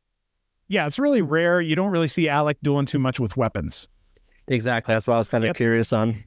yeah, 0.67 0.87
it's 0.87 0.99
really 0.99 1.21
rare. 1.21 1.59
You 1.59 1.75
don't 1.75 1.91
really 1.91 2.07
see 2.07 2.29
Alec 2.29 2.57
doing 2.61 2.85
too 2.85 2.99
much 2.99 3.19
with 3.19 3.35
weapons. 3.35 3.87
Exactly. 4.47 4.93
That's 4.93 5.07
what 5.07 5.15
I 5.15 5.17
was 5.17 5.27
kind 5.27 5.43
of 5.43 5.49
yep. 5.49 5.57
curious 5.57 5.91
on. 5.91 6.23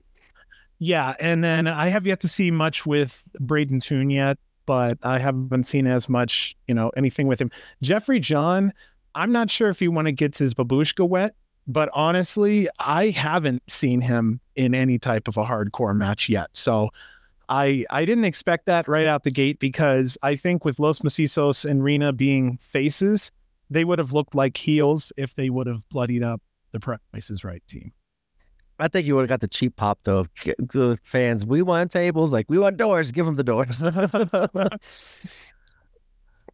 Yeah, 0.81 1.15
and 1.21 1.45
then 1.45 1.67
I 1.67 1.89
have 1.89 2.07
yet 2.07 2.21
to 2.21 2.29
see 2.29 2.51
much 2.51 2.87
with 2.87 3.25
Braden 3.39 3.81
Toon 3.81 4.09
yet, 4.09 4.39
but 4.65 4.99
I 5.03 5.19
haven't 5.19 5.65
seen 5.65 5.87
as 5.87 6.09
much, 6.09 6.57
you 6.67 6.75
know, 6.75 6.91
anything 6.97 7.27
with 7.27 7.39
him. 7.39 7.51
Jeffrey 7.83 8.19
John, 8.19 8.73
I'm 9.15 9.31
not 9.31 9.51
sure 9.51 9.69
if 9.69 9.79
he 9.79 9.89
want 9.89 10.07
to 10.07 10.13
get 10.13 10.39
his 10.39 10.55
babushka 10.55 11.07
wet, 11.07 11.35
but 11.67 11.91
honestly, 11.93 12.67
I 12.79 13.11
haven't 13.11 13.63
seen 13.71 14.01
him 14.01 14.41
in 14.57 14.75
any 14.75 14.99
type 14.99 15.29
of 15.29 15.37
a 15.37 15.45
hardcore 15.45 15.95
match 15.95 16.31
yet. 16.31 16.49
So 16.55 16.89
I 17.51 17.85
I 17.91 18.07
didn't 18.07 18.25
expect 18.25 18.65
that 18.67 18.89
right 18.89 19.07
out 19.07 19.25
the 19.25 19.31
gate 19.31 19.59
because 19.59 20.17
I 20.23 20.35
think 20.35 20.65
with 20.65 20.79
Los 20.79 21.01
Macizos 21.01 21.69
and 21.69 21.85
Rina 21.85 22.15
being 22.15 22.57
faces, 22.59 23.31
they 23.69 23.85
would 23.85 23.99
have 23.99 24.15
looked 24.15 24.35
like 24.35 24.57
heels 24.57 25.13
if 25.19 25.35
they 25.35 25.51
would 25.51 25.67
have 25.67 25.87
bloodied 25.91 26.23
up 26.23 26.41
the 26.73 26.81
Price 26.81 27.29
is 27.29 27.45
Right 27.45 27.63
team. 27.69 27.93
I 28.81 28.89
think 28.89 29.07
you 29.07 29.15
would 29.15 29.23
have 29.23 29.29
got 29.29 29.41
the 29.41 29.49
cheap 29.49 29.77
pop 29.77 30.01
though. 30.05 30.27
The 30.45 30.99
fans, 31.05 31.45
we 31.45 31.63
want 31.63 31.91
tables, 31.91 32.33
like 32.33 32.47
we 32.49 32.59
want 32.59 32.77
doors. 32.77 33.13
Give 33.13 33.27
them 33.27 33.35
the 33.37 33.45
doors. 33.45 33.83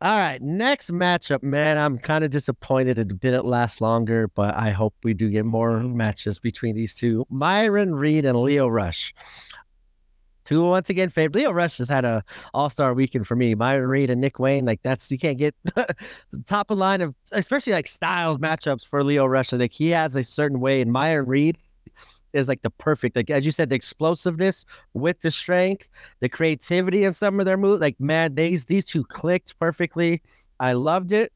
All 0.02 0.18
right, 0.18 0.42
next 0.42 0.92
matchup, 0.92 1.42
man. 1.42 1.78
I'm 1.78 1.96
kind 1.96 2.22
of 2.22 2.30
disappointed 2.30 2.98
it 2.98 3.18
didn't 3.18 3.46
last 3.46 3.80
longer, 3.80 4.28
but 4.28 4.54
I 4.54 4.70
hope 4.70 4.94
we 5.02 5.14
do 5.14 5.30
get 5.30 5.46
more 5.46 5.80
matches 5.80 6.38
between 6.38 6.74
these 6.74 6.94
two. 6.94 7.24
Myron 7.30 7.94
Reed 7.94 8.26
and 8.26 8.38
Lio 8.38 8.68
Rush. 8.68 9.14
Two 10.44 10.64
once 10.64 10.90
again 10.90 11.08
favorite. 11.08 11.40
Lio 11.40 11.50
Rush 11.50 11.78
has 11.78 11.88
had 11.88 12.04
a 12.04 12.22
All 12.52 12.68
Star 12.68 12.92
weekend 12.92 13.26
for 13.26 13.36
me. 13.36 13.54
Myron 13.54 13.88
Reed 13.88 14.10
and 14.10 14.20
Nick 14.20 14.38
Wayne, 14.38 14.66
like 14.66 14.82
that's 14.82 15.10
you 15.10 15.18
can't 15.18 15.38
get 15.38 15.54
the 15.64 15.96
top 16.46 16.70
of 16.70 16.76
line 16.76 17.00
of 17.00 17.14
especially 17.32 17.72
like 17.72 17.86
styles 17.86 18.36
matchups 18.36 18.86
for 18.86 19.02
Lio 19.02 19.24
Rush. 19.24 19.52
Like 19.52 19.72
he 19.72 19.88
has 19.90 20.14
a 20.14 20.22
certain 20.22 20.60
way, 20.60 20.82
and 20.82 20.92
Myron 20.92 21.26
Reed 21.26 21.56
is 22.32 22.48
like 22.48 22.62
the 22.62 22.70
perfect, 22.70 23.16
like 23.16 23.30
as 23.30 23.44
you 23.44 23.52
said, 23.52 23.70
the 23.70 23.76
explosiveness 23.76 24.64
with 24.94 25.20
the 25.20 25.30
strength, 25.30 25.88
the 26.20 26.28
creativity 26.28 27.04
in 27.04 27.12
some 27.12 27.40
of 27.40 27.46
their 27.46 27.56
moves. 27.56 27.80
Like 27.80 27.98
man, 28.00 28.34
these 28.34 28.66
these 28.66 28.84
two 28.84 29.04
clicked 29.04 29.58
perfectly. 29.58 30.22
I 30.60 30.72
loved 30.72 31.12
it. 31.12 31.32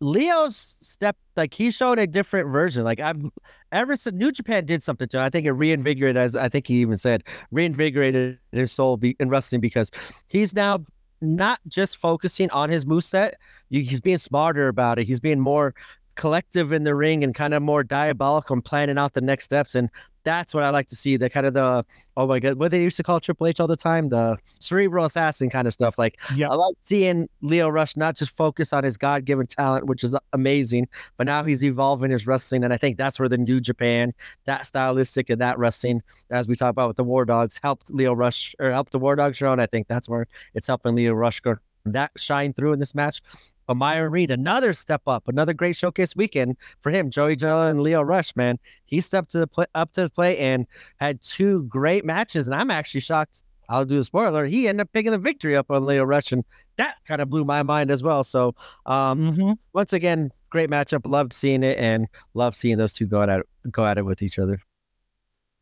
Lio's 0.00 0.76
step 0.80 1.16
like 1.36 1.54
he 1.54 1.70
showed 1.70 1.98
a 1.98 2.06
different 2.06 2.50
version. 2.50 2.84
Like 2.84 3.00
I'm 3.00 3.30
ever 3.72 3.96
since 3.96 4.14
New 4.14 4.32
Japan 4.32 4.66
did 4.66 4.82
something 4.82 5.08
to 5.08 5.18
him, 5.18 5.24
I 5.24 5.30
think 5.30 5.46
it 5.46 5.52
reinvigorated 5.52 6.16
as 6.16 6.36
I 6.36 6.48
think 6.48 6.66
he 6.66 6.74
even 6.80 6.96
said 6.96 7.24
reinvigorated 7.50 8.38
his 8.52 8.72
soul 8.72 8.96
be, 8.96 9.16
in 9.18 9.28
wrestling 9.28 9.60
because 9.60 9.90
he's 10.28 10.54
now 10.54 10.84
not 11.20 11.60
just 11.68 11.96
focusing 11.96 12.50
on 12.50 12.68
his 12.68 12.84
moveset. 12.84 13.32
He's 13.70 14.00
being 14.00 14.18
smarter 14.18 14.68
about 14.68 14.98
it. 14.98 15.06
He's 15.06 15.20
being 15.20 15.40
more 15.40 15.74
collective 16.14 16.72
in 16.72 16.84
the 16.84 16.94
ring 16.94 17.24
and 17.24 17.34
kind 17.34 17.54
of 17.54 17.62
more 17.62 17.82
diabolical 17.82 18.54
and 18.54 18.64
planning 18.64 18.98
out 18.98 19.14
the 19.14 19.20
next 19.20 19.44
steps. 19.44 19.74
And 19.74 19.90
that's 20.24 20.54
what 20.54 20.64
I 20.64 20.70
like 20.70 20.86
to 20.88 20.96
see. 20.96 21.16
The 21.16 21.30
kind 21.30 21.46
of 21.46 21.54
the 21.54 21.84
oh 22.16 22.26
my 22.26 22.40
god, 22.40 22.58
what 22.58 22.70
they 22.70 22.80
used 22.82 22.96
to 22.96 23.02
call 23.02 23.20
Triple 23.20 23.46
H 23.46 23.60
all 23.60 23.66
the 23.66 23.76
time, 23.76 24.08
the 24.08 24.38
cerebral 24.58 25.04
assassin 25.04 25.50
kind 25.50 25.66
of 25.66 25.72
stuff. 25.72 25.98
Like 25.98 26.18
yep. 26.34 26.50
I 26.50 26.54
like 26.54 26.74
seeing 26.80 27.28
Lio 27.42 27.68
Rush 27.68 27.96
not 27.96 28.16
just 28.16 28.30
focus 28.30 28.72
on 28.72 28.84
his 28.84 28.96
God 28.96 29.24
given 29.24 29.46
talent, 29.46 29.86
which 29.86 30.02
is 30.02 30.16
amazing, 30.32 30.88
but 31.16 31.26
now 31.26 31.44
he's 31.44 31.62
evolving 31.62 32.10
his 32.10 32.26
wrestling. 32.26 32.64
And 32.64 32.72
I 32.72 32.78
think 32.78 32.96
that's 32.96 33.18
where 33.18 33.28
the 33.28 33.38
New 33.38 33.60
Japan, 33.60 34.12
that 34.46 34.66
stylistic 34.66 35.30
and 35.30 35.40
that 35.40 35.58
wrestling, 35.58 36.02
as 36.30 36.48
we 36.48 36.56
talk 36.56 36.70
about 36.70 36.88
with 36.88 36.96
the 36.96 37.04
War 37.04 37.24
Dogs, 37.24 37.60
helped 37.62 37.92
Lio 37.92 38.14
Rush 38.14 38.54
or 38.58 38.72
helped 38.72 38.92
the 38.92 38.98
War 38.98 39.16
Dogs. 39.16 39.40
And 39.42 39.60
I 39.60 39.66
think 39.66 39.88
that's 39.88 40.08
where 40.08 40.26
it's 40.54 40.66
helping 40.66 40.94
Lio 40.94 41.12
Rush 41.12 41.40
go 41.40 41.56
that 41.86 42.10
shine 42.16 42.52
through 42.52 42.72
in 42.72 42.78
this 42.78 42.94
match. 42.94 43.20
Amaya 43.68 44.10
Reed, 44.10 44.30
another 44.30 44.72
step 44.72 45.02
up, 45.06 45.28
another 45.28 45.52
great 45.52 45.76
showcase 45.76 46.14
weekend 46.14 46.56
for 46.80 46.90
him. 46.90 47.10
Joey 47.10 47.36
Janela 47.36 47.70
and 47.70 47.80
Lio 47.80 48.02
Rush, 48.02 48.34
man, 48.36 48.58
he 48.84 49.00
stepped 49.00 49.30
to 49.32 49.38
the 49.38 49.46
play, 49.46 49.66
up 49.74 49.92
to 49.94 50.02
the 50.02 50.10
play 50.10 50.38
and 50.38 50.66
had 50.98 51.20
two 51.22 51.64
great 51.64 52.04
matches. 52.04 52.46
And 52.46 52.54
I'm 52.54 52.70
actually 52.70 53.00
shocked. 53.00 53.42
I'll 53.68 53.84
do 53.84 53.98
a 53.98 54.04
spoiler. 54.04 54.46
He 54.46 54.68
ended 54.68 54.82
up 54.82 54.92
picking 54.92 55.12
the 55.12 55.18
victory 55.18 55.56
up 55.56 55.70
on 55.70 55.86
Lio 55.86 56.04
Rush, 56.04 56.32
and 56.32 56.44
that 56.76 56.96
kind 57.06 57.22
of 57.22 57.30
blew 57.30 57.44
my 57.44 57.62
mind 57.62 57.90
as 57.90 58.02
well. 58.02 58.22
So, 58.22 58.54
um, 58.86 59.32
mm-hmm. 59.32 59.52
once 59.72 59.92
again, 59.92 60.30
great 60.50 60.68
matchup. 60.68 61.10
Loved 61.10 61.32
seeing 61.32 61.62
it, 61.62 61.78
and 61.78 62.06
loved 62.34 62.56
seeing 62.56 62.76
those 62.76 62.92
two 62.92 63.06
go 63.06 63.22
at 63.22 63.28
it, 63.30 63.46
go 63.70 63.86
at 63.86 63.96
it 63.96 64.04
with 64.04 64.22
each 64.22 64.38
other. 64.38 64.60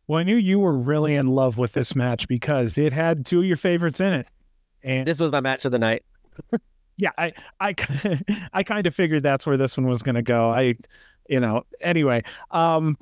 Well, 0.08 0.18
I 0.18 0.24
knew 0.24 0.36
you 0.36 0.58
were 0.58 0.76
really 0.76 1.14
in 1.14 1.28
love 1.28 1.58
with 1.58 1.74
this 1.74 1.94
match 1.94 2.26
because 2.26 2.76
it 2.76 2.92
had 2.92 3.24
two 3.24 3.38
of 3.38 3.44
your 3.44 3.56
favorites 3.56 4.00
in 4.00 4.12
it, 4.14 4.26
and 4.82 5.06
this 5.06 5.20
was 5.20 5.30
my 5.30 5.40
match 5.40 5.64
of 5.64 5.70
the 5.72 5.78
night. 5.78 6.02
yeah, 7.02 7.10
I 7.18 7.32
I 7.58 7.74
I 8.52 8.62
kind 8.62 8.86
of 8.86 8.94
figured 8.94 9.24
that's 9.24 9.44
where 9.44 9.56
this 9.56 9.76
one 9.76 9.88
was 9.88 10.02
going 10.02 10.14
to 10.14 10.22
go. 10.22 10.50
I, 10.50 10.76
you 11.28 11.40
know, 11.40 11.64
anyway, 11.80 12.22
um, 12.52 12.96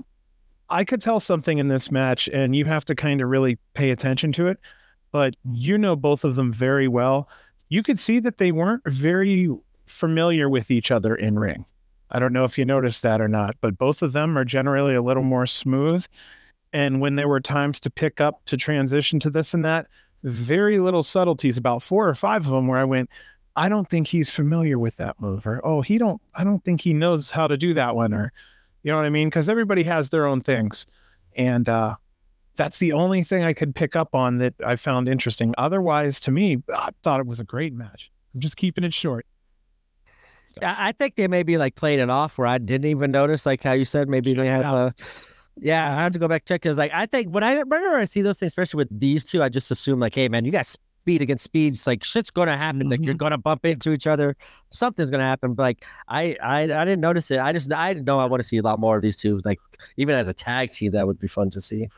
I 0.70 0.84
could 0.84 1.02
tell 1.02 1.20
something 1.20 1.58
in 1.58 1.68
this 1.68 1.90
match, 1.90 2.26
and 2.32 2.56
you 2.56 2.64
have 2.64 2.86
to 2.86 2.94
kind 2.94 3.20
of 3.20 3.28
really 3.28 3.58
pay 3.74 3.90
attention 3.90 4.32
to 4.32 4.48
it. 4.48 4.58
But 5.12 5.36
you 5.44 5.76
know 5.76 5.96
both 5.96 6.24
of 6.24 6.34
them 6.34 6.50
very 6.50 6.88
well. 6.88 7.28
You 7.68 7.82
could 7.82 7.98
see 7.98 8.20
that 8.20 8.38
they 8.38 8.52
weren't 8.52 8.82
very 8.86 9.50
familiar 9.84 10.48
with 10.48 10.70
each 10.70 10.90
other 10.90 11.14
in 11.14 11.38
ring. 11.38 11.66
I 12.10 12.18
don't 12.18 12.32
know 12.32 12.44
if 12.44 12.56
you 12.56 12.64
noticed 12.64 13.02
that 13.02 13.20
or 13.20 13.28
not, 13.28 13.56
but 13.60 13.76
both 13.76 14.00
of 14.02 14.12
them 14.12 14.38
are 14.38 14.44
generally 14.46 14.94
a 14.94 15.02
little 15.02 15.22
more 15.22 15.46
smooth. 15.46 16.06
And 16.72 17.00
when 17.00 17.16
there 17.16 17.28
were 17.28 17.40
times 17.40 17.80
to 17.80 17.90
pick 17.90 18.20
up 18.20 18.44
to 18.46 18.56
transition 18.56 19.20
to 19.20 19.30
this 19.30 19.52
and 19.52 19.64
that, 19.64 19.88
very 20.22 20.78
little 20.78 21.02
subtleties, 21.02 21.58
about 21.58 21.82
four 21.82 22.08
or 22.08 22.14
five 22.14 22.46
of 22.46 22.52
them 22.52 22.66
where 22.66 22.78
I 22.78 22.84
went, 22.84 23.10
I 23.60 23.68
don't 23.68 23.86
think 23.86 24.06
he's 24.06 24.30
familiar 24.30 24.78
with 24.78 24.96
that 24.96 25.20
move, 25.20 25.46
or 25.46 25.60
oh, 25.62 25.82
he 25.82 25.98
don't, 25.98 26.18
I 26.34 26.44
don't 26.44 26.64
think 26.64 26.80
he 26.80 26.94
knows 26.94 27.30
how 27.30 27.46
to 27.46 27.58
do 27.58 27.74
that 27.74 27.94
one, 27.94 28.14
or 28.14 28.32
you 28.82 28.90
know 28.90 28.96
what 28.96 29.04
I 29.04 29.10
mean? 29.10 29.28
Because 29.28 29.50
everybody 29.50 29.82
has 29.82 30.08
their 30.08 30.26
own 30.26 30.40
things, 30.40 30.86
and 31.36 31.68
uh, 31.68 31.96
that's 32.56 32.78
the 32.78 32.94
only 32.94 33.22
thing 33.22 33.44
I 33.44 33.52
could 33.52 33.74
pick 33.74 33.96
up 33.96 34.14
on 34.14 34.38
that 34.38 34.54
I 34.64 34.76
found 34.76 35.10
interesting. 35.10 35.54
Otherwise, 35.58 36.20
to 36.20 36.30
me, 36.30 36.62
I 36.74 36.88
thought 37.02 37.20
it 37.20 37.26
was 37.26 37.38
a 37.38 37.44
great 37.44 37.74
match. 37.74 38.10
I'm 38.34 38.40
just 38.40 38.56
keeping 38.56 38.82
it 38.82 38.94
short. 38.94 39.26
I 40.62 40.88
I 40.88 40.92
think 40.92 41.16
they 41.16 41.28
maybe 41.28 41.58
like 41.58 41.74
played 41.74 41.98
it 41.98 42.08
off 42.08 42.38
where 42.38 42.46
I 42.46 42.56
didn't 42.56 42.86
even 42.86 43.10
notice, 43.10 43.44
like 43.44 43.62
how 43.62 43.72
you 43.72 43.84
said, 43.84 44.08
maybe 44.08 44.32
they 44.32 44.46
had 44.46 44.64
a. 44.64 44.94
Yeah, 45.58 45.86
I 45.86 46.00
have 46.02 46.12
to 46.12 46.18
go 46.18 46.28
back 46.28 46.46
check 46.46 46.62
because 46.62 46.78
like 46.78 46.92
I 46.94 47.04
think 47.04 47.28
when 47.28 47.44
I 47.44 47.58
whenever 47.58 47.96
I 47.96 48.06
see 48.06 48.22
those 48.22 48.38
things, 48.38 48.52
especially 48.52 48.78
with 48.78 49.00
these 49.00 49.22
two, 49.22 49.42
I 49.42 49.50
just 49.50 49.70
assume 49.70 50.00
like, 50.00 50.14
hey 50.14 50.30
man, 50.30 50.46
you 50.46 50.50
got 50.50 50.74
speed 51.00 51.22
against 51.22 51.44
speed. 51.44 51.72
It's 51.74 51.86
like 51.86 52.04
shit's 52.04 52.30
gonna 52.30 52.56
happen. 52.56 52.88
Like 52.90 53.00
you're 53.00 53.14
Mhm. 53.14 53.18
gonna 53.18 53.38
bump 53.38 53.64
into 53.64 53.92
each 53.92 54.06
other. 54.06 54.36
Something's 54.70 55.10
gonna 55.10 55.24
happen. 55.24 55.54
But 55.54 55.62
like 55.62 55.84
I 56.08 56.36
I, 56.42 56.62
I 56.62 56.84
didn't 56.84 57.00
notice 57.00 57.30
it. 57.30 57.40
I 57.40 57.52
just 57.52 57.72
I 57.72 57.92
didn't 57.94 58.06
know 58.06 58.18
I 58.18 58.26
want 58.26 58.42
to 58.42 58.48
see 58.48 58.58
a 58.58 58.62
lot 58.62 58.78
more 58.78 58.96
of 58.96 59.02
these 59.02 59.16
two. 59.16 59.40
Like 59.44 59.58
even 59.96 60.14
as 60.14 60.28
a 60.28 60.34
tag 60.34 60.70
team, 60.72 60.92
that 60.92 61.06
would 61.06 61.18
be 61.18 61.28
fun 61.28 61.50
to 61.50 61.60
see. 61.60 61.88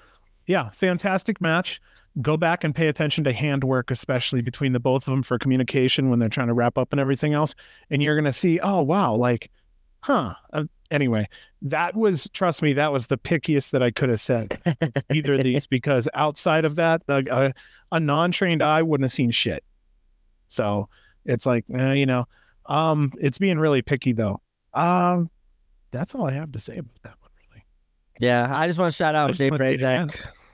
Yeah, 0.46 0.70
fantastic 0.70 1.40
match. 1.40 1.80
Go 2.20 2.36
back 2.36 2.62
and 2.64 2.74
pay 2.74 2.88
attention 2.88 3.24
to 3.24 3.32
handwork, 3.32 3.90
especially 3.90 4.42
between 4.42 4.72
the 4.72 4.80
both 4.80 5.06
of 5.06 5.12
them 5.12 5.22
for 5.22 5.38
communication 5.38 6.10
when 6.10 6.18
they're 6.18 6.28
trying 6.28 6.48
to 6.48 6.54
wrap 6.54 6.76
up 6.76 6.92
and 6.92 7.00
everything 7.00 7.32
else. 7.32 7.54
And 7.90 8.02
you're 8.02 8.20
to 8.20 8.32
see, 8.34 8.60
oh, 8.60 8.82
wow, 8.82 9.14
like, 9.14 9.50
huh. 10.00 10.34
Anyway, 10.93 11.27
that 11.62 11.97
was, 11.97 12.28
trust 12.35 12.60
me, 12.60 12.74
that 12.74 12.93
was 12.93 13.06
the 13.06 13.16
pickiest 13.16 13.70
that 13.70 13.82
I 13.82 13.90
could 13.90 14.10
have 14.10 14.20
said 14.20 14.60
either 15.12 15.35
of 15.35 15.43
these 15.43 15.66
because 15.66 16.06
outside 16.12 16.64
of 16.66 16.77
that, 16.77 17.06
the, 17.06 17.55
a 17.90 17.98
non 17.98 18.31
trained 18.31 18.62
eye 18.62 18.82
wouldn't 18.82 19.05
have 19.06 19.12
seen 19.12 19.31
shit. 19.31 19.64
So 20.48 20.89
it's 21.24 21.47
like, 21.47 21.64
eh, 21.73 21.94
you 21.94 22.05
know, 22.05 22.27
um, 22.66 23.10
it's 23.19 23.39
being 23.39 23.59
really 23.59 23.81
picky 23.81 24.12
though. 24.12 24.40
Um, 24.74 25.31
that's 25.90 26.14
all 26.14 26.27
I 26.27 26.32
have 26.32 26.52
to 26.52 26.60
say 26.60 26.77
about 26.77 27.02
that 27.05 27.14
one, 27.20 27.31
really. 27.48 27.64
Yeah, 28.20 28.55
I 28.55 28.66
just 28.66 28.78
want 28.78 28.93
to 28.93 28.97
shout 28.97 29.14
out 29.14 29.28
just 29.28 29.39
Dave 29.40 29.59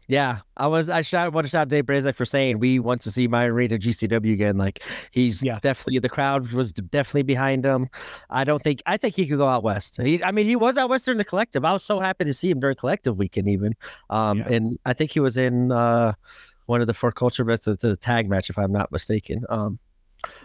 wanna 0.09 0.17
say 0.17 0.33
it 0.33 0.33
again. 0.33 0.37
Prazak. 0.37 0.39
Yeah, 0.39 0.39
I 0.57 0.67
was 0.67 0.89
I 0.89 1.03
shout 1.03 1.33
want 1.33 1.47
to 1.47 1.51
shout 1.51 1.63
out 1.63 1.69
Dave 1.69 1.85
Prazak 1.85 2.15
for 2.15 2.25
saying 2.25 2.59
we 2.59 2.79
want 2.79 3.01
to 3.03 3.11
see 3.11 3.29
Myron 3.29 3.55
Reed 3.55 3.73
at 3.73 3.81
GCW 3.81 4.33
again. 4.33 4.57
Like 4.59 4.83
he's 5.11 5.43
Yeah. 5.43 5.59
definitely 5.61 5.99
the 6.01 6.09
crowd 6.09 6.53
was 6.53 6.73
definitely 6.73 7.23
behind 7.25 7.65
him. 7.65 7.89
I 8.31 8.45
don't 8.45 8.63
think 8.63 8.83
I 8.87 8.97
think 8.97 9.17
he 9.17 9.27
could 9.27 9.39
go 9.39 9.47
out 9.49 9.63
west. 9.63 10.01
He, 10.01 10.23
I 10.25 10.31
mean, 10.31 10.47
he 10.47 10.57
was 10.57 10.77
out 10.77 10.91
west 10.91 11.05
during 11.05 11.19
the 11.19 11.25
collective. 11.25 11.65
I 11.65 11.73
was 11.73 11.85
so 11.85 12.01
happy 12.01 12.25
to 12.25 12.35
see 12.35 12.51
him 12.51 12.61
during 12.61 12.77
collective 12.77 13.19
weekend 13.19 13.49
even. 13.49 13.75
Um, 14.11 14.39
Yeah. 14.39 14.49
and 14.53 14.79
I 14.87 14.93
think 14.95 15.11
he 15.13 15.21
was 15.21 15.37
in 15.37 15.73
uh 15.73 16.13
one 16.67 16.81
of 16.81 16.87
the 16.87 16.95
four 16.95 17.13
culture 17.13 17.45
bets 17.45 17.65
the, 17.67 17.77
the 17.77 17.97
tag 17.97 18.29
match 18.29 18.51
if 18.51 18.59
I'm 18.59 18.73
not 18.73 18.93
mistaken. 18.93 19.45
Um, 19.49 19.79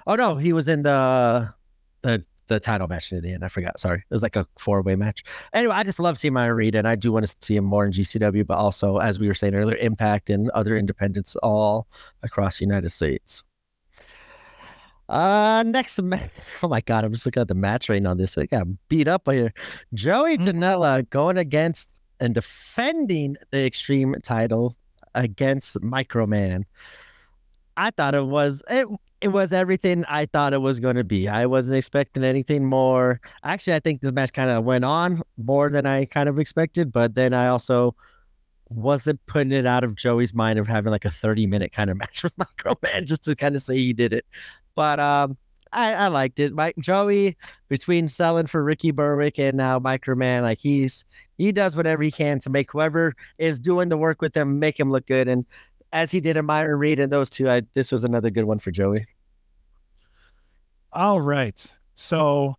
oh 0.08 0.16
no, 0.16 0.36
he 0.36 0.54
was 0.54 0.68
in 0.68 0.84
the 0.84 1.54
the 2.02 2.26
the 2.48 2.60
title 2.60 2.88
match 2.88 3.12
in 3.12 3.22
the 3.22 3.34
end. 3.34 3.44
I 3.44 3.48
forgot. 3.48 3.80
Sorry, 3.80 4.00
it 4.00 4.14
was 4.14 4.24
like 4.24 4.36
a 4.36 4.46
four 4.58 4.82
way 4.82 4.96
match. 4.96 5.24
Anyway, 5.54 5.74
I 5.74 5.84
just 5.84 6.00
love 6.00 6.18
seeing 6.20 6.34
Myron 6.34 6.56
Reed, 6.56 6.76
and 6.76 6.88
I 6.88 6.96
do 6.96 7.12
want 7.12 7.26
to 7.28 7.36
see 7.42 7.56
him 7.56 7.64
more 7.64 7.86
in 7.86 7.92
GCW, 7.92 8.46
but 8.46 8.58
also, 8.58 8.98
as 8.98 9.20
we 9.20 9.28
were 9.28 9.34
saying 9.34 9.56
earlier, 9.56 9.78
Impact 9.78 10.30
and 10.30 10.50
other 10.52 10.78
independents 10.78 11.36
all 11.38 11.88
across 12.22 12.60
the 12.60 12.66
United 12.66 12.90
States. 12.90 13.46
Uh, 15.10 15.64
next, 15.66 16.02
ma- 16.02 16.18
oh 16.64 16.68
my 16.68 16.82
God, 16.82 17.04
I'm 17.04 17.12
just 17.12 17.26
looking 17.26 17.42
at 17.42 17.48
the 17.48 17.56
match 17.56 17.90
rating 17.90 18.08
on 18.08 18.18
this. 18.18 18.38
I 18.38 18.46
got 18.46 18.68
beat 18.90 19.08
up 19.08 19.26
by 19.26 19.36
here. 19.36 19.54
Joey 19.94 20.38
Mhm. 20.38 20.46
Janela 20.48 21.10
going 21.10 21.38
against 21.38 21.92
and 22.20 22.34
defending 22.34 23.36
the 23.52 23.66
Extreme 23.66 24.16
title 24.24 24.76
against 25.14 25.80
Microman. 25.82 26.64
I 27.76 27.92
thought 27.92 28.16
it 28.16 28.26
was 28.26 28.64
it. 28.70 28.88
It 29.24 29.30
was 29.30 29.54
everything 29.54 30.04
I 30.06 30.26
thought 30.26 30.54
it 30.54 30.62
was 30.62 30.80
going 30.80 30.98
to 30.98 31.04
be. 31.04 31.28
I 31.30 31.46
wasn't 31.46 31.78
expecting 31.78 32.24
anything 32.24 32.66
more. 32.66 33.22
Actually, 33.44 33.76
I 33.76 33.80
think 33.80 34.02
this 34.02 34.12
match 34.12 34.34
kind 34.34 34.50
of 34.50 34.66
went 34.66 34.84
on 34.84 35.22
more 35.38 35.70
than 35.70 35.86
I 35.86 36.06
kind 36.06 36.28
of 36.28 36.40
expected, 36.40 36.92
but 36.92 37.16
then 37.16 37.34
I 37.34 37.48
also 37.48 37.96
wasn't 38.70 39.26
putting 39.26 39.52
it 39.52 39.66
out 39.66 39.84
of 39.84 39.96
Joey's 39.96 40.34
mind 40.34 40.60
of 40.60 40.68
having 40.68 40.92
like 40.92 41.06
a 41.06 41.10
30 41.10 41.48
minute 41.48 41.72
kind 41.72 41.90
of 41.90 41.98
match 42.00 42.24
with 42.24 42.36
Microman 42.38 43.06
just 43.06 43.24
to 43.24 43.36
kind 43.36 43.56
of 43.56 43.62
say 43.62 43.78
he 43.78 43.94
did 43.94 44.14
it. 44.14 44.26
But 44.76 45.00
um 45.00 45.38
I, 45.72 45.94
I 45.94 46.08
liked 46.08 46.40
it. 46.40 46.54
Mike 46.54 46.76
Joey 46.78 47.36
between 47.68 48.08
selling 48.08 48.46
for 48.46 48.64
Ricky 48.64 48.92
Berwick 48.92 49.40
and 49.40 49.58
now 49.58 49.80
Microman, 49.80 50.44
like 50.44 50.60
he's 50.60 51.06
he 51.38 51.52
does 51.52 51.76
whatever 51.76 52.04
he 52.04 52.12
can 52.12 52.40
to 52.40 52.50
make 52.50 52.72
whoever 52.72 53.16
is 53.40 53.60
doing 53.60 53.90
the 53.90 53.98
work 53.98 54.22
with 54.22 54.38
him 54.38 54.60
make 54.60 54.80
him 54.80 54.92
look 54.92 55.08
good. 55.08 55.28
And 55.28 55.46
as 55.92 56.12
he 56.12 56.20
did 56.20 56.38
in 56.38 56.46
Myron 56.46 56.80
Reed 56.80 57.00
and 57.00 57.12
those 57.12 57.30
two, 57.30 57.50
I, 57.50 57.64
this 57.74 57.92
was 57.92 58.04
another 58.04 58.30
good 58.30 58.46
one 58.46 58.60
for 58.60 58.72
Joey. 58.72 59.06
All 60.94 61.22
right. 61.22 61.74
So 61.96 62.56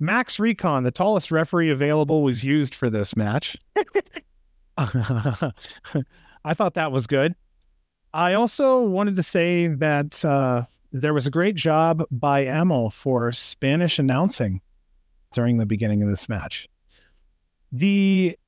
Max 0.00 0.38
Recon, 0.38 0.84
the 0.84 0.90
tallest 0.90 1.30
referee 1.30 1.70
available, 1.70 2.22
was 2.22 2.44
used 2.44 2.74
for 2.74 2.90
this 2.90 3.16
match. 3.16 3.56
I 4.78 6.54
thought 6.54 6.74
that 6.74 6.92
was 6.92 7.06
good. 7.06 7.34
I 8.12 8.34
also 8.34 8.82
wanted 8.82 9.16
to 9.16 9.22
say 9.22 9.68
that 9.68 10.24
uh, 10.24 10.64
there 10.92 11.14
was 11.14 11.26
a 11.26 11.30
great 11.30 11.56
job 11.56 12.04
by 12.10 12.46
Emil 12.46 12.90
for 12.90 13.32
Spanish 13.32 13.98
announcing 13.98 14.60
during 15.32 15.58
the 15.58 15.66
beginning 15.66 16.02
of 16.02 16.08
this 16.08 16.28
match. 16.28 16.68
The 17.72 18.38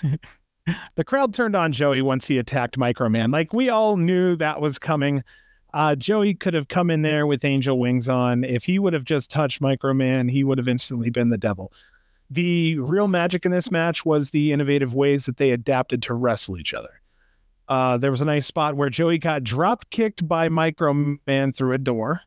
the 0.94 1.04
crowd 1.04 1.34
turned 1.34 1.56
on 1.56 1.72
Joey 1.72 2.02
once 2.02 2.26
he 2.26 2.38
attacked 2.38 2.78
Microman. 2.78 3.32
Like 3.32 3.52
we 3.52 3.68
all 3.68 3.96
knew 3.96 4.36
that 4.36 4.60
was 4.60 4.78
coming. 4.78 5.22
Uh, 5.74 5.96
Joey 5.96 6.34
could 6.34 6.54
have 6.54 6.68
come 6.68 6.90
in 6.90 7.02
there 7.02 7.26
with 7.26 7.44
angel 7.44 7.78
wings 7.78 8.08
on. 8.08 8.44
If 8.44 8.64
he 8.64 8.78
would 8.78 8.92
have 8.92 9.04
just 9.04 9.30
touched 9.30 9.62
Microman, 9.62 10.30
he 10.30 10.44
would 10.44 10.58
have 10.58 10.68
instantly 10.68 11.10
been 11.10 11.30
the 11.30 11.38
devil. 11.38 11.72
The 12.30 12.78
real 12.78 13.08
magic 13.08 13.44
in 13.44 13.52
this 13.52 13.70
match 13.70 14.04
was 14.04 14.30
the 14.30 14.52
innovative 14.52 14.94
ways 14.94 15.26
that 15.26 15.36
they 15.36 15.50
adapted 15.50 16.02
to 16.04 16.14
wrestle 16.14 16.58
each 16.58 16.74
other. 16.74 17.00
Uh, 17.68 17.96
there 17.96 18.10
was 18.10 18.20
a 18.20 18.26
nice 18.26 18.46
spot 18.46 18.76
where 18.76 18.90
Joey 18.90 19.18
got 19.18 19.44
drop 19.44 19.88
kicked 19.90 20.26
by 20.26 20.48
Microman 20.48 21.56
through 21.56 21.72
a 21.72 21.78
door. 21.78 22.20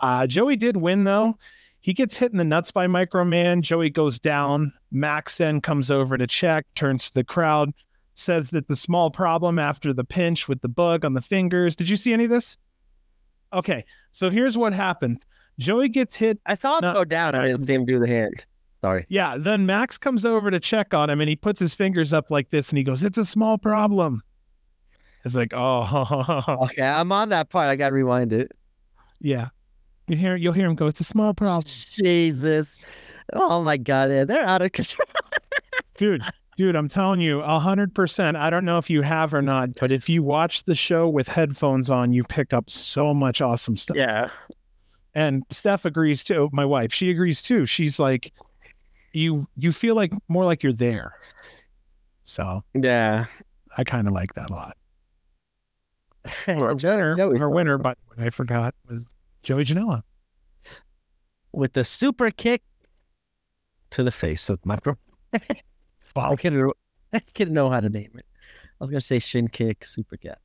Uh, 0.00 0.26
Joey 0.26 0.56
did 0.56 0.76
win 0.76 1.04
though. 1.04 1.36
He 1.80 1.92
gets 1.92 2.16
hit 2.16 2.32
in 2.32 2.38
the 2.38 2.44
nuts 2.44 2.70
by 2.70 2.86
Microman. 2.86 3.62
Joey 3.62 3.90
goes 3.90 4.18
down. 4.18 4.72
Max 4.90 5.36
then 5.36 5.60
comes 5.60 5.90
over 5.90 6.18
to 6.18 6.26
check, 6.26 6.66
turns 6.74 7.06
to 7.06 7.14
the 7.14 7.24
crowd, 7.24 7.72
says 8.18 8.50
that 8.50 8.66
the 8.68 8.76
small 8.76 9.10
problem 9.10 9.58
after 9.58 9.92
the 9.92 10.04
pinch 10.04 10.48
with 10.48 10.60
the 10.60 10.68
bug 10.68 11.04
on 11.04 11.12
the 11.14 11.22
fingers. 11.22 11.76
Did 11.76 11.88
you 11.88 11.96
see 11.96 12.12
any 12.12 12.24
of 12.24 12.30
this? 12.30 12.58
Okay, 13.52 13.84
so 14.12 14.28
here's 14.30 14.58
what 14.58 14.72
happened. 14.72 15.24
Joey 15.58 15.88
gets 15.88 16.16
hit. 16.16 16.38
I 16.46 16.54
saw 16.54 16.76
him 16.78 16.82
No. 16.82 16.92
go 16.94 17.04
down. 17.04 17.34
I 17.34 17.46
didn't 17.48 17.66
see 17.66 17.74
him 17.74 17.84
do 17.84 17.98
the 17.98 18.06
hand. 18.06 18.44
Sorry. 18.80 19.06
Yeah, 19.08 19.36
then 19.38 19.66
Max 19.66 19.98
comes 19.98 20.24
over 20.24 20.50
to 20.50 20.60
check 20.60 20.94
on 20.94 21.10
him 21.10 21.20
and 21.20 21.28
he 21.28 21.34
puts 21.36 21.58
his 21.58 21.74
fingers 21.74 22.12
up 22.12 22.30
like 22.30 22.50
this 22.50 22.68
and 22.70 22.78
he 22.78 22.84
goes, 22.84 23.02
It's 23.02 23.18
a 23.18 23.24
small 23.24 23.58
problem. 23.58 24.22
It's 25.24 25.34
like, 25.34 25.52
oh, 25.54 26.44
Okay, 26.64 26.82
I'm 26.82 27.10
on 27.10 27.30
that 27.30 27.50
part. 27.50 27.68
I 27.70 27.76
got 27.76 27.88
to 27.88 27.94
rewind 27.94 28.32
it. 28.32 28.52
yeah. 29.20 29.48
You 30.06 30.16
hear, 30.16 30.36
you'll 30.36 30.54
hear 30.54 30.66
him 30.66 30.74
go, 30.74 30.86
It's 30.86 31.00
a 31.00 31.04
small 31.04 31.34
problem. 31.34 31.62
Jesus. 31.66 32.78
Oh 33.32 33.62
my 33.64 33.76
God. 33.78 34.10
They're 34.28 34.44
out 34.44 34.62
of 34.62 34.72
control. 34.72 35.06
dude 35.98 36.22
dude 36.58 36.74
i'm 36.74 36.88
telling 36.88 37.20
you 37.20 37.40
a 37.40 37.58
hundred 37.60 37.94
percent 37.94 38.36
i 38.36 38.50
don't 38.50 38.64
know 38.64 38.78
if 38.78 38.90
you 38.90 39.00
have 39.02 39.32
or 39.32 39.40
not 39.40 39.70
but 39.76 39.92
if 39.92 40.08
you 40.08 40.22
watch 40.24 40.64
the 40.64 40.74
show 40.74 41.08
with 41.08 41.28
headphones 41.28 41.88
on 41.88 42.12
you 42.12 42.24
pick 42.24 42.52
up 42.52 42.68
so 42.68 43.14
much 43.14 43.40
awesome 43.40 43.76
stuff 43.76 43.96
Yeah. 43.96 44.28
and 45.14 45.44
steph 45.50 45.84
agrees 45.84 46.24
too 46.24 46.34
oh, 46.34 46.50
my 46.52 46.64
wife 46.64 46.92
she 46.92 47.10
agrees 47.10 47.40
too 47.40 47.64
she's 47.64 48.00
like 48.00 48.32
you 49.12 49.46
you 49.56 49.72
feel 49.72 49.94
like 49.94 50.12
more 50.28 50.44
like 50.44 50.64
you're 50.64 50.72
there 50.72 51.14
so 52.24 52.60
Yeah. 52.74 53.26
i 53.76 53.84
kind 53.84 54.08
of 54.08 54.12
like 54.12 54.34
that 54.34 54.50
a 54.50 54.52
lot 54.52 54.76
our 56.48 56.74
winner 56.74 57.14
Joey- 57.14 57.38
our 57.38 57.48
winner 57.50 57.78
but 57.78 57.96
i 58.18 58.30
forgot 58.30 58.74
was 58.88 59.06
joey 59.44 59.64
janela 59.64 60.02
with 61.52 61.72
the 61.74 61.84
super 61.84 62.30
kick 62.32 62.62
to 63.90 64.02
the 64.02 64.10
face 64.10 64.50
of. 64.50 64.58
I 64.66 64.78
wow 66.14 66.36
couldn't, 66.36 66.72
I 67.12 67.20
couldn't 67.20 67.54
know 67.58 67.70
how 67.70 67.80
to 67.80 67.88
name 67.88 68.12
it. 68.14 68.26
I 68.80 68.84
was 68.84 68.90
gonna 68.90 69.00
say 69.00 69.18
shin 69.18 69.48
kick, 69.48 69.84
super 69.84 70.16
cat. 70.16 70.38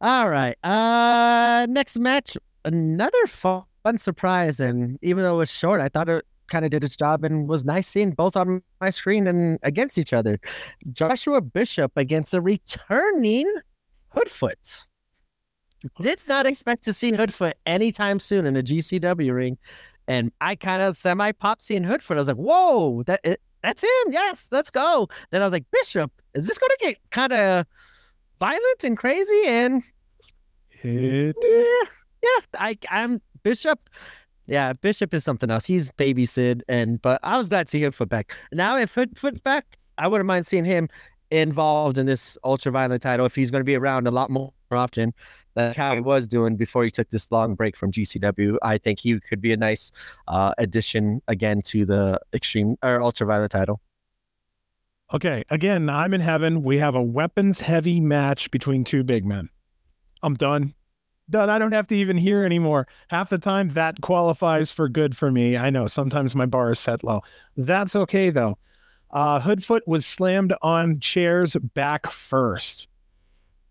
All 0.00 0.28
right. 0.28 0.56
Uh 0.64 1.66
next 1.68 1.98
match, 1.98 2.36
another 2.64 3.26
fun, 3.26 3.62
fun 3.82 3.98
surprise, 3.98 4.60
and 4.60 4.98
even 5.02 5.22
though 5.22 5.36
it 5.36 5.38
was 5.38 5.50
short, 5.50 5.80
I 5.80 5.88
thought 5.88 6.08
it 6.08 6.24
kind 6.48 6.64
of 6.64 6.70
did 6.70 6.84
its 6.84 6.96
job 6.96 7.24
and 7.24 7.48
was 7.48 7.64
nice 7.64 7.88
seeing 7.88 8.10
both 8.10 8.36
on 8.36 8.62
my 8.80 8.90
screen 8.90 9.26
and 9.26 9.58
against 9.62 9.96
each 9.96 10.12
other. 10.12 10.38
Joshua 10.92 11.40
Bishop 11.40 11.92
against 11.96 12.34
a 12.34 12.40
returning 12.40 13.50
Hoodfoot. 14.14 14.86
Did 16.00 16.20
not 16.28 16.46
expect 16.46 16.84
to 16.84 16.92
see 16.92 17.12
Hoodfoot 17.12 17.54
anytime 17.66 18.20
soon 18.20 18.46
in 18.46 18.56
a 18.56 18.62
GCW 18.62 19.34
ring. 19.34 19.58
And 20.06 20.30
I 20.40 20.54
kind 20.54 20.82
of 20.82 20.96
semi 20.96 21.32
pop 21.32 21.62
seeing 21.62 21.82
Hoodfoot. 21.84 22.16
I 22.16 22.18
was 22.18 22.28
like, 22.28 22.36
whoa, 22.36 23.02
that 23.04 23.20
it, 23.24 23.40
that's 23.62 23.82
him. 23.82 23.88
Yes, 24.12 24.48
let's 24.50 24.70
go. 24.70 25.08
Then 25.30 25.40
I 25.42 25.44
was 25.44 25.52
like, 25.52 25.64
Bishop, 25.70 26.10
is 26.34 26.46
this 26.46 26.58
going 26.58 26.70
to 26.70 26.78
get 26.80 26.96
kind 27.10 27.32
of 27.32 27.66
violent 28.38 28.84
and 28.84 28.96
crazy? 28.96 29.42
And 29.46 29.82
It- 30.82 31.36
yeah, 31.42 31.90
yeah, 32.22 32.58
I, 32.58 32.78
I'm 32.90 33.20
Bishop. 33.42 33.88
Yeah, 34.46 34.72
Bishop 34.72 35.14
is 35.14 35.24
something 35.24 35.50
else. 35.50 35.66
He's 35.66 35.90
baby 35.92 36.26
Sid, 36.26 36.64
and 36.68 37.00
but 37.00 37.20
I 37.22 37.38
was 37.38 37.48
glad 37.48 37.66
to 37.68 37.70
see 37.70 37.80
Hoodfoot 37.80 38.08
back. 38.08 38.36
Now, 38.52 38.76
if 38.76 38.90
foot 38.90 39.14
Hoodfoot's 39.14 39.40
back, 39.40 39.78
I 39.98 40.08
wouldn't 40.08 40.26
mind 40.26 40.46
seeing 40.46 40.64
him 40.64 40.88
involved 41.30 41.96
in 41.96 42.06
this 42.06 42.36
ultra 42.44 42.72
violent 42.72 43.02
title 43.02 43.24
if 43.24 43.34
he's 43.34 43.50
going 43.50 43.60
to 43.60 43.64
be 43.64 43.76
around 43.76 44.06
a 44.06 44.10
lot 44.10 44.28
more 44.30 44.52
often 44.70 45.14
that 45.54 45.76
how 45.76 45.94
he 45.94 46.00
was 46.00 46.26
doing 46.26 46.56
before 46.56 46.84
he 46.84 46.90
took 46.90 47.10
this 47.10 47.30
long 47.30 47.54
break 47.54 47.76
from 47.76 47.92
GCW. 47.92 48.56
I 48.62 48.78
think 48.78 49.00
he 49.00 49.18
could 49.20 49.40
be 49.40 49.52
a 49.52 49.56
nice 49.56 49.92
uh, 50.28 50.52
addition 50.58 51.22
again 51.28 51.62
to 51.66 51.84
the 51.84 52.20
extreme 52.32 52.76
or 52.82 53.02
ultraviolet 53.02 53.50
title. 53.50 53.80
Okay, 55.12 55.44
again, 55.50 55.90
I'm 55.90 56.14
in 56.14 56.22
heaven. 56.22 56.62
We 56.62 56.78
have 56.78 56.94
a 56.94 57.02
weapons 57.02 57.60
heavy 57.60 58.00
match 58.00 58.50
between 58.50 58.82
two 58.82 59.04
big 59.04 59.26
men. 59.26 59.50
I'm 60.22 60.34
done. 60.34 60.74
Done. 61.28 61.50
I 61.50 61.58
don't 61.58 61.72
have 61.72 61.86
to 61.88 61.96
even 61.96 62.16
hear 62.16 62.44
anymore. 62.44 62.86
Half 63.08 63.30
the 63.30 63.38
time 63.38 63.74
that 63.74 64.00
qualifies 64.00 64.72
for 64.72 64.88
good 64.88 65.16
for 65.16 65.30
me. 65.30 65.56
I 65.56 65.70
know 65.70 65.86
sometimes 65.86 66.34
my 66.34 66.46
bar 66.46 66.72
is 66.72 66.80
set 66.80 67.04
low. 67.04 67.20
That's 67.56 67.94
okay 67.94 68.30
though. 68.30 68.58
Uh, 69.10 69.40
Hoodfoot 69.40 69.82
was 69.86 70.06
slammed 70.06 70.54
on 70.62 70.98
chairs 70.98 71.54
back 71.74 72.10
first. 72.10 72.88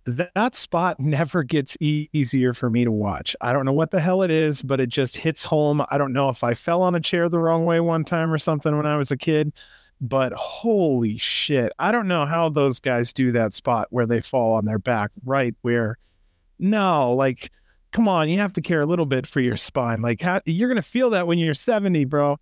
That 0.05 0.55
spot 0.55 0.99
never 0.99 1.43
gets 1.43 1.77
e- 1.79 2.09
easier 2.13 2.53
for 2.53 2.69
me 2.69 2.83
to 2.83 2.91
watch. 2.91 3.35
I 3.41 3.53
don't 3.53 3.65
know 3.65 3.73
what 3.73 3.91
the 3.91 3.99
hell 3.99 4.21
it 4.21 4.31
is, 4.31 4.61
but 4.61 4.79
it 4.79 4.89
just 4.89 5.17
hits 5.17 5.43
home. 5.43 5.83
I 5.89 5.97
don't 5.97 6.13
know 6.13 6.29
if 6.29 6.43
I 6.43 6.53
fell 6.53 6.81
on 6.81 6.95
a 6.95 6.99
chair 6.99 7.29
the 7.29 7.39
wrong 7.39 7.65
way 7.65 7.79
one 7.79 8.03
time 8.03 8.31
or 8.31 8.37
something 8.37 8.75
when 8.75 8.85
I 8.85 8.97
was 8.97 9.11
a 9.11 9.17
kid, 9.17 9.53
but 9.99 10.33
holy 10.33 11.17
shit. 11.17 11.71
I 11.79 11.91
don't 11.91 12.07
know 12.07 12.25
how 12.25 12.49
those 12.49 12.79
guys 12.79 13.13
do 13.13 13.31
that 13.33 13.53
spot 13.53 13.87
where 13.91 14.05
they 14.05 14.21
fall 14.21 14.53
on 14.53 14.65
their 14.65 14.79
back 14.79 15.11
right 15.23 15.55
where 15.61 15.97
no, 16.59 17.13
like 17.13 17.51
come 17.91 18.07
on, 18.07 18.29
you 18.29 18.39
have 18.39 18.53
to 18.53 18.61
care 18.61 18.81
a 18.81 18.85
little 18.85 19.05
bit 19.05 19.27
for 19.27 19.41
your 19.41 19.57
spine. 19.57 20.01
Like 20.01 20.21
how 20.21 20.41
you're 20.45 20.69
going 20.69 20.81
to 20.81 20.89
feel 20.89 21.09
that 21.11 21.27
when 21.27 21.37
you're 21.37 21.53
70, 21.53 22.05
bro. 22.05 22.37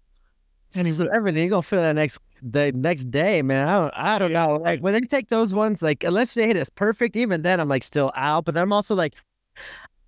Anyway, 0.76 1.08
everything 1.12 1.42
you're 1.42 1.50
gonna 1.50 1.64
feel 1.64 1.82
that 1.82 1.94
next 1.94 2.20
the 2.42 2.72
next 2.74 3.12
day, 3.12 3.42
man. 3.42 3.68
I 3.68 3.80
don't, 3.80 3.94
I 3.96 4.20
don't 4.20 4.34
know. 4.34 4.56
Like 4.56 4.82
when 4.82 4.94
they 4.94 5.02
take 5.02 5.30
those 5.30 5.54
ones, 5.54 5.82
like 5.82 6.04
unless 6.04 6.34
they 6.34 6.48
hit 6.48 6.58
us 6.58 6.70
perfect, 6.70 7.16
even 7.16 7.42
then 7.42 7.60
I'm 7.60 7.70
like 7.70 7.84
still 7.84 8.12
out. 8.16 8.46
But 8.46 8.56
then 8.56 8.64
I'm 8.64 8.74
also 8.74 8.96
like, 8.96 9.16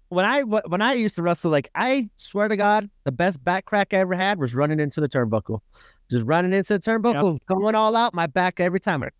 when 0.10 0.26
I 0.26 0.42
when 0.42 0.82
I 0.82 0.94
used 0.94 1.16
to 1.16 1.24
wrestle, 1.24 1.52
like 1.52 1.70
I 1.76 2.10
swear 2.18 2.48
to 2.48 2.58
God, 2.58 2.90
the 3.06 3.12
best 3.12 3.44
back 3.44 3.66
crack 3.66 3.94
I 3.94 3.98
ever 3.98 4.14
had 4.14 4.40
was 4.40 4.54
running 4.54 4.80
into 4.80 5.00
the 5.00 5.08
turnbuckle, 5.08 5.62
just 6.10 6.26
running 6.26 6.54
into 6.54 6.74
the 6.74 6.80
turnbuckle, 6.80 7.34
yep. 7.34 7.46
going 7.48 7.76
all 7.76 7.96
out, 7.96 8.14
my 8.14 8.28
back 8.28 8.60
every 8.60 8.80
time. 8.80 9.04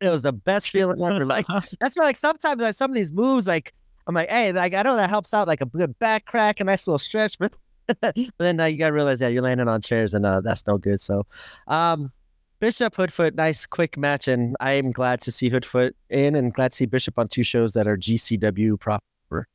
It 0.00 0.08
was 0.08 0.22
the 0.22 0.32
best 0.32 0.70
feeling 0.70 1.00
ever. 1.00 1.24
Like 1.24 1.46
that's 1.80 1.94
why, 1.94 2.06
like 2.06 2.16
sometimes 2.16 2.60
like 2.60 2.74
some 2.74 2.90
of 2.90 2.96
these 2.96 3.12
moves, 3.12 3.46
like 3.46 3.72
I'm 4.08 4.14
like, 4.14 4.28
hey, 4.28 4.50
like 4.50 4.74
I 4.74 4.82
know 4.82 4.96
that 4.96 5.08
helps 5.08 5.32
out, 5.32 5.46
like 5.46 5.60
a 5.60 5.66
good 5.66 5.96
back 6.00 6.24
crack, 6.24 6.58
a 6.58 6.64
nice 6.64 6.88
little 6.88 6.98
stretch, 6.98 7.38
but 7.38 7.52
but 8.00 8.16
then 8.38 8.60
uh, 8.60 8.66
you 8.66 8.76
gotta 8.76 8.92
realize, 8.92 9.20
yeah, 9.20 9.28
you're 9.28 9.42
landing 9.42 9.68
on 9.68 9.80
chairs, 9.80 10.14
and 10.14 10.26
uh, 10.26 10.40
that's 10.40 10.66
no 10.66 10.78
good. 10.78 11.00
So, 11.00 11.26
um, 11.66 12.12
Bishop 12.60 12.96
Hoodfoot, 12.96 13.36
nice 13.36 13.66
quick 13.66 13.96
match, 13.96 14.26
and 14.26 14.56
I'm 14.58 14.90
glad 14.90 15.20
to 15.20 15.30
see 15.30 15.48
Hoodfoot 15.48 15.92
in, 16.10 16.34
and 16.34 16.52
glad 16.52 16.72
to 16.72 16.76
see 16.76 16.86
Bishop 16.86 17.16
on 17.16 17.28
two 17.28 17.44
shows 17.44 17.72
that 17.74 17.86
are 17.86 17.96
GCW 17.96 18.80
proper. 18.80 19.46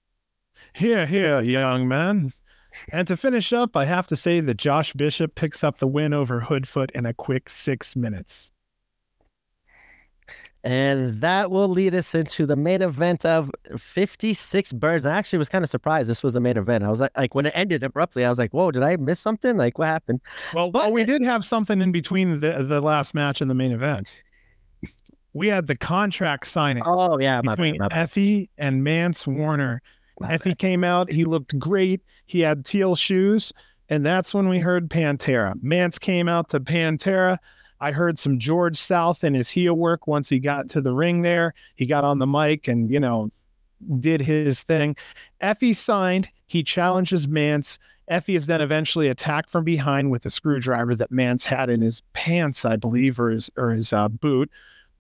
Here, 0.74 1.06
here, 1.06 1.42
young 1.42 1.90
man. 1.90 2.32
And 2.94 3.06
to 3.10 3.18
finish 3.18 3.52
up, 3.52 3.76
I 3.76 3.84
have 3.84 4.08
to 4.08 4.16
say 4.16 4.40
that 4.40 4.56
Josh 4.56 4.94
Bishop 4.94 5.36
picks 5.36 5.66
up 5.66 5.80
the 5.80 5.88
win 5.88 6.14
over 6.14 6.42
Hoodfoot 6.42 6.92
in 6.92 7.06
a 7.06 7.14
quick 7.14 7.50
six 7.50 7.94
minutes. 7.98 8.53
And 10.64 11.20
that 11.20 11.52
will 11.52 11.68
lead 11.68 11.94
us 11.94 12.16
into 12.16 12.46
the 12.46 12.56
main 12.56 12.82
event 12.82 13.26
of 13.26 13.52
56 13.78 14.72
Birdz. 14.74 15.06
I 15.06 15.18
actually 15.18 15.40
was 15.40 15.50
kind 15.50 15.62
of 15.62 15.70
surprised 15.70 16.10
this 16.10 16.24
was 16.24 16.32
the 16.32 16.40
main 16.40 16.56
event. 16.56 16.86
I 16.86 16.90
was 16.90 17.02
like, 17.02 17.12
like 17.18 17.36
when 17.36 17.46
it 17.46 17.54
ended 17.54 17.84
abruptly, 17.84 18.24
I 18.24 18.30
was 18.30 18.40
like, 18.40 18.52
whoa, 18.52 18.72
did 18.72 18.82
I 18.82 18.96
miss 18.96 19.20
something? 19.20 19.58
Like, 19.58 19.78
what 19.78 19.88
happened? 19.88 20.22
Well, 20.54 20.72
but, 20.72 20.84
well 20.84 20.92
we 20.94 21.04
did 21.04 21.22
have 21.22 21.44
something 21.44 21.82
in 21.82 21.92
between 21.92 22.40
the, 22.40 22.64
the 22.64 22.80
last 22.80 23.14
match 23.14 23.42
and 23.42 23.50
the 23.50 23.56
main 23.56 23.74
event. 23.74 24.24
We 25.34 25.48
had 25.48 25.68
the 25.68 25.76
contract 25.76 26.48
signing. 26.48 26.84
Oh, 26.86 27.20
yeah. 27.20 27.42
between 27.42 27.80
bad, 27.80 27.92
Effy 27.92 28.50
and 28.58 28.84
Mance 28.84 29.28
Warner. 29.28 29.82
My 30.20 30.30
Effy 30.30 30.46
bad. 30.46 30.60
came 30.60 30.84
out. 30.84 31.12
He 31.12 31.26
looked 31.26 31.58
great. 31.58 32.02
He 32.26 32.40
had 32.42 32.66
teal 32.66 32.96
shoes. 32.96 33.52
And 33.90 34.06
that's 34.06 34.34
when 34.34 34.48
we 34.48 34.60
heard 34.60 34.90
Pantera. 34.90 35.56
Mance 35.62 36.00
came 36.00 36.30
out 36.30 36.50
to 36.50 36.60
Pantera. 36.60 37.38
I 37.84 37.92
heard 37.92 38.18
some 38.18 38.40
George 38.40 38.78
South 38.78 39.26
in 39.26 39.34
his 39.34 39.50
heel 39.50 39.74
work 39.74 40.08
once 40.08 40.30
he 40.30 40.40
got 40.40 40.70
to 40.70 40.80
the 40.80 40.94
ring 40.94 41.22
there. 41.22 41.54
He 41.76 41.86
got 41.86 42.06
on 42.06 42.18
the 42.18 42.26
mic 42.26 42.70
and, 42.70 42.90
you 42.90 42.98
know, 42.98 43.30
did 44.00 44.22
his 44.22 44.64
thing. 44.64 44.96
Effy 45.42 45.76
signed. 45.76 46.30
He 46.48 46.64
challenges 46.64 47.28
Mance. 47.28 47.80
Effy 48.10 48.38
is 48.38 48.46
then 48.46 48.62
eventually 48.62 49.10
attacked 49.10 49.50
from 49.50 49.66
behind 49.66 50.12
with 50.12 50.26
a 50.26 50.30
screwdriver 50.30 50.96
that 50.96 51.12
Mance 51.12 51.44
had 51.44 51.70
in 51.70 51.82
his 51.82 52.04
pants, 52.14 52.64
I 52.64 52.78
believe, 52.78 53.20
or 53.20 53.32
his 53.32 53.52
or 53.58 53.72
his 53.72 53.92
uh, 53.92 54.08
boot. 54.08 54.50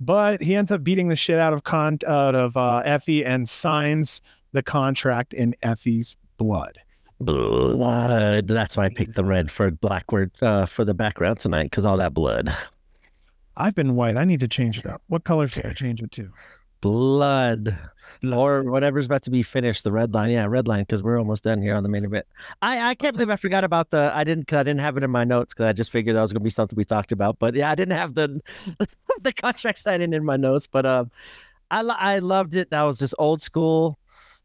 But 0.02 0.42
he 0.42 0.54
ends 0.54 0.70
up 0.70 0.84
beating 0.84 1.08
the 1.08 1.16
shit 1.16 1.40
out 1.40 1.54
of 1.54 1.64
con 1.64 2.00
out 2.06 2.36
of 2.36 2.58
uh, 2.58 2.84
Effy 2.86 3.26
and 3.26 3.48
signs 3.48 4.22
the 4.52 4.62
contract 4.62 5.34
in 5.34 5.56
Effy's 5.64 6.18
blood 6.36 6.80
blood. 7.20 8.48
That's 8.48 8.78
why 8.78 8.86
I 8.86 8.90
picked 8.90 9.16
the 9.16 9.24
red 9.24 9.50
for 9.52 9.72
Blackward 9.72 10.32
uh, 10.42 10.66
for 10.66 10.86
the 10.86 10.94
background 10.94 11.40
tonight 11.40 11.66
because 11.66 11.86
all 11.86 11.98
that 11.98 12.14
blood. 12.14 12.56
I've 13.56 13.76
been 13.76 13.96
white. 13.96 14.18
I 14.18 14.24
need 14.24 14.40
to 14.40 14.48
change 14.48 14.78
it 14.80 14.86
up. 14.86 15.02
What 15.08 15.24
color 15.24 15.48
should 15.48 15.66
I 15.66 15.74
change 15.74 16.02
it 16.02 16.12
to? 16.12 16.32
Blood. 16.82 17.78
Or 18.24 18.64
whatever's 18.64 19.06
about 19.06 19.24
to 19.24 19.32
be 19.32 19.44
finished. 19.44 19.84
The 19.84 19.92
red 19.92 20.14
line, 20.14 20.32
yeah, 20.32 20.46
red 20.46 20.68
line, 20.68 20.82
because 20.82 21.02
we're 21.02 21.18
almost 21.18 21.44
done 21.44 21.62
here 21.62 21.76
on 21.76 21.84
the 21.84 21.90
main 21.90 22.04
event. 22.04 22.26
I, 22.62 22.90
I 22.90 22.96
can't 22.96 23.14
believe 23.14 23.30
I 23.30 23.38
forgot 23.38 23.64
about 23.64 23.90
the. 23.90 24.12
I 24.14 24.24
didn't. 24.24 24.48
Cause 24.48 24.58
I 24.58 24.64
didn't 24.64 24.82
have 24.82 24.98
it 24.98 25.04
in 25.04 25.12
my 25.12 25.24
notes 25.24 25.54
because 25.54 25.68
I 25.68 25.74
just 25.74 25.92
figured 25.92 26.16
that 26.16 26.22
was 26.22 26.34
going 26.34 26.42
to 26.42 26.44
be 26.44 26.50
something 26.50 26.76
we 26.76 26.84
talked 26.84 27.12
about. 27.12 27.40
But 27.40 27.56
yeah, 27.56 27.72
I 27.72 27.76
didn't 27.76 27.98
have 27.98 28.16
the 28.16 28.40
the 29.22 29.34
contract 29.34 29.78
signing 29.78 30.14
in 30.14 30.26
my 30.26 30.38
notes. 30.38 30.68
But 30.68 30.86
um, 30.86 31.12
I 31.72 31.82
I 31.82 32.20
loved 32.20 32.56
it. 32.56 32.70
That 32.72 32.84
was 32.84 33.00
just 33.00 33.16
old 33.18 33.42
school, 33.42 33.98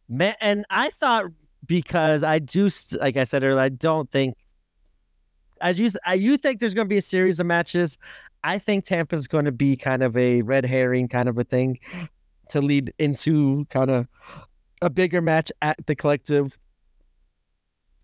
man. 0.09 0.35
And 0.41 0.65
I 0.71 0.91
thought 1.01 1.27
because 1.67 2.23
I 2.23 2.39
do, 2.39 2.69
like 2.99 3.17
I 3.17 3.25
said 3.25 3.43
earlier, 3.45 3.61
I 3.61 3.69
don't 3.69 4.11
think 4.11 4.37
as 5.61 5.79
you 5.79 5.91
I 6.07 6.15
you 6.15 6.37
think 6.37 6.61
there's 6.61 6.75
going 6.75 6.87
to 6.87 6.89
be 6.89 6.97
a 6.97 7.03
series 7.03 7.41
of 7.41 7.47
matches. 7.47 7.99
I 8.45 8.59
think 8.59 8.85
Tampa's 8.85 9.27
going 9.29 9.45
to 9.45 9.53
be 9.53 9.77
kind 9.77 10.03
of 10.03 10.17
a 10.17 10.43
red 10.43 10.65
herring 10.65 11.09
kind 11.09 11.29
of 11.29 11.39
a 11.39 11.45
thing 11.45 11.79
to 12.51 12.61
lead 12.61 12.93
into 12.99 13.67
kind 13.71 13.91
of 13.91 14.09
a 14.81 14.91
bigger 14.91 15.21
match 15.21 15.51
at 15.61 15.77
the 15.87 15.95
collective. 15.95 16.59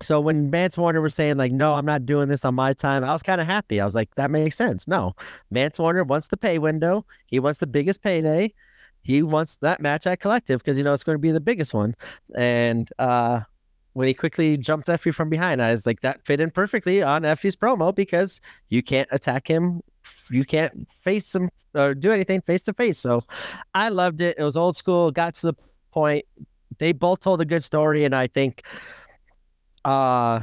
So 0.03 0.21
when 0.21 0.51
Mance 0.51 0.77
Warner 0.77 1.01
was 1.01 1.15
saying 1.15 1.37
like, 1.37 1.53
"No, 1.53 1.75
I'm 1.75 1.87
not 1.87 2.05
doing 2.05 2.29
this 2.29 2.45
on 2.45 2.55
my 2.55 2.73
time," 2.73 3.05
I 3.05 3.13
was 3.13 3.23
kind 3.23 3.41
of 3.41 3.47
happy. 3.47 3.81
I 3.81 3.85
was 3.85 3.95
like, 3.95 4.15
"That 4.17 4.31
makes 4.31 4.57
sense." 4.57 4.87
No, 4.89 5.15
Mance 5.51 5.79
Warner 5.79 6.05
wants 6.05 6.29
the 6.29 6.37
pay 6.37 6.59
window. 6.59 7.07
He 7.27 7.39
wants 7.39 7.61
the 7.61 7.67
biggest 7.67 8.03
payday 8.03 8.53
he 9.05 9.23
wants 9.23 9.57
that 9.57 9.81
match 9.81 10.07
at 10.07 10.19
collective 10.19 10.61
because 10.61 10.79
you 10.79 10.83
know 10.83 10.93
it's 10.95 11.05
going 11.05 11.15
to 11.15 11.21
be 11.21 11.31
the 11.31 11.41
biggest 11.41 11.75
one. 11.75 11.95
And 12.35 12.89
uh, 12.99 13.43
when 13.95 14.09
he 14.09 14.15
quickly 14.15 14.57
jumped 14.57 14.89
Effy 14.89 15.15
from 15.15 15.31
behind, 15.31 15.63
I 15.63 15.71
was 15.71 15.87
like, 15.87 16.01
that 16.03 16.25
fit 16.25 16.41
in 16.41 16.51
perfectly 16.51 17.03
on 17.03 17.23
Effy's 17.23 17.57
promo 17.57 17.95
because 17.95 18.41
you 18.69 18.83
can't 18.83 19.09
attack 19.11 19.49
him, 19.49 19.81
you 20.31 20.45
can't 20.45 20.91
face 20.93 21.35
him 21.35 21.49
or 21.75 21.95
do 21.95 22.13
anything 22.13 22.41
face 22.43 22.63
to 22.65 22.75
face. 22.75 22.99
So 22.99 23.25
I 23.73 23.89
loved 23.89 24.21
it. 24.21 24.37
It 24.39 24.43
was 24.43 24.57
old 24.57 24.77
school, 24.77 25.11
got 25.11 25.35
to 25.37 25.47
the 25.47 25.55
point. 25.93 26.25
They 26.79 26.93
both 26.93 27.21
told 27.21 27.41
a 27.41 27.45
good 27.45 27.63
story, 27.63 28.05
and 28.05 28.15
I 28.15 28.27
think 28.27 28.63
uh 29.85 30.41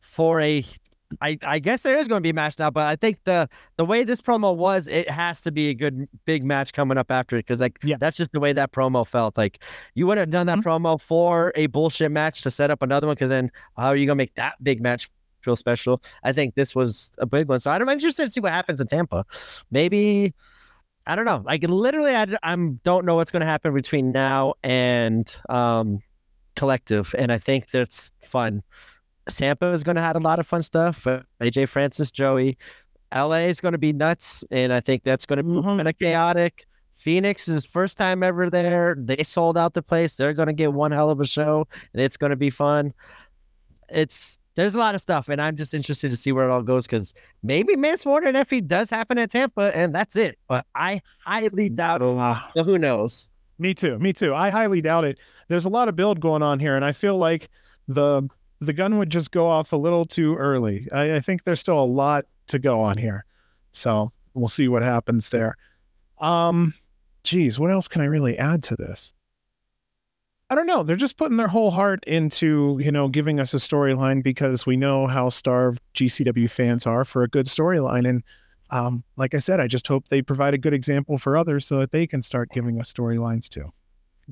for 0.00 0.40
a 0.40 0.64
I, 1.20 1.38
I 1.42 1.58
guess 1.58 1.82
there 1.82 1.96
is 1.96 2.08
going 2.08 2.20
to 2.20 2.22
be 2.22 2.30
a 2.30 2.34
match 2.34 2.58
now, 2.58 2.70
but 2.70 2.86
I 2.86 2.96
think 2.96 3.18
the 3.24 3.48
the 3.76 3.84
way 3.84 4.04
this 4.04 4.20
promo 4.20 4.56
was, 4.56 4.86
it 4.86 5.08
has 5.10 5.40
to 5.42 5.52
be 5.52 5.68
a 5.70 5.74
good 5.74 6.08
big 6.24 6.44
match 6.44 6.72
coming 6.72 6.98
up 6.98 7.10
after 7.10 7.36
it 7.36 7.40
because 7.40 7.60
like 7.60 7.78
yeah. 7.82 7.96
that's 7.98 8.16
just 8.16 8.32
the 8.32 8.40
way 8.40 8.52
that 8.52 8.72
promo 8.72 9.06
felt. 9.06 9.36
Like 9.36 9.62
you 9.94 10.06
would 10.06 10.18
have 10.18 10.30
done 10.30 10.46
that 10.46 10.58
mm-hmm. 10.58 10.68
promo 10.68 11.00
for 11.00 11.52
a 11.54 11.66
bullshit 11.66 12.10
match 12.10 12.42
to 12.42 12.50
set 12.50 12.70
up 12.70 12.82
another 12.82 13.06
one 13.06 13.14
because 13.14 13.30
then 13.30 13.50
how 13.76 13.86
are 13.86 13.96
you 13.96 14.06
gonna 14.06 14.16
make 14.16 14.34
that 14.34 14.62
big 14.62 14.80
match 14.80 15.10
feel 15.42 15.56
special? 15.56 16.02
I 16.22 16.32
think 16.32 16.54
this 16.54 16.74
was 16.74 17.12
a 17.18 17.26
big 17.26 17.48
one, 17.48 17.58
so 17.58 17.70
I'm 17.70 17.88
interested 17.88 18.24
to 18.24 18.30
see 18.30 18.40
what 18.40 18.52
happens 18.52 18.80
in 18.80 18.86
Tampa. 18.86 19.24
Maybe 19.70 20.34
I 21.06 21.16
don't 21.16 21.24
know. 21.24 21.42
Like 21.44 21.64
literally, 21.64 22.14
I 22.14 22.26
I'm 22.42 22.80
don't 22.84 23.04
know 23.04 23.16
what's 23.16 23.30
going 23.30 23.40
to 23.40 23.46
happen 23.46 23.74
between 23.74 24.12
now 24.12 24.54
and 24.62 25.34
um 25.48 26.00
collective, 26.54 27.14
and 27.18 27.32
I 27.32 27.38
think 27.38 27.70
that's 27.70 28.12
fun. 28.22 28.62
Tampa 29.28 29.70
is 29.72 29.82
going 29.82 29.96
to 29.96 30.02
have 30.02 30.16
a 30.16 30.20
lot 30.20 30.38
of 30.38 30.46
fun 30.46 30.62
stuff. 30.62 31.06
Uh, 31.06 31.20
AJ 31.40 31.68
Francis, 31.68 32.10
Joey. 32.10 32.58
LA 33.14 33.46
is 33.46 33.60
going 33.60 33.72
to 33.72 33.78
be 33.78 33.92
nuts, 33.92 34.44
and 34.50 34.72
I 34.72 34.80
think 34.80 35.04
that's 35.04 35.26
going 35.26 35.36
to 35.36 35.42
be 35.42 35.50
mm-hmm. 35.50 35.76
kind 35.76 35.88
of 35.88 35.98
chaotic. 35.98 36.66
Phoenix 36.94 37.48
is 37.48 37.64
first 37.64 37.96
time 37.96 38.22
ever 38.22 38.48
there. 38.48 38.96
They 38.98 39.22
sold 39.22 39.58
out 39.58 39.74
the 39.74 39.82
place. 39.82 40.16
They're 40.16 40.32
going 40.32 40.46
to 40.46 40.52
get 40.52 40.72
one 40.72 40.92
hell 40.92 41.10
of 41.10 41.20
a 41.20 41.26
show, 41.26 41.66
and 41.92 42.02
it's 42.02 42.16
going 42.16 42.30
to 42.30 42.36
be 42.36 42.50
fun. 42.50 42.94
It's 43.88 44.38
there's 44.54 44.74
a 44.74 44.78
lot 44.78 44.94
of 44.94 45.00
stuff, 45.00 45.28
and 45.28 45.40
I'm 45.40 45.56
just 45.56 45.74
interested 45.74 46.10
to 46.10 46.16
see 46.16 46.32
where 46.32 46.48
it 46.48 46.52
all 46.52 46.62
goes 46.62 46.86
because 46.86 47.14
maybe 47.42 47.74
Warner 47.76 48.28
and 48.28 48.36
Effy 48.36 48.66
does 48.66 48.90
happen 48.90 49.18
at 49.18 49.30
Tampa, 49.30 49.76
and 49.76 49.94
that's 49.94 50.16
it. 50.16 50.38
But 50.48 50.66
I 50.74 51.02
highly 51.24 51.68
doubt 51.68 52.02
it. 52.02 52.36
So 52.56 52.64
who 52.64 52.78
knows? 52.78 53.28
Me 53.58 53.74
too. 53.74 53.98
Me 53.98 54.12
too. 54.12 54.34
I 54.34 54.50
highly 54.50 54.80
doubt 54.80 55.04
it. 55.04 55.18
There's 55.48 55.64
a 55.64 55.70
lot 55.70 55.88
of 55.88 55.96
build 55.96 56.20
going 56.20 56.42
on 56.42 56.58
here, 56.60 56.76
and 56.76 56.84
I 56.84 56.92
feel 56.92 57.16
like 57.16 57.48
the 57.88 58.28
the 58.62 58.72
gun 58.72 58.96
would 58.98 59.10
just 59.10 59.32
go 59.32 59.48
off 59.48 59.72
a 59.72 59.76
little 59.76 60.04
too 60.04 60.36
early. 60.36 60.86
I, 60.92 61.16
I 61.16 61.20
think 61.20 61.44
there's 61.44 61.60
still 61.60 61.82
a 61.82 61.84
lot 61.84 62.26
to 62.46 62.58
go 62.58 62.80
on 62.80 62.96
here. 62.96 63.24
So 63.72 64.12
we'll 64.34 64.48
see 64.48 64.68
what 64.68 64.82
happens 64.82 65.30
there. 65.30 65.56
Um, 66.18 66.74
geez, 67.24 67.58
what 67.58 67.70
else 67.70 67.88
can 67.88 68.00
I 68.02 68.06
really 68.06 68.38
add 68.38 68.62
to 68.64 68.76
this? 68.76 69.14
I 70.48 70.54
don't 70.54 70.66
know. 70.66 70.82
They're 70.82 70.96
just 70.96 71.16
putting 71.16 71.38
their 71.38 71.48
whole 71.48 71.70
heart 71.70 72.04
into, 72.04 72.78
you 72.80 72.92
know, 72.92 73.08
giving 73.08 73.40
us 73.40 73.54
a 73.54 73.56
storyline 73.56 74.22
because 74.22 74.66
we 74.66 74.76
know 74.76 75.06
how 75.06 75.28
starved 75.30 75.80
GCW 75.94 76.48
fans 76.48 76.86
are 76.86 77.04
for 77.04 77.22
a 77.22 77.28
good 77.28 77.46
storyline. 77.46 78.06
And 78.06 78.22
um, 78.70 79.02
like 79.16 79.34
I 79.34 79.38
said, 79.38 79.60
I 79.60 79.66
just 79.66 79.88
hope 79.88 80.08
they 80.08 80.22
provide 80.22 80.54
a 80.54 80.58
good 80.58 80.74
example 80.74 81.18
for 81.18 81.36
others 81.36 81.66
so 81.66 81.78
that 81.78 81.90
they 81.90 82.06
can 82.06 82.22
start 82.22 82.50
giving 82.50 82.78
us 82.78 82.92
storylines 82.92 83.48
too. 83.48 83.72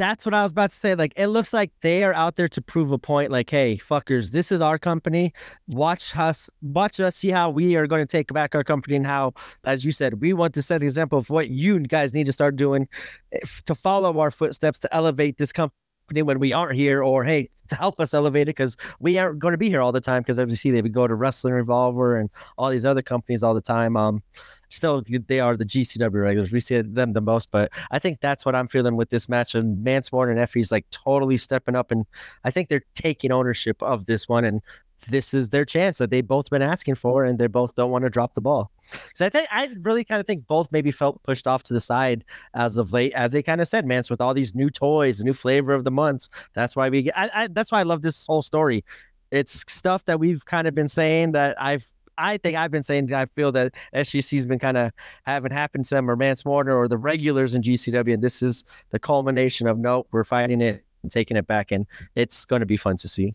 That's 0.01 0.25
what 0.25 0.33
I 0.33 0.45
was 0.45 0.53
about 0.53 0.71
to 0.71 0.77
say. 0.77 0.95
Like, 0.95 1.13
it 1.15 1.27
looks 1.27 1.53
like 1.53 1.73
they 1.83 2.05
are 2.05 2.15
out 2.15 2.37
there 2.37 2.49
to 2.49 2.63
prove 2.63 2.91
a 2.91 2.97
point. 2.97 3.31
Like, 3.31 3.51
hey, 3.51 3.77
fuckers, 3.77 4.31
this 4.31 4.51
is 4.51 4.63
our 4.63 4.79
company. 4.79 5.35
Watch 5.69 6.17
us, 6.17 6.49
watch 6.63 7.01
us 7.01 7.17
see 7.17 7.29
how 7.29 7.51
we 7.51 7.77
are 7.77 7.87
going 7.87 8.01
to 8.01 8.11
take 8.11 8.33
back 8.33 8.55
our 8.55 8.65
company 8.65 8.97
and 8.97 9.07
how, 9.07 9.35
as 9.65 9.85
you 9.85 9.93
said, 9.93 10.23
we 10.23 10.33
want 10.33 10.55
to 10.55 10.63
set 10.63 10.79
the 10.79 10.87
example 10.87 11.19
of 11.19 11.29
what 11.29 11.51
you 11.51 11.79
guys 11.81 12.15
need 12.15 12.25
to 12.25 12.33
start 12.33 12.57
doing 12.57 12.89
eh, 13.33 13.41
to 13.67 13.75
follow 13.75 14.19
our 14.21 14.31
footsteps 14.31 14.79
to 14.79 14.95
elevate 14.95 15.37
this 15.37 15.53
company 15.53 15.75
when 16.23 16.39
we 16.39 16.55
aren't 16.55 16.77
here, 16.77 17.03
or 17.05 17.23
hey, 17.23 17.51
to 17.69 17.75
help 17.75 18.01
us 18.01 18.15
elevate 18.15 18.49
it 18.49 18.57
because 18.57 18.79
we 19.01 19.19
aren't 19.19 19.39
going 19.39 19.53
to 19.53 19.59
be 19.59 19.69
here 19.69 19.83
all 19.83 19.93
the 19.93 20.01
time. 20.01 20.23
Because 20.23 20.39
as 20.39 20.49
you 20.49 20.57
see, 20.57 20.71
they 20.71 20.81
would 20.81 20.95
go 20.95 21.07
to 21.07 21.15
Wrestling 21.15 21.53
Revolver 21.53 22.17
and 22.17 22.31
all 22.57 22.71
these 22.71 22.87
other 22.87 23.03
companies 23.03 23.43
all 23.43 23.53
the 23.53 23.61
time. 23.61 23.99
Um, 23.99 24.23
still 24.71 25.03
they 25.07 25.41
are 25.41 25.57
the 25.57 25.65
GCW 25.65 26.23
regulars. 26.23 26.53
We 26.53 26.61
see 26.61 26.81
them 26.81 27.13
the 27.13 27.21
most, 27.21 27.51
but 27.51 27.71
I 27.91 27.99
think 27.99 28.21
that's 28.21 28.47
what 28.47 28.55
I'm 28.55 28.69
feeling 28.69 28.97
with 28.97 29.11
this 29.11 29.29
match. 29.29 29.55
And 29.55 29.83
Mance 29.85 30.11
Warner 30.11 30.33
and 30.33 30.41
Effy's 30.41 30.73
like 30.73 30.87
totally 30.91 31.37
stepping 31.37 31.77
up, 31.77 31.91
and 31.91 32.07
I 32.45 32.51
think 32.51 32.69
they're 32.69 32.85
taking 32.95 33.33
ownership 33.33 33.83
of 33.83 34.07
this 34.07 34.29
one. 34.29 34.45
And 34.45 34.63
this 35.09 35.33
is 35.33 35.49
their 35.49 35.65
chance 35.65 35.99
that 35.99 36.11
they 36.11 36.21
both 36.21 36.51
been 36.51 36.63
asking 36.63 36.95
for, 36.95 37.25
and 37.25 37.39
they 37.39 37.47
both 37.47 37.75
don't 37.75 37.91
want 37.91 38.05
to 38.05 38.11
drop 38.11 38.35
the 38.35 38.41
ball. 38.41 38.71
Because 38.91 39.21
I 39.21 39.29
think 39.29 39.49
I 39.51 39.69
really 39.83 40.05
kind 40.05 40.21
of 40.21 40.27
think 40.27 40.47
both 40.47 40.71
maybe 40.73 40.91
felt 40.91 41.23
pushed 41.23 41.47
off 41.47 41.63
to 41.65 41.75
the 41.75 41.81
side 41.81 42.25
as 42.55 42.79
of 42.79 42.93
late, 42.93 43.13
as 43.15 43.33
they 43.33 43.43
kind 43.43 43.61
of 43.61 43.69
said, 43.69 43.87
Mance, 43.87 44.11
with 44.11 44.21
all 44.21 44.35
these 44.35 44.55
new 44.55 44.69
toys, 44.69 45.23
new 45.25 45.33
flavor 45.33 45.73
of 45.73 45.85
the 45.85 45.91
months. 45.91 46.29
That's 46.55 46.77
why 46.77 46.89
we. 46.89 47.11
I, 47.13 47.31
I, 47.35 47.47
that's 47.49 47.73
why 47.73 47.81
I 47.81 47.85
love 47.85 48.03
this 48.03 48.27
whole 48.27 48.43
story. 48.43 48.85
It's 49.31 49.65
stuff 49.73 50.05
that 50.07 50.19
we've 50.19 50.45
kind 50.45 50.67
of 50.67 50.75
been 50.75 50.89
saying 50.89 51.33
that 51.33 51.61
I've 51.61 51.87
I 52.21 52.37
think 52.37 52.57
I've 52.57 52.71
been 52.71 52.83
saying 52.83 53.13
I 53.13 53.27
feel 53.27 53.51
that 53.53 53.75
SGC's 53.95 54.47
been 54.47 54.59
kind 54.59 54.77
of 54.77 54.93
having 55.25 55.51
happened 55.51 55.87
to 55.87 55.95
them 55.95 56.11
or 56.11 56.17
Mance 56.17 56.45
Warner 56.45 56.77
or 56.77 56.87
the 56.87 56.99
regulars 56.99 57.55
in 57.55 57.63
GCW. 57.63 58.15
And 58.15 58.23
this 58.23 58.43
is 58.43 58.65
the 58.91 58.99
culmination 58.99 59.67
of 59.67 59.79
nope, 59.79 60.09
we're 60.13 60.25
fighting 60.25 60.61
it 60.61 60.85
and 61.03 61.11
taking 61.11 61.37
it 61.37 61.47
back. 61.47 61.73
And 61.73 61.87
it's 62.15 62.45
going 62.45 62.61
to 62.61 62.67
be 62.67 62.77
fun 62.77 62.97
to 62.99 63.09
see. 63.09 63.35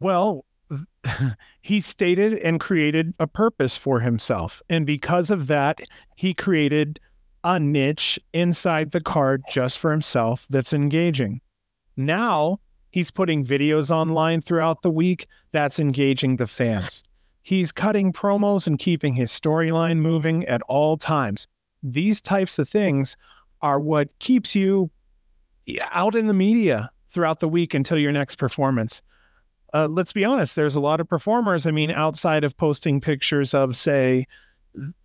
Well, 0.00 0.44
he 1.62 1.80
stated 1.80 2.34
and 2.34 2.60
created 2.60 3.14
a 3.18 3.26
purpose 3.26 3.76
for 3.76 4.00
himself. 4.00 4.62
And 4.68 4.86
because 4.86 5.30
of 5.30 5.48
that, 5.48 5.80
he 6.16 6.32
created 6.32 7.00
a 7.42 7.58
niche 7.58 8.18
inside 8.32 8.92
the 8.92 9.00
card 9.00 9.42
just 9.50 9.78
for 9.78 9.90
himself 9.90 10.46
that's 10.48 10.72
engaging. 10.72 11.40
Now 11.96 12.60
He's 12.94 13.10
putting 13.10 13.44
videos 13.44 13.90
online 13.90 14.40
throughout 14.40 14.82
the 14.82 14.90
week. 14.90 15.26
That's 15.50 15.80
engaging 15.80 16.36
the 16.36 16.46
fans. 16.46 17.02
He's 17.42 17.72
cutting 17.72 18.12
promos 18.12 18.68
and 18.68 18.78
keeping 18.78 19.14
his 19.14 19.32
storyline 19.32 19.98
moving 19.98 20.44
at 20.46 20.62
all 20.68 20.96
times. 20.96 21.48
These 21.82 22.22
types 22.22 22.56
of 22.56 22.68
things 22.68 23.16
are 23.60 23.80
what 23.80 24.16
keeps 24.20 24.54
you 24.54 24.92
out 25.90 26.14
in 26.14 26.28
the 26.28 26.34
media 26.34 26.92
throughout 27.10 27.40
the 27.40 27.48
week 27.48 27.74
until 27.74 27.98
your 27.98 28.12
next 28.12 28.36
performance. 28.36 29.02
Uh, 29.72 29.88
let's 29.88 30.12
be 30.12 30.24
honest, 30.24 30.54
there's 30.54 30.76
a 30.76 30.80
lot 30.80 31.00
of 31.00 31.08
performers. 31.08 31.66
I 31.66 31.72
mean, 31.72 31.90
outside 31.90 32.44
of 32.44 32.56
posting 32.56 33.00
pictures 33.00 33.54
of, 33.54 33.74
say, 33.74 34.24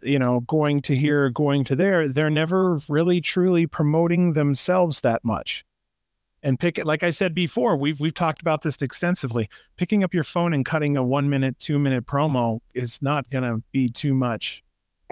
you 0.03 0.19
know, 0.19 0.41
going 0.41 0.81
to 0.81 0.95
here, 0.95 1.31
going 1.31 1.63
to 1.63 1.75
there, 1.75 2.07
they're 2.07 2.29
never 2.29 2.81
really 2.87 3.19
truly 3.19 3.65
promoting 3.65 4.33
themselves 4.33 5.01
that 5.01 5.25
much 5.25 5.65
and 6.43 6.59
pick 6.59 6.77
it 6.77 6.85
like 6.85 7.03
i 7.03 7.11
said 7.11 7.33
before 7.33 7.75
we've 7.75 7.99
we've 7.99 8.13
talked 8.13 8.41
about 8.41 8.61
this 8.61 8.81
extensively 8.81 9.49
picking 9.77 10.03
up 10.03 10.13
your 10.13 10.23
phone 10.23 10.53
and 10.53 10.65
cutting 10.65 10.97
a 10.97 11.03
one 11.03 11.29
minute 11.29 11.57
two 11.59 11.79
minute 11.79 12.05
promo 12.05 12.59
is 12.73 13.01
not 13.01 13.29
going 13.29 13.43
to 13.43 13.61
be 13.71 13.89
too 13.89 14.13
much 14.13 14.63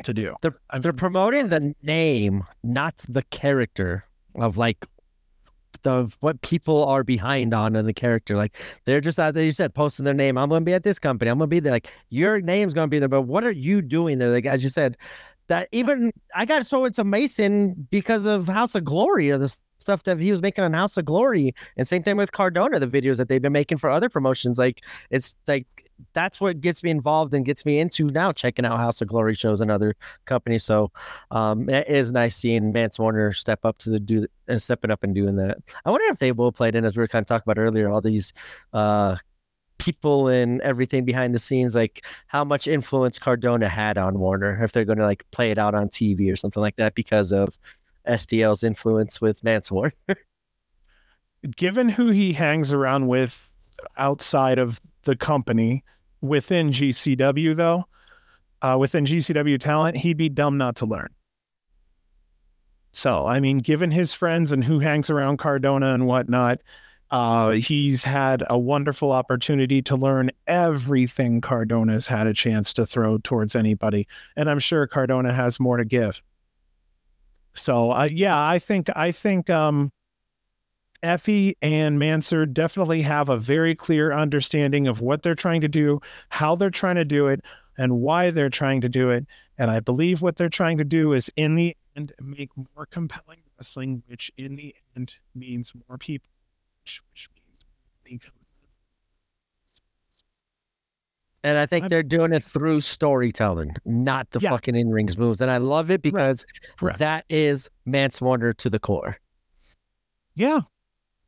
to 0.03 0.13
do. 0.13 0.35
They're, 0.41 0.59
they're 0.79 0.93
promoting 0.93 1.49
the 1.49 1.73
name 1.81 2.43
not 2.63 3.03
the 3.09 3.23
character 3.23 4.05
of 4.35 4.57
like 4.57 4.85
the 5.83 6.11
what 6.19 6.41
people 6.41 6.85
are 6.85 7.03
behind 7.03 7.53
on 7.53 7.75
in 7.75 7.85
the 7.85 7.93
character 7.93 8.35
like 8.35 8.57
they're 8.85 9.01
just 9.01 9.19
out 9.19 9.35
there 9.35 9.45
you 9.45 9.51
said 9.51 9.75
posting 9.75 10.05
their 10.05 10.13
name 10.13 10.35
i'm 10.35 10.49
gonna 10.49 10.65
be 10.65 10.73
at 10.73 10.81
this 10.81 10.97
company 10.97 11.29
i'm 11.29 11.37
gonna 11.37 11.47
be 11.47 11.59
there 11.59 11.71
like 11.71 11.93
your 12.09 12.41
name's 12.41 12.73
gonna 12.73 12.87
be 12.87 12.97
there 12.97 13.07
but 13.07 13.23
what 13.23 13.43
are 13.43 13.51
you 13.51 13.81
doing 13.81 14.17
there? 14.17 14.31
Like 14.31 14.45
as 14.45 14.63
you 14.63 14.69
said 14.69 14.97
that 15.47 15.69
even 15.71 16.11
I 16.35 16.45
got 16.45 16.65
so 16.65 16.85
into 16.85 17.03
Mason 17.03 17.87
because 17.89 18.25
of 18.25 18.47
House 18.47 18.75
of 18.75 18.83
Glory 18.83 19.29
of 19.29 19.39
this 19.39 19.57
stuff 19.87 20.03
that 20.03 20.19
he 20.19 20.31
was 20.31 20.41
making 20.41 20.65
on 20.65 20.73
House 20.73 20.97
of 20.97 21.05
Glory. 21.05 21.55
And 21.77 21.87
same 21.87 22.03
thing 22.03 22.17
with 22.17 22.33
Cardona, 22.33 22.77
the 22.77 22.87
videos 22.87 23.17
that 23.17 23.29
they've 23.29 23.41
been 23.41 23.53
making 23.53 23.77
for 23.77 23.89
other 23.89 24.09
promotions. 24.09 24.59
Like 24.59 24.83
it's 25.11 25.33
like 25.47 25.65
that's 26.13 26.41
what 26.41 26.59
gets 26.59 26.83
me 26.83 26.89
involved 26.91 27.33
and 27.33 27.45
gets 27.45 27.65
me 27.65 27.79
into 27.79 28.07
now 28.07 28.33
checking 28.33 28.65
out 28.65 28.77
House 28.77 29.01
of 29.01 29.07
Glory 29.07 29.33
shows 29.33 29.61
and 29.61 29.71
other 29.71 29.95
companies. 30.25 30.65
So 30.65 30.91
um, 31.31 31.69
it 31.69 31.87
is 31.87 32.11
nice 32.11 32.35
seeing 32.35 32.73
Mance 32.73 32.99
Warner 32.99 33.31
step 33.31 33.61
up 33.63 33.77
to 33.79 33.89
the 33.89 33.99
do 33.99 34.27
and 34.49 34.61
stepping 34.61 34.91
up 34.91 35.03
and 35.03 35.15
doing 35.15 35.37
that. 35.37 35.57
I 35.85 35.89
wonder 35.91 36.05
if 36.11 36.19
they 36.19 36.33
will 36.33 36.51
play 36.51 36.67
it 36.67 36.75
in 36.75 36.83
as 36.83 36.97
we 36.97 37.01
were 37.01 37.07
kind 37.07 37.23
of 37.23 37.27
talking 37.27 37.49
about 37.49 37.61
earlier, 37.61 37.89
all 37.89 38.01
these 38.01 38.33
uh, 38.73 39.15
people 39.77 40.27
and 40.27 40.59
everything 40.61 41.05
behind 41.05 41.33
the 41.33 41.39
scenes, 41.39 41.75
like 41.75 42.05
how 42.27 42.43
much 42.43 42.67
influence 42.67 43.17
Cardona 43.19 43.69
had 43.69 43.97
on 43.97 44.19
Warner, 44.19 44.61
if 44.63 44.71
they're 44.73 44.85
going 44.85 44.97
to 44.97 45.05
like 45.05 45.25
play 45.31 45.51
it 45.51 45.57
out 45.57 45.75
on 45.75 45.87
TV 45.89 46.31
or 46.31 46.35
something 46.35 46.61
like 46.61 46.75
that 46.75 46.93
because 46.95 47.31
of 47.31 47.57
SDL's 48.07 48.63
influence 48.63 49.21
with 49.21 49.41
Warner. 49.71 49.93
Given 51.55 51.89
who 51.89 52.09
he 52.09 52.33
hangs 52.33 52.73
around 52.73 53.07
with 53.07 53.51
outside 53.97 54.57
of 54.57 54.81
the 55.03 55.15
company 55.15 55.83
within 56.21 56.71
GCW, 56.71 57.55
though, 57.55 57.85
uh, 58.61 58.77
within 58.79 59.05
GCW 59.05 59.59
talent, 59.59 59.97
he'd 59.97 60.17
be 60.17 60.29
dumb 60.29 60.57
not 60.57 60.75
to 60.77 60.85
learn. 60.85 61.09
So, 62.91 63.27
I 63.27 63.39
mean, 63.39 63.59
given 63.59 63.91
his 63.91 64.13
friends 64.13 64.51
and 64.51 64.63
who 64.63 64.79
hangs 64.79 65.09
around 65.09 65.37
Cardona 65.37 65.93
and 65.93 66.07
whatnot, 66.07 66.59
uh, 67.11 67.51
he's 67.51 68.03
had 68.03 68.43
a 68.49 68.57
wonderful 68.57 69.11
opportunity 69.11 69.81
to 69.83 69.95
learn 69.95 70.31
everything 70.45 71.39
Cardona's 71.39 72.07
had 72.07 72.27
a 72.27 72.33
chance 72.33 72.73
to 72.73 72.85
throw 72.85 73.17
towards 73.19 73.55
anybody. 73.55 74.07
And 74.35 74.49
I'm 74.49 74.59
sure 74.59 74.87
Cardona 74.87 75.31
has 75.31 75.59
more 75.59 75.77
to 75.77 75.85
give. 75.85 76.21
So 77.57 77.91
uh, 77.91 78.07
yeah, 78.11 78.39
I 78.39 78.59
think 78.59 78.89
I 78.95 79.11
think 79.11 79.49
um, 79.49 79.91
Effy 81.03 81.55
and 81.61 81.99
Mansoor 81.99 82.45
definitely 82.45 83.01
have 83.03 83.29
a 83.29 83.37
very 83.37 83.75
clear 83.75 84.13
understanding 84.13 84.87
of 84.87 85.01
what 85.01 85.23
they're 85.23 85.35
trying 85.35 85.61
to 85.61 85.67
do, 85.67 85.99
how 86.29 86.55
they're 86.55 86.69
trying 86.69 86.95
to 86.95 87.05
do 87.05 87.27
it, 87.27 87.41
and 87.77 87.99
why 88.01 88.31
they're 88.31 88.49
trying 88.49 88.81
to 88.81 88.89
do 88.89 89.09
it. 89.09 89.25
And 89.57 89.71
I 89.71 89.79
believe 89.79 90.21
what 90.21 90.35
they're 90.35 90.49
trying 90.49 90.77
to 90.77 90.83
do 90.83 91.13
is, 91.13 91.29
in 91.35 91.55
the 91.55 91.75
end, 91.95 92.13
make 92.21 92.51
more 92.55 92.85
compelling 92.85 93.39
wrestling, 93.57 94.03
which 94.07 94.31
in 94.37 94.55
the 94.55 94.75
end 94.95 95.15
means 95.33 95.73
more 95.87 95.97
people, 95.97 96.29
which, 96.83 97.01
means 98.05 98.23
and 101.43 101.57
I 101.57 101.65
think 101.65 101.83
I'm, 101.83 101.89
they're 101.89 102.03
doing 102.03 102.33
it 102.33 102.43
through 102.43 102.81
storytelling, 102.81 103.75
not 103.85 104.29
the 104.31 104.39
yeah. 104.39 104.49
fucking 104.49 104.75
in 104.75 104.89
rings 104.89 105.17
moves. 105.17 105.41
And 105.41 105.51
I 105.51 105.57
love 105.57 105.91
it 105.91 106.01
because 106.01 106.45
that 106.97 107.25
is 107.29 107.69
Mance 107.85 108.19
Warner 108.21 108.53
to 108.53 108.69
the 108.69 108.79
core. 108.79 109.17
Yeah. 110.35 110.61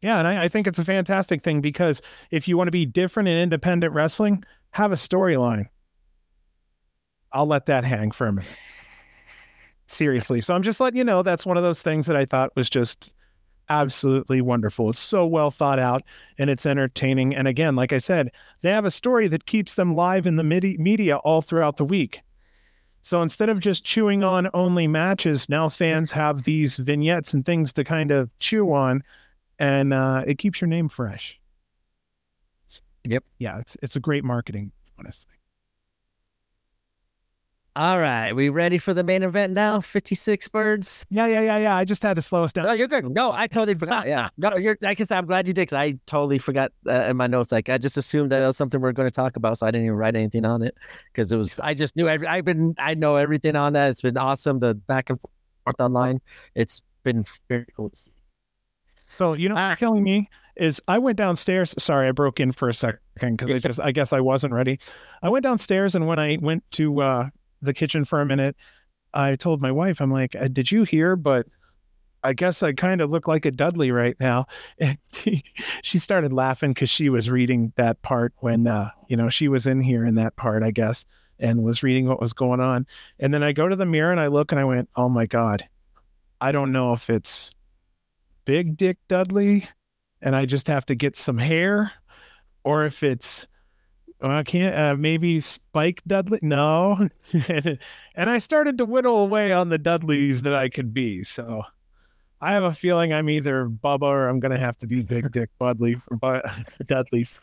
Yeah. 0.02 0.20
And 0.20 0.28
I, 0.28 0.44
I 0.44 0.48
think 0.48 0.68
it's 0.68 0.80
a 0.80 0.86
fantastic 0.86 1.44
thing 1.44 1.62
because 1.62 2.02
if 2.32 2.48
you 2.48 2.58
want 2.58 2.68
to 2.68 2.72
be 2.72 2.86
different 2.86 3.30
in 3.30 3.38
independent 3.38 3.94
wrestling, 3.94 4.44
have 4.72 4.92
a 4.92 4.96
storyline. 4.96 5.66
I'll 7.32 7.46
let 7.46 7.68
that 7.68 7.84
hang 7.84 8.12
for 8.12 8.28
a 8.28 8.34
minute. 8.34 8.50
Seriously. 9.88 10.42
So 10.42 10.56
I'm 10.56 10.64
just 10.64 10.80
letting 10.80 10.98
you 10.98 11.04
know 11.04 11.24
that's 11.24 11.46
one 11.46 11.58
of 11.58 11.64
those 11.64 11.82
things 11.82 12.06
that 12.08 12.16
I 12.16 12.26
thought 12.26 12.56
was 12.56 12.70
just 12.70 13.12
absolutely 13.70 14.42
wonderful. 14.42 14.90
It's 14.90 15.00
so 15.00 15.26
well 15.26 15.52
thought 15.52 15.80
out 15.80 16.04
and 16.38 16.50
it's 16.50 16.66
entertaining. 16.66 17.36
And 17.36 17.48
again, 17.48 17.76
like 17.76 17.94
I 17.94 18.00
said, 18.00 18.32
they 18.62 18.72
have 18.72 18.86
a 18.86 18.92
story 18.92 19.28
that 19.28 19.46
keeps 19.46 19.76
them 19.76 19.96
live 19.96 20.26
in 20.26 20.36
the 20.36 20.44
media 20.44 21.18
all 21.18 21.42
throughout 21.42 21.78
the 21.78 21.86
week. 21.86 22.22
So 23.02 23.22
instead 23.22 23.50
of 23.50 23.60
just 23.60 23.86
chewing 23.86 24.24
on 24.24 24.50
only 24.54 24.88
matches, 24.88 25.48
now 25.48 25.70
fans 25.70 26.12
have 26.12 26.44
these 26.44 26.78
vignettes 26.78 27.34
and 27.34 27.46
things 27.46 27.72
to 27.74 27.84
kind 27.84 28.12
of 28.12 28.30
chew 28.40 28.74
on, 28.74 29.04
and 29.58 29.94
uh, 29.94 30.24
it 30.28 30.38
keeps 30.38 30.60
your 30.60 30.68
name 30.68 30.90
fresh. 30.90 31.40
Yep. 33.08 33.24
Yeah, 33.40 33.60
it's 33.60 33.78
it's 33.82 33.96
a 33.96 34.00
great 34.02 34.26
marketing, 34.26 34.74
honestly. 35.00 35.39
All 37.80 37.98
right, 37.98 38.34
we 38.34 38.50
ready 38.50 38.78
for 38.78 38.94
the 38.94 39.06
main 39.06 39.24
event 39.24 39.54
now? 39.54 39.80
Fifty-six 39.80 40.50
Birdz. 40.50 41.06
Yeah, 41.10 41.28
yeah, 41.28 41.40
yeah, 41.40 41.58
yeah. 41.60 41.76
I 41.78 41.86
just 41.86 42.04
had 42.04 42.18
to 42.18 42.22
slow 42.22 42.44
us 42.44 42.52
down. 42.52 42.66
No, 42.66 42.74
you're 42.74 42.90
good. 42.90 43.10
No, 43.10 43.32
I 43.32 43.48
totally 43.48 43.74
forgot. 43.74 44.06
Yeah, 44.08 44.28
no, 44.38 44.58
you're. 44.58 44.78
I 44.84 44.96
guess 44.96 45.10
I'm 45.12 45.26
glad 45.26 45.48
you 45.48 45.54
did 45.54 45.62
because 45.62 45.78
I 45.78 45.94
totally 46.06 46.40
forgot 46.40 46.74
uh, 46.86 47.04
in 47.10 47.16
my 47.16 47.28
notes. 47.28 47.54
Like 47.54 47.70
I 47.70 47.78
just 47.78 47.96
assumed 47.96 48.34
that, 48.34 48.42
that 48.42 48.48
was 48.48 48.58
something 48.58 48.82
we 48.82 48.90
are 48.90 48.92
going 48.92 49.08
to 49.08 49.12
talk 49.16 49.38
about, 49.38 49.60
so 49.60 49.66
I 49.66 49.72
didn't 49.72 49.86
even 49.86 49.98
write 49.98 50.18
anything 50.18 50.44
on 50.44 50.62
it 50.62 50.76
because 51.14 51.32
it 51.32 51.38
was. 51.38 51.58
I 51.60 51.74
just 51.74 51.96
knew. 51.96 52.10
Every, 52.10 52.28
I've 52.28 52.44
been. 52.44 52.76
I 52.78 52.96
know 52.96 53.16
everything 53.16 53.56
on 53.56 53.72
that. 53.74 53.92
It's 53.92 54.02
been 54.02 54.18
awesome. 54.18 54.60
The 54.60 54.74
back 54.74 55.10
and 55.10 55.18
forth 55.64 55.80
online. 55.80 56.20
It's 56.56 56.84
been 57.06 57.24
very 57.48 57.66
cool. 57.78 57.94
So 59.16 59.34
you 59.34 59.48
know, 59.48 59.56
Ah. 59.56 59.70
what's 59.70 59.80
killing 59.80 60.04
me 60.04 60.30
is 60.58 60.82
I 60.90 60.98
went 60.98 61.18
downstairs. 61.18 61.74
Sorry, 61.78 62.10
I 62.10 62.12
broke 62.12 62.42
in 62.42 62.52
for 62.52 62.68
a 62.68 62.74
second 62.74 63.00
because 63.22 63.52
I 63.52 63.60
just 63.60 63.80
I 63.80 63.94
guess 63.94 64.12
I 64.12 64.20
wasn't 64.20 64.52
ready. 64.54 64.80
I 65.24 65.30
went 65.30 65.44
downstairs 65.44 65.96
and 65.96 66.08
when 66.08 66.20
I 66.20 66.38
went 66.42 66.70
to 66.72 67.02
uh, 67.02 67.30
the 67.62 67.74
kitchen 67.74 68.06
for 68.06 68.22
a 68.22 68.26
minute, 68.26 68.56
I 69.14 69.36
told 69.36 69.62
my 69.62 69.72
wife, 69.72 70.02
I'm 70.02 70.12
like, 70.12 70.36
"Uh, 70.36 70.48
"Did 70.48 70.72
you 70.72 70.84
hear?" 70.84 71.16
But 71.16 71.48
I 72.24 72.34
guess 72.34 72.62
I 72.64 72.74
kind 72.74 73.02
of 73.02 73.10
look 73.10 73.28
like 73.28 73.46
a 73.46 73.52
Dudley 73.52 73.92
right 73.92 74.16
now. 74.20 74.46
And 74.80 74.98
she, 75.84 76.00
started 76.00 76.34
laughing 76.34 76.74
because 76.74 76.90
she 76.90 77.10
was 77.10 77.30
reading 77.30 77.74
that 77.76 78.02
part 78.02 78.34
when 78.38 78.68
uh, 78.68 78.92
you 79.08 79.18
know 79.18 79.30
she 79.30 79.48
was 79.48 79.68
in 79.68 79.82
here 79.82 80.06
in 80.06 80.16
that 80.16 80.36
part, 80.36 80.64
I 80.64 80.72
guess, 80.72 81.06
and 81.40 81.64
was 81.64 81.84
reading 81.84 82.08
what 82.08 82.20
was 82.20 82.34
going 82.34 82.60
on. 82.60 82.86
And 83.20 83.34
then 83.34 83.44
I 83.44 83.52
go 83.52 83.68
to 83.68 83.76
the 83.76 83.86
mirror 83.86 84.12
and 84.12 84.22
I 84.22 84.28
look 84.28 84.52
and 84.52 84.60
I 84.60 84.66
went, 84.66 84.90
"Oh 84.96 85.10
my 85.10 85.26
god." 85.26 85.68
I 86.42 86.54
don't 86.54 86.72
know 86.72 86.94
if 86.94 87.10
it's 87.10 87.52
Big 88.46 88.78
Dick 88.78 88.98
Dudley 89.10 89.68
and 90.22 90.36
I 90.36 90.46
just 90.46 90.68
have 90.68 90.86
to 90.88 90.96
get 90.96 91.18
some 91.18 91.38
hair 91.38 91.92
or 92.64 92.86
if 92.86 93.04
it's 93.04 93.48
well, 94.22 94.32
I 94.32 94.44
can't 94.44 94.76
uh, 94.76 94.96
maybe 94.96 95.40
Spike 95.40 96.02
Dudley. 96.06 96.40
No. 96.42 97.08
and 97.48 97.80
I 98.30 98.38
started 98.40 98.78
to 98.80 98.86
whittle 98.86 99.18
away 99.24 99.52
on 99.52 99.70
the 99.70 99.78
Dudleys 99.78 100.42
that 100.42 100.54
I 100.54 100.70
could 100.70 100.94
be. 100.94 101.24
So 101.24 101.64
I 102.42 102.54
have 102.54 102.64
a 102.64 102.74
feeling 102.74 103.14
I'm 103.14 103.30
either 103.30 103.68
Bubba 103.68 104.04
or 104.04 104.28
I'm 104.28 104.40
going 104.40 104.52
to 104.52 104.58
have 104.60 104.78
to 104.80 104.88
be 104.88 105.02
Big 105.02 105.32
Dick 105.34 105.50
Dudley 105.60 105.96
for 105.96 106.16
but 106.18 106.46
Dudley. 106.88 107.24
for 107.24 107.42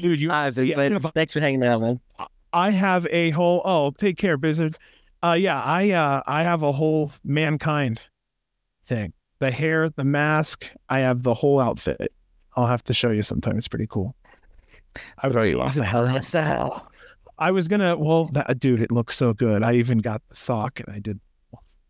Dude, 0.00 0.20
you 0.20 0.28
Ah, 0.30 0.50
yeah, 0.56 0.76
later. 0.76 0.98
Thanks 1.00 1.32
for 1.32 1.40
hanging 1.40 1.62
out, 1.64 1.80
man. 1.80 2.00
I 2.52 2.70
have 2.70 3.06
a 3.10 3.30
whole 3.30 3.62
oh, 3.64 3.90
take 3.90 4.16
care, 4.18 4.36
Blizzard. 4.36 4.76
Uh 5.22 5.36
yeah, 5.38 5.60
I 5.62 5.90
uh 5.90 6.22
I 6.26 6.42
have 6.42 6.62
a 6.62 6.72
whole 6.72 7.12
mankind 7.24 8.00
thing. 8.84 9.12
The 9.38 9.50
hair, 9.50 9.88
the 9.88 10.04
mask, 10.04 10.70
I 10.88 11.00
have 11.00 11.22
the 11.22 11.34
whole 11.34 11.60
outfit. 11.60 12.12
I'll 12.60 12.66
have 12.66 12.84
to 12.84 12.94
show 12.94 13.10
you 13.10 13.22
sometime. 13.22 13.56
It's 13.56 13.68
pretty 13.68 13.86
cool. 13.86 14.14
I 15.18 15.28
Throw 15.28 15.44
you 15.44 15.60
off 15.60 15.74
the 15.74 15.84
hell 15.84 16.04
in 16.04 16.16
a 16.16 16.22
cell. 16.22 16.90
I 17.38 17.52
was 17.52 17.68
gonna 17.68 17.96
well 17.96 18.26
that 18.32 18.58
dude, 18.58 18.80
it 18.82 18.90
looks 18.90 19.16
so 19.16 19.32
good. 19.32 19.62
I 19.62 19.74
even 19.74 19.98
got 19.98 20.20
the 20.28 20.36
sock 20.36 20.80
and 20.80 20.94
I 20.94 20.98
did 20.98 21.20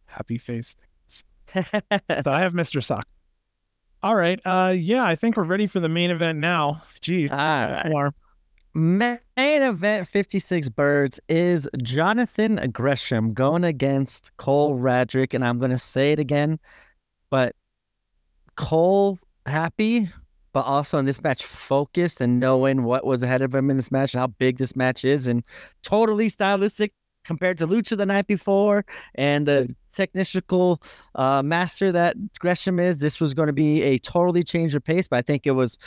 happy 0.06 0.38
face. 0.38 0.76
things. 0.76 1.24
So 2.24 2.30
I 2.30 2.40
have 2.40 2.52
Mr. 2.52 2.82
Sock. 2.82 3.06
All 4.02 4.14
right. 4.14 4.40
Uh 4.44 4.74
yeah, 4.76 5.04
I 5.04 5.16
think 5.16 5.36
we're 5.36 5.42
ready 5.44 5.66
for 5.66 5.80
the 5.80 5.88
main 5.88 6.10
event 6.10 6.38
now. 6.38 6.82
Geez. 7.00 7.30
All 7.32 7.36
right. 7.36 7.86
alarm. 7.86 8.12
Main 8.72 9.18
event 9.36 10.06
56 10.06 10.68
Birdz 10.68 11.18
is 11.28 11.68
Jonathan 11.82 12.70
Gresham 12.72 13.34
going 13.34 13.64
against 13.64 14.30
Cole 14.36 14.78
Radrick. 14.78 15.34
And 15.34 15.44
I'm 15.44 15.58
going 15.58 15.72
to 15.72 15.78
say 15.78 16.12
it 16.12 16.20
again, 16.20 16.60
but 17.30 17.56
Cole 18.54 19.18
happy, 19.44 20.08
but 20.52 20.62
also 20.62 20.98
in 20.98 21.04
this 21.04 21.22
match 21.22 21.44
focused 21.44 22.20
and 22.20 22.40
knowing 22.40 22.82
what 22.82 23.04
was 23.06 23.22
ahead 23.22 23.42
of 23.42 23.54
him 23.54 23.70
in 23.70 23.76
this 23.76 23.90
match 23.90 24.14
and 24.14 24.20
how 24.20 24.26
big 24.26 24.58
this 24.58 24.74
match 24.74 25.04
is 25.04 25.26
and 25.26 25.44
totally 25.82 26.28
stylistic 26.28 26.92
compared 27.24 27.58
to 27.58 27.66
Lucha 27.66 27.96
the 27.96 28.06
night 28.06 28.26
before 28.26 28.84
and 29.14 29.46
the 29.46 29.74
technical 29.92 30.82
uh, 31.14 31.42
master 31.42 31.92
that 31.92 32.16
Gresham 32.38 32.80
is. 32.80 32.98
This 32.98 33.20
was 33.20 33.34
going 33.34 33.48
to 33.48 33.52
be 33.52 33.82
a 33.82 33.98
totally 33.98 34.42
change 34.42 34.74
of 34.74 34.84
pace, 34.84 35.08
but 35.08 35.18
I 35.18 35.22
think 35.22 35.46
it 35.46 35.52
was 35.52 35.78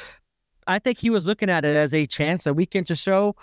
I 0.67 0.79
think 0.79 0.99
he 0.99 1.09
was 1.09 1.25
looking 1.25 1.49
at 1.49 1.65
it 1.65 1.75
as 1.75 1.93
a 1.93 2.05
chance, 2.05 2.45
a 2.45 2.53
weekend 2.53 2.87
to 2.87 2.95
show 2.95 3.35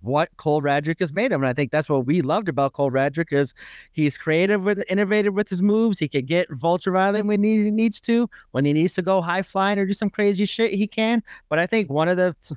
what 0.00 0.30
Cole 0.36 0.62
Radrick 0.62 1.00
is 1.00 1.12
made 1.12 1.32
of. 1.32 1.40
And 1.40 1.48
I 1.48 1.52
think 1.52 1.70
that's 1.70 1.88
what 1.88 2.06
we 2.06 2.22
loved 2.22 2.48
about 2.48 2.72
Cole 2.72 2.90
Radrick 2.90 3.32
is 3.32 3.54
he's 3.92 4.16
creative 4.16 4.62
with 4.62 4.84
innovative 4.88 5.34
with 5.34 5.48
his 5.48 5.62
moves. 5.62 5.98
He 5.98 6.08
can 6.08 6.24
get 6.24 6.50
vulture 6.50 6.92
violent 6.92 7.26
when 7.26 7.42
he 7.42 7.70
needs 7.70 8.00
to. 8.02 8.28
When 8.52 8.64
he 8.64 8.72
needs 8.72 8.94
to 8.94 9.02
go 9.02 9.20
high 9.20 9.42
flying 9.42 9.78
or 9.78 9.86
do 9.86 9.92
some 9.92 10.10
crazy 10.10 10.44
shit, 10.44 10.72
he 10.72 10.86
can. 10.86 11.22
But 11.48 11.58
I 11.58 11.66
think 11.66 11.90
one 11.90 12.08
of 12.08 12.16
the 12.16 12.34
t- 12.42 12.54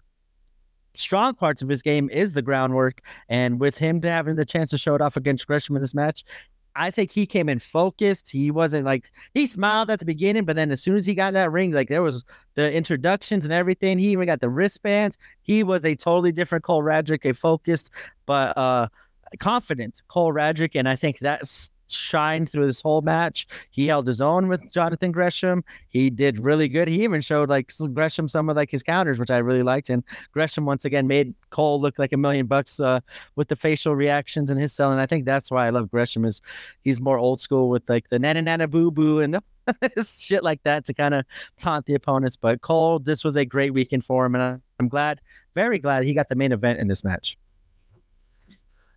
strong 0.94 1.34
parts 1.34 1.62
of 1.62 1.70
his 1.70 1.82
game 1.82 2.10
is 2.12 2.34
the 2.34 2.42
groundwork. 2.42 3.02
And 3.30 3.60
with 3.60 3.78
him 3.78 4.02
to 4.02 4.10
having 4.10 4.36
the 4.36 4.46
chance 4.46 4.70
to 4.72 4.78
show 4.78 4.96
it 4.96 5.02
off 5.02 5.18
against 5.18 5.48
Gresham 5.48 5.76
in 5.76 5.82
this 5.82 5.96
match, 5.96 6.24
I 6.78 6.92
think 6.92 7.12
he 7.12 7.26
came 7.26 7.50
in 7.50 7.60
focused. 7.60 8.30
He 8.30 8.52
wasn't 8.52 8.86
like 8.86 9.12
he 9.34 9.48
smiled 9.48 9.90
at 9.90 10.00
the 10.00 10.06
beginning, 10.06 10.46
but 10.46 10.56
then 10.56 10.72
as 10.72 10.82
soon 10.82 10.96
as 10.96 11.06
he 11.06 11.16
got 11.16 11.34
that 11.34 11.52
ring, 11.52 11.72
like 11.72 11.90
there 11.90 12.04
was 12.04 12.24
the 12.56 12.72
introductions 12.72 13.46
and 13.46 13.54
everything. 13.54 13.98
He 13.98 14.10
even 14.10 14.28
got 14.28 14.42
the 14.42 14.50
wristbands. 14.50 15.18
He 15.42 15.64
was 15.64 15.84
a 15.86 15.96
totally 15.96 16.32
different 16.32 16.64
Cole 16.64 16.84
Radrick, 16.84 17.30
a 17.30 17.34
focused 17.34 17.90
but 18.26 18.58
uh 18.58 18.88
confident 19.40 20.04
Cole 20.08 20.32
Radrick, 20.32 20.76
and 20.76 20.88
I 20.88 20.96
think 20.96 21.20
that's 21.20 21.72
shined 21.88 22.50
through 22.50 22.66
this 22.66 22.82
whole 22.82 23.02
match. 23.02 23.48
He 23.70 23.88
held 23.88 24.08
his 24.08 24.22
own 24.22 24.48
with 24.48 24.72
Jonathan 24.72 25.12
Gresham. 25.12 25.64
He 25.90 26.10
did 26.10 26.40
really 26.40 26.68
good. 26.68 26.88
He 26.88 27.04
even 27.04 27.22
showed 27.22 27.50
like 27.50 27.72
Gresham 27.94 28.28
some 28.28 28.50
of 28.50 28.56
like 28.56 28.72
his 28.72 28.84
counters, 28.84 29.20
which 29.20 29.32
I 29.32 29.38
really 29.38 29.64
liked. 29.64 29.90
And 29.90 30.04
Gresham 30.32 30.66
once 30.66 30.86
again 30.86 31.08
made 31.08 31.36
Cole 31.50 31.80
look 31.80 32.00
like 32.00 32.14
a 32.14 32.18
million 32.18 32.46
bucks 32.46 32.80
uh, 32.80 33.00
with 33.36 33.48
the 33.48 33.56
facial 33.56 33.96
reactions 33.96 34.50
and 34.50 34.60
his 34.60 34.74
selling. 34.74 35.00
I 35.00 35.06
think 35.06 35.26
that's 35.26 35.50
why 35.52 35.68
I 35.68 35.70
love 35.70 35.90
Gresham 35.90 36.26
is 36.26 36.42
he's 36.82 37.00
more 37.00 37.18
old 37.18 37.40
school 37.40 37.70
with 37.70 37.84
like 37.90 38.10
the 38.10 38.20
nana 38.20 38.42
nana 38.42 38.68
boo 38.68 38.92
boo 38.92 39.20
and 39.20 39.34
the 39.34 39.44
shit 40.06 40.44
like 40.44 40.64
that 40.64 40.86
to 40.86 40.94
kind 40.94 41.14
of 41.14 41.26
taunt 41.58 41.86
the 41.86 41.94
opponents. 41.94 42.36
But 42.36 42.62
Cole, 42.62 43.00
this 43.00 43.24
was 43.24 43.36
a 43.36 43.46
great 43.46 43.74
weekend 43.74 44.06
for 44.06 44.26
him, 44.26 44.36
and 44.36 44.62
I'm 44.80 44.88
glad, 44.88 45.22
very 45.56 45.80
glad 45.80 46.04
he 46.04 46.14
got 46.14 46.30
the 46.30 46.36
main 46.36 46.52
event 46.52 46.80
in 46.80 46.88
this 46.88 47.04
match. 47.04 47.38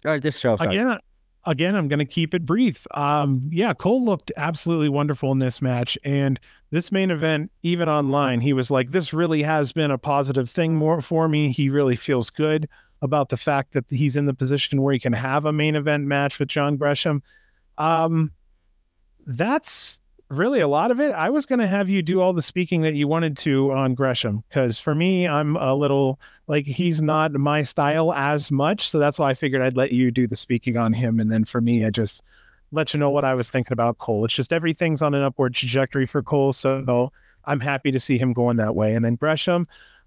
Or 0.05 0.19
this 0.19 0.39
show. 0.39 0.57
Sorry. 0.57 0.77
Again, 0.77 0.99
again, 1.45 1.75
I'm 1.75 1.89
going 1.89 1.99
to 1.99 2.05
keep 2.05 2.35
it 2.35 2.47
brief. 2.47 2.87
Um, 2.93 3.49
yeah, 3.53 3.73
Cole 3.75 4.05
looked 4.05 4.33
absolutely 4.37 4.89
wonderful 4.89 5.33
in 5.33 5.39
this 5.39 5.63
match, 5.63 5.99
and 6.05 6.39
this 6.71 6.93
main 6.93 7.11
event, 7.11 7.51
even 7.63 7.89
online, 7.89 8.41
he 8.41 8.53
was 8.53 8.71
like, 8.71 8.91
"This 8.91 9.13
really 9.13 9.43
has 9.43 9.73
been 9.73 9.91
a 9.91 9.99
positive 9.99 10.49
thing 10.49 10.77
more 10.77 11.01
for 11.01 11.29
me." 11.29 11.51
He 11.51 11.69
really 11.69 11.97
feels 11.97 12.31
good 12.31 12.69
about 13.03 13.31
the 13.31 13.37
fact 13.37 13.73
that 13.73 13.85
he's 13.89 14.17
in 14.17 14.27
the 14.27 14.35
position 14.35 14.83
where 14.83 14.93
he 14.93 15.01
can 15.01 15.13
have 15.13 15.47
a 15.47 15.53
main 15.53 15.75
event 15.75 16.05
match 16.05 16.39
with 16.39 16.49
John 16.49 16.77
Gresham. 16.77 17.23
Um, 17.79 18.33
that's 19.27 20.01
really 20.31 20.61
a 20.61 20.69
lot 20.69 20.91
of 20.91 21.01
it. 21.01 21.11
I 21.11 21.29
was 21.29 21.45
going 21.45 21.59
to 21.59 21.67
have 21.67 21.91
you 21.91 22.03
do 22.03 22.21
all 22.21 22.33
the 22.33 22.43
speaking 22.43 22.83
that 22.83 22.95
you 22.95 23.09
wanted 23.09 23.37
to 23.39 23.73
on 23.73 23.95
Gresham 23.95 24.45
because 24.49 24.79
for 24.79 24.95
me, 24.95 25.27
I'm 25.27 25.57
a 25.57 25.75
little 25.75 26.21
like 26.47 26.67
he's 26.67 27.03
not 27.03 27.33
my 27.33 27.65
style 27.65 28.13
as 28.13 28.51
much. 28.51 28.89
So 28.89 28.99
that's 28.99 29.19
why 29.19 29.31
I 29.31 29.35
figured 29.35 29.61
I'd 29.61 29.77
let 29.77 29.93
you 29.93 30.11
do 30.11 30.27
the 30.27 30.37
speaking 30.37 30.77
on 30.77 30.93
him. 30.93 31.21
And 31.21 31.31
then 31.31 31.45
for 31.45 31.61
me, 31.61 31.85
I 31.85 31.91
just 31.91 32.23
let 32.73 32.95
you 32.95 33.01
know 33.01 33.11
what 33.11 33.25
I 33.25 33.35
was 33.35 33.51
thinking 33.51 33.73
about 33.73 33.99
Cole. 33.99 34.25
It's 34.25 34.35
just 34.35 34.53
everything's 34.53 35.03
on 35.03 35.15
an 35.15 35.23
upward 35.23 35.55
trajectory 35.55 36.07
for 36.07 36.23
Cole. 36.23 36.53
So 36.53 37.13
I'm 37.45 37.61
happy 37.61 37.91
to 37.91 38.01
see 38.01 38.17
him 38.17 38.33
going 38.33 38.57
that 38.59 38.77
way. 38.77 38.95
And 38.95 39.05
then 39.05 39.17
Gresham, 39.17 39.67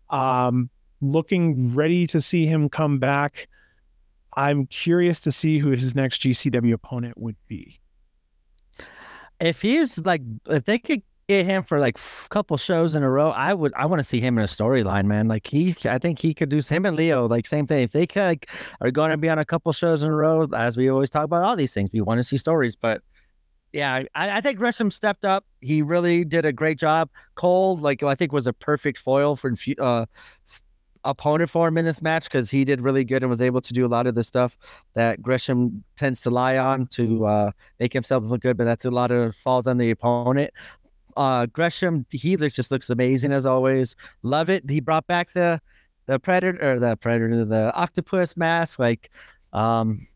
um, 0.09 0.69
looking 1.01 1.75
ready 1.75 2.07
to 2.07 2.21
see 2.21 2.45
him 2.45 2.69
come 2.69 2.99
back. 2.99 3.49
I'm 4.35 4.65
curious 4.67 5.19
to 5.21 5.31
see 5.31 5.59
who 5.59 5.71
his 5.71 5.93
next 5.93 6.21
GCW 6.21 6.73
opponent 6.73 7.17
would 7.17 7.35
be. 7.47 7.79
If 9.39 9.61
he's 9.61 9.99
like 10.05 10.21
if 10.47 10.65
they 10.65 10.79
could 10.79 11.01
get 11.27 11.45
him 11.45 11.63
for 11.63 11.79
like 11.79 11.97
a 11.97 12.29
couple 12.29 12.57
shows 12.57 12.95
in 12.95 13.03
a 13.03 13.09
row 13.09 13.29
i 13.29 13.53
would 13.53 13.73
i 13.75 13.85
want 13.85 13.99
to 13.99 14.03
see 14.03 14.19
him 14.19 14.37
in 14.37 14.43
a 14.43 14.47
storyline 14.47 15.05
man. 15.05 15.27
Like 15.27 15.47
he 15.47 15.75
i 15.85 15.97
think 15.97 16.19
he 16.19 16.33
could 16.33 16.49
do 16.49 16.59
him 16.59 16.85
and 16.85 16.97
Lio 16.97 17.27
like 17.27 17.47
same 17.47 17.67
thing. 17.67 17.83
If 17.83 17.91
they 17.91 18.07
could, 18.07 18.21
like 18.21 18.49
are 18.81 18.91
going 18.91 19.11
to 19.11 19.17
be 19.17 19.29
on 19.29 19.39
a 19.39 19.45
couple 19.45 19.71
shows 19.71 20.03
in 20.03 20.09
a 20.09 20.15
row 20.15 20.45
as 20.53 20.77
we 20.77 20.89
always 20.89 21.09
talk 21.09 21.25
about 21.25 21.43
all 21.43 21.55
these 21.55 21.73
things 21.73 21.89
we 21.93 22.01
want 22.01 22.19
to 22.19 22.23
see 22.23 22.37
stories 22.37 22.75
but 22.75 23.01
yeah 23.71 24.03
I, 24.15 24.37
I 24.37 24.41
think 24.41 24.57
gresham 24.59 24.91
stepped 24.91 25.25
up. 25.25 25.45
He 25.61 25.81
really 25.81 26.25
did 26.25 26.45
a 26.45 26.51
great 26.51 26.77
job. 26.77 27.09
Cole 27.35 27.77
like 27.77 28.03
i 28.03 28.15
think 28.15 28.31
was 28.31 28.47
a 28.47 28.53
perfect 28.53 28.97
foil 28.97 29.35
for 29.35 29.53
uh 29.79 30.05
opponent 31.05 31.49
for 31.49 31.67
him 31.67 31.77
in 31.77 31.85
this 31.85 32.01
match 32.01 32.25
because 32.25 32.49
he 32.49 32.63
did 32.63 32.81
really 32.81 33.03
good 33.03 33.23
and 33.23 33.29
was 33.29 33.41
able 33.41 33.61
to 33.61 33.73
do 33.73 33.85
a 33.85 33.87
lot 33.87 34.07
of 34.07 34.15
the 34.15 34.23
stuff 34.23 34.57
that 34.93 35.21
gresham 35.21 35.83
tends 35.95 36.21
to 36.21 36.29
lie 36.29 36.57
on 36.57 36.85
to 36.85 37.25
uh 37.25 37.51
make 37.79 37.93
himself 37.93 38.23
look 38.23 38.41
good, 38.41 38.57
but 38.57 38.65
that's 38.65 38.85
a 38.85 38.91
lot 38.91 39.11
of 39.11 39.35
falls 39.35 39.67
on 39.67 39.77
the 39.77 39.91
opponent. 39.91 40.51
Uh, 41.15 41.45
Gresham, 41.45 42.05
he 42.09 42.35
just 42.35 42.71
looks 42.71 42.89
amazing 42.89 43.31
as 43.31 43.45
always. 43.45 43.95
Love 44.23 44.49
it. 44.49 44.67
He 44.69 44.79
brought 44.79 45.07
back 45.07 45.33
the 45.33 45.61
the 46.05 46.19
predator 46.19 46.73
or 46.73 46.79
the 46.79 46.97
predator, 46.97 47.45
the 47.45 47.73
octopus 47.75 48.35
mask. 48.35 48.79
Like, 48.79 49.11
um, 49.53 50.07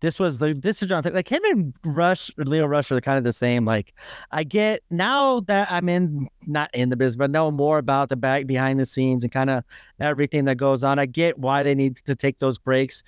this 0.00 0.18
was 0.18 0.38
the 0.38 0.54
this 0.54 0.82
is 0.82 0.88
Jonathan. 0.88 1.14
Like 1.14 1.30
him 1.30 1.42
and 1.44 1.74
Rush, 1.84 2.30
Lio 2.36 2.66
Rush 2.66 2.90
are 2.92 3.00
kind 3.00 3.18
of 3.18 3.24
the 3.24 3.32
same. 3.32 3.64
Like, 3.64 3.94
I 4.30 4.44
get 4.44 4.82
now 4.90 5.40
that 5.40 5.68
I'm 5.70 5.88
in 5.88 6.28
not 6.46 6.74
in 6.74 6.90
the 6.90 6.96
business, 6.96 7.16
but 7.16 7.30
know 7.30 7.50
more 7.50 7.78
about 7.78 8.08
the 8.08 8.16
back 8.16 8.46
behind 8.46 8.78
the 8.78 8.86
scenes 8.86 9.24
and 9.24 9.32
kind 9.32 9.50
of 9.50 9.64
everything 10.00 10.44
that 10.44 10.56
goes 10.56 10.84
on. 10.84 10.98
I 10.98 11.06
get 11.06 11.38
why 11.38 11.62
they 11.62 11.74
need 11.74 11.96
to 12.04 12.14
take 12.14 12.38
those 12.38 12.58
breaks. 12.58 13.02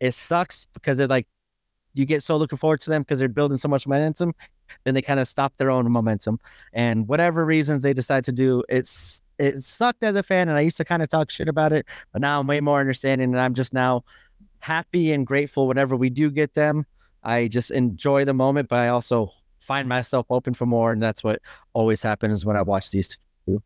It 0.00 0.12
sucks 0.12 0.66
because 0.74 1.00
it 1.00 1.08
like 1.08 1.26
you 1.94 2.04
get 2.04 2.22
so 2.22 2.36
looking 2.36 2.58
forward 2.58 2.80
to 2.80 2.90
them 2.90 3.02
because 3.02 3.18
they're 3.18 3.28
building 3.28 3.56
so 3.56 3.68
much 3.68 3.86
momentum, 3.86 4.34
then 4.84 4.94
they 4.94 5.02
kind 5.02 5.18
of 5.18 5.26
stop 5.26 5.56
their 5.56 5.70
own 5.70 5.90
momentum. 5.90 6.38
And 6.74 7.08
whatever 7.08 7.44
reasons 7.44 7.82
they 7.82 7.94
decide 7.94 8.24
to 8.24 8.32
do, 8.32 8.62
it's 8.68 9.22
it 9.38 9.62
sucked 9.62 10.02
as 10.02 10.14
a 10.16 10.22
fan, 10.22 10.48
and 10.48 10.58
I 10.58 10.62
used 10.62 10.76
to 10.78 10.84
kind 10.84 11.02
of 11.02 11.08
talk 11.08 11.30
shit 11.30 11.48
about 11.48 11.72
it, 11.72 11.86
but 12.12 12.20
now 12.20 12.40
I'm 12.40 12.46
way 12.46 12.60
more 12.60 12.80
understanding, 12.80 13.32
and 13.32 13.40
I'm 13.40 13.54
just 13.54 13.72
now 13.72 14.04
happy 14.66 15.12
and 15.12 15.24
grateful 15.24 15.68
whenever 15.68 15.94
we 15.94 16.10
do 16.10 16.28
get 16.28 16.54
them. 16.54 16.84
I 17.22 17.46
just 17.46 17.70
enjoy 17.70 18.24
the 18.24 18.34
moment, 18.34 18.68
but 18.68 18.80
I 18.80 18.88
also 18.88 19.30
find 19.60 19.88
myself 19.88 20.26
open 20.28 20.54
for 20.54 20.66
more, 20.66 20.90
and 20.90 21.00
that's 21.00 21.22
what 21.22 21.40
always 21.72 22.02
happens 22.02 22.44
when 22.44 22.56
I 22.56 22.62
watch 22.62 22.90
these 22.90 23.16
two. 23.46 23.62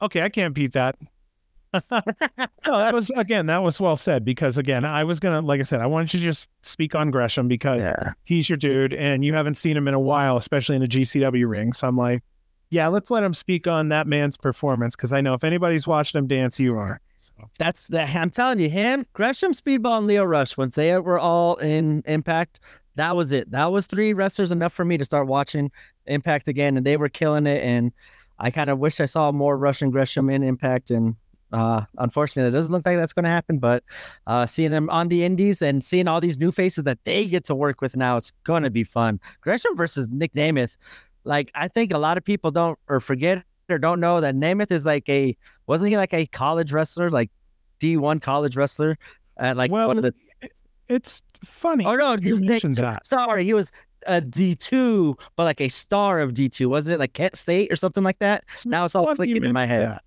Okay, 0.00 0.22
I 0.22 0.30
can't 0.30 0.54
beat 0.54 0.72
that. 0.72 0.96
no, 1.74 2.00
that 2.66 2.94
was 2.94 3.10
again, 3.10 3.46
that 3.46 3.62
was 3.62 3.78
well 3.78 3.96
said 3.96 4.24
because 4.24 4.56
again, 4.56 4.84
I 4.84 5.04
was 5.04 5.20
gonna, 5.20 5.42
like 5.42 5.60
I 5.60 5.64
said, 5.64 5.80
I 5.80 5.86
wanted 5.86 6.10
to 6.10 6.18
just 6.18 6.48
speak 6.62 6.94
on 6.94 7.10
Gresham 7.10 7.46
because 7.46 7.80
Yeah, 7.80 8.12
he's 8.24 8.48
your 8.48 8.56
dude, 8.56 8.94
and 8.94 9.22
you 9.24 9.34
haven't 9.34 9.56
seen 9.56 9.76
him 9.76 9.86
in 9.86 9.92
a 9.94 10.00
while, 10.00 10.38
especially 10.38 10.76
in 10.76 10.82
a 10.82 10.86
GCW 10.86 11.46
ring. 11.48 11.74
So 11.74 11.88
I'm 11.88 11.96
like, 11.96 12.22
yeah, 12.70 12.88
let's 12.88 13.10
let 13.10 13.22
him 13.22 13.34
speak 13.34 13.66
on 13.66 13.90
that 13.90 14.06
man's 14.06 14.38
performance 14.38 14.96
because 14.96 15.12
I 15.12 15.20
know 15.20 15.34
if 15.34 15.44
anybody's 15.44 15.86
watching 15.86 16.18
him 16.18 16.26
dance, 16.26 16.58
you 16.58 16.78
are. 16.78 17.00
That's 17.58 17.86
the. 17.88 18.02
I'm 18.02 18.30
telling 18.30 18.60
you, 18.60 18.68
him, 18.68 19.06
Gresham, 19.12 19.52
Speedball, 19.52 19.98
and 19.98 20.06
Lio 20.06 20.24
Rush. 20.24 20.56
Once 20.56 20.76
they 20.76 20.96
were 20.98 21.18
all 21.18 21.56
in 21.56 22.02
Impact, 22.06 22.60
that 22.96 23.16
was 23.16 23.32
it. 23.32 23.50
That 23.50 23.72
was 23.72 23.86
three 23.86 24.12
wrestlers 24.12 24.52
enough 24.52 24.72
for 24.72 24.84
me 24.84 24.96
to 24.96 25.04
start 25.04 25.26
watching 25.26 25.70
Impact 26.06 26.48
again, 26.48 26.76
and 26.76 26.86
they 26.86 26.96
were 26.96 27.08
killing 27.08 27.46
it. 27.46 27.62
And 27.62 27.92
I 28.38 28.50
kind 28.50 28.70
of 28.70 28.78
wish 28.78 29.00
I 29.00 29.06
saw 29.06 29.32
more 29.32 29.56
Rush 29.56 29.82
and 29.82 29.92
Gresham 29.92 30.30
in 30.30 30.42
Impact, 30.42 30.90
and 30.90 31.16
uh, 31.52 31.82
unfortunately, 31.98 32.48
it 32.48 32.52
doesn't 32.52 32.72
look 32.72 32.84
like 32.84 32.96
that's 32.96 33.12
going 33.12 33.24
to 33.24 33.30
happen. 33.30 33.58
But 33.58 33.84
uh, 34.26 34.46
seeing 34.46 34.70
them 34.70 34.90
on 34.90 35.08
the 35.08 35.24
Indies 35.24 35.62
and 35.62 35.84
seeing 35.84 36.08
all 36.08 36.20
these 36.20 36.38
new 36.38 36.50
faces 36.50 36.84
that 36.84 36.98
they 37.04 37.26
get 37.26 37.44
to 37.44 37.54
work 37.54 37.80
with 37.80 37.96
now, 37.96 38.16
it's 38.16 38.32
going 38.42 38.64
to 38.64 38.70
be 38.70 38.84
fun. 38.84 39.20
Gresham 39.40 39.76
versus 39.76 40.08
Nick 40.08 40.32
Nemeth. 40.32 40.76
Like 41.24 41.50
I 41.54 41.68
think 41.68 41.92
a 41.92 41.98
lot 41.98 42.18
of 42.18 42.24
people 42.24 42.50
don't 42.50 42.78
or 42.88 43.00
forget 43.00 43.44
or 43.68 43.78
don't 43.78 44.00
know 44.00 44.20
that 44.20 44.34
Nemeth 44.34 44.70
is 44.70 44.84
like 44.86 45.08
a 45.08 45.36
wasn't 45.66 45.90
he 45.90 45.96
like 45.96 46.14
a 46.14 46.26
college 46.26 46.72
wrestler, 46.72 47.10
like 47.10 47.30
D 47.78 47.96
one 47.96 48.20
college 48.20 48.56
wrestler 48.56 48.96
at 49.36 49.56
like 49.56 49.70
well, 49.70 49.88
one 49.88 49.96
of 49.98 50.02
the 50.04 50.14
it's 50.88 51.22
funny. 51.44 51.84
oh 51.86 51.96
no 51.96 52.16
he 52.16 52.32
was 52.32 52.42
mentioned 52.42 52.76
that. 52.76 53.06
sorry 53.06 53.44
he 53.44 53.54
was 53.54 53.72
a 54.06 54.20
D 54.20 54.54
two 54.54 55.16
but 55.34 55.44
like 55.44 55.60
a 55.60 55.68
star 55.68 56.20
of 56.20 56.34
D 56.34 56.48
two 56.48 56.68
wasn't 56.68 56.94
it 56.94 56.98
like 57.00 57.14
Kent 57.14 57.36
State 57.36 57.72
or 57.72 57.76
something 57.76 58.04
like 58.04 58.18
that? 58.18 58.44
Now 58.66 58.84
it's 58.84 58.94
all 58.94 59.14
clicking 59.14 59.42
in 59.44 59.52
my 59.52 59.66
head. 59.66 59.82
that. 59.88 60.02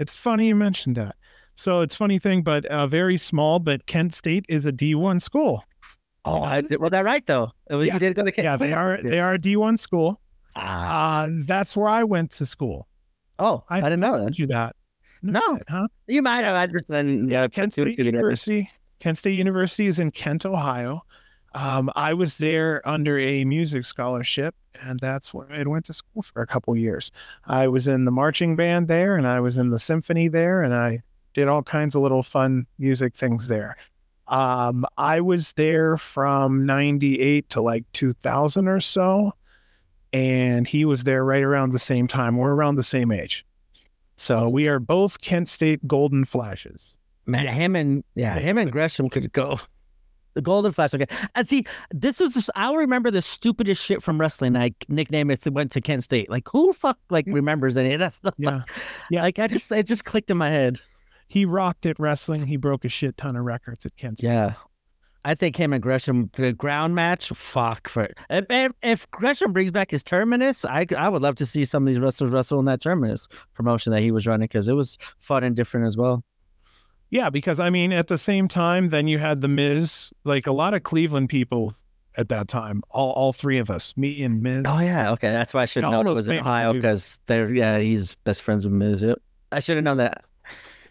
It's 0.00 0.12
funny 0.14 0.48
you 0.48 0.56
mentioned 0.56 0.96
that. 0.96 1.14
So 1.54 1.80
it's 1.80 1.94
funny 1.94 2.18
thing, 2.18 2.42
but 2.42 2.66
uh, 2.66 2.86
very 2.86 3.16
small. 3.16 3.58
But 3.60 3.86
Kent 3.86 4.12
State 4.12 4.44
is 4.48 4.66
a 4.66 4.72
D 4.72 4.94
one 4.94 5.20
school. 5.20 5.64
Oh, 6.24 6.42
I, 6.42 6.60
was 6.78 6.90
that 6.90 7.04
right 7.04 7.24
though? 7.24 7.52
Was- 7.70 7.86
Yeah. 7.86 7.94
You 7.94 7.98
did 8.00 8.14
go 8.16 8.24
to 8.24 8.32
Kent. 8.32 8.44
Yeah, 8.44 8.56
they 8.56 8.72
are. 8.74 8.98
They 9.02 9.20
are 9.20 9.34
a 9.34 9.38
D 9.38 9.56
one 9.56 9.76
school. 9.78 10.20
Ah, 10.54 11.22
Uh, 11.24 11.28
that's 11.46 11.76
where 11.76 11.88
I 11.88 12.02
went 12.04 12.32
to 12.32 12.46
school. 12.46 12.88
Oh, 13.38 13.64
I, 13.68 13.78
I 13.78 13.82
didn't 13.82 14.00
know 14.00 14.24
that. 14.24 14.38
you 14.38 14.46
that? 14.48 14.76
No. 15.22 15.58
huh? 15.68 15.88
You 16.06 16.22
might 16.22 16.44
have. 16.44 16.54
I 16.54 16.66
just 16.66 16.88
didn't. 16.88 17.28
Yeah, 17.28 17.48
Kent 17.48 17.72
State. 17.72 17.98
University. 17.98 18.70
Kent 19.00 19.18
State 19.18 19.38
University 19.38 19.86
is 19.86 19.98
in 19.98 20.10
Kent, 20.10 20.46
Ohio. 20.46 21.02
Um, 21.54 21.90
I 21.96 22.12
was 22.14 22.38
there 22.38 22.86
under 22.86 23.18
a 23.18 23.44
music 23.44 23.84
scholarship, 23.84 24.54
and 24.82 25.00
that's 25.00 25.32
where 25.32 25.50
I 25.50 25.62
went 25.64 25.86
to 25.86 25.94
school 25.94 26.22
for 26.22 26.42
a 26.42 26.46
couple 26.46 26.76
years. 26.76 27.10
I 27.46 27.68
was 27.68 27.88
in 27.88 28.04
the 28.04 28.10
marching 28.10 28.56
band 28.56 28.88
there, 28.88 29.16
and 29.16 29.26
I 29.26 29.40
was 29.40 29.56
in 29.56 29.70
the 29.70 29.78
symphony 29.78 30.28
there, 30.28 30.62
and 30.62 30.74
I 30.74 31.02
did 31.32 31.48
all 31.48 31.62
kinds 31.62 31.94
of 31.94 32.02
little 32.02 32.22
fun 32.22 32.66
music 32.78 33.14
things 33.14 33.48
there. 33.48 33.76
Um, 34.28 34.84
I 34.98 35.20
was 35.20 35.52
there 35.54 35.96
from 35.96 36.66
'98 36.66 37.48
to 37.50 37.62
like 37.62 37.84
2000 37.92 38.68
or 38.68 38.80
so, 38.80 39.32
and 40.16 40.66
he 40.66 40.84
was 40.84 41.04
there 41.04 41.24
right 41.24 41.42
around 41.42 41.72
the 41.72 41.78
same 41.78 42.06
time. 42.08 42.36
We're 42.36 42.54
around 42.54 42.76
the 42.76 42.82
same 42.82 43.12
age, 43.12 43.44
so 44.16 44.48
we 44.48 44.66
are 44.68 44.78
both 44.78 45.20
Kent 45.20 45.48
State 45.48 45.86
Golden 45.86 46.24
Flashes. 46.24 46.96
Man, 47.26 47.46
him 47.46 47.76
and 47.76 48.02
yeah, 48.14 48.38
him 48.38 48.56
and 48.56 48.70
Gresham 48.72 49.10
could 49.10 49.32
go. 49.32 49.60
The 50.34 50.42
Golden 50.42 50.70
Flash. 50.72 50.92
Okay, 50.94 51.06
and 51.34 51.48
see, 51.48 51.64
this 51.90 52.20
is 52.20 52.34
just, 52.34 52.50
I'll 52.54 52.76
remember 52.76 53.10
the 53.10 53.22
stupidest 53.22 53.82
shit 53.82 54.02
from 54.02 54.20
wrestling. 54.20 54.52
Like 54.52 54.84
Nick 54.88 55.08
Nemeth 55.08 55.50
went 55.50 55.72
to 55.72 55.80
Kent 55.80 56.02
State. 56.02 56.28
Like 56.28 56.46
who 56.48 56.72
fuck 56.74 56.98
like 57.10 57.24
remembers 57.26 57.76
any 57.76 57.92
of 57.94 58.00
that 58.00 58.12
stuff? 58.14 58.34
Yeah. 58.38 58.60
Yeah. 59.10 59.22
like 59.22 59.38
I 59.38 59.46
just 59.46 59.70
it 59.72 59.86
just 59.86 60.04
clicked 60.04 60.30
in 60.30 60.36
my 60.36 60.50
head. 60.50 60.78
he 61.28 61.44
rocked 61.46 61.86
at 61.86 61.98
wrestling. 61.98 62.46
He 62.46 62.56
broke 62.58 62.84
a 62.84 62.88
shit 62.90 63.16
ton 63.16 63.34
of 63.34 63.44
records 63.44 63.86
at 63.86 63.96
Kent 63.96 64.18
State. 64.18 64.26
Yeah. 64.28 64.54
I 65.26 65.34
think 65.34 65.56
him 65.56 65.72
and 65.72 65.82
Gresham 65.82 66.30
the 66.34 66.52
ground 66.52 66.94
match. 66.94 67.30
Fuck 67.30 67.88
for 67.88 68.08
if, 68.30 68.72
if, 68.80 69.10
Gresham 69.10 69.52
brings 69.52 69.72
back 69.72 69.90
his 69.90 70.04
terminus, 70.04 70.64
I 70.64 70.86
I 70.96 71.08
would 71.08 71.20
love 71.20 71.34
to 71.36 71.46
see 71.46 71.64
some 71.64 71.82
of 71.82 71.92
these 71.92 72.00
wrestlers 72.00 72.30
wrestle 72.30 72.60
in 72.60 72.66
that 72.66 72.80
terminus 72.80 73.26
promotion 73.52 73.92
that 73.92 74.02
he 74.02 74.12
was 74.12 74.24
running 74.24 74.44
because 74.44 74.68
it 74.68 74.74
was 74.74 74.98
fun 75.18 75.42
and 75.42 75.56
different 75.56 75.88
as 75.88 75.96
well. 75.96 76.22
Yeah, 77.10 77.30
because 77.30 77.58
I 77.58 77.70
mean, 77.70 77.92
at 77.92 78.06
the 78.06 78.18
same 78.18 78.46
time, 78.46 78.90
then 78.90 79.08
you 79.08 79.18
had 79.18 79.40
the 79.40 79.48
Miz, 79.48 80.12
like 80.22 80.46
a 80.46 80.52
lot 80.52 80.74
of 80.74 80.84
Cleveland 80.84 81.28
people 81.28 81.74
at 82.16 82.28
that 82.28 82.46
time. 82.46 82.84
All 82.90 83.10
all 83.10 83.32
three 83.32 83.58
of 83.58 83.68
us, 83.68 83.96
me 83.96 84.22
and 84.22 84.40
Miz. 84.40 84.62
Oh 84.64 84.78
yeah, 84.78 85.10
okay, 85.12 85.32
that's 85.32 85.52
why 85.52 85.62
I 85.62 85.66
should 85.66 85.82
know 85.82 86.02
it 86.02 86.04
was 86.06 86.28
in 86.28 86.38
Ohio 86.38 86.72
because 86.72 87.18
they're 87.26 87.52
yeah 87.52 87.80
he's 87.80 88.14
best 88.22 88.42
friends 88.42 88.64
with 88.64 88.74
Miz. 88.74 89.02
Yep. 89.02 89.18
I 89.50 89.58
should 89.58 89.74
have 89.74 89.84
known 89.84 89.96
that. 89.96 90.24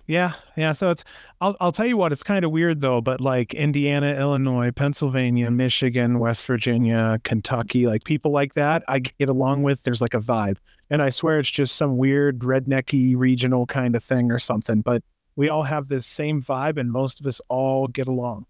Yeah, 0.07 0.33
yeah. 0.55 0.73
So 0.73 0.91
it's 0.91 1.03
I'll 1.41 1.55
I'll 1.59 1.71
tell 1.71 1.87
you 1.87 1.97
what, 1.97 2.11
it's 2.11 2.23
kind 2.23 2.45
of 2.45 2.51
weird 2.51 2.81
though, 2.81 3.01
but 3.01 3.21
like 3.21 3.53
Indiana, 3.53 4.15
Illinois, 4.19 4.71
Pennsylvania, 4.71 5.47
mm-hmm. 5.47 5.57
Michigan, 5.57 6.19
West 6.19 6.45
Virginia, 6.45 7.19
Kentucky, 7.23 7.87
like 7.87 8.03
people 8.03 8.31
like 8.31 8.53
that, 8.53 8.83
I 8.87 8.99
get 8.99 9.29
along 9.29 9.63
with. 9.63 9.83
There's 9.83 10.01
like 10.01 10.13
a 10.13 10.19
vibe, 10.19 10.57
and 10.89 11.01
I 11.01 11.09
swear 11.09 11.39
it's 11.39 11.49
just 11.49 11.75
some 11.75 11.97
weird 11.97 12.39
rednecky 12.39 13.15
regional 13.17 13.65
kind 13.65 13.95
of 13.95 14.03
thing 14.03 14.31
or 14.31 14.37
something. 14.37 14.81
But 14.81 15.03
we 15.35 15.49
all 15.49 15.63
have 15.63 15.87
this 15.87 16.05
same 16.05 16.41
vibe, 16.41 16.77
and 16.77 16.91
most 16.91 17.19
of 17.19 17.25
us 17.25 17.41
all 17.49 17.87
get 17.87 18.07
along. 18.07 18.45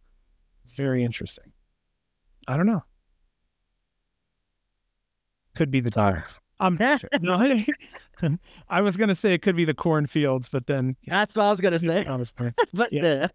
It's 0.65 0.73
very 0.73 1.03
interesting. 1.03 1.53
I 2.47 2.57
don't 2.57 2.67
know. 2.67 2.83
Could 5.55 5.71
be 5.71 5.79
the 5.79 5.91
Sorry. 5.91 6.21
I'm 6.59 6.77
no, 7.21 7.63
I 8.69 8.81
was 8.81 8.95
gonna 8.97 9.15
say 9.15 9.33
it 9.33 9.41
could 9.41 9.55
be 9.55 9.65
the 9.65 9.73
cornfields, 9.73 10.49
but 10.49 10.67
then 10.67 10.95
That's 11.05 11.35
what 11.35 11.43
I 11.45 11.49
was 11.49 11.61
gonna 11.61 11.79
say. 11.79 12.05
honestly. 12.05 12.53
but 12.73 12.91
Yeah. 12.93 13.03
uh, 13.03 13.27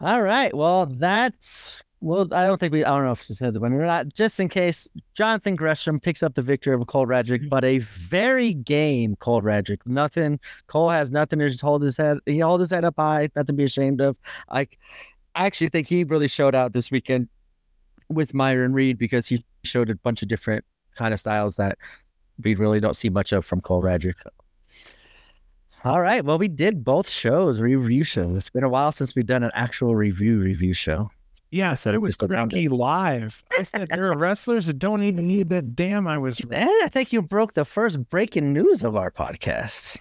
all 0.00 0.22
right. 0.22 0.54
Well, 0.54 0.86
that's 0.86 1.82
well. 2.00 2.28
I 2.32 2.46
don't 2.46 2.58
think 2.58 2.72
we. 2.72 2.84
I 2.84 2.90
don't 2.90 3.04
know 3.04 3.12
if 3.12 3.22
she 3.22 3.32
said 3.34 3.54
the 3.54 3.60
winner 3.60 3.78
or 3.78 3.86
not. 3.86 4.12
Just 4.12 4.38
in 4.40 4.48
case, 4.48 4.86
Jonathan 5.14 5.56
Gresham 5.56 5.98
picks 6.00 6.22
up 6.22 6.34
the 6.34 6.42
victory 6.42 6.74
over 6.74 6.84
Cole 6.84 7.06
Radrick, 7.06 7.48
but 7.48 7.64
a 7.64 7.78
very 7.78 8.52
game 8.54 9.16
Cole 9.16 9.40
Radrick. 9.40 9.86
Nothing. 9.86 10.38
Cole 10.66 10.90
has 10.90 11.10
nothing 11.10 11.38
to 11.38 11.56
hold 11.62 11.82
his 11.82 11.96
head. 11.96 12.18
He 12.26 12.40
hold 12.40 12.60
his 12.60 12.70
head 12.70 12.84
up 12.84 12.94
high. 12.98 13.30
Nothing 13.34 13.46
to 13.46 13.52
be 13.54 13.64
ashamed 13.64 14.00
of. 14.00 14.18
Like, 14.52 14.78
I 15.34 15.46
actually 15.46 15.68
think 15.68 15.86
he 15.88 16.04
really 16.04 16.28
showed 16.28 16.54
out 16.54 16.72
this 16.72 16.90
weekend 16.90 17.28
with 18.10 18.34
Myron 18.34 18.74
Reed 18.74 18.98
because 18.98 19.26
he 19.28 19.44
showed 19.62 19.88
a 19.88 19.94
bunch 19.94 20.20
of 20.22 20.28
different 20.28 20.64
kind 20.94 21.14
of 21.14 21.20
styles 21.20 21.56
that 21.56 21.78
we 22.42 22.54
really 22.54 22.80
don't 22.80 22.96
see 22.96 23.08
much 23.08 23.32
of 23.32 23.44
from 23.44 23.60
Cole 23.60 23.82
Radrick. 23.82 24.14
All 25.84 26.00
right. 26.00 26.24
Well, 26.24 26.38
we 26.38 26.48
did 26.48 26.82
both 26.82 27.08
shows, 27.08 27.60
review 27.60 28.04
shows. 28.04 28.36
It's 28.36 28.50
been 28.50 28.64
a 28.64 28.70
while 28.70 28.90
since 28.90 29.14
we've 29.14 29.26
done 29.26 29.42
an 29.42 29.50
actual 29.54 29.94
review 29.94 30.38
review 30.38 30.72
show. 30.72 31.10
Yeah, 31.50 31.70
I 31.70 31.74
said 31.74 31.94
it 31.94 31.98
was 31.98 32.08
was 32.08 32.16
the 32.16 32.28
round 32.28 32.50
cranky 32.50 32.68
live. 32.68 33.44
I 33.56 33.62
said 33.62 33.88
there 33.88 34.10
are 34.10 34.18
wrestlers 34.18 34.66
that 34.66 34.78
don't 34.78 35.02
even 35.02 35.28
need 35.28 35.50
that. 35.50 35.76
Damn, 35.76 36.08
I 36.08 36.18
was. 36.18 36.40
And 36.40 36.70
I 36.82 36.88
think 36.88 37.12
you 37.12 37.22
broke 37.22 37.54
the 37.54 37.64
first 37.64 38.08
breaking 38.08 38.52
news 38.52 38.82
of 38.82 38.96
our 38.96 39.10
podcast. 39.10 39.96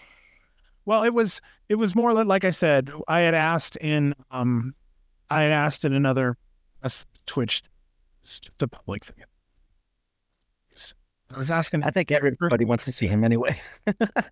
Well, 0.86 1.04
it 1.04 1.14
was. 1.14 1.42
It 1.70 1.76
was 1.76 1.96
more 1.96 2.12
like 2.12 2.44
I 2.44 2.52
said. 2.52 2.92
I 3.08 3.20
had 3.20 3.36
asked 3.36 3.76
in. 3.76 4.16
Um, 4.32 4.74
I 5.30 5.44
had 5.44 5.52
asked 5.52 5.86
in 5.86 5.94
another 5.94 6.38
uh, 6.82 6.90
Twitch, 7.26 7.62
the 8.58 8.68
public 8.68 9.06
thing. 9.06 9.24
I 11.34 11.38
was 11.40 11.50
asking. 11.50 11.84
I 11.84 11.90
think 11.90 12.12
everybody 12.12 12.64
wants 12.66 12.86
to 12.86 12.92
see 12.92 13.08
him 13.08 13.24
anyway. 13.24 13.60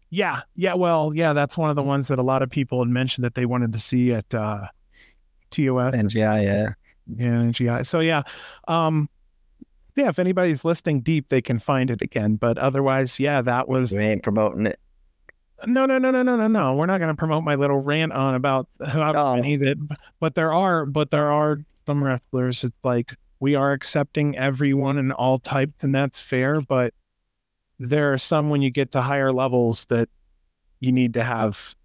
Yeah, 0.10 0.42
yeah. 0.56 0.74
Well, 0.74 1.12
yeah. 1.16 1.34
That's 1.34 1.58
one 1.58 1.70
of 1.70 1.76
the 1.76 1.84
ones 1.84 2.08
that 2.10 2.20
a 2.20 2.24
lot 2.24 2.42
of 2.44 2.50
people 2.50 2.84
had 2.84 2.90
mentioned 2.90 3.24
that 3.26 3.34
they 3.36 3.46
wanted 3.46 3.72
to 3.74 3.80
see 3.80 4.12
at 4.14 4.34
uh, 4.34 4.68
TOS. 5.52 5.94
And 5.94 6.14
yeah, 6.14 6.40
yeah. 6.40 6.74
Yeah, 7.16 7.50
GI. 7.52 7.86
So 7.86 8.00
yeah, 8.02 8.22
um, 8.68 9.10
yeah. 9.96 10.10
If 10.10 10.20
anybody's 10.20 10.64
listening 10.66 11.02
deep, 11.02 11.30
they 11.30 11.42
can 11.42 11.60
find 11.60 11.90
it 11.90 12.02
again. 12.02 12.36
But 12.36 12.58
otherwise, 12.58 13.20
yeah, 13.20 13.42
that 13.42 13.68
was 13.70 13.92
We 13.94 14.04
ain't 14.04 14.22
promoting 14.24 14.66
it. 14.68 14.80
no, 15.66 15.86
no, 15.86 15.98
no, 15.98 16.12
no, 16.12 16.24
no, 16.24 16.36
no, 16.36 16.48
no. 16.48 16.76
We're 16.76 16.86
not 16.88 17.00
going 17.00 17.10
to 17.14 17.18
promote 17.18 17.44
my 17.44 17.56
little 17.56 17.82
rant 17.82 18.12
on 18.12 18.36
about 18.36 18.68
how 18.86 19.12
No. 19.14 19.36
many 19.36 19.56
that. 19.58 19.98
But 20.20 20.36
there 20.36 20.54
are, 20.54 20.86
but 20.86 21.12
there 21.12 21.32
are 21.32 21.60
some 21.86 22.04
wrestlers. 22.04 22.64
It's 22.64 22.76
like 22.84 23.16
we 23.42 23.56
are 23.56 23.74
accepting 23.74 24.38
everyone 24.38 24.98
and 24.98 25.12
all 25.12 25.40
types, 25.40 25.74
and 25.82 25.94
that's 25.94 26.22
fair. 26.22 26.62
But 26.62 26.94
there 27.80 28.14
are 28.14 28.18
some 28.18 28.50
when 28.50 28.62
you 28.62 28.70
get 28.70 28.92
to 28.92 29.02
higher 29.02 29.34
levels 29.34 29.86
that 29.86 30.08
you 30.80 30.92
need 30.92 31.16
to 31.16 31.24
have 31.24 31.76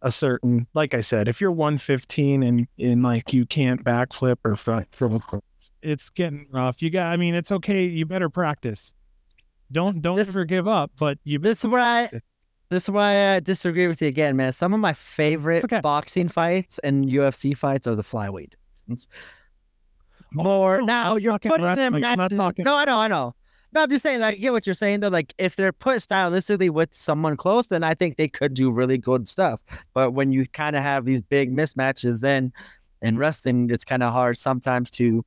a 0.00 0.12
certain, 0.12 0.68
like 0.72 0.94
I 0.94 1.00
said, 1.00 1.28
if 1.28 1.40
you're 1.40 1.50
115 1.50 2.42
and 2.42 2.68
in 2.78 3.02
like 3.02 3.32
you 3.32 3.44
can't 3.44 3.82
backflip 3.84 4.36
or 4.44 4.54
front 4.56 4.88
from 4.94 5.22
it's 5.82 6.08
getting 6.10 6.46
rough. 6.50 6.80
You 6.80 6.90
got, 6.90 7.12
I 7.12 7.16
mean, 7.16 7.34
it's 7.34 7.52
okay. 7.52 7.84
You 7.84 8.06
better 8.06 8.30
practice. 8.30 8.92
Don't 9.72 10.00
don't 10.00 10.16
This- 10.16 10.28
ever 10.28 10.44
give 10.44 10.68
up. 10.68 10.92
But 10.96 11.18
you 11.24 11.38
This 11.38 11.64
is 11.64 11.70
where 11.70 11.80
I 11.80 12.08
this 12.70 12.84
is 12.84 12.90
why 12.90 13.34
I 13.34 13.40
disagree 13.40 13.88
with 13.88 14.00
you 14.00 14.08
again, 14.08 14.36
man. 14.36 14.52
Some 14.52 14.72
of 14.72 14.80
my 14.80 14.92
favorite 14.92 15.64
okay. 15.64 15.80
boxing 15.80 16.28
fights 16.28 16.78
and 16.78 17.04
UFC 17.04 17.56
fights 17.56 17.86
are 17.86 17.94
the 17.94 18.02
flyweight. 18.04 18.54
More. 20.34 20.82
Now 20.82 21.16
you're 21.16 21.32
talking 21.32 21.50
putting 21.50 21.64
them. 21.66 21.94
wrestling. 21.94 22.04
I'm 22.04 22.18
not 22.18 22.30
talking- 22.30 22.64
No, 22.64 22.76
I 22.76 22.84
know, 22.84 22.98
I 22.98 23.08
know. 23.08 23.34
No, 23.72 23.82
I'm 23.82 23.90
just 23.90 24.04
saying. 24.04 24.20
Like, 24.20 24.34
I 24.34 24.38
get 24.38 24.52
what 24.52 24.66
you're 24.68 24.74
saying. 24.74 25.00
Though, 25.00 25.08
like, 25.08 25.34
if 25.36 25.56
they're 25.56 25.72
put 25.72 25.96
stylistically 25.98 26.70
with 26.70 26.96
someone 26.96 27.36
close, 27.36 27.66
then 27.66 27.82
I 27.82 27.94
think 27.94 28.16
they 28.16 28.28
could 28.28 28.54
do 28.54 28.70
really 28.70 28.98
good 28.98 29.28
stuff. 29.28 29.60
But 29.94 30.12
when 30.12 30.30
you 30.30 30.46
kind 30.46 30.76
of 30.76 30.82
have 30.82 31.04
these 31.04 31.20
big 31.20 31.50
mismatches, 31.50 32.20
then 32.20 32.52
in 33.02 33.18
wrestling, 33.18 33.68
it's 33.70 33.84
kind 33.84 34.04
of 34.04 34.12
hard 34.12 34.38
sometimes 34.38 34.90
to 34.92 35.24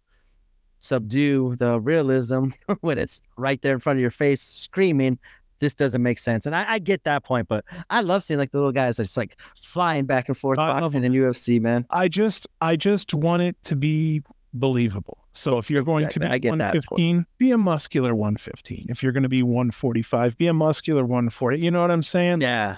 subdue 0.80 1.56
the 1.58 1.80
realism 1.80 2.50
when 2.82 2.98
it's 2.98 3.22
right 3.38 3.62
there 3.62 3.74
in 3.74 3.80
front 3.80 3.98
of 3.98 4.02
your 4.02 4.12
face, 4.12 4.42
screaming. 4.42 5.20
This 5.60 5.74
doesn't 5.74 6.04
make 6.04 6.20
sense, 6.20 6.46
and 6.46 6.56
I, 6.56 6.74
I 6.74 6.80
get 6.80 7.04
that 7.06 7.24
point. 7.24 7.48
But 7.48 7.66
I 7.90 8.02
love 8.02 8.24
seeing 8.24 8.40
like 8.40 8.52
the 8.52 8.60
little 8.60 8.72
guys 8.72 8.98
that's 8.98 9.18
like 9.18 9.40
flying 9.64 10.06
back 10.06 10.28
and 10.30 10.38
forth, 10.38 10.60
I 10.60 10.68
love 10.80 10.94
boxing 10.94 11.04
in 11.04 11.14
UFC, 11.14 11.60
man. 11.60 11.84
I 11.90 12.08
just 12.10 12.46
I 12.62 12.76
just 12.76 13.16
want 13.16 13.42
it 13.42 13.58
to 13.64 13.76
be 13.76 14.22
believable. 14.54 15.18
So 15.34 15.58
if 15.58 15.70
you're 15.70 15.84
going 15.84 16.10
to 16.10 16.20
be 16.20 16.26
I 16.26 16.38
get 16.38 16.58
that. 16.58 16.74
115, 16.74 17.26
be 17.38 17.52
a 17.52 17.58
muscular 17.58 18.16
115. 18.16 18.88
If 18.90 19.04
you're 19.04 19.12
going 19.12 19.24
to 19.24 19.30
be 19.30 19.44
145, 19.44 20.38
be 20.38 20.48
a 20.48 20.54
muscular 20.54 21.04
140. 21.04 21.60
You 21.60 21.72
know 21.72 21.82
what 21.82 21.92
I'm 21.92 22.04
saying? 22.04 22.42
Yeah, 22.42 22.78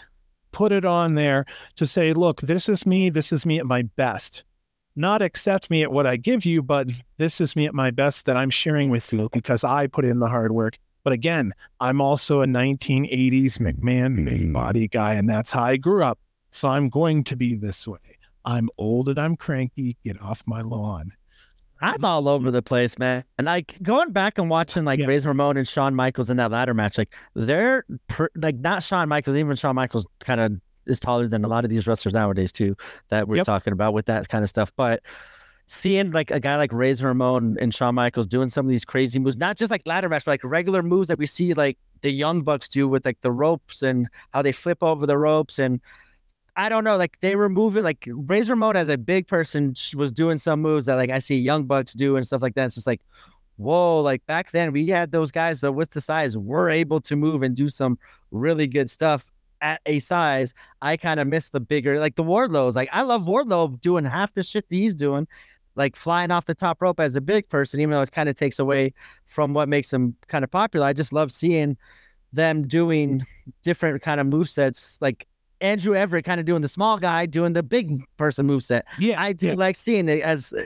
Put 0.52 0.72
it 0.72 0.86
on 0.86 1.16
there 1.16 1.46
to 1.76 1.86
say, 1.86 2.14
look, 2.14 2.42
this 2.42 2.68
is 2.68 2.86
me. 2.86 3.10
This 3.10 3.32
is 3.32 3.46
me 3.46 3.60
at 3.60 3.66
my 3.66 3.84
best. 3.84 4.44
Not 4.96 5.22
accept 5.22 5.70
me 5.70 5.84
at 5.84 5.92
what 5.92 6.08
I 6.08 6.18
give 6.18 6.44
you, 6.44 6.64
but 6.64 6.88
this 7.18 7.40
is 7.40 7.56
me 7.56 7.66
at 7.66 7.74
my 7.74 7.92
best 7.92 8.26
that 8.26 8.36
I'm 8.36 8.50
sharing 8.50 8.90
with 8.90 9.14
you 9.14 9.30
because 9.32 9.64
I 9.64 9.88
put 9.88 10.06
in 10.06 10.20
the 10.20 10.28
hard 10.28 10.52
work. 10.52 10.78
But 11.04 11.14
again, 11.14 11.54
I'm 11.80 12.02
also 12.02 12.42
a 12.42 12.46
1980s 12.46 13.60
McMahon 13.60 14.26
big 14.26 14.52
body 14.52 14.88
guy, 14.88 15.14
and 15.14 15.30
that's 15.30 15.52
how 15.52 15.64
I 15.64 15.78
grew 15.78 16.04
up. 16.04 16.20
So 16.52 16.68
I'm 16.68 16.90
going 16.90 17.24
to 17.26 17.36
be 17.36 17.56
this 17.56 17.88
way. 17.88 18.00
I'm 18.44 18.70
old 18.78 19.08
and 19.08 19.20
I'm 19.20 19.36
cranky. 19.36 19.98
Get 20.04 20.22
off 20.22 20.44
my 20.46 20.62
lawn. 20.62 21.12
I'm 21.82 22.04
all 22.04 22.28
over 22.28 22.52
the 22.52 22.62
place, 22.62 23.00
man. 23.00 23.24
And 23.38 23.46
like 23.46 23.78
going 23.82 24.12
back 24.12 24.38
and 24.38 24.50
watching 24.50 24.84
like 24.86 25.00
Yeah. 25.00 25.06
Razor 25.08 25.30
Ramon 25.30 25.58
and 25.58 25.68
Shawn 25.68 25.96
Michaels 25.96 26.30
in 26.30 26.38
that 26.38 26.52
ladder 26.52 26.74
match, 26.74 26.98
like 26.98 27.14
they're 27.36 27.86
pr- 28.08 28.28
like 28.36 28.56
not 28.58 28.84
Shawn 28.84 29.08
Michaels, 29.10 29.36
even 29.38 29.56
Shawn 29.56 29.76
Michaels 29.76 30.06
kind 30.20 30.42
of 30.42 30.54
is 30.86 31.00
taller 31.00 31.28
than 31.28 31.46
a 31.46 31.48
lot 31.48 31.64
of 31.64 31.70
these 31.70 31.86
wrestlers 31.88 32.14
nowadays 32.14 32.52
too 32.52 32.76
that 33.10 33.28
we're 33.28 33.38
Yep. 33.38 33.46
talking 33.46 33.74
about 33.74 33.94
with 33.94 34.08
that 34.08 34.28
kind 34.28 34.44
of 34.44 34.50
stuff. 34.50 34.72
But 34.76 35.02
seeing 35.68 36.12
like 36.12 36.32
a 36.32 36.40
guy 36.40 36.56
like 36.58 36.74
Razor 36.74 37.08
Ramon 37.08 37.58
and 37.62 37.74
Shawn 37.74 37.94
Michaels 37.96 38.26
doing 38.28 38.50
some 38.50 38.66
of 38.66 38.70
these 38.70 38.86
crazy 38.86 39.20
moves, 39.20 39.38
not 39.38 39.56
just 39.56 39.70
like 39.70 39.84
ladder 39.86 40.10
match, 40.10 40.26
but 40.26 40.32
like 40.32 40.44
regular 40.44 40.82
moves 40.82 41.08
that 41.10 41.20
we 41.20 41.28
see 41.28 41.54
like 41.54 41.78
the 42.02 42.12
Young 42.12 42.42
Bucks 42.42 42.68
do 42.68 42.88
with 42.88 43.06
like 43.06 43.22
the 43.22 43.32
ropes 43.32 43.84
and 43.84 44.08
how 44.34 44.42
they 44.42 44.52
flip 44.52 44.80
over 44.82 45.06
the 45.06 45.18
ropes 45.18 45.60
and 45.60 45.80
I 46.60 46.68
don't 46.68 46.84
know, 46.84 46.98
like 46.98 47.18
they 47.22 47.38
were 47.38 47.48
moving 47.48 47.86
like 47.86 48.06
Razor 48.06 48.52
Ramon 48.52 48.76
as 48.76 48.90
a 48.90 48.98
big 48.98 49.30
person 49.30 49.74
was 49.96 50.12
doing 50.12 50.38
some 50.38 50.62
moves 50.62 50.84
that 50.86 50.96
like 50.96 51.10
I 51.10 51.20
see 51.20 51.38
Young 51.38 51.64
Bucks 51.64 51.94
do 51.94 52.18
and 52.18 52.28
stuff 52.28 52.42
like 52.42 52.56
that. 52.56 52.66
It's 52.66 52.76
just 52.76 52.86
like, 52.86 53.00
whoa, 53.56 54.02
like 54.02 54.26
back 54.26 54.52
then 54.52 54.74
we 54.74 54.88
had 54.88 55.14
those 55.14 55.32
guys 55.32 55.62
that 55.62 55.72
with 55.72 55.92
the 55.92 56.02
size 56.02 56.38
were 56.38 56.70
able 56.70 57.00
to 57.00 57.16
move 57.16 57.44
and 57.44 57.56
do 57.56 57.70
some 57.70 57.98
really 58.32 58.68
good 58.68 58.90
stuff 58.90 59.26
at 59.62 59.80
a 59.86 60.00
size. 60.00 60.54
I 60.82 60.98
kind 60.98 61.22
of 61.22 61.28
miss 61.28 61.50
the 61.50 61.62
bigger, 61.62 61.98
like 61.98 62.18
the 62.18 62.26
Wardlows. 62.26 62.76
Like 62.76 62.90
I 62.92 63.04
love 63.04 63.22
Wardlow 63.22 63.80
doing 63.80 64.04
half 64.04 64.34
the 64.34 64.44
shit 64.44 64.68
that 64.68 64.76
he's 64.76 64.94
doing, 64.94 65.30
like 65.76 65.96
flying 65.96 66.30
off 66.30 66.44
the 66.44 66.56
top 66.56 66.82
rope 66.82 67.00
as 67.00 67.16
a 67.16 67.22
big 67.22 67.48
person, 67.48 67.80
even 67.80 67.92
though 67.92 68.02
it 68.02 68.12
kind 68.12 68.28
of 68.28 68.36
takes 68.36 68.60
away 68.60 68.94
from 69.28 69.54
what 69.54 69.70
makes 69.70 69.94
him 69.94 70.14
kind 70.28 70.44
of 70.44 70.52
popular. 70.52 70.88
I 70.88 70.92
just 70.92 71.14
love 71.14 71.32
seeing 71.32 71.78
them 72.34 72.68
doing 72.68 73.26
different 73.64 74.02
kind 74.02 74.20
of 74.20 74.28
move 74.28 74.50
sets, 74.50 74.98
like 75.00 75.26
Andrew 75.62 75.96
Everett 75.96 76.26
kind 76.26 76.40
of 76.40 76.46
doing 76.46 76.62
the 76.62 76.68
small 76.68 76.98
guy, 76.98 77.26
doing 77.26 77.54
the 77.54 77.64
big 77.64 78.04
person 78.18 78.46
move 78.46 78.64
set. 78.64 78.86
Yeah, 78.98 79.22
I 79.22 79.34
do 79.34 79.48
yeah. 79.48 79.54
like 79.56 79.76
seeing 79.76 80.08
it 80.10 80.22
as 80.22 80.54
uh, 80.54 80.64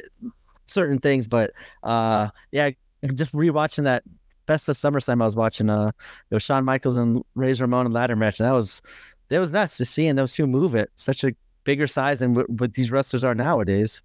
certain 0.68 1.00
things, 1.00 1.28
but 1.28 1.52
uh, 1.84 2.30
yeah, 2.52 2.72
just 3.14 3.34
rewatching 3.34 3.84
that 3.84 4.04
best 4.46 4.70
of 4.70 4.76
SummerSlam. 4.76 5.22
I 5.22 5.26
was 5.26 5.36
watching 5.36 5.70
uh, 5.70 5.92
it 6.30 6.34
was 6.34 6.44
Shawn 6.44 6.66
Michaels 6.66 6.98
and 6.98 7.24
Razor 7.36 7.64
Ramon 7.64 7.88
and 7.88 7.94
ladder 7.94 8.16
match, 8.16 8.40
and 8.40 8.48
that 8.48 8.54
was 8.54 8.82
that 9.30 9.40
was 9.40 9.52
nuts 9.52 9.78
to 9.78 9.86
seeing 9.86 10.16
those 10.16 10.34
two 10.34 10.46
move 10.46 10.76
it 10.76 10.92
such 10.96 11.24
a 11.24 11.34
bigger 11.64 11.88
size 11.88 12.20
than 12.20 12.34
what, 12.34 12.50
what 12.50 12.74
these 12.74 12.92
wrestlers 12.92 13.24
are 13.24 13.36
nowadays. 13.36 14.02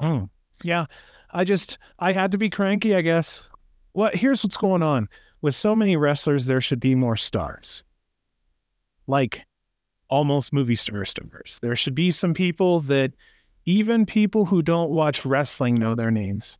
Mm. 0.00 0.28
Yeah. 0.62 0.86
I 1.30 1.44
just 1.44 1.78
I 1.98 2.12
had 2.12 2.32
to 2.32 2.38
be 2.38 2.50
cranky, 2.50 2.94
I 2.94 3.02
guess. 3.02 3.42
Well, 3.94 4.10
here's 4.14 4.42
what's 4.42 4.56
going 4.56 4.82
on. 4.82 5.08
With 5.40 5.54
so 5.54 5.76
many 5.76 5.96
wrestlers, 5.96 6.46
there 6.46 6.60
should 6.60 6.80
be 6.80 6.94
more 6.94 7.16
stars. 7.16 7.84
Like 9.08 9.44
almost 10.08 10.52
movie 10.52 10.76
star 10.76 11.04
stars. 11.04 11.58
There 11.60 11.74
should 11.74 11.94
be 11.94 12.10
some 12.12 12.34
people 12.34 12.80
that 12.82 13.12
even 13.64 14.06
people 14.06 14.44
who 14.46 14.62
don't 14.62 14.90
watch 14.90 15.26
wrestling 15.26 15.74
know 15.74 15.94
their 15.94 16.10
names. 16.10 16.58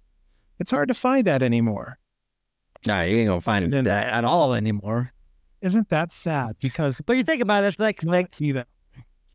It's 0.58 0.70
hard 0.70 0.88
to 0.88 0.94
find 0.94 1.26
that 1.26 1.42
anymore. 1.42 1.98
Nah, 2.86 3.02
you 3.02 3.18
ain't 3.18 3.28
gonna 3.28 3.40
find 3.40 3.72
it 3.72 3.84
that 3.84 4.08
at 4.08 4.24
all 4.24 4.54
anymore. 4.54 5.12
Isn't 5.60 5.88
that 5.90 6.12
sad? 6.12 6.56
Because 6.60 7.00
But 7.04 7.16
you 7.16 7.24
think 7.24 7.42
about 7.42 7.64
it, 7.64 7.68
it's 7.68 7.78
like 7.78 8.02
like 8.04 8.34
see 8.34 8.52
that. 8.52 8.68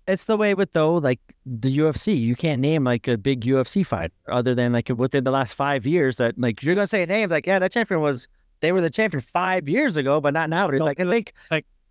it's 0.07 0.25
the 0.25 0.37
way 0.37 0.53
with 0.53 0.73
though 0.73 0.95
like 0.95 1.19
the 1.45 1.77
UFC. 1.77 2.19
You 2.19 2.35
can't 2.35 2.61
name 2.61 2.83
like 2.83 3.07
a 3.07 3.17
big 3.17 3.41
UFC 3.41 3.85
fight 3.85 4.11
other 4.27 4.55
than 4.55 4.73
like 4.73 4.89
within 4.89 5.23
the 5.23 5.31
last 5.31 5.53
five 5.53 5.85
years 5.85 6.17
that 6.17 6.37
like 6.37 6.63
you're 6.63 6.75
gonna 6.75 6.87
say 6.87 7.03
a 7.03 7.07
name 7.07 7.29
like 7.29 7.47
yeah 7.47 7.59
that 7.59 7.71
champion 7.71 8.01
was 8.01 8.27
they 8.61 8.71
were 8.71 8.81
the 8.81 8.89
champion 8.89 9.21
five 9.21 9.67
years 9.67 9.97
ago 9.97 10.21
but 10.21 10.33
not 10.33 10.49
now. 10.49 10.67
No, 10.67 10.85
Like 10.85 10.99
I 10.99 11.05
think 11.05 11.33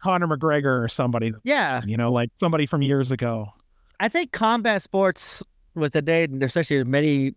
Conor 0.03 0.27
McGregor 0.27 0.85
or 0.85 0.89
somebody, 0.89 1.33
yeah 1.45 1.83
you 1.85 1.97
know, 1.97 2.13
like 2.13 2.31
somebody 2.37 2.67
from 2.67 2.83
years 2.83 3.11
ago. 3.11 3.49
I 4.01 4.09
think 4.09 4.33
combat 4.33 4.83
sports 4.83 5.43
with 5.75 5.93
the 5.93 6.03
day 6.03 6.25
and 6.25 6.43
especially 6.43 6.79
as 6.79 6.87
many 6.87 7.35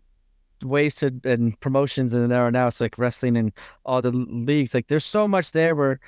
ways 0.62 0.94
to 0.96 1.12
and 1.24 1.58
promotions 1.60 2.14
and 2.14 2.30
there 2.30 2.40
are 2.40 2.50
now 2.50 2.66
it's 2.66 2.80
like 2.80 2.96
wrestling 2.98 3.36
and 3.36 3.52
all 3.84 4.00
the 4.00 4.10
leagues 4.10 4.72
like 4.72 4.88
there's 4.88 5.04
so 5.04 5.28
much 5.28 5.52
there 5.52 5.74
where 5.74 6.00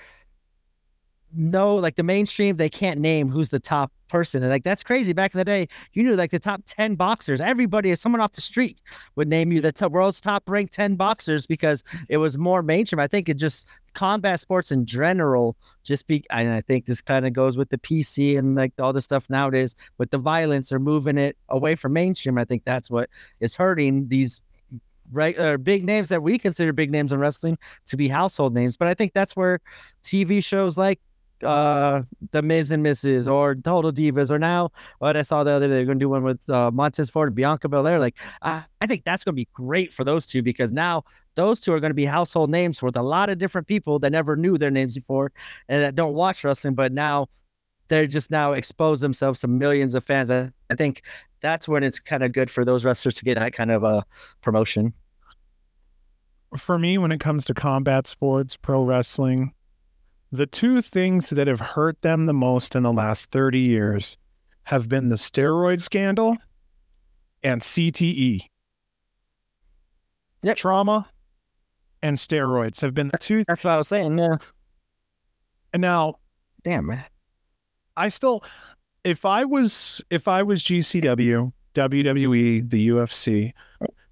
no 1.35 1.75
like 1.75 1.97
the 1.97 2.03
mainstream 2.03 2.57
they 2.57 2.71
can't 2.71 3.01
name 3.01 3.29
who's 3.29 3.51
the 3.51 3.59
top 3.61 3.93
person 4.09 4.43
and 4.43 4.51
like 4.51 4.65
that's 4.65 4.83
crazy. 4.83 5.13
Back 5.13 5.35
in 5.35 5.39
the 5.39 5.45
day 5.45 5.69
you 5.93 6.03
knew 6.03 6.15
like 6.15 6.31
the 6.31 6.39
top 6.39 6.63
10 6.67 6.95
boxers. 6.95 7.41
Everybody 7.41 7.95
someone 7.95 8.21
off 8.21 8.33
the 8.33 8.41
street 8.41 8.79
would 9.17 9.29
name 9.29 9.53
you 9.53 9.61
the 9.61 9.73
top, 9.73 9.93
world's 9.93 10.21
top 10.21 10.49
ranked 10.49 10.73
10 10.73 10.97
boxers 10.97 11.47
because 11.47 11.85
it 12.09 12.17
was 12.17 12.39
more 12.39 12.63
mainstream. 12.63 13.01
I 13.01 13.07
think 13.07 13.29
it 13.29 13.35
just 13.35 13.67
combat 13.95 14.41
sports 14.41 14.71
in 14.71 14.87
general 14.87 15.57
just 15.83 16.07
be 16.07 16.23
and 16.31 16.53
i 16.53 16.61
think 16.61 16.85
this 16.85 17.01
kind 17.01 17.27
of 17.27 17.33
goes 17.33 17.57
with 17.57 17.69
the 17.71 17.79
pc 17.79 18.39
and 18.39 18.55
like 18.55 18.73
all 18.79 18.93
the 18.93 19.01
stuff 19.01 19.29
nowadays 19.29 19.75
with 19.97 20.11
the 20.11 20.19
violence 20.19 20.71
or 20.71 20.79
moving 20.79 21.19
it 21.19 21.37
away 21.49 21.75
from 21.75 21.95
mainstream. 21.95 22.39
I 22.39 22.45
think 22.45 22.65
that's 22.65 22.91
what 22.91 23.11
is 23.41 23.57
hurting 23.57 24.09
these 24.09 24.41
right 25.11 25.39
uh, 25.39 25.57
big 25.57 25.85
names 25.85 26.11
that 26.11 26.23
we 26.23 26.39
consider 26.39 26.73
big 26.73 26.91
names 26.91 27.13
in 27.13 27.19
wrestling 27.19 27.59
to 27.87 27.97
be 27.97 28.09
household 28.09 28.55
names 28.55 28.77
but 28.77 28.89
i 28.89 28.95
think 28.95 29.15
that's 29.15 29.35
where 29.35 29.59
tv 30.05 30.45
shows 30.45 30.77
like 30.77 31.01
uh 31.45 32.03
the 32.33 32.43
Miz 32.43 32.71
and 32.71 32.85
Mrs. 32.85 33.31
or 33.31 33.55
Total 33.55 33.93
Divas 33.93 34.31
or 34.31 34.39
now 34.39 34.71
what 34.99 35.17
I 35.17 35.23
saw 35.23 35.45
the 35.45 35.51
other 35.51 35.69
day 35.69 35.75
they're 35.75 35.85
gonna 35.85 35.99
do 35.99 36.09
one 36.09 36.23
with 36.23 36.41
uh 36.49 36.71
Montez 36.71 37.11
Ford 37.11 37.29
and 37.29 37.37
Bianca 37.37 37.69
Belair 37.69 37.99
like 37.99 38.17
I, 38.43 38.65
I 38.81 38.87
think 38.87 39.05
that's 39.05 39.25
gonna 39.25 39.35
be 39.35 39.49
great 39.53 39.93
for 39.93 40.05
those 40.05 40.27
two 40.27 40.43
because 40.43 40.73
now 40.73 41.05
those 41.35 41.61
two 41.61 41.73
are 41.73 41.81
gonna 41.81 41.95
be 41.95 42.05
household 42.05 42.51
names 42.51 42.83
with 42.83 42.97
a 42.97 43.03
lot 43.03 43.31
of 43.31 43.39
different 43.39 43.67
people 43.67 43.99
that 44.01 44.11
never 44.11 44.37
knew 44.37 44.59
their 44.59 44.71
names 44.71 44.95
before 44.95 45.33
and 45.69 45.83
that 45.83 45.95
don't 45.95 46.15
watch 46.15 46.45
wrestling 46.45 46.75
but 46.75 46.93
now 46.93 47.27
they're 47.89 48.07
just 48.07 48.31
now 48.31 48.53
expose 48.53 49.01
themselves 49.01 49.41
to 49.41 49.49
millions 49.49 49.95
of 49.95 50.05
fans 50.05 50.31
I, 50.31 50.51
I 50.71 50.75
think 50.75 51.03
that's 51.41 51.69
when 51.69 51.85
it's 51.85 52.01
kind 52.01 52.23
of 52.23 52.33
good 52.33 52.51
for 52.51 52.65
those 52.65 52.85
wrestlers 52.85 53.15
to 53.15 53.25
get 53.25 53.39
that 53.39 53.53
kind 53.53 53.71
of 53.71 53.85
a 53.85 54.05
promotion 54.43 54.93
for 56.57 56.79
me, 56.79 56.99
when 56.99 57.13
it 57.13 57.21
comes 57.21 57.45
to 57.47 57.55
combat 57.55 58.07
sports, 58.07 58.57
pro 58.57 58.83
wrestling, 58.83 59.53
the 60.31 60.47
two 60.47 60.81
things 60.83 61.31
that 61.31 61.47
have 61.47 61.61
hurt 61.61 62.03
them 62.03 62.27
the 62.27 62.35
most 62.35 62.75
in 62.75 62.83
the 62.83 62.93
last 62.93 63.31
30 63.31 63.59
years 63.59 64.17
have 64.65 64.89
been 64.89 65.09
the 65.09 65.17
steroid 65.17 65.81
scandal 65.81 66.37
and 67.43 67.63
CTE. 67.63 68.43
Yep. 70.43 70.57
Trauma 70.57 71.09
and 72.03 72.19
steroids 72.19 72.81
have 72.81 72.95
been 72.95 73.09
the 73.09 73.19
two. 73.19 73.45
that's 73.49 73.65
what 73.65 73.73
I 73.73 73.77
was 73.77 73.89
saying 73.89 74.17
yeah 74.19 74.37
And 75.73 75.81
now 75.81 76.15
damn 76.63 76.87
man 76.87 77.05
I 77.99 78.09
still, 78.11 78.45
if 79.03 79.25
I 79.25 79.45
was, 79.45 80.01
if 80.09 80.29
I 80.29 80.45
was 80.45 80.63
GCW, 80.63 81.53
WWE, 81.75 82.71
the 82.71 82.89
UFC, 82.91 83.53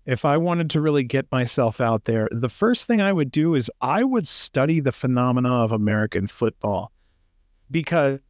if 0.07 0.25
I 0.25 0.37
wanted 0.37 0.71
to 0.71 0.81
really 0.81 1.03
get 1.03 1.31
myself 1.33 1.81
out 1.81 2.05
there, 2.05 2.29
the 2.31 2.49
first 2.49 2.87
thing 2.87 3.01
I 3.01 3.13
would 3.13 3.33
do 3.33 3.57
is 3.57 3.71
I 3.81 4.05
would 4.05 4.29
study 4.29 4.79
the 4.79 4.93
phenomena 4.93 5.53
of 5.53 5.73
American 5.73 6.29
football. 6.29 6.93
Because 7.71 8.21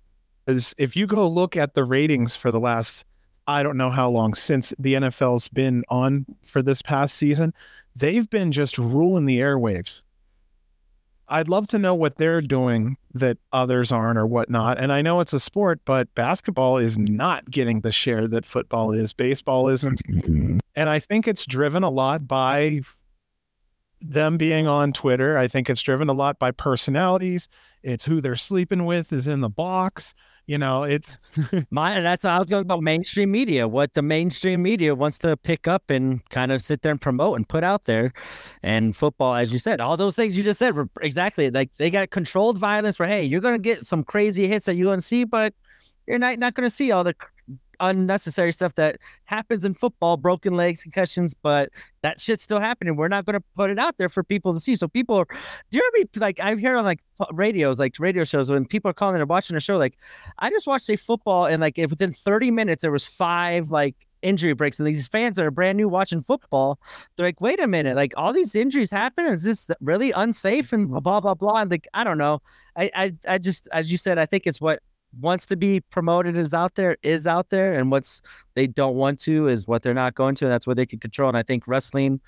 if 0.78 0.96
you 0.96 1.06
go 1.06 1.28
look 1.28 1.54
at 1.54 1.74
the 1.74 1.84
ratings 1.84 2.34
for 2.34 2.50
the 2.50 2.58
last, 2.58 3.04
I 3.46 3.62
don't 3.62 3.76
know 3.76 3.90
how 3.90 4.08
long 4.08 4.32
since 4.32 4.72
the 4.78 4.94
NFL's 4.94 5.48
been 5.48 5.84
on 5.88 6.24
for 6.42 6.62
this 6.62 6.80
past 6.80 7.14
season, 7.14 7.52
they've 7.94 8.28
been 8.28 8.52
just 8.52 8.78
ruling 8.78 9.26
the 9.26 9.38
airwaves. 9.38 10.00
I'd 11.28 11.48
love 11.48 11.66
to 11.68 11.78
know 11.78 11.94
what 11.94 12.16
they're 12.16 12.40
doing 12.40 12.96
that 13.18 13.38
others 13.52 13.92
aren't 13.92 14.18
or 14.18 14.26
whatnot. 14.26 14.78
And 14.78 14.92
I 14.92 15.02
know 15.02 15.20
it's 15.20 15.32
a 15.32 15.40
sport, 15.40 15.80
but 15.84 16.14
basketball 16.14 16.78
is 16.78 16.98
not 16.98 17.50
getting 17.50 17.80
the 17.80 17.92
share 17.92 18.28
that 18.28 18.46
football 18.46 18.92
is. 18.92 19.12
Baseball 19.12 19.68
isn't. 19.68 20.00
Mm-hmm. 20.08 20.58
And 20.74 20.88
I 20.88 20.98
think 20.98 21.26
it's 21.26 21.46
driven 21.46 21.82
a 21.82 21.90
lot 21.90 22.26
by 22.26 22.80
them 24.00 24.36
being 24.36 24.66
on 24.66 24.92
Twitter. 24.92 25.36
I 25.38 25.48
think 25.48 25.70
it's 25.70 25.82
driven 25.82 26.08
a 26.08 26.12
lot 26.12 26.38
by 26.38 26.50
personalities. 26.50 27.48
It's 27.82 28.04
who 28.04 28.20
they're 28.20 28.36
sleeping 28.36 28.84
with 28.84 29.12
is 29.12 29.26
in 29.26 29.40
the 29.40 29.48
box. 29.48 30.14
You 30.46 30.58
know, 30.58 30.84
it's 30.84 31.12
My 31.70 32.00
that's 32.00 32.24
I 32.24 32.38
was 32.38 32.46
going 32.46 32.62
about 32.62 32.82
mainstream 32.82 33.32
media. 33.32 33.66
What 33.66 33.94
the 33.94 34.02
mainstream 34.02 34.62
media 34.62 34.94
wants 34.94 35.18
to 35.18 35.36
pick 35.36 35.66
up 35.66 35.90
and 35.90 36.24
kind 36.30 36.52
of 36.52 36.62
sit 36.62 36.82
there 36.82 36.92
and 36.92 37.00
promote 37.00 37.36
and 37.36 37.48
put 37.48 37.64
out 37.64 37.84
there. 37.86 38.12
And 38.62 38.96
football, 38.96 39.34
as 39.34 39.52
you 39.52 39.58
said, 39.58 39.80
all 39.80 39.96
those 39.96 40.14
things 40.14 40.36
you 40.36 40.44
just 40.44 40.60
said 40.60 40.76
were 40.76 40.88
exactly 41.02 41.50
like 41.50 41.70
they 41.78 41.90
got 41.90 42.10
controlled 42.10 42.58
violence 42.58 42.98
where 42.98 43.08
hey, 43.08 43.24
you're 43.24 43.40
gonna 43.40 43.58
get 43.58 43.84
some 43.84 44.04
crazy 44.04 44.46
hits 44.46 44.66
that 44.66 44.76
you're 44.76 44.90
gonna 44.90 45.02
see, 45.02 45.24
but 45.24 45.52
you're 46.06 46.18
not 46.18 46.38
not 46.38 46.54
gonna 46.54 46.70
see 46.70 46.92
all 46.92 47.02
the 47.02 47.14
unnecessary 47.80 48.52
stuff 48.52 48.74
that 48.76 48.98
happens 49.24 49.64
in 49.64 49.74
football, 49.74 50.16
broken 50.16 50.56
legs, 50.56 50.82
concussions, 50.82 51.34
but 51.34 51.70
that 52.02 52.20
shit's 52.20 52.42
still 52.42 52.60
happening. 52.60 52.96
We're 52.96 53.08
not 53.08 53.24
going 53.26 53.38
to 53.38 53.44
put 53.54 53.70
it 53.70 53.78
out 53.78 53.98
there 53.98 54.08
for 54.08 54.22
people 54.22 54.54
to 54.54 54.60
see. 54.60 54.76
So 54.76 54.88
people 54.88 55.16
are, 55.16 55.26
do 55.70 55.78
you 55.78 55.90
ever 55.94 56.04
be 56.12 56.20
like, 56.20 56.40
I 56.40 56.54
hear 56.56 56.76
on 56.76 56.84
like 56.84 57.00
radios, 57.32 57.78
like 57.78 57.94
radio 57.98 58.24
shows, 58.24 58.50
when 58.50 58.64
people 58.64 58.90
are 58.90 58.94
calling 58.94 59.20
and 59.20 59.28
watching 59.28 59.56
a 59.56 59.60
show, 59.60 59.76
like, 59.76 59.98
I 60.38 60.50
just 60.50 60.66
watched 60.66 60.88
a 60.90 60.96
football 60.96 61.46
and 61.46 61.60
like 61.60 61.76
within 61.76 62.12
30 62.12 62.50
minutes, 62.50 62.82
there 62.82 62.92
was 62.92 63.04
five 63.04 63.70
like 63.70 63.94
injury 64.22 64.54
breaks 64.54 64.78
and 64.78 64.88
these 64.88 65.06
fans 65.06 65.38
are 65.38 65.50
brand 65.50 65.76
new 65.76 65.88
watching 65.88 66.20
football 66.20 66.80
they're 67.16 67.26
like 67.26 67.40
wait 67.40 67.60
a 67.60 67.66
minute 67.66 67.94
like 67.94 68.14
all 68.16 68.32
these 68.32 68.56
injuries 68.56 68.90
happen 68.90 69.26
is 69.26 69.44
this 69.44 69.68
really 69.80 70.10
unsafe 70.12 70.72
and 70.72 70.88
blah 70.88 71.20
blah 71.20 71.34
blah 71.34 71.60
and 71.60 71.70
like 71.70 71.86
i 71.94 72.02
don't 72.02 72.18
know 72.18 72.40
I, 72.74 72.90
I 72.94 73.12
i 73.28 73.38
just 73.38 73.68
as 73.72 73.92
you 73.92 73.98
said 73.98 74.18
i 74.18 74.24
think 74.26 74.46
it's 74.46 74.60
what 74.60 74.80
wants 75.20 75.46
to 75.46 75.56
be 75.56 75.80
promoted 75.80 76.36
is 76.36 76.52
out 76.54 76.74
there 76.74 76.96
is 77.02 77.26
out 77.26 77.50
there 77.50 77.74
and 77.74 77.90
what's 77.90 78.22
they 78.54 78.66
don't 78.66 78.96
want 78.96 79.18
to 79.20 79.48
is 79.48 79.66
what 79.66 79.82
they're 79.82 79.94
not 79.94 80.14
going 80.14 80.34
to 80.34 80.44
and 80.44 80.52
that's 80.52 80.66
what 80.66 80.76
they 80.76 80.86
can 80.86 80.98
control 80.98 81.28
and 81.28 81.36
i 81.36 81.42
think 81.42 81.66
wrestling 81.66 82.20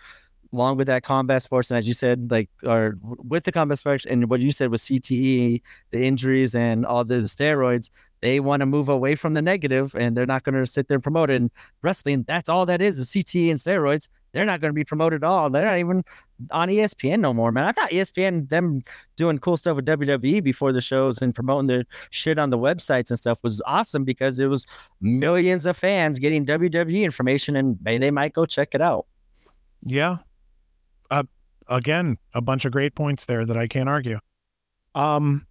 along 0.52 0.78
with 0.78 0.86
that 0.86 1.02
combat 1.02 1.42
sports 1.42 1.70
and 1.70 1.76
as 1.78 1.86
you 1.86 1.92
said 1.92 2.31
like 2.31 2.49
or 2.65 2.97
with 3.02 3.44
the 3.44 3.52
combat 3.52 3.78
sports 3.78 4.07
and 4.07 4.31
what 4.31 4.41
you 4.41 4.50
said 4.50 4.70
with 4.70 4.81
cte 4.81 5.60
the 5.91 6.07
injuries 6.07 6.55
and 6.55 6.86
all 6.86 7.05
the, 7.05 7.17
steroids 7.20 7.91
they 8.20 8.41
want 8.41 8.60
to 8.60 8.67
move 8.67 8.89
away 8.89 9.15
from 9.15 9.34
the 9.34 9.42
negative 9.42 9.94
and 9.94 10.17
they're 10.17 10.26
not 10.26 10.42
going 10.42 10.55
to 10.55 10.67
sit 10.67 10.89
there 10.89 10.97
and 10.97 11.02
promote 11.02 11.31
it 11.31 11.41
and 11.41 11.50
wrestling 11.83 12.25
that's 12.26 12.49
all 12.49 12.65
that 12.65 12.81
is 12.81 12.99
is 12.99 13.10
cte 13.10 13.50
and 13.50 13.58
steroids 13.58 14.08
they're 14.33 14.44
not 14.44 14.60
going 14.60 14.70
to 14.70 14.75
be 14.75 14.84
promoted 14.84 15.25
at 15.25 15.26
all. 15.26 15.50
They're 15.50 15.65
not 15.65 15.78
even 15.78 16.05
on 16.50 16.68
ESPN 16.68 17.20
no 17.20 17.34
more, 17.34 17.52
man. 17.52 17.65
I 17.65 17.73
thought 17.73 17.91
ESPN 17.91 18.49
them 18.49 18.83
doing 19.17 19.39
cool 19.39 19.57
stuff 19.57 19.76
with 19.76 19.86
WWE 19.86 20.42
before 20.42 20.73
the 20.73 20.81
shows 20.81 21.20
and 21.20 21.34
promoting 21.34 21.67
their 21.67 21.84
shit 22.10 22.39
on 22.39 22.50
the 22.50 22.58
websites 22.58 23.10
and 23.10 23.18
stuff 23.18 23.39
was 23.42 23.60
awesome 23.67 24.05
because 24.05 24.39
it 24.39 24.47
was 24.47 24.67
millions 25.00 25.67
of 25.67 25.76
fans 25.76 26.18
getting 26.18 26.47
WWE 26.47 27.02
information 27.02 27.57
and 27.57 27.78
maybe 27.83 27.99
they 27.99 28.10
might 28.10 28.33
go 28.33 28.47
check 28.47 28.68
it 28.75 28.81
out. 28.81 29.07
Yeah. 29.81 30.18
Uh, 31.10 31.25
again, 31.68 32.17
a 32.34 32.41
bunch 32.41 32.65
of 32.65 32.73
great 32.73 32.94
points 32.94 33.26
there 33.26 33.44
that 33.44 33.57
I 33.57 33.67
can't 33.67 33.89
argue. 33.89 34.18
Um, 34.94 35.47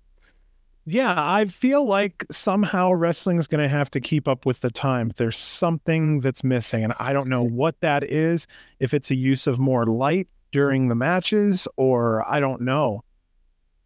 yeah, 0.89 1.15
I 1.17 1.45
feel 1.45 1.85
like 1.85 2.25
somehow 2.31 2.93
wrestling 2.93 3.39
is 3.39 3.47
going 3.47 3.61
to 3.61 3.67
have 3.67 3.91
to 3.91 3.99
keep 3.99 4.25
up 4.25 4.45
with 4.45 4.61
the 4.61 4.71
time. 4.71 5.11
There's 5.17 5.35
something 5.35 6.21
that's 6.21 6.45
missing, 6.45 6.85
and 6.85 6.93
I 6.97 7.11
don't 7.11 7.27
know 7.27 7.43
what 7.43 7.79
that 7.81 8.05
is. 8.05 8.47
If 8.79 8.93
it's 8.93 9.11
a 9.11 9.15
use 9.15 9.47
of 9.47 9.59
more 9.59 9.85
light 9.85 10.29
during 10.51 10.87
the 10.87 10.95
matches, 10.95 11.67
or 11.77 12.23
I 12.29 12.39
don't 12.39 12.61
know. 12.61 13.03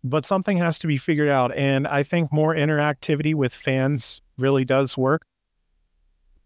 But 0.04 0.26
something 0.26 0.58
has 0.58 0.80
to 0.80 0.88
be 0.88 0.98
figured 0.98 1.30
out. 1.30 1.56
And 1.56 1.88
I 1.88 2.04
think 2.04 2.34
more 2.34 2.56
interactivity 2.56 3.36
with 3.36 3.54
fans 3.54 4.22
really 4.38 4.66
does 4.66 4.98
work. 4.98 5.24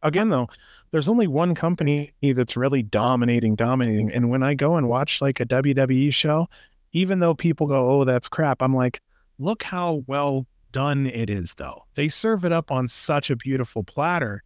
Again, 0.04 0.30
though, 0.30 0.50
there's 0.92 1.08
only 1.08 1.28
one 1.28 1.56
company 1.56 2.14
that's 2.22 2.58
really 2.58 2.84
dominating, 2.84 3.56
dominating. 3.56 4.12
And 4.12 4.30
when 4.30 4.44
I 4.44 4.54
go 4.54 4.76
and 4.76 4.90
watch 4.90 5.22
like 5.22 5.40
a 5.40 5.46
WWE 5.46 6.14
show, 6.14 6.48
even 6.92 7.20
though 7.20 7.34
people 7.34 7.68
go, 7.68 7.90
oh, 7.90 8.04
that's 8.04 8.28
crap, 8.28 8.62
I'm 8.62 8.74
like, 8.74 9.02
Look 9.38 9.64
how 9.64 10.04
well 10.08 10.48
done 10.72 11.08
it 11.08 11.30
is, 11.30 11.56
though. 11.56 11.84
They 11.96 12.08
serve 12.08 12.46
it 12.46 12.52
up 12.52 12.72
on 12.72 12.88
such 12.88 13.30
a 13.30 13.36
beautiful 13.36 13.84
platter. 13.84 14.44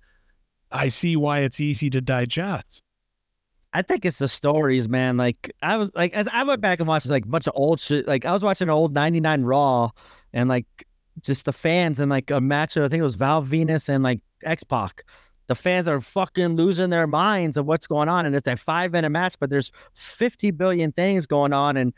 I 0.72 0.90
see 0.90 1.16
why 1.16 1.40
it's 1.40 1.60
easy 1.60 1.90
to 1.92 2.02
digest. 2.02 2.82
I 3.74 3.82
think 3.82 4.06
it's 4.06 4.20
the 4.20 4.28
stories, 4.28 4.90
man. 4.90 5.18
Like 5.18 5.52
I 5.62 5.78
was 5.78 5.92
like 5.94 6.14
as 6.14 6.28
I 6.32 6.44
went 6.44 6.62
back 6.62 6.80
and 6.80 6.88
watched 6.88 7.08
like 7.08 7.26
a 7.26 7.28
bunch 7.28 7.48
of 7.48 7.54
old 7.56 7.80
shit. 7.80 8.08
Like 8.08 8.26
I 8.26 8.34
was 8.34 8.42
watching 8.42 8.70
old 8.70 8.94
'99 8.94 9.44
Raw 9.44 9.92
and 10.34 10.50
like 10.50 10.66
just 11.22 11.46
the 11.46 11.54
fans 11.54 12.00
and 12.00 12.10
like 12.10 12.32
a 12.32 12.42
match. 12.42 12.78
I 12.78 12.88
think 12.88 13.00
it 13.00 13.04
was 13.04 13.16
Val 13.16 13.44
Venis 13.44 13.90
and 13.90 14.04
like 14.04 14.22
X 14.44 14.64
Pac. 14.64 15.04
The 15.48 15.56
fans 15.56 15.88
are 15.88 16.00
fucking 16.00 16.56
losing 16.56 16.92
their 16.92 17.08
minds 17.08 17.58
of 17.58 17.66
what's 17.66 17.88
going 17.88 18.08
on, 18.08 18.26
and 18.26 18.36
it's 18.36 18.48
a 18.48 18.56
five 18.56 18.92
minute 18.92 19.10
match, 19.10 19.36
but 19.40 19.50
there's 19.50 19.72
50 19.94 20.52
billion 20.52 20.92
things 20.92 21.26
going 21.26 21.54
on, 21.54 21.76
and 21.76 21.94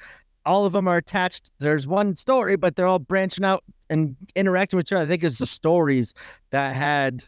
all 0.46 0.66
of 0.66 0.74
them 0.74 0.88
are 0.88 0.98
attached. 0.98 1.52
There's 1.60 1.86
one 1.86 2.16
story, 2.16 2.56
but 2.56 2.76
they're 2.76 2.88
all 2.88 3.00
branching 3.00 3.44
out 3.44 3.64
and 3.90 4.16
interacting 4.36 4.78
with 4.78 4.88
each 4.88 4.94
other. 4.94 5.04
I 5.04 5.08
think 5.08 5.24
it's 5.24 5.38
the 5.38 5.46
stories 5.46 6.14
that 6.52 6.76
had 6.76 7.26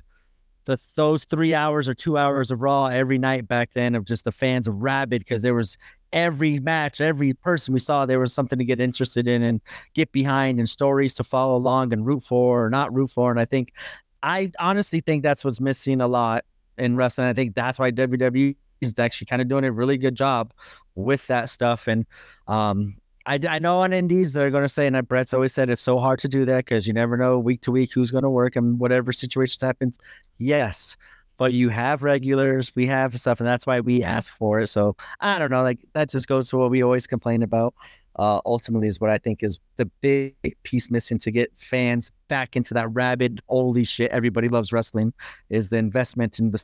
the 0.66 0.80
those 0.96 1.24
three 1.26 1.54
hours 1.54 1.88
or 1.88 1.94
two 1.94 2.18
hours 2.18 2.52
of 2.52 2.62
Raw 2.62 2.88
every 2.88 3.18
night 3.18 3.48
back 3.48 3.74
then 3.74 3.96
of 3.96 4.06
just 4.06 4.24
the 4.24 4.32
fans 4.32 4.68
of 4.68 4.82
rabid 4.82 5.20
because 5.22 5.42
there 5.42 5.54
was 5.54 5.78
every 6.14 6.60
match, 6.60 7.02
every 7.02 7.34
person 7.34 7.74
we 7.74 7.80
saw, 7.80 8.06
there 8.06 8.20
was 8.20 8.32
something 8.32 8.60
to 8.60 8.66
get 8.66 8.80
interested 8.80 9.28
in 9.28 9.42
and 9.42 9.60
get 9.94 10.12
behind 10.12 10.60
and 10.60 10.70
stories 10.70 11.14
to 11.16 11.24
follow 11.24 11.58
along 11.58 11.92
and 11.92 12.06
root 12.06 12.24
for 12.24 12.66
or 12.66 12.70
not 12.70 12.94
root 12.94 13.10
for. 13.10 13.32
And 13.32 13.40
I 13.40 13.46
think, 13.46 13.74
I 14.22 14.52
honestly 14.60 15.02
think 15.02 15.24
that's 15.24 15.44
what's 15.44 15.60
missing 15.60 16.00
a 16.00 16.08
lot 16.08 16.46
in 16.78 16.96
wrestling. 16.96 17.28
I 17.28 17.34
think 17.34 17.56
that's 17.56 17.80
why 17.80 17.92
WWE 17.92 18.56
is 18.80 18.94
actually 18.98 19.26
kind 19.26 19.42
of 19.42 19.48
doing 19.48 19.66
a 19.66 19.72
really 19.72 19.98
good 19.98 20.16
job 20.16 20.54
with 20.96 21.26
that 21.28 21.50
stuff. 21.50 21.88
And 21.88 22.06
um, 22.48 22.96
I, 23.26 23.40
I 23.48 23.60
know 23.60 23.80
on 23.80 23.94
indies 23.94 24.34
they're 24.34 24.52
going 24.52 24.64
to 24.64 24.70
say, 24.70 24.88
and 24.88 25.08
Brett's 25.08 25.34
always 25.34 25.54
said 25.54 25.70
it's 25.70 25.82
so 25.82 25.98
hard 25.98 26.20
to 26.20 26.28
do 26.28 26.46
that 26.46 26.66
because 26.66 26.88
you 26.88 26.94
never 26.94 27.16
know 27.18 27.40
week 27.40 27.62
to 27.62 27.72
week 27.72 27.94
who's 27.94 28.12
going 28.12 28.24
to 28.24 28.30
work 28.30 28.56
and 28.56 28.80
whatever 28.80 29.14
situations 29.14 29.62
happens. 29.62 29.98
Yes, 30.38 30.98
but 31.38 31.54
you 31.54 31.70
have 31.70 32.04
regulars, 32.04 32.76
we 32.76 32.86
have 32.88 33.18
stuff, 33.20 33.40
and 33.40 33.48
that's 33.48 33.66
why 33.66 33.80
we 33.80 34.04
ask 34.04 34.36
for 34.36 34.60
it. 34.60 34.68
So 34.68 34.96
I 35.20 35.40
don't 35.40 35.52
know, 35.52 35.64
like 35.64 35.80
that 35.94 36.10
just 36.10 36.28
goes 36.28 36.50
to 36.50 36.58
what 36.58 36.70
we 36.70 36.84
always 36.84 37.08
complain 37.08 37.44
about. 37.44 37.74
Uh, 38.16 38.40
ultimately, 38.46 38.88
is 38.88 39.02
what 39.02 39.10
I 39.10 39.18
think 39.18 39.42
is 39.42 39.60
the 39.78 39.86
big 40.02 40.36
piece 40.62 40.92
missing 40.92 41.18
to 41.20 41.32
get 41.32 41.52
fans 41.58 42.12
back 42.28 42.56
into 42.56 42.74
that 42.76 42.88
rabid, 42.90 43.42
holy 43.48 43.86
shit, 43.86 44.12
everybody 44.12 44.50
loves 44.50 44.72
wrestling, 44.72 45.14
is 45.50 45.70
the 45.70 45.78
investment 45.78 46.38
in 46.38 46.52
the 46.52 46.64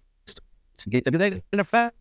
to 0.77 0.89
get 0.89 1.05
the 1.05 1.41
NFL 1.51 1.91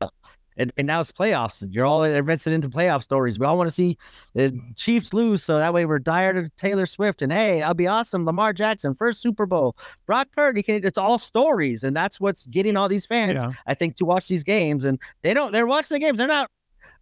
and, 0.58 0.72
and 0.76 0.86
now 0.86 1.00
it's 1.00 1.12
playoffs. 1.12 1.66
You're 1.70 1.86
all 1.86 2.04
invested 2.04 2.52
into 2.52 2.68
playoff 2.68 3.02
stories. 3.02 3.38
We 3.38 3.46
all 3.46 3.56
want 3.56 3.68
to 3.68 3.74
see 3.74 3.96
the 4.34 4.58
Chiefs 4.76 5.14
lose, 5.14 5.42
so 5.42 5.58
that 5.58 5.72
way 5.72 5.86
we're 5.86 6.00
tired 6.00 6.44
to 6.44 6.50
Taylor 6.56 6.84
Swift. 6.84 7.22
And 7.22 7.32
hey, 7.32 7.62
I'll 7.62 7.74
be 7.74 7.86
awesome. 7.86 8.26
Lamar 8.26 8.52
Jackson, 8.52 8.94
first 8.94 9.22
Super 9.22 9.46
Bowl. 9.46 9.76
Brock 10.06 10.28
Purdy, 10.36 10.62
can, 10.62 10.84
it's 10.84 10.98
all 10.98 11.18
stories, 11.18 11.82
and 11.82 11.96
that's 11.96 12.20
what's 12.20 12.46
getting 12.48 12.76
all 12.76 12.88
these 12.88 13.06
fans, 13.06 13.42
yeah. 13.42 13.52
I 13.66 13.74
think, 13.74 13.96
to 13.96 14.04
watch 14.04 14.28
these 14.28 14.44
games. 14.44 14.84
And 14.84 14.98
they 15.22 15.32
don't. 15.32 15.52
They're 15.52 15.66
watching 15.66 15.94
the 15.94 16.00
games. 16.00 16.18
They're 16.18 16.26
not 16.26 16.50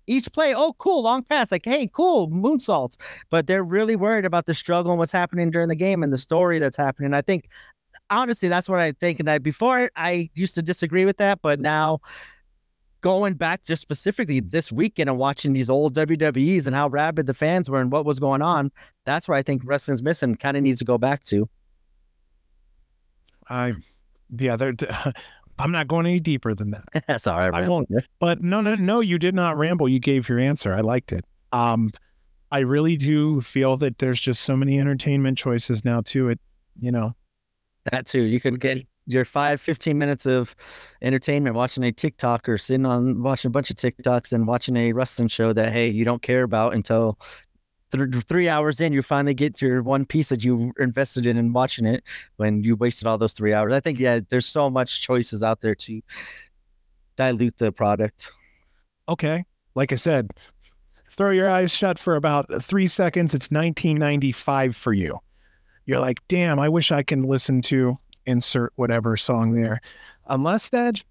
each 0.07 0.31
play, 0.33 0.55
oh, 0.55 0.73
cool, 0.79 1.03
long 1.03 1.25
pass, 1.25 1.51
like, 1.51 1.65
hey, 1.65 1.89
cool, 1.93 2.29
moonsaults. 2.29 2.97
But 3.31 3.47
they're 3.47 3.65
really 3.65 3.97
worried 3.97 4.25
about 4.25 4.47
the 4.47 4.55
struggle 4.55 4.93
and 4.93 4.99
what's 4.99 5.13
happening 5.13 5.51
during 5.51 5.69
the 5.69 5.75
game 5.75 6.03
and 6.03 6.13
the 6.13 6.19
story 6.19 6.59
that's 6.59 6.77
happening. 6.77 7.13
I 7.13 7.23
think, 7.23 7.49
honestly, 8.11 8.49
that's 8.49 8.69
what 8.69 8.79
I 8.79 8.93
think. 8.93 9.19
And 9.21 9.29
I, 9.29 9.39
before 9.39 9.91
I 9.97 10.31
used 10.35 10.55
to 10.55 10.63
disagree 10.63 11.05
with 11.05 11.17
that, 11.17 11.41
but 11.43 11.61
now 11.61 12.01
going 13.07 13.35
back 13.35 13.63
just 13.63 13.81
specifically 13.81 14.41
this 14.41 14.73
weekend 14.73 15.09
and 15.09 15.17
watching 15.17 15.53
these 15.53 15.71
old 15.71 15.95
WWEs 15.95 16.67
and 16.67 16.75
how 16.75 16.89
rabid 16.89 17.27
the 17.27 17.35
fans 17.35 17.71
were 17.71 17.81
and 17.81 17.93
what 17.93 18.05
was 18.05 18.19
going 18.19 18.43
on, 18.43 18.73
that's 19.05 19.29
where 19.29 19.39
I 19.39 19.43
think 19.43 19.63
wrestling's 19.65 20.03
missing. 20.03 20.35
Kind 20.35 20.57
of 20.57 20.65
needs 20.65 20.81
to 20.81 20.85
go 20.85 20.99
back 20.99 21.23
to. 21.27 21.49
I, 23.49 23.75
yeah, 24.37 24.57
I'm 25.61 25.71
not 25.71 25.87
going 25.87 26.05
any 26.07 26.19
deeper 26.19 26.53
than 26.53 26.73
that. 26.73 26.83
That's 27.07 27.29
all 27.29 27.39
right. 27.39 27.55
I 27.55 27.69
won't. 27.69 27.89
But 28.19 28.43
no, 28.43 28.61
no, 28.61 28.75
no, 28.75 28.99
you 28.99 29.21
did 29.21 29.37
not 29.37 29.57
ramble. 29.57 29.89
You 29.89 30.01
gave 30.01 30.29
your 30.29 30.41
answer. 30.41 30.75
I 30.75 30.81
liked 30.81 31.13
it. 31.13 31.25
Um, 31.53 31.93
I 32.51 32.59
really 32.59 32.97
do 32.97 33.41
feel 33.41 33.77
that 33.77 33.99
there's 33.99 34.21
just 34.21 34.43
so 34.43 34.57
many 34.57 34.81
entertainment 34.81 35.39
choices 35.39 35.85
now 35.85 36.01
too. 36.01 36.29
It, 36.29 36.41
you 36.81 36.91
know, 36.91 37.13
that 37.93 38.07
too. 38.07 38.23
You 38.23 38.41
can 38.41 38.57
get 38.57 38.85
your 39.07 39.25
five, 39.25 39.61
15 39.61 39.97
minutes 39.97 40.27
of 40.27 40.55
entertainment 41.01 41.55
watching 41.55 41.85
a 41.85 41.93
TikTok 41.93 42.49
or 42.49 42.59
sitting 42.59 42.87
on 42.87 43.23
watching 43.23 43.49
a 43.49 43.53
bunch 43.53 43.71
of 43.71 43.77
TikToks 43.77 44.33
and 44.33 44.47
watching 44.47 44.77
a 44.77 44.93
wrestling 44.93 45.29
show 45.29 45.53
that, 45.53 45.73
hey, 45.73 45.89
you 45.89 46.05
don't 46.05 46.23
care 46.23 46.43
about 46.43 46.75
until 46.75 47.19
th- 47.93 48.25
three 48.25 48.49
hours 48.49 48.81
in, 48.81 48.93
you 48.93 49.03
finally 49.03 49.35
get 49.35 49.63
your 49.63 49.83
one 49.83 50.05
piece 50.05 50.29
that 50.31 50.45
you 50.45 50.73
invested 50.79 51.27
in 51.27 51.37
and 51.37 51.55
watching 51.55 51.87
it 51.87 52.03
when 52.37 52.63
you 52.63 52.77
wasted 52.77 53.07
all 53.07 53.19
those 53.19 53.33
three 53.33 53.53
hours. 53.53 53.73
I 53.73 53.81
think, 53.81 53.99
yeah, 53.99 54.21
there's 54.29 54.47
so 54.47 54.69
much 54.69 55.03
choices 55.03 55.43
out 55.43 55.61
there 55.61 55.75
to 55.75 56.03
dilute 57.17 57.59
the 57.59 57.73
product. 57.73 58.33
Okay. 59.09 59.45
Like 59.75 59.93
I 59.93 59.97
said, 59.97 60.31
throw 61.11 61.31
your 61.31 61.49
eyes 61.49 61.71
shut 61.71 61.99
for 61.99 62.17
about 62.17 62.63
three 62.63 62.89
seconds. 62.89 63.35
It's 63.35 63.51
1995 63.51 64.75
for 64.77 64.93
you. 64.93 65.19
You're 65.87 66.01
like, 66.01 66.21
damn, 66.29 66.59
I 66.59 66.69
wish 66.69 66.91
I 66.91 67.03
can 67.03 67.23
listen 67.23 67.63
to 67.63 67.99
insert 68.27 68.73
whatever 68.77 69.17
song 69.17 69.55
there. 69.55 69.81
Unless 70.27 70.71
that 70.71 71.03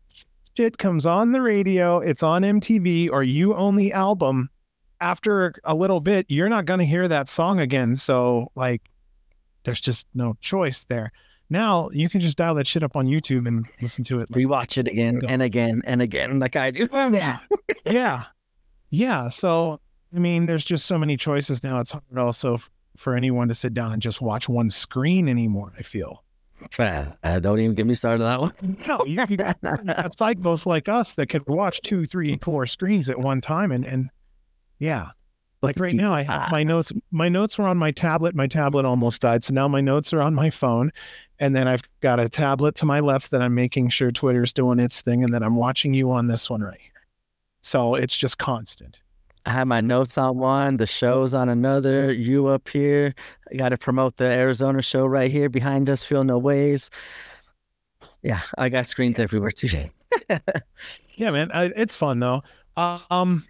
shit 0.55 0.77
comes 0.77 1.05
on 1.05 1.31
the 1.31 1.41
radio, 1.41 1.99
it's 1.99 2.23
on 2.23 2.43
MTV, 2.43 3.09
or 3.11 3.23
you 3.23 3.55
own 3.55 3.75
the 3.75 3.93
album, 3.93 4.49
after 5.01 5.53
a 5.63 5.75
little 5.75 5.99
bit, 5.99 6.25
you're 6.29 6.49
not 6.49 6.65
going 6.65 6.79
to 6.79 6.85
hear 6.85 7.07
that 7.07 7.29
song 7.29 7.59
again. 7.59 7.95
So, 7.95 8.51
like, 8.55 8.81
there's 9.63 9.81
just 9.81 10.07
no 10.13 10.35
choice 10.41 10.85
there. 10.85 11.11
Now 11.49 11.89
you 11.91 12.09
can 12.09 12.21
just 12.21 12.37
dial 12.37 12.55
that 12.55 12.67
shit 12.67 12.83
up 12.83 12.95
on 12.95 13.05
YouTube 13.05 13.47
and 13.47 13.67
listen 13.81 14.03
to 14.05 14.19
it. 14.21 14.31
Rewatch 14.31 14.77
it 14.77 14.87
again 14.87 15.21
and 15.27 15.41
again 15.41 15.81
and 15.85 16.01
again, 16.01 16.39
like 16.39 16.55
I 16.55 16.71
do. 16.71 16.87
Yeah. 16.93 17.39
yeah. 17.85 18.23
Yeah. 18.89 19.29
So, 19.29 19.79
I 20.15 20.19
mean, 20.19 20.47
there's 20.47 20.65
just 20.65 20.87
so 20.87 20.97
many 20.97 21.17
choices 21.17 21.61
now. 21.63 21.79
It's 21.79 21.91
hard 21.91 22.03
also 22.17 22.59
for 22.97 23.15
anyone 23.15 23.47
to 23.49 23.55
sit 23.55 23.73
down 23.73 23.91
and 23.91 24.01
just 24.01 24.21
watch 24.21 24.49
one 24.49 24.71
screen 24.71 25.27
anymore, 25.29 25.73
I 25.77 25.83
feel. 25.83 26.23
Uh, 27.23 27.39
don't 27.39 27.59
even 27.59 27.75
get 27.75 27.85
me 27.85 27.95
started 27.95 28.23
on 28.23 28.29
that 28.29 28.41
one. 28.41 28.77
No, 28.87 29.05
you, 29.05 29.19
you 29.29 29.37
psychos 29.37 30.65
like 30.65 30.87
us 30.87 31.15
that 31.15 31.27
could 31.27 31.47
watch 31.47 31.81
two, 31.81 32.05
three, 32.05 32.37
four 32.41 32.65
screens 32.65 33.09
at 33.09 33.19
one 33.19 33.41
time 33.41 33.71
and, 33.71 33.85
and 33.85 34.09
yeah. 34.79 35.09
Like 35.61 35.79
right 35.79 35.95
now, 35.95 36.13
I 36.13 36.21
have 36.21 36.51
my 36.51 36.63
notes. 36.63 36.91
My 37.09 37.27
notes 37.27 37.57
are 37.57 37.67
on 37.67 37.77
my 37.77 37.89
tablet. 37.89 38.35
My 38.35 38.45
tablet 38.45 38.85
almost 38.85 39.21
died, 39.21 39.43
so 39.43 39.51
now 39.51 39.67
my 39.67 39.81
notes 39.81 40.13
are 40.13 40.21
on 40.21 40.35
my 40.35 40.51
phone, 40.51 40.91
and 41.39 41.55
then 41.55 41.67
I've 41.67 41.81
got 42.01 42.19
a 42.19 42.29
tablet 42.29 42.75
to 42.75 42.85
my 42.85 42.99
left 42.99 43.31
that 43.31 43.41
I'm 43.41 43.55
making 43.55 43.89
sure 43.89 44.11
Twitter's 44.11 44.53
doing 44.53 44.77
its 44.79 45.01
thing, 45.01 45.23
and 45.23 45.33
then 45.33 45.41
I'm 45.41 45.55
watching 45.55 45.95
you 45.95 46.11
on 46.11 46.27
this 46.27 46.51
one 46.51 46.61
right 46.61 46.79
here. 46.79 46.91
So 47.61 47.95
it's 47.95 48.15
just 48.15 48.37
constant. 48.37 49.01
I 49.45 49.51
have 49.51 49.67
my 49.67 49.81
notes 49.81 50.17
on 50.17 50.37
one, 50.37 50.77
the 50.77 50.87
show's 50.87 51.33
on 51.33 51.49
another, 51.49 52.11
you 52.11 52.47
up 52.47 52.67
here. 52.67 53.13
I 53.51 53.55
got 53.55 53.69
to 53.69 53.77
promote 53.77 54.17
the 54.17 54.25
Arizona 54.25 54.81
show 54.81 55.05
right 55.05 55.29
here 55.29 55.49
behind 55.49 55.89
us, 55.89 56.03
Feel 56.03 56.23
No 56.23 56.37
Ways. 56.37 56.89
Yeah, 58.23 58.41
I 58.57 58.69
got 58.69 58.87
screens 58.87 59.19
everywhere 59.19 59.51
too. 59.51 59.89
yeah, 61.15 61.31
man, 61.31 61.51
I, 61.53 61.65
it's 61.75 61.95
fun 61.95 62.19
though. 62.19 62.41
Um, 62.75 63.45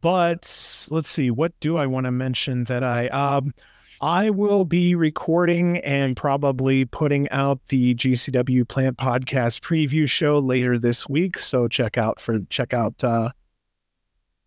but 0.00 0.86
let's 0.90 1.08
see, 1.08 1.30
what 1.30 1.58
do 1.60 1.76
I 1.76 1.86
want 1.86 2.06
to 2.06 2.12
mention 2.12 2.64
that 2.64 2.82
I 2.82 3.08
um 3.08 3.52
I 4.00 4.28
will 4.30 4.64
be 4.64 4.94
recording 4.94 5.78
and 5.78 6.16
probably 6.16 6.84
putting 6.84 7.30
out 7.30 7.60
the 7.68 7.94
GCW 7.94 8.68
Plant 8.68 8.98
Podcast 8.98 9.60
preview 9.60 10.08
show 10.08 10.38
later 10.38 10.78
this 10.78 11.08
week. 11.08 11.38
So 11.38 11.66
check 11.66 11.96
out 11.96 12.20
for 12.20 12.40
check 12.50 12.74
out 12.74 13.02
uh 13.02 13.30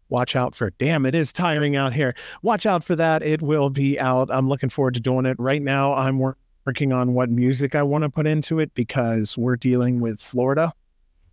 watch 0.10 0.36
out 0.36 0.56
for 0.56 0.72
damn 0.72 1.06
it 1.06 1.16
is 1.16 1.32
tiring 1.32 1.76
out 1.76 1.94
here. 1.94 2.16
Watch 2.42 2.66
out 2.66 2.84
for 2.84 2.96
that. 2.96 3.24
It 3.24 3.42
will 3.42 3.70
be 3.70 4.00
out. 4.00 4.30
I'm 4.32 4.48
looking 4.48 4.70
forward 4.70 4.96
to 4.96 5.00
doing 5.00 5.26
it. 5.26 5.38
Right 5.40 5.62
now 5.62 5.94
I'm 5.94 6.20
working 6.66 6.92
on 6.92 7.14
what 7.14 7.30
music 7.30 7.76
I 7.76 7.84
want 7.84 8.04
to 8.04 8.10
put 8.10 8.28
into 8.28 8.60
it 8.60 8.74
because 8.74 9.38
we're 9.38 9.56
dealing 9.56 10.02
with 10.02 10.22
Florida. 10.22 10.72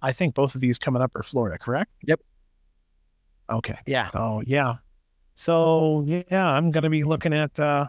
I 0.03 0.13
think 0.13 0.35
both 0.35 0.55
of 0.55 0.61
these 0.61 0.79
coming 0.79 1.03
up 1.03 1.17
are 1.17 1.23
Florida, 1.23 1.59
correct? 1.59 1.91
Yep. 2.07 2.21
Okay. 3.51 3.79
Yeah. 3.87 4.11
Oh, 4.15 4.43
yeah. 4.47 4.75
So, 5.35 6.05
yeah, 6.07 6.47
I'm 6.47 6.71
going 6.71 6.85
to 6.85 6.91
be 6.91 7.05
looking 7.05 7.33
at 7.33 7.59
uh, 7.59 7.87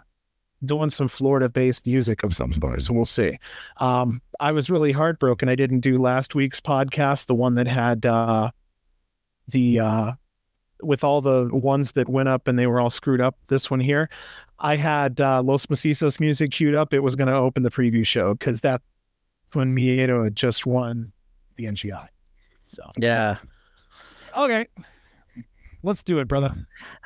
doing 0.66 0.90
some 0.90 1.07
Florida 1.07 1.49
based 1.49 1.85
music 1.85 2.24
of 2.24 2.33
some 2.33 2.53
sort. 2.53 2.82
So 2.82 2.93
we'll 2.93 3.06
see. 3.06 3.38
Um, 3.77 4.22
I 4.40 4.51
was 4.51 4.69
really 4.69 4.91
heartbroken. 4.91 5.48
I 5.49 5.56
didn't 5.56 5.80
do 5.82 5.98
last 5.98 6.35
week's 6.35 6.59
podcast, 6.59 7.27
the 7.27 7.35
one 7.35 7.56
that 7.56 7.67
had 7.67 8.06
uh, 8.06 8.51
the, 9.48 9.80
uh, 9.80 10.11
with 10.81 11.03
all 11.03 11.22
the 11.22 11.49
ones 11.51 11.93
that 11.93 12.09
went 12.09 12.30
up 12.30 12.47
and 12.47 12.57
they 12.57 12.67
were 12.67 12.80
all 12.80 12.89
screwed 12.89 13.22
up. 13.22 13.38
This 13.47 13.72
one 13.72 13.80
here, 13.80 14.09
I 14.59 14.75
had 14.75 15.22
uh, 15.22 15.41
Los 15.43 15.65
Macizos 15.67 16.19
music 16.19 16.51
queued 16.51 16.75
up. 16.75 16.93
It 16.93 16.99
was 16.99 17.15
going 17.15 17.27
to 17.27 17.35
open 17.35 17.64
the 17.64 17.72
preview 17.72 18.06
show 18.06 18.33
because 18.33 18.61
that 18.61 18.81
when 19.53 19.75
Miedo 19.75 20.23
had 20.23 20.35
just 20.35 20.65
won 20.65 21.11
the 21.56 21.65
NGI. 21.65 22.07
So, 22.65 22.83
yeah. 22.97 23.38
Okay. 24.35 24.67
Let's 25.83 26.03
do 26.03 26.19
it, 26.19 26.27
brother. 26.27 26.53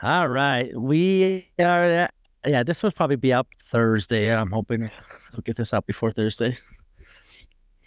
All 0.01 0.27
right. 0.27 0.72
We 0.80 1.50
are, 1.59 2.09
yeah, 2.45 2.64
this 2.64 2.82
will 2.82 2.91
probably 2.91 3.17
be 3.17 3.33
up 3.33 3.48
Thursday. 3.64 4.33
I'm 4.33 4.51
hoping 4.51 4.90
we'll 5.33 5.41
get 5.43 5.58
this 5.58 5.74
out 5.74 5.85
before 5.85 6.11
Thursday. 6.11 6.58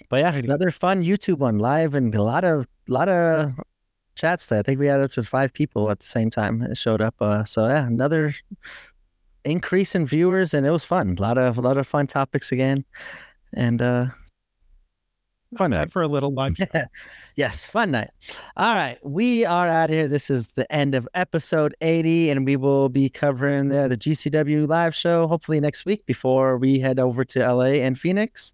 But 0.08 0.18
yeah, 0.18 0.34
another 0.34 0.70
fun 0.70 1.02
YouTube 1.02 1.38
one 1.38 1.58
live 1.58 1.94
and 1.94 2.14
a 2.14 2.22
lot 2.22 2.44
of, 2.44 2.66
a 2.88 2.92
lot 2.92 3.08
of 3.08 3.52
chats 4.14 4.46
there. 4.46 4.60
I 4.60 4.62
think 4.62 4.80
we 4.80 4.86
had 4.86 5.00
up 5.00 5.10
to 5.12 5.22
five 5.22 5.52
people 5.52 5.90
at 5.90 6.00
the 6.00 6.06
same 6.06 6.30
time 6.30 6.62
it 6.62 6.76
showed 6.76 7.00
up. 7.00 7.14
Uh, 7.20 7.44
so 7.44 7.66
yeah, 7.66 7.86
another 7.86 8.34
increase 9.44 9.94
in 9.94 10.06
viewers 10.06 10.54
and 10.54 10.66
it 10.66 10.70
was 10.70 10.84
fun. 10.84 11.16
A 11.18 11.22
lot 11.22 11.38
of, 11.38 11.58
a 11.58 11.60
lot 11.60 11.76
of 11.76 11.86
fun 11.86 12.06
topics 12.06 12.52
again. 12.52 12.84
And, 13.52 13.82
uh, 13.82 14.06
fun 15.56 15.70
night 15.70 15.92
for 15.92 16.02
a 16.02 16.08
little 16.08 16.32
lunch. 16.32 16.60
yes, 17.36 17.64
fun 17.64 17.90
night. 17.90 18.10
All 18.56 18.74
right, 18.74 18.98
we 19.02 19.44
are 19.44 19.68
out 19.68 19.90
here. 19.90 20.08
This 20.08 20.30
is 20.30 20.48
the 20.48 20.70
end 20.72 20.94
of 20.94 21.08
episode 21.14 21.74
80, 21.80 22.30
and 22.30 22.44
we 22.44 22.56
will 22.56 22.88
be 22.88 23.08
covering 23.08 23.68
the, 23.68 23.88
the 23.88 23.96
GCW 23.96 24.68
live 24.68 24.94
show 24.94 25.26
hopefully 25.26 25.60
next 25.60 25.84
week 25.84 26.04
before 26.06 26.58
we 26.58 26.78
head 26.78 26.98
over 26.98 27.24
to 27.24 27.40
LA 27.40 27.80
and 27.84 27.98
Phoenix. 27.98 28.52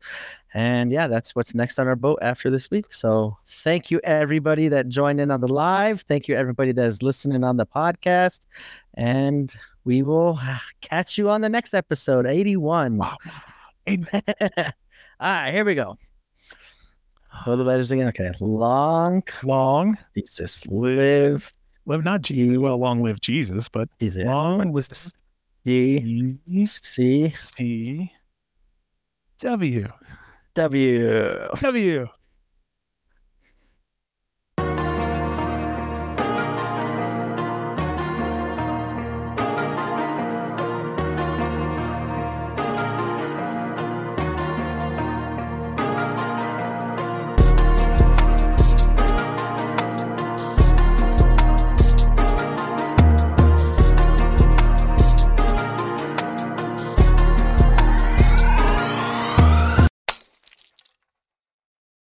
And 0.53 0.91
yeah, 0.91 1.07
that's 1.07 1.37
what's 1.37 1.55
next 1.55 1.79
on 1.79 1.87
our 1.87 1.97
boat 1.97 2.19
after 2.23 2.51
this 2.51 2.71
week. 2.71 2.93
So 2.93 3.37
thank 3.47 3.91
you 3.91 4.01
everybody 4.03 4.69
that 4.69 4.89
joined 4.89 5.21
in 5.21 5.31
on 5.31 5.41
the 5.41 5.49
live. 5.49 6.03
Thank 6.03 6.27
you 6.27 6.37
everybody 6.37 6.73
that 6.73 6.87
is 6.87 7.03
listening 7.03 7.45
on 7.45 7.57
the 7.57 7.67
podcast. 7.67 8.47
And 8.95 9.55
we 9.85 10.03
will 10.03 10.39
uh, 10.43 10.59
catch 10.81 11.17
you 11.19 11.31
on 11.31 11.41
the 11.41 11.49
next 11.49 11.73
episode, 11.73 12.27
81. 12.27 12.97
Wow. 12.97 13.17
All 13.89 13.97
right, 15.21 15.53
here 15.53 15.65
we 15.65 15.75
go. 15.75 15.99
What 17.45 17.55
are 17.55 17.57
the 17.57 17.65
letters 17.65 17.91
again? 17.91 18.09
Okay. 18.09 18.31
Long, 18.41 19.23
long. 19.43 19.97
Jesus. 20.17 20.67
Live. 20.67 21.53
Live 21.87 22.05
not 22.05 22.21
Jesus. 22.23 22.59
Well, 22.59 22.79
long 22.79 23.03
live 23.03 23.21
Jesus, 23.21 23.69
but 23.69 23.89
Jesus. 23.99 24.25
long 24.25 24.73
was 24.73 25.13
D 25.65 26.39
C 26.67 27.29
C 27.31 28.13
W 29.41 29.89
W 30.55 31.49
W 31.61 32.09